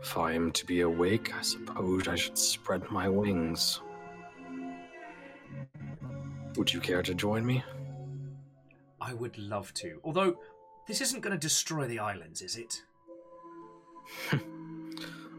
If 0.00 0.16
I 0.16 0.32
am 0.32 0.52
to 0.52 0.64
be 0.64 0.82
awake, 0.82 1.34
I 1.34 1.42
suppose 1.42 2.06
I 2.06 2.14
should 2.14 2.38
spread 2.38 2.90
my 2.90 3.08
wings. 3.08 3.80
Would 6.56 6.72
you 6.72 6.80
care 6.80 7.02
to 7.02 7.12
join 7.14 7.44
me? 7.44 7.62
I 9.00 9.14
would 9.14 9.36
love 9.36 9.74
to. 9.74 10.00
Although, 10.04 10.38
this 10.86 11.00
isn't 11.00 11.20
going 11.20 11.32
to 11.32 11.38
destroy 11.38 11.86
the 11.86 11.98
islands, 11.98 12.40
is 12.40 12.56
it? 12.56 12.82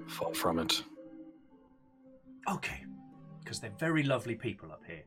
Far 0.07 0.33
from 0.33 0.59
it. 0.59 0.83
Okay. 2.49 2.83
Because 3.39 3.59
they're 3.59 3.71
very 3.79 4.03
lovely 4.03 4.35
people 4.35 4.71
up 4.71 4.83
here. 4.85 5.03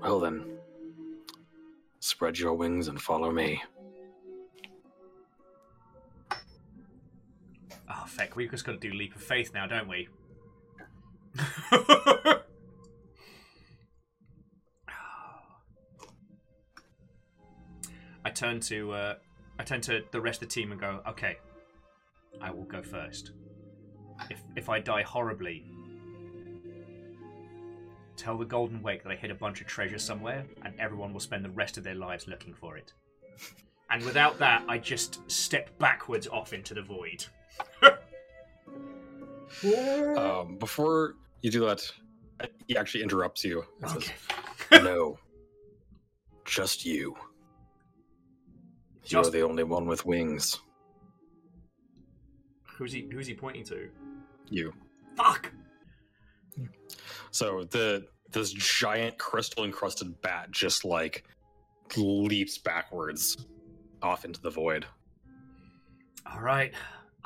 Well 0.00 0.20
then. 0.20 0.58
Spread 2.00 2.38
your 2.38 2.54
wings 2.54 2.88
and 2.88 3.00
follow 3.00 3.30
me. 3.30 3.62
Feck. 8.16 8.34
We've 8.34 8.50
just 8.50 8.64
got 8.64 8.72
to 8.72 8.78
do 8.78 8.92
leap 8.94 9.14
of 9.14 9.22
faith 9.22 9.52
now, 9.52 9.66
don't 9.66 9.88
we? 9.88 10.08
I 18.24 18.30
turn 18.34 18.60
to 18.60 18.92
uh, 18.92 19.14
I 19.58 19.64
turn 19.64 19.82
to 19.82 20.02
the 20.10 20.20
rest 20.20 20.42
of 20.42 20.48
the 20.48 20.54
team 20.54 20.72
and 20.72 20.80
go, 20.80 21.00
okay, 21.08 21.36
I 22.40 22.50
will 22.50 22.64
go 22.64 22.82
first. 22.82 23.32
If 24.30 24.42
if 24.56 24.70
I 24.70 24.80
die 24.80 25.02
horribly, 25.02 25.64
tell 28.16 28.38
the 28.38 28.46
Golden 28.46 28.82
Wake 28.82 29.02
that 29.02 29.12
I 29.12 29.16
hid 29.16 29.30
a 29.30 29.34
bunch 29.34 29.60
of 29.60 29.66
treasure 29.66 29.98
somewhere, 29.98 30.46
and 30.62 30.72
everyone 30.80 31.12
will 31.12 31.20
spend 31.20 31.44
the 31.44 31.50
rest 31.50 31.76
of 31.76 31.84
their 31.84 31.94
lives 31.94 32.26
looking 32.26 32.54
for 32.54 32.78
it. 32.78 32.94
And 33.90 34.02
without 34.04 34.38
that, 34.38 34.64
I 34.68 34.78
just 34.78 35.30
step 35.30 35.78
backwards 35.78 36.26
off 36.26 36.52
into 36.52 36.72
the 36.74 36.82
void. 36.82 37.26
Um, 40.16 40.56
before 40.58 41.14
you 41.42 41.50
do 41.50 41.60
that, 41.66 41.82
he 42.66 42.76
actually 42.76 43.02
interrupts 43.02 43.44
you. 43.44 43.64
and 43.82 43.90
says, 43.90 44.12
no. 44.82 45.18
Just 46.44 46.84
you. 46.84 47.14
Just- 49.02 49.12
You're 49.12 49.30
the 49.42 49.42
only 49.48 49.64
one 49.64 49.86
with 49.86 50.04
wings. 50.06 50.60
Who's 52.76 52.92
he? 52.92 53.08
Who's 53.10 53.26
he 53.26 53.34
pointing 53.34 53.64
to? 53.64 53.88
You. 54.50 54.72
Fuck! 55.16 55.50
So 57.30 57.64
the 57.64 58.06
this 58.32 58.52
giant 58.52 59.16
crystal 59.18 59.64
encrusted 59.64 60.20
bat 60.20 60.50
just 60.50 60.84
like 60.84 61.24
leaps 61.96 62.58
backwards 62.58 63.46
off 64.02 64.24
into 64.26 64.40
the 64.42 64.50
void. 64.50 64.84
All 66.30 66.40
right, 66.40 66.74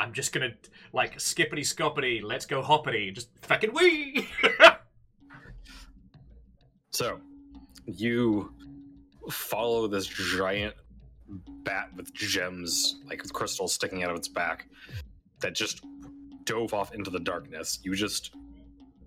I'm 0.00 0.12
just 0.12 0.32
gonna 0.32 0.54
like 0.92 1.20
skippity 1.20 1.62
scoppity, 1.62 2.22
let's 2.22 2.46
go 2.46 2.62
hoppity, 2.62 3.12
just 3.12 3.28
fucking 3.42 3.72
wee. 3.72 4.26
So 6.92 7.18
you 7.86 8.52
follow 9.30 9.86
this 9.86 10.06
giant 10.06 10.74
bat 11.64 11.88
with 11.96 12.12
gems, 12.12 12.96
like 13.06 13.22
with 13.22 13.32
crystals 13.32 13.72
sticking 13.72 14.02
out 14.02 14.10
of 14.10 14.16
its 14.16 14.28
back, 14.28 14.66
that 15.40 15.54
just 15.54 15.82
dove 16.44 16.74
off 16.74 16.94
into 16.94 17.10
the 17.10 17.20
darkness. 17.20 17.78
You 17.82 17.94
just 17.94 18.34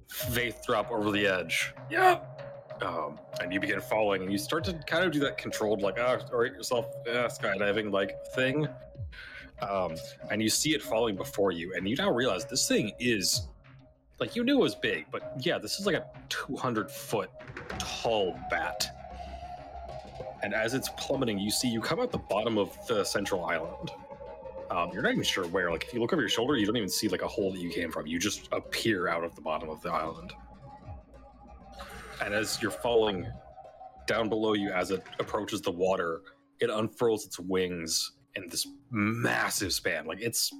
faith 0.09 0.63
drop 0.65 0.91
over 0.91 1.11
the 1.11 1.27
edge. 1.27 1.73
yep. 1.91 2.81
um, 2.81 3.19
and 3.41 3.53
you 3.53 3.59
begin 3.59 3.81
falling, 3.81 4.23
and 4.23 4.31
you 4.31 4.37
start 4.37 4.63
to 4.63 4.73
kind 4.87 5.03
of 5.05 5.11
do 5.11 5.19
that 5.19 5.37
controlled, 5.37 5.81
like, 5.81 5.97
ah, 5.99 6.17
orient 6.31 6.55
yourself, 6.55 6.87
yeah, 7.05 7.25
skydiving 7.25 7.91
like 7.91 8.15
thing. 8.33 8.67
Um, 9.69 9.95
and 10.31 10.41
you 10.41 10.49
see 10.49 10.73
it 10.73 10.81
falling 10.81 11.15
before 11.15 11.51
you, 11.51 11.73
and 11.75 11.87
you 11.87 11.95
now 11.95 12.11
realize 12.11 12.45
this 12.45 12.67
thing 12.67 12.91
is 12.99 13.47
like 14.19 14.35
you 14.35 14.43
knew 14.43 14.59
it 14.59 14.61
was 14.61 14.75
big, 14.75 15.05
but 15.11 15.33
yeah, 15.39 15.57
this 15.57 15.79
is 15.79 15.85
like 15.85 15.95
a 15.95 16.05
200 16.29 16.89
foot 16.89 17.29
tall 17.79 18.39
bat. 18.49 18.87
And 20.43 20.53
as 20.53 20.73
it's 20.73 20.89
plummeting, 20.97 21.39
you 21.39 21.51
see 21.51 21.69
you 21.69 21.81
come 21.81 21.99
out 21.99 22.11
the 22.11 22.17
bottom 22.17 22.57
of 22.57 22.77
the 22.87 23.03
central 23.03 23.45
island. 23.45 23.91
Um, 24.69 24.91
you're 24.93 25.01
not 25.01 25.11
even 25.11 25.23
sure 25.23 25.45
where. 25.47 25.71
Like, 25.71 25.85
if 25.85 25.93
you 25.93 25.99
look 25.99 26.13
over 26.13 26.21
your 26.21 26.29
shoulder, 26.29 26.57
you 26.57 26.65
don't 26.65 26.77
even 26.77 26.89
see 26.89 27.07
like 27.07 27.21
a 27.21 27.27
hole 27.27 27.51
that 27.51 27.59
you 27.59 27.69
came 27.69 27.91
from. 27.91 28.07
You 28.07 28.19
just 28.19 28.49
appear 28.51 29.07
out 29.07 29.23
of 29.23 29.35
the 29.35 29.41
bottom 29.41 29.69
of 29.69 29.81
the 29.81 29.91
island 29.91 30.33
and 32.23 32.33
as 32.33 32.61
you're 32.61 32.71
falling 32.71 33.27
down 34.07 34.29
below 34.29 34.53
you 34.53 34.69
as 34.71 34.91
it 34.91 35.03
approaches 35.19 35.61
the 35.61 35.71
water 35.71 36.21
it 36.59 36.69
unfurls 36.69 37.25
its 37.25 37.39
wings 37.39 38.13
in 38.35 38.47
this 38.49 38.67
massive 38.91 39.73
span 39.73 40.05
like 40.05 40.21
it's 40.21 40.51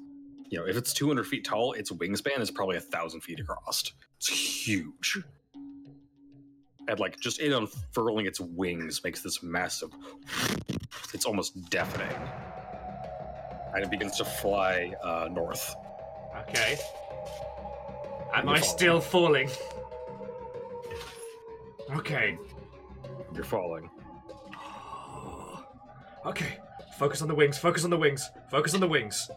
you 0.49 0.59
know 0.59 0.65
if 0.65 0.75
it's 0.77 0.93
200 0.93 1.25
feet 1.25 1.43
tall 1.43 1.73
its 1.73 1.91
wingspan 1.91 2.39
is 2.39 2.51
probably 2.51 2.77
a 2.77 2.81
thousand 2.81 3.21
feet 3.21 3.39
across 3.39 3.91
it's 4.17 4.29
huge 4.29 5.17
and 6.87 6.99
like 6.99 7.19
just 7.19 7.39
it 7.39 7.51
unfurling 7.51 8.25
its 8.25 8.39
wings 8.39 9.01
makes 9.03 9.21
this 9.21 9.41
massive 9.41 9.89
it's 11.13 11.25
almost 11.25 11.69
deafening 11.69 12.15
and 13.73 13.83
it 13.83 13.89
begins 13.89 14.15
to 14.17 14.25
fly 14.25 14.93
uh, 15.03 15.27
north 15.31 15.75
Okay. 16.49 16.77
Am 18.33 18.49
I 18.49 18.59
falling. 18.59 18.63
still 18.63 18.99
falling? 19.01 19.49
Okay. 21.95 22.37
you're 23.35 23.43
falling 23.43 23.89
Okay. 26.25 26.57
Focus 26.97 27.21
on 27.21 27.27
the 27.27 27.35
wings. 27.35 27.57
Focus 27.57 27.83
on 27.83 27.89
the 27.89 27.97
wings. 27.97 28.29
Focus 28.49 28.73
on 28.73 28.79
the 28.79 28.87
wings. 28.87 29.29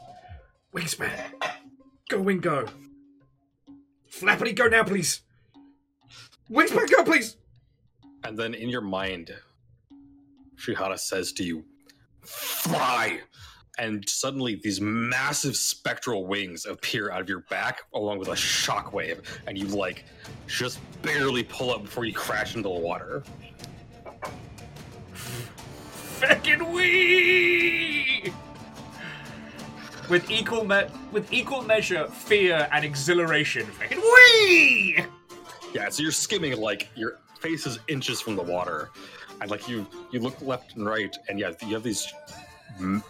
Wingspan. 0.75 1.10
Go 2.09 2.20
wing 2.20 2.41
go. 2.41 2.67
Flappity 4.10 4.55
go 4.55 4.67
now, 4.67 4.85
please. 4.85 5.23
Wingspan 6.51 6.91
go, 6.91 7.02
please. 7.02 7.36
And 8.25 8.39
then 8.39 8.55
in 8.55 8.68
your 8.68 8.81
mind, 8.81 9.35
Shihara 10.57 10.99
says 10.99 11.33
to 11.33 11.44
you, 11.44 11.65
Fly! 12.23 13.20
And 13.78 14.09
suddenly 14.09 14.59
these 14.62 14.81
massive 14.81 15.55
spectral 15.55 16.26
wings 16.26 16.65
appear 16.65 17.10
out 17.10 17.20
of 17.20 17.28
your 17.28 17.41
back 17.51 17.83
along 17.94 18.18
with 18.18 18.28
a 18.28 18.33
shockwave, 18.33 19.23
and 19.47 19.59
you 19.59 19.67
like 19.67 20.05
just 20.47 20.81
barely 21.02 21.43
pull 21.43 21.70
up 21.70 21.83
before 21.83 22.05
you 22.05 22.15
crash 22.15 22.57
into 22.57 22.68
the 22.68 22.75
water. 22.75 23.23
Fucking 26.17 26.73
wee! 26.73 28.33
With 30.09 30.31
equal 30.31 30.65
me- 30.65 30.86
with 31.12 31.33
equal 31.33 31.62
measure, 31.62 32.07
fear 32.09 32.69
and 32.73 32.85
exhilaration. 32.85 33.67
Fucking 33.67 34.01
wee! 34.01 35.05
Yeah, 35.75 35.89
so 35.91 36.03
you're 36.03 36.12
skimming 36.12 36.59
like 36.59 36.89
your 36.95 37.19
face 37.41 37.67
is 37.67 37.78
inches 37.89 38.20
from 38.20 38.35
the 38.36 38.43
water, 38.43 38.91
and 39.41 39.51
like 39.51 39.69
you 39.69 39.86
you 40.11 40.20
look 40.20 40.41
left 40.41 40.77
and 40.77 40.86
right, 40.86 41.15
and 41.28 41.39
yeah, 41.39 41.53
you 41.67 41.75
have 41.75 41.83
these 41.83 42.11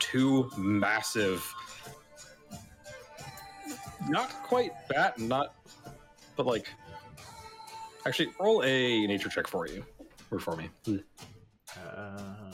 two 0.00 0.50
massive, 0.56 1.44
not 4.08 4.30
quite 4.42 4.72
bat, 4.88 5.18
not, 5.18 5.54
but 6.36 6.46
like, 6.46 6.68
actually, 8.06 8.30
roll 8.40 8.62
a 8.64 9.06
nature 9.06 9.28
check 9.28 9.46
for 9.46 9.68
you 9.68 9.84
or 10.30 10.38
for 10.40 10.56
me. 10.56 10.70
Uh, 11.76 12.52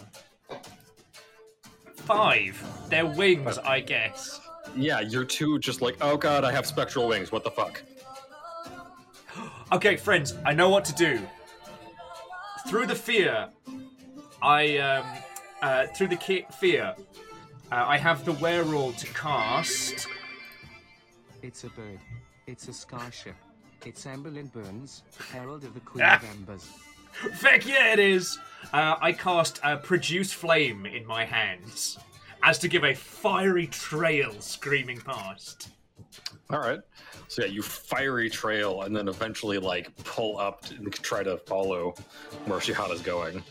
five. 2.07 2.63
They're 2.89 3.07
wings, 3.07 3.59
I 3.59 3.81
guess. 3.81 4.41
Yeah, 4.77 5.01
you're 5.01 5.25
two 5.25 5.59
just 5.59 5.83
like, 5.83 5.97
oh 6.01 6.17
god, 6.17 6.45
I 6.45 6.53
have 6.53 6.67
spectral 6.67 7.09
wings. 7.09 7.33
What 7.33 7.45
the 7.45 7.51
fuck? 7.51 7.83
Okay, 9.73 9.97
friends, 9.97 10.35
I 10.45 10.53
know 10.53 10.69
what 10.69 10.85
to 10.85 10.93
do. 10.95 11.19
Through 12.69 12.87
the 12.89 12.95
fear, 12.95 13.49
I 14.43 14.77
um, 14.77 15.07
uh, 15.63 15.87
through 15.97 16.09
the 16.09 16.17
ki- 16.17 16.45
fear, 16.61 16.95
uh, 17.71 17.85
I 17.89 17.97
have 17.97 18.27
the 18.27 18.33
werewolf 18.33 18.99
to 18.99 19.07
cast. 19.15 20.07
It's 21.41 21.65
a 21.65 21.69
bird. 21.69 22.01
It's 22.47 22.69
a 22.69 22.73
skyship. 22.73 23.33
It's 23.87 24.05
Emberlin 24.05 24.53
Burns, 24.53 25.05
Herald 25.33 25.65
of 25.65 25.73
the 25.73 25.81
Queen 25.81 26.05
of 26.05 26.23
Embers. 26.23 26.69
Feck 27.37 27.67
yeah, 27.67 27.95
it 27.95 27.99
is. 27.99 28.39
Uh, 28.73 28.97
I 29.01 29.13
cast 29.13 29.61
uh, 29.65 29.77
produce 29.77 30.33
flame 30.33 30.87
in 30.87 31.07
my 31.07 31.25
hands, 31.25 31.99
as 32.43 32.59
to 32.61 32.69
give 32.69 32.85
a 32.85 32.95
fiery 32.95 33.67
trail 33.67 34.33
screaming 34.41 35.01
past. 35.01 35.71
All 36.51 36.61
right. 36.61 36.81
So 37.29 37.45
yeah, 37.45 37.49
you 37.49 37.63
fiery 37.63 38.29
trail, 38.29 38.83
and 38.83 38.95
then 38.95 39.09
eventually 39.09 39.59
like 39.59 39.95
pull 40.05 40.39
up 40.39 40.65
and 40.71 40.93
try 40.93 41.23
to 41.23 41.39
follow 41.39 41.95
where 42.45 42.59
Shihada's 42.59 43.03
going. 43.03 43.43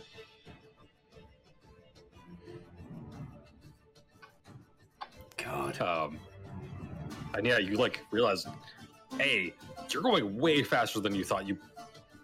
God. 5.37 5.81
Um, 5.81 6.17
and 7.33 7.45
yeah, 7.45 7.57
you 7.57 7.77
like 7.77 8.01
realize, 8.11 8.45
hey, 9.17 9.53
you're 9.89 10.03
going 10.03 10.37
way 10.37 10.63
faster 10.63 10.99
than 10.99 11.15
you 11.15 11.23
thought 11.23 11.47
you 11.47 11.57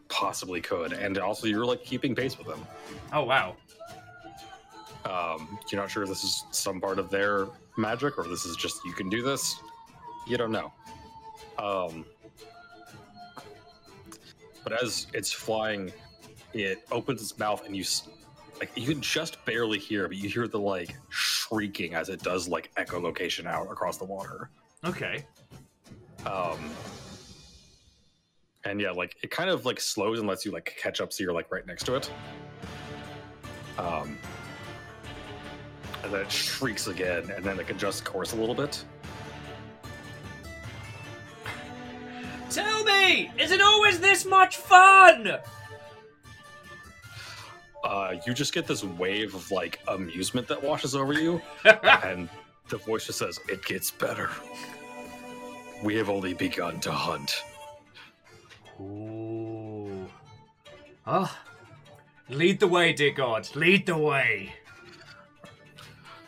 possibly 0.10 0.62
could, 0.62 0.94
and 0.94 1.18
also 1.18 1.48
you're 1.48 1.66
like 1.66 1.84
keeping 1.84 2.16
pace 2.16 2.38
with 2.38 2.48
them. 2.48 2.66
Oh 3.14 3.24
wow. 3.24 3.56
Um, 5.06 5.58
you're 5.72 5.80
not 5.80 5.90
sure 5.90 6.04
if 6.04 6.10
this 6.10 6.24
is 6.24 6.44
some 6.52 6.82
part 6.82 7.00
of 7.00 7.10
their 7.10 7.48
magic 7.78 8.18
or 8.18 8.28
this 8.28 8.46
is 8.46 8.56
just 8.58 8.84
you 8.86 8.94
can 8.94 9.10
do 9.10 9.22
this. 9.22 9.56
You 10.28 10.38
don't 10.38 10.52
know. 10.52 10.74
Um, 11.58 12.06
but 14.64 14.74
as 14.84 15.08
it's 15.14 15.32
flying, 15.32 15.92
it 16.54 16.86
opens 16.92 17.22
its 17.22 17.38
mouth 17.40 17.66
and 17.66 17.76
you 17.76 17.84
s- 17.84 18.10
like 18.60 18.72
you 18.76 18.88
can 18.88 19.02
just 19.02 19.44
barely 19.46 19.80
hear, 19.80 20.08
but 20.08 20.18
you 20.18 20.28
hear 20.30 20.48
the 20.48 20.60
like 20.60 20.96
shrieking 21.10 21.94
as 21.94 22.10
it 22.10 22.22
does 22.22 22.48
like 22.48 22.74
echolocation 22.76 23.46
out 23.46 23.72
across 23.72 23.98
the 23.98 24.06
water. 24.06 24.50
Okay. 24.84 25.26
Um, 26.26 26.70
and 28.70 28.82
yeah, 28.82 28.92
like 28.92 29.16
it 29.24 29.32
kind 29.32 29.50
of 29.50 29.66
like 29.66 29.80
slows 29.80 30.20
and 30.20 30.28
lets 30.28 30.46
you 30.46 30.52
like 30.52 30.78
catch 30.82 31.02
up, 31.02 31.14
so 31.14 31.24
you're 31.24 31.34
like 31.34 31.52
right 31.52 31.66
next 31.66 31.84
to 31.86 31.96
it. 31.96 32.12
Um, 33.78 34.18
and 36.04 36.14
then 36.14 36.22
it 36.22 36.32
shrieks 36.32 36.88
again, 36.88 37.32
and 37.36 37.44
then 37.44 37.60
it 37.60 37.70
adjusts 37.70 38.02
course 38.02 38.34
a 38.34 38.36
little 38.36 38.56
bit. 38.56 38.84
Tell 42.50 42.84
me, 42.84 43.32
is 43.38 43.52
it 43.52 43.62
always 43.62 44.00
this 44.00 44.26
much 44.26 44.58
fun? 44.58 45.38
Uh, 47.84 48.16
you 48.26 48.34
just 48.34 48.54
get 48.54 48.68
this 48.68 48.84
wave 48.84 49.34
of 49.34 49.50
like 49.52 49.80
amusement 49.88 50.48
that 50.48 50.62
washes 50.62 50.96
over 50.96 51.14
you, 51.14 51.42
and 52.04 52.30
the 52.70 52.78
voice 52.78 53.06
just 53.06 53.20
says, 53.20 53.40
"It 53.48 53.64
gets 53.64 53.92
better. 53.92 54.30
We 55.84 55.96
have 55.96 56.10
only 56.10 56.34
begun 56.34 56.80
to 56.82 56.92
hunt." 56.92 57.44
Ooh. 58.80 60.08
Ah. 61.06 61.40
Lead 62.30 62.60
the 62.60 62.68
way, 62.68 62.92
dear 62.92 63.12
God. 63.12 63.48
Lead 63.56 63.86
the 63.86 63.98
way. 63.98 64.54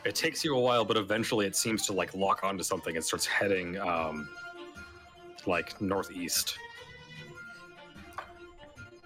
It 0.05 0.15
takes 0.15 0.45
you 0.45 0.55
a 0.55 0.59
while, 0.59 0.85
but 0.85 0.95
eventually 0.95 1.45
it 1.45 1.55
seems 1.55 1.85
to 1.87 1.93
like 1.93 2.13
lock 2.13 2.43
onto 2.43 2.63
something 2.63 2.95
and 2.95 3.03
starts 3.03 3.25
heading 3.25 3.77
um, 3.79 4.29
like 5.45 5.79
northeast. 5.81 6.57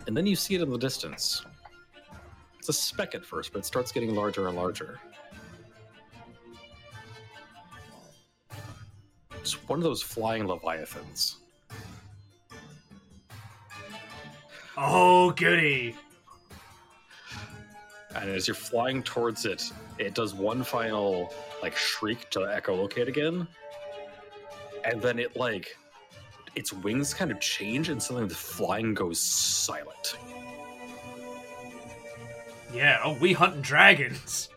And 0.06 0.16
then 0.16 0.28
you 0.28 0.36
see 0.36 0.56
it 0.56 0.62
in 0.62 0.70
the 0.70 0.78
distance. 0.78 1.44
It's 2.60 2.70
a 2.70 2.74
speck 2.74 3.16
at 3.16 3.26
first, 3.26 3.52
but 3.52 3.60
it 3.60 3.66
starts 3.66 3.92
getting 3.92 4.14
larger 4.14 4.48
and 4.48 4.56
larger. 4.56 5.00
It's 9.36 9.68
one 9.68 9.80
of 9.80 9.84
those 9.84 10.02
flying 10.02 10.48
leviathans. 10.48 11.43
Oh, 14.78 15.32
goody. 15.32 15.96
And 18.16 18.30
as 18.30 18.48
you're 18.48 18.56
flying 18.56 19.04
towards 19.04 19.46
it, 19.46 19.72
it 19.98 20.14
does 20.14 20.34
one 20.34 20.64
final 20.64 21.34
like 21.62 21.76
shriek 21.76 22.30
to 22.32 22.40
echolocate 22.40 23.08
again. 23.08 23.48
And 24.84 25.02
then 25.02 25.20
it 25.20 25.36
like 25.36 25.78
its 26.56 26.74
wings 26.74 27.14
kind 27.14 27.32
of 27.32 27.40
change 27.40 27.90
and 27.90 28.02
suddenly 28.02 28.28
the 28.28 28.36
flying 28.36 28.94
goes 28.94 29.20
silent. 29.20 30.18
Yeah, 32.74 33.00
oh, 33.04 33.18
we 33.20 33.34
hunting 33.34 33.62
dragons. 33.62 34.50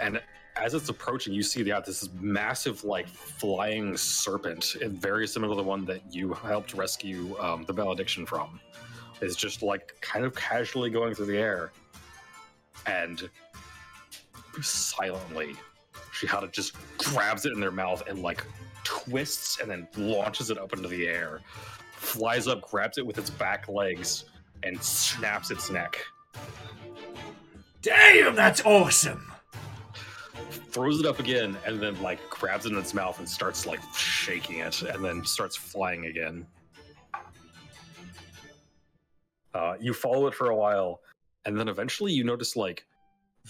And 0.00 0.20
as 0.58 0.74
it's 0.74 0.88
approaching, 0.88 1.32
you 1.32 1.42
see 1.42 1.62
yeah, 1.62 1.80
this 1.80 2.08
massive 2.20 2.84
like 2.84 3.08
flying 3.08 3.96
serpent, 3.96 4.76
and 4.82 4.92
very 4.92 5.26
similar 5.26 5.54
to 5.54 5.56
the 5.56 5.62
one 5.62 5.84
that 5.86 6.02
you 6.12 6.32
helped 6.32 6.74
rescue 6.74 7.38
um, 7.38 7.64
the 7.64 7.72
malediction 7.72 8.26
from. 8.26 8.60
Is 9.20 9.34
just 9.34 9.62
like 9.62 9.94
kind 10.00 10.24
of 10.24 10.34
casually 10.34 10.90
going 10.90 11.14
through 11.14 11.26
the 11.26 11.38
air, 11.38 11.72
and 12.86 13.28
silently, 14.60 15.56
Shihada 16.12 16.52
just 16.52 16.74
grabs 16.98 17.46
it 17.46 17.52
in 17.52 17.60
their 17.60 17.70
mouth 17.70 18.02
and 18.08 18.22
like 18.22 18.44
twists 18.84 19.60
and 19.60 19.70
then 19.70 19.88
launches 19.96 20.50
it 20.50 20.58
up 20.58 20.72
into 20.72 20.88
the 20.88 21.06
air, 21.06 21.40
flies 21.92 22.46
up, 22.46 22.62
grabs 22.62 22.98
it 22.98 23.06
with 23.06 23.18
its 23.18 23.30
back 23.30 23.68
legs, 23.68 24.24
and 24.62 24.80
snaps 24.82 25.50
its 25.50 25.70
neck. 25.70 25.98
Damn, 27.82 28.34
that's 28.34 28.64
awesome. 28.64 29.32
Throws 30.50 31.00
it 31.00 31.06
up 31.06 31.18
again 31.18 31.56
and 31.66 31.80
then 31.80 32.00
like 32.02 32.18
grabs 32.30 32.66
it 32.66 32.72
in 32.72 32.78
its 32.78 32.94
mouth 32.94 33.18
and 33.18 33.28
starts 33.28 33.66
like 33.66 33.80
shaking 33.94 34.58
it 34.58 34.82
and 34.82 35.04
then 35.04 35.24
starts 35.24 35.56
flying 35.56 36.06
again. 36.06 36.46
Uh, 39.54 39.74
you 39.80 39.92
follow 39.92 40.26
it 40.26 40.34
for 40.34 40.50
a 40.50 40.56
while 40.56 41.00
and 41.44 41.58
then 41.58 41.68
eventually 41.68 42.12
you 42.12 42.24
notice 42.24 42.56
like 42.56 42.86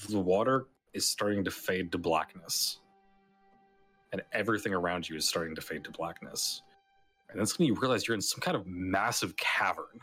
the 0.08 0.20
water 0.20 0.66
is 0.94 1.08
starting 1.08 1.44
to 1.44 1.50
fade 1.50 1.90
to 1.92 1.98
blackness. 1.98 2.80
And 4.12 4.22
everything 4.32 4.72
around 4.72 5.08
you 5.08 5.16
is 5.16 5.28
starting 5.28 5.54
to 5.54 5.60
fade 5.60 5.84
to 5.84 5.90
blackness. 5.90 6.62
And 7.30 7.38
that's 7.38 7.58
when 7.58 7.66
you 7.66 7.74
realize 7.74 8.08
you're 8.08 8.14
in 8.14 8.22
some 8.22 8.40
kind 8.40 8.56
of 8.56 8.66
massive 8.66 9.36
cavern 9.36 10.00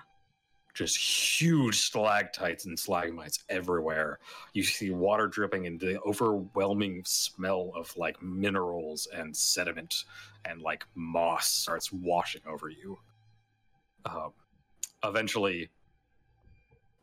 just 0.75 0.97
huge 0.97 1.79
stalactites 1.79 2.65
and 2.65 2.77
stalagmites 2.77 3.43
everywhere. 3.49 4.19
You 4.53 4.61
see 4.63 4.91
water 4.91 5.25
dripping 5.27 5.65
and 5.65 5.79
the 5.79 5.99
overwhelming 6.01 7.01
smell 7.05 7.71
of 7.75 7.95
like 7.97 8.21
minerals 8.21 9.07
and 9.13 9.35
sediment 9.35 10.03
and 10.43 10.61
like 10.61 10.85
moss 10.93 11.47
starts 11.47 11.91
washing 11.91 12.41
over 12.47 12.69
you. 12.69 12.99
Um, 14.05 14.33
eventually, 15.03 15.69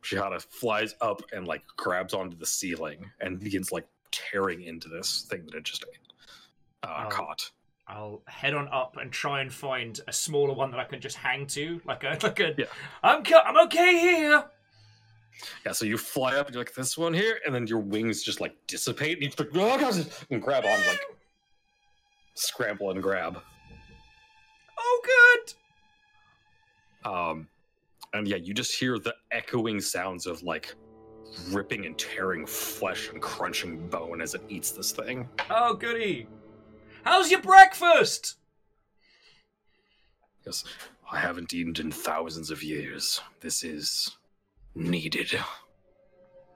Shihada 0.03 0.41
flies 0.41 0.95
up 1.01 1.21
and 1.33 1.47
like 1.47 1.63
grabs 1.75 2.13
onto 2.13 2.37
the 2.37 2.45
ceiling 2.45 3.09
and 3.21 3.39
begins 3.39 3.71
like 3.71 3.87
tearing 4.11 4.61
into 4.61 4.87
this 4.87 5.25
thing 5.29 5.45
that 5.45 5.55
it 5.55 5.63
just 5.63 5.83
uh, 6.83 7.05
Oh. 7.05 7.09
caught. 7.09 7.49
I'll 7.87 8.21
head 8.27 8.53
on 8.53 8.69
up 8.69 8.97
and 8.99 9.11
try 9.11 9.41
and 9.41 9.53
find 9.53 9.99
a 10.07 10.13
smaller 10.13 10.53
one 10.53 10.71
that 10.71 10.79
I 10.79 10.85
can 10.85 11.01
just 11.01 11.17
hang 11.17 11.45
to, 11.47 11.81
like 11.85 12.03
a 12.03 12.17
like 12.23 12.39
a. 12.39 12.53
Yeah. 12.57 12.65
I'm 13.03 13.23
co- 13.23 13.41
I'm 13.45 13.57
okay 13.67 13.99
here. 13.99 14.45
Yeah, 15.65 15.71
so 15.71 15.85
you 15.85 15.97
fly 15.97 16.35
up 16.35 16.45
and 16.45 16.55
you're 16.55 16.63
like 16.63 16.73
this 16.75 16.97
one 16.97 17.13
here, 17.13 17.39
and 17.45 17.53
then 17.53 17.67
your 17.67 17.79
wings 17.79 18.23
just 18.23 18.39
like 18.39 18.55
dissipate, 18.67 19.13
and 19.13 19.23
you 19.23 19.29
just 19.29 19.39
like 19.39 19.49
oh, 19.53 19.77
God," 19.79 20.05
and 20.29 20.41
grab 20.41 20.65
on 20.65 20.79
like 20.87 21.01
scramble 22.35 22.91
and 22.91 23.01
grab. 23.01 23.39
Oh, 24.79 25.01
good. 27.03 27.09
Um, 27.11 27.47
and 28.13 28.27
yeah, 28.27 28.37
you 28.37 28.53
just 28.53 28.77
hear 28.77 28.97
the 28.99 29.15
echoing 29.31 29.81
sounds 29.81 30.25
of 30.25 30.41
like 30.43 30.73
ripping 31.49 31.85
and 31.85 31.97
tearing 31.97 32.45
flesh 32.45 33.09
and 33.09 33.21
crunching 33.21 33.87
bone 33.89 34.21
as 34.21 34.35
it 34.35 34.41
eats 34.49 34.71
this 34.71 34.91
thing. 34.91 35.27
Oh, 35.49 35.73
goody. 35.73 36.27
How's 37.03 37.31
your 37.31 37.41
breakfast? 37.41 38.37
Yes, 40.45 40.63
I 41.11 41.19
haven't 41.19 41.53
eaten 41.53 41.73
in 41.77 41.91
thousands 41.91 42.49
of 42.49 42.63
years. 42.63 43.21
This 43.41 43.63
is 43.63 44.17
needed. 44.75 45.37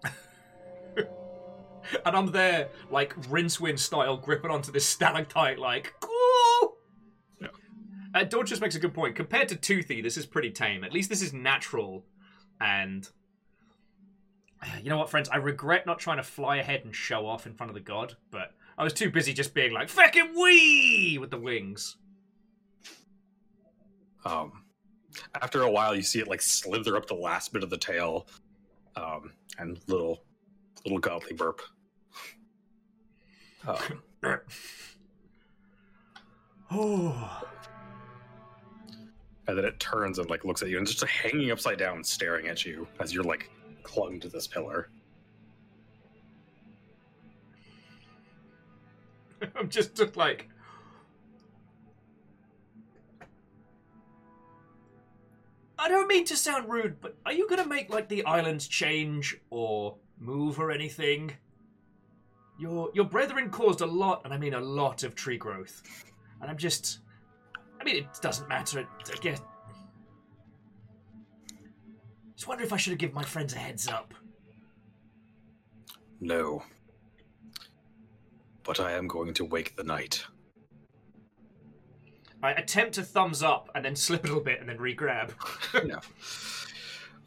And 2.05 2.17
I'm 2.17 2.31
there, 2.33 2.69
like 2.91 3.15
rinse 3.29 3.57
Rincewind 3.57 3.79
style, 3.79 4.17
gripping 4.17 4.51
onto 4.51 4.73
this 4.73 4.85
stalactite, 4.85 5.57
like, 5.57 5.93
cool. 6.01 6.77
Yeah. 7.39 7.47
Uh, 8.13 8.43
just 8.43 8.61
makes 8.61 8.75
a 8.75 8.79
good 8.79 8.93
point. 8.93 9.15
Compared 9.15 9.47
to 9.49 9.55
Toothy, 9.55 10.01
this 10.01 10.17
is 10.17 10.25
pretty 10.25 10.51
tame. 10.51 10.83
At 10.83 10.91
least 10.91 11.09
this 11.09 11.21
is 11.21 11.31
natural. 11.31 12.03
And 12.59 13.07
you 14.81 14.89
know 14.89 14.97
what, 14.97 15.09
friends? 15.09 15.29
I 15.29 15.37
regret 15.37 15.85
not 15.85 15.99
trying 15.99 16.17
to 16.17 16.23
fly 16.23 16.57
ahead 16.57 16.81
and 16.83 16.95
show 16.95 17.25
off 17.25 17.45
in 17.45 17.53
front 17.53 17.69
of 17.69 17.73
the 17.73 17.79
god, 17.79 18.15
but 18.31 18.51
I 18.77 18.83
was 18.83 18.93
too 18.93 19.09
busy 19.09 19.33
just 19.33 19.53
being 19.53 19.73
like, 19.73 19.89
fucking 19.89 20.33
wee!" 20.35 21.17
with 21.19 21.31
the 21.31 21.39
wings. 21.39 21.97
Um, 24.25 24.63
after 25.41 25.61
a 25.61 25.71
while, 25.71 25.95
you 25.95 26.03
see 26.03 26.19
it 26.19 26.27
like 26.27 26.41
slither 26.41 26.95
up 26.95 27.07
the 27.07 27.15
last 27.15 27.53
bit 27.53 27.63
of 27.63 27.69
the 27.69 27.77
tail, 27.77 28.27
um, 28.95 29.31
and 29.57 29.79
little, 29.87 30.23
little 30.85 30.99
godly 30.99 31.33
burp. 31.33 31.61
Um, 33.67 34.01
Oh, 36.69 37.41
and 39.47 39.57
then 39.57 39.65
it 39.65 39.79
turns 39.79 40.19
and 40.19 40.29
like 40.29 40.43
looks 40.43 40.61
at 40.61 40.69
you 40.69 40.77
and 40.77 40.85
just 40.85 41.03
hanging 41.05 41.51
upside 41.51 41.79
down, 41.79 42.03
staring 42.03 42.47
at 42.47 42.65
you 42.65 42.87
as 42.99 43.13
you're 43.13 43.23
like 43.23 43.49
clung 43.83 44.19
to 44.19 44.29
this 44.29 44.47
pillar. 44.47 44.89
I'm 49.55 49.69
just, 49.69 50.15
like. 50.15 50.49
I 55.79 55.87
don't 55.89 56.07
mean 56.07 56.25
to 56.25 56.35
sound 56.35 56.69
rude, 56.69 56.99
but 57.01 57.15
are 57.25 57.31
you 57.31 57.47
gonna 57.47 57.67
make 57.67 57.89
like 57.89 58.09
the 58.09 58.25
islands 58.25 58.67
change 58.67 59.37
or 59.49 59.95
move 60.19 60.59
or 60.59 60.71
anything? 60.71 61.31
Your 62.59 62.89
your 62.93 63.05
brethren 63.05 63.49
caused 63.51 63.81
a 63.81 63.85
lot, 63.85 64.21
and 64.25 64.33
I 64.33 64.37
mean 64.37 64.55
a 64.55 64.59
lot 64.59 65.03
of 65.03 65.13
tree 65.13 65.37
growth, 65.37 65.83
and 66.41 66.49
I'm 66.49 66.57
just. 66.57 66.99
I 67.79 67.83
mean, 67.83 67.97
it 67.97 68.07
doesn't 68.21 68.49
matter. 68.49 68.87
I 69.13 69.17
guess. 69.17 69.39
Just 72.35 72.47
wonder 72.47 72.63
if 72.63 72.73
I 72.73 72.77
should 72.77 72.91
have 72.91 72.99
given 72.99 73.15
my 73.15 73.23
friends 73.23 73.53
a 73.53 73.57
heads 73.57 73.87
up. 73.87 74.13
No. 76.19 76.63
But 78.67 78.81
I 78.81 78.91
am 78.91 79.07
going 79.07 79.33
to 79.35 79.45
wake 79.45 79.77
the 79.77 79.83
night. 79.83 80.23
I 82.43 82.51
attempt 82.51 82.93
to 82.95 83.03
thumbs 83.03 83.41
up 83.41 83.69
and 83.73 83.83
then 83.83 83.95
slip 83.95 84.25
a 84.25 84.27
little 84.27 84.43
bit 84.43 84.59
and 84.59 84.69
then 84.69 84.77
re-grab. 84.77 85.33
yeah. 85.73 85.99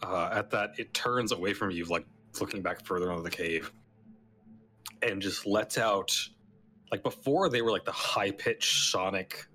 Uh, 0.03 0.31
at 0.33 0.51
that, 0.51 0.71
it 0.79 0.95
turns 0.95 1.33
away 1.33 1.55
from 1.55 1.71
you, 1.71 1.85
like 1.87 2.07
looking 2.41 2.63
back 2.63 2.85
further 2.85 3.11
into 3.11 3.23
the 3.23 3.31
cave, 3.31 3.73
and 5.03 5.21
just 5.21 5.47
lets 5.47 5.79
out. 5.79 6.17
Like 6.91 7.03
before, 7.03 7.49
they 7.49 7.63
were 7.63 7.71
like 7.71 7.85
the 7.85 7.93
high 7.93 8.31
pitched 8.31 8.91
sonic, 8.91 9.47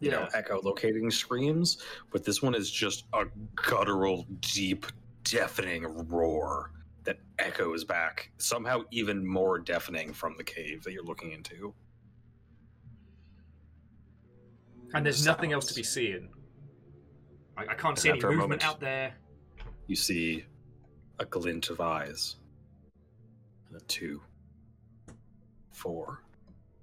you 0.00 0.10
know, 0.10 0.28
echo 0.34 0.60
locating 0.62 1.10
screams, 1.10 1.78
but 2.12 2.24
this 2.24 2.42
one 2.42 2.54
is 2.54 2.70
just 2.70 3.06
a 3.12 3.24
guttural, 3.56 4.26
deep, 4.40 4.86
deafening 5.24 5.84
roar 6.08 6.70
that 7.06 7.18
echoes 7.38 7.84
back, 7.84 8.30
somehow 8.38 8.82
even 8.90 9.26
more 9.26 9.58
deafening 9.58 10.12
from 10.12 10.34
the 10.36 10.44
cave 10.44 10.82
that 10.84 10.92
you're 10.92 11.04
looking 11.04 11.32
into. 11.32 11.74
And 14.94 15.04
there's 15.04 15.24
The 15.24 15.30
nothing 15.30 15.52
else 15.52 15.66
to 15.66 15.74
be 15.74 15.82
seen. 15.82 16.28
I, 17.56 17.62
I 17.62 17.66
can't 17.74 17.86
And 17.86 17.98
see 17.98 18.08
any 18.10 18.20
movement 18.20 18.38
moment- 18.40 18.64
out 18.64 18.80
there. 18.80 19.14
you 19.86 19.96
see 19.96 20.44
a 21.18 21.24
glint 21.24 21.70
of 21.70 21.80
eyes. 21.80 22.36
And 23.68 23.76
a 23.80 23.84
two, 23.86 24.20
four, 25.72 26.22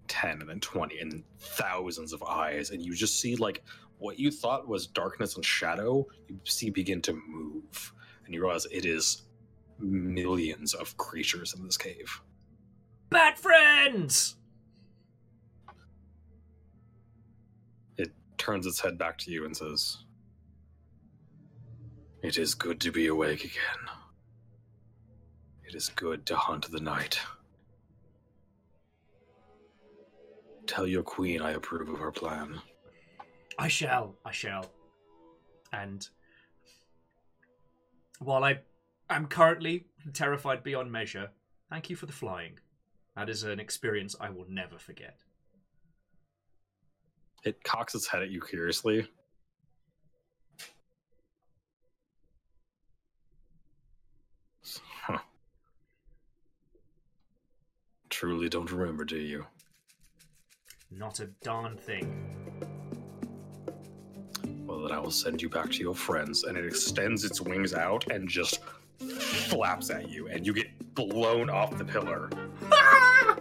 ten, 0.08 0.40
and 0.42 0.50
then 0.50 0.60
twenty, 0.60 1.00
and 1.00 1.24
thousands 1.40 2.11
of 2.14 2.22
eyes, 2.24 2.72
and 2.72 2.82
you 2.82 2.93
just 2.93 3.19
see 3.22 3.35
like 3.35 3.64
what 4.00 4.19
you 4.19 4.32
thought 4.32 4.68
was 4.68 4.85
darkness 4.88 5.35
and 5.35 5.45
shadow, 5.45 6.06
you 6.27 6.38
see 6.43 6.69
begin 6.69 7.02
to 7.03 7.14
move, 7.27 7.93
and 8.26 8.34
you 8.34 8.42
realize 8.42 8.66
it 8.69 8.85
is 8.85 9.22
millions 9.80 10.74
of 10.74 10.95
creatures 10.98 11.53
in 11.53 11.64
this 11.64 11.77
cave. 11.77 12.22
Bat 13.10 13.38
friends! 13.38 14.35
It 17.98 18.11
turns 18.38 18.66
its 18.66 18.80
head 18.82 18.98
back 18.98 19.18
to 19.19 19.32
you 19.32 19.45
and 19.45 19.56
says, 19.56 19.98
It 22.22 22.38
is 22.38 22.56
good 22.56 22.80
to 22.82 22.92
be 22.92 23.08
awake 23.08 23.43
again. 23.43 23.90
It 25.64 25.76
is 25.76 25.90
good 25.90 26.26
to 26.27 26.35
hunt 26.35 26.72
the 26.72 26.80
night. 26.80 27.19
Tell 30.66 30.88
your 30.88 31.03
queen 31.03 31.42
I 31.42 31.52
approve 31.52 31.90
of 31.90 32.00
her 32.00 32.11
plan. 32.11 32.60
I 33.60 33.68
shall, 33.68 34.16
I 34.26 34.32
shall. 34.32 34.72
And 35.72 36.08
while 38.19 38.43
I 38.43 38.60
am 39.16 39.27
currently 39.27 39.85
terrified 40.14 40.64
beyond 40.64 40.92
measure, 40.92 41.30
thank 41.69 41.90
you 41.90 41.95
for 41.95 42.06
the 42.06 42.14
flying. 42.14 42.59
That 43.16 43.30
is 43.30 43.43
an 43.43 43.59
experience 43.59 44.16
I 44.19 44.30
will 44.30 44.45
never 44.50 44.80
forget. 44.80 45.19
It 47.43 47.64
cocks 47.64 47.93
its 47.93 48.08
head 48.08 48.24
at 48.24 48.30
you 48.30 48.42
curiously. 48.42 49.08
Huh. 55.01 55.19
Truly 58.09 58.48
don't 58.48 58.72
remember, 58.72 59.03
do 59.03 59.17
you? 59.17 59.45
Not 60.90 61.19
a 61.19 61.27
darn 61.43 61.75
thing. 61.77 62.30
Well, 64.66 64.83
then 64.83 64.92
I 64.92 65.00
will 65.00 65.11
send 65.11 65.42
you 65.42 65.50
back 65.50 65.69
to 65.72 65.80
your 65.80 65.95
friends, 65.95 66.45
and 66.45 66.58
it 66.58 66.66
extends 66.66 67.25
its 67.25 67.42
wings 67.42 67.74
out 67.74 68.09
and 68.09 68.30
just 68.30 68.61
flaps 68.99 69.89
at 69.89 70.09
you, 70.09 70.27
and 70.27 70.45
you 70.45 70.53
get 70.53 70.67
blown 70.95 71.49
off 71.49 71.77
the 71.77 71.85
pillar. 71.85 72.30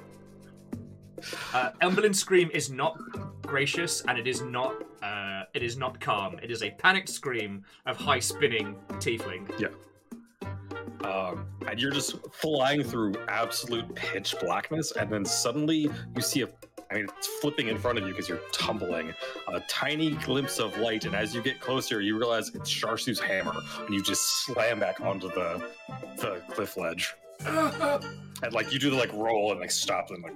Uh, 1.54 1.70
Emberlin's 1.82 2.18
scream 2.18 2.50
is 2.52 2.70
not 2.70 2.98
gracious, 3.42 4.02
and 4.08 4.18
it 4.18 4.26
is 4.26 4.42
not. 4.42 4.74
Uh, 5.02 5.44
it 5.54 5.62
is 5.62 5.76
not 5.76 6.00
calm. 6.00 6.38
It 6.42 6.50
is 6.50 6.62
a 6.62 6.70
panicked 6.70 7.08
scream 7.08 7.64
of 7.86 7.96
high 7.96 8.18
spinning 8.18 8.76
tiefling. 8.94 9.48
Yeah. 9.58 9.68
Um, 11.08 11.46
and 11.68 11.80
you're 11.80 11.90
just 11.90 12.16
flying 12.32 12.82
through 12.82 13.14
absolute 13.28 13.92
pitch 13.94 14.34
blackness, 14.40 14.92
and 14.92 15.10
then 15.10 15.24
suddenly 15.24 15.90
you 16.16 16.22
see 16.22 16.42
a. 16.42 16.48
I 16.92 16.96
mean, 16.96 17.06
it's 17.16 17.26
flipping 17.40 17.68
in 17.68 17.78
front 17.78 17.96
of 17.96 18.04
you 18.04 18.10
because 18.10 18.28
you're 18.28 18.42
tumbling. 18.52 19.14
A 19.48 19.60
tiny 19.60 20.10
glimpse 20.10 20.58
of 20.58 20.76
light, 20.76 21.06
and 21.06 21.14
as 21.14 21.34
you 21.34 21.42
get 21.42 21.58
closer, 21.58 22.02
you 22.02 22.18
realize 22.18 22.54
it's 22.54 22.70
Sharsu's 22.70 23.18
hammer, 23.18 23.54
and 23.78 23.94
you 23.94 24.02
just 24.02 24.44
slam 24.44 24.78
back 24.78 25.00
onto 25.00 25.28
the 25.28 25.66
the 26.16 26.42
cliff 26.50 26.76
ledge. 26.76 27.14
And 28.44 28.52
like 28.52 28.72
you 28.72 28.80
do 28.80 28.90
the 28.90 28.96
like 28.96 29.12
roll 29.12 29.52
and 29.52 29.60
like 29.60 29.70
stop 29.70 30.10
and 30.10 30.20
like 30.20 30.34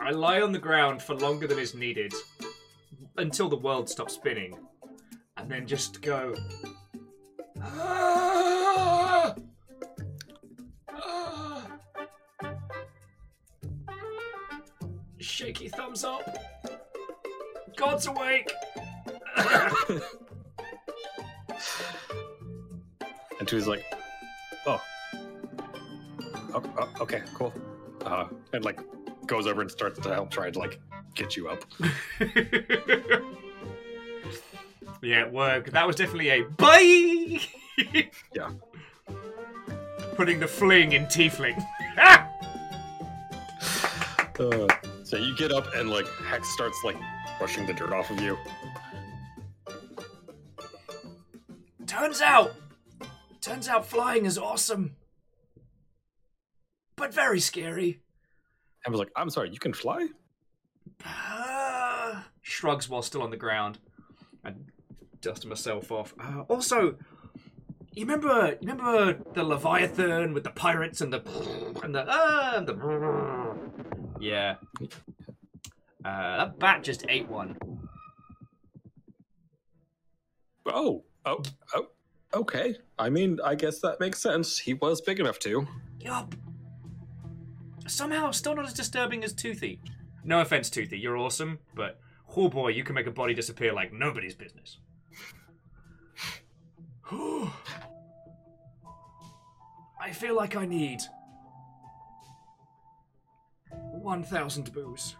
I 0.00 0.10
lie 0.10 0.40
on 0.40 0.50
the 0.50 0.58
ground 0.58 1.00
for 1.00 1.14
longer 1.14 1.46
than 1.46 1.56
is 1.56 1.72
needed 1.72 2.12
until 3.16 3.48
the 3.48 3.56
world 3.56 3.88
stops 3.88 4.14
spinning, 4.14 4.58
and 5.36 5.48
then 5.48 5.68
just 5.68 6.02
go. 6.02 6.34
Shaky 15.36 15.68
thumbs 15.68 16.02
up. 16.02 16.22
God's 17.76 18.06
awake. 18.06 18.50
And 23.38 23.46
Tui's 23.46 23.66
like, 23.68 23.84
oh. 24.66 24.82
O- 26.54 26.62
o- 26.78 26.88
okay, 27.02 27.20
cool. 27.34 27.52
Uh, 28.02 28.28
and 28.54 28.64
like 28.64 28.80
goes 29.26 29.46
over 29.46 29.60
and 29.60 29.70
starts 29.70 30.00
to 30.00 30.08
help 30.08 30.30
try 30.30 30.50
to 30.50 30.58
like 30.58 30.80
get 31.14 31.36
you 31.36 31.48
up. 31.48 31.62
yeah, 35.02 35.20
it 35.26 35.30
worked. 35.30 35.70
That 35.72 35.86
was 35.86 35.96
definitely 35.96 36.30
a 36.30 36.44
bye. 36.44 37.40
Yeah. 38.34 38.52
Putting 40.14 40.40
the 40.40 40.48
fling 40.48 40.92
in 40.92 41.04
tiefling. 41.04 41.62
Ah! 41.98 42.26
Uh, 44.40 44.66
so 45.06 45.16
you 45.16 45.36
get 45.36 45.52
up 45.52 45.72
and 45.76 45.88
like 45.88 46.06
Hex 46.28 46.48
starts 46.48 46.82
like 46.82 46.96
brushing 47.38 47.64
the 47.64 47.72
dirt 47.72 47.92
off 47.92 48.10
of 48.10 48.20
you. 48.20 48.36
Turns 51.86 52.20
out, 52.20 52.56
turns 53.40 53.68
out 53.68 53.86
flying 53.86 54.26
is 54.26 54.36
awesome. 54.36 54.96
but 56.96 57.14
very 57.14 57.38
scary. 57.38 58.00
I 58.84 58.90
was 58.90 58.98
like, 58.98 59.10
I'm 59.14 59.30
sorry, 59.30 59.50
you 59.50 59.60
can 59.60 59.72
fly? 59.72 60.08
Uh, 61.04 62.22
shrugs 62.42 62.88
while 62.88 63.02
still 63.02 63.22
on 63.22 63.30
the 63.30 63.36
ground 63.36 63.78
and 64.44 64.72
dusting 65.20 65.48
myself 65.48 65.92
off. 65.92 66.14
Uh, 66.18 66.40
also, 66.48 66.96
you 67.92 68.04
remember 68.04 68.56
you 68.60 68.68
remember 68.68 69.18
the 69.34 69.44
Leviathan 69.44 70.34
with 70.34 70.42
the 70.42 70.50
pirates 70.50 71.00
and 71.00 71.12
the 71.12 71.22
and 71.84 71.94
the 71.94 72.00
uh, 72.08 72.54
and 72.56 72.66
the 72.66 72.74
yeah. 74.20 74.56
Uh, 76.04 76.38
that 76.38 76.58
bat 76.58 76.84
just 76.84 77.04
ate 77.08 77.28
one. 77.28 77.56
Oh, 80.66 81.04
oh, 81.24 81.42
oh, 81.74 81.86
okay. 82.34 82.76
I 82.98 83.10
mean, 83.10 83.38
I 83.44 83.54
guess 83.54 83.80
that 83.80 84.00
makes 84.00 84.20
sense. 84.20 84.58
He 84.58 84.74
was 84.74 85.00
big 85.00 85.20
enough 85.20 85.38
to. 85.40 85.66
Yup. 86.00 86.34
Somehow, 87.86 88.30
still 88.32 88.54
not 88.54 88.66
as 88.66 88.72
disturbing 88.72 89.22
as 89.24 89.32
Toothy. 89.32 89.80
No 90.24 90.40
offense, 90.40 90.70
Toothy, 90.70 90.98
you're 90.98 91.16
awesome, 91.16 91.60
but 91.74 92.00
oh 92.36 92.48
boy, 92.48 92.68
you 92.68 92.82
can 92.82 92.94
make 92.94 93.06
a 93.06 93.12
body 93.12 93.32
disappear 93.32 93.72
like 93.72 93.92
nobody's 93.92 94.34
business. 94.34 94.78
I 100.00 100.10
feel 100.12 100.34
like 100.34 100.56
I 100.56 100.66
need 100.66 101.00
1,000 104.02 104.72
booze. 104.72 105.16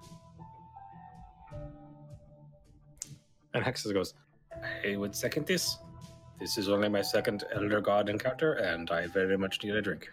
And 3.54 3.64
Hexus 3.64 3.92
goes, 3.92 4.14
I 4.84 4.96
would 4.96 5.14
second 5.14 5.46
this. 5.46 5.78
This 6.38 6.58
is 6.58 6.68
only 6.68 6.88
my 6.88 7.02
second 7.02 7.44
Elder 7.54 7.80
God 7.80 8.08
encounter, 8.08 8.54
and 8.54 8.90
I 8.90 9.06
very 9.06 9.38
much 9.38 9.62
need 9.64 9.74
a 9.74 9.80
drink. 9.80 10.08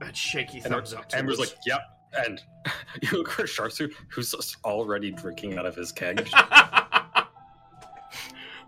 That 0.00 0.16
shaky 0.16 0.58
And 0.58 0.68
thumbs 0.68 0.94
up. 0.94 1.06
Amber's 1.12 1.38
like, 1.38 1.54
yep. 1.66 1.80
And 2.24 2.40
you 3.02 3.18
look 3.18 3.30
for 3.30 3.42
Sharsu, 3.42 3.92
who's 4.08 4.30
just 4.30 4.56
already 4.64 5.10
drinking 5.10 5.58
out 5.58 5.66
of 5.66 5.74
his 5.74 5.92
keg. 5.92 6.26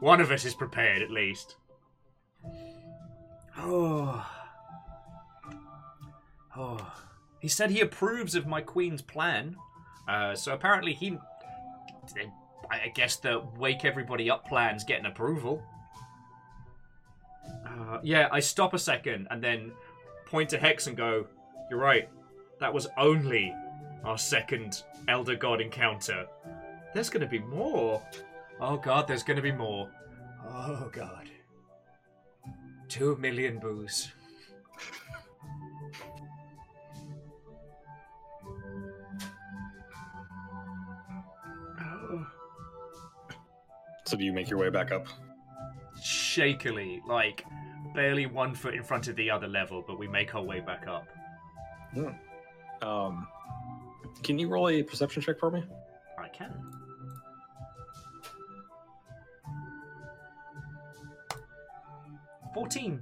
One 0.01 0.21
of 0.21 0.31
us 0.31 0.45
is 0.45 0.55
prepared, 0.55 1.03
at 1.03 1.11
least. 1.11 1.57
Oh. 3.57 4.25
Oh. 6.57 6.93
He 7.41 7.49
said 7.49 7.71
he 7.71 7.81
approves 7.81 8.35
of 8.35 8.47
my 8.47 8.61
queen's 8.61 9.03
plan. 9.03 9.57
Uh, 10.09 10.35
so 10.35 10.55
apparently 10.55 10.95
he. 10.95 11.19
I 12.71 12.89
guess 12.95 13.17
the 13.17 13.43
wake 13.57 13.85
everybody 13.85 14.31
up 14.31 14.47
plan's 14.47 14.85
getting 14.85 15.07
approval. 15.07 15.63
Uh, 17.67 17.99
yeah, 18.03 18.29
I 18.31 18.41
stop 18.41 18.75
a 18.75 18.79
second 18.79 19.27
and 19.31 19.43
then 19.43 19.73
point 20.27 20.51
to 20.51 20.59
Hex 20.59 20.87
and 20.87 20.97
go, 20.97 21.27
You're 21.71 21.79
right. 21.79 22.09
That 22.61 22.73
was 22.73 22.89
only 22.97 23.55
our 24.05 24.19
second 24.19 24.83
Elder 25.07 25.37
God 25.37 25.61
encounter. 25.61 26.27
There's 26.95 27.11
gonna 27.11 27.27
be 27.27 27.39
more. 27.39 28.03
Oh 28.61 28.77
god, 28.77 29.07
there's 29.07 29.23
gonna 29.23 29.43
be 29.43 29.53
more. 29.53 29.89
Oh 30.47 30.91
god. 30.93 31.31
Two 32.89 33.17
million 33.17 33.59
booze. 33.59 34.11
So 44.09 44.17
do 44.17 44.25
you 44.25 44.33
make 44.33 44.49
your 44.49 44.59
way 44.59 44.71
back 44.71 44.91
up? 44.91 45.07
Shakily, 46.03 47.03
like 47.07 47.45
barely 47.95 48.27
one 48.27 48.55
foot 48.55 48.75
in 48.75 48.83
front 48.83 49.09
of 49.09 49.17
the 49.17 49.31
other 49.31 49.49
level, 49.49 49.85
but 49.87 49.99
we 49.99 50.09
make 50.09 50.35
our 50.35 50.43
way 50.43 50.61
back 50.61 50.87
up. 50.87 51.07
Um, 52.81 53.27
can 54.23 54.39
you 54.39 54.49
roll 54.49 54.69
a 54.69 54.83
perception 54.83 55.23
check 55.23 55.39
for 55.39 55.51
me? 55.51 55.65
I 56.19 56.29
can. 56.29 56.55
Fourteen. 62.55 63.01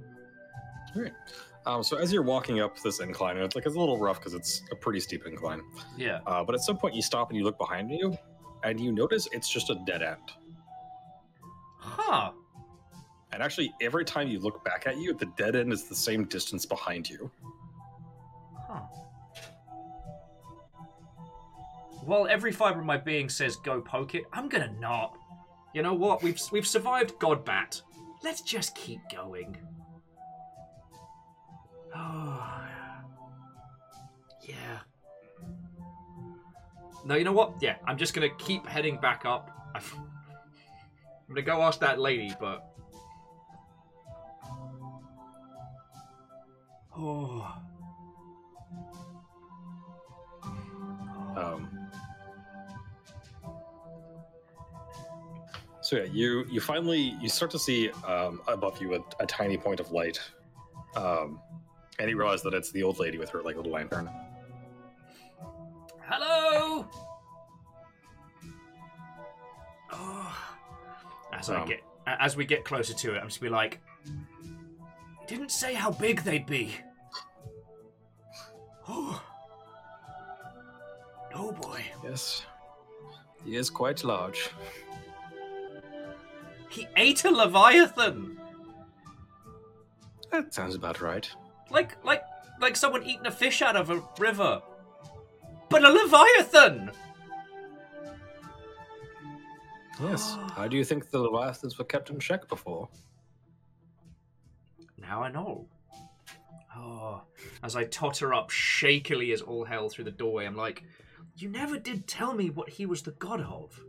Um, 1.65 1.83
so 1.83 1.97
as 1.97 2.11
you're 2.11 2.23
walking 2.23 2.59
up 2.59 2.79
this 2.81 2.99
incline, 2.99 3.35
and 3.35 3.45
it's 3.45 3.55
like 3.55 3.65
it's 3.65 3.75
a 3.75 3.79
little 3.79 3.97
rough 3.97 4.19
because 4.19 4.33
it's 4.33 4.63
a 4.71 4.75
pretty 4.75 4.99
steep 4.99 5.25
incline. 5.25 5.61
Yeah. 5.97 6.19
Uh, 6.25 6.43
but 6.43 6.55
at 6.55 6.61
some 6.61 6.77
point, 6.77 6.95
you 6.95 7.01
stop 7.01 7.29
and 7.29 7.37
you 7.37 7.43
look 7.43 7.57
behind 7.57 7.91
you, 7.91 8.17
and 8.63 8.79
you 8.79 8.91
notice 8.91 9.27
it's 9.31 9.49
just 9.49 9.69
a 9.69 9.75
dead 9.85 10.01
end. 10.01 10.17
Huh. 11.87 12.31
And 13.31 13.41
actually, 13.41 13.73
every 13.81 14.05
time 14.05 14.27
you 14.27 14.39
look 14.39 14.63
back 14.63 14.87
at 14.87 14.97
you, 14.97 15.13
the 15.13 15.27
dead 15.37 15.55
end 15.55 15.71
is 15.71 15.83
the 15.85 15.95
same 15.95 16.25
distance 16.25 16.65
behind 16.65 17.09
you. 17.09 17.31
Huh. 18.55 18.81
While 22.03 22.27
every 22.27 22.51
fiber 22.51 22.79
of 22.79 22.85
my 22.85 22.97
being 22.97 23.29
says 23.29 23.55
go 23.57 23.81
poke 23.81 24.15
it, 24.15 24.23
I'm 24.33 24.49
gonna 24.49 24.73
not. 24.79 25.17
You 25.73 25.81
know 25.81 25.93
what? 25.93 26.23
We've 26.23 26.39
we've 26.51 26.67
survived 26.67 27.19
Godbat. 27.19 27.81
Let's 28.23 28.41
just 28.41 28.75
keep 28.75 28.99
going. 29.13 29.57
Oh, 31.95 32.59
yeah. 34.47 34.79
No, 37.05 37.15
you 37.15 37.23
know 37.23 37.33
what? 37.33 37.55
Yeah, 37.61 37.75
I'm 37.85 37.97
just 37.97 38.13
gonna 38.13 38.33
keep 38.37 38.65
heading 38.65 38.99
back 38.99 39.25
up. 39.25 39.51
I'm 41.27 41.35
gonna 41.35 41.45
go 41.45 41.61
ask 41.61 41.79
that 41.81 41.99
lady, 41.99 42.33
but. 42.39 42.73
Oh. 46.95 47.53
Um, 51.35 51.69
so 55.81 55.97
yeah, 55.97 56.03
you 56.11 56.45
you 56.49 56.59
finally 56.59 57.15
you 57.21 57.29
start 57.29 57.51
to 57.51 57.59
see 57.59 57.91
um, 58.07 58.41
above 58.47 58.81
you 58.81 58.95
a, 58.95 58.99
a 59.19 59.25
tiny 59.27 59.57
point 59.57 59.79
of 59.79 59.91
light, 59.91 60.19
um, 60.95 61.39
and 61.99 62.09
you 62.09 62.17
realize 62.17 62.41
that 62.43 62.53
it's 62.55 62.71
the 62.71 62.81
old 62.81 62.99
lady 62.99 63.17
with 63.19 63.29
her 63.29 63.43
like 63.43 63.55
little 63.55 63.71
lantern. 63.71 64.09
Hello. 66.01 66.87
As 71.37 71.49
I 71.49 71.61
Um. 71.61 71.67
get, 71.67 71.81
as 72.07 72.35
we 72.35 72.45
get 72.45 72.63
closer 72.65 72.93
to 72.93 73.15
it, 73.15 73.19
I'm 73.19 73.27
just 73.27 73.41
be 73.41 73.49
like, 73.49 73.79
didn't 75.27 75.51
say 75.51 75.73
how 75.73 75.91
big 75.91 76.23
they'd 76.23 76.45
be. 76.45 76.75
Oh. 78.87 79.21
Oh 81.39 81.51
boy, 81.51 81.83
Yes, 82.03 82.43
he 83.45 83.57
is 83.57 83.69
quite 83.69 84.03
large. 84.03 84.49
he 86.69 86.87
ate 86.95 87.23
a 87.25 87.29
leviathan. 87.29 88.39
That 90.31 90.51
sounds 90.53 90.73
about 90.73 90.99
right. 90.99 91.29
Like, 91.69 92.03
like, 92.03 92.23
like 92.59 92.75
someone 92.75 93.03
eating 93.03 93.27
a 93.27 93.31
fish 93.31 93.61
out 93.61 93.75
of 93.75 93.91
a 93.91 94.01
river. 94.17 94.61
But 95.69 95.83
a 95.83 95.89
leviathan. 95.91 96.89
Yes. 100.01 100.37
How 100.55 100.67
do 100.67 100.77
you 100.77 100.83
think 100.83 101.09
the 101.09 101.19
leviathans 101.19 101.77
were 101.77 101.85
kept 101.85 102.09
in 102.09 102.19
check 102.19 102.47
before? 102.47 102.87
Now 104.97 105.23
I 105.23 105.31
know. 105.31 105.67
Oh, 106.75 107.21
as 107.63 107.75
I 107.75 107.85
totter 107.85 108.33
up 108.33 108.51
shakily 108.51 109.31
as 109.31 109.41
all 109.41 109.65
hell 109.65 109.89
through 109.89 110.03
the 110.03 110.11
doorway, 110.11 110.45
I'm 110.45 110.55
like, 110.55 110.83
you 111.35 111.49
never 111.49 111.79
did 111.79 112.07
tell 112.07 112.33
me 112.33 112.49
what 112.49 112.69
he 112.69 112.85
was 112.85 113.01
the 113.01 113.11
god 113.11 113.41
of. 113.41 113.79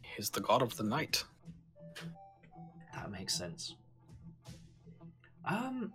He's 0.00 0.30
the 0.30 0.40
god 0.40 0.62
of 0.62 0.76
the 0.76 0.84
night. 0.84 1.24
That 2.94 3.10
makes 3.10 3.34
sense. 3.34 3.74
Um, 5.44 5.92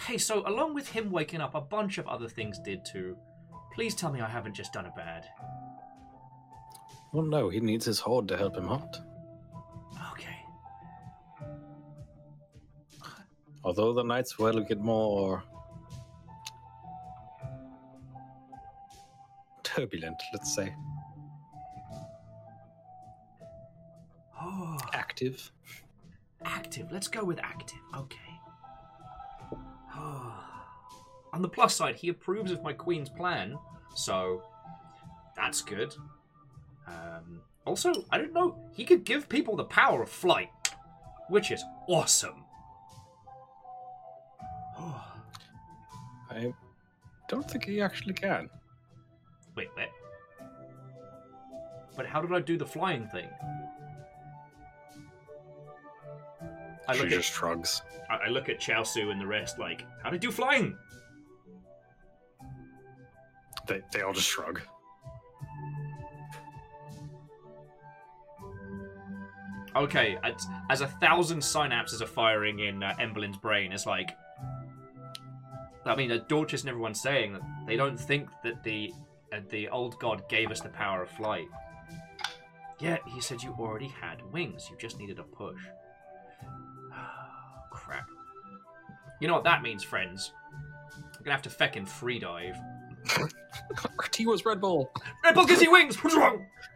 hey, 0.00 0.16
so 0.16 0.46
along 0.46 0.74
with 0.74 0.88
him 0.88 1.10
waking 1.10 1.40
up, 1.40 1.54
a 1.54 1.60
bunch 1.60 1.98
of 1.98 2.06
other 2.06 2.28
things 2.28 2.58
did 2.58 2.84
too. 2.84 3.16
Please 3.74 3.94
tell 3.94 4.12
me 4.12 4.20
I 4.20 4.28
haven't 4.28 4.54
just 4.54 4.72
done 4.72 4.86
a 4.86 4.92
bad. 4.96 5.26
Well, 7.12 7.24
no, 7.24 7.48
he 7.48 7.60
needs 7.60 7.84
his 7.86 7.98
horde 7.98 8.28
to 8.28 8.36
help 8.36 8.56
him 8.56 8.66
hunt. 8.66 9.00
Okay. 10.12 10.36
Although 13.64 13.92
the 13.94 14.02
nights 14.02 14.38
will 14.38 14.60
get 14.60 14.80
more 14.80 15.42
turbulent, 19.62 20.20
let's 20.32 20.54
say. 20.54 20.74
Oh, 24.40 24.76
Active. 24.92 25.50
active. 26.44 26.92
Let's 26.92 27.08
go 27.08 27.24
with 27.24 27.38
active. 27.40 27.78
Okay. 27.96 28.16
Oh. 29.94 30.32
On 31.32 31.42
the 31.42 31.48
plus 31.48 31.74
side, 31.74 31.96
he 31.96 32.08
approves 32.08 32.50
of 32.50 32.62
my 32.62 32.72
queen's 32.72 33.08
plan, 33.08 33.56
so 33.94 34.42
that's 35.34 35.60
good. 35.62 35.94
Um, 36.86 37.40
also, 37.64 37.92
I 38.10 38.18
don't 38.18 38.32
know. 38.32 38.56
He 38.72 38.84
could 38.84 39.04
give 39.04 39.28
people 39.28 39.56
the 39.56 39.64
power 39.64 40.02
of 40.02 40.08
flight, 40.08 40.50
which 41.28 41.50
is 41.50 41.64
awesome. 41.88 42.44
I 46.30 46.52
don't 47.28 47.50
think 47.50 47.64
he 47.64 47.80
actually 47.80 48.14
can. 48.14 48.48
Wait, 49.56 49.68
wait. 49.76 49.88
But 51.96 52.06
how 52.06 52.20
did 52.20 52.32
I 52.32 52.40
do 52.40 52.56
the 52.58 52.66
flying 52.66 53.06
thing? 53.08 53.28
I 56.88 56.94
she 56.94 57.00
look 57.00 57.08
just 57.08 57.30
at 57.30 57.34
shrugs. 57.34 57.82
I 58.08 58.16
I 58.16 58.28
look 58.28 58.48
at 58.48 58.60
Chaosu 58.60 59.10
and 59.10 59.20
the 59.20 59.26
rest 59.26 59.58
like, 59.58 59.84
how 60.02 60.10
did 60.10 60.22
you 60.22 60.30
flying? 60.30 60.76
They, 63.66 63.82
they 63.92 64.02
all 64.02 64.12
just 64.12 64.28
shrug. 64.28 64.60
Okay, 69.76 70.16
as, 70.24 70.46
as 70.70 70.80
a 70.80 70.86
thousand 70.86 71.40
synapses 71.40 72.00
are 72.00 72.06
firing 72.06 72.60
in 72.60 72.82
uh, 72.82 72.94
Emberlin's 72.98 73.36
brain, 73.36 73.72
it's 73.72 73.86
like. 73.86 74.16
I 75.84 75.94
mean, 75.94 76.10
uh, 76.10 76.18
Dorcas 76.26 76.62
and 76.62 76.70
everyone's 76.70 77.00
saying 77.00 77.34
that 77.34 77.42
they 77.66 77.76
don't 77.76 77.98
think 77.98 78.28
that 78.42 78.64
the 78.64 78.92
uh, 79.32 79.40
the 79.50 79.68
old 79.68 79.98
god 80.00 80.28
gave 80.28 80.50
us 80.50 80.60
the 80.60 80.68
power 80.70 81.02
of 81.02 81.10
flight. 81.10 81.46
Yet 82.80 83.02
he 83.06 83.20
said 83.20 83.42
you 83.42 83.54
already 83.58 83.88
had 83.88 84.20
wings. 84.32 84.68
You 84.70 84.76
just 84.78 84.98
needed 84.98 85.18
a 85.18 85.22
push. 85.22 85.60
Crap. 87.70 88.08
You 89.20 89.28
know 89.28 89.34
what 89.34 89.44
that 89.44 89.62
means, 89.62 89.82
friends? 89.82 90.32
I'm 90.94 91.22
gonna 91.22 91.32
have 91.32 91.42
to 91.42 91.50
feckin' 91.50 91.86
free 91.86 92.18
dive. 92.18 92.56
Tea 94.10 94.26
was 94.26 94.44
Red 94.44 94.60
Bull. 94.60 94.90
Red 95.22 95.34
Bull 95.34 95.46
gives 95.46 95.62
you 95.62 95.70
wings. 95.70 96.02
What's 96.02 96.16
wrong? 96.16 96.46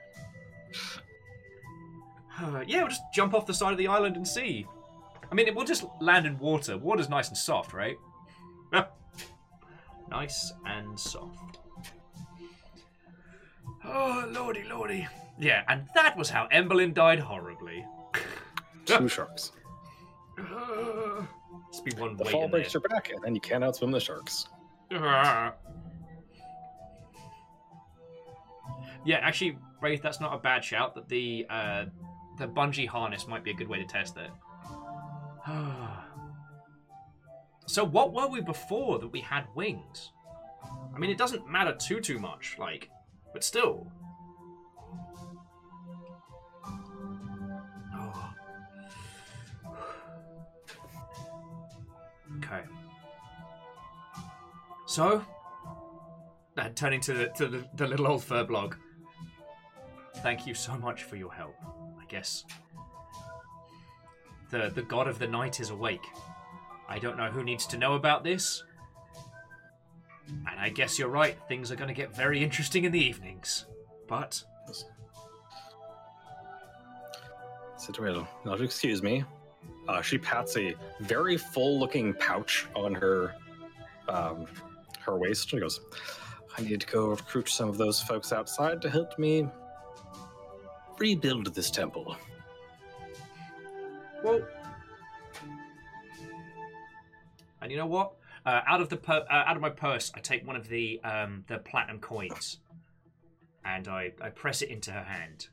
Uh, 2.40 2.64
yeah, 2.66 2.80
we'll 2.80 2.88
just 2.88 3.02
jump 3.12 3.34
off 3.34 3.46
the 3.46 3.54
side 3.54 3.72
of 3.72 3.78
the 3.78 3.86
island 3.86 4.16
and 4.16 4.26
see. 4.26 4.66
I 5.30 5.34
mean, 5.34 5.46
it 5.46 5.54
will 5.54 5.64
just 5.64 5.84
land 6.00 6.26
in 6.26 6.38
water. 6.38 6.76
Water's 6.78 7.08
nice 7.08 7.28
and 7.28 7.36
soft, 7.36 7.72
right? 7.72 7.96
nice 10.10 10.52
and 10.66 10.98
soft. 10.98 11.58
Oh, 13.84 14.26
lordy, 14.30 14.64
lordy. 14.64 15.06
Yeah, 15.38 15.64
and 15.68 15.86
that 15.94 16.16
was 16.16 16.30
how 16.30 16.48
Emberlin 16.52 16.94
died 16.94 17.18
horribly. 17.18 17.84
Two 18.86 19.08
sharks. 19.08 19.52
Uh, 20.40 21.22
be 21.84 21.94
one 22.00 22.16
The 22.16 22.24
fall 22.24 22.48
breaks 22.48 22.74
your 22.74 22.80
back, 22.80 23.10
and 23.10 23.22
then 23.22 23.34
you 23.34 23.40
can't 23.40 23.62
outswim 23.62 23.92
the 23.92 24.00
sharks. 24.00 24.46
Ah. 24.92 25.54
Yeah, 29.04 29.18
actually, 29.18 29.58
Wraith, 29.80 30.02
that's 30.02 30.20
not 30.20 30.34
a 30.34 30.38
bad 30.38 30.64
shout. 30.64 30.94
That 30.94 31.08
the 31.08 31.46
uh, 31.48 31.84
the 32.40 32.48
bungee 32.48 32.88
harness 32.88 33.28
might 33.28 33.44
be 33.44 33.50
a 33.50 33.54
good 33.54 33.68
way 33.68 33.78
to 33.78 33.84
test 33.84 34.16
it. 34.16 34.30
so, 37.66 37.84
what 37.84 38.12
were 38.12 38.26
we 38.26 38.40
before 38.40 38.98
that 38.98 39.08
we 39.08 39.20
had 39.20 39.44
wings? 39.54 40.10
I 40.94 40.98
mean, 40.98 41.10
it 41.10 41.18
doesn't 41.18 41.46
matter 41.46 41.74
too 41.74 42.00
too 42.00 42.18
much, 42.18 42.56
like, 42.58 42.90
but 43.32 43.44
still. 43.44 43.92
Oh. 47.94 48.34
Okay. 52.38 52.62
So, 54.86 55.24
uh, 56.56 56.68
turning 56.74 57.00
to 57.02 57.12
the, 57.12 57.26
to 57.28 57.46
the, 57.48 57.64
the 57.74 57.86
little 57.86 58.06
old 58.06 58.22
firbolg. 58.22 58.76
Thank 60.18 60.46
you 60.46 60.54
so 60.54 60.76
much 60.76 61.02
for 61.02 61.16
your 61.16 61.32
help. 61.32 61.54
Guess 62.10 62.44
the 64.50 64.72
the 64.74 64.82
god 64.82 65.06
of 65.06 65.20
the 65.20 65.28
night 65.28 65.60
is 65.60 65.70
awake. 65.70 66.04
I 66.88 66.98
don't 66.98 67.16
know 67.16 67.30
who 67.30 67.44
needs 67.44 67.66
to 67.68 67.78
know 67.78 67.94
about 67.94 68.24
this, 68.24 68.64
and 70.26 70.58
I 70.58 70.70
guess 70.70 70.98
you're 70.98 71.08
right. 71.08 71.38
Things 71.46 71.70
are 71.70 71.76
going 71.76 71.86
to 71.86 71.94
get 71.94 72.14
very 72.14 72.42
interesting 72.42 72.84
in 72.84 72.90
the 72.90 72.98
evenings. 72.98 73.66
But 74.08 74.42
Citadel, 77.76 78.28
now 78.44 78.54
excuse 78.54 79.04
me. 79.04 79.22
Uh, 79.88 80.02
she 80.02 80.18
pats 80.18 80.56
a 80.56 80.74
very 81.00 81.36
full-looking 81.36 82.14
pouch 82.14 82.66
on 82.74 82.92
her 82.92 83.36
um, 84.08 84.46
her 84.98 85.16
waist. 85.16 85.48
She 85.50 85.60
goes, 85.60 85.80
"I 86.58 86.62
need 86.62 86.80
to 86.80 86.86
go 86.88 87.10
recruit 87.10 87.48
some 87.48 87.68
of 87.68 87.78
those 87.78 88.02
folks 88.02 88.32
outside 88.32 88.82
to 88.82 88.90
help 88.90 89.16
me 89.16 89.48
rebuild 91.00 91.54
this 91.54 91.70
temple." 91.70 92.16
well, 94.22 94.40
and 97.62 97.70
you 97.70 97.76
know 97.76 97.86
what? 97.86 98.12
Uh, 98.46 98.60
out 98.66 98.80
of 98.80 98.88
the 98.88 98.96
per- 98.96 99.26
uh, 99.30 99.44
out 99.46 99.56
of 99.56 99.62
my 99.62 99.70
purse, 99.70 100.12
I 100.14 100.20
take 100.20 100.46
one 100.46 100.56
of 100.56 100.68
the 100.68 101.00
um, 101.02 101.44
the 101.48 101.58
platinum 101.58 101.98
coins, 101.98 102.58
and 103.64 103.88
I, 103.88 104.12
I 104.20 104.30
press 104.30 104.62
it 104.62 104.70
into 104.70 104.92
her 104.92 105.04
hand. 105.04 105.48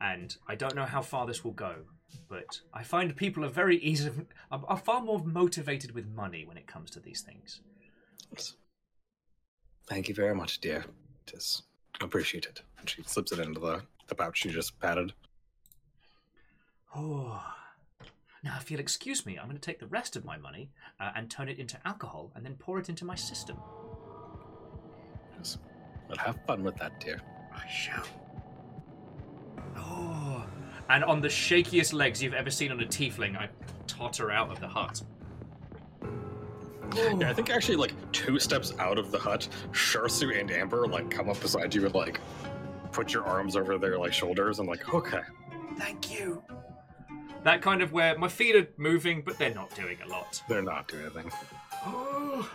And 0.00 0.36
I 0.46 0.56
don't 0.56 0.74
know 0.74 0.84
how 0.84 1.00
far 1.00 1.26
this 1.26 1.42
will 1.42 1.52
go, 1.52 1.76
but 2.28 2.60
I 2.74 2.82
find 2.82 3.16
people 3.16 3.44
are 3.46 3.50
very 3.50 3.78
easy, 3.78 4.10
are, 4.50 4.62
are 4.68 4.76
far 4.76 5.00
more 5.00 5.24
motivated 5.24 5.92
with 5.92 6.06
money 6.06 6.44
when 6.44 6.58
it 6.58 6.66
comes 6.66 6.90
to 6.90 7.00
these 7.00 7.22
things. 7.22 7.62
Thank 9.86 10.08
you 10.08 10.14
very 10.14 10.34
much, 10.34 10.60
dear. 10.60 10.84
It 11.26 11.34
is 11.34 11.62
appreciated. 12.02 12.60
And 12.78 12.90
she 12.90 13.02
slips 13.04 13.32
it 13.32 13.38
into 13.38 13.60
the, 13.60 13.82
the 14.08 14.14
pouch 14.14 14.44
you 14.44 14.50
just 14.50 14.78
patted. 14.80 15.12
Oh. 16.94 17.42
Now, 18.42 18.58
if 18.60 18.70
you'll 18.70 18.80
excuse 18.80 19.26
me, 19.26 19.38
I'm 19.38 19.46
going 19.46 19.56
to 19.56 19.60
take 19.60 19.80
the 19.80 19.86
rest 19.86 20.14
of 20.14 20.24
my 20.24 20.36
money 20.36 20.70
uh, 21.00 21.10
and 21.16 21.28
turn 21.28 21.48
it 21.48 21.58
into 21.58 21.78
alcohol 21.84 22.30
and 22.34 22.44
then 22.44 22.54
pour 22.58 22.78
it 22.78 22.88
into 22.88 23.04
my 23.04 23.16
system. 23.16 23.56
Yes. 25.36 25.58
But 26.08 26.18
have 26.18 26.38
fun 26.46 26.62
with 26.62 26.76
that, 26.76 27.00
dear. 27.00 27.20
I 27.52 27.66
shall. 27.68 28.04
Oh. 29.76 30.46
And 30.88 31.02
on 31.02 31.20
the 31.20 31.28
shakiest 31.28 31.92
legs 31.92 32.22
you've 32.22 32.34
ever 32.34 32.50
seen 32.50 32.70
on 32.70 32.80
a 32.80 32.86
tiefling, 32.86 33.36
I 33.36 33.48
totter 33.86 34.30
out 34.30 34.50
of 34.52 34.60
the 34.60 34.68
hut. 34.68 35.02
Yeah, 36.94 37.28
I 37.28 37.34
think 37.34 37.50
actually 37.50 37.76
like 37.76 37.92
two 38.12 38.38
steps 38.38 38.72
out 38.78 38.96
of 38.98 39.10
the 39.10 39.18
hut, 39.18 39.48
Sharsu 39.72 40.38
and 40.38 40.50
Amber 40.50 40.86
like 40.86 41.10
come 41.10 41.28
up 41.28 41.40
beside 41.40 41.74
you 41.74 41.84
and 41.84 41.94
like 41.94 42.20
put 42.96 43.12
your 43.12 43.24
arms 43.24 43.56
over 43.56 43.76
their 43.76 43.98
like 43.98 44.14
shoulders 44.14 44.58
and 44.58 44.66
like, 44.66 44.94
okay. 44.94 45.20
Thank 45.76 46.10
you. 46.10 46.42
That 47.44 47.60
kind 47.60 47.82
of 47.82 47.92
where 47.92 48.16
my 48.18 48.28
feet 48.28 48.56
are 48.56 48.66
moving, 48.78 49.20
but 49.20 49.38
they're 49.38 49.54
not 49.54 49.72
doing 49.74 49.98
a 50.02 50.08
lot. 50.08 50.42
They're 50.48 50.62
not 50.62 50.88
doing 50.88 51.04
anything. 51.04 51.30
Oh. 51.84 52.50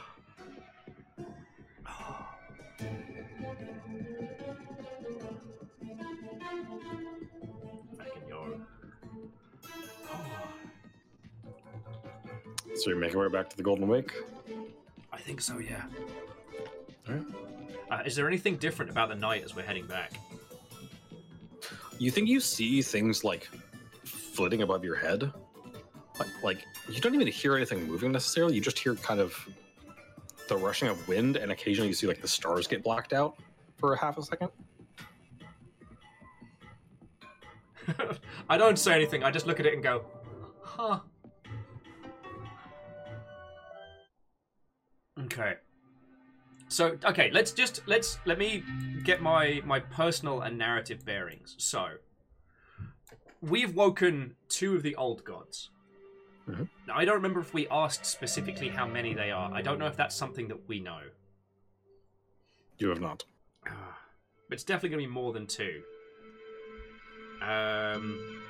Fucking 7.98 8.28
yo. 8.28 8.62
So 12.74 12.90
you're 12.90 12.98
making 12.98 13.14
your 13.14 13.30
way 13.30 13.32
back 13.32 13.48
to 13.52 13.58
the 13.58 13.64
Golden 13.64 13.88
Wake. 13.88 14.12
I 15.14 15.20
think 15.20 15.40
so, 15.40 15.60
yeah. 15.60 15.84
Alright. 17.08 17.28
Uh, 17.92 18.02
is 18.06 18.16
there 18.16 18.28
anything 18.28 18.56
different 18.56 18.90
about 18.90 19.10
the 19.10 19.16
night 19.16 19.44
as 19.44 19.54
we're 19.54 19.64
heading 19.64 19.86
back? 19.86 20.14
You 22.02 22.10
think 22.10 22.28
you 22.28 22.40
see 22.40 22.82
things 22.82 23.24
like 23.24 23.48
flitting 24.04 24.64
above 24.64 24.84
your 24.84 24.96
head? 24.96 25.32
Like, 26.18 26.30
like 26.42 26.66
you 26.90 27.00
don't 27.00 27.14
even 27.14 27.28
hear 27.28 27.56
anything 27.56 27.86
moving 27.86 28.12
necessarily. 28.12 28.56
You 28.56 28.62
just 28.62 28.80
hear 28.80 28.96
kind 28.96 29.20
of 29.20 29.38
the 30.48 30.58
rushing 30.58 30.88
of 30.88 31.08
wind, 31.08 31.38
and 31.38 31.52
occasionally 31.52 31.90
you 31.90 31.94
see 31.94 32.08
like 32.08 32.20
the 32.20 32.28
stars 32.28 32.66
get 32.66 32.84
blacked 32.84 33.14
out 33.14 33.36
for 33.78 33.94
a 33.94 34.00
half 34.00 34.18
a 34.18 34.24
second. 34.24 34.50
I 38.50 38.58
don't 38.58 38.80
say 38.80 38.96
anything. 38.96 39.24
I 39.24 39.30
just 39.30 39.46
look 39.46 39.60
at 39.60 39.68
it 39.68 39.76
and 39.76 39.84
go, 39.84 40.04
"Huh." 40.64 41.02
Okay. 45.20 45.54
So, 46.72 46.98
okay, 47.04 47.30
let's 47.34 47.52
just 47.52 47.82
let's 47.86 48.18
let 48.26 48.38
me 48.40 48.64
get 49.04 49.22
my 49.22 49.62
my 49.66 49.82
personal 49.82 50.40
and 50.42 50.58
narrative 50.58 51.04
bearings. 51.04 51.56
So, 51.58 51.96
we've 53.42 53.76
woken 53.76 54.36
two 54.48 54.76
of 54.78 54.82
the 54.82 54.96
old 54.96 55.26
gods. 55.26 55.70
Mhm. 56.48 56.70
Now, 56.88 56.96
I 56.96 57.04
don't 57.04 57.16
remember 57.16 57.42
if 57.42 57.54
we 57.54 57.68
asked 57.68 58.06
specifically 58.06 58.70
how 58.70 58.88
many 58.88 59.14
they 59.14 59.32
are. 59.32 59.54
I 59.54 59.62
don't 59.62 59.80
know 59.80 59.86
if 59.88 59.98
that's 59.98 60.16
something 60.16 60.48
that 60.48 60.70
we 60.70 60.80
know. 60.80 61.02
You 62.78 62.88
have 62.88 63.02
not. 63.02 63.26
Ah, 63.68 64.00
But 64.48 64.56
it's 64.56 64.64
definitely 64.64 64.90
going 64.96 65.04
to 65.04 65.08
be 65.10 65.14
more 65.14 65.34
than 65.34 65.48
two. 65.48 65.84
Um, 67.42 68.42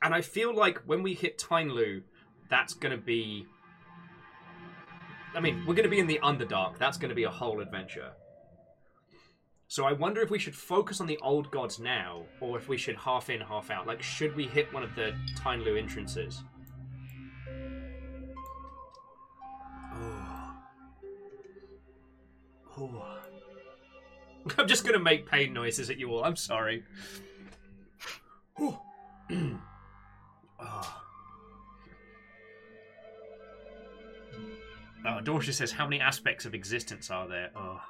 and 0.00 0.14
I 0.14 0.20
feel 0.20 0.54
like 0.54 0.78
when 0.86 1.02
we 1.02 1.14
hit 1.14 1.38
Tainlu, 1.38 2.02
that's 2.48 2.72
going 2.74 2.92
to 2.96 3.02
be. 3.04 3.46
I 5.34 5.40
mean, 5.40 5.64
we're 5.66 5.74
going 5.74 5.84
to 5.84 5.90
be 5.90 6.00
in 6.00 6.06
the 6.06 6.20
Underdark. 6.22 6.78
That's 6.78 6.98
going 6.98 7.10
to 7.10 7.14
be 7.14 7.24
a 7.24 7.30
whole 7.30 7.60
adventure. 7.60 8.12
So 9.68 9.84
I 9.84 9.92
wonder 9.92 10.20
if 10.20 10.30
we 10.30 10.38
should 10.40 10.56
focus 10.56 11.00
on 11.00 11.06
the 11.06 11.18
old 11.18 11.50
gods 11.52 11.78
now, 11.78 12.24
or 12.40 12.58
if 12.58 12.68
we 12.68 12.76
should 12.76 12.96
half 12.96 13.30
in, 13.30 13.40
half 13.40 13.70
out. 13.70 13.86
Like, 13.86 14.02
should 14.02 14.34
we 14.34 14.46
hit 14.46 14.72
one 14.74 14.82
of 14.82 14.96
the 14.96 15.14
Tainlu 15.38 15.78
entrances? 15.78 16.42
Oh. 19.94 20.52
Oh. 22.76 23.18
I'm 24.58 24.66
just 24.66 24.82
going 24.82 24.94
to 24.94 25.04
make 25.04 25.30
pain 25.30 25.52
noises 25.52 25.88
at 25.90 25.98
you 25.98 26.10
all. 26.10 26.24
I'm 26.24 26.36
sorry. 26.36 26.82
oh. 28.58 28.82
Ah. 30.62 30.99
Oh, 35.06 35.20
Dorsia 35.22 35.52
says, 35.52 35.72
"How 35.72 35.86
many 35.86 36.00
aspects 36.00 36.44
of 36.44 36.54
existence 36.54 37.10
are 37.10 37.26
there?" 37.28 37.50
Oh. 37.56 37.80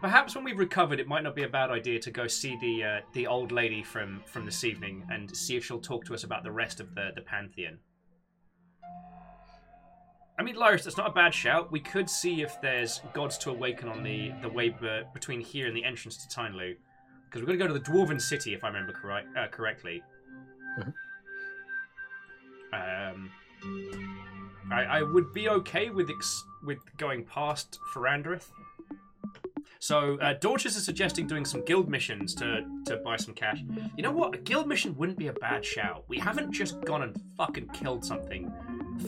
Perhaps 0.00 0.34
when 0.34 0.44
we've 0.44 0.58
recovered, 0.58 1.00
it 1.00 1.08
might 1.08 1.24
not 1.24 1.34
be 1.34 1.42
a 1.42 1.48
bad 1.48 1.70
idea 1.70 1.98
to 1.98 2.10
go 2.10 2.26
see 2.26 2.56
the 2.60 2.84
uh, 2.84 3.00
the 3.14 3.26
old 3.26 3.50
lady 3.50 3.82
from 3.82 4.22
from 4.26 4.44
this 4.44 4.62
evening 4.62 5.04
and 5.10 5.34
see 5.34 5.56
if 5.56 5.64
she'll 5.64 5.80
talk 5.80 6.04
to 6.04 6.14
us 6.14 6.24
about 6.24 6.44
the 6.44 6.52
rest 6.52 6.80
of 6.80 6.94
the 6.94 7.10
the 7.14 7.22
pantheon. 7.22 7.78
I 10.38 10.44
mean, 10.44 10.54
Lyris, 10.54 10.84
that's 10.84 10.96
not 10.96 11.08
a 11.08 11.12
bad 11.12 11.34
shout. 11.34 11.72
We 11.72 11.80
could 11.80 12.08
see 12.08 12.42
if 12.42 12.60
there's 12.60 13.00
gods 13.12 13.38
to 13.38 13.50
awaken 13.50 13.88
on 13.88 14.04
the 14.04 14.32
the 14.40 14.48
way 14.48 14.68
be- 14.68 15.02
between 15.12 15.40
here 15.40 15.66
and 15.66 15.76
the 15.76 15.84
entrance 15.84 16.16
to 16.24 16.28
Tynelu, 16.32 16.76
because 17.24 17.40
we're 17.40 17.46
going 17.46 17.58
to 17.58 17.66
go 17.66 17.72
to 17.72 17.78
the 17.78 17.84
Dwarven 17.84 18.20
City, 18.20 18.54
if 18.54 18.62
I 18.62 18.68
remember 18.68 18.92
correct, 18.92 19.36
uh, 19.36 19.48
correctly. 19.48 20.02
Um, 22.72 23.30
I, 24.70 24.84
I 24.84 25.02
would 25.02 25.32
be 25.32 25.48
okay 25.48 25.90
with 25.90 26.10
ex- 26.10 26.44
with 26.64 26.78
going 26.96 27.24
past 27.24 27.78
Ferandrith. 27.94 28.46
So 29.80 30.18
uh, 30.20 30.34
Dorcas 30.34 30.76
is 30.76 30.84
suggesting 30.84 31.26
doing 31.26 31.44
some 31.44 31.64
guild 31.64 31.88
missions 31.88 32.34
to 32.36 32.64
to 32.86 32.96
buy 32.98 33.16
some 33.16 33.34
cash. 33.34 33.62
You 33.96 34.02
know 34.02 34.10
what? 34.10 34.34
A 34.34 34.38
guild 34.38 34.66
mission 34.66 34.96
wouldn't 34.96 35.18
be 35.18 35.28
a 35.28 35.32
bad 35.32 35.64
shout. 35.64 36.04
We 36.08 36.18
haven't 36.18 36.52
just 36.52 36.80
gone 36.82 37.02
and 37.02 37.16
fucking 37.36 37.68
killed 37.68 38.04
something 38.04 38.52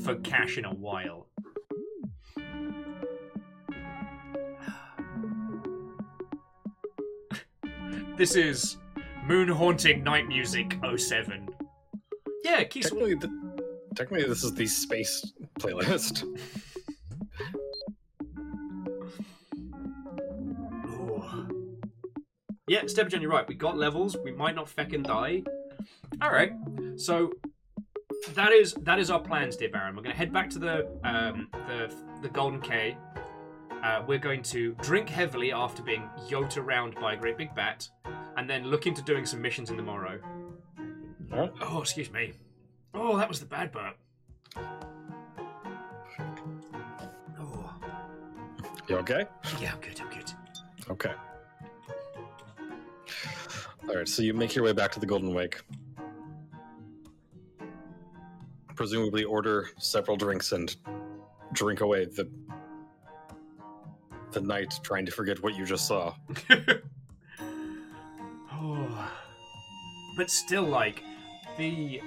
for 0.05 0.15
cash 0.17 0.59
in 0.59 0.65
a 0.65 0.73
while. 0.73 1.27
this 8.17 8.37
is 8.37 8.77
Moon 9.27 9.49
Haunting 9.49 10.05
Night 10.05 10.29
Music 10.29 10.79
07. 10.97 11.49
Yeah, 12.45 12.63
Keith. 12.65 12.85
Technically, 12.85 13.17
technically, 13.97 14.29
this 14.29 14.45
is 14.45 14.55
the 14.55 14.67
space 14.67 15.33
playlist. 15.61 16.25
Ooh. 20.87 21.23
Yeah, 22.67 22.83
Stepagen, 22.83 23.21
you're 23.21 23.31
right. 23.31 23.47
We 23.47 23.55
got 23.55 23.77
levels. 23.77 24.17
We 24.23 24.33
might 24.33 24.55
not 24.55 24.67
feckin' 24.67 25.05
die. 25.05 25.43
All 26.23 26.31
right. 26.31 26.53
So 26.97 27.33
that 28.35 28.53
is 28.53 28.75
that 28.83 28.99
is 28.99 29.11
our 29.11 29.21
plans, 29.21 29.57
dear 29.57 29.71
Baron. 29.71 29.97
We're 29.97 30.03
going 30.03 30.15
to 30.15 30.19
head 30.19 30.33
back 30.33 30.51
to 30.51 30.59
the 30.59 30.89
um, 31.05 31.49
the 31.67 31.95
the 32.23 32.29
Golden 32.29 32.61
K. 32.61 32.97
Uh, 33.83 34.03
we're 34.07 34.19
going 34.19 34.43
to 34.43 34.75
drink 34.83 35.09
heavily 35.09 35.53
after 35.53 35.83
being 35.83 36.09
yoked 36.29 36.59
around 36.59 36.95
by 36.97 37.15
a 37.15 37.17
great 37.17 37.39
big 37.39 37.55
bat, 37.55 37.89
and 38.37 38.49
then 38.49 38.65
look 38.65 38.87
into 38.87 39.03
doing 39.03 39.25
some 39.25 39.41
missions 39.41 39.71
in 39.71 39.77
the 39.77 39.83
morrow. 39.83 40.21
Alright. 41.33 41.53
Oh, 41.63 41.81
excuse 41.81 42.11
me. 42.13 42.33
Oh, 42.93 43.17
that 43.17 43.29
was 43.29 43.41
the 43.41 43.47
bad 43.47 43.73
burp. 43.73 43.97
You 48.91 48.97
okay? 48.97 49.25
yeah, 49.61 49.73
I'm 49.73 49.81
good. 49.81 50.01
I'm 50.01 50.09
good. 50.11 50.33
Okay. 50.91 51.13
All 53.89 53.95
right, 53.95 54.09
so 54.09 54.21
you 54.21 54.35
make 54.35 54.57
your 54.57 54.65
way 54.65 54.73
back 54.73 54.91
to 54.91 54.99
the 54.99 55.07
Golden 55.07 55.33
Wake. 55.33 55.61
Presumably, 58.75 59.23
order 59.23 59.69
several 59.79 60.17
drinks 60.17 60.51
and 60.51 60.75
drink 61.53 61.83
away 61.83 62.07
the 62.07 62.29
the 64.33 64.41
night 64.41 64.75
trying 64.83 65.07
to 65.07 65.13
forget 65.13 65.41
what 65.41 65.55
you 65.55 65.65
just 65.65 65.87
saw. 65.87 66.13
oh. 68.53 69.13
But 70.17 70.31
still, 70.31 70.65
like 70.65 71.01
the 71.59 72.01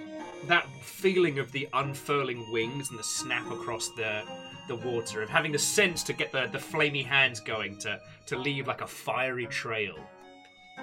that 0.48 0.68
feeling 0.82 1.40
of 1.40 1.52
the 1.52 1.68
unfurling 1.74 2.52
wings 2.52 2.90
and 2.90 3.00
the 3.00 3.04
snap 3.04 3.50
across 3.52 3.90
the 3.90 4.24
the 4.68 4.76
water, 4.76 5.22
of 5.22 5.30
having 5.30 5.52
the 5.52 5.60
sense 5.60 6.04
to 6.04 6.14
get 6.14 6.32
the 6.32 6.48
the 6.52 6.60
flamy 6.60 7.04
hands 7.04 7.40
going 7.40 7.78
to 7.80 8.00
to 8.28 8.38
leave 8.38 8.68
like 8.68 8.82
a 8.82 8.88
fiery 8.88 9.48
trail. 9.48 9.96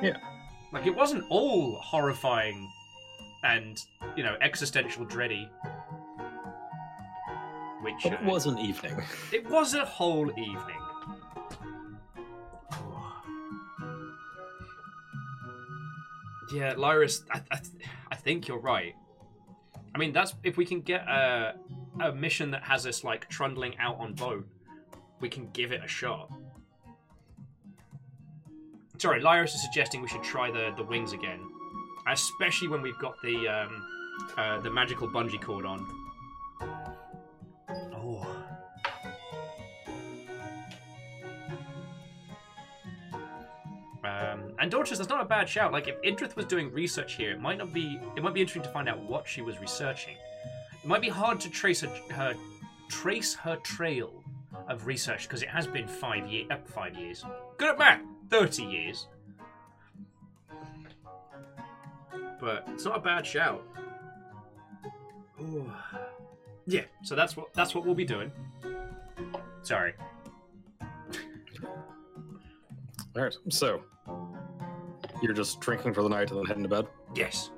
Yeah. 0.02 0.16
Like 0.72 0.86
it 0.86 0.94
wasn't 0.94 1.24
all 1.28 1.76
horrifying 1.76 2.70
and 3.42 3.82
you 4.16 4.22
know 4.22 4.36
existential 4.40 5.06
dready. 5.06 5.48
Which 7.82 8.04
uh, 8.04 8.10
it 8.10 8.22
was 8.24 8.46
an 8.46 8.58
evening. 8.58 8.94
it 9.32 9.48
was 9.48 9.74
a 9.74 9.84
whole 9.84 10.30
evening. 10.30 10.76
Yeah, 16.52 16.74
Lyris, 16.74 17.22
I, 17.30 17.42
I, 17.52 17.60
I 18.10 18.16
think 18.16 18.48
you're 18.48 18.58
right. 18.58 18.94
I 19.94 19.98
mean, 19.98 20.12
that's 20.12 20.34
if 20.44 20.56
we 20.56 20.64
can 20.64 20.80
get 20.80 21.02
a, 21.02 21.54
a 22.00 22.12
mission 22.12 22.50
that 22.52 22.62
has 22.62 22.86
us 22.86 23.02
like 23.04 23.28
trundling 23.28 23.76
out 23.78 23.98
on 23.98 24.14
boat, 24.14 24.46
we 25.20 25.28
can 25.28 25.50
give 25.52 25.72
it 25.72 25.82
a 25.84 25.88
shot. 25.88 26.30
Sorry, 28.98 29.20
Lyris 29.20 29.54
is 29.54 29.62
suggesting 29.62 30.02
we 30.02 30.08
should 30.08 30.22
try 30.22 30.50
the, 30.50 30.72
the 30.76 30.84
wings 30.84 31.12
again, 31.12 31.40
especially 32.06 32.68
when 32.68 32.82
we've 32.82 32.98
got 32.98 33.14
the 33.22 33.48
um, 33.48 33.86
uh, 34.36 34.60
the 34.60 34.70
magical 34.70 35.08
bungee 35.08 35.40
cord 35.40 35.64
on. 35.64 35.86
Um, 44.20 44.52
and 44.58 44.70
Dorchester, 44.70 44.98
that's 44.98 45.08
not 45.08 45.22
a 45.22 45.28
bad 45.28 45.48
shout. 45.48 45.72
Like 45.72 45.88
if 45.88 46.00
Ildrith 46.02 46.36
was 46.36 46.44
doing 46.44 46.70
research 46.72 47.14
here, 47.14 47.30
it 47.30 47.40
might 47.40 47.58
not 47.58 47.72
be. 47.72 47.98
It 48.16 48.22
might 48.22 48.34
be 48.34 48.40
interesting 48.40 48.62
to 48.62 48.68
find 48.68 48.88
out 48.88 49.00
what 49.02 49.26
she 49.26 49.40
was 49.40 49.58
researching. 49.58 50.16
It 50.82 50.86
might 50.86 51.00
be 51.00 51.08
hard 51.08 51.40
to 51.40 51.50
trace 51.50 51.80
her, 51.80 51.88
her 52.10 52.34
trace 52.88 53.34
her 53.34 53.56
trail 53.56 54.22
of 54.68 54.86
research 54.86 55.22
because 55.22 55.42
it 55.42 55.48
has 55.48 55.66
been 55.66 55.88
five 55.88 56.26
year, 56.26 56.44
uh, 56.50 56.56
five 56.66 56.96
years. 56.96 57.24
Good 57.56 57.70
at 57.70 57.78
math, 57.78 58.02
thirty 58.28 58.64
years. 58.64 59.06
But 62.40 62.68
it's 62.72 62.84
not 62.84 62.96
a 62.96 63.00
bad 63.00 63.26
shout. 63.26 63.62
Ooh. 65.40 65.70
Yeah, 66.66 66.84
so 67.02 67.14
that's 67.14 67.36
what 67.36 67.52
that's 67.54 67.74
what 67.74 67.86
we'll 67.86 67.94
be 67.94 68.04
doing. 68.04 68.30
Sorry. 69.62 69.94
All 73.16 73.22
right, 73.22 73.36
so 73.48 73.82
you're 75.22 75.34
just 75.34 75.60
drinking 75.60 75.94
for 75.94 76.02
the 76.02 76.08
night 76.08 76.30
and 76.30 76.38
then 76.38 76.46
heading 76.46 76.62
to 76.62 76.68
bed. 76.68 76.86
Yes. 77.14 77.50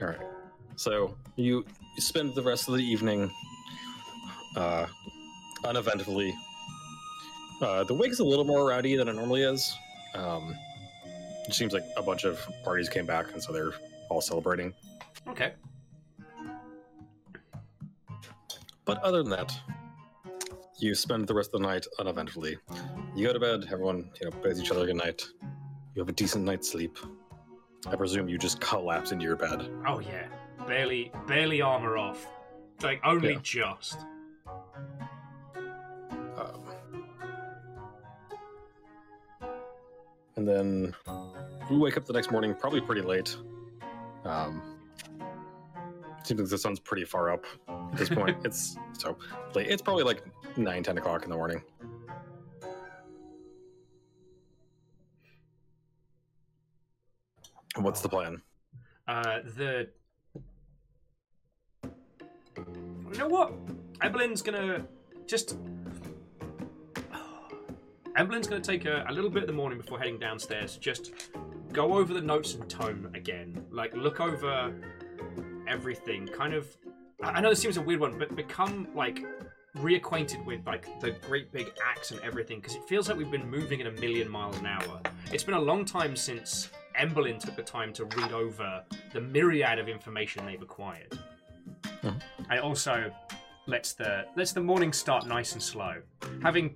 All 0.00 0.08
right. 0.08 0.18
So 0.76 1.14
you, 1.36 1.64
spend 1.98 2.34
the 2.34 2.42
rest 2.42 2.68
of 2.68 2.74
the 2.74 2.82
evening 2.82 3.30
uh, 4.56 4.86
uneventfully. 5.64 6.34
Uh, 7.60 7.84
the 7.84 7.92
wake's 7.92 8.20
a 8.20 8.24
little 8.24 8.44
more 8.44 8.66
rowdy 8.66 8.96
than 8.96 9.08
it 9.08 9.14
normally 9.14 9.42
is. 9.42 9.76
Um, 10.14 10.56
it 11.46 11.52
seems 11.52 11.74
like 11.74 11.84
a 11.96 12.02
bunch 12.02 12.24
of 12.24 12.40
parties 12.64 12.88
came 12.88 13.04
back, 13.04 13.32
and 13.32 13.42
so 13.42 13.52
they're 13.52 13.72
all 14.08 14.22
celebrating. 14.22 14.72
Okay. 15.28 15.52
But 18.86 19.02
other 19.02 19.22
than 19.22 19.30
that, 19.30 19.54
you 20.80 20.94
spend 20.94 21.26
the 21.26 21.34
rest 21.34 21.50
of 21.54 21.60
the 21.60 21.66
night 21.66 21.86
uneventfully. 21.98 22.56
You 23.14 23.26
go 23.26 23.32
to 23.32 23.40
bed. 23.40 23.66
Everyone, 23.70 24.10
you 24.20 24.28
know, 24.30 24.36
bids 24.42 24.60
each 24.60 24.70
other 24.70 24.86
good 24.86 24.96
night. 24.96 25.22
You 25.94 26.00
have 26.00 26.08
a 26.08 26.12
decent 26.12 26.44
night's 26.44 26.70
sleep. 26.70 26.98
I 27.86 27.96
presume 27.96 28.28
you 28.28 28.38
just 28.38 28.60
collapse 28.60 29.12
into 29.12 29.24
your 29.24 29.36
bed. 29.36 29.68
Oh 29.86 30.00
yeah. 30.00 30.28
Barely 30.66 31.10
barely 31.26 31.60
armor 31.62 31.96
off. 31.98 32.26
Like 32.82 33.00
only 33.04 33.32
Yeah. 33.34 33.38
just. 33.42 33.98
Um, 36.36 36.64
and 40.36 40.46
then 40.48 40.94
we 41.70 41.76
wake 41.78 41.96
up 41.96 42.04
the 42.06 42.12
next 42.12 42.30
morning, 42.30 42.54
probably 42.54 42.80
pretty 42.80 43.02
late. 43.02 43.36
Um, 44.24 44.79
seems 46.22 46.40
like 46.40 46.50
the 46.50 46.58
sun's 46.58 46.80
pretty 46.80 47.04
far 47.04 47.30
up 47.30 47.44
at 47.68 47.96
this 47.96 48.08
point. 48.08 48.36
it's 48.44 48.76
so 48.98 49.16
late. 49.54 49.68
It's 49.68 49.82
probably 49.82 50.04
like 50.04 50.22
9, 50.56 50.82
10 50.82 50.98
o'clock 50.98 51.24
in 51.24 51.30
the 51.30 51.36
morning. 51.36 51.62
And 57.76 57.84
What's 57.84 58.00
the 58.00 58.08
plan? 58.08 58.42
Uh 59.06 59.40
the 59.56 59.88
You 61.84 63.18
know 63.18 63.28
what? 63.28 63.52
Evelyn's 64.02 64.42
gonna 64.42 64.86
just 65.26 65.56
Evelyn's 68.16 68.46
gonna 68.46 68.60
take 68.60 68.84
a, 68.84 69.04
a 69.08 69.12
little 69.12 69.30
bit 69.30 69.42
of 69.44 69.46
the 69.46 69.52
morning 69.52 69.78
before 69.78 69.98
heading 69.98 70.18
downstairs, 70.18 70.76
just 70.76 71.12
go 71.72 71.94
over 71.94 72.12
the 72.12 72.20
notes 72.20 72.54
and 72.54 72.68
tome 72.68 73.10
again. 73.14 73.64
Like 73.70 73.94
look 73.94 74.20
over 74.20 74.74
everything, 75.70 76.26
kind 76.26 76.54
of 76.54 76.66
I 77.22 77.40
know 77.40 77.50
this 77.50 77.60
seems 77.60 77.76
a 77.76 77.82
weird 77.82 78.00
one, 78.00 78.18
but 78.18 78.34
become 78.34 78.88
like 78.94 79.24
reacquainted 79.76 80.44
with 80.44 80.66
like 80.66 81.00
the 81.00 81.12
great 81.28 81.52
big 81.52 81.70
axe 81.86 82.10
and 82.10 82.20
everything 82.20 82.60
because 82.60 82.74
it 82.74 82.82
feels 82.88 83.08
like 83.08 83.16
we've 83.16 83.30
been 83.30 83.48
moving 83.48 83.80
at 83.80 83.86
a 83.86 83.92
million 83.92 84.28
miles 84.28 84.58
an 84.58 84.66
hour. 84.66 85.00
It's 85.32 85.44
been 85.44 85.54
a 85.54 85.60
long 85.60 85.84
time 85.84 86.16
since 86.16 86.70
Emberlin 86.98 87.38
took 87.38 87.56
the 87.56 87.62
time 87.62 87.92
to 87.94 88.04
read 88.04 88.32
over 88.32 88.82
the 89.12 89.20
myriad 89.20 89.78
of 89.78 89.88
information 89.88 90.44
they've 90.44 90.60
acquired. 90.60 91.18
Mhm. 92.02 92.20
And 92.48 92.60
also 92.60 93.12
lets 93.66 93.92
the 93.92 94.26
lets 94.34 94.52
the 94.52 94.60
morning 94.60 94.92
start 94.92 95.26
nice 95.26 95.52
and 95.52 95.62
slow. 95.62 96.02
Having 96.42 96.70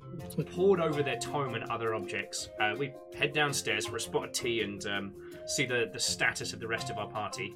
pored 0.55 0.81
over 0.81 1.03
their 1.03 1.19
tome 1.19 1.55
and 1.55 1.65
other 1.65 1.95
objects, 1.95 2.51
uh, 2.61 2.75
we 2.79 2.93
head 3.17 3.33
downstairs 3.33 3.87
for 3.87 3.97
a 3.97 4.01
spot 4.01 4.25
of 4.25 4.33
tea 4.33 4.61
and 4.61 4.87
um, 4.87 5.15
see 5.47 5.65
the, 5.67 5.91
the 5.93 5.99
status 5.99 6.53
of 6.53 6.61
the 6.61 6.69
rest 6.69 6.91
of 6.91 6.99
our 6.99 7.09
party. 7.09 7.55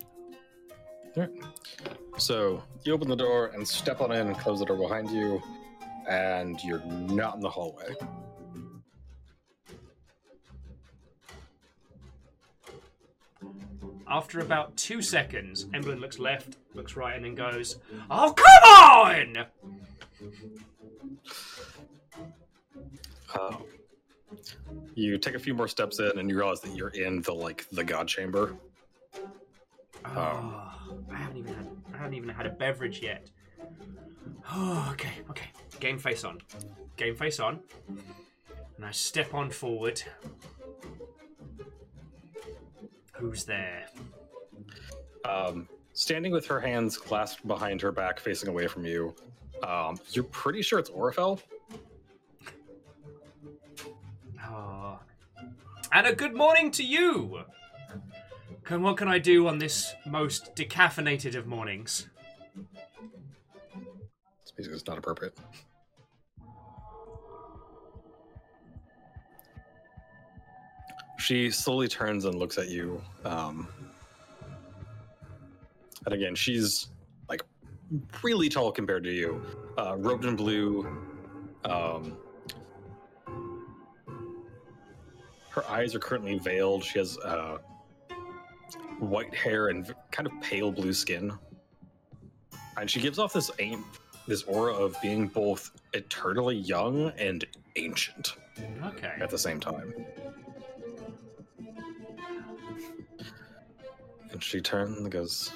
So 2.19 2.63
you 2.85 2.93
open 2.93 3.09
the 3.09 3.17
door 3.17 3.47
and 3.55 3.67
step 3.67 4.01
on 4.01 4.13
in, 4.13 4.27
and 4.27 4.39
close 4.39 4.59
the 4.59 4.67
door 4.67 4.77
behind 4.77 5.11
you, 5.11 5.41
and 6.09 6.63
you're 6.65 6.85
not 6.85 7.37
in 7.37 7.41
the 7.41 7.51
hallway. 7.51 7.95
After 14.11 14.41
about 14.41 14.77
two 14.77 15.03
seconds, 15.03 15.67
Emblem 15.75 16.01
looks 16.01 16.19
left, 16.19 16.57
looks 16.75 16.97
right, 16.97 17.15
and 17.15 17.25
then 17.25 17.35
goes, 17.35 17.77
"Oh 18.11 18.33
come 18.33 18.65
on!" 18.65 19.47
Uh, 23.35 23.57
you 24.95 25.19
take 25.19 25.35
a 25.35 25.39
few 25.39 25.55
more 25.55 25.69
steps 25.69 26.01
in, 26.01 26.19
and 26.19 26.31
you 26.31 26.37
realize 26.37 26.61
that 26.63 26.75
you're 26.75 26.89
in 26.89 27.21
the 27.23 27.35
like 27.35 27.67
the 27.71 27.85
god 27.85 28.09
chamber. 28.09 28.57
Oh, 30.05 30.73
I 31.11 31.17
haven't 31.17 31.39
even 31.39 31.55
had 31.55 31.67
I 31.95 31.97
haven't 31.99 32.15
even 32.15 32.29
had 32.29 32.47
a 32.47 32.51
beverage 32.51 33.03
yet. 33.03 33.31
Oh, 34.51 34.89
okay, 34.93 35.13
okay. 35.31 35.49
Game 35.81 35.99
face 35.99 36.25
on. 36.25 36.41
Game 36.97 37.15
face 37.15 37.41
on. 37.41 37.61
And 38.77 38.87
I 38.87 38.91
step 38.93 39.35
on 39.35 39.51
forward. 39.51 40.03
Who's 43.13 43.45
there? 43.45 43.87
Um, 45.25 45.69
standing 45.93 46.33
with 46.33 46.47
her 46.47 46.61
hands 46.61 46.97
clasped 46.97 47.47
behind 47.47 47.83
her 47.83 47.93
back, 47.93 48.21
facing 48.21 48.49
away 48.49 48.69
from 48.69 48.85
you. 48.85 49.15
Um, 49.63 49.99
you're 50.11 50.25
pretty 50.25 50.63
sure 50.63 50.79
it's 50.79 50.91
Orifel. 50.91 51.41
Oh. 54.45 54.99
And 55.93 56.07
a 56.07 56.15
good 56.15 56.35
morning 56.35 56.71
to 56.73 56.85
you! 56.85 57.41
Can, 58.69 58.83
what 58.83 58.99
can 58.99 59.09
I 59.09 59.19
do 59.19 59.49
on 59.49 59.57
this 59.57 59.95
most 60.05 60.55
decaffeinated 60.55 61.35
of 61.35 61.47
mornings? 61.47 62.07
It's 64.59 64.87
not 64.87 64.99
appropriate. 64.99 65.35
She 71.19 71.51
slowly 71.51 71.89
turns 71.89 72.27
and 72.27 72.35
looks 72.35 72.59
at 72.59 72.69
you. 72.69 73.01
Um, 73.25 73.69
and 76.05 76.13
again, 76.13 76.35
she's 76.35 76.89
like 77.31 77.43
really 78.23 78.51
tall 78.51 78.71
compared 78.71 79.03
to 79.05 79.11
you. 79.11 79.43
Uh, 79.79 79.97
robed 79.97 80.27
in 80.27 80.37
blue. 80.37 80.87
Um, 81.65 82.19
her 85.49 85.65
eyes 85.71 85.95
are 85.95 86.01
currently 86.01 86.39
veiled. 86.39 86.85
She 86.85 86.99
has 86.99 87.17
uh, 87.21 87.57
white 89.01 89.35
hair 89.35 89.69
and 89.69 89.95
kind 90.11 90.27
of 90.27 90.33
pale 90.41 90.71
blue 90.73 90.93
skin. 90.93 91.33
And 92.77 92.91
she 92.91 93.01
gives 93.01 93.19
off 93.19 93.33
this 93.33 93.51
aim, 93.59 93.85
this 94.27 94.43
aura 94.45 94.75
of 94.75 94.97
being 95.03 95.27
both 95.29 95.71
eternally 95.95 96.57
young 96.57 97.11
and 97.19 97.45
ancient 97.77 98.35
Okay. 98.85 99.13
at 99.21 99.31
the 99.31 99.39
same 99.39 99.61
time. 99.61 99.93
And 104.31 104.43
she 104.43 104.61
turns 104.61 104.99
and 104.99 105.11
goes, 105.11 105.51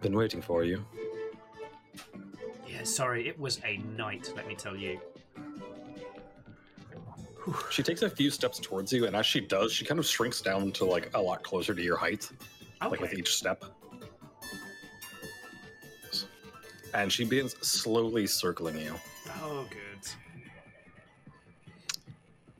Been 0.00 0.16
waiting 0.16 0.40
for 0.40 0.64
you. 0.64 0.84
Yeah, 2.66 2.84
sorry, 2.84 3.26
it 3.28 3.38
was 3.38 3.60
a 3.64 3.78
night, 3.78 4.32
let 4.36 4.46
me 4.46 4.54
tell 4.54 4.76
you. 4.76 5.00
She 7.70 7.82
takes 7.82 8.02
a 8.02 8.10
few 8.10 8.30
steps 8.30 8.58
towards 8.58 8.92
you, 8.92 9.06
and 9.06 9.14
as 9.16 9.26
she 9.26 9.40
does, 9.40 9.72
she 9.72 9.84
kind 9.84 9.98
of 9.98 10.06
shrinks 10.06 10.40
down 10.40 10.72
to 10.72 10.84
like 10.84 11.10
a 11.14 11.20
lot 11.20 11.42
closer 11.42 11.74
to 11.74 11.82
your 11.82 11.96
height, 11.96 12.30
like 12.80 13.00
with 13.00 13.14
each 13.14 13.34
step. 13.36 13.64
And 16.94 17.12
she 17.12 17.24
begins 17.24 17.54
slowly 17.60 18.26
circling 18.26 18.78
you. 18.78 18.94
Oh, 19.42 19.66
good. 19.70 19.88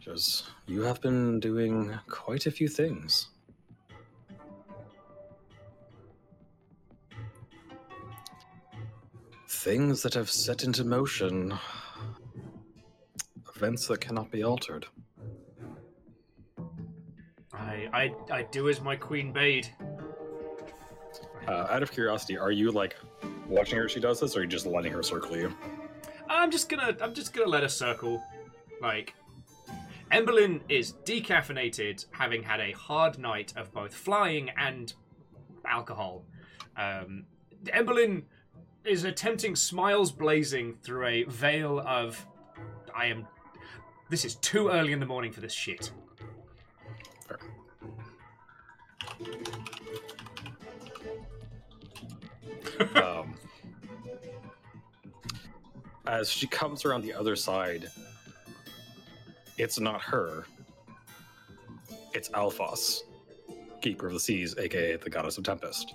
Goes, 0.04 0.48
You 0.66 0.82
have 0.82 1.00
been 1.02 1.38
doing 1.38 1.94
quite 2.08 2.46
a 2.46 2.50
few 2.50 2.66
things. 2.66 3.28
Things 9.48 10.02
that 10.02 10.14
have 10.14 10.30
set 10.30 10.64
into 10.64 10.82
motion 10.84 11.58
events 13.58 13.88
that 13.88 14.00
cannot 14.00 14.30
be 14.30 14.44
altered. 14.44 14.86
I, 17.52 17.88
I, 17.92 18.14
I 18.30 18.42
do 18.52 18.68
as 18.68 18.80
my 18.80 18.94
queen 18.94 19.32
bade. 19.32 19.68
Uh, 21.48 21.66
out 21.68 21.82
of 21.82 21.90
curiosity, 21.90 22.38
are 22.38 22.52
you 22.52 22.70
like 22.70 22.94
watching 23.48 23.78
her 23.78 23.86
as 23.86 23.90
she 23.90 23.98
does 23.98 24.20
this, 24.20 24.36
or 24.36 24.40
are 24.40 24.42
you 24.42 24.48
just 24.48 24.64
letting 24.64 24.92
her 24.92 25.02
circle 25.02 25.36
you? 25.36 25.52
I'm 26.28 26.52
just 26.52 26.68
gonna, 26.68 26.96
I'm 27.02 27.14
just 27.14 27.32
gonna 27.32 27.48
let 27.48 27.64
her 27.64 27.68
circle. 27.68 28.22
Like, 28.80 29.14
Emberlin 30.12 30.60
is 30.68 30.92
decaffeinated, 31.04 32.06
having 32.12 32.44
had 32.44 32.60
a 32.60 32.70
hard 32.72 33.18
night 33.18 33.54
of 33.56 33.72
both 33.72 33.92
flying 33.92 34.50
and 34.56 34.92
alcohol. 35.66 36.22
Um, 36.76 37.24
Emberlin 37.64 38.22
is 38.84 39.02
attempting 39.02 39.56
smiles 39.56 40.12
blazing 40.12 40.76
through 40.80 41.06
a 41.06 41.24
veil 41.24 41.80
of, 41.80 42.24
I 42.94 43.06
am. 43.06 43.26
This 44.10 44.24
is 44.24 44.36
too 44.36 44.68
early 44.68 44.92
in 44.92 45.00
the 45.00 45.06
morning 45.06 45.32
for 45.32 45.40
this 45.40 45.52
shit. 45.52 45.90
Fair. 47.26 47.38
um, 53.04 53.34
as 56.06 56.30
she 56.30 56.46
comes 56.46 56.86
around 56.86 57.02
the 57.02 57.12
other 57.12 57.36
side, 57.36 57.90
it's 59.58 59.78
not 59.78 60.00
her. 60.00 60.46
It's 62.14 62.30
Alphos, 62.30 63.02
Keeper 63.82 64.06
of 64.06 64.14
the 64.14 64.20
Seas, 64.20 64.56
aka 64.56 64.96
the 64.96 65.10
Goddess 65.10 65.36
of 65.36 65.44
Tempest. 65.44 65.94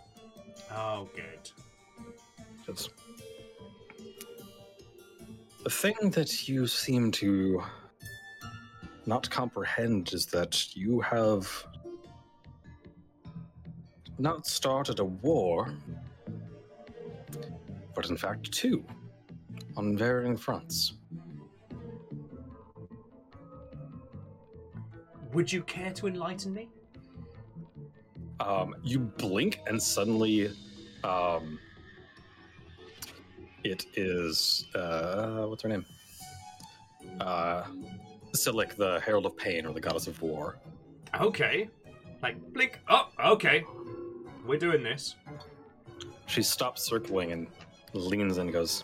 Oh, 0.71 1.09
good. 1.15 1.49
The 5.63 5.69
thing 5.69 6.11
that 6.11 6.47
you 6.47 6.67
seem 6.67 7.11
to 7.13 7.63
not 9.05 9.29
comprehend 9.29 10.13
is 10.13 10.25
that 10.27 10.75
you 10.75 11.01
have 11.01 11.65
not 14.17 14.45
started 14.45 14.99
a 14.99 15.05
war, 15.05 15.73
but 17.95 18.09
in 18.09 18.17
fact 18.17 18.51
two, 18.51 18.83
on 19.75 19.97
varying 19.97 20.37
fronts. 20.37 20.93
Would 25.33 25.51
you 25.51 25.63
care 25.63 25.91
to 25.93 26.07
enlighten 26.07 26.53
me? 26.53 26.69
Um, 28.39 28.75
you 28.83 28.99
blink 28.99 29.59
and 29.67 29.81
suddenly, 29.81 30.51
um, 31.03 31.59
it 33.63 33.85
is 33.95 34.67
uh, 34.75 35.45
what's 35.45 35.63
her 35.63 35.69
name? 35.69 35.85
Uh, 37.19 37.63
Silic, 38.35 38.75
the 38.75 38.99
Herald 38.99 39.25
of 39.25 39.37
Pain, 39.37 39.65
or 39.65 39.73
the 39.73 39.81
Goddess 39.81 40.07
of 40.07 40.21
War. 40.21 40.57
Okay. 41.19 41.69
Like, 42.21 42.37
blink. 42.53 42.79
Oh, 42.89 43.09
okay. 43.25 43.63
We're 44.45 44.59
doing 44.59 44.83
this. 44.83 45.15
She 46.25 46.41
stops 46.41 46.81
circling 46.81 47.31
and 47.31 47.47
leans 47.93 48.37
in 48.37 48.43
and 48.43 48.53
goes, 48.53 48.83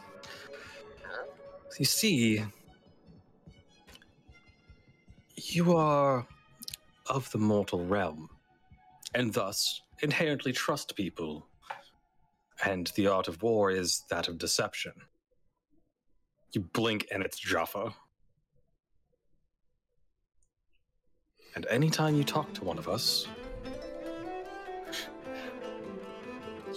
You 1.79 1.85
see, 1.85 2.43
you 5.35 5.75
are 5.75 6.27
of 7.07 7.29
the 7.31 7.37
mortal 7.37 7.85
realm, 7.85 8.29
and 9.15 9.33
thus 9.33 9.81
inherently 10.01 10.51
trust 10.51 10.95
people. 10.95 11.47
And 12.63 12.87
the 12.95 13.07
art 13.07 13.27
of 13.27 13.41
war 13.41 13.71
is 13.71 14.03
that 14.09 14.27
of 14.27 14.37
deception. 14.37 14.91
You 16.51 16.61
blink 16.61 17.07
and 17.11 17.23
it's 17.23 17.39
Jaffa. 17.39 17.93
And 21.55 21.65
anytime 21.67 22.15
you 22.15 22.23
talk 22.23 22.53
to 22.53 22.63
one 22.63 22.77
of 22.77 22.87
us, 22.87 23.27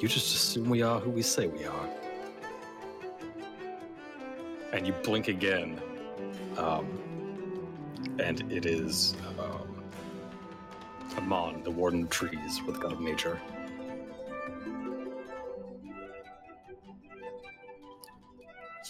you 0.01 0.09
just 0.09 0.35
assume 0.35 0.69
we 0.69 0.83
are 0.83 0.99
who 0.99 1.11
we 1.11 1.23
say 1.23 1.47
we 1.47 1.65
are. 1.65 1.89
and 4.73 4.87
you 4.87 4.93
blink 5.05 5.29
again, 5.29 5.81
um, 6.57 6.87
and 8.19 8.51
it 8.51 8.65
is 8.67 9.15
um, 9.39 9.85
Amon, 11.19 11.63
the 11.63 11.71
warden 11.71 12.05
of 12.05 12.11
trees, 12.11 12.63
with 12.67 12.81
god 12.81 12.93
of 12.93 13.01
nature. 13.01 13.39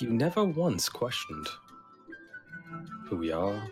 You 0.00 0.10
never 0.10 0.44
once 0.44 0.88
questioned 0.88 1.48
who 3.06 3.16
we 3.16 3.32
are, 3.32 3.62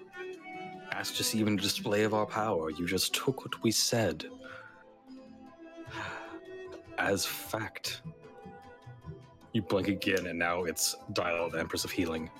to 1.16 1.24
see 1.24 1.38
even 1.38 1.54
a 1.54 1.62
display 1.62 2.02
of 2.04 2.14
our 2.14 2.26
power. 2.26 2.70
You 2.70 2.86
just 2.86 3.14
took 3.14 3.44
what 3.44 3.62
we 3.62 3.70
said 3.70 4.26
as 6.98 7.24
fact. 7.24 8.02
You 9.52 9.62
blink 9.62 9.88
again, 9.88 10.26
and 10.26 10.38
now 10.38 10.64
it's 10.64 10.94
Dial 11.12 11.50
the 11.50 11.58
Empress 11.58 11.84
of 11.84 11.90
Healing. 11.90 12.30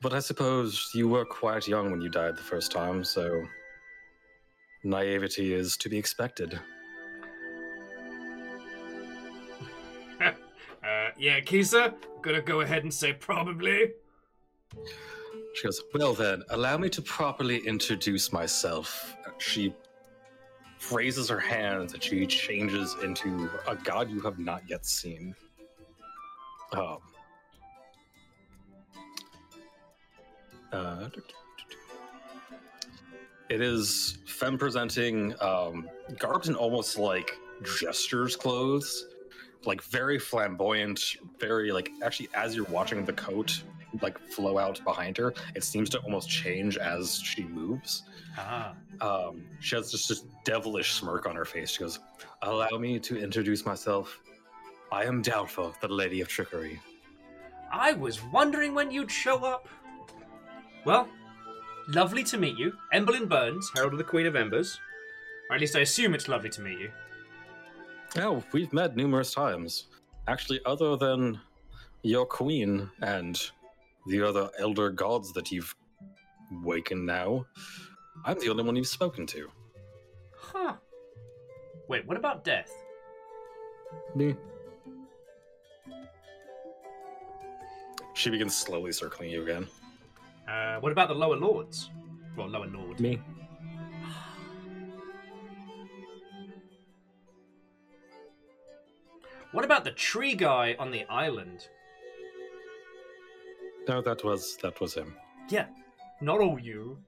But 0.00 0.12
I 0.12 0.20
suppose 0.20 0.90
you 0.94 1.08
were 1.08 1.24
quite 1.24 1.66
young 1.66 1.90
when 1.90 2.00
you 2.00 2.08
died 2.08 2.36
the 2.36 2.42
first 2.42 2.70
time, 2.70 3.04
so 3.04 3.42
naivety 4.82 5.54
is 5.54 5.76
to 5.78 5.88
be 5.88 5.96
expected. 5.96 6.58
Yeah, 11.18 11.40
Kisa, 11.40 11.94
I'm 11.94 12.22
gonna 12.22 12.42
go 12.42 12.60
ahead 12.60 12.82
and 12.82 12.92
say 12.92 13.12
probably. 13.12 13.92
She 15.54 15.62
goes, 15.62 15.82
Well 15.94 16.14
then, 16.14 16.42
allow 16.50 16.76
me 16.76 16.88
to 16.90 17.02
properly 17.02 17.58
introduce 17.58 18.32
myself. 18.32 19.16
She 19.38 19.74
raises 20.90 21.28
her 21.28 21.40
hands 21.40 21.94
and 21.94 22.02
she 22.02 22.26
changes 22.26 22.96
into 23.02 23.48
a 23.66 23.74
god 23.76 24.10
you 24.10 24.20
have 24.20 24.38
not 24.38 24.62
yet 24.68 24.84
seen. 24.84 25.34
Um, 26.72 26.98
uh, 30.72 31.08
it 33.48 33.60
is 33.60 34.18
femme 34.26 34.58
presenting, 34.58 35.34
um, 35.40 35.88
garbed 36.18 36.48
in 36.48 36.56
almost 36.56 36.98
like 36.98 37.38
gestures 37.62 38.34
clothes, 38.34 39.06
like 39.66 39.82
very 39.82 40.18
flamboyant, 40.18 41.16
very 41.38 41.72
like 41.72 41.90
actually 42.02 42.28
as 42.34 42.54
you're 42.54 42.64
watching 42.66 43.04
the 43.04 43.12
coat 43.12 43.62
like 44.02 44.18
flow 44.18 44.58
out 44.58 44.82
behind 44.84 45.16
her, 45.16 45.34
it 45.54 45.64
seems 45.64 45.88
to 45.90 45.98
almost 46.00 46.28
change 46.28 46.76
as 46.76 47.20
she 47.20 47.44
moves. 47.44 48.02
Ah. 48.36 48.74
Um, 49.00 49.44
she 49.60 49.76
has 49.76 49.90
just 49.90 50.08
this 50.08 50.24
devilish 50.44 50.94
smirk 50.94 51.26
on 51.26 51.36
her 51.36 51.44
face. 51.44 51.70
She 51.70 51.80
goes, 51.80 52.00
Allow 52.42 52.78
me 52.78 52.98
to 53.00 53.16
introduce 53.16 53.64
myself. 53.64 54.20
I 54.90 55.04
am 55.04 55.22
Doubtful, 55.22 55.74
the 55.80 55.88
Lady 55.88 56.20
of 56.20 56.28
Trickery. 56.28 56.80
I 57.72 57.92
was 57.92 58.22
wondering 58.22 58.74
when 58.74 58.90
you'd 58.90 59.10
show 59.10 59.44
up. 59.44 59.68
Well, 60.84 61.08
lovely 61.88 62.22
to 62.24 62.38
meet 62.38 62.56
you. 62.56 62.72
Emberlin 62.92 63.28
Burns, 63.28 63.70
Herald 63.74 63.92
of 63.92 63.98
the 63.98 64.04
Queen 64.04 64.26
of 64.26 64.36
Embers. 64.36 64.78
Or 65.50 65.56
at 65.56 65.60
least 65.60 65.76
I 65.76 65.80
assume 65.80 66.14
it's 66.14 66.28
lovely 66.28 66.50
to 66.50 66.60
meet 66.60 66.78
you. 66.78 66.90
Oh, 68.16 68.44
we've 68.52 68.72
met 68.72 68.96
numerous 68.96 69.34
times. 69.34 69.88
Actually, 70.28 70.60
other 70.64 70.96
than 70.96 71.40
your 72.02 72.24
queen 72.24 72.88
and 73.02 73.40
the 74.06 74.22
other 74.22 74.50
elder 74.58 74.90
gods 74.90 75.32
that 75.32 75.50
you've 75.50 75.74
wakened 76.62 77.04
now, 77.04 77.44
I'm 78.24 78.38
the 78.38 78.50
only 78.50 78.62
one 78.62 78.76
you've 78.76 78.86
spoken 78.86 79.26
to. 79.28 79.48
Huh. 80.36 80.74
Wait, 81.88 82.06
what 82.06 82.16
about 82.16 82.44
death? 82.44 82.72
Me. 84.14 84.36
She 88.14 88.30
begins 88.30 88.56
slowly 88.56 88.92
circling 88.92 89.30
you 89.30 89.42
again. 89.42 89.66
Uh, 90.48 90.76
what 90.78 90.92
about 90.92 91.08
the 91.08 91.14
lower 91.14 91.36
lords? 91.36 91.90
Well, 92.36 92.48
lower 92.48 92.66
lord. 92.66 93.00
Me. 93.00 93.20
What 99.54 99.64
about 99.64 99.84
the 99.84 99.92
tree 99.92 100.34
guy 100.34 100.74
on 100.80 100.90
the 100.90 101.04
island? 101.04 101.68
No, 103.86 104.02
that 104.02 104.24
was 104.24 104.56
that 104.62 104.80
was 104.80 104.94
him. 104.94 105.14
Yeah, 105.48 105.66
not 106.20 106.40
all 106.40 106.58
you. 106.58 106.98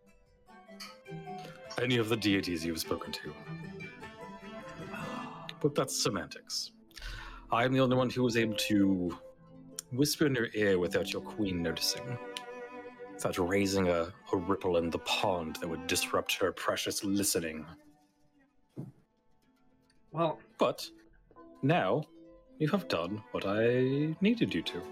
Any 1.82 1.96
of 1.96 2.08
the 2.08 2.16
deities 2.16 2.64
you've 2.64 2.78
spoken 2.78 3.10
to. 3.10 3.34
But 5.60 5.74
that's 5.74 6.00
semantics. 6.00 6.70
I'm 7.50 7.72
the 7.72 7.80
only 7.80 7.96
one 7.96 8.10
who 8.10 8.22
was 8.22 8.36
able 8.36 8.54
to 8.54 9.18
whisper 9.90 10.26
in 10.26 10.36
your 10.36 10.48
ear 10.54 10.78
without 10.78 11.12
your 11.12 11.22
queen 11.22 11.64
noticing. 11.64 12.16
Without 13.12 13.38
raising 13.38 13.88
a, 13.88 14.12
a 14.32 14.36
ripple 14.36 14.76
in 14.76 14.90
the 14.90 15.00
pond 15.00 15.56
that 15.56 15.68
would 15.68 15.88
disrupt 15.88 16.34
her 16.34 16.52
precious 16.52 17.02
listening. 17.02 17.66
Well, 20.12 20.38
But 20.58 20.88
now 21.62 22.04
you 22.58 22.68
have 22.68 22.88
done 22.88 23.22
what 23.32 23.44
I 23.46 24.14
needed 24.20 24.54
you 24.54 24.62
to. 24.62 24.82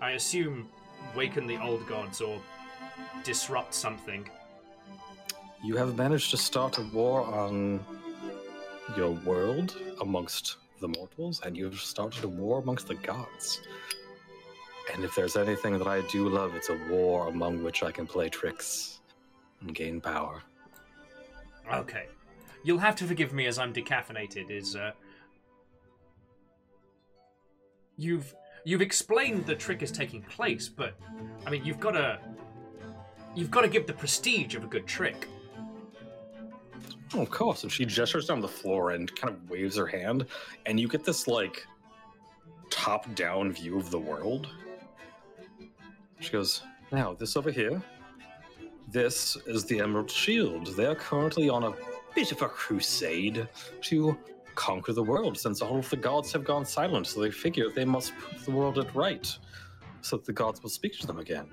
I 0.00 0.12
assume 0.12 0.68
waken 1.14 1.46
the 1.46 1.60
old 1.60 1.86
gods 1.86 2.20
or 2.20 2.40
disrupt 3.24 3.74
something. 3.74 4.28
You 5.64 5.76
have 5.76 5.96
managed 5.96 6.30
to 6.30 6.36
start 6.36 6.78
a 6.78 6.82
war 6.92 7.22
on 7.22 7.80
your 8.96 9.10
world 9.10 9.76
amongst 10.00 10.56
the 10.80 10.88
mortals, 10.88 11.42
and 11.44 11.56
you've 11.56 11.80
started 11.80 12.24
a 12.24 12.28
war 12.28 12.58
amongst 12.60 12.88
the 12.88 12.94
gods. 12.94 13.60
And 14.92 15.04
if 15.04 15.14
there's 15.14 15.36
anything 15.36 15.78
that 15.78 15.86
I 15.86 16.00
do 16.08 16.28
love, 16.28 16.54
it's 16.54 16.70
a 16.70 16.78
war 16.88 17.28
among 17.28 17.62
which 17.62 17.82
I 17.82 17.92
can 17.92 18.06
play 18.06 18.28
tricks 18.28 19.00
and 19.60 19.74
gain 19.74 20.00
power. 20.00 20.42
Okay. 21.72 22.06
You'll 22.64 22.78
have 22.78 22.96
to 22.96 23.04
forgive 23.04 23.32
me 23.32 23.46
as 23.46 23.58
I'm 23.58 23.72
decaffeinated, 23.72 24.50
is 24.50 24.76
uh 24.76 24.92
You've 28.00 28.34
you've 28.64 28.80
explained 28.80 29.44
the 29.44 29.54
trick 29.54 29.82
is 29.82 29.92
taking 29.92 30.22
place, 30.22 30.70
but 30.70 30.94
I 31.46 31.50
mean 31.50 31.64
you've 31.66 31.80
gotta 31.80 32.18
you've 33.34 33.50
gotta 33.50 33.68
give 33.68 33.86
the 33.86 33.92
prestige 33.92 34.54
of 34.54 34.64
a 34.64 34.66
good 34.66 34.86
trick. 34.86 35.28
Oh, 37.12 37.20
of 37.20 37.30
course. 37.30 37.62
And 37.62 37.70
she 37.70 37.84
gestures 37.84 38.26
down 38.26 38.40
the 38.40 38.48
floor 38.48 38.92
and 38.92 39.14
kind 39.16 39.34
of 39.34 39.50
waves 39.50 39.76
her 39.76 39.86
hand, 39.86 40.24
and 40.64 40.80
you 40.80 40.88
get 40.88 41.04
this 41.04 41.28
like 41.28 41.66
top 42.70 43.14
down 43.14 43.52
view 43.52 43.78
of 43.78 43.90
the 43.90 43.98
world. 43.98 44.48
She 46.20 46.30
goes, 46.30 46.62
Now, 46.92 47.12
this 47.12 47.36
over 47.36 47.50
here, 47.50 47.82
this 48.88 49.36
is 49.46 49.66
the 49.66 49.80
Emerald 49.80 50.10
Shield. 50.10 50.68
They 50.68 50.86
are 50.86 50.94
currently 50.94 51.50
on 51.50 51.64
a 51.64 51.74
bit 52.14 52.32
of 52.32 52.40
a 52.40 52.48
crusade 52.48 53.46
to 53.82 54.16
conquer 54.60 54.92
the 54.92 55.02
world 55.02 55.38
since 55.38 55.62
all 55.62 55.78
of 55.78 55.88
the 55.88 55.96
gods 55.96 56.30
have 56.34 56.44
gone 56.44 56.66
silent, 56.66 57.06
so 57.06 57.18
they 57.18 57.30
figure 57.30 57.70
they 57.70 57.84
must 57.86 58.12
put 58.18 58.44
the 58.44 58.50
world 58.50 58.78
at 58.78 58.94
right 58.94 59.26
so 60.02 60.16
that 60.16 60.26
the 60.26 60.34
gods 60.34 60.62
will 60.62 60.68
speak 60.68 60.98
to 60.98 61.06
them 61.06 61.18
again. 61.18 61.46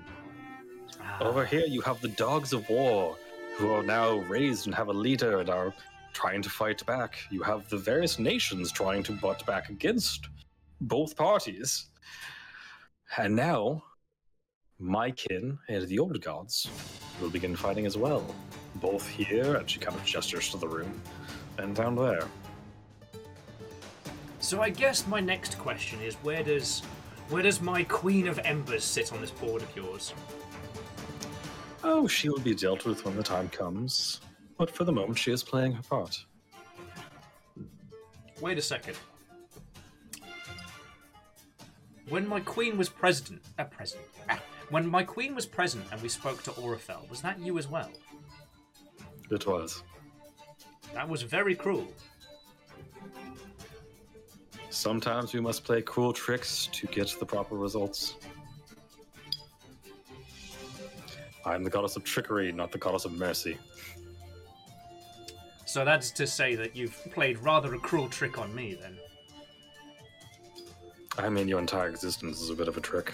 Ah. 1.00 1.22
Over 1.22 1.46
here, 1.46 1.64
you 1.64 1.80
have 1.80 2.02
the 2.02 2.14
dogs 2.26 2.52
of 2.52 2.68
war 2.68 3.16
who 3.56 3.70
are 3.72 3.82
now 3.82 4.18
raised 4.34 4.66
and 4.66 4.74
have 4.74 4.88
a 4.88 4.92
leader 4.92 5.38
and 5.40 5.48
are 5.48 5.72
trying 6.12 6.42
to 6.42 6.50
fight 6.50 6.84
back. 6.84 7.16
You 7.30 7.42
have 7.42 7.66
the 7.70 7.78
various 7.78 8.18
nations 8.18 8.70
trying 8.70 9.02
to 9.04 9.12
butt 9.12 9.44
back 9.46 9.70
against 9.70 10.28
both 10.82 11.16
parties. 11.16 11.86
And 13.16 13.34
now, 13.34 13.82
my 14.78 15.12
kin 15.12 15.58
and 15.70 15.88
the 15.88 15.98
old 15.98 16.20
gods 16.20 16.68
will 17.22 17.30
begin 17.30 17.56
fighting 17.56 17.86
as 17.86 17.96
well. 17.96 18.22
Both 18.74 19.08
here, 19.08 19.56
and 19.56 19.68
she 19.70 19.78
kind 19.78 19.96
of 19.96 20.04
gestures 20.04 20.50
to 20.50 20.58
the 20.58 20.68
room, 20.68 20.92
and 21.56 21.74
down 21.74 21.96
there. 21.96 22.28
So 24.40 24.62
I 24.62 24.70
guess 24.70 25.06
my 25.06 25.20
next 25.20 25.58
question 25.58 26.00
is 26.00 26.14
where 26.16 26.42
does 26.42 26.80
where 27.28 27.42
does 27.42 27.60
my 27.60 27.82
Queen 27.84 28.26
of 28.28 28.38
Embers 28.40 28.84
sit 28.84 29.12
on 29.12 29.20
this 29.20 29.30
board 29.30 29.62
of 29.62 29.76
yours? 29.76 30.14
Oh, 31.84 32.06
she 32.06 32.28
will 32.28 32.40
be 32.40 32.54
dealt 32.54 32.86
with 32.86 33.04
when 33.04 33.16
the 33.16 33.22
time 33.22 33.48
comes. 33.48 34.20
But 34.56 34.70
for 34.70 34.84
the 34.84 34.92
moment, 34.92 35.18
she 35.18 35.30
is 35.30 35.42
playing 35.42 35.72
her 35.72 35.82
part. 35.82 36.24
Wait 38.40 38.58
a 38.58 38.62
second. 38.62 38.96
When 42.08 42.26
my 42.26 42.40
queen 42.40 42.78
was 42.78 42.88
president, 42.88 43.42
uh, 43.58 43.64
president. 43.64 44.08
Ah, 44.30 44.40
when 44.70 44.88
my 44.88 45.02
queen 45.02 45.34
was 45.34 45.44
present 45.44 45.84
and 45.92 46.00
we 46.00 46.08
spoke 46.08 46.42
to 46.44 46.50
Aurafel, 46.52 47.08
was 47.10 47.20
that 47.20 47.38
you 47.38 47.58
as 47.58 47.68
well? 47.68 47.90
It 49.30 49.46
was. 49.46 49.82
That 50.94 51.08
was 51.08 51.22
very 51.22 51.54
cruel. 51.54 51.92
Sometimes 54.70 55.32
we 55.32 55.40
must 55.40 55.64
play 55.64 55.82
cruel 55.82 56.12
tricks 56.12 56.68
to 56.72 56.86
get 56.86 57.14
the 57.18 57.26
proper 57.26 57.56
results. 57.56 58.14
I'm 61.44 61.64
the 61.64 61.70
goddess 61.70 61.96
of 61.96 62.04
trickery, 62.04 62.52
not 62.52 62.72
the 62.72 62.78
goddess 62.78 63.04
of 63.04 63.12
mercy. 63.12 63.58
So 65.64 65.84
that's 65.84 66.10
to 66.12 66.26
say 66.26 66.54
that 66.54 66.76
you've 66.76 66.96
played 67.12 67.38
rather 67.38 67.74
a 67.74 67.78
cruel 67.78 68.08
trick 68.08 68.38
on 68.38 68.54
me, 68.54 68.76
then. 68.80 68.98
I 71.16 71.28
mean, 71.28 71.48
your 71.48 71.58
entire 71.58 71.88
existence 71.88 72.40
is 72.40 72.50
a 72.50 72.54
bit 72.54 72.68
of 72.68 72.76
a 72.76 72.80
trick. 72.80 73.12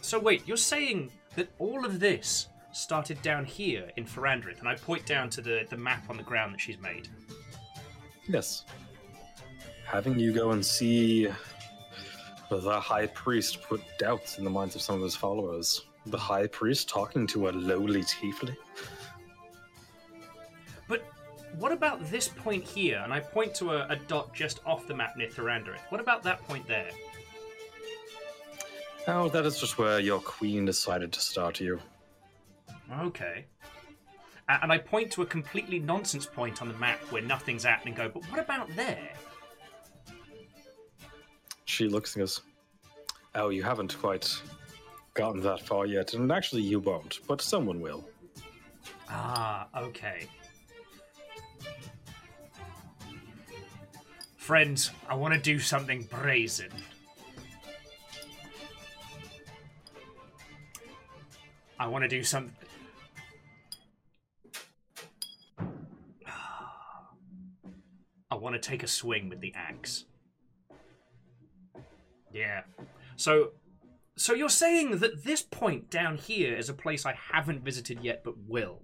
So 0.00 0.18
wait, 0.18 0.46
you're 0.46 0.56
saying 0.56 1.10
that 1.36 1.48
all 1.58 1.84
of 1.84 2.00
this 2.00 2.48
started 2.72 3.20
down 3.22 3.44
here 3.44 3.90
in 3.96 4.04
Ferandrith, 4.04 4.58
and 4.58 4.68
I 4.68 4.74
point 4.74 5.06
down 5.06 5.30
to 5.30 5.40
the, 5.40 5.66
the 5.70 5.76
map 5.76 6.10
on 6.10 6.16
the 6.16 6.22
ground 6.22 6.54
that 6.54 6.60
she's 6.60 6.80
made. 6.80 7.08
Yes. 8.28 8.64
Having 9.90 10.20
you 10.20 10.32
go 10.32 10.52
and 10.52 10.64
see 10.64 11.28
the 12.48 12.80
High 12.80 13.06
Priest 13.08 13.60
put 13.60 13.82
doubts 13.98 14.38
in 14.38 14.44
the 14.44 14.50
minds 14.50 14.76
of 14.76 14.82
some 14.82 14.94
of 14.94 15.02
his 15.02 15.16
followers. 15.16 15.86
The 16.06 16.16
High 16.16 16.46
Priest 16.46 16.88
talking 16.88 17.26
to 17.26 17.48
a 17.48 17.50
lowly 17.50 18.02
tiefling. 18.02 18.56
But 20.86 21.02
what 21.58 21.72
about 21.72 22.08
this 22.08 22.28
point 22.28 22.62
here? 22.62 23.00
And 23.02 23.12
I 23.12 23.18
point 23.18 23.52
to 23.56 23.72
a, 23.72 23.88
a 23.88 23.96
dot 23.96 24.32
just 24.32 24.60
off 24.64 24.86
the 24.86 24.94
map 24.94 25.16
near 25.16 25.28
Thorandorith. 25.28 25.80
What 25.88 26.00
about 26.00 26.22
that 26.22 26.40
point 26.46 26.68
there? 26.68 26.90
Oh, 29.08 29.28
that 29.30 29.44
is 29.44 29.58
just 29.58 29.76
where 29.76 29.98
your 29.98 30.20
queen 30.20 30.66
decided 30.66 31.10
to 31.12 31.20
start 31.20 31.58
you. 31.58 31.80
Okay. 33.00 33.44
And 34.48 34.70
I 34.72 34.78
point 34.78 35.10
to 35.12 35.22
a 35.22 35.26
completely 35.26 35.80
nonsense 35.80 36.26
point 36.26 36.62
on 36.62 36.68
the 36.68 36.74
map 36.74 37.00
where 37.10 37.22
nothing's 37.22 37.64
at 37.64 37.84
and 37.86 37.96
go, 37.96 38.08
but 38.08 38.22
what 38.30 38.38
about 38.38 38.68
there? 38.76 39.10
She 41.80 41.88
looks 41.88 42.14
and 42.14 42.20
goes, 42.20 42.42
Oh, 43.34 43.48
you 43.48 43.62
haven't 43.62 43.98
quite 43.98 44.30
gotten 45.14 45.40
that 45.40 45.62
far 45.62 45.86
yet, 45.86 46.12
and 46.12 46.30
actually 46.30 46.60
you 46.60 46.78
won't, 46.78 47.20
but 47.26 47.40
someone 47.40 47.80
will. 47.80 48.06
Ah, 49.08 49.66
okay. 49.74 50.26
Friends, 54.36 54.90
I 55.08 55.14
want 55.14 55.32
to 55.32 55.40
do 55.40 55.58
something 55.58 56.02
brazen. 56.02 56.68
I 61.78 61.86
want 61.86 62.02
to 62.02 62.08
do 62.08 62.22
something. 62.22 62.54
I 68.30 68.34
want 68.34 68.54
to 68.54 68.60
take 68.60 68.82
a 68.82 68.86
swing 68.86 69.30
with 69.30 69.40
the 69.40 69.54
axe. 69.56 70.04
Yeah. 72.32 72.62
So 73.16 73.52
so 74.16 74.34
you're 74.34 74.48
saying 74.48 74.98
that 74.98 75.24
this 75.24 75.42
point 75.42 75.90
down 75.90 76.18
here 76.18 76.54
is 76.54 76.68
a 76.68 76.74
place 76.74 77.06
I 77.06 77.14
haven't 77.32 77.64
visited 77.64 78.00
yet 78.02 78.22
but 78.24 78.34
will. 78.46 78.82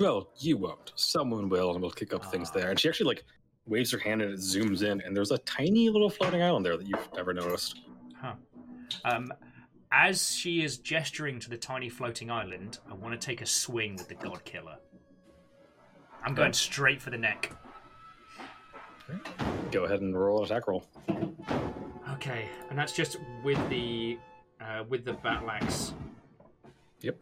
Well, 0.00 0.30
you 0.38 0.56
won't. 0.56 0.92
Someone 0.94 1.48
will, 1.48 1.72
and 1.72 1.82
we'll 1.82 1.90
kick 1.90 2.14
up 2.14 2.24
things 2.26 2.52
there. 2.52 2.70
And 2.70 2.78
she 2.78 2.88
actually 2.88 3.08
like 3.08 3.24
waves 3.66 3.90
her 3.90 3.98
hand 3.98 4.22
and 4.22 4.32
it 4.32 4.38
zooms 4.38 4.82
in, 4.82 5.00
and 5.02 5.16
there's 5.16 5.32
a 5.32 5.38
tiny 5.38 5.90
little 5.90 6.08
floating 6.08 6.42
island 6.42 6.64
there 6.64 6.76
that 6.76 6.86
you've 6.86 7.08
never 7.14 7.34
noticed. 7.34 7.80
Huh. 8.20 8.34
Um, 9.04 9.32
as 9.92 10.34
she 10.34 10.62
is 10.62 10.78
gesturing 10.78 11.40
to 11.40 11.50
the 11.50 11.56
tiny 11.56 11.88
floating 11.88 12.30
island, 12.30 12.78
I 12.90 12.94
want 12.94 13.18
to 13.18 13.26
take 13.26 13.40
a 13.40 13.46
swing 13.46 13.96
with 13.96 14.08
the 14.08 14.14
God 14.14 14.44
Killer. 14.44 14.76
I'm 16.24 16.34
going 16.34 16.52
straight 16.52 17.00
for 17.00 17.10
the 17.10 17.18
neck. 17.18 17.52
Go 19.70 19.84
ahead 19.84 20.00
and 20.00 20.18
roll 20.18 20.38
an 20.38 20.44
attack 20.44 20.66
roll. 20.68 20.84
Okay, 22.14 22.48
and 22.68 22.78
that's 22.78 22.92
just 22.92 23.18
with 23.44 23.58
the 23.68 24.18
uh, 24.60 24.84
with 24.88 25.04
the 25.04 25.12
battle 25.14 25.50
axe. 25.50 25.92
Yep. 27.00 27.16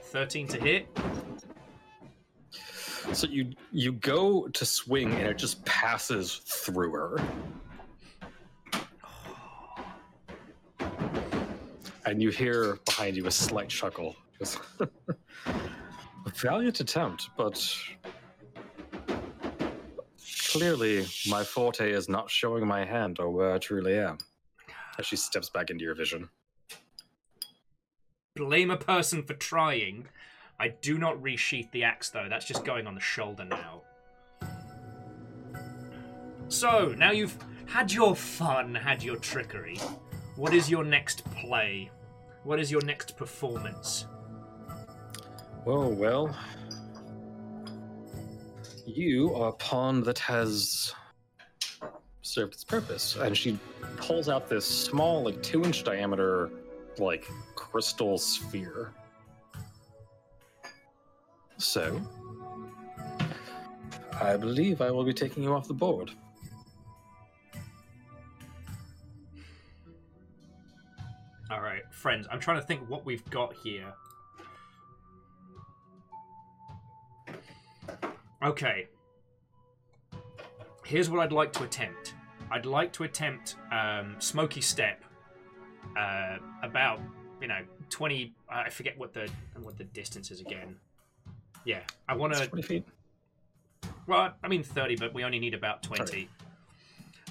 Thirteen 0.00 0.46
to 0.48 0.60
hit. 0.60 0.86
So 3.12 3.26
you 3.26 3.52
you 3.72 3.92
go 3.92 4.48
to 4.48 4.64
swing 4.64 5.12
and 5.12 5.26
it 5.26 5.38
just 5.38 5.64
passes 5.64 6.36
through 6.44 6.92
her. 6.92 7.18
And 12.06 12.22
you 12.22 12.28
hear 12.28 12.78
behind 12.84 13.16
you 13.16 13.26
a 13.26 13.30
slight 13.30 13.70
chuckle. 13.70 14.14
A 16.26 16.30
valiant 16.30 16.80
attempt, 16.80 17.30
but 17.36 17.76
clearly 20.54 21.04
my 21.28 21.42
forte 21.42 21.90
is 21.90 22.08
not 22.08 22.30
showing 22.30 22.64
my 22.64 22.84
hand 22.84 23.18
or 23.18 23.28
where 23.28 23.52
I 23.52 23.58
truly 23.58 23.98
am. 23.98 24.18
As 24.98 25.04
she 25.04 25.16
steps 25.16 25.50
back 25.50 25.70
into 25.70 25.84
your 25.84 25.96
vision. 25.96 26.28
Blame 28.36 28.70
a 28.70 28.76
person 28.76 29.24
for 29.24 29.34
trying. 29.34 30.06
I 30.60 30.68
do 30.68 30.96
not 30.96 31.20
resheath 31.20 31.72
the 31.72 31.82
axe 31.82 32.10
though. 32.10 32.28
That's 32.30 32.44
just 32.44 32.64
going 32.64 32.86
on 32.86 32.94
the 32.94 33.00
shoulder 33.00 33.44
now. 33.44 33.82
So 36.46 36.94
now 36.96 37.10
you've 37.10 37.36
had 37.66 37.92
your 37.92 38.14
fun, 38.14 38.76
had 38.76 39.02
your 39.02 39.16
trickery. 39.16 39.78
What 40.36 40.54
is 40.54 40.70
your 40.70 40.84
next 40.84 41.24
play? 41.32 41.90
What 42.44 42.60
is 42.60 42.70
your 42.70 42.84
next 42.84 43.16
performance? 43.16 44.06
Oh, 45.66 45.88
well. 45.88 46.36
You 48.86 49.34
are 49.34 49.48
a 49.48 49.52
pawn 49.52 50.02
that 50.02 50.18
has 50.18 50.94
served 52.22 52.54
its 52.54 52.64
purpose. 52.64 53.16
And 53.16 53.36
she 53.36 53.58
pulls 53.96 54.28
out 54.28 54.48
this 54.48 54.66
small, 54.66 55.24
like 55.24 55.42
two 55.42 55.62
inch 55.64 55.84
diameter, 55.84 56.50
like 56.98 57.26
crystal 57.54 58.18
sphere. 58.18 58.92
So, 61.56 62.00
I 64.20 64.36
believe 64.36 64.80
I 64.80 64.90
will 64.90 65.04
be 65.04 65.14
taking 65.14 65.42
you 65.42 65.54
off 65.54 65.66
the 65.66 65.74
board. 65.74 66.10
All 71.50 71.60
right, 71.60 71.82
friends. 71.92 72.26
I'm 72.30 72.40
trying 72.40 72.60
to 72.60 72.66
think 72.66 72.88
what 72.88 73.06
we've 73.06 73.24
got 73.30 73.54
here. 73.54 73.92
Okay. 78.44 78.88
Here's 80.84 81.08
what 81.08 81.20
I'd 81.20 81.32
like 81.32 81.52
to 81.54 81.64
attempt. 81.64 82.14
I'd 82.50 82.66
like 82.66 82.92
to 82.94 83.04
attempt 83.04 83.56
um, 83.72 84.16
Smoky 84.18 84.60
Step. 84.60 85.02
Uh, 85.98 86.38
about 86.62 87.00
you 87.40 87.46
know 87.46 87.60
twenty. 87.88 88.34
I 88.48 88.70
forget 88.70 88.98
what 88.98 89.12
the 89.12 89.30
what 89.62 89.78
the 89.78 89.84
distance 89.84 90.30
is 90.30 90.40
again. 90.40 90.76
Yeah, 91.64 91.80
I 92.08 92.14
want 92.16 92.34
to. 92.34 92.46
20 92.46 92.62
feet. 92.62 92.84
Well, 94.06 94.34
I 94.42 94.48
mean 94.48 94.62
30, 94.62 94.96
but 94.96 95.14
we 95.14 95.24
only 95.24 95.38
need 95.38 95.54
about 95.54 95.82
20. 95.82 96.28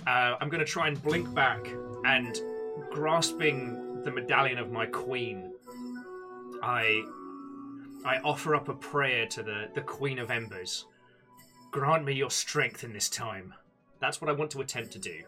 Uh, 0.08 0.10
I'm 0.10 0.50
going 0.50 0.60
to 0.60 0.66
try 0.66 0.88
and 0.88 1.02
blink 1.04 1.32
back 1.36 1.68
and 2.06 2.40
grasping 2.92 4.02
the 4.04 4.12
medallion 4.12 4.58
of 4.58 4.72
my 4.72 4.86
queen, 4.86 5.52
I 6.62 7.04
I 8.06 8.20
offer 8.24 8.56
up 8.56 8.68
a 8.68 8.74
prayer 8.74 9.26
to 9.28 9.44
the, 9.44 9.70
the 9.74 9.82
Queen 9.82 10.20
of 10.20 10.30
Embers. 10.30 10.86
Grant 11.74 12.06
me 12.06 12.14
your 12.14 12.30
strength 12.30 12.84
in 12.84 12.94
this 12.94 13.10
time. 13.10 13.52
That's 14.00 14.22
what 14.22 14.30
I 14.30 14.34
want 14.34 14.52
to 14.52 14.62
attempt 14.62 14.92
to 14.92 15.00
do. 15.00 15.24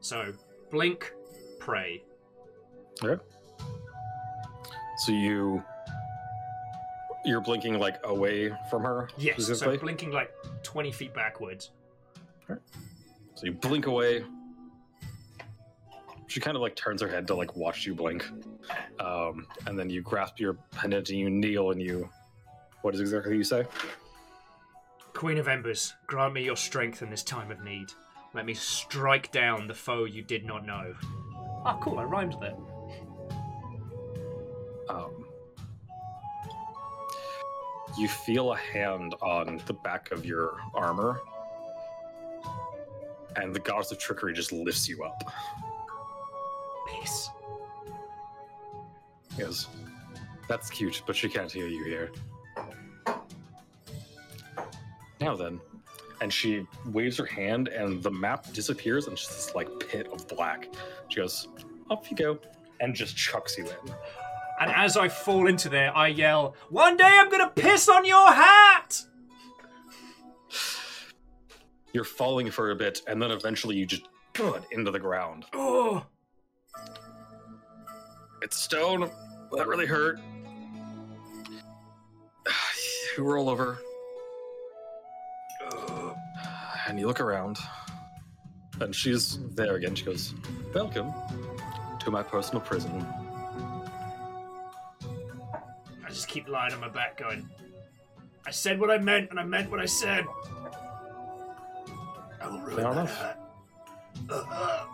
So, 0.00 0.32
blink, 0.68 1.12
pray. 1.60 2.02
Okay. 3.00 3.22
So 4.98 5.12
you 5.12 5.62
you're 7.24 7.40
blinking 7.40 7.78
like 7.78 8.00
away 8.02 8.52
from 8.68 8.82
her. 8.82 9.08
Yes, 9.16 9.46
so 9.46 9.76
blinking 9.76 10.10
like 10.10 10.32
20 10.64 10.90
feet 10.90 11.14
backwards. 11.14 11.70
So 12.48 12.56
you 13.44 13.52
blink 13.52 13.86
away. 13.86 14.24
She 16.26 16.40
kind 16.40 16.56
of 16.56 16.60
like 16.60 16.74
turns 16.74 17.02
her 17.02 17.08
head 17.08 17.28
to 17.28 17.36
like 17.36 17.54
watch 17.54 17.86
you 17.86 17.94
blink, 17.94 18.28
um, 18.98 19.46
and 19.66 19.78
then 19.78 19.88
you 19.88 20.02
grasp 20.02 20.40
your 20.40 20.54
pendant 20.72 21.08
and 21.10 21.18
you 21.18 21.30
kneel 21.30 21.70
and 21.70 21.80
you. 21.80 22.08
What 22.82 22.94
is 22.94 23.00
exactly 23.00 23.36
you 23.36 23.44
say? 23.44 23.64
Queen 25.14 25.38
of 25.38 25.46
Embers, 25.46 25.94
grant 26.08 26.34
me 26.34 26.44
your 26.44 26.56
strength 26.56 27.00
in 27.00 27.08
this 27.08 27.22
time 27.22 27.52
of 27.52 27.62
need. 27.62 27.86
Let 28.34 28.44
me 28.44 28.52
strike 28.52 29.30
down 29.30 29.68
the 29.68 29.74
foe 29.74 30.04
you 30.04 30.22
did 30.22 30.44
not 30.44 30.66
know. 30.66 30.92
Ah, 31.64 31.78
cool, 31.80 32.00
I 32.00 32.04
rhymed 32.04 32.36
there. 32.40 32.56
Um, 34.88 35.24
you 37.96 38.08
feel 38.08 38.52
a 38.52 38.56
hand 38.56 39.14
on 39.22 39.62
the 39.66 39.72
back 39.72 40.10
of 40.10 40.26
your 40.26 40.56
armor, 40.74 41.20
and 43.36 43.54
the 43.54 43.60
goddess 43.60 43.92
of 43.92 43.98
trickery 43.98 44.34
just 44.34 44.52
lifts 44.52 44.88
you 44.88 45.04
up. 45.04 45.32
Peace. 46.88 47.30
He 49.36 49.42
goes, 49.42 49.68
That's 50.48 50.68
cute, 50.70 51.02
but 51.06 51.14
she 51.14 51.28
can't 51.28 51.50
hear 51.50 51.68
you 51.68 51.84
here. 51.84 52.10
Now 55.20 55.36
then. 55.36 55.60
And 56.20 56.32
she 56.32 56.66
waves 56.86 57.16
her 57.18 57.26
hand, 57.26 57.68
and 57.68 58.02
the 58.02 58.10
map 58.10 58.50
disappears, 58.52 59.06
and 59.06 59.14
it's 59.14 59.22
just 59.26 59.34
this 59.48 59.54
like 59.54 59.68
pit 59.80 60.08
of 60.12 60.26
black. 60.28 60.68
She 61.08 61.16
goes, 61.20 61.48
Off 61.90 62.10
you 62.10 62.16
go, 62.16 62.38
and 62.80 62.94
just 62.94 63.16
chucks 63.16 63.58
you 63.58 63.64
in. 63.64 63.94
And 64.60 64.70
as 64.70 64.96
I 64.96 65.08
fall 65.08 65.48
into 65.48 65.68
there, 65.68 65.94
I 65.96 66.08
yell, 66.08 66.54
One 66.70 66.96
day 66.96 67.04
I'm 67.20 67.28
gonna 67.30 67.50
piss 67.54 67.88
on 67.88 68.04
your 68.04 68.32
hat! 68.32 69.02
You're 71.92 72.04
falling 72.04 72.50
for 72.50 72.70
a 72.70 72.76
bit, 72.76 73.02
and 73.06 73.20
then 73.20 73.30
eventually 73.30 73.76
you 73.76 73.86
just 73.86 74.08
good 74.32 74.64
into 74.72 74.90
the 74.90 74.98
ground. 74.98 75.44
Oh, 75.52 76.04
It's 78.42 78.56
stone. 78.56 79.10
That 79.52 79.66
really 79.66 79.86
hurt? 79.86 80.20
You 83.16 83.22
roll 83.22 83.48
over. 83.48 83.78
And 86.94 87.00
you 87.00 87.08
look 87.08 87.20
around. 87.20 87.58
And 88.80 88.94
she's 88.94 89.40
there 89.56 89.74
again. 89.74 89.96
She 89.96 90.04
goes, 90.04 90.32
Welcome 90.72 91.12
to 91.98 92.10
my 92.12 92.22
personal 92.22 92.60
prison. 92.60 93.04
I 95.02 96.08
just 96.08 96.28
keep 96.28 96.46
lying 96.46 96.72
on 96.72 96.78
my 96.78 96.88
back, 96.88 97.18
going, 97.18 97.50
I 98.46 98.52
said 98.52 98.78
what 98.78 98.92
I 98.92 98.98
meant, 98.98 99.30
and 99.30 99.40
I 99.40 99.42
meant 99.42 99.72
what 99.72 99.80
I 99.80 99.86
said. 99.86 100.24
I 102.40 102.46
will 102.48 102.60
ruin 102.60 102.76
Fair 102.76 103.08
that 104.28 104.86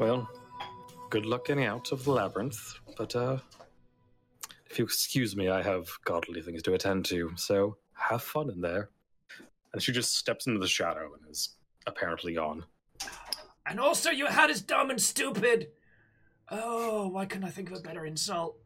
Well, 0.00 0.26
good 1.10 1.26
luck 1.26 1.44
getting 1.44 1.66
out 1.66 1.92
of 1.92 2.02
the 2.02 2.12
labyrinth. 2.12 2.78
But, 2.96 3.14
uh, 3.14 3.36
if 4.70 4.78
you 4.78 4.86
excuse 4.86 5.36
me, 5.36 5.50
I 5.50 5.60
have 5.60 5.86
godly 6.06 6.40
things 6.40 6.62
to 6.62 6.72
attend 6.72 7.04
to, 7.04 7.30
so 7.36 7.76
have 7.92 8.22
fun 8.22 8.48
in 8.48 8.62
there. 8.62 8.88
And 9.74 9.82
she 9.82 9.90
just 9.90 10.16
steps 10.16 10.46
into 10.46 10.60
the 10.60 10.68
shadow 10.68 11.10
and 11.14 11.28
is 11.28 11.56
apparently 11.84 12.34
gone. 12.34 12.64
And 13.66 13.80
also, 13.80 14.10
your 14.10 14.30
hat 14.30 14.48
is 14.48 14.62
dumb 14.62 14.88
and 14.90 15.02
stupid. 15.02 15.68
Oh, 16.48 17.08
why 17.08 17.26
couldn't 17.26 17.48
I 17.48 17.50
think 17.50 17.72
of 17.72 17.78
a 17.78 17.80
better 17.80 18.06
insult? 18.06 18.56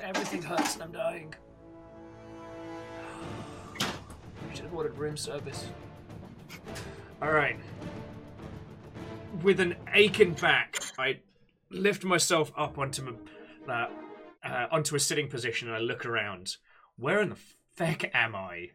Everything 0.00 0.42
hurts 0.42 0.74
and 0.74 0.82
I'm 0.82 0.90
dying. 0.90 1.32
Should 4.54 4.64
have 4.64 4.74
ordered 4.74 4.98
room 4.98 5.16
service. 5.16 5.66
All 7.22 7.30
right. 7.30 7.60
With 9.42 9.60
an 9.60 9.76
aching 9.94 10.32
back, 10.32 10.80
I 10.98 11.20
lift 11.70 12.02
myself 12.04 12.50
up 12.56 12.76
onto 12.76 13.06
m- 13.06 13.18
that 13.68 13.92
uh, 14.44 14.66
onto 14.72 14.96
a 14.96 15.00
sitting 15.00 15.28
position 15.28 15.68
and 15.68 15.76
I 15.76 15.80
look 15.80 16.04
around. 16.04 16.56
Where 16.96 17.20
in 17.20 17.28
the 17.28 17.38
feck 17.76 18.10
am 18.12 18.34
I? 18.34 18.70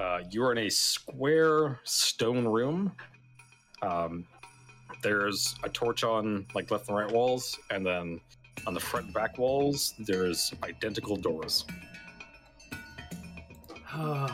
Uh, 0.00 0.22
you're 0.30 0.50
in 0.50 0.56
a 0.56 0.70
square 0.70 1.78
stone 1.84 2.46
room. 2.48 2.90
Um, 3.82 4.24
there's 5.02 5.54
a 5.62 5.68
torch 5.68 6.04
on 6.04 6.46
like 6.54 6.70
left 6.70 6.88
and 6.88 6.96
right 6.96 7.10
walls, 7.10 7.58
and 7.70 7.84
then 7.84 8.18
on 8.66 8.72
the 8.72 8.80
front 8.80 9.06
and 9.06 9.14
back 9.14 9.36
walls, 9.36 9.92
there's 9.98 10.54
identical 10.62 11.16
doors. 11.16 11.66
All 13.94 14.26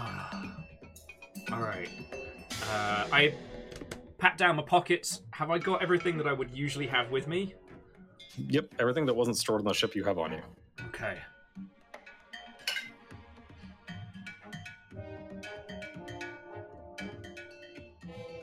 right. 1.50 1.88
Uh, 2.70 3.06
I 3.10 3.34
pat 4.18 4.38
down 4.38 4.54
my 4.54 4.62
pockets. 4.62 5.22
Have 5.32 5.50
I 5.50 5.58
got 5.58 5.82
everything 5.82 6.16
that 6.18 6.28
I 6.28 6.32
would 6.32 6.52
usually 6.52 6.86
have 6.86 7.10
with 7.10 7.26
me? 7.26 7.54
Yep, 8.38 8.74
everything 8.78 9.04
that 9.06 9.14
wasn't 9.14 9.36
stored 9.36 9.62
on 9.62 9.64
the 9.64 9.74
ship 9.74 9.96
you 9.96 10.04
have 10.04 10.18
on 10.18 10.30
you. 10.30 10.42
Okay. 10.86 11.18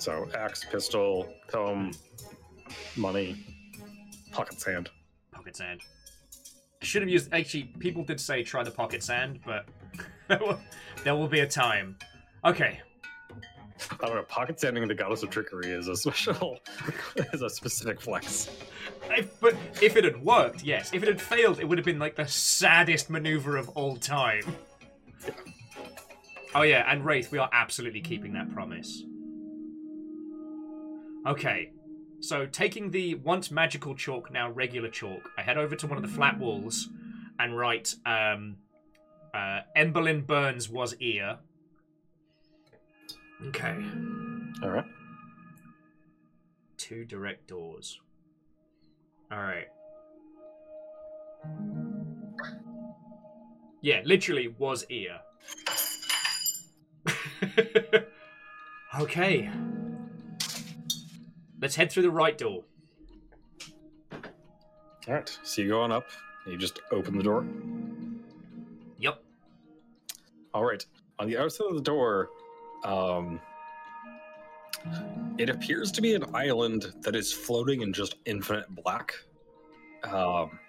So 0.03 0.27
axe, 0.38 0.65
pistol, 0.69 1.33
comb, 1.48 1.93
money, 2.98 3.38
pocket 4.33 4.59
sand. 4.59 4.90
Pocket 5.32 5.56
sand. 5.56 5.80
I 6.82 6.85
should 6.85 7.03
have 7.03 7.07
used. 7.07 7.33
Actually, 7.33 7.72
people 7.80 8.03
did 8.03 8.19
say 8.19 8.43
try 8.43 8.64
the 8.64 8.72
pocket 8.72 9.01
sand, 9.01 9.40
but 9.45 9.65
there 11.06 11.15
will 11.15 11.30
be 11.30 11.40
a 11.40 11.48
time. 11.48 11.95
Okay. 12.43 12.82
I 14.01 14.07
don't 14.07 14.15
know. 14.17 14.23
Pocket 14.23 14.59
sanding 14.59 14.85
the 14.90 14.93
goddess 14.93 15.23
of 15.23 15.30
trickery 15.30 15.72
is 15.72 15.88
a 15.88 15.95
special, 15.95 16.59
is 17.32 17.41
a 17.41 17.49
specific 17.49 18.01
flex. 18.01 18.49
If, 19.09 19.40
but 19.40 19.56
if 19.82 19.95
it 19.95 20.03
had 20.03 20.22
worked, 20.22 20.65
yes. 20.65 20.91
If 20.93 21.03
it 21.03 21.07
had 21.07 21.22
failed, 21.22 21.61
it 21.61 21.65
would 21.65 21.77
have 21.77 21.85
been 21.85 21.99
like 21.99 22.17
the 22.17 22.27
saddest 22.27 23.09
maneuver 23.09 23.56
of 23.56 23.69
all 23.69 23.95
time. 23.95 24.43
Oh 26.53 26.64
yeah, 26.64 26.91
and 26.91 27.06
Wraith, 27.06 27.32
we 27.32 27.38
are 27.38 27.49
absolutely 27.53 28.01
keeping 28.01 28.33
that 28.33 28.53
promise. 28.53 29.03
Okay, 31.26 31.72
so 32.19 32.45
taking 32.45 32.92
the 32.92 33.16
once 33.16 33.50
magical 33.50 33.95
chalk, 33.95 34.32
now 34.32 34.50
regular 34.52 34.90
chalk, 34.90 35.30
I 35.38 35.42
head 35.42 35.58
over 35.58 35.76
to 35.76 35.88
one 35.88 35.98
of 35.98 36.02
the 36.03 36.10
flat 36.10 36.38
walls 36.38 36.90
and 37.40 37.58
write 37.58 37.95
um, 38.06 38.58
uh, 39.34 39.61
Emberlin 39.77 40.26
Burns 40.27 40.69
was 40.69 40.95
ear. 41.00 41.38
Okay, 43.48 43.76
All 44.61 44.69
right. 44.69 44.85
two 46.77 47.06
direct 47.06 47.48
doors. 47.48 48.00
All 49.32 49.42
right. 49.42 49.68
Yeah, 53.82 54.02
literally 54.06 54.48
was 54.58 54.85
ear. 54.90 55.19
okay. 59.00 59.50
Let's 61.64 61.77
head 61.77 61.90
through 61.90 62.03
the 62.03 62.11
right 62.11 62.38
door. 62.38 62.66
All 64.11 64.19
right. 65.08 65.40
So 65.43 65.61
you 65.61 65.69
go 65.69 65.82
on 65.82 65.93
up. 65.93 66.03
And 66.43 66.51
you 66.51 66.59
just 66.59 66.82
open 66.92 67.17
the 67.17 67.24
door. 67.24 67.45
Yep. 68.98 69.24
All 70.53 70.66
right. 70.66 70.85
On 71.19 71.27
the 71.30 71.38
outside 71.38 71.67
of 71.69 71.75
the 71.75 71.82
door, 71.82 72.32
um, 72.83 73.40
it 75.38 75.50
appears 75.50 75.90
to 75.93 76.01
be 76.01 76.16
an 76.16 76.25
island 76.35 76.92
that 77.00 77.16
is 77.16 77.32
floating 77.32 77.82
in 77.82 77.93
just 77.93 78.16
infinite 78.25 78.66
black. 78.83 79.14
Um, 80.03 80.59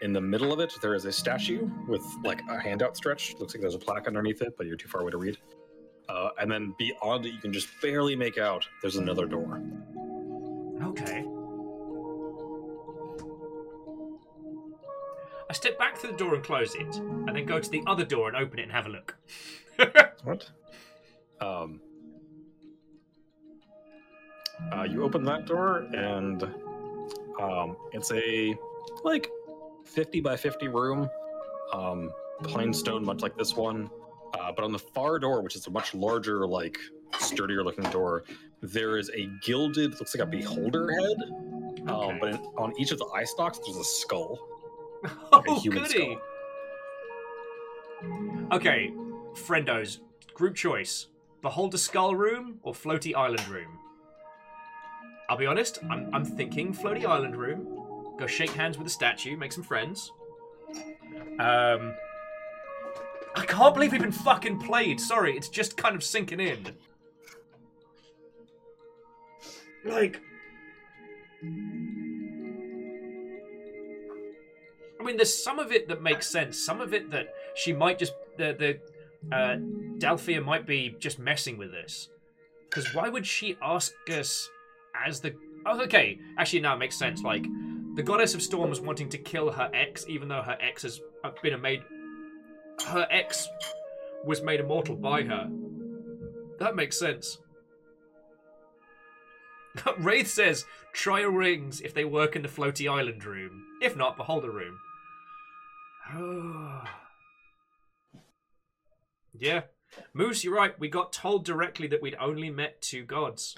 in 0.00 0.14
the 0.14 0.20
middle 0.22 0.50
of 0.50 0.60
it, 0.60 0.72
there 0.80 0.94
is 0.94 1.04
a 1.04 1.12
statue 1.12 1.68
with 1.88 2.02
like 2.24 2.40
a 2.48 2.58
hand 2.58 2.82
outstretched. 2.82 3.38
Looks 3.38 3.54
like 3.54 3.60
there's 3.60 3.74
a 3.74 3.78
plaque 3.78 4.06
underneath 4.06 4.40
it, 4.40 4.56
but 4.56 4.66
you're 4.66 4.78
too 4.78 4.88
far 4.88 5.02
away 5.02 5.10
to 5.10 5.18
read. 5.18 5.36
Uh, 6.08 6.30
and 6.40 6.50
then 6.50 6.74
beyond 6.78 7.26
it, 7.26 7.34
you 7.34 7.38
can 7.38 7.52
just 7.52 7.68
barely 7.82 8.16
make 8.16 8.38
out. 8.38 8.66
There's 8.80 8.96
another 8.96 9.26
door. 9.26 9.60
Okay. 10.82 11.24
I 15.48 15.52
step 15.52 15.78
back 15.78 15.96
through 15.96 16.12
the 16.12 16.16
door 16.16 16.34
and 16.34 16.44
close 16.44 16.74
it, 16.74 16.96
and 16.96 17.28
then 17.28 17.46
go 17.46 17.60
to 17.60 17.70
the 17.70 17.82
other 17.86 18.04
door 18.04 18.28
and 18.28 18.36
open 18.36 18.58
it 18.58 18.64
and 18.64 18.72
have 18.72 18.86
a 18.86 18.90
look. 18.90 19.16
What? 20.24 20.50
Um, 21.40 21.80
uh, 24.72 24.82
you 24.82 25.04
open 25.04 25.22
that 25.24 25.46
door, 25.46 25.86
and 25.94 26.42
um, 27.40 27.76
it's 27.92 28.10
a 28.10 28.56
like 29.04 29.30
50 29.84 30.20
by 30.20 30.36
50 30.36 30.66
room, 30.68 31.08
um, 31.72 32.10
plain 32.42 32.72
stone, 32.72 33.04
much 33.04 33.22
like 33.22 33.36
this 33.36 33.54
one. 33.54 33.88
Uh, 34.34 34.50
but 34.50 34.64
on 34.64 34.72
the 34.72 34.78
far 34.78 35.18
door, 35.20 35.42
which 35.42 35.54
is 35.54 35.66
a 35.68 35.70
much 35.70 35.94
larger, 35.94 36.46
like 36.46 36.78
sturdier 37.18 37.62
looking 37.62 37.84
door, 37.90 38.24
there 38.62 38.96
is 38.98 39.10
a 39.10 39.26
gilded, 39.42 39.98
looks 40.00 40.14
like 40.14 40.26
a 40.26 40.30
beholder 40.30 40.90
head. 40.90 41.16
Okay. 41.82 41.92
Um, 41.92 42.18
but 42.20 42.30
in, 42.30 42.36
on 42.56 42.72
each 42.78 42.90
of 42.90 42.98
the 42.98 43.06
eye 43.14 43.24
stalks, 43.24 43.58
there's 43.58 43.76
a 43.76 43.84
skull. 43.84 44.38
oh, 45.32 45.42
a 45.46 45.60
human 45.60 45.84
goody. 45.84 46.18
Okay, 48.52 48.92
friendos, 49.34 49.98
group 50.34 50.54
choice: 50.54 51.08
Beholder 51.42 51.78
Skull 51.78 52.14
Room 52.14 52.58
or 52.62 52.72
Floaty 52.72 53.14
Island 53.14 53.46
Room. 53.48 53.78
I'll 55.28 55.36
be 55.36 55.46
honest, 55.46 55.78
I'm, 55.90 56.08
I'm 56.12 56.24
thinking 56.24 56.72
Floaty 56.72 57.04
Island 57.04 57.36
Room. 57.36 57.66
Go 58.18 58.26
shake 58.26 58.50
hands 58.50 58.78
with 58.78 58.86
the 58.86 58.92
statue, 58.92 59.36
make 59.36 59.52
some 59.52 59.64
friends. 59.64 60.12
Um, 61.38 61.94
I 63.34 63.44
can't 63.46 63.74
believe 63.74 63.92
we've 63.92 64.00
been 64.00 64.12
fucking 64.12 64.60
played. 64.60 65.00
Sorry, 65.00 65.36
it's 65.36 65.48
just 65.48 65.76
kind 65.76 65.94
of 65.94 66.02
sinking 66.02 66.40
in. 66.40 66.74
Like, 69.86 70.20
I 75.00 75.04
mean, 75.04 75.16
there's 75.16 75.42
some 75.42 75.58
of 75.58 75.72
it 75.72 75.88
that 75.88 76.02
makes 76.02 76.26
sense. 76.26 76.58
Some 76.58 76.80
of 76.80 76.92
it 76.92 77.10
that 77.10 77.28
she 77.54 77.72
might 77.72 77.98
just 77.98 78.12
the 78.36 78.52
the 78.58 79.34
uh, 79.34 79.56
Dalphia 79.98 80.44
might 80.44 80.66
be 80.66 80.94
just 80.98 81.18
messing 81.18 81.58
with 81.58 81.70
this. 81.70 82.08
Because 82.68 82.92
why 82.94 83.08
would 83.08 83.26
she 83.26 83.56
ask 83.62 83.92
us 84.10 84.48
as 85.06 85.20
the? 85.20 85.34
Oh, 85.64 85.80
okay. 85.82 86.18
Actually, 86.38 86.60
now 86.60 86.74
it 86.74 86.78
makes 86.78 86.98
sense. 86.98 87.22
Like 87.22 87.46
the 87.94 88.02
goddess 88.02 88.34
of 88.34 88.42
storm 88.42 88.70
was 88.70 88.80
wanting 88.80 89.08
to 89.10 89.18
kill 89.18 89.50
her 89.50 89.70
ex, 89.72 90.06
even 90.08 90.28
though 90.28 90.42
her 90.42 90.58
ex 90.60 90.82
has 90.82 91.00
uh, 91.24 91.30
been 91.42 91.54
a 91.54 91.58
made. 91.58 91.82
Her 92.86 93.06
ex 93.10 93.48
was 94.24 94.42
made 94.42 94.60
immortal 94.60 94.96
by 94.96 95.22
her. 95.22 95.48
That 96.58 96.76
makes 96.76 96.98
sense. 96.98 97.38
Wraith 99.98 100.28
says, 100.28 100.64
try 100.92 101.20
a 101.20 101.28
rings 101.28 101.80
if 101.80 101.94
they 101.94 102.04
work 102.04 102.36
in 102.36 102.42
the 102.42 102.48
floaty 102.48 102.90
island 102.90 103.24
room. 103.24 103.64
If 103.80 103.96
not, 103.96 104.16
beholder 104.16 104.50
room. 104.50 104.78
yeah. 109.38 109.62
Moose, 110.12 110.44
you're 110.44 110.54
right. 110.54 110.78
We 110.78 110.88
got 110.88 111.12
told 111.12 111.44
directly 111.44 111.86
that 111.88 112.02
we'd 112.02 112.16
only 112.20 112.50
met 112.50 112.80
two 112.82 113.04
gods. 113.04 113.56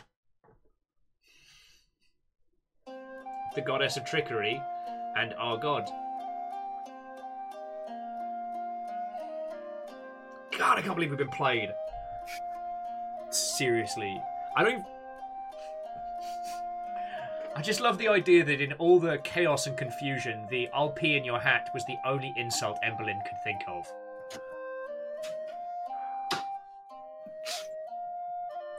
The 3.55 3.63
goddess 3.63 3.97
of 3.97 4.05
trickery 4.05 4.61
and 5.17 5.35
our 5.35 5.57
god. 5.57 5.89
God, 10.57 10.79
I 10.79 10.83
can't 10.83 10.95
believe 10.95 11.11
we've 11.11 11.19
been 11.19 11.29
played. 11.29 11.71
Seriously. 13.31 14.21
I 14.57 14.65
don't. 14.65 14.85
I 17.59 17.61
just 17.61 17.81
love 17.81 17.99
the 17.99 18.07
idea 18.07 18.45
that 18.45 18.61
in 18.61 18.73
all 18.75 19.01
the 19.01 19.19
chaos 19.25 19.67
and 19.67 19.77
confusion, 19.77 20.47
the 20.49 20.69
I'll 20.73 20.91
pee 20.91 21.17
in 21.17 21.25
your 21.25 21.41
hat 21.41 21.71
was 21.75 21.85
the 21.87 21.97
only 22.07 22.33
insult 22.37 22.79
Emberlin 22.85 23.19
could 23.27 23.43
think 23.43 23.63
of. 23.67 23.85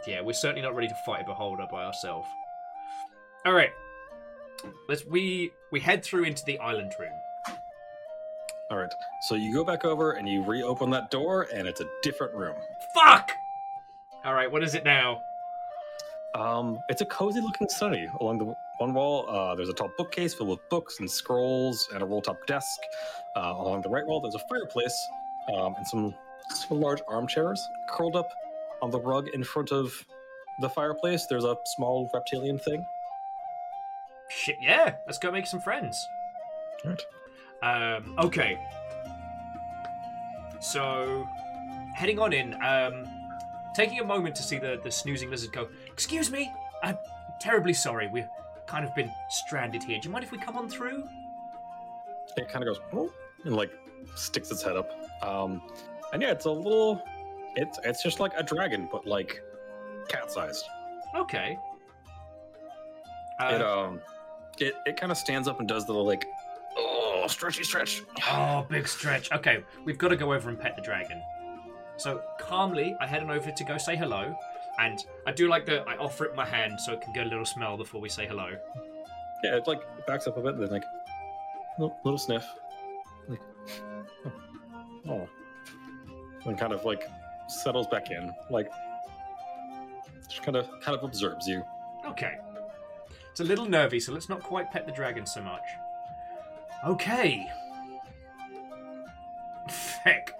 Yeah, 0.07 0.21
we're 0.21 0.31
certainly 0.31 0.61
not 0.61 0.75
ready 0.75 0.87
to 0.87 0.95
fight 0.95 1.23
a 1.23 1.25
beholder 1.25 1.67
by 1.69 1.83
ourselves. 1.83 2.29
Alright. 3.45 3.71
Let's 4.87 5.05
we 5.05 5.51
we 5.73 5.81
head 5.81 6.01
through 6.01 6.23
into 6.23 6.45
the 6.45 6.57
island 6.59 6.93
room. 6.97 7.11
All 8.71 8.77
right. 8.77 8.93
So 9.27 9.35
you 9.35 9.53
go 9.53 9.65
back 9.65 9.83
over 9.83 10.13
and 10.13 10.25
you 10.25 10.41
reopen 10.41 10.89
that 10.91 11.11
door, 11.11 11.47
and 11.53 11.67
it's 11.67 11.81
a 11.81 11.89
different 12.01 12.33
room. 12.33 12.55
Fuck! 12.95 13.29
Alright, 14.25 14.49
what 14.49 14.63
is 14.63 14.73
it 14.73 14.85
now? 14.85 15.21
Um, 16.35 16.79
it's 16.89 17.01
a 17.01 17.05
cozy 17.05 17.41
looking 17.41 17.67
study. 17.69 18.07
Along 18.19 18.37
the 18.37 18.55
one 18.77 18.93
wall, 18.93 19.29
uh, 19.29 19.55
there's 19.55 19.69
a 19.69 19.73
tall 19.73 19.91
bookcase 19.97 20.33
filled 20.33 20.49
with 20.49 20.69
books 20.69 20.99
and 20.99 21.09
scrolls 21.09 21.89
and 21.93 22.03
a 22.03 22.05
roll 22.05 22.21
top 22.21 22.45
desk. 22.45 22.79
Uh, 23.35 23.53
along 23.57 23.81
the 23.81 23.89
right 23.89 24.05
wall, 24.05 24.21
there's 24.21 24.35
a 24.35 24.47
fireplace 24.47 25.07
um, 25.53 25.75
and 25.75 25.87
some, 25.87 26.13
some 26.53 26.79
large 26.79 27.01
armchairs 27.07 27.61
curled 27.89 28.15
up 28.15 28.29
on 28.81 28.91
the 28.91 28.99
rug 28.99 29.27
in 29.29 29.43
front 29.43 29.71
of 29.71 30.05
the 30.61 30.69
fireplace. 30.69 31.25
There's 31.29 31.45
a 31.45 31.57
small 31.75 32.09
reptilian 32.13 32.59
thing. 32.59 32.85
Shit, 34.29 34.57
yeah, 34.61 34.95
let's 35.07 35.17
go 35.17 35.31
make 35.31 35.47
some 35.47 35.59
friends. 35.59 36.07
All 36.85 36.91
right. 36.91 37.95
Um, 37.95 38.15
okay. 38.19 38.59
So, 40.61 41.27
heading 41.95 42.19
on 42.19 42.33
in, 42.33 42.53
um, 42.61 43.05
taking 43.75 43.99
a 43.99 44.03
moment 44.03 44.35
to 44.35 44.43
see 44.43 44.57
the, 44.57 44.79
the 44.83 44.91
snoozing 44.91 45.29
lizard 45.29 45.51
go, 45.51 45.67
Excuse 45.87 46.31
me, 46.31 46.51
I'm 46.83 46.97
terribly 47.39 47.73
sorry. 47.73 48.07
We've 48.07 48.27
kind 48.67 48.85
of 48.85 48.93
been 48.95 49.11
stranded 49.29 49.83
here. 49.83 49.99
Do 49.99 50.07
you 50.07 50.11
mind 50.11 50.23
if 50.23 50.31
we 50.31 50.37
come 50.37 50.57
on 50.57 50.69
through? 50.69 51.03
It 52.37 52.47
kind 52.49 52.67
of 52.67 52.75
goes 52.75 52.81
"Oh," 52.93 53.11
and 53.43 53.55
like 53.55 53.71
sticks 54.15 54.51
its 54.51 54.61
head 54.61 54.77
up. 54.77 54.91
Um, 55.23 55.61
and 56.13 56.21
yeah, 56.21 56.31
it's 56.31 56.45
a 56.45 56.51
little. 56.51 57.03
It's 57.55 57.79
it's 57.83 58.03
just 58.03 58.19
like 58.19 58.31
a 58.37 58.43
dragon, 58.43 58.87
but 58.91 59.05
like 59.05 59.41
cat 60.07 60.31
sized. 60.31 60.65
Okay. 61.15 61.57
it 63.41 63.61
Uh, 63.61 63.87
um, 63.87 64.01
it 64.59 64.73
it 64.85 64.97
kind 64.97 65.11
of 65.11 65.17
stands 65.17 65.47
up 65.47 65.59
and 65.59 65.67
does 65.67 65.85
the 65.85 65.93
like, 65.93 66.25
oh 66.77 67.25
stretchy 67.27 67.63
stretch. 67.63 68.03
oh, 68.29 68.65
big 68.69 68.87
stretch. 68.87 69.31
Okay, 69.31 69.63
we've 69.85 69.97
got 69.97 70.09
to 70.09 70.15
go 70.15 70.33
over 70.33 70.49
and 70.49 70.59
pet 70.59 70.75
the 70.75 70.81
dragon. 70.81 71.21
So, 71.99 72.21
calmly, 72.39 72.95
I 72.99 73.05
head 73.05 73.21
on 73.21 73.29
over 73.29 73.51
to 73.51 73.63
go 73.63 73.77
say 73.77 73.95
hello. 73.95 74.35
And 74.79 75.03
I 75.27 75.33
do 75.33 75.49
like 75.49 75.65
that 75.65 75.87
I 75.87 75.97
offer 75.97 76.23
it 76.25 76.35
my 76.35 76.45
hand 76.45 76.79
so 76.79 76.93
it 76.93 77.01
can 77.01 77.11
get 77.11 77.25
a 77.25 77.29
little 77.29 77.45
smell 77.45 77.75
before 77.75 77.99
we 77.99 78.07
say 78.07 78.25
hello. 78.25 78.51
Yeah, 79.43 79.57
it 79.57 79.67
like 79.67 79.81
backs 80.07 80.25
up 80.25 80.37
a 80.37 80.41
bit, 80.41 80.53
and 80.53 80.63
then 80.63 80.69
like 80.69 80.85
little, 81.77 81.97
little 82.05 82.17
sniff, 82.17 82.45
like 83.27 83.41
oh, 84.25 84.31
oh, 85.09 85.29
and 86.45 86.57
kind 86.57 86.71
of 86.71 86.85
like 86.85 87.03
settles 87.47 87.87
back 87.87 88.11
in, 88.11 88.31
like 88.49 88.69
just 90.29 90.43
kind 90.43 90.55
of 90.55 90.67
kind 90.81 90.97
of 90.97 91.03
observes 91.03 91.47
you. 91.47 91.63
Okay. 92.05 92.37
It's 93.31 93.41
a 93.41 93.43
little 93.43 93.65
nervy, 93.65 93.99
so 93.99 94.13
let's 94.13 94.29
not 94.29 94.41
quite 94.41 94.71
pet 94.71 94.85
the 94.85 94.93
dragon 94.93 95.25
so 95.25 95.41
much. 95.41 95.63
Okay. 96.85 97.45
Heck. 100.03 100.38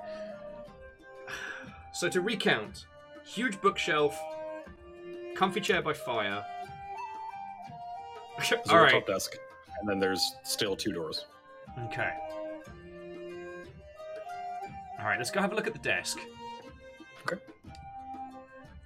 So 2.00 2.08
to 2.08 2.22
recount, 2.22 2.86
huge 3.26 3.60
bookshelf, 3.60 4.18
comfy 5.36 5.60
chair 5.60 5.82
by 5.82 5.92
fire. 5.92 6.46
All 8.70 8.78
a 8.78 8.82
right. 8.84 8.92
top 8.94 9.06
desk, 9.06 9.36
and 9.82 9.90
then 9.90 10.00
there's 10.00 10.38
still 10.44 10.78
two 10.78 10.94
doors. 10.94 11.26
Okay. 11.88 12.10
All 14.98 15.08
right. 15.08 15.18
Let's 15.18 15.30
go 15.30 15.42
have 15.42 15.52
a 15.52 15.56
look 15.56 15.68
at 15.68 15.74
the 15.74 15.80
desk. 15.80 16.20
Okay. 17.28 17.42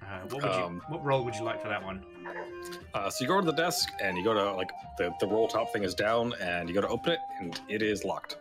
Uh, 0.01 0.05
what 0.29 0.41
would 0.41 0.43
you? 0.45 0.49
Um, 0.49 0.81
What 0.87 1.05
role 1.05 1.23
would 1.23 1.35
you 1.35 1.43
like 1.43 1.61
for 1.61 1.67
that 1.67 1.83
one? 1.83 2.03
Uh, 2.95 3.11
so 3.11 3.23
you 3.23 3.27
go 3.27 3.39
to 3.39 3.45
the 3.45 3.51
desk, 3.51 3.89
and 4.01 4.17
you 4.17 4.23
go 4.23 4.33
to 4.33 4.53
like 4.53 4.71
the 4.97 5.13
the 5.19 5.27
roll 5.27 5.47
top 5.47 5.71
thing 5.71 5.83
is 5.83 5.93
down, 5.93 6.33
and 6.41 6.67
you 6.67 6.73
go 6.73 6.81
to 6.81 6.87
open 6.87 7.11
it, 7.11 7.19
and 7.39 7.61
it 7.69 7.83
is 7.83 8.03
locked. 8.03 8.37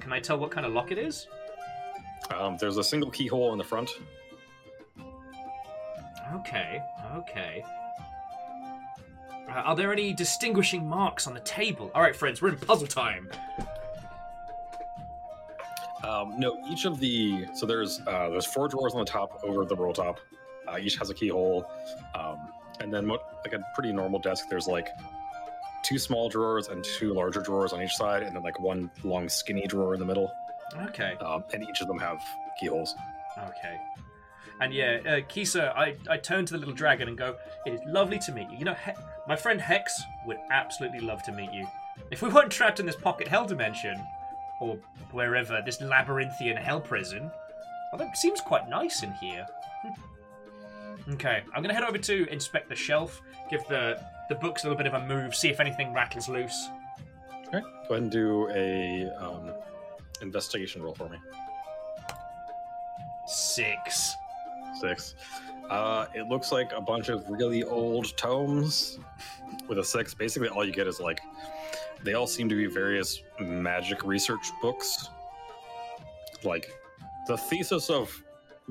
Can 0.00 0.12
I 0.12 0.20
tell 0.20 0.38
what 0.38 0.50
kind 0.50 0.66
of 0.66 0.74
lock 0.74 0.92
it 0.92 0.98
is? 0.98 1.28
Um, 2.38 2.56
there's 2.58 2.76
a 2.78 2.84
single 2.84 3.10
keyhole 3.10 3.52
in 3.52 3.58
the 3.58 3.64
front. 3.64 3.90
Okay, 6.34 6.80
okay. 7.14 7.64
Uh, 9.48 9.52
are 9.52 9.76
there 9.76 9.92
any 9.92 10.14
distinguishing 10.14 10.88
marks 10.88 11.26
on 11.26 11.34
the 11.34 11.40
table? 11.40 11.90
All 11.94 12.00
right, 12.02 12.16
friends, 12.16 12.40
we're 12.40 12.50
in 12.50 12.56
puzzle 12.56 12.86
time. 12.86 13.28
Um, 16.04 16.38
no, 16.38 16.58
each 16.68 16.84
of 16.84 16.98
the 16.98 17.46
so 17.54 17.66
there's 17.66 18.00
uh, 18.06 18.28
there's 18.30 18.46
four 18.46 18.66
drawers 18.68 18.94
on 18.94 19.00
the 19.00 19.10
top 19.10 19.40
over 19.44 19.64
the 19.64 19.76
roll 19.76 19.92
top. 19.92 20.20
Uh, 20.66 20.78
each 20.78 20.96
has 20.96 21.10
a 21.10 21.14
keyhole, 21.14 21.66
um, 22.14 22.38
and 22.80 22.92
then 22.92 23.06
mo- 23.06 23.22
like 23.44 23.52
a 23.52 23.62
pretty 23.74 23.92
normal 23.92 24.18
desk. 24.18 24.46
There's 24.48 24.66
like 24.66 24.88
two 25.84 25.98
small 25.98 26.28
drawers 26.28 26.68
and 26.68 26.82
two 26.82 27.12
larger 27.12 27.40
drawers 27.40 27.72
on 27.72 27.82
each 27.82 27.94
side, 27.94 28.22
and 28.22 28.34
then 28.34 28.42
like 28.42 28.58
one 28.58 28.90
long 29.04 29.28
skinny 29.28 29.66
drawer 29.66 29.94
in 29.94 30.00
the 30.00 30.06
middle. 30.06 30.32
Okay, 30.88 31.16
Um, 31.20 31.44
and 31.52 31.62
each 31.68 31.80
of 31.80 31.88
them 31.88 31.98
have 31.98 32.20
keyholes. 32.58 32.94
okay. 33.38 33.80
And 34.60 34.72
yeah, 34.72 35.00
uh, 35.06 35.20
Kisa, 35.28 35.72
I, 35.76 35.96
I 36.08 36.16
turn 36.18 36.46
to 36.46 36.52
the 36.52 36.58
little 36.58 36.74
dragon 36.74 37.08
and 37.08 37.16
go, 37.18 37.36
It 37.66 37.72
is 37.74 37.80
lovely 37.86 38.18
to 38.20 38.32
meet 38.32 38.48
you. 38.50 38.58
You 38.58 38.64
know, 38.66 38.74
he- 38.74 38.92
my 39.26 39.34
friend 39.36 39.60
Hex 39.60 40.00
would 40.26 40.38
absolutely 40.50 41.00
love 41.00 41.22
to 41.24 41.32
meet 41.32 41.52
you. 41.52 41.66
If 42.10 42.22
we 42.22 42.28
weren't 42.28 42.50
trapped 42.52 42.78
in 42.80 42.86
this 42.86 42.96
pocket 42.96 43.28
hell 43.28 43.44
dimension, 43.46 44.00
or 44.60 44.76
wherever, 45.10 45.60
this 45.64 45.80
labyrinthian 45.80 46.56
hell 46.56 46.80
prison, 46.80 47.30
well, 47.92 47.98
that 47.98 48.16
seems 48.16 48.40
quite 48.40 48.68
nice 48.68 49.02
in 49.02 49.12
here. 49.14 49.46
Hmm. 49.82 51.12
okay, 51.14 51.42
I'm 51.54 51.62
going 51.62 51.68
to 51.68 51.74
head 51.74 51.84
over 51.88 51.98
to 51.98 52.28
inspect 52.30 52.68
the 52.68 52.76
shelf, 52.76 53.20
give 53.50 53.66
the, 53.68 54.00
the 54.28 54.34
books 54.36 54.62
a 54.62 54.68
little 54.68 54.78
bit 54.78 54.86
of 54.86 54.94
a 54.94 55.06
move, 55.06 55.34
see 55.34 55.48
if 55.48 55.58
anything 55.60 55.92
rattles 55.92 56.28
loose. 56.28 56.68
Okay, 57.48 57.60
go 57.60 57.94
ahead 57.94 58.02
and 58.02 58.10
do 58.10 58.48
a 58.50 59.08
um, 59.18 59.52
investigation 60.22 60.82
roll 60.82 60.94
for 60.94 61.08
me. 61.08 61.18
Six. 63.26 64.14
Six. 64.80 65.14
Uh, 65.68 66.06
it 66.14 66.28
looks 66.28 66.52
like 66.52 66.72
a 66.72 66.80
bunch 66.80 67.08
of 67.08 67.24
really 67.28 67.64
old 67.64 68.16
tomes 68.16 68.98
with 69.68 69.78
a 69.78 69.84
six. 69.84 70.14
Basically, 70.14 70.48
all 70.48 70.64
you 70.64 70.72
get 70.72 70.86
is 70.86 71.00
like 71.00 71.20
they 72.02 72.14
all 72.14 72.26
seem 72.26 72.48
to 72.48 72.54
be 72.54 72.66
various 72.66 73.22
magic 73.40 74.04
research 74.04 74.50
books, 74.60 75.08
like 76.44 76.70
the 77.26 77.36
thesis 77.36 77.90
of 77.90 78.22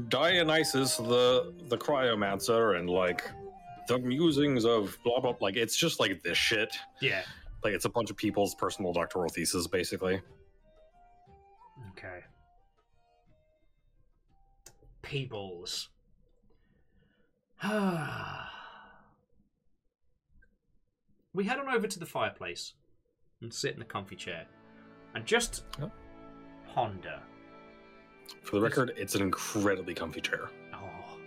Dionysus 0.09 0.97
the 0.97 1.53
the 1.69 1.77
cryomancer, 1.77 2.77
and 2.77 2.89
like 2.89 3.23
the 3.88 3.97
musings 3.99 4.65
of 4.65 4.97
blah 5.03 5.19
blah. 5.19 5.35
Like 5.39 5.55
it's 5.55 5.75
just 5.75 5.99
like 5.99 6.21
this 6.23 6.38
shit. 6.38 6.75
Yeah. 7.01 7.21
Like 7.63 7.73
it's 7.73 7.85
a 7.85 7.89
bunch 7.89 8.09
of 8.09 8.17
people's 8.17 8.55
personal 8.55 8.91
doctoral 8.91 9.30
theses, 9.30 9.67
basically. 9.67 10.21
Okay. 11.91 12.21
Peebles. 15.01 15.89
we 21.33 21.43
head 21.45 21.59
on 21.59 21.67
over 21.69 21.87
to 21.87 21.99
the 21.99 22.05
fireplace 22.05 22.73
and 23.41 23.53
sit 23.53 23.73
in 23.73 23.79
the 23.79 23.85
comfy 23.85 24.15
chair 24.15 24.45
and 25.13 25.25
just 25.25 25.65
Yep. 25.79 25.91
ponder. 26.73 27.21
For 28.43 28.55
the 28.55 28.61
record, 28.61 28.93
it's 28.95 29.15
an 29.15 29.21
incredibly 29.21 29.93
comfy 29.93 30.21
chair. 30.21 30.49
Oh. 30.73 31.17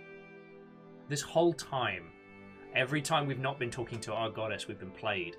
This 1.07 1.21
whole 1.21 1.53
time, 1.53 2.11
every 2.75 3.01
time 3.01 3.27
we've 3.27 3.39
not 3.39 3.59
been 3.59 3.69
talking 3.69 3.99
to 4.01 4.13
our 4.13 4.29
goddess, 4.29 4.67
we've 4.67 4.79
been 4.79 4.91
played. 4.91 5.35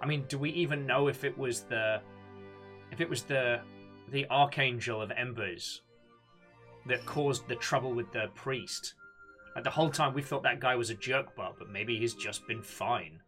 I 0.00 0.06
mean, 0.06 0.24
do 0.28 0.38
we 0.38 0.50
even 0.50 0.86
know 0.86 1.08
if 1.08 1.22
it 1.24 1.36
was 1.36 1.62
the 1.64 2.00
if 2.90 3.00
it 3.00 3.08
was 3.08 3.22
the 3.22 3.60
the 4.10 4.26
archangel 4.30 5.00
of 5.00 5.10
embers 5.12 5.82
that 6.86 7.06
caused 7.06 7.48
the 7.48 7.56
trouble 7.56 7.92
with 7.92 8.12
the 8.12 8.28
priest? 8.34 8.94
Like 9.54 9.64
the 9.64 9.70
whole 9.70 9.90
time 9.90 10.14
we 10.14 10.22
thought 10.22 10.42
that 10.44 10.60
guy 10.60 10.74
was 10.76 10.90
a 10.90 10.94
jerk 10.94 11.36
but 11.36 11.70
maybe 11.70 11.98
he's 11.98 12.14
just 12.14 12.46
been 12.46 12.62
fine. 12.62 13.20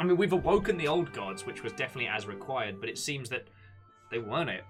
I 0.00 0.04
mean, 0.04 0.16
we've 0.16 0.32
awoken 0.32 0.76
the 0.76 0.86
old 0.86 1.12
gods, 1.12 1.44
which 1.44 1.64
was 1.64 1.72
definitely 1.72 2.08
as 2.08 2.26
required, 2.26 2.80
but 2.80 2.88
it 2.88 2.98
seems 2.98 3.28
that 3.30 3.48
they 4.10 4.18
weren't 4.18 4.50
it. 4.50 4.64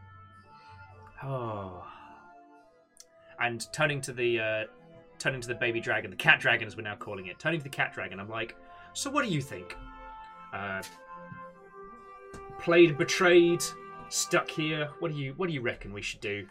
Oh. 1.23 1.85
And 3.41 3.65
turning 3.73 4.01
to 4.01 4.13
the 4.13 4.41
uh, 4.41 4.65
turning 5.21 5.41
to 5.41 5.47
the 5.47 5.55
baby 5.55 5.79
dragon, 5.79 6.11
the 6.11 6.17
cat 6.17 6.41
dragon 6.41 6.67
as 6.67 6.77
we're 6.77 6.83
now 6.83 6.97
calling 6.97 7.27
it, 7.27 7.39
turning 7.39 7.61
to 7.61 7.63
the 7.63 7.71
cat 7.71 7.93
dragon, 7.95 8.19
I'm 8.19 8.29
like, 8.29 8.57
so 8.95 9.11
what 9.11 9.25
do 9.25 9.31
you 9.31 9.41
think? 9.41 9.77
Uh, 10.53 10.83
played 12.59 12.97
betrayed, 12.99 13.63
stuck 14.09 14.51
here. 14.51 14.91
What 14.99 15.13
do 15.13 15.19
you 15.19 15.35
what 15.37 15.49
do 15.49 15.53
you 15.53 15.61
reckon 15.61 15.93
we 15.93 16.03
should 16.03 16.21
do? 16.21 16.47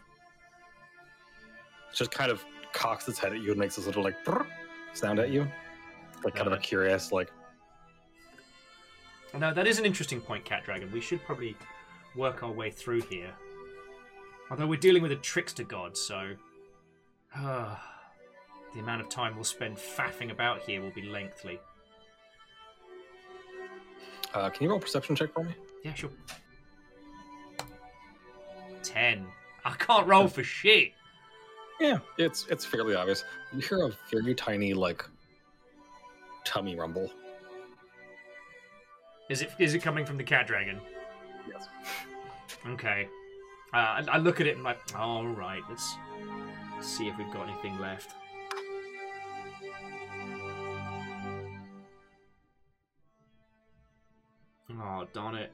Just 1.92 2.10
kind 2.10 2.30
of 2.30 2.44
cocks 2.72 3.08
its 3.08 3.18
head 3.18 3.32
at 3.32 3.40
you 3.40 3.50
and 3.50 3.58
makes 3.58 3.76
this 3.76 3.86
little 3.86 4.02
like 4.02 4.24
brrr 4.24 4.46
sound 4.92 5.18
at 5.18 5.30
you, 5.30 5.46
like 6.24 6.34
kind 6.34 6.46
of 6.46 6.52
a 6.52 6.58
curious 6.58 7.12
like. 7.12 7.30
No, 9.38 9.52
that 9.52 9.66
is 9.66 9.78
an 9.78 9.84
interesting 9.84 10.20
point, 10.20 10.44
cat 10.44 10.64
dragon. 10.64 10.90
We 10.90 11.00
should 11.00 11.22
probably 11.24 11.54
work 12.16 12.42
our 12.42 12.50
way 12.50 12.70
through 12.70 13.02
here. 13.02 13.30
Although 14.50 14.66
we're 14.66 14.80
dealing 14.80 15.02
with 15.02 15.12
a 15.12 15.16
trickster 15.16 15.64
god, 15.64 15.96
so 15.96 16.32
uh, 17.36 17.76
the 18.74 18.80
amount 18.80 19.02
of 19.02 19.08
time 19.08 19.34
we'll 19.34 19.44
spend 19.44 19.76
faffing 19.76 20.30
about 20.30 20.62
here 20.62 20.80
will 20.80 20.90
be 20.90 21.02
lengthy. 21.02 21.60
Uh, 24.34 24.50
can 24.50 24.64
you 24.64 24.70
roll 24.70 24.78
a 24.78 24.82
perception 24.82 25.16
check 25.16 25.32
for 25.32 25.44
me? 25.44 25.52
Yeah, 25.82 25.94
sure. 25.94 26.10
Ten. 28.82 29.26
I 29.64 29.72
can't 29.72 30.06
roll 30.06 30.28
for 30.28 30.42
shit. 30.42 30.92
Yeah, 31.80 31.98
it's 32.16 32.46
it's 32.50 32.64
fairly 32.64 32.94
obvious. 32.94 33.24
You 33.52 33.60
hear 33.60 33.84
a 33.84 33.92
very 34.10 34.34
tiny 34.34 34.74
like 34.74 35.04
tummy 36.44 36.76
rumble. 36.76 37.10
Is 39.28 39.42
it 39.42 39.50
is 39.58 39.74
it 39.74 39.80
coming 39.80 40.04
from 40.04 40.16
the 40.16 40.24
cat 40.24 40.46
dragon? 40.46 40.80
Yes. 41.48 41.68
Okay. 42.66 43.08
Uh, 43.72 43.76
I, 43.76 44.04
I 44.12 44.18
look 44.18 44.40
at 44.40 44.46
it 44.46 44.54
and 44.56 44.64
like, 44.64 44.78
all 44.96 45.26
right, 45.26 45.62
let's 45.68 45.94
see 46.80 47.06
if 47.06 47.18
we've 47.18 47.30
got 47.32 47.48
anything 47.48 47.78
left. 47.78 48.14
Oh, 54.72 55.06
darn 55.12 55.34
it. 55.34 55.52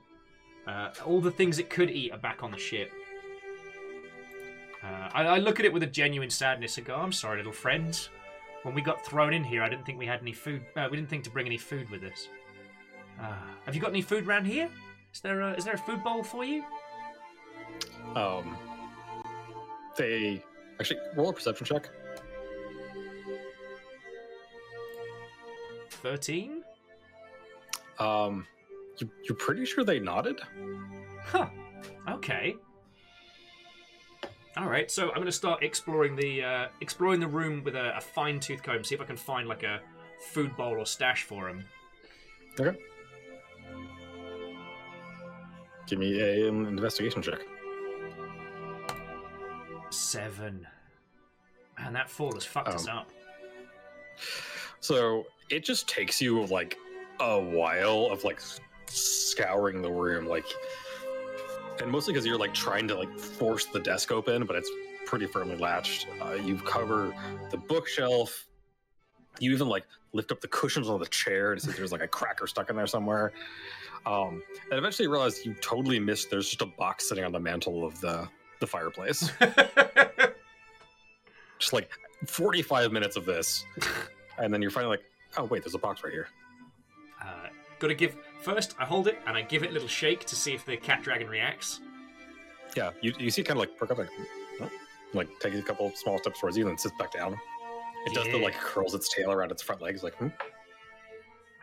Uh, 0.66 0.90
all 1.04 1.20
the 1.20 1.30
things 1.30 1.58
it 1.58 1.70
could 1.70 1.90
eat 1.90 2.12
are 2.12 2.18
back 2.18 2.42
on 2.42 2.50
the 2.50 2.58
ship. 2.58 2.90
Uh, 4.82 5.08
I, 5.12 5.22
I 5.24 5.38
look 5.38 5.60
at 5.60 5.66
it 5.66 5.72
with 5.72 5.82
a 5.82 5.86
genuine 5.86 6.30
sadness 6.30 6.78
and 6.78 6.86
go, 6.86 6.94
I'm 6.94 7.12
sorry, 7.12 7.38
little 7.38 7.52
friends. 7.52 8.08
When 8.62 8.74
we 8.74 8.82
got 8.82 9.04
thrown 9.04 9.32
in 9.34 9.44
here, 9.44 9.62
I 9.62 9.68
didn't 9.68 9.84
think 9.84 9.98
we 9.98 10.06
had 10.06 10.20
any 10.20 10.32
food. 10.32 10.62
Uh, 10.76 10.88
we 10.90 10.96
didn't 10.96 11.10
think 11.10 11.24
to 11.24 11.30
bring 11.30 11.46
any 11.46 11.58
food 11.58 11.88
with 11.90 12.02
us. 12.02 12.28
Uh, 13.20 13.34
have 13.66 13.74
you 13.74 13.80
got 13.80 13.90
any 13.90 14.02
food 14.02 14.26
around 14.26 14.46
here? 14.46 14.68
Is 15.12 15.20
there 15.20 15.42
a, 15.42 15.52
is 15.52 15.64
there 15.64 15.74
a 15.74 15.78
food 15.78 16.02
bowl 16.02 16.22
for 16.22 16.44
you? 16.44 16.64
Um, 18.16 18.56
they 19.96 20.42
actually 20.80 21.00
roll 21.16 21.28
a 21.28 21.32
perception 21.32 21.66
check. 21.66 21.88
13? 25.90 26.62
Um, 27.98 28.46
you, 28.98 29.10
you're 29.24 29.36
pretty 29.36 29.64
sure 29.64 29.84
they 29.84 29.98
nodded. 30.00 30.40
Huh. 31.24 31.48
Okay. 32.08 32.54
All 34.56 34.68
right. 34.68 34.90
So 34.90 35.08
I'm 35.08 35.16
going 35.16 35.26
to 35.26 35.32
start 35.32 35.62
exploring 35.62 36.16
the 36.16 36.42
uh, 36.44 36.66
exploring 36.80 37.20
the 37.20 37.26
room 37.26 37.64
with 37.64 37.74
a, 37.74 37.96
a 37.96 38.00
fine 38.00 38.38
tooth 38.40 38.62
comb. 38.62 38.84
See 38.84 38.94
if 38.94 39.00
I 39.00 39.04
can 39.04 39.16
find 39.16 39.48
like 39.48 39.62
a 39.62 39.80
food 40.32 40.56
bowl 40.56 40.74
or 40.74 40.86
stash 40.86 41.24
for 41.24 41.48
him. 41.48 41.64
Okay. 42.58 42.78
Give 45.86 45.98
me 45.98 46.20
a, 46.20 46.48
an 46.48 46.66
investigation 46.66 47.20
check. 47.20 47.40
Seven. 49.90 50.66
Man, 51.78 51.92
that 51.92 52.08
fall 52.08 52.32
has 52.34 52.44
fucked 52.44 52.68
us 52.68 52.88
Um, 52.88 52.98
up. 52.98 53.10
So 54.80 55.26
it 55.50 55.64
just 55.64 55.88
takes 55.88 56.22
you 56.22 56.44
like 56.46 56.76
a 57.20 57.38
while 57.38 58.08
of 58.10 58.24
like 58.24 58.40
scouring 58.94 59.82
the 59.82 59.90
room, 59.90 60.26
like, 60.26 60.46
and 61.80 61.90
mostly 61.90 62.12
because 62.12 62.26
you're 62.26 62.38
like 62.38 62.54
trying 62.54 62.86
to 62.88 62.94
like 62.94 63.18
force 63.18 63.66
the 63.66 63.80
desk 63.80 64.12
open, 64.12 64.44
but 64.46 64.56
it's 64.56 64.70
pretty 65.06 65.26
firmly 65.26 65.56
latched. 65.56 66.06
Uh, 66.22 66.32
you 66.34 66.56
cover 66.56 67.14
the 67.50 67.56
bookshelf. 67.56 68.46
You 69.40 69.52
even 69.52 69.68
like 69.68 69.84
lift 70.12 70.30
up 70.30 70.40
the 70.40 70.48
cushions 70.48 70.88
on 70.88 71.00
the 71.00 71.06
chair 71.06 71.54
to 71.54 71.60
see 71.60 71.70
if 71.70 71.76
there's 71.76 71.92
like 71.92 72.02
a 72.02 72.08
cracker 72.08 72.46
stuck 72.46 72.70
in 72.70 72.76
there 72.76 72.86
somewhere. 72.86 73.32
Um, 74.06 74.42
and 74.70 74.78
eventually 74.78 75.06
you 75.06 75.12
realize 75.12 75.44
you 75.44 75.54
totally 75.54 75.98
missed. 75.98 76.30
There's 76.30 76.48
just 76.48 76.62
a 76.62 76.66
box 76.66 77.08
sitting 77.08 77.24
on 77.24 77.32
the 77.32 77.40
mantle 77.40 77.84
of 77.84 78.00
the 78.00 78.28
the 78.60 78.66
fireplace. 78.66 79.30
just 81.58 81.72
like 81.72 81.90
45 82.26 82.92
minutes 82.92 83.16
of 83.16 83.24
this, 83.24 83.64
and 84.38 84.52
then 84.52 84.62
you're 84.62 84.70
finally 84.70 84.90
like, 84.96 85.04
oh 85.36 85.44
wait, 85.44 85.62
there's 85.64 85.74
a 85.74 85.78
box 85.78 86.04
right 86.04 86.12
here. 86.12 86.28
uh, 87.22 87.48
Got 87.78 87.88
to 87.88 87.94
give 87.94 88.16
first. 88.42 88.74
I 88.78 88.84
hold 88.84 89.08
it 89.08 89.18
and 89.26 89.36
I 89.36 89.42
give 89.42 89.62
it 89.62 89.70
a 89.70 89.72
little 89.72 89.88
shake 89.88 90.24
to 90.26 90.36
see 90.36 90.54
if 90.54 90.64
the 90.64 90.76
cat 90.76 91.02
dragon 91.02 91.28
reacts. 91.28 91.80
Yeah, 92.76 92.90
you, 93.00 93.12
you 93.18 93.30
see 93.30 93.42
it 93.42 93.44
kind 93.44 93.58
of 93.58 93.60
like 93.60 93.76
perk 93.76 93.90
up, 93.90 93.98
like, 93.98 94.08
huh? 94.58 94.68
like 95.12 95.28
takes 95.40 95.56
a 95.56 95.62
couple 95.62 95.90
small 95.94 96.18
steps 96.18 96.40
towards 96.40 96.56
you, 96.56 96.64
and 96.64 96.70
then 96.70 96.78
sits 96.78 96.94
back 96.98 97.12
down. 97.12 97.38
It 98.06 98.14
does 98.14 98.26
the 98.28 98.38
like 98.38 98.54
curls 98.54 98.94
its 98.94 99.12
tail 99.14 99.30
around 99.32 99.50
its 99.50 99.62
front 99.62 99.80
legs, 99.80 100.02
like, 100.02 100.14
hmm? 100.16 100.28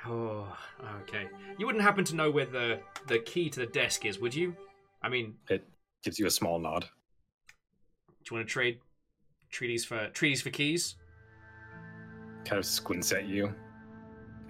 Oh, 0.08 0.58
okay. 1.02 1.28
You 1.60 1.66
wouldn't 1.66 1.84
happen 1.84 2.04
to 2.06 2.16
know 2.16 2.32
where 2.32 2.46
the 2.46 2.80
the 3.08 3.20
key 3.20 3.50
to 3.50 3.60
the 3.60 3.66
desk 3.68 4.06
is, 4.06 4.20
would 4.20 4.34
you? 4.34 4.56
I 5.04 5.10
mean, 5.10 5.36
it 5.50 5.68
gives 6.04 6.18
you 6.18 6.26
a 6.26 6.32
small 6.32 6.60
nod. 6.60 6.82
do 6.82 8.32
you 8.32 8.38
want 8.38 8.48
to 8.48 8.52
trade 8.52 8.80
treaties 9.52 9.86
for 9.86 10.10
treaties 10.10 10.42
for 10.42 10.50
keys? 10.50 10.96
Kind 12.46 12.58
of 12.58 12.66
squints 12.66 13.12
at 13.12 13.28
you, 13.28 13.54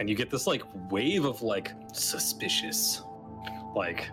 and 0.01 0.09
you 0.09 0.15
get 0.15 0.31
this 0.31 0.47
like 0.47 0.63
wave 0.89 1.25
of 1.25 1.43
like 1.43 1.73
suspicious, 1.93 3.03
like 3.75 4.09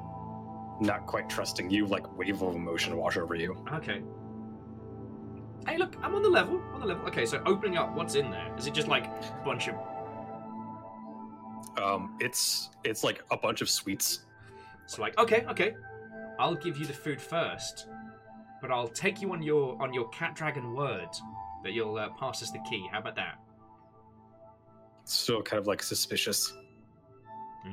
not 0.83 1.07
quite 1.07 1.31
trusting 1.31 1.71
you, 1.71 1.87
like 1.87 2.19
wave 2.19 2.43
of 2.43 2.55
emotion 2.55 2.95
wash 2.95 3.17
over 3.17 3.35
you. 3.35 3.57
Okay. 3.73 4.03
Hey, 5.67 5.79
look, 5.79 5.97
I'm 6.03 6.15
on 6.15 6.21
the 6.21 6.29
level. 6.29 6.61
On 6.75 6.81
the 6.81 6.87
level. 6.87 7.07
Okay, 7.07 7.25
so 7.25 7.43
opening 7.47 7.79
up, 7.79 7.97
what's 7.97 8.17
in 8.17 8.31
there? 8.31 8.55
Is 8.59 8.67
it 8.67 8.75
just 8.75 8.87
like 8.87 9.07
a 9.07 9.43
bunch 9.47 9.69
of? 9.69 9.77
Um, 11.83 12.19
it's 12.21 12.69
it's 12.85 13.03
like 13.03 13.25
a 13.31 13.39
bunch 13.39 13.63
of 13.63 13.71
sweets. 13.71 14.27
So 14.85 15.01
like, 15.01 15.17
okay, 15.17 15.47
okay, 15.49 15.75
I'll 16.39 16.55
give 16.55 16.77
you 16.77 16.85
the 16.85 16.93
food 16.93 17.19
first, 17.19 17.87
but 18.61 18.71
I'll 18.71 18.89
take 18.89 19.23
you 19.23 19.33
on 19.33 19.41
your 19.43 19.81
on 19.81 19.95
your 19.95 20.11
cat 20.11 20.35
dragon 20.35 20.75
word 20.75 21.09
that 21.65 21.73
you'll 21.73 21.97
uh, 21.97 22.11
pass 22.11 22.43
us 22.43 22.51
the 22.51 22.61
key. 22.69 22.87
How 22.93 22.99
about 22.99 23.17
that? 23.17 23.39
Still 25.09 25.43
kind 25.43 25.59
of 25.59 25.67
like 25.67 25.83
suspicious. 25.83 26.53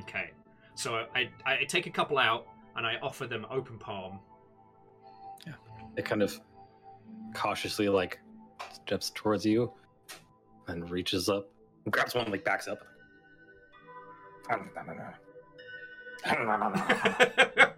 Okay. 0.00 0.30
So 0.74 1.06
I 1.14 1.28
I 1.44 1.64
take 1.64 1.86
a 1.86 1.90
couple 1.90 2.16
out 2.16 2.46
and 2.76 2.86
I 2.86 2.96
offer 3.02 3.26
them 3.26 3.46
open 3.50 3.78
palm. 3.78 4.20
Yeah. 5.46 5.52
It 5.96 6.06
kind 6.06 6.22
of 6.22 6.40
cautiously 7.34 7.90
like 7.90 8.20
steps 8.72 9.12
towards 9.14 9.44
you 9.44 9.70
and 10.66 10.88
reaches 10.90 11.28
up 11.28 11.50
and 11.84 11.92
grabs 11.92 12.14
one, 12.14 12.30
like 12.30 12.42
backs 12.42 12.68
up. 12.68 12.78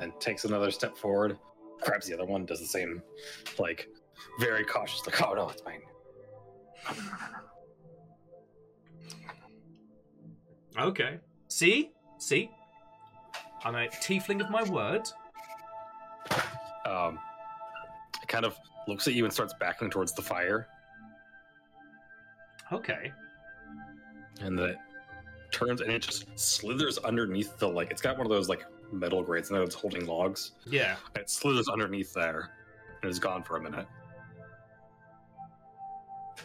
and 0.00 0.18
takes 0.18 0.44
another 0.46 0.70
step 0.70 0.96
forward, 0.96 1.36
grabs 1.82 2.06
the 2.06 2.14
other 2.14 2.24
one, 2.24 2.46
does 2.46 2.60
the 2.60 2.66
same, 2.66 3.02
like 3.58 3.88
very 4.38 4.64
cautious, 4.64 5.04
like, 5.06 5.20
oh 5.22 5.34
no, 5.34 5.48
it's 5.50 5.62
mine. 5.64 5.82
okay. 10.78 11.18
See, 11.48 11.90
see, 12.18 12.50
I'm 13.64 13.74
a 13.74 13.88
tiefling 13.88 14.40
of 14.40 14.50
my 14.50 14.62
word. 14.64 15.02
Um, 16.86 17.18
it 18.22 18.28
kind 18.28 18.44
of 18.44 18.56
looks 18.86 19.06
at 19.08 19.14
you 19.14 19.24
and 19.24 19.32
starts 19.32 19.54
backing 19.58 19.90
towards 19.90 20.12
the 20.12 20.22
fire, 20.22 20.66
Okay. 22.72 23.12
and 24.40 24.58
then 24.58 24.70
it 24.70 24.76
turns 25.50 25.80
and 25.80 25.90
it 25.90 26.02
just 26.02 26.26
slithers 26.38 26.98
underneath 26.98 27.58
the 27.58 27.68
like. 27.68 27.90
It's 27.90 28.02
got 28.02 28.16
one 28.16 28.26
of 28.26 28.30
those 28.30 28.48
like 28.48 28.64
metal 28.92 29.22
grates, 29.22 29.50
and 29.50 29.58
it's 29.58 29.74
holding 29.74 30.06
logs. 30.06 30.52
Yeah. 30.66 30.96
And 31.14 31.22
it 31.22 31.30
slithers 31.30 31.68
underneath 31.68 32.12
there, 32.14 32.50
and 33.02 33.08
it's 33.10 33.18
gone 33.18 33.42
for 33.42 33.56
a 33.56 33.60
minute. 33.62 33.86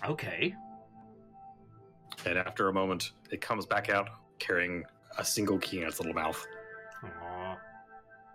Okay. 0.07 0.53
And 2.25 2.37
after 2.37 2.69
a 2.69 2.73
moment, 2.73 3.11
it 3.31 3.41
comes 3.41 3.65
back 3.65 3.89
out 3.89 4.09
carrying 4.39 4.83
a 5.17 5.25
single 5.25 5.57
key 5.59 5.81
in 5.81 5.87
its 5.87 5.99
little 5.99 6.13
mouth. 6.13 6.45
Aw. 7.03 7.51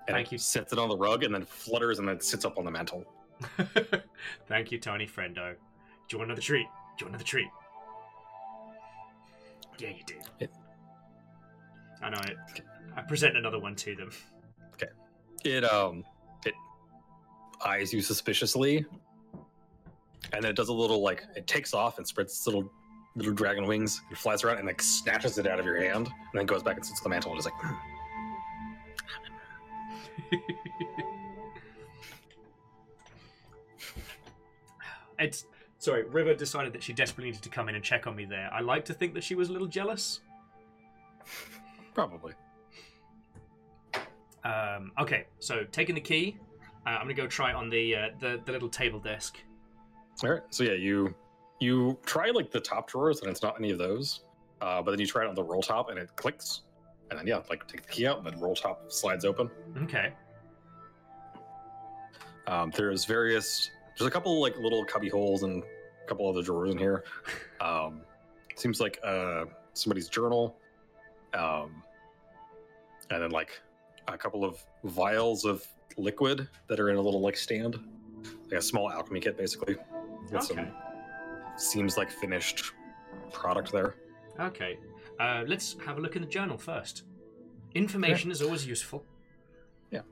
And 0.06 0.14
Thank 0.14 0.28
it 0.28 0.32
you. 0.32 0.38
Sets 0.38 0.72
it 0.72 0.78
on 0.78 0.88
the 0.88 0.96
rug 0.96 1.24
and 1.24 1.34
then 1.34 1.44
flutters 1.44 1.98
and 1.98 2.08
then 2.08 2.20
sits 2.20 2.44
up 2.44 2.58
on 2.58 2.64
the 2.64 2.70
mantle. 2.70 3.04
Thank 4.48 4.72
you, 4.72 4.78
Tony 4.78 5.06
Friendo. 5.06 5.54
Do 5.54 6.14
you 6.14 6.18
want 6.18 6.30
another 6.30 6.42
treat? 6.42 6.66
Do 6.96 7.04
you 7.04 7.06
want 7.06 7.14
another 7.14 7.24
treat? 7.24 7.48
Yeah, 9.78 9.90
you 9.90 10.02
do. 10.06 10.14
It- 10.40 10.50
I 12.00 12.10
know 12.10 12.20
it. 12.26 12.36
I 12.96 13.02
present 13.02 13.36
another 13.36 13.58
one 13.58 13.74
to 13.76 13.94
them. 13.96 14.10
Okay. 14.74 14.86
It 15.44 15.64
um 15.64 16.04
it 16.46 16.54
eyes 17.66 17.92
you 17.92 18.00
suspiciously, 18.00 18.86
and 20.32 20.42
then 20.42 20.50
it 20.50 20.56
does 20.56 20.68
a 20.68 20.72
little 20.72 21.02
like 21.02 21.24
it 21.36 21.46
takes 21.46 21.74
off 21.74 21.98
and 21.98 22.06
spreads 22.06 22.32
its 22.32 22.46
little 22.46 22.70
little 23.16 23.32
dragon 23.32 23.66
wings 23.66 24.00
and 24.08 24.18
flies 24.18 24.44
around 24.44 24.58
and 24.58 24.66
like 24.66 24.80
snatches 24.80 25.38
it 25.38 25.46
out 25.46 25.58
of 25.58 25.66
your 25.66 25.80
hand 25.80 26.06
and 26.06 26.14
then 26.34 26.46
goes 26.46 26.62
back 26.62 26.76
and 26.76 26.86
sits 26.86 27.00
on 27.00 27.04
the 27.04 27.10
mantle 27.10 27.32
and 27.32 27.40
is 27.40 27.46
like, 27.46 27.54
"Hmm." 27.54 27.74
it's 35.18 35.46
sorry. 35.78 36.04
River 36.04 36.34
decided 36.34 36.72
that 36.74 36.82
she 36.82 36.92
desperately 36.92 37.30
needed 37.30 37.42
to 37.42 37.48
come 37.48 37.68
in 37.68 37.74
and 37.74 37.82
check 37.84 38.06
on 38.06 38.14
me 38.14 38.24
there. 38.24 38.50
I 38.52 38.60
like 38.60 38.84
to 38.86 38.94
think 38.94 39.14
that 39.14 39.24
she 39.24 39.34
was 39.34 39.48
a 39.48 39.52
little 39.52 39.68
jealous. 39.68 40.20
probably. 41.94 42.34
Um, 44.44 44.92
okay, 44.98 45.26
so 45.40 45.64
taking 45.72 45.94
the 45.94 46.00
key, 46.00 46.38
uh, 46.86 46.90
I'm 46.90 47.02
gonna 47.02 47.14
go 47.14 47.26
try 47.26 47.50
it 47.50 47.56
on 47.56 47.68
the, 47.68 47.94
uh, 47.94 48.08
the 48.20 48.40
the 48.44 48.52
little 48.52 48.68
table 48.68 49.00
desk. 49.00 49.38
All 50.24 50.30
right. 50.30 50.42
So 50.50 50.64
yeah, 50.64 50.72
you 50.72 51.14
you 51.60 51.98
try 52.04 52.30
like 52.30 52.50
the 52.50 52.60
top 52.60 52.88
drawers 52.88 53.20
and 53.20 53.30
it's 53.30 53.42
not 53.42 53.56
any 53.58 53.70
of 53.70 53.78
those, 53.78 54.22
uh, 54.60 54.82
but 54.82 54.92
then 54.92 55.00
you 55.00 55.06
try 55.06 55.24
it 55.24 55.28
on 55.28 55.34
the 55.34 55.42
roll 55.42 55.62
top 55.62 55.90
and 55.90 55.98
it 55.98 56.14
clicks, 56.16 56.62
and 57.10 57.18
then 57.18 57.26
yeah, 57.26 57.40
like 57.50 57.66
take 57.66 57.86
the 57.86 57.92
key 57.92 58.06
out 58.06 58.18
and 58.18 58.26
then 58.26 58.38
roll 58.40 58.54
top 58.54 58.90
slides 58.90 59.24
open. 59.24 59.50
Okay. 59.82 60.12
Um, 62.46 62.72
there's 62.74 63.04
various. 63.04 63.70
There's 63.96 64.08
a 64.08 64.10
couple 64.10 64.40
like 64.40 64.56
little 64.56 64.84
cubby 64.84 65.08
holes 65.08 65.42
and 65.42 65.62
a 65.62 66.08
couple 66.08 66.28
other 66.28 66.42
drawers 66.42 66.70
in 66.70 66.78
here. 66.78 67.04
Um, 67.60 68.02
seems 68.54 68.78
like 68.80 69.00
uh, 69.02 69.46
somebody's 69.74 70.08
journal, 70.08 70.56
um, 71.34 71.82
and 73.10 73.20
then 73.20 73.30
like 73.32 73.60
a 74.06 74.16
couple 74.16 74.44
of 74.44 74.64
vials 74.84 75.44
of 75.44 75.66
liquid 75.96 76.46
that 76.68 76.78
are 76.78 76.88
in 76.90 76.94
a 76.94 77.00
little 77.00 77.20
like 77.20 77.36
stand, 77.36 77.80
like 78.44 78.60
a 78.60 78.62
small 78.62 78.92
alchemy 78.92 79.18
kit 79.18 79.36
basically. 79.36 79.76
Some 80.30 80.58
Okay. 80.58 80.70
seems 81.56 81.96
like 81.96 82.10
finished 82.10 82.72
product 83.32 83.72
there. 83.72 83.94
Okay. 84.38 84.78
Uh, 85.18 85.44
let's 85.46 85.76
have 85.84 85.98
a 85.98 86.00
look 86.00 86.16
in 86.16 86.22
the 86.22 86.28
journal 86.28 86.56
first. 86.58 87.04
Information 87.74 88.30
is 88.30 88.40
always 88.42 88.66
useful. 88.66 89.04
Yeah. 89.90 90.02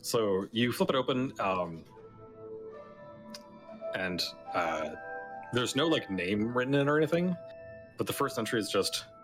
So 0.00 0.46
you 0.52 0.72
flip 0.72 0.90
it 0.90 0.96
open, 0.96 1.32
um, 1.40 1.84
and 3.94 4.22
uh, 4.54 4.90
there's 5.52 5.76
no 5.76 5.86
like 5.86 6.10
name 6.10 6.56
written 6.56 6.74
in 6.74 6.88
or 6.88 6.98
anything, 6.98 7.36
but 7.98 8.06
the 8.06 8.12
first 8.12 8.38
entry 8.38 8.60
is 8.60 8.68
just. 8.70 9.04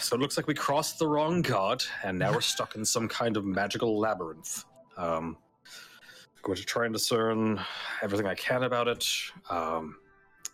So 0.00 0.16
it 0.16 0.20
looks 0.20 0.36
like 0.36 0.48
we 0.48 0.54
crossed 0.54 0.98
the 0.98 1.06
wrong 1.06 1.42
god, 1.42 1.82
and 2.02 2.18
now 2.18 2.32
we're 2.32 2.40
stuck 2.54 2.74
in 2.74 2.84
some 2.84 3.06
kind 3.08 3.36
of 3.36 3.44
magical 3.44 3.98
labyrinth. 4.00 4.64
Um, 4.96 5.38
going 6.42 6.56
to 6.56 6.64
try 6.64 6.84
and 6.84 6.92
discern 6.92 7.60
everything 8.02 8.26
I 8.26 8.34
can 8.34 8.64
about 8.64 8.88
it, 8.88 9.06
um, 9.50 9.96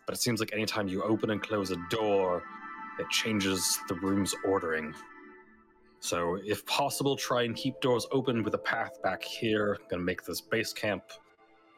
but 0.06 0.14
it 0.14 0.20
seems 0.20 0.40
like 0.40 0.52
anytime 0.52 0.88
you 0.88 1.02
open 1.02 1.30
and 1.30 1.42
close 1.42 1.70
a 1.70 1.76
door, 1.90 2.42
it 2.98 3.08
changes 3.10 3.78
the 3.88 3.94
room's 3.94 4.34
ordering. 4.44 4.94
So, 6.00 6.38
if 6.44 6.64
possible, 6.66 7.16
try 7.16 7.42
and 7.42 7.56
keep 7.56 7.80
doors 7.80 8.06
open 8.12 8.42
with 8.44 8.54
a 8.54 8.58
path 8.58 9.02
back 9.02 9.22
here. 9.24 9.78
gonna 9.90 10.02
make 10.02 10.24
this 10.24 10.40
base 10.40 10.72
camp. 10.72 11.02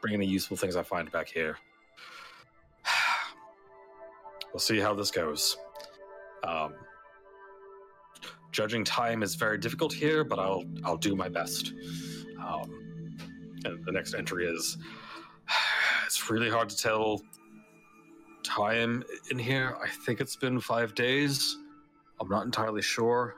Bring 0.03 0.15
any 0.15 0.27
useful 0.27 0.57
things 0.57 0.77
I 0.77 0.83
find 0.83 1.11
back 1.11 1.29
here. 1.29 1.57
we'll 4.53 4.61
see 4.61 4.79
how 4.79 4.95
this 4.95 5.11
goes. 5.11 5.57
Um, 6.45 6.75
judging 8.53 8.85
time 8.85 9.23
is 9.23 9.35
very 9.37 9.57
difficult 9.57 9.93
here, 9.93 10.23
but 10.25 10.39
I'll 10.39 10.65
I'll 10.85 10.99
do 10.99 11.17
my 11.17 11.29
best. 11.29 11.73
Um, 12.39 12.90
and 13.65 13.85
the 13.85 13.93
next 13.93 14.15
entry 14.15 14.47
is 14.47 14.79
it's 16.07 16.31
really 16.31 16.51
hard 16.51 16.69
to 16.69 16.77
tell 16.77 17.23
time 18.43 19.05
in 19.31 19.39
here. 19.39 19.77
I 19.83 19.89
think 19.89 20.21
it's 20.21 20.37
been 20.37 20.61
five 20.61 20.95
days. 20.95 21.59
I'm 22.21 22.29
not 22.29 22.45
entirely 22.45 22.83
sure. 22.83 23.37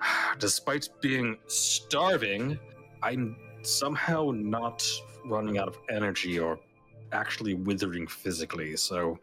Despite 0.38 0.88
being 1.00 1.38
starving, 1.46 2.58
I'm 3.02 3.36
somehow 3.62 4.30
not 4.34 4.86
running 5.24 5.58
out 5.58 5.68
of 5.68 5.78
energy 5.90 6.38
or 6.38 6.58
actually 7.12 7.54
withering 7.54 8.06
physically. 8.06 8.76
So 8.76 9.18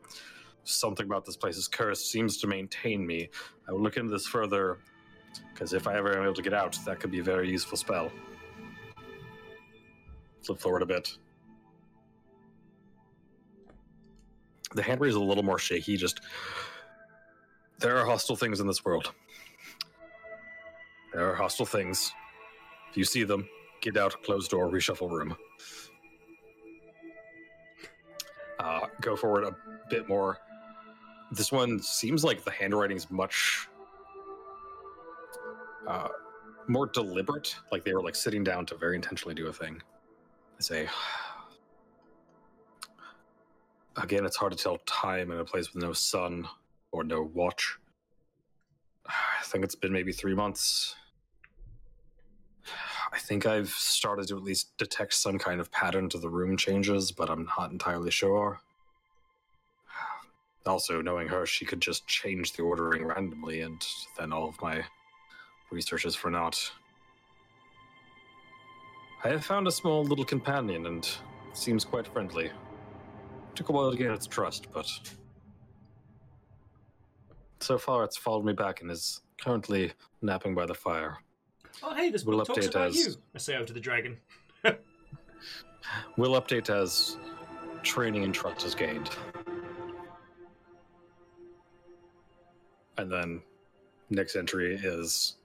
something 0.63 1.05
about 1.05 1.25
this 1.25 1.38
place's 1.38 1.67
curse 1.67 2.03
seems 2.03 2.38
to 2.38 2.47
maintain 2.47 3.05
me. 3.05 3.30
I 3.67 3.73
will 3.73 3.81
look 3.81 3.97
into 3.97 4.11
this 4.11 4.27
further 4.27 4.80
because 5.53 5.73
if 5.73 5.88
I 5.88 5.97
ever 5.97 6.17
am 6.17 6.23
able 6.23 6.33
to 6.33 6.41
get 6.41 6.53
out, 6.53 6.77
that 6.85 6.99
could 6.99 7.11
be 7.11 7.19
a 7.19 7.23
very 7.23 7.49
useful 7.49 7.77
spell. 7.77 8.11
Flip 10.44 10.60
forward 10.60 10.82
a 10.82 10.86
bit. 10.86 11.18
The 14.74 14.82
hand 14.82 15.03
is 15.06 15.16
a 15.16 15.20
little 15.20 15.44
more 15.44 15.60
shaky. 15.60 15.98
Just 15.98 16.22
there 17.80 17.98
are 17.98 18.06
hostile 18.06 18.36
things 18.36 18.60
in 18.60 18.68
this 18.68 18.86
world. 18.86 19.11
There 21.14 21.30
are 21.30 21.36
hostile 21.36 21.66
things. 21.66 22.11
If 22.90 22.98
you 22.98 23.03
see 23.03 23.24
them, 23.24 23.48
get 23.82 23.98
out, 23.98 24.16
close 24.24 24.48
door, 24.48 24.70
reshuffle 24.70 25.10
room. 25.10 25.36
Uh, 28.60 28.82
go 29.02 29.16
forward 29.16 29.44
a 29.44 29.56
bit 29.90 30.08
more. 30.08 30.38
This 31.32 31.52
one 31.52 31.82
seems 31.82 32.24
like 32.24 32.44
the 32.44 32.52
handwriting 32.52 32.98
is 32.98 33.10
much 33.10 33.68
uh, 35.88 36.10
more 36.68 36.86
deliberate. 36.88 37.56
Like 37.72 37.84
they 37.84 37.94
were 37.94 38.03
like 38.03 38.16
sitting 38.16 38.44
down 38.44 38.66
to 38.68 38.76
very 38.76 38.95
intentionally 38.95 39.36
do 39.36 39.48
a 39.48 39.53
thing. 39.53 39.82
Say, 40.61 40.88
again, 43.98 44.27
it's 44.27 44.35
hard 44.35 44.51
to 44.51 44.57
tell 44.64 44.77
time 44.85 45.31
in 45.31 45.40
a 45.40 45.43
place 45.43 45.73
with 45.73 45.83
no 45.83 45.91
sun 45.91 46.48
or 46.91 47.03
no 47.03 47.23
watch. 47.23 47.80
I 49.07 49.43
think 49.43 49.64
it's 49.64 49.73
been 49.73 49.91
maybe 49.91 50.11
three 50.11 50.35
months. 50.35 50.95
I 53.11 53.17
think 53.17 53.48
I've 53.48 53.69
started 53.69 54.27
to 54.27 54.38
at 54.38 54.43
least 54.43 54.77
detect 54.77 55.15
some 55.15 55.40
kind 55.40 55.59
of 55.59 55.72
pattern 55.72 56.09
to 56.09 56.19
the 56.19 56.30
room 56.30 56.56
changes, 56.57 57.11
but 57.11 57.31
I'm 57.31 57.49
not 57.57 57.72
entirely 57.72 58.11
sure. 58.11 58.61
Also, 60.67 61.01
knowing 61.01 61.27
her, 61.27 61.48
she 61.48 61.65
could 61.65 61.81
just 61.81 62.06
change 62.06 62.53
the 62.53 62.61
ordering 62.61 63.03
randomly, 63.03 63.61
and 63.61 63.83
then 64.15 64.31
all 64.31 64.48
of 64.48 64.61
my 64.61 64.83
research 65.72 66.06
is 66.06 66.14
for 66.15 66.30
naught. 66.30 66.72
I 69.24 69.30
have 69.30 69.45
found 69.45 69.67
a 69.67 69.72
small 69.72 70.03
little 70.03 70.25
companion, 70.25 70.88
and 70.88 71.03
it 71.06 71.58
seems 71.58 71.85
quite 71.85 72.08
friendly. 72.08 72.51
Took 73.56 73.69
a 73.69 73.72
while 73.72 73.91
to 73.91 73.98
gain 73.98 74.11
its 74.11 74.25
trust, 74.25 74.72
but 74.72 74.88
so 77.59 77.77
far 77.77 78.03
it's 78.03 78.17
followed 78.17 78.45
me 78.45 78.53
back 78.53 78.82
and 78.82 78.90
is 78.90 79.22
currently 79.40 79.91
napping 80.22 80.56
by 80.56 80.66
the 80.66 80.74
fire. 80.74 81.17
Oh, 81.83 81.93
hey, 81.93 82.09
this 82.09 82.25
We'll 82.25 82.38
book 82.38 82.48
talks 82.48 82.67
about 82.67 82.90
as- 82.90 82.98
you. 82.98 83.14
I 83.35 83.38
say 83.38 83.56
over 83.56 83.66
to 83.66 83.74
the 83.74 83.80
dragon. 83.80 84.17
We'll 86.16 86.40
update 86.40 86.69
as 86.69 87.17
training 87.83 88.24
and 88.24 88.33
trust 88.33 88.66
is 88.66 88.75
gained. 88.75 89.09
And 92.98 93.11
then 93.11 93.41
next 94.09 94.35
entry 94.35 94.75
is 94.75 95.38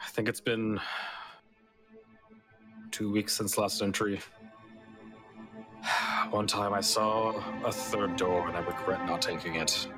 I 0.00 0.06
think 0.10 0.28
it's 0.28 0.40
been 0.40 0.80
two 2.94 3.10
weeks 3.10 3.36
since 3.36 3.58
last 3.58 3.82
entry. 3.82 4.20
One 6.30 6.46
time 6.46 6.72
I 6.72 6.80
saw 6.80 7.34
a 7.64 7.72
third 7.72 8.14
door 8.14 8.46
and 8.46 8.56
I 8.56 8.60
regret 8.60 9.04
not 9.04 9.20
taking 9.20 9.56
it. 9.56 9.88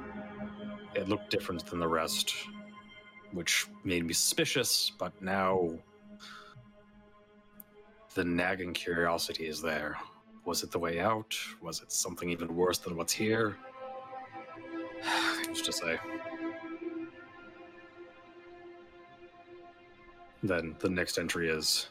It 0.95 1.07
looked 1.07 1.29
different 1.29 1.67
than 1.67 1.79
the 1.79 1.87
rest, 1.87 2.33
which 3.33 3.67
made 3.85 4.07
me 4.07 4.15
suspicious, 4.15 4.91
but 4.99 5.13
now 5.21 5.75
the 8.15 8.25
nagging 8.25 8.73
curiosity 8.73 9.47
is 9.47 9.61
there. 9.61 9.99
Was 10.47 10.63
it 10.63 10.71
the 10.71 10.79
way 10.79 10.99
out? 10.99 11.37
Was 11.61 11.83
it 11.83 11.93
something 11.93 12.31
even 12.31 12.57
worse 12.57 12.79
than 12.79 12.97
what's 12.97 13.13
here? 13.13 13.59
Who's 15.47 15.61
to 15.61 15.73
say? 15.73 15.99
Then 20.43 20.77
the 20.79 20.89
next 20.89 21.19
entry 21.19 21.51
is 21.51 21.89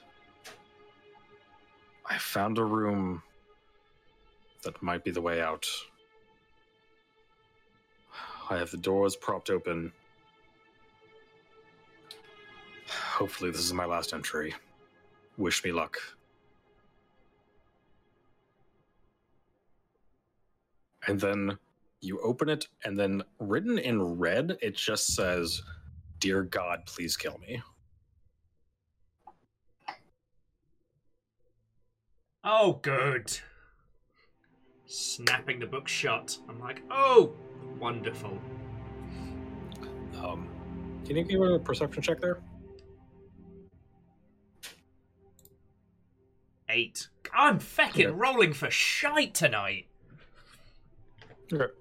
I 2.09 2.17
found 2.17 2.57
a 2.57 2.63
room 2.63 3.23
that 4.63 4.81
might 4.81 5.03
be 5.03 5.11
the 5.11 5.21
way 5.21 5.41
out. 5.41 5.67
I 8.49 8.57
have 8.57 8.71
the 8.71 8.77
doors 8.77 9.15
propped 9.15 9.49
open. 9.49 9.91
hopefully 13.15 13.49
this 13.49 13.61
is 13.61 13.73
my 13.73 13.85
last 13.85 14.13
entry. 14.13 14.53
Wish 15.37 15.63
me 15.63 15.71
luck. 15.71 15.97
And 21.07 21.19
then 21.19 21.57
you 22.01 22.19
open 22.21 22.49
it, 22.49 22.67
and 22.83 22.99
then 22.99 23.23
written 23.39 23.77
in 23.77 24.01
red, 24.01 24.57
it 24.61 24.75
just 24.75 25.15
says, 25.15 25.61
Dear 26.19 26.43
God, 26.43 26.85
please 26.85 27.15
kill 27.15 27.37
me. 27.37 27.61
Oh, 32.47 32.79
good. 32.83 33.35
Snapping 34.85 35.59
the 35.59 35.65
book 35.65 35.87
shut. 35.87 36.37
I'm 36.47 36.59
like, 36.59 36.83
oh, 36.91 37.33
wonderful. 37.79 38.37
Um, 40.19 40.47
can 41.05 41.15
you 41.15 41.23
give 41.23 41.39
me 41.39 41.55
a 41.55 41.59
perception 41.59 42.03
check 42.03 42.21
there? 42.21 42.37
Eight. 46.69 47.07
I'm 47.33 47.59
fecking 47.59 47.89
Okay. 47.89 48.05
rolling 48.07 48.53
for 48.53 48.69
shite 48.69 49.33
tonight. 49.33 49.87
Okay. 51.51 51.73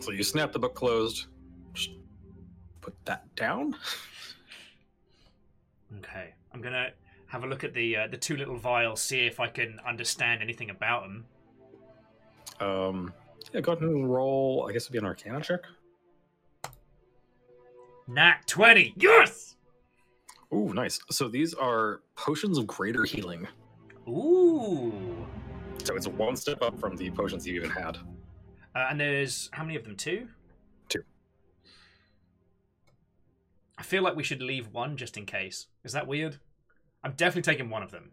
So 0.00 0.10
you 0.10 0.22
snap 0.22 0.52
the 0.52 0.58
book 0.58 0.74
closed. 0.74 1.26
Just 1.72 1.90
put 2.82 2.94
that 3.06 3.34
down. 3.34 3.76
Okay, 5.98 6.32
I'm 6.54 6.60
gonna 6.60 6.90
have 7.30 7.44
a 7.44 7.46
look 7.46 7.64
at 7.64 7.74
the 7.74 7.96
uh, 7.96 8.06
the 8.08 8.16
two 8.16 8.36
little 8.36 8.56
vials, 8.56 9.00
see 9.00 9.26
if 9.26 9.40
I 9.40 9.48
can 9.48 9.80
understand 9.86 10.42
anything 10.42 10.70
about 10.70 11.02
them. 11.02 11.24
Um, 12.60 13.14
yeah, 13.54 13.60
go 13.60 13.72
ahead 13.72 13.82
and 13.82 14.12
roll. 14.12 14.66
I 14.68 14.72
guess 14.72 14.82
it'd 14.82 14.92
be 14.92 14.98
an 14.98 15.06
Arcana 15.06 15.40
check. 15.40 15.60
Nat 18.08 18.46
twenty. 18.46 18.92
Yes. 18.96 19.56
Ooh, 20.52 20.74
nice. 20.74 20.98
So 21.10 21.28
these 21.28 21.54
are 21.54 22.02
potions 22.16 22.58
of 22.58 22.66
greater 22.66 23.04
healing. 23.04 23.46
Ooh. 24.08 24.92
So 25.84 25.94
it's 25.94 26.08
one 26.08 26.36
step 26.36 26.60
up 26.60 26.78
from 26.80 26.96
the 26.96 27.10
potions 27.10 27.46
you 27.46 27.54
even 27.54 27.70
had. 27.70 27.96
Uh, 28.74 28.88
and 28.90 29.00
there's 29.00 29.48
how 29.52 29.62
many 29.62 29.76
of 29.76 29.84
them? 29.84 29.94
Two. 29.94 30.26
Two. 30.88 31.04
I 33.78 33.82
feel 33.84 34.02
like 34.02 34.16
we 34.16 34.24
should 34.24 34.42
leave 34.42 34.72
one 34.72 34.96
just 34.96 35.16
in 35.16 35.24
case. 35.24 35.68
Is 35.84 35.92
that 35.92 36.08
weird? 36.08 36.38
I'm 37.02 37.12
definitely 37.12 37.50
taking 37.50 37.70
one 37.70 37.82
of 37.82 37.90
them. 37.90 38.10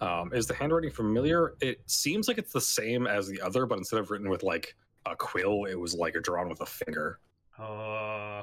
Um, 0.00 0.32
is 0.34 0.46
the 0.46 0.54
handwriting 0.54 0.90
familiar? 0.90 1.54
It 1.60 1.80
seems 1.86 2.28
like 2.28 2.36
it's 2.36 2.52
the 2.52 2.60
same 2.60 3.06
as 3.06 3.26
the 3.26 3.40
other, 3.40 3.64
but 3.64 3.78
instead 3.78 4.00
of 4.00 4.10
written 4.10 4.28
with 4.28 4.42
like 4.42 4.74
a 5.06 5.16
quill, 5.16 5.64
it 5.64 5.76
was 5.76 5.94
like 5.94 6.14
drawn 6.22 6.48
with 6.48 6.60
a 6.60 6.66
finger. 6.66 7.20
Uh, 7.58 8.42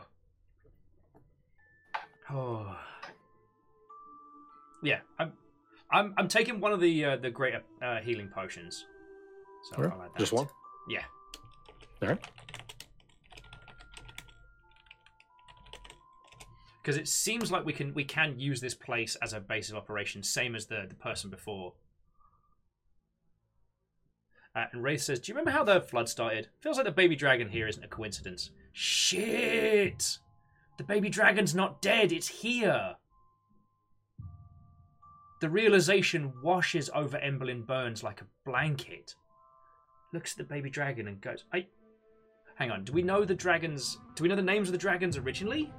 oh. 2.31 2.77
Yeah, 4.83 4.99
I'm, 5.19 5.33
I'm, 5.91 6.13
I'm 6.17 6.27
taking 6.27 6.59
one 6.59 6.71
of 6.71 6.79
the 6.79 7.05
uh, 7.05 7.15
the 7.17 7.29
greater 7.29 7.61
uh, 7.83 7.97
healing 7.97 8.29
potions. 8.29 8.85
So 9.69 9.83
Okay, 9.83 9.95
that. 9.95 10.17
Just 10.17 10.33
one. 10.33 10.47
Yeah. 10.89 11.03
All 12.01 12.09
right. 12.09 12.27
Because 16.81 16.97
it 16.97 17.07
seems 17.07 17.51
like 17.51 17.65
we 17.65 17.73
can 17.73 17.93
we 17.93 18.03
can 18.03 18.39
use 18.39 18.59
this 18.59 18.73
place 18.73 19.15
as 19.21 19.33
a 19.33 19.39
base 19.39 19.69
of 19.69 19.75
operations, 19.75 20.29
same 20.29 20.55
as 20.55 20.65
the 20.65 20.85
the 20.87 20.95
person 20.95 21.29
before. 21.29 21.73
Uh, 24.55 24.65
and 24.73 24.83
Wraith 24.83 25.01
says, 25.01 25.19
"Do 25.19 25.31
you 25.31 25.35
remember 25.35 25.51
how 25.51 25.63
the 25.63 25.81
flood 25.81 26.09
started? 26.09 26.49
Feels 26.59 26.77
like 26.77 26.85
the 26.85 26.91
baby 26.91 27.15
dragon 27.15 27.49
here 27.49 27.67
isn't 27.67 27.83
a 27.83 27.87
coincidence. 27.87 28.49
Shit! 28.73 30.17
The 30.77 30.83
baby 30.83 31.09
dragon's 31.09 31.53
not 31.53 31.81
dead. 31.81 32.11
It's 32.11 32.27
here." 32.27 32.95
The 35.39 35.49
realization 35.49 36.33
washes 36.43 36.89
over 36.93 37.17
Emberlin 37.17 37.65
Burns 37.65 38.03
like 38.03 38.21
a 38.21 38.27
blanket. 38.45 39.15
Looks 40.13 40.33
at 40.33 40.37
the 40.37 40.43
baby 40.43 40.69
dragon 40.69 41.07
and 41.07 41.21
goes, 41.21 41.45
"I." 41.53 41.67
Hang 42.55 42.71
on. 42.71 42.83
Do 42.83 42.91
we 42.91 43.01
know 43.01 43.23
the 43.23 43.35
dragons? 43.35 43.97
Do 44.15 44.23
we 44.23 44.29
know 44.29 44.35
the 44.35 44.41
names 44.41 44.67
of 44.67 44.73
the 44.73 44.77
dragons 44.77 45.17
originally? 45.17 45.71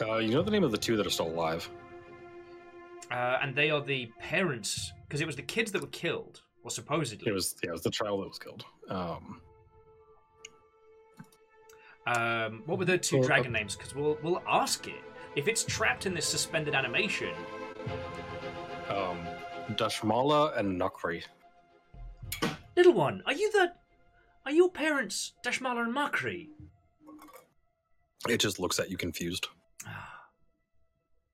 Uh, 0.00 0.16
you 0.16 0.32
know 0.32 0.42
the 0.42 0.50
name 0.50 0.64
of 0.64 0.72
the 0.72 0.78
two 0.78 0.96
that 0.96 1.06
are 1.06 1.10
still 1.10 1.28
alive? 1.28 1.68
Uh, 3.10 3.38
and 3.42 3.54
they 3.54 3.70
are 3.70 3.80
the 3.80 4.06
parents 4.18 4.92
because 5.06 5.20
it 5.20 5.26
was 5.26 5.36
the 5.36 5.42
kids 5.42 5.70
that 5.72 5.80
were 5.82 5.88
killed, 5.88 6.40
or 6.64 6.70
supposedly. 6.70 7.28
It 7.30 7.34
was 7.34 7.54
yeah, 7.62 7.70
it 7.70 7.72
was 7.72 7.82
the 7.82 7.90
child 7.90 8.22
that 8.22 8.28
was 8.28 8.38
killed. 8.38 8.64
Um, 8.88 9.40
Um, 12.04 12.64
what 12.66 12.78
were 12.78 12.84
the 12.84 12.98
two 12.98 13.22
dragon 13.22 13.48
um, 13.48 13.52
names? 13.52 13.76
Because 13.76 13.94
we'll 13.94 14.18
we'll 14.22 14.42
ask 14.48 14.88
it 14.88 15.02
if 15.36 15.46
it's 15.46 15.62
trapped 15.64 16.06
in 16.06 16.14
this 16.14 16.26
suspended 16.26 16.74
animation. 16.74 17.32
um, 18.88 19.18
Dashmala 19.72 20.58
and 20.58 20.80
Nokri. 20.80 21.22
Little 22.76 22.94
one, 22.94 23.22
are 23.26 23.32
you 23.32 23.52
the? 23.52 23.72
Are 24.44 24.52
your 24.52 24.70
parents 24.70 25.34
Dashmala 25.44 25.84
and 25.84 25.94
Makri? 25.94 26.48
It 28.28 28.38
just 28.38 28.58
looks 28.58 28.80
at 28.80 28.90
you 28.90 28.96
confused. 28.96 29.48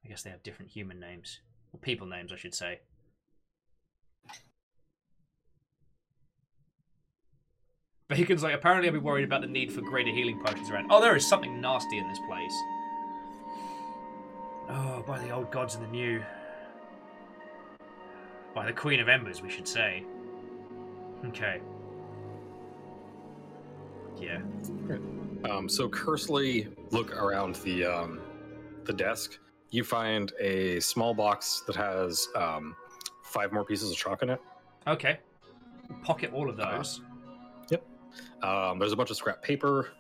I 0.08 0.10
guess 0.10 0.22
they 0.22 0.30
have 0.30 0.42
different 0.42 0.70
human 0.70 0.98
names, 0.98 1.40
or 1.70 1.78
people 1.80 2.06
names, 2.06 2.32
I 2.32 2.36
should 2.36 2.54
say. 2.54 2.80
Bacon's 8.08 8.42
like, 8.42 8.54
apparently 8.54 8.88
I'll 8.88 8.94
be 8.94 9.00
worried 9.00 9.24
about 9.24 9.42
the 9.42 9.48
need 9.48 9.70
for 9.70 9.82
greater 9.82 10.10
healing 10.10 10.40
potions 10.42 10.70
around. 10.70 10.86
Oh, 10.88 11.02
there 11.02 11.14
is 11.14 11.26
something 11.26 11.60
nasty 11.60 11.98
in 11.98 12.08
this 12.08 12.18
place. 12.26 12.54
Oh, 14.70 15.04
by 15.06 15.18
the 15.18 15.28
old 15.28 15.50
gods 15.50 15.74
and 15.74 15.84
the 15.84 15.90
new. 15.90 16.22
By 18.54 18.64
the 18.64 18.72
Queen 18.72 19.00
of 19.00 19.10
Embers, 19.10 19.42
we 19.42 19.50
should 19.50 19.68
say. 19.68 20.04
Okay. 21.26 21.60
Yeah. 24.18 24.40
Um, 25.50 25.68
so 25.68 25.86
cursely 25.86 26.68
look 26.92 27.14
around 27.14 27.56
the 27.56 27.84
um, 27.84 28.22
the 28.84 28.94
desk. 28.94 29.38
You 29.70 29.84
find 29.84 30.32
a 30.40 30.80
small 30.80 31.12
box 31.14 31.62
that 31.66 31.76
has 31.76 32.28
um, 32.34 32.74
five 33.22 33.52
more 33.52 33.64
pieces 33.64 33.90
of 33.90 33.96
chalk 33.96 34.22
in 34.22 34.30
it. 34.30 34.40
Okay. 34.86 35.18
Pocket 36.02 36.32
all 36.32 36.48
of 36.48 36.56
those. 36.56 37.02
Yep. 37.70 37.84
Um, 38.42 38.78
there's 38.78 38.92
a 38.92 38.96
bunch 38.96 39.10
of 39.10 39.16
scrap 39.16 39.42
paper 39.42 39.90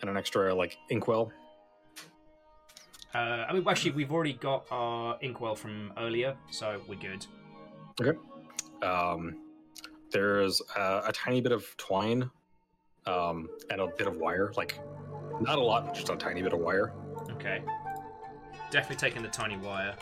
and 0.00 0.10
an 0.10 0.16
extra 0.16 0.54
like 0.54 0.76
inkwell. 0.90 1.32
Uh, 3.14 3.46
I 3.48 3.52
mean, 3.52 3.64
actually, 3.66 3.92
we've 3.92 4.12
already 4.12 4.34
got 4.34 4.66
our 4.70 5.16
inkwell 5.22 5.54
from 5.54 5.92
earlier, 5.96 6.36
so 6.50 6.80
we're 6.86 6.96
good. 6.96 7.24
Okay. 8.00 8.18
Um, 8.82 9.38
there's 10.10 10.60
a, 10.76 11.02
a 11.06 11.12
tiny 11.12 11.40
bit 11.40 11.52
of 11.52 11.64
twine 11.76 12.30
um, 13.06 13.48
and 13.70 13.80
a 13.80 13.86
bit 13.96 14.06
of 14.06 14.16
wire. 14.16 14.52
Like 14.56 14.78
not 15.40 15.58
a 15.58 15.62
lot, 15.62 15.94
just 15.94 16.10
a 16.10 16.16
tiny 16.16 16.42
bit 16.42 16.52
of 16.52 16.58
wire. 16.58 16.92
Okay. 17.30 17.62
Definitely 18.76 19.08
taking 19.08 19.22
the 19.22 19.30
tiny 19.30 19.56
wire. 19.56 19.94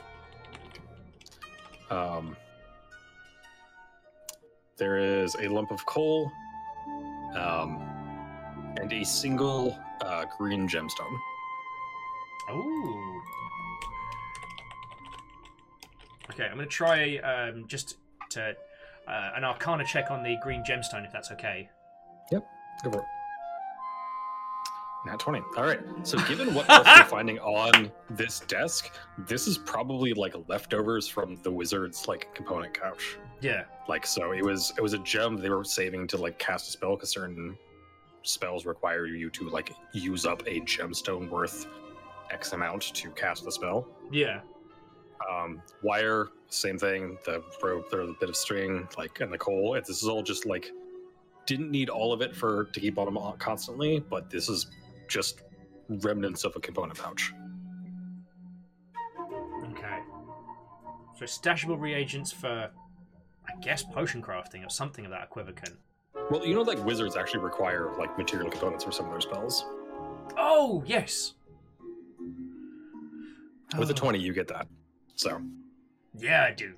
Um, 1.91 2.37
there 4.77 4.99
is 4.99 5.37
a 5.37 5.47
lump 5.47 5.71
of 5.71 5.87
coal 5.87 6.29
um, 7.37 7.81
and 8.81 8.93
a 8.93 9.05
single 9.05 9.79
uh, 10.01 10.25
green 10.37 10.69
gemstone. 10.69 11.17
Ooh. 12.51 13.23
Okay, 16.33 16.47
I'm 16.47 16.57
going 16.57 16.59
to 16.59 16.67
try 16.67 17.19
um, 17.19 17.69
just 17.69 17.99
to 18.31 18.57
uh, 19.07 19.31
an 19.37 19.45
Arcana 19.45 19.85
check 19.85 20.11
on 20.11 20.25
the 20.25 20.37
green 20.43 20.65
gemstone, 20.69 21.07
if 21.07 21.13
that's 21.13 21.31
okay. 21.31 21.71
Yep, 22.33 22.45
go 22.83 22.91
for 22.91 22.99
it. 22.99 23.05
Nat 25.07 25.19
20. 25.19 25.43
All 25.57 25.65
right. 25.65 25.81
So, 26.03 26.19
given 26.27 26.55
what 26.55 26.69
else 26.71 26.87
you're 26.87 27.05
finding 27.05 27.39
on 27.41 27.91
this 28.11 28.41
desk, 28.41 28.91
this 29.19 29.47
is 29.47 29.59
probably 29.59 30.15
like 30.15 30.35
leftovers 30.49 31.07
from 31.07 31.37
the 31.43 31.51
wizard's 31.51 32.09
like 32.09 32.35
component 32.35 32.79
pouch. 32.79 33.19
Yeah. 33.41 33.65
Like, 33.89 34.07
so 34.07 34.33
it 34.33 34.43
was 34.43 34.73
it 34.79 34.81
was 34.81 34.95
a 34.95 34.99
gem 34.99 35.37
they 35.37 35.51
were 35.51 35.65
saving 35.65 36.07
to 36.09 36.17
like 36.17 36.39
cast 36.39 36.69
a 36.69 36.73
spell 36.73 36.97
because 36.97 37.11
certain 37.11 37.57
spells 38.23 38.65
require 38.65 39.07
you 39.07 39.29
to 39.31 39.49
like 39.51 39.75
use 39.93 40.25
up 40.25 40.43
a 40.47 40.61
gemstone 40.61 41.29
worth 41.29 41.67
X 42.31 42.53
amount 42.53 42.83
to 42.95 43.11
cast 43.11 43.45
the 43.45 43.53
spell. 43.53 43.87
Yeah. 44.11 44.41
Um, 45.31 45.63
wire, 45.83 46.29
same 46.49 46.79
thing. 46.79 47.19
The 47.25 47.43
rope, 47.63 47.91
there's 47.91 48.09
a 48.09 48.15
bit 48.19 48.29
of 48.29 48.37
string, 48.37 48.89
like, 48.99 49.21
and 49.21 49.33
the 49.33 49.39
coal. 49.39 49.75
It, 49.75 49.85
this 49.85 50.03
is 50.03 50.09
all 50.09 50.23
just 50.23 50.47
like 50.47 50.71
didn't 51.47 51.71
need 51.71 51.91
all 51.91 52.13
of 52.13 52.23
it 52.23 52.35
for 52.35 52.65
to 52.73 52.81
keep 52.81 52.99
on 52.99 53.13
them 53.13 53.19
constantly, 53.39 54.01
but 54.01 54.31
this 54.31 54.49
is 54.49 54.67
just 55.09 55.41
remnants 55.89 56.45
of 56.45 56.55
a 56.57 56.61
component 56.61 56.99
pouch. 56.99 57.33
Okay. 59.71 59.99
So 61.19 61.25
stashable 61.25 61.81
reagents 61.81 62.33
for, 62.33 62.71
I 63.49 63.61
guess, 63.61 63.83
potion 63.83 64.23
crafting 64.23 64.65
or 64.67 64.71
something 64.71 65.05
of 65.05 65.11
that 65.11 65.25
equivalent. 65.25 65.61
Well, 66.31 66.45
you 66.47 66.55
know, 66.55 66.63
like 66.63 66.83
wizards 66.85 67.17
actually 67.17 67.41
require 67.41 67.93
like 67.99 68.17
material 68.19 68.51
components 68.51 68.85
for 68.85 68.93
some 68.93 69.07
of 69.07 69.13
their 69.13 69.21
spells. 69.21 69.65
Oh 70.37 70.83
yes. 70.87 71.35
With 73.79 73.91
a 73.91 73.93
Oh. 73.93 73.97
20, 73.97 74.19
you 74.21 74.33
get 74.33 74.49
that. 74.49 74.69
So, 75.17 75.41
Yeah, 76.17 76.45
I 76.45 76.53
do. 76.53 76.75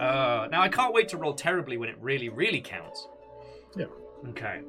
Uh, 0.00 0.48
now 0.50 0.62
I 0.62 0.68
can't 0.68 0.94
wait 0.94 1.08
to 1.10 1.16
roll 1.16 1.34
terribly 1.34 1.76
when 1.76 1.88
it 1.88 1.96
really, 2.00 2.28
really 2.28 2.60
counts. 2.60 3.08
Yeah. 3.76 3.86
Okay. 4.28 4.62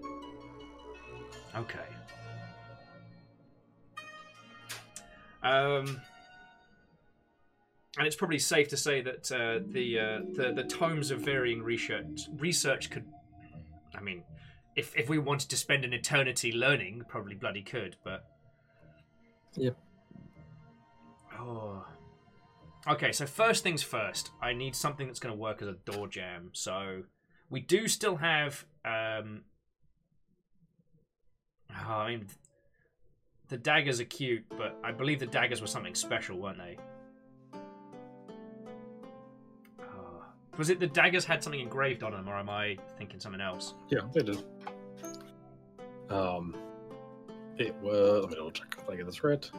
Okay. 1.55 1.79
Um, 5.45 6.01
and 7.97 8.07
it's 8.07 8.15
probably 8.15 8.39
safe 8.39 8.67
to 8.69 8.77
say 8.77 9.01
that 9.01 9.31
uh, 9.31 9.59
the, 9.67 9.99
uh, 9.99 10.19
the 10.33 10.51
the 10.53 10.63
tomes 10.63 11.11
of 11.11 11.21
varying 11.21 11.61
research 11.61 12.27
research 12.37 12.89
could, 12.89 13.05
I 13.95 14.01
mean, 14.01 14.23
if 14.75 14.93
if 14.97 15.07
we 15.07 15.19
wanted 15.19 15.49
to 15.51 15.55
spend 15.55 15.85
an 15.85 15.93
eternity 15.93 16.51
learning, 16.51 17.03
probably 17.07 17.35
bloody 17.35 17.61
could, 17.61 17.95
but. 18.03 18.25
Yep. 19.55 19.77
Oh. 21.39 21.85
Okay, 22.87 23.11
so 23.11 23.25
first 23.25 23.63
things 23.63 23.81
first, 23.81 24.31
I 24.41 24.53
need 24.53 24.75
something 24.75 25.07
that's 25.07 25.19
going 25.19 25.33
to 25.33 25.39
work 25.39 25.61
as 25.61 25.67
a 25.67 25.73
door 25.73 26.07
jam. 26.07 26.49
So 26.53 27.03
we 27.49 27.59
do 27.61 27.87
still 27.87 28.17
have. 28.17 28.65
Um, 28.83 29.43
oh, 31.71 31.91
I 31.91 32.09
mean, 32.09 32.27
the 33.47 33.57
daggers 33.57 33.99
are 33.99 34.05
cute, 34.05 34.43
but 34.57 34.77
I 34.83 34.91
believe 34.91 35.19
the 35.19 35.25
daggers 35.25 35.61
were 35.61 35.67
something 35.67 35.95
special, 35.95 36.37
weren't 36.37 36.57
they? 36.57 36.77
Oh. 39.81 40.23
Was 40.57 40.69
it 40.69 40.79
the 40.79 40.87
daggers 40.87 41.25
had 41.25 41.43
something 41.43 41.61
engraved 41.61 42.03
on 42.03 42.11
them, 42.11 42.27
or 42.27 42.35
am 42.35 42.49
I 42.49 42.77
thinking 42.97 43.19
something 43.19 43.41
else? 43.41 43.73
yeah, 43.89 44.01
they 44.13 44.23
did. 44.23 44.43
Um, 46.09 46.55
it 47.57 47.73
was. 47.75 48.21
Let 48.21 48.29
me 48.29 48.35
double 48.35 48.51
check 48.51 48.75
if 48.77 48.89
I 48.89 48.95
get 48.95 49.05
this 49.05 49.23
right. 49.23 49.49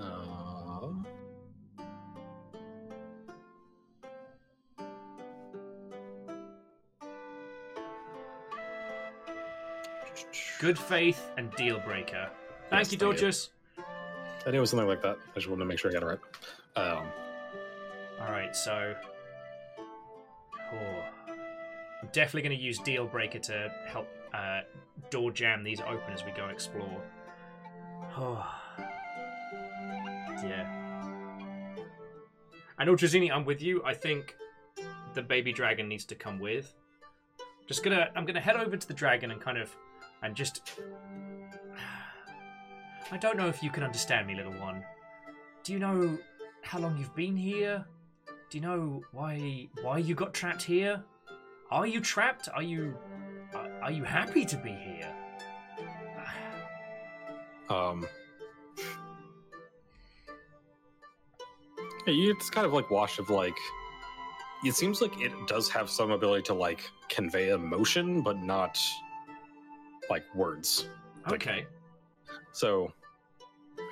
Uh, 0.00 0.90
Good 10.58 10.78
faith 10.78 11.22
and 11.38 11.50
deal 11.56 11.78
breaker. 11.80 12.30
Thank 12.70 12.84
Yes, 12.84 12.92
you, 12.92 12.98
thank. 12.98 13.18
Dorcas. 13.18 13.50
I 14.46 14.50
knew 14.50 14.58
it 14.58 14.60
was 14.60 14.70
something 14.70 14.88
like 14.88 15.02
that. 15.02 15.18
I 15.32 15.34
just 15.34 15.48
wanted 15.48 15.60
to 15.60 15.66
make 15.66 15.78
sure 15.78 15.90
I 15.90 15.94
got 15.94 16.02
it 16.02 16.06
right. 16.06 16.18
Um, 16.76 17.06
All 18.20 18.30
right, 18.30 18.54
so 18.54 18.94
oh, 20.72 21.04
I'm 22.02 22.08
definitely 22.12 22.42
going 22.48 22.56
to 22.56 22.62
use 22.64 22.78
deal 22.78 23.06
breaker 23.06 23.38
to 23.40 23.72
help 23.86 24.08
uh, 24.32 24.60
door 25.10 25.30
jam 25.30 25.62
these 25.64 25.80
open 25.80 26.12
as 26.12 26.24
we 26.24 26.30
go 26.30 26.46
explore. 26.46 27.02
Oh, 28.16 28.46
yeah. 30.44 30.76
And 32.78 32.88
Ultrazini, 32.88 33.30
I'm 33.30 33.44
with 33.44 33.60
you. 33.60 33.82
I 33.84 33.92
think 33.94 34.36
the 35.14 35.22
baby 35.22 35.52
dragon 35.52 35.88
needs 35.88 36.04
to 36.06 36.14
come 36.14 36.38
with. 36.38 36.72
Just 37.66 37.82
gonna, 37.82 38.08
I'm 38.16 38.24
gonna 38.24 38.40
head 38.40 38.56
over 38.56 38.76
to 38.76 38.88
the 38.88 38.94
dragon 38.94 39.32
and 39.32 39.40
kind 39.40 39.58
of, 39.58 39.74
and 40.22 40.34
just. 40.34 40.80
I 43.12 43.16
don't 43.16 43.36
know 43.36 43.48
if 43.48 43.62
you 43.62 43.70
can 43.70 43.82
understand 43.82 44.26
me, 44.26 44.34
little 44.36 44.52
one. 44.52 44.84
Do 45.64 45.72
you 45.72 45.78
know 45.78 46.18
how 46.62 46.78
long 46.78 46.96
you've 46.96 47.14
been 47.14 47.36
here? 47.36 47.84
Do 48.50 48.58
you 48.58 48.62
know 48.62 49.02
why 49.12 49.68
why 49.82 49.98
you 49.98 50.14
got 50.14 50.32
trapped 50.32 50.62
here? 50.62 51.02
Are 51.70 51.86
you 51.86 52.00
trapped? 52.00 52.48
Are 52.54 52.62
you 52.62 52.96
are, 53.54 53.70
are 53.82 53.90
you 53.92 54.04
happy 54.04 54.44
to 54.44 54.56
be 54.56 54.70
here? 54.70 55.12
um, 57.68 58.06
it's 62.06 62.50
kind 62.50 62.66
of 62.66 62.72
like 62.72 62.90
wash 62.90 63.18
of 63.18 63.28
like. 63.30 63.56
It 64.64 64.74
seems 64.74 65.00
like 65.00 65.18
it 65.20 65.32
does 65.46 65.70
have 65.70 65.88
some 65.88 66.10
ability 66.10 66.42
to 66.44 66.54
like 66.54 66.82
convey 67.08 67.48
emotion, 67.50 68.22
but 68.22 68.38
not 68.38 68.78
like 70.10 70.24
words. 70.34 70.86
Like- 71.24 71.34
Okay. 71.34 71.66
So 72.52 72.92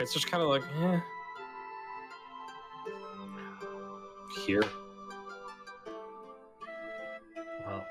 it's 0.01 0.13
just 0.13 0.31
kind 0.31 0.43
of 0.43 0.49
like, 0.49 0.63
eh. 0.83 1.01
Here. 4.47 4.63
Well, 7.67 7.85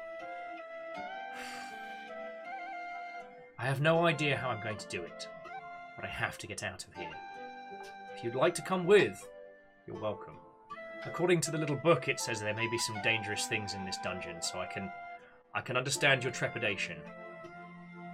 I 3.59 3.65
have 3.65 3.81
no 3.81 4.05
idea 4.05 4.37
how 4.37 4.49
I'm 4.49 4.63
going 4.63 4.77
to 4.77 4.87
do 4.87 5.01
it, 5.01 5.27
but 5.95 6.05
I 6.05 6.07
have 6.07 6.37
to 6.39 6.47
get 6.47 6.63
out 6.63 6.85
of 6.85 6.93
here. 6.93 7.11
If 8.15 8.23
you'd 8.23 8.35
like 8.35 8.55
to 8.55 8.61
come 8.61 8.85
with, 8.85 9.27
you're 9.85 9.99
welcome. 9.99 10.37
According 11.05 11.41
to 11.41 11.51
the 11.51 11.57
little 11.57 11.75
book, 11.75 12.07
it 12.07 12.19
says 12.19 12.39
there 12.39 12.53
may 12.55 12.67
be 12.69 12.77
some 12.79 12.99
dangerous 13.03 13.45
things 13.45 13.73
in 13.75 13.85
this 13.85 13.97
dungeon, 14.03 14.41
so 14.41 14.59
I 14.59 14.65
can, 14.65 14.91
I 15.53 15.61
can 15.61 15.77
understand 15.77 16.23
your 16.23 16.33
trepidation. 16.33 16.97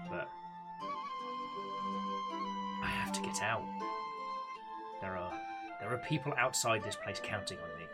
But 0.09 0.27
I 2.83 2.87
have 2.87 3.13
to 3.13 3.21
get 3.21 3.41
out. 3.41 3.63
There 5.93 6.01
are, 6.01 6.05
people 6.05 6.33
outside 6.39 6.81
this 6.83 6.95
place 6.95 7.21
counting 7.23 7.59
on 7.59 7.79
me. 7.79 7.85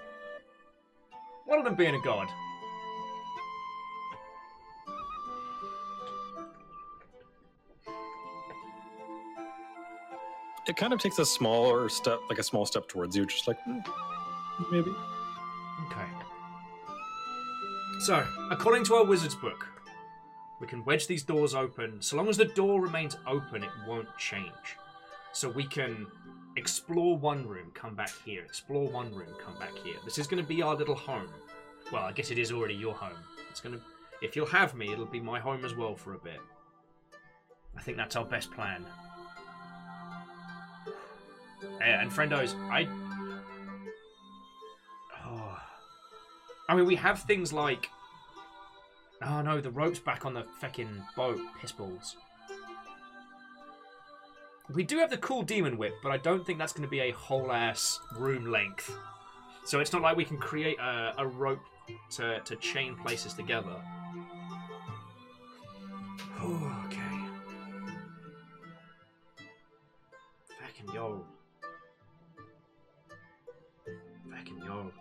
One 1.45 1.59
of 1.59 1.65
them 1.65 1.75
being 1.75 1.95
a 1.95 1.99
god. 1.99 2.29
It 10.65 10.77
kind 10.77 10.93
of 10.93 10.99
takes 10.99 11.19
a 11.19 11.25
smaller 11.25 11.89
step, 11.89 12.19
like 12.29 12.39
a 12.39 12.43
small 12.43 12.65
step 12.65 12.87
towards 12.87 13.17
you, 13.17 13.25
just 13.25 13.49
like, 13.49 13.61
hmm, 13.63 13.79
maybe. 14.71 14.91
Okay. 15.87 16.05
So, 18.05 18.25
according 18.49 18.85
to 18.85 18.95
our 18.95 19.03
wizard's 19.03 19.35
book, 19.35 19.67
we 20.61 20.67
can 20.67 20.85
wedge 20.85 21.07
these 21.07 21.23
doors 21.23 21.53
open. 21.53 22.01
So 22.01 22.15
long 22.15 22.29
as 22.29 22.37
the 22.37 22.45
door 22.45 22.79
remains 22.79 23.17
open, 23.27 23.65
it 23.65 23.71
won't 23.85 24.07
change. 24.17 24.77
So 25.33 25.49
we 25.49 25.65
can 25.65 26.07
explore 26.59 27.17
one 27.17 27.47
room, 27.47 27.71
come 27.73 27.95
back 27.95 28.11
here, 28.23 28.43
explore 28.43 28.87
one 28.87 29.13
room, 29.15 29.33
come 29.43 29.57
back 29.57 29.75
here. 29.83 29.95
This 30.05 30.17
is 30.17 30.27
going 30.27 30.43
to 30.43 30.47
be 30.47 30.61
our 30.61 30.75
little 30.75 30.95
home. 30.95 31.29
Well, 31.91 32.03
I 32.03 32.11
guess 32.11 32.29
it 32.29 32.37
is 32.37 32.51
already 32.51 32.75
your 32.75 32.93
home. 32.93 33.17
It's 33.49 33.61
going 33.61 33.75
to 33.75 33.81
if 34.21 34.35
you'll 34.35 34.45
have 34.47 34.75
me, 34.75 34.91
it'll 34.91 35.05
be 35.05 35.19
my 35.19 35.39
home 35.39 35.63
as 35.63 35.75
well 35.75 35.95
for 35.95 36.13
a 36.13 36.17
bit. 36.17 36.39
I 37.77 37.81
think 37.81 37.97
that's 37.97 38.15
our 38.15 38.25
best 38.25 38.51
plan. 38.51 38.85
And 41.81 42.11
friendos, 42.11 42.53
I 42.69 42.87
Oh. 45.25 45.57
I 46.67 46.75
mean, 46.75 46.85
we 46.85 46.95
have 46.95 47.23
things 47.23 47.53
like. 47.53 47.89
Oh 49.21 49.41
no, 49.41 49.61
the 49.61 49.71
rope's 49.71 49.99
back 49.99 50.25
on 50.25 50.33
the 50.33 50.45
feckin' 50.61 51.03
boat. 51.15 51.39
Piss 51.61 51.71
balls. 51.71 52.15
We 54.73 54.83
do 54.83 54.99
have 54.99 55.09
the 55.09 55.17
cool 55.17 55.41
demon 55.41 55.77
whip, 55.77 55.95
but 56.03 56.11
I 56.11 56.17
don't 56.17 56.45
think 56.45 56.59
that's 56.59 56.73
going 56.73 56.83
to 56.83 56.89
be 56.89 56.99
a 56.99 57.11
whole 57.11 57.51
ass 57.51 57.99
room 58.15 58.51
length. 58.51 58.95
So 59.65 59.79
it's 59.79 59.91
not 59.91 60.03
like 60.03 60.15
we 60.15 60.25
can 60.25 60.37
create 60.37 60.77
a, 60.79 61.13
a 61.17 61.25
rope 61.25 61.61
to, 62.11 62.39
to 62.41 62.55
chain 62.57 62.95
places 62.95 63.33
together. 63.33 63.75
okay. 66.41 66.99
Fucking 70.61 70.93
yo. 70.93 71.25
Fucking 74.31 74.61
yo. 74.63 74.91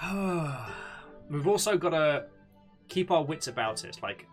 We've 1.30 1.48
also 1.48 1.76
got 1.76 1.90
to 1.90 2.24
keep 2.88 3.10
our 3.10 3.22
wits 3.22 3.46
about 3.46 3.84
it. 3.84 3.98
Like, 4.02 4.26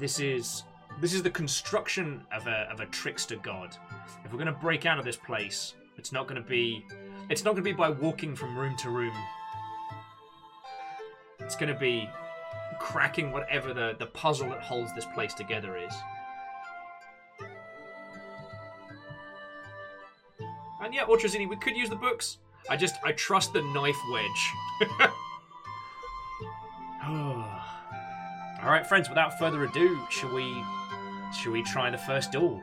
this 0.00 0.18
is 0.18 0.64
this 1.00 1.14
is 1.14 1.22
the 1.22 1.30
construction 1.30 2.22
of 2.32 2.46
a 2.46 2.68
of 2.70 2.80
a 2.80 2.86
trickster 2.86 3.36
god. 3.36 3.76
If 4.24 4.32
we're 4.32 4.38
going 4.38 4.52
to 4.52 4.60
break 4.60 4.86
out 4.86 4.98
of 4.98 5.04
this 5.04 5.16
place, 5.16 5.74
it's 5.96 6.12
not 6.12 6.26
going 6.26 6.42
to 6.42 6.48
be 6.48 6.84
it's 7.28 7.44
not 7.44 7.52
going 7.52 7.64
to 7.64 7.70
be 7.70 7.72
by 7.72 7.90
walking 7.90 8.34
from 8.36 8.56
room 8.56 8.76
to 8.78 8.90
room. 8.90 9.14
It's 11.40 11.56
going 11.56 11.72
to 11.72 11.78
be 11.78 12.08
cracking 12.78 13.32
whatever 13.32 13.72
the 13.72 13.96
the 13.98 14.06
puzzle 14.06 14.48
that 14.50 14.60
holds 14.60 14.94
this 14.94 15.06
place 15.14 15.34
together 15.34 15.76
is. 15.76 15.94
And 20.82 20.92
yeah, 20.92 21.04
Ultrazini, 21.04 21.48
we 21.48 21.56
could 21.56 21.76
use 21.76 21.88
the 21.88 21.96
books. 21.96 22.38
I 22.68 22.76
just 22.76 22.96
I 23.04 23.12
trust 23.12 23.52
the 23.52 23.62
knife 23.62 23.98
wedge. 24.10 24.50
All 28.62 28.68
right, 28.70 28.86
friends. 28.86 29.08
Without 29.08 29.38
further 29.38 29.64
ado, 29.64 30.00
shall 30.10 30.32
we? 30.32 30.62
Shall 31.34 31.52
we 31.52 31.62
try 31.62 31.90
the 31.90 31.98
first 31.98 32.30
duel? 32.30 32.62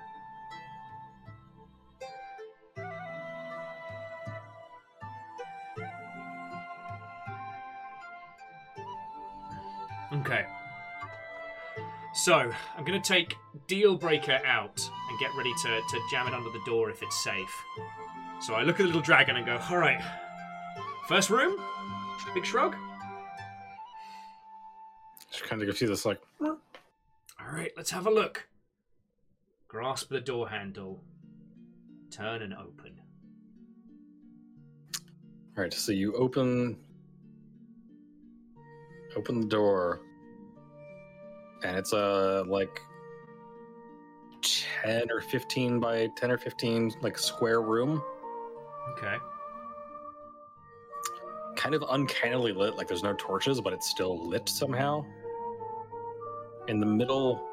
Okay. 10.13 10.45
So 12.13 12.33
I'm 12.33 12.83
going 12.83 12.99
to 12.99 13.07
take 13.07 13.35
Deal 13.67 13.95
Breaker 13.95 14.39
out 14.45 14.79
and 15.09 15.19
get 15.19 15.31
ready 15.37 15.53
to, 15.63 15.81
to 15.89 16.01
jam 16.11 16.27
it 16.27 16.33
under 16.33 16.49
the 16.49 16.61
door 16.65 16.89
if 16.89 17.01
it's 17.01 17.23
safe. 17.23 17.63
So 18.41 18.55
I 18.55 18.63
look 18.63 18.75
at 18.75 18.83
the 18.83 18.85
little 18.85 19.01
dragon 19.01 19.35
and 19.35 19.45
go, 19.45 19.59
alright. 19.71 20.01
First 21.07 21.29
room? 21.29 21.59
Big 22.33 22.45
shrug? 22.45 22.75
She 25.31 25.41
kind 25.43 25.61
of 25.61 25.67
gives 25.67 25.81
you 25.81 25.87
this 25.87 26.05
like, 26.05 26.21
Alright, 27.41 27.71
let's 27.77 27.91
have 27.91 28.05
a 28.05 28.11
look. 28.11 28.48
Grasp 29.69 30.09
the 30.09 30.19
door 30.19 30.49
handle. 30.49 30.99
Turn 32.11 32.41
and 32.41 32.53
open. 32.55 32.99
all 35.55 35.63
right. 35.63 35.71
So 35.73 35.91
you 35.91 36.15
open, 36.15 36.75
open 39.15 39.41
the 39.41 39.47
door, 39.47 40.01
and 41.63 41.77
it's 41.77 41.93
a 41.93 42.43
like 42.47 42.81
ten 44.41 45.11
or 45.11 45.21
fifteen 45.21 45.79
by 45.79 46.07
ten 46.15 46.31
or 46.31 46.37
fifteen 46.39 46.91
like 47.01 47.17
square 47.19 47.61
room, 47.61 48.01
Okay. 48.93 49.17
kind 51.57 51.75
of 51.75 51.83
uncannily 51.89 52.53
lit. 52.53 52.75
Like 52.75 52.87
there's 52.87 53.03
no 53.03 53.13
torches, 53.19 53.61
but 53.61 53.71
it's 53.73 53.87
still 53.87 54.27
lit 54.27 54.49
somehow. 54.49 55.05
In 56.67 56.79
the 56.79 56.85
middle, 56.87 57.47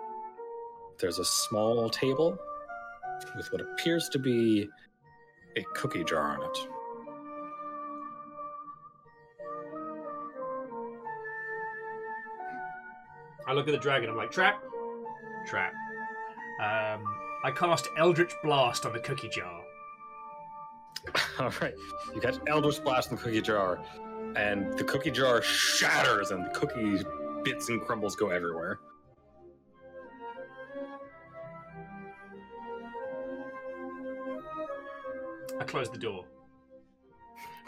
there's 0.99 1.19
a 1.19 1.25
small 1.25 1.89
table 1.91 2.39
with 3.37 3.51
what 3.53 3.61
appears 3.61 4.09
to 4.11 4.19
be 4.19 4.69
a 5.57 5.63
cookie 5.75 6.05
jar 6.05 6.39
on 6.39 6.43
it. 6.43 6.59
I 13.47 13.53
look 13.53 13.69
at 13.69 13.73
the 13.73 13.79
dragon, 13.79 14.11
I'm 14.11 14.17
like, 14.17 14.33
trap? 14.33 14.63
Trap. 15.47 15.73
Um, 16.61 17.05
I 17.45 17.53
cast 17.55 17.89
Eldritch 17.97 18.33
Blast 18.43 18.85
on 18.87 18.93
the 18.93 18.99
cookie 18.99 19.29
jar. 19.29 19.63
All 21.39 21.53
right, 21.61 21.75
you 22.15 22.21
catch 22.21 22.39
Eldritch 22.49 22.83
Blast 22.83 23.11
in 23.11 23.17
the 23.17 23.23
cookie 23.23 23.43
jar, 23.43 23.79
and 24.35 24.77
the 24.77 24.83
cookie 24.83 25.13
jar 25.13 25.43
shatters, 25.43 26.33
and 26.33 26.45
the 26.45 26.51
cookie 26.51 27.05
bits 27.45 27.69
and 27.69 27.81
crumbles 27.83 28.17
go 28.17 28.31
everywhere. 28.31 28.81
I 35.61 35.65
closed 35.65 35.93
the 35.93 35.99
door. 35.99 36.25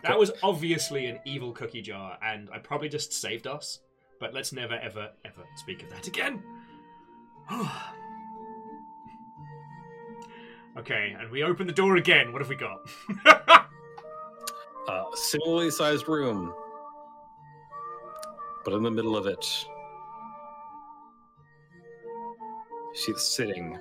That 0.02 0.18
was 0.18 0.30
obviously 0.42 1.06
an 1.06 1.18
evil 1.24 1.52
cookie 1.52 1.82
jar, 1.82 2.18
and 2.22 2.48
I 2.52 2.58
probably 2.58 2.88
just 2.88 3.12
saved 3.12 3.46
us. 3.46 3.80
But 4.20 4.34
let's 4.34 4.52
never, 4.52 4.74
ever, 4.74 5.10
ever 5.24 5.44
speak 5.56 5.82
of 5.82 5.90
that 5.90 6.06
again. 6.06 6.42
okay, 10.78 11.16
and 11.18 11.30
we 11.30 11.42
open 11.42 11.66
the 11.66 11.72
door 11.72 11.96
again. 11.96 12.32
What 12.32 12.42
have 12.42 12.48
we 12.48 12.56
got? 12.56 12.78
Uh, 14.88 15.04
similarly 15.14 15.70
sized 15.70 16.08
room, 16.08 16.54
but 18.64 18.72
in 18.72 18.82
the 18.82 18.90
middle 18.90 19.18
of 19.18 19.26
it, 19.26 19.44
she's 22.94 23.20
sitting 23.20 23.76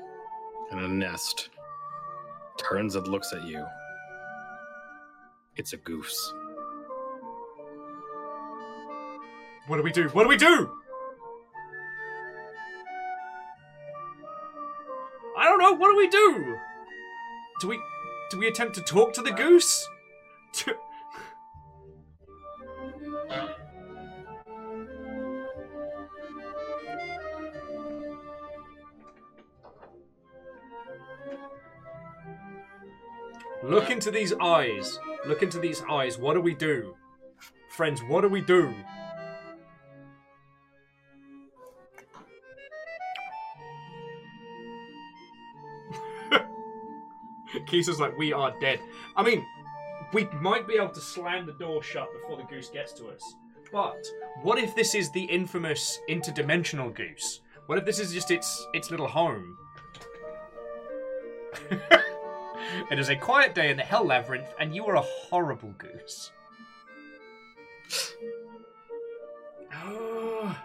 in 0.70 0.80
a 0.80 0.88
nest. 0.90 1.48
Turns 2.58 2.98
and 2.98 3.08
looks 3.08 3.32
at 3.32 3.46
you. 3.46 3.66
It's 5.58 5.74
a 5.74 5.78
goose. 5.78 6.34
what 9.68 9.78
do 9.78 9.84
we 9.84 9.92
do? 9.92 10.08
What 10.10 10.24
do 10.24 10.30
we 10.30 10.38
do? 10.38 10.72
I 15.38 15.46
don't 15.46 15.60
know. 15.60 15.74
What 15.74 15.92
do 15.92 15.98
we 15.98 16.08
do? 16.08 16.58
Do 17.60 17.68
we 17.68 17.80
do 18.30 18.40
we 18.40 18.48
attempt 18.48 18.76
to 18.76 18.82
talk 18.82 19.14
to 19.14 19.22
the 19.22 19.32
goose? 19.32 19.88
To... 20.54 20.76
Look 33.64 33.90
into 33.90 34.12
these 34.12 34.34
eyes. 34.40 34.98
Look 35.28 35.44
into 35.44 35.60
these 35.60 35.84
eyes. 35.90 36.18
What 36.18 36.36
do 36.36 36.42
we 36.42 36.56
do? 36.56 36.96
Friends, 37.70 38.02
what 38.02 38.22
do 38.22 38.30
we 38.30 38.40
do? 38.40 38.74
Kisa's 47.68 48.00
like, 48.00 48.18
we 48.18 48.32
are 48.32 48.58
dead. 48.62 48.80
I 49.18 49.24
mean, 49.24 49.46
we 50.14 50.30
might 50.40 50.66
be 50.66 50.76
able 50.76 50.94
to 50.94 51.02
slam 51.02 51.46
the 51.46 51.52
door 51.54 51.84
shut 51.84 52.08
before 52.14 52.38
the 52.38 52.44
goose 52.44 52.70
gets 52.70 52.94
to 52.94 53.08
us. 53.08 53.36
But 53.70 54.02
what 54.44 54.58
if 54.58 54.74
this 54.76 54.96
is 54.96 55.12
the 55.12 55.24
infamous 55.24 56.00
interdimensional 56.10 56.96
goose? 56.96 57.42
What 57.66 57.78
if 57.78 57.84
this 57.84 58.00
is 58.00 58.14
just 58.14 58.32
its 58.32 58.66
its 58.74 58.92
little 58.92 59.10
home? 59.10 59.58
it 62.92 63.00
is 63.00 63.10
a 63.10 63.16
quiet 63.16 63.56
day 63.56 63.72
in 63.72 63.78
the 63.78 63.84
Hell 63.84 64.06
Labyrinth, 64.06 64.54
and 64.60 64.76
you 64.76 64.86
are 64.86 64.96
a 64.96 65.02
horrible 65.02 65.74
goose. 65.78 66.32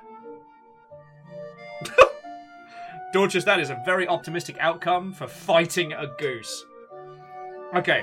Dorcas, 3.13 3.45
that 3.45 3.61
is 3.61 3.71
a 3.71 3.81
very 3.85 4.09
optimistic 4.09 4.57
outcome 4.59 5.13
for 5.13 5.27
fighting 5.27 5.93
a 5.93 6.07
goose. 6.19 6.65
Okay. 7.75 8.03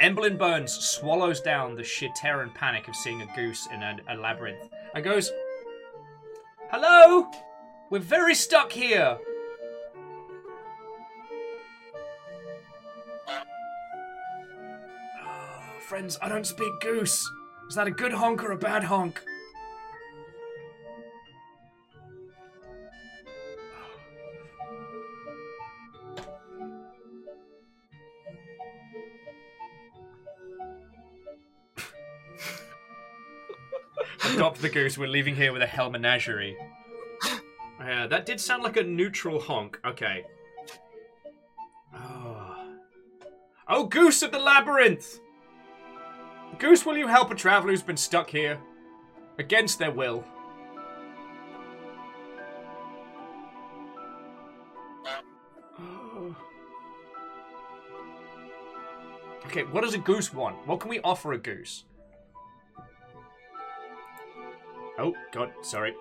Emblem 0.00 0.36
Burns 0.36 0.72
swallows 0.72 1.40
down 1.40 1.76
the 1.76 1.84
sheer 1.84 2.10
terror 2.16 2.42
and 2.42 2.54
panic 2.54 2.88
of 2.88 2.96
seeing 2.96 3.22
a 3.22 3.36
goose 3.36 3.68
in 3.72 3.82
a, 3.82 3.96
a 4.08 4.16
labyrinth 4.16 4.68
and 4.94 5.04
goes, 5.04 5.30
Hello? 6.70 7.28
We're 7.90 8.00
very 8.00 8.34
stuck 8.34 8.72
here. 8.72 9.18
Friends, 15.94 16.18
I 16.20 16.28
don't 16.28 16.44
speak 16.44 16.80
goose. 16.80 17.30
Is 17.68 17.76
that 17.76 17.86
a 17.86 17.90
good 17.92 18.12
honk 18.12 18.42
or 18.42 18.50
a 18.50 18.56
bad 18.56 18.82
honk? 18.82 19.22
Adopt 34.24 34.60
the 34.62 34.68
goose. 34.68 34.98
We're 34.98 35.06
leaving 35.06 35.36
here 35.36 35.52
with 35.52 35.62
a 35.62 35.66
hell 35.66 35.90
menagerie. 35.90 36.56
Yeah, 37.78 38.08
that 38.08 38.26
did 38.26 38.40
sound 38.40 38.64
like 38.64 38.76
a 38.76 38.82
neutral 38.82 39.38
honk. 39.38 39.78
Okay. 39.86 40.24
Oh, 41.94 42.56
oh 43.68 43.86
goose 43.86 44.22
of 44.24 44.32
the 44.32 44.40
labyrinth! 44.40 45.20
Goose, 46.58 46.86
will 46.86 46.96
you 46.96 47.06
help 47.06 47.30
a 47.30 47.34
traveler 47.34 47.70
who's 47.70 47.82
been 47.82 47.96
stuck 47.96 48.30
here? 48.30 48.58
Against 49.38 49.78
their 49.78 49.90
will. 49.90 50.24
Okay, 59.46 59.62
what 59.64 59.82
does 59.84 59.94
a 59.94 59.98
goose 59.98 60.32
want? 60.32 60.56
What 60.66 60.80
can 60.80 60.90
we 60.90 60.98
offer 61.04 61.32
a 61.32 61.38
goose? 61.38 61.84
Oh, 64.98 65.14
God, 65.32 65.52
sorry. 65.62 65.94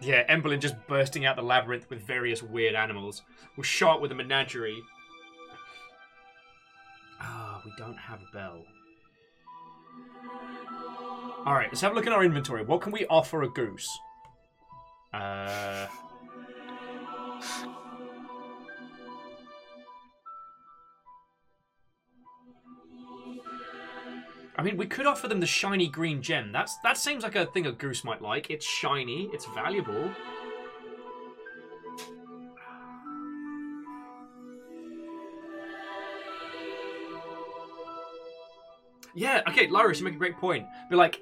Yeah, 0.00 0.26
Emberlin 0.34 0.60
just 0.60 0.74
bursting 0.86 1.24
out 1.26 1.36
the 1.36 1.42
labyrinth 1.42 1.88
with 1.90 2.06
various 2.06 2.42
weird 2.42 2.74
animals. 2.74 3.22
We're 3.56 3.64
shot 3.64 4.00
with 4.00 4.12
a 4.12 4.14
menagerie. 4.14 4.82
Ah, 7.20 7.62
we 7.64 7.72
don't 7.78 7.96
have 7.96 8.20
a 8.20 8.32
bell. 8.32 8.64
Alright, 11.46 11.68
let's 11.68 11.80
have 11.82 11.92
a 11.92 11.94
look 11.94 12.06
at 12.06 12.12
our 12.12 12.24
inventory. 12.24 12.64
What 12.64 12.80
can 12.80 12.92
we 12.92 13.06
offer 13.06 13.42
a 13.42 13.48
goose? 13.50 13.88
Uh. 15.12 15.86
I 24.56 24.62
mean, 24.62 24.76
we 24.76 24.86
could 24.86 25.06
offer 25.06 25.26
them 25.26 25.40
the 25.40 25.46
shiny 25.46 25.88
green 25.88 26.22
gem. 26.22 26.52
That's 26.52 26.76
that 26.84 26.96
seems 26.96 27.24
like 27.24 27.34
a 27.34 27.46
thing 27.46 27.66
a 27.66 27.72
goose 27.72 28.04
might 28.04 28.22
like. 28.22 28.50
It's 28.50 28.64
shiny. 28.64 29.28
It's 29.32 29.46
valuable. 29.46 30.10
Yeah. 39.16 39.42
Okay, 39.48 39.68
Lyrus, 39.68 39.98
you 39.98 40.04
make 40.04 40.14
a 40.14 40.18
great 40.18 40.36
point. 40.36 40.66
Be 40.88 40.96
like, 40.96 41.20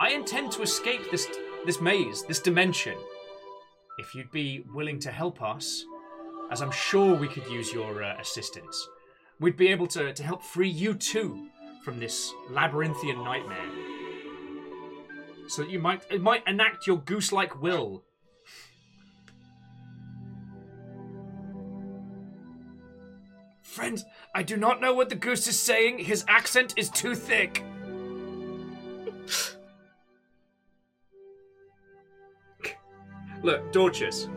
I 0.00 0.10
intend 0.10 0.52
to 0.52 0.62
escape 0.62 1.10
this 1.10 1.26
this 1.66 1.80
maze, 1.80 2.22
this 2.22 2.40
dimension. 2.40 2.96
If 3.98 4.14
you'd 4.14 4.30
be 4.30 4.64
willing 4.72 4.98
to 5.00 5.10
help 5.10 5.42
us, 5.42 5.84
as 6.50 6.62
I'm 6.62 6.70
sure 6.70 7.14
we 7.14 7.28
could 7.28 7.46
use 7.48 7.72
your 7.72 8.02
uh, 8.02 8.18
assistance, 8.20 8.88
we'd 9.40 9.56
be 9.56 9.68
able 9.68 9.86
to, 9.88 10.12
to 10.12 10.22
help 10.22 10.42
free 10.42 10.68
you 10.68 10.94
too 10.94 11.48
from 11.86 11.98
this 12.00 12.34
labyrinthian 12.50 13.22
nightmare. 13.22 13.70
So 15.46 15.62
that 15.62 15.70
you 15.70 15.78
might 15.78 16.02
it 16.10 16.20
might 16.20 16.42
enact 16.48 16.84
your 16.88 16.96
goose-like 16.96 17.62
will. 17.62 18.02
Friends, 23.62 24.04
I 24.34 24.42
do 24.42 24.56
not 24.56 24.80
know 24.80 24.94
what 24.94 25.10
the 25.10 25.14
goose 25.14 25.46
is 25.46 25.56
saying. 25.60 25.98
His 25.98 26.24
accent 26.26 26.74
is 26.76 26.90
too 26.90 27.14
thick. 27.14 27.62
Look, 33.44 33.70
Dorcas, 33.70 34.28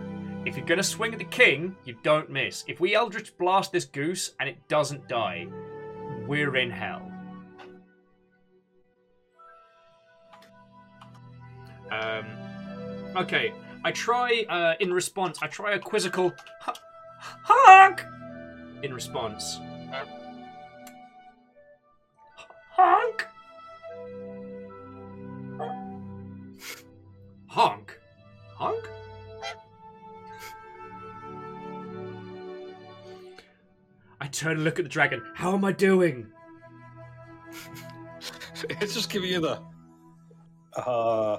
if 0.46 0.56
you're 0.56 0.68
gonna 0.68 0.84
swing 0.84 1.14
at 1.14 1.18
the 1.18 1.26
king, 1.26 1.76
you 1.84 1.98
don't 2.04 2.30
miss. 2.30 2.64
If 2.68 2.80
we 2.80 2.94
Eldritch 2.94 3.36
blast 3.40 3.72
this 3.72 3.86
goose 3.86 4.36
and 4.40 4.48
it 4.48 4.68
doesn't 4.68 5.08
die, 5.08 5.48
we're 6.28 6.56
in 6.56 6.70
hell. 6.70 7.09
Um, 11.92 12.26
okay, 13.16 13.54
I 13.84 13.92
try, 13.92 14.46
uh, 14.50 14.74
in 14.80 14.94
response, 14.94 15.40
I 15.42 15.48
try 15.48 15.74
a 15.74 15.80
quizzical 15.80 16.34
"H- 16.68 16.78
honk 17.20 18.06
in 18.84 18.94
response. 18.94 19.60
Honk! 22.72 23.28
Honk? 27.48 28.00
Honk? 28.56 28.90
I 34.22 34.28
turn 34.28 34.54
and 34.54 34.64
look 34.64 34.80
at 34.80 34.86
the 34.86 34.90
dragon. 34.90 35.22
How 35.36 35.54
am 35.54 35.66
I 35.66 35.72
doing? 35.72 36.28
it's 38.70 38.94
just 38.94 39.10
giving 39.10 39.30
you 39.30 39.42
the. 39.42 39.62
Uh. 40.80 41.38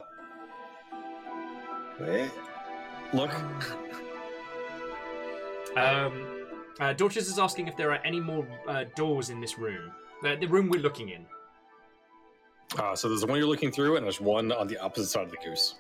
Wait. 2.01 2.31
Look. 3.13 3.31
Um, 5.77 6.27
uh, 6.81 6.93
Dorcas 6.95 7.29
is 7.29 7.39
asking 7.39 7.69
if 7.69 7.77
there 7.77 7.93
are 7.93 8.01
any 8.05 8.19
more 8.19 8.45
uh, 8.67 8.87
doors 8.97 9.31
in 9.31 9.41
this 9.41 9.57
room. 9.57 9.93
The, 10.21 10.37
the 10.41 10.49
room 10.49 10.69
we're 10.69 10.81
looking 10.81 11.11
in. 11.11 11.25
Uh, 12.77 12.97
so 12.97 13.09
there's 13.09 13.25
one 13.25 13.39
you're 13.39 13.47
looking 13.47 13.71
through, 13.71 13.95
and 13.97 14.05
there's 14.05 14.21
one 14.21 14.51
on 14.51 14.67
the 14.67 14.79
opposite 14.79 15.11
side 15.11 15.25
of 15.27 15.31
the 15.31 15.37
goose. 15.45 15.77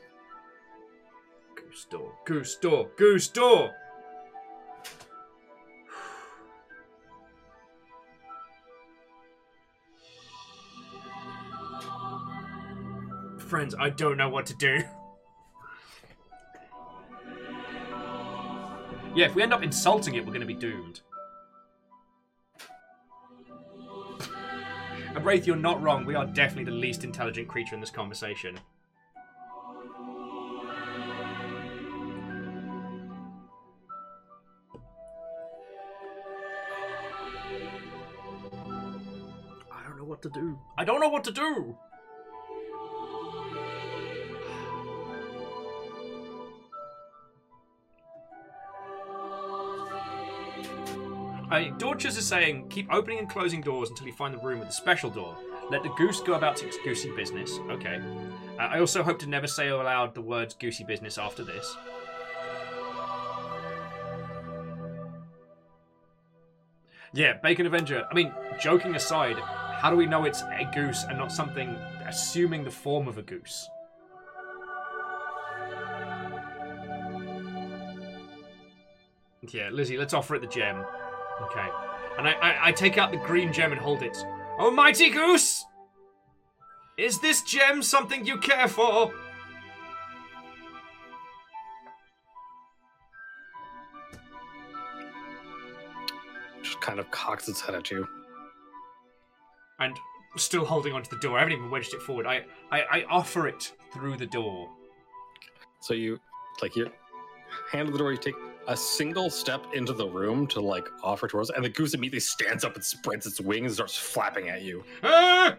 Goose 1.56 1.86
door, 1.90 2.12
goose 2.24 2.54
door, 2.56 2.88
goose 2.96 3.26
door! 3.26 3.72
Friends, 13.38 13.74
I 13.78 13.90
don't 13.90 14.16
know 14.16 14.28
what 14.28 14.46
to 14.46 14.54
do. 14.54 14.84
Yeah, 19.20 19.26
if 19.26 19.34
we 19.34 19.42
end 19.42 19.52
up 19.52 19.62
insulting 19.62 20.14
it, 20.14 20.24
we're 20.24 20.32
going 20.32 20.40
to 20.40 20.46
be 20.46 20.54
doomed. 20.54 21.02
And 25.14 25.22
Wraith, 25.22 25.46
you're 25.46 25.56
not 25.56 25.82
wrong. 25.82 26.06
We 26.06 26.14
are 26.14 26.24
definitely 26.24 26.64
the 26.64 26.78
least 26.78 27.04
intelligent 27.04 27.46
creature 27.46 27.74
in 27.74 27.82
this 27.82 27.90
conversation. 27.90 28.58
I 39.70 39.82
don't 39.84 39.98
know 39.98 40.04
what 40.04 40.22
to 40.22 40.30
do. 40.30 40.58
I 40.78 40.86
don't 40.86 40.98
know 40.98 41.10
what 41.10 41.24
to 41.24 41.30
do. 41.30 41.76
I, 51.50 51.70
Dorcas 51.78 52.16
is 52.16 52.26
saying, 52.26 52.68
keep 52.68 52.92
opening 52.92 53.18
and 53.18 53.28
closing 53.28 53.60
doors 53.60 53.90
until 53.90 54.06
you 54.06 54.12
find 54.12 54.32
the 54.32 54.38
room 54.38 54.60
with 54.60 54.68
the 54.68 54.74
special 54.74 55.10
door. 55.10 55.36
Let 55.68 55.82
the 55.82 55.88
goose 55.90 56.20
go 56.20 56.34
about 56.34 56.62
its 56.62 56.76
goosey 56.84 57.10
business. 57.16 57.58
Okay. 57.70 58.00
Uh, 58.56 58.62
I 58.62 58.78
also 58.78 59.02
hope 59.02 59.18
to 59.20 59.26
never 59.26 59.48
say 59.48 59.68
aloud 59.68 60.14
the 60.14 60.20
words 60.20 60.54
goosey 60.54 60.84
business 60.84 61.18
after 61.18 61.42
this. 61.42 61.76
Yeah, 67.12 67.32
Bacon 67.42 67.66
Avenger. 67.66 68.06
I 68.08 68.14
mean, 68.14 68.32
joking 68.60 68.94
aside, 68.94 69.36
how 69.36 69.90
do 69.90 69.96
we 69.96 70.06
know 70.06 70.24
it's 70.24 70.42
a 70.42 70.70
goose 70.72 71.04
and 71.08 71.18
not 71.18 71.32
something 71.32 71.70
assuming 72.06 72.62
the 72.62 72.70
form 72.70 73.08
of 73.08 73.18
a 73.18 73.22
goose? 73.22 73.68
Yeah, 79.48 79.70
Lizzie, 79.72 79.96
let's 79.96 80.14
offer 80.14 80.36
it 80.36 80.42
the 80.42 80.46
gem. 80.46 80.84
Okay. 81.42 81.68
And 82.18 82.28
I, 82.28 82.32
I, 82.32 82.68
I 82.68 82.72
take 82.72 82.98
out 82.98 83.10
the 83.10 83.16
green 83.16 83.52
gem 83.52 83.72
and 83.72 83.80
hold 83.80 84.02
it. 84.02 84.16
Oh, 84.58 84.70
mighty 84.70 85.10
goose! 85.10 85.64
Is 86.98 87.18
this 87.20 87.40
gem 87.42 87.82
something 87.82 88.26
you 88.26 88.36
care 88.36 88.68
for? 88.68 89.12
Just 96.62 96.80
kind 96.82 97.00
of 97.00 97.10
cocks 97.10 97.48
its 97.48 97.62
head 97.62 97.74
at 97.74 97.90
you. 97.90 98.06
And 99.78 99.96
still 100.36 100.66
holding 100.66 100.92
onto 100.92 101.08
the 101.08 101.20
door. 101.20 101.38
I 101.38 101.40
haven't 101.40 101.54
even 101.54 101.70
wedged 101.70 101.94
it 101.94 102.02
forward. 102.02 102.26
I, 102.26 102.42
I, 102.70 102.82
I 102.82 103.04
offer 103.08 103.48
it 103.48 103.72
through 103.92 104.18
the 104.18 104.26
door. 104.26 104.68
So 105.80 105.94
you, 105.94 106.20
like, 106.60 106.76
you 106.76 106.90
hand 107.70 107.86
on 107.86 107.92
the 107.92 107.98
door, 107.98 108.12
you 108.12 108.18
take 108.18 108.34
a 108.68 108.76
single 108.76 109.30
step 109.30 109.64
into 109.74 109.92
the 109.92 110.06
room 110.06 110.46
to, 110.48 110.60
like, 110.60 110.88
offer 111.02 111.26
towards 111.28 111.50
and 111.50 111.64
the 111.64 111.68
goose 111.68 111.94
immediately 111.94 112.20
stands 112.20 112.64
up 112.64 112.74
and 112.74 112.84
spreads 112.84 113.26
its 113.26 113.40
wings 113.40 113.66
and 113.66 113.74
starts 113.74 113.96
flapping 113.96 114.48
at 114.48 114.62
you. 114.62 114.84
Ah! 115.02 115.56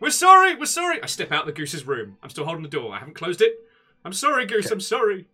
We're 0.00 0.10
sorry, 0.10 0.56
we're 0.56 0.64
sorry. 0.64 1.02
I 1.02 1.06
step 1.06 1.30
out 1.30 1.46
the 1.46 1.52
goose's 1.52 1.86
room. 1.86 2.16
I'm 2.22 2.30
still 2.30 2.44
holding 2.44 2.62
the 2.62 2.68
door. 2.68 2.94
I 2.94 2.98
haven't 2.98 3.14
closed 3.14 3.42
it. 3.42 3.52
I'm 4.04 4.14
sorry, 4.14 4.46
goose. 4.46 4.66
Okay. 4.66 4.74
I'm 4.74 4.80
sorry. 4.80 5.26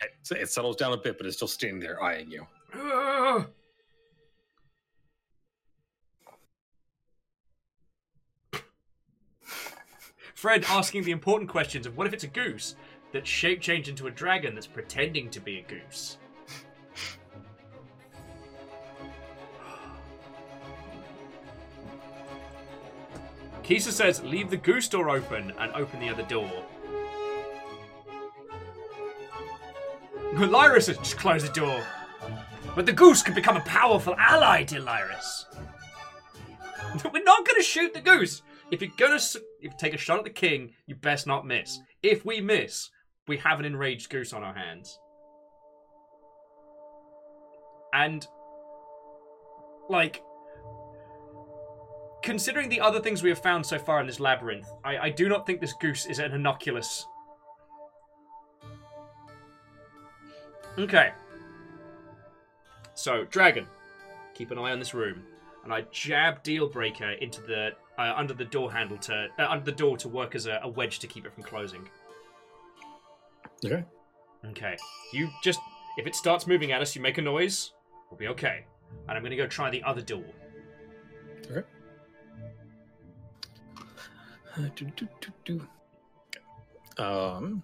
It, 0.00 0.38
it 0.38 0.50
settles 0.50 0.76
down 0.76 0.92
a 0.92 0.96
bit, 0.96 1.18
but 1.18 1.26
it's 1.26 1.36
still 1.36 1.46
standing 1.46 1.80
there 1.80 2.02
eyeing 2.02 2.30
you. 2.30 2.46
Ah! 2.74 3.46
Fred 10.34 10.64
asking 10.68 11.04
the 11.04 11.12
important 11.12 11.48
questions 11.48 11.86
of 11.86 11.96
what 11.96 12.06
if 12.08 12.12
it's 12.12 12.24
a 12.24 12.28
goose 12.28 12.74
that's 13.12 13.28
shape 13.28 13.60
change 13.60 13.88
into 13.88 14.06
a 14.06 14.10
dragon 14.10 14.54
that's 14.54 14.66
pretending 14.66 15.28
to 15.30 15.40
be 15.40 15.58
a 15.58 15.62
goose? 15.62 16.18
Kisa 23.62 23.92
says, 23.92 24.22
leave 24.22 24.50
the 24.50 24.56
goose 24.56 24.88
door 24.88 25.10
open 25.10 25.52
and 25.58 25.72
open 25.72 26.00
the 26.00 26.08
other 26.08 26.24
door. 26.24 26.50
Lyris 30.34 30.84
says, 30.84 30.98
just 30.98 31.18
close 31.18 31.42
the 31.42 31.52
door. 31.52 31.82
But 32.74 32.86
the 32.86 32.92
goose 32.92 33.22
could 33.22 33.34
become 33.34 33.56
a 33.56 33.60
powerful 33.60 34.14
ally 34.16 34.64
to 34.64 34.80
Lyris. 34.80 35.44
We're 37.12 37.22
not 37.22 37.46
going 37.46 37.60
to 37.60 37.62
shoot 37.62 37.92
the 37.92 38.00
goose. 38.00 38.42
If 38.70 38.80
you're 38.80 38.90
going 38.96 39.18
to 39.18 39.42
if 39.60 39.60
you 39.60 39.70
take 39.78 39.94
a 39.94 39.98
shot 39.98 40.18
at 40.18 40.24
the 40.24 40.30
king, 40.30 40.72
you 40.86 40.94
best 40.94 41.26
not 41.26 41.46
miss. 41.46 41.78
If 42.02 42.24
we 42.24 42.40
miss, 42.40 42.90
we 43.28 43.36
have 43.38 43.60
an 43.60 43.64
enraged 43.64 44.10
goose 44.10 44.32
on 44.32 44.42
our 44.42 44.54
hands. 44.54 44.98
And, 47.94 48.26
like, 49.88 50.22
considering 52.22 52.68
the 52.68 52.80
other 52.80 53.00
things 53.00 53.22
we 53.22 53.28
have 53.28 53.42
found 53.42 53.66
so 53.66 53.78
far 53.78 54.00
in 54.00 54.06
this 54.06 54.18
labyrinth, 54.18 54.68
I, 54.84 54.98
I 54.98 55.10
do 55.10 55.28
not 55.28 55.46
think 55.46 55.60
this 55.60 55.74
goose 55.74 56.06
is 56.06 56.18
an 56.18 56.32
innocuous. 56.32 57.06
Okay. 60.78 61.12
So, 62.94 63.24
dragon, 63.24 63.66
keep 64.34 64.50
an 64.50 64.58
eye 64.58 64.72
on 64.72 64.78
this 64.78 64.94
room, 64.94 65.22
and 65.64 65.72
I 65.72 65.82
jab 65.92 66.42
deal 66.42 66.68
breaker 66.68 67.10
into 67.10 67.42
the 67.42 67.72
uh, 67.98 68.14
under 68.16 68.32
the 68.32 68.44
door 68.44 68.72
handle 68.72 68.96
to 68.98 69.28
uh, 69.38 69.46
under 69.48 69.64
the 69.64 69.72
door 69.72 69.96
to 69.98 70.08
work 70.08 70.34
as 70.34 70.46
a, 70.46 70.60
a 70.62 70.68
wedge 70.68 70.98
to 71.00 71.06
keep 71.06 71.26
it 71.26 71.32
from 71.34 71.42
closing. 71.42 71.88
Okay. 73.64 73.84
Okay. 74.44 74.76
You 75.12 75.28
just 75.42 75.60
if 75.96 76.06
it 76.06 76.14
starts 76.14 76.46
moving 76.46 76.72
at 76.72 76.82
us, 76.82 76.96
you 76.96 77.02
make 77.02 77.18
a 77.18 77.22
noise. 77.22 77.72
We'll 78.10 78.18
be 78.18 78.28
okay. 78.28 78.64
And 79.08 79.16
I'm 79.16 79.22
gonna 79.22 79.36
go 79.36 79.46
try 79.46 79.70
the 79.70 79.82
other 79.84 80.02
door. 80.02 80.24
Okay. 81.50 81.66
Uh, 84.56 84.68
do, 84.74 84.84
do, 84.96 85.08
do, 85.20 85.32
do. 86.96 87.02
Um. 87.02 87.62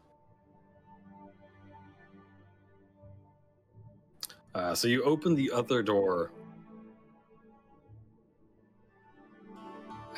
Uh, 4.55 4.75
so 4.75 4.89
you 4.89 5.03
open 5.05 5.35
the 5.35 5.51
other 5.53 5.83
door 5.83 6.33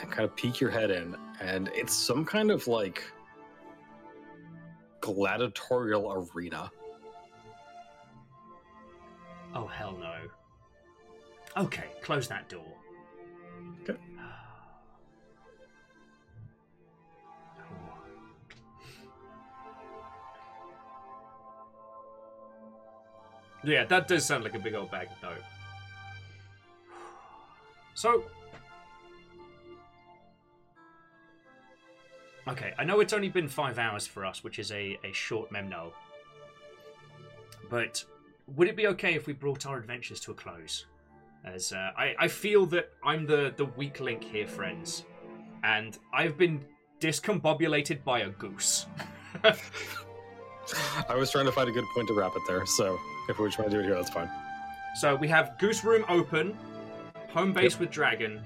and 0.00 0.10
kind 0.10 0.25
of 0.25 0.34
peek 0.36 0.60
your 0.60 0.70
head 0.70 0.91
in, 0.91 1.17
and 1.41 1.68
it's 1.75 1.94
some 1.94 2.25
kind 2.25 2.50
of 2.50 2.67
like 2.68 3.02
gladiatorial 5.00 6.28
arena. 6.34 6.70
Oh 9.54 9.66
hell 9.66 9.96
no. 9.98 10.14
Okay, 11.56 11.86
close 12.02 12.28
that 12.28 12.48
door. 12.48 12.64
Okay. 13.82 13.98
Yeah, 23.62 23.84
that 23.84 24.08
does 24.08 24.24
sound 24.24 24.42
like 24.42 24.54
a 24.54 24.58
big 24.58 24.74
old 24.74 24.90
bag 24.90 25.08
of 25.12 25.20
dough. 25.20 25.36
So. 27.94 28.24
Okay, 32.50 32.72
I 32.76 32.84
know 32.84 32.98
it's 32.98 33.12
only 33.12 33.28
been 33.28 33.46
five 33.46 33.78
hours 33.78 34.08
for 34.08 34.26
us, 34.26 34.42
which 34.42 34.58
is 34.58 34.72
a, 34.72 34.98
a 35.04 35.12
short 35.12 35.52
memno. 35.52 35.92
But 37.68 38.04
would 38.56 38.66
it 38.66 38.74
be 38.74 38.88
okay 38.88 39.14
if 39.14 39.28
we 39.28 39.32
brought 39.32 39.66
our 39.66 39.78
adventures 39.78 40.18
to 40.20 40.32
a 40.32 40.34
close? 40.34 40.86
As 41.44 41.72
uh, 41.72 41.92
I, 41.96 42.16
I 42.18 42.28
feel 42.28 42.66
that 42.66 42.90
I'm 43.04 43.24
the, 43.24 43.54
the 43.56 43.66
weak 43.66 44.00
link 44.00 44.24
here, 44.24 44.48
friends. 44.48 45.04
And 45.62 45.96
I've 46.12 46.36
been 46.36 46.64
discombobulated 46.98 48.02
by 48.02 48.20
a 48.20 48.30
goose. 48.30 48.86
I 51.08 51.14
was 51.14 51.30
trying 51.30 51.46
to 51.46 51.52
find 51.52 51.68
a 51.68 51.72
good 51.72 51.84
point 51.94 52.08
to 52.08 52.14
wrap 52.14 52.32
it 52.34 52.42
there, 52.48 52.66
so 52.66 52.98
if 53.28 53.38
we're 53.38 53.50
trying 53.50 53.70
to 53.70 53.76
do 53.76 53.80
it 53.80 53.84
here, 53.84 53.94
that's 53.94 54.10
fine. 54.10 54.28
So 54.96 55.14
we 55.14 55.28
have 55.28 55.56
Goose 55.58 55.84
Room 55.84 56.04
open, 56.08 56.58
home 57.28 57.52
base 57.52 57.78
with 57.78 57.90
Dragon, 57.90 58.42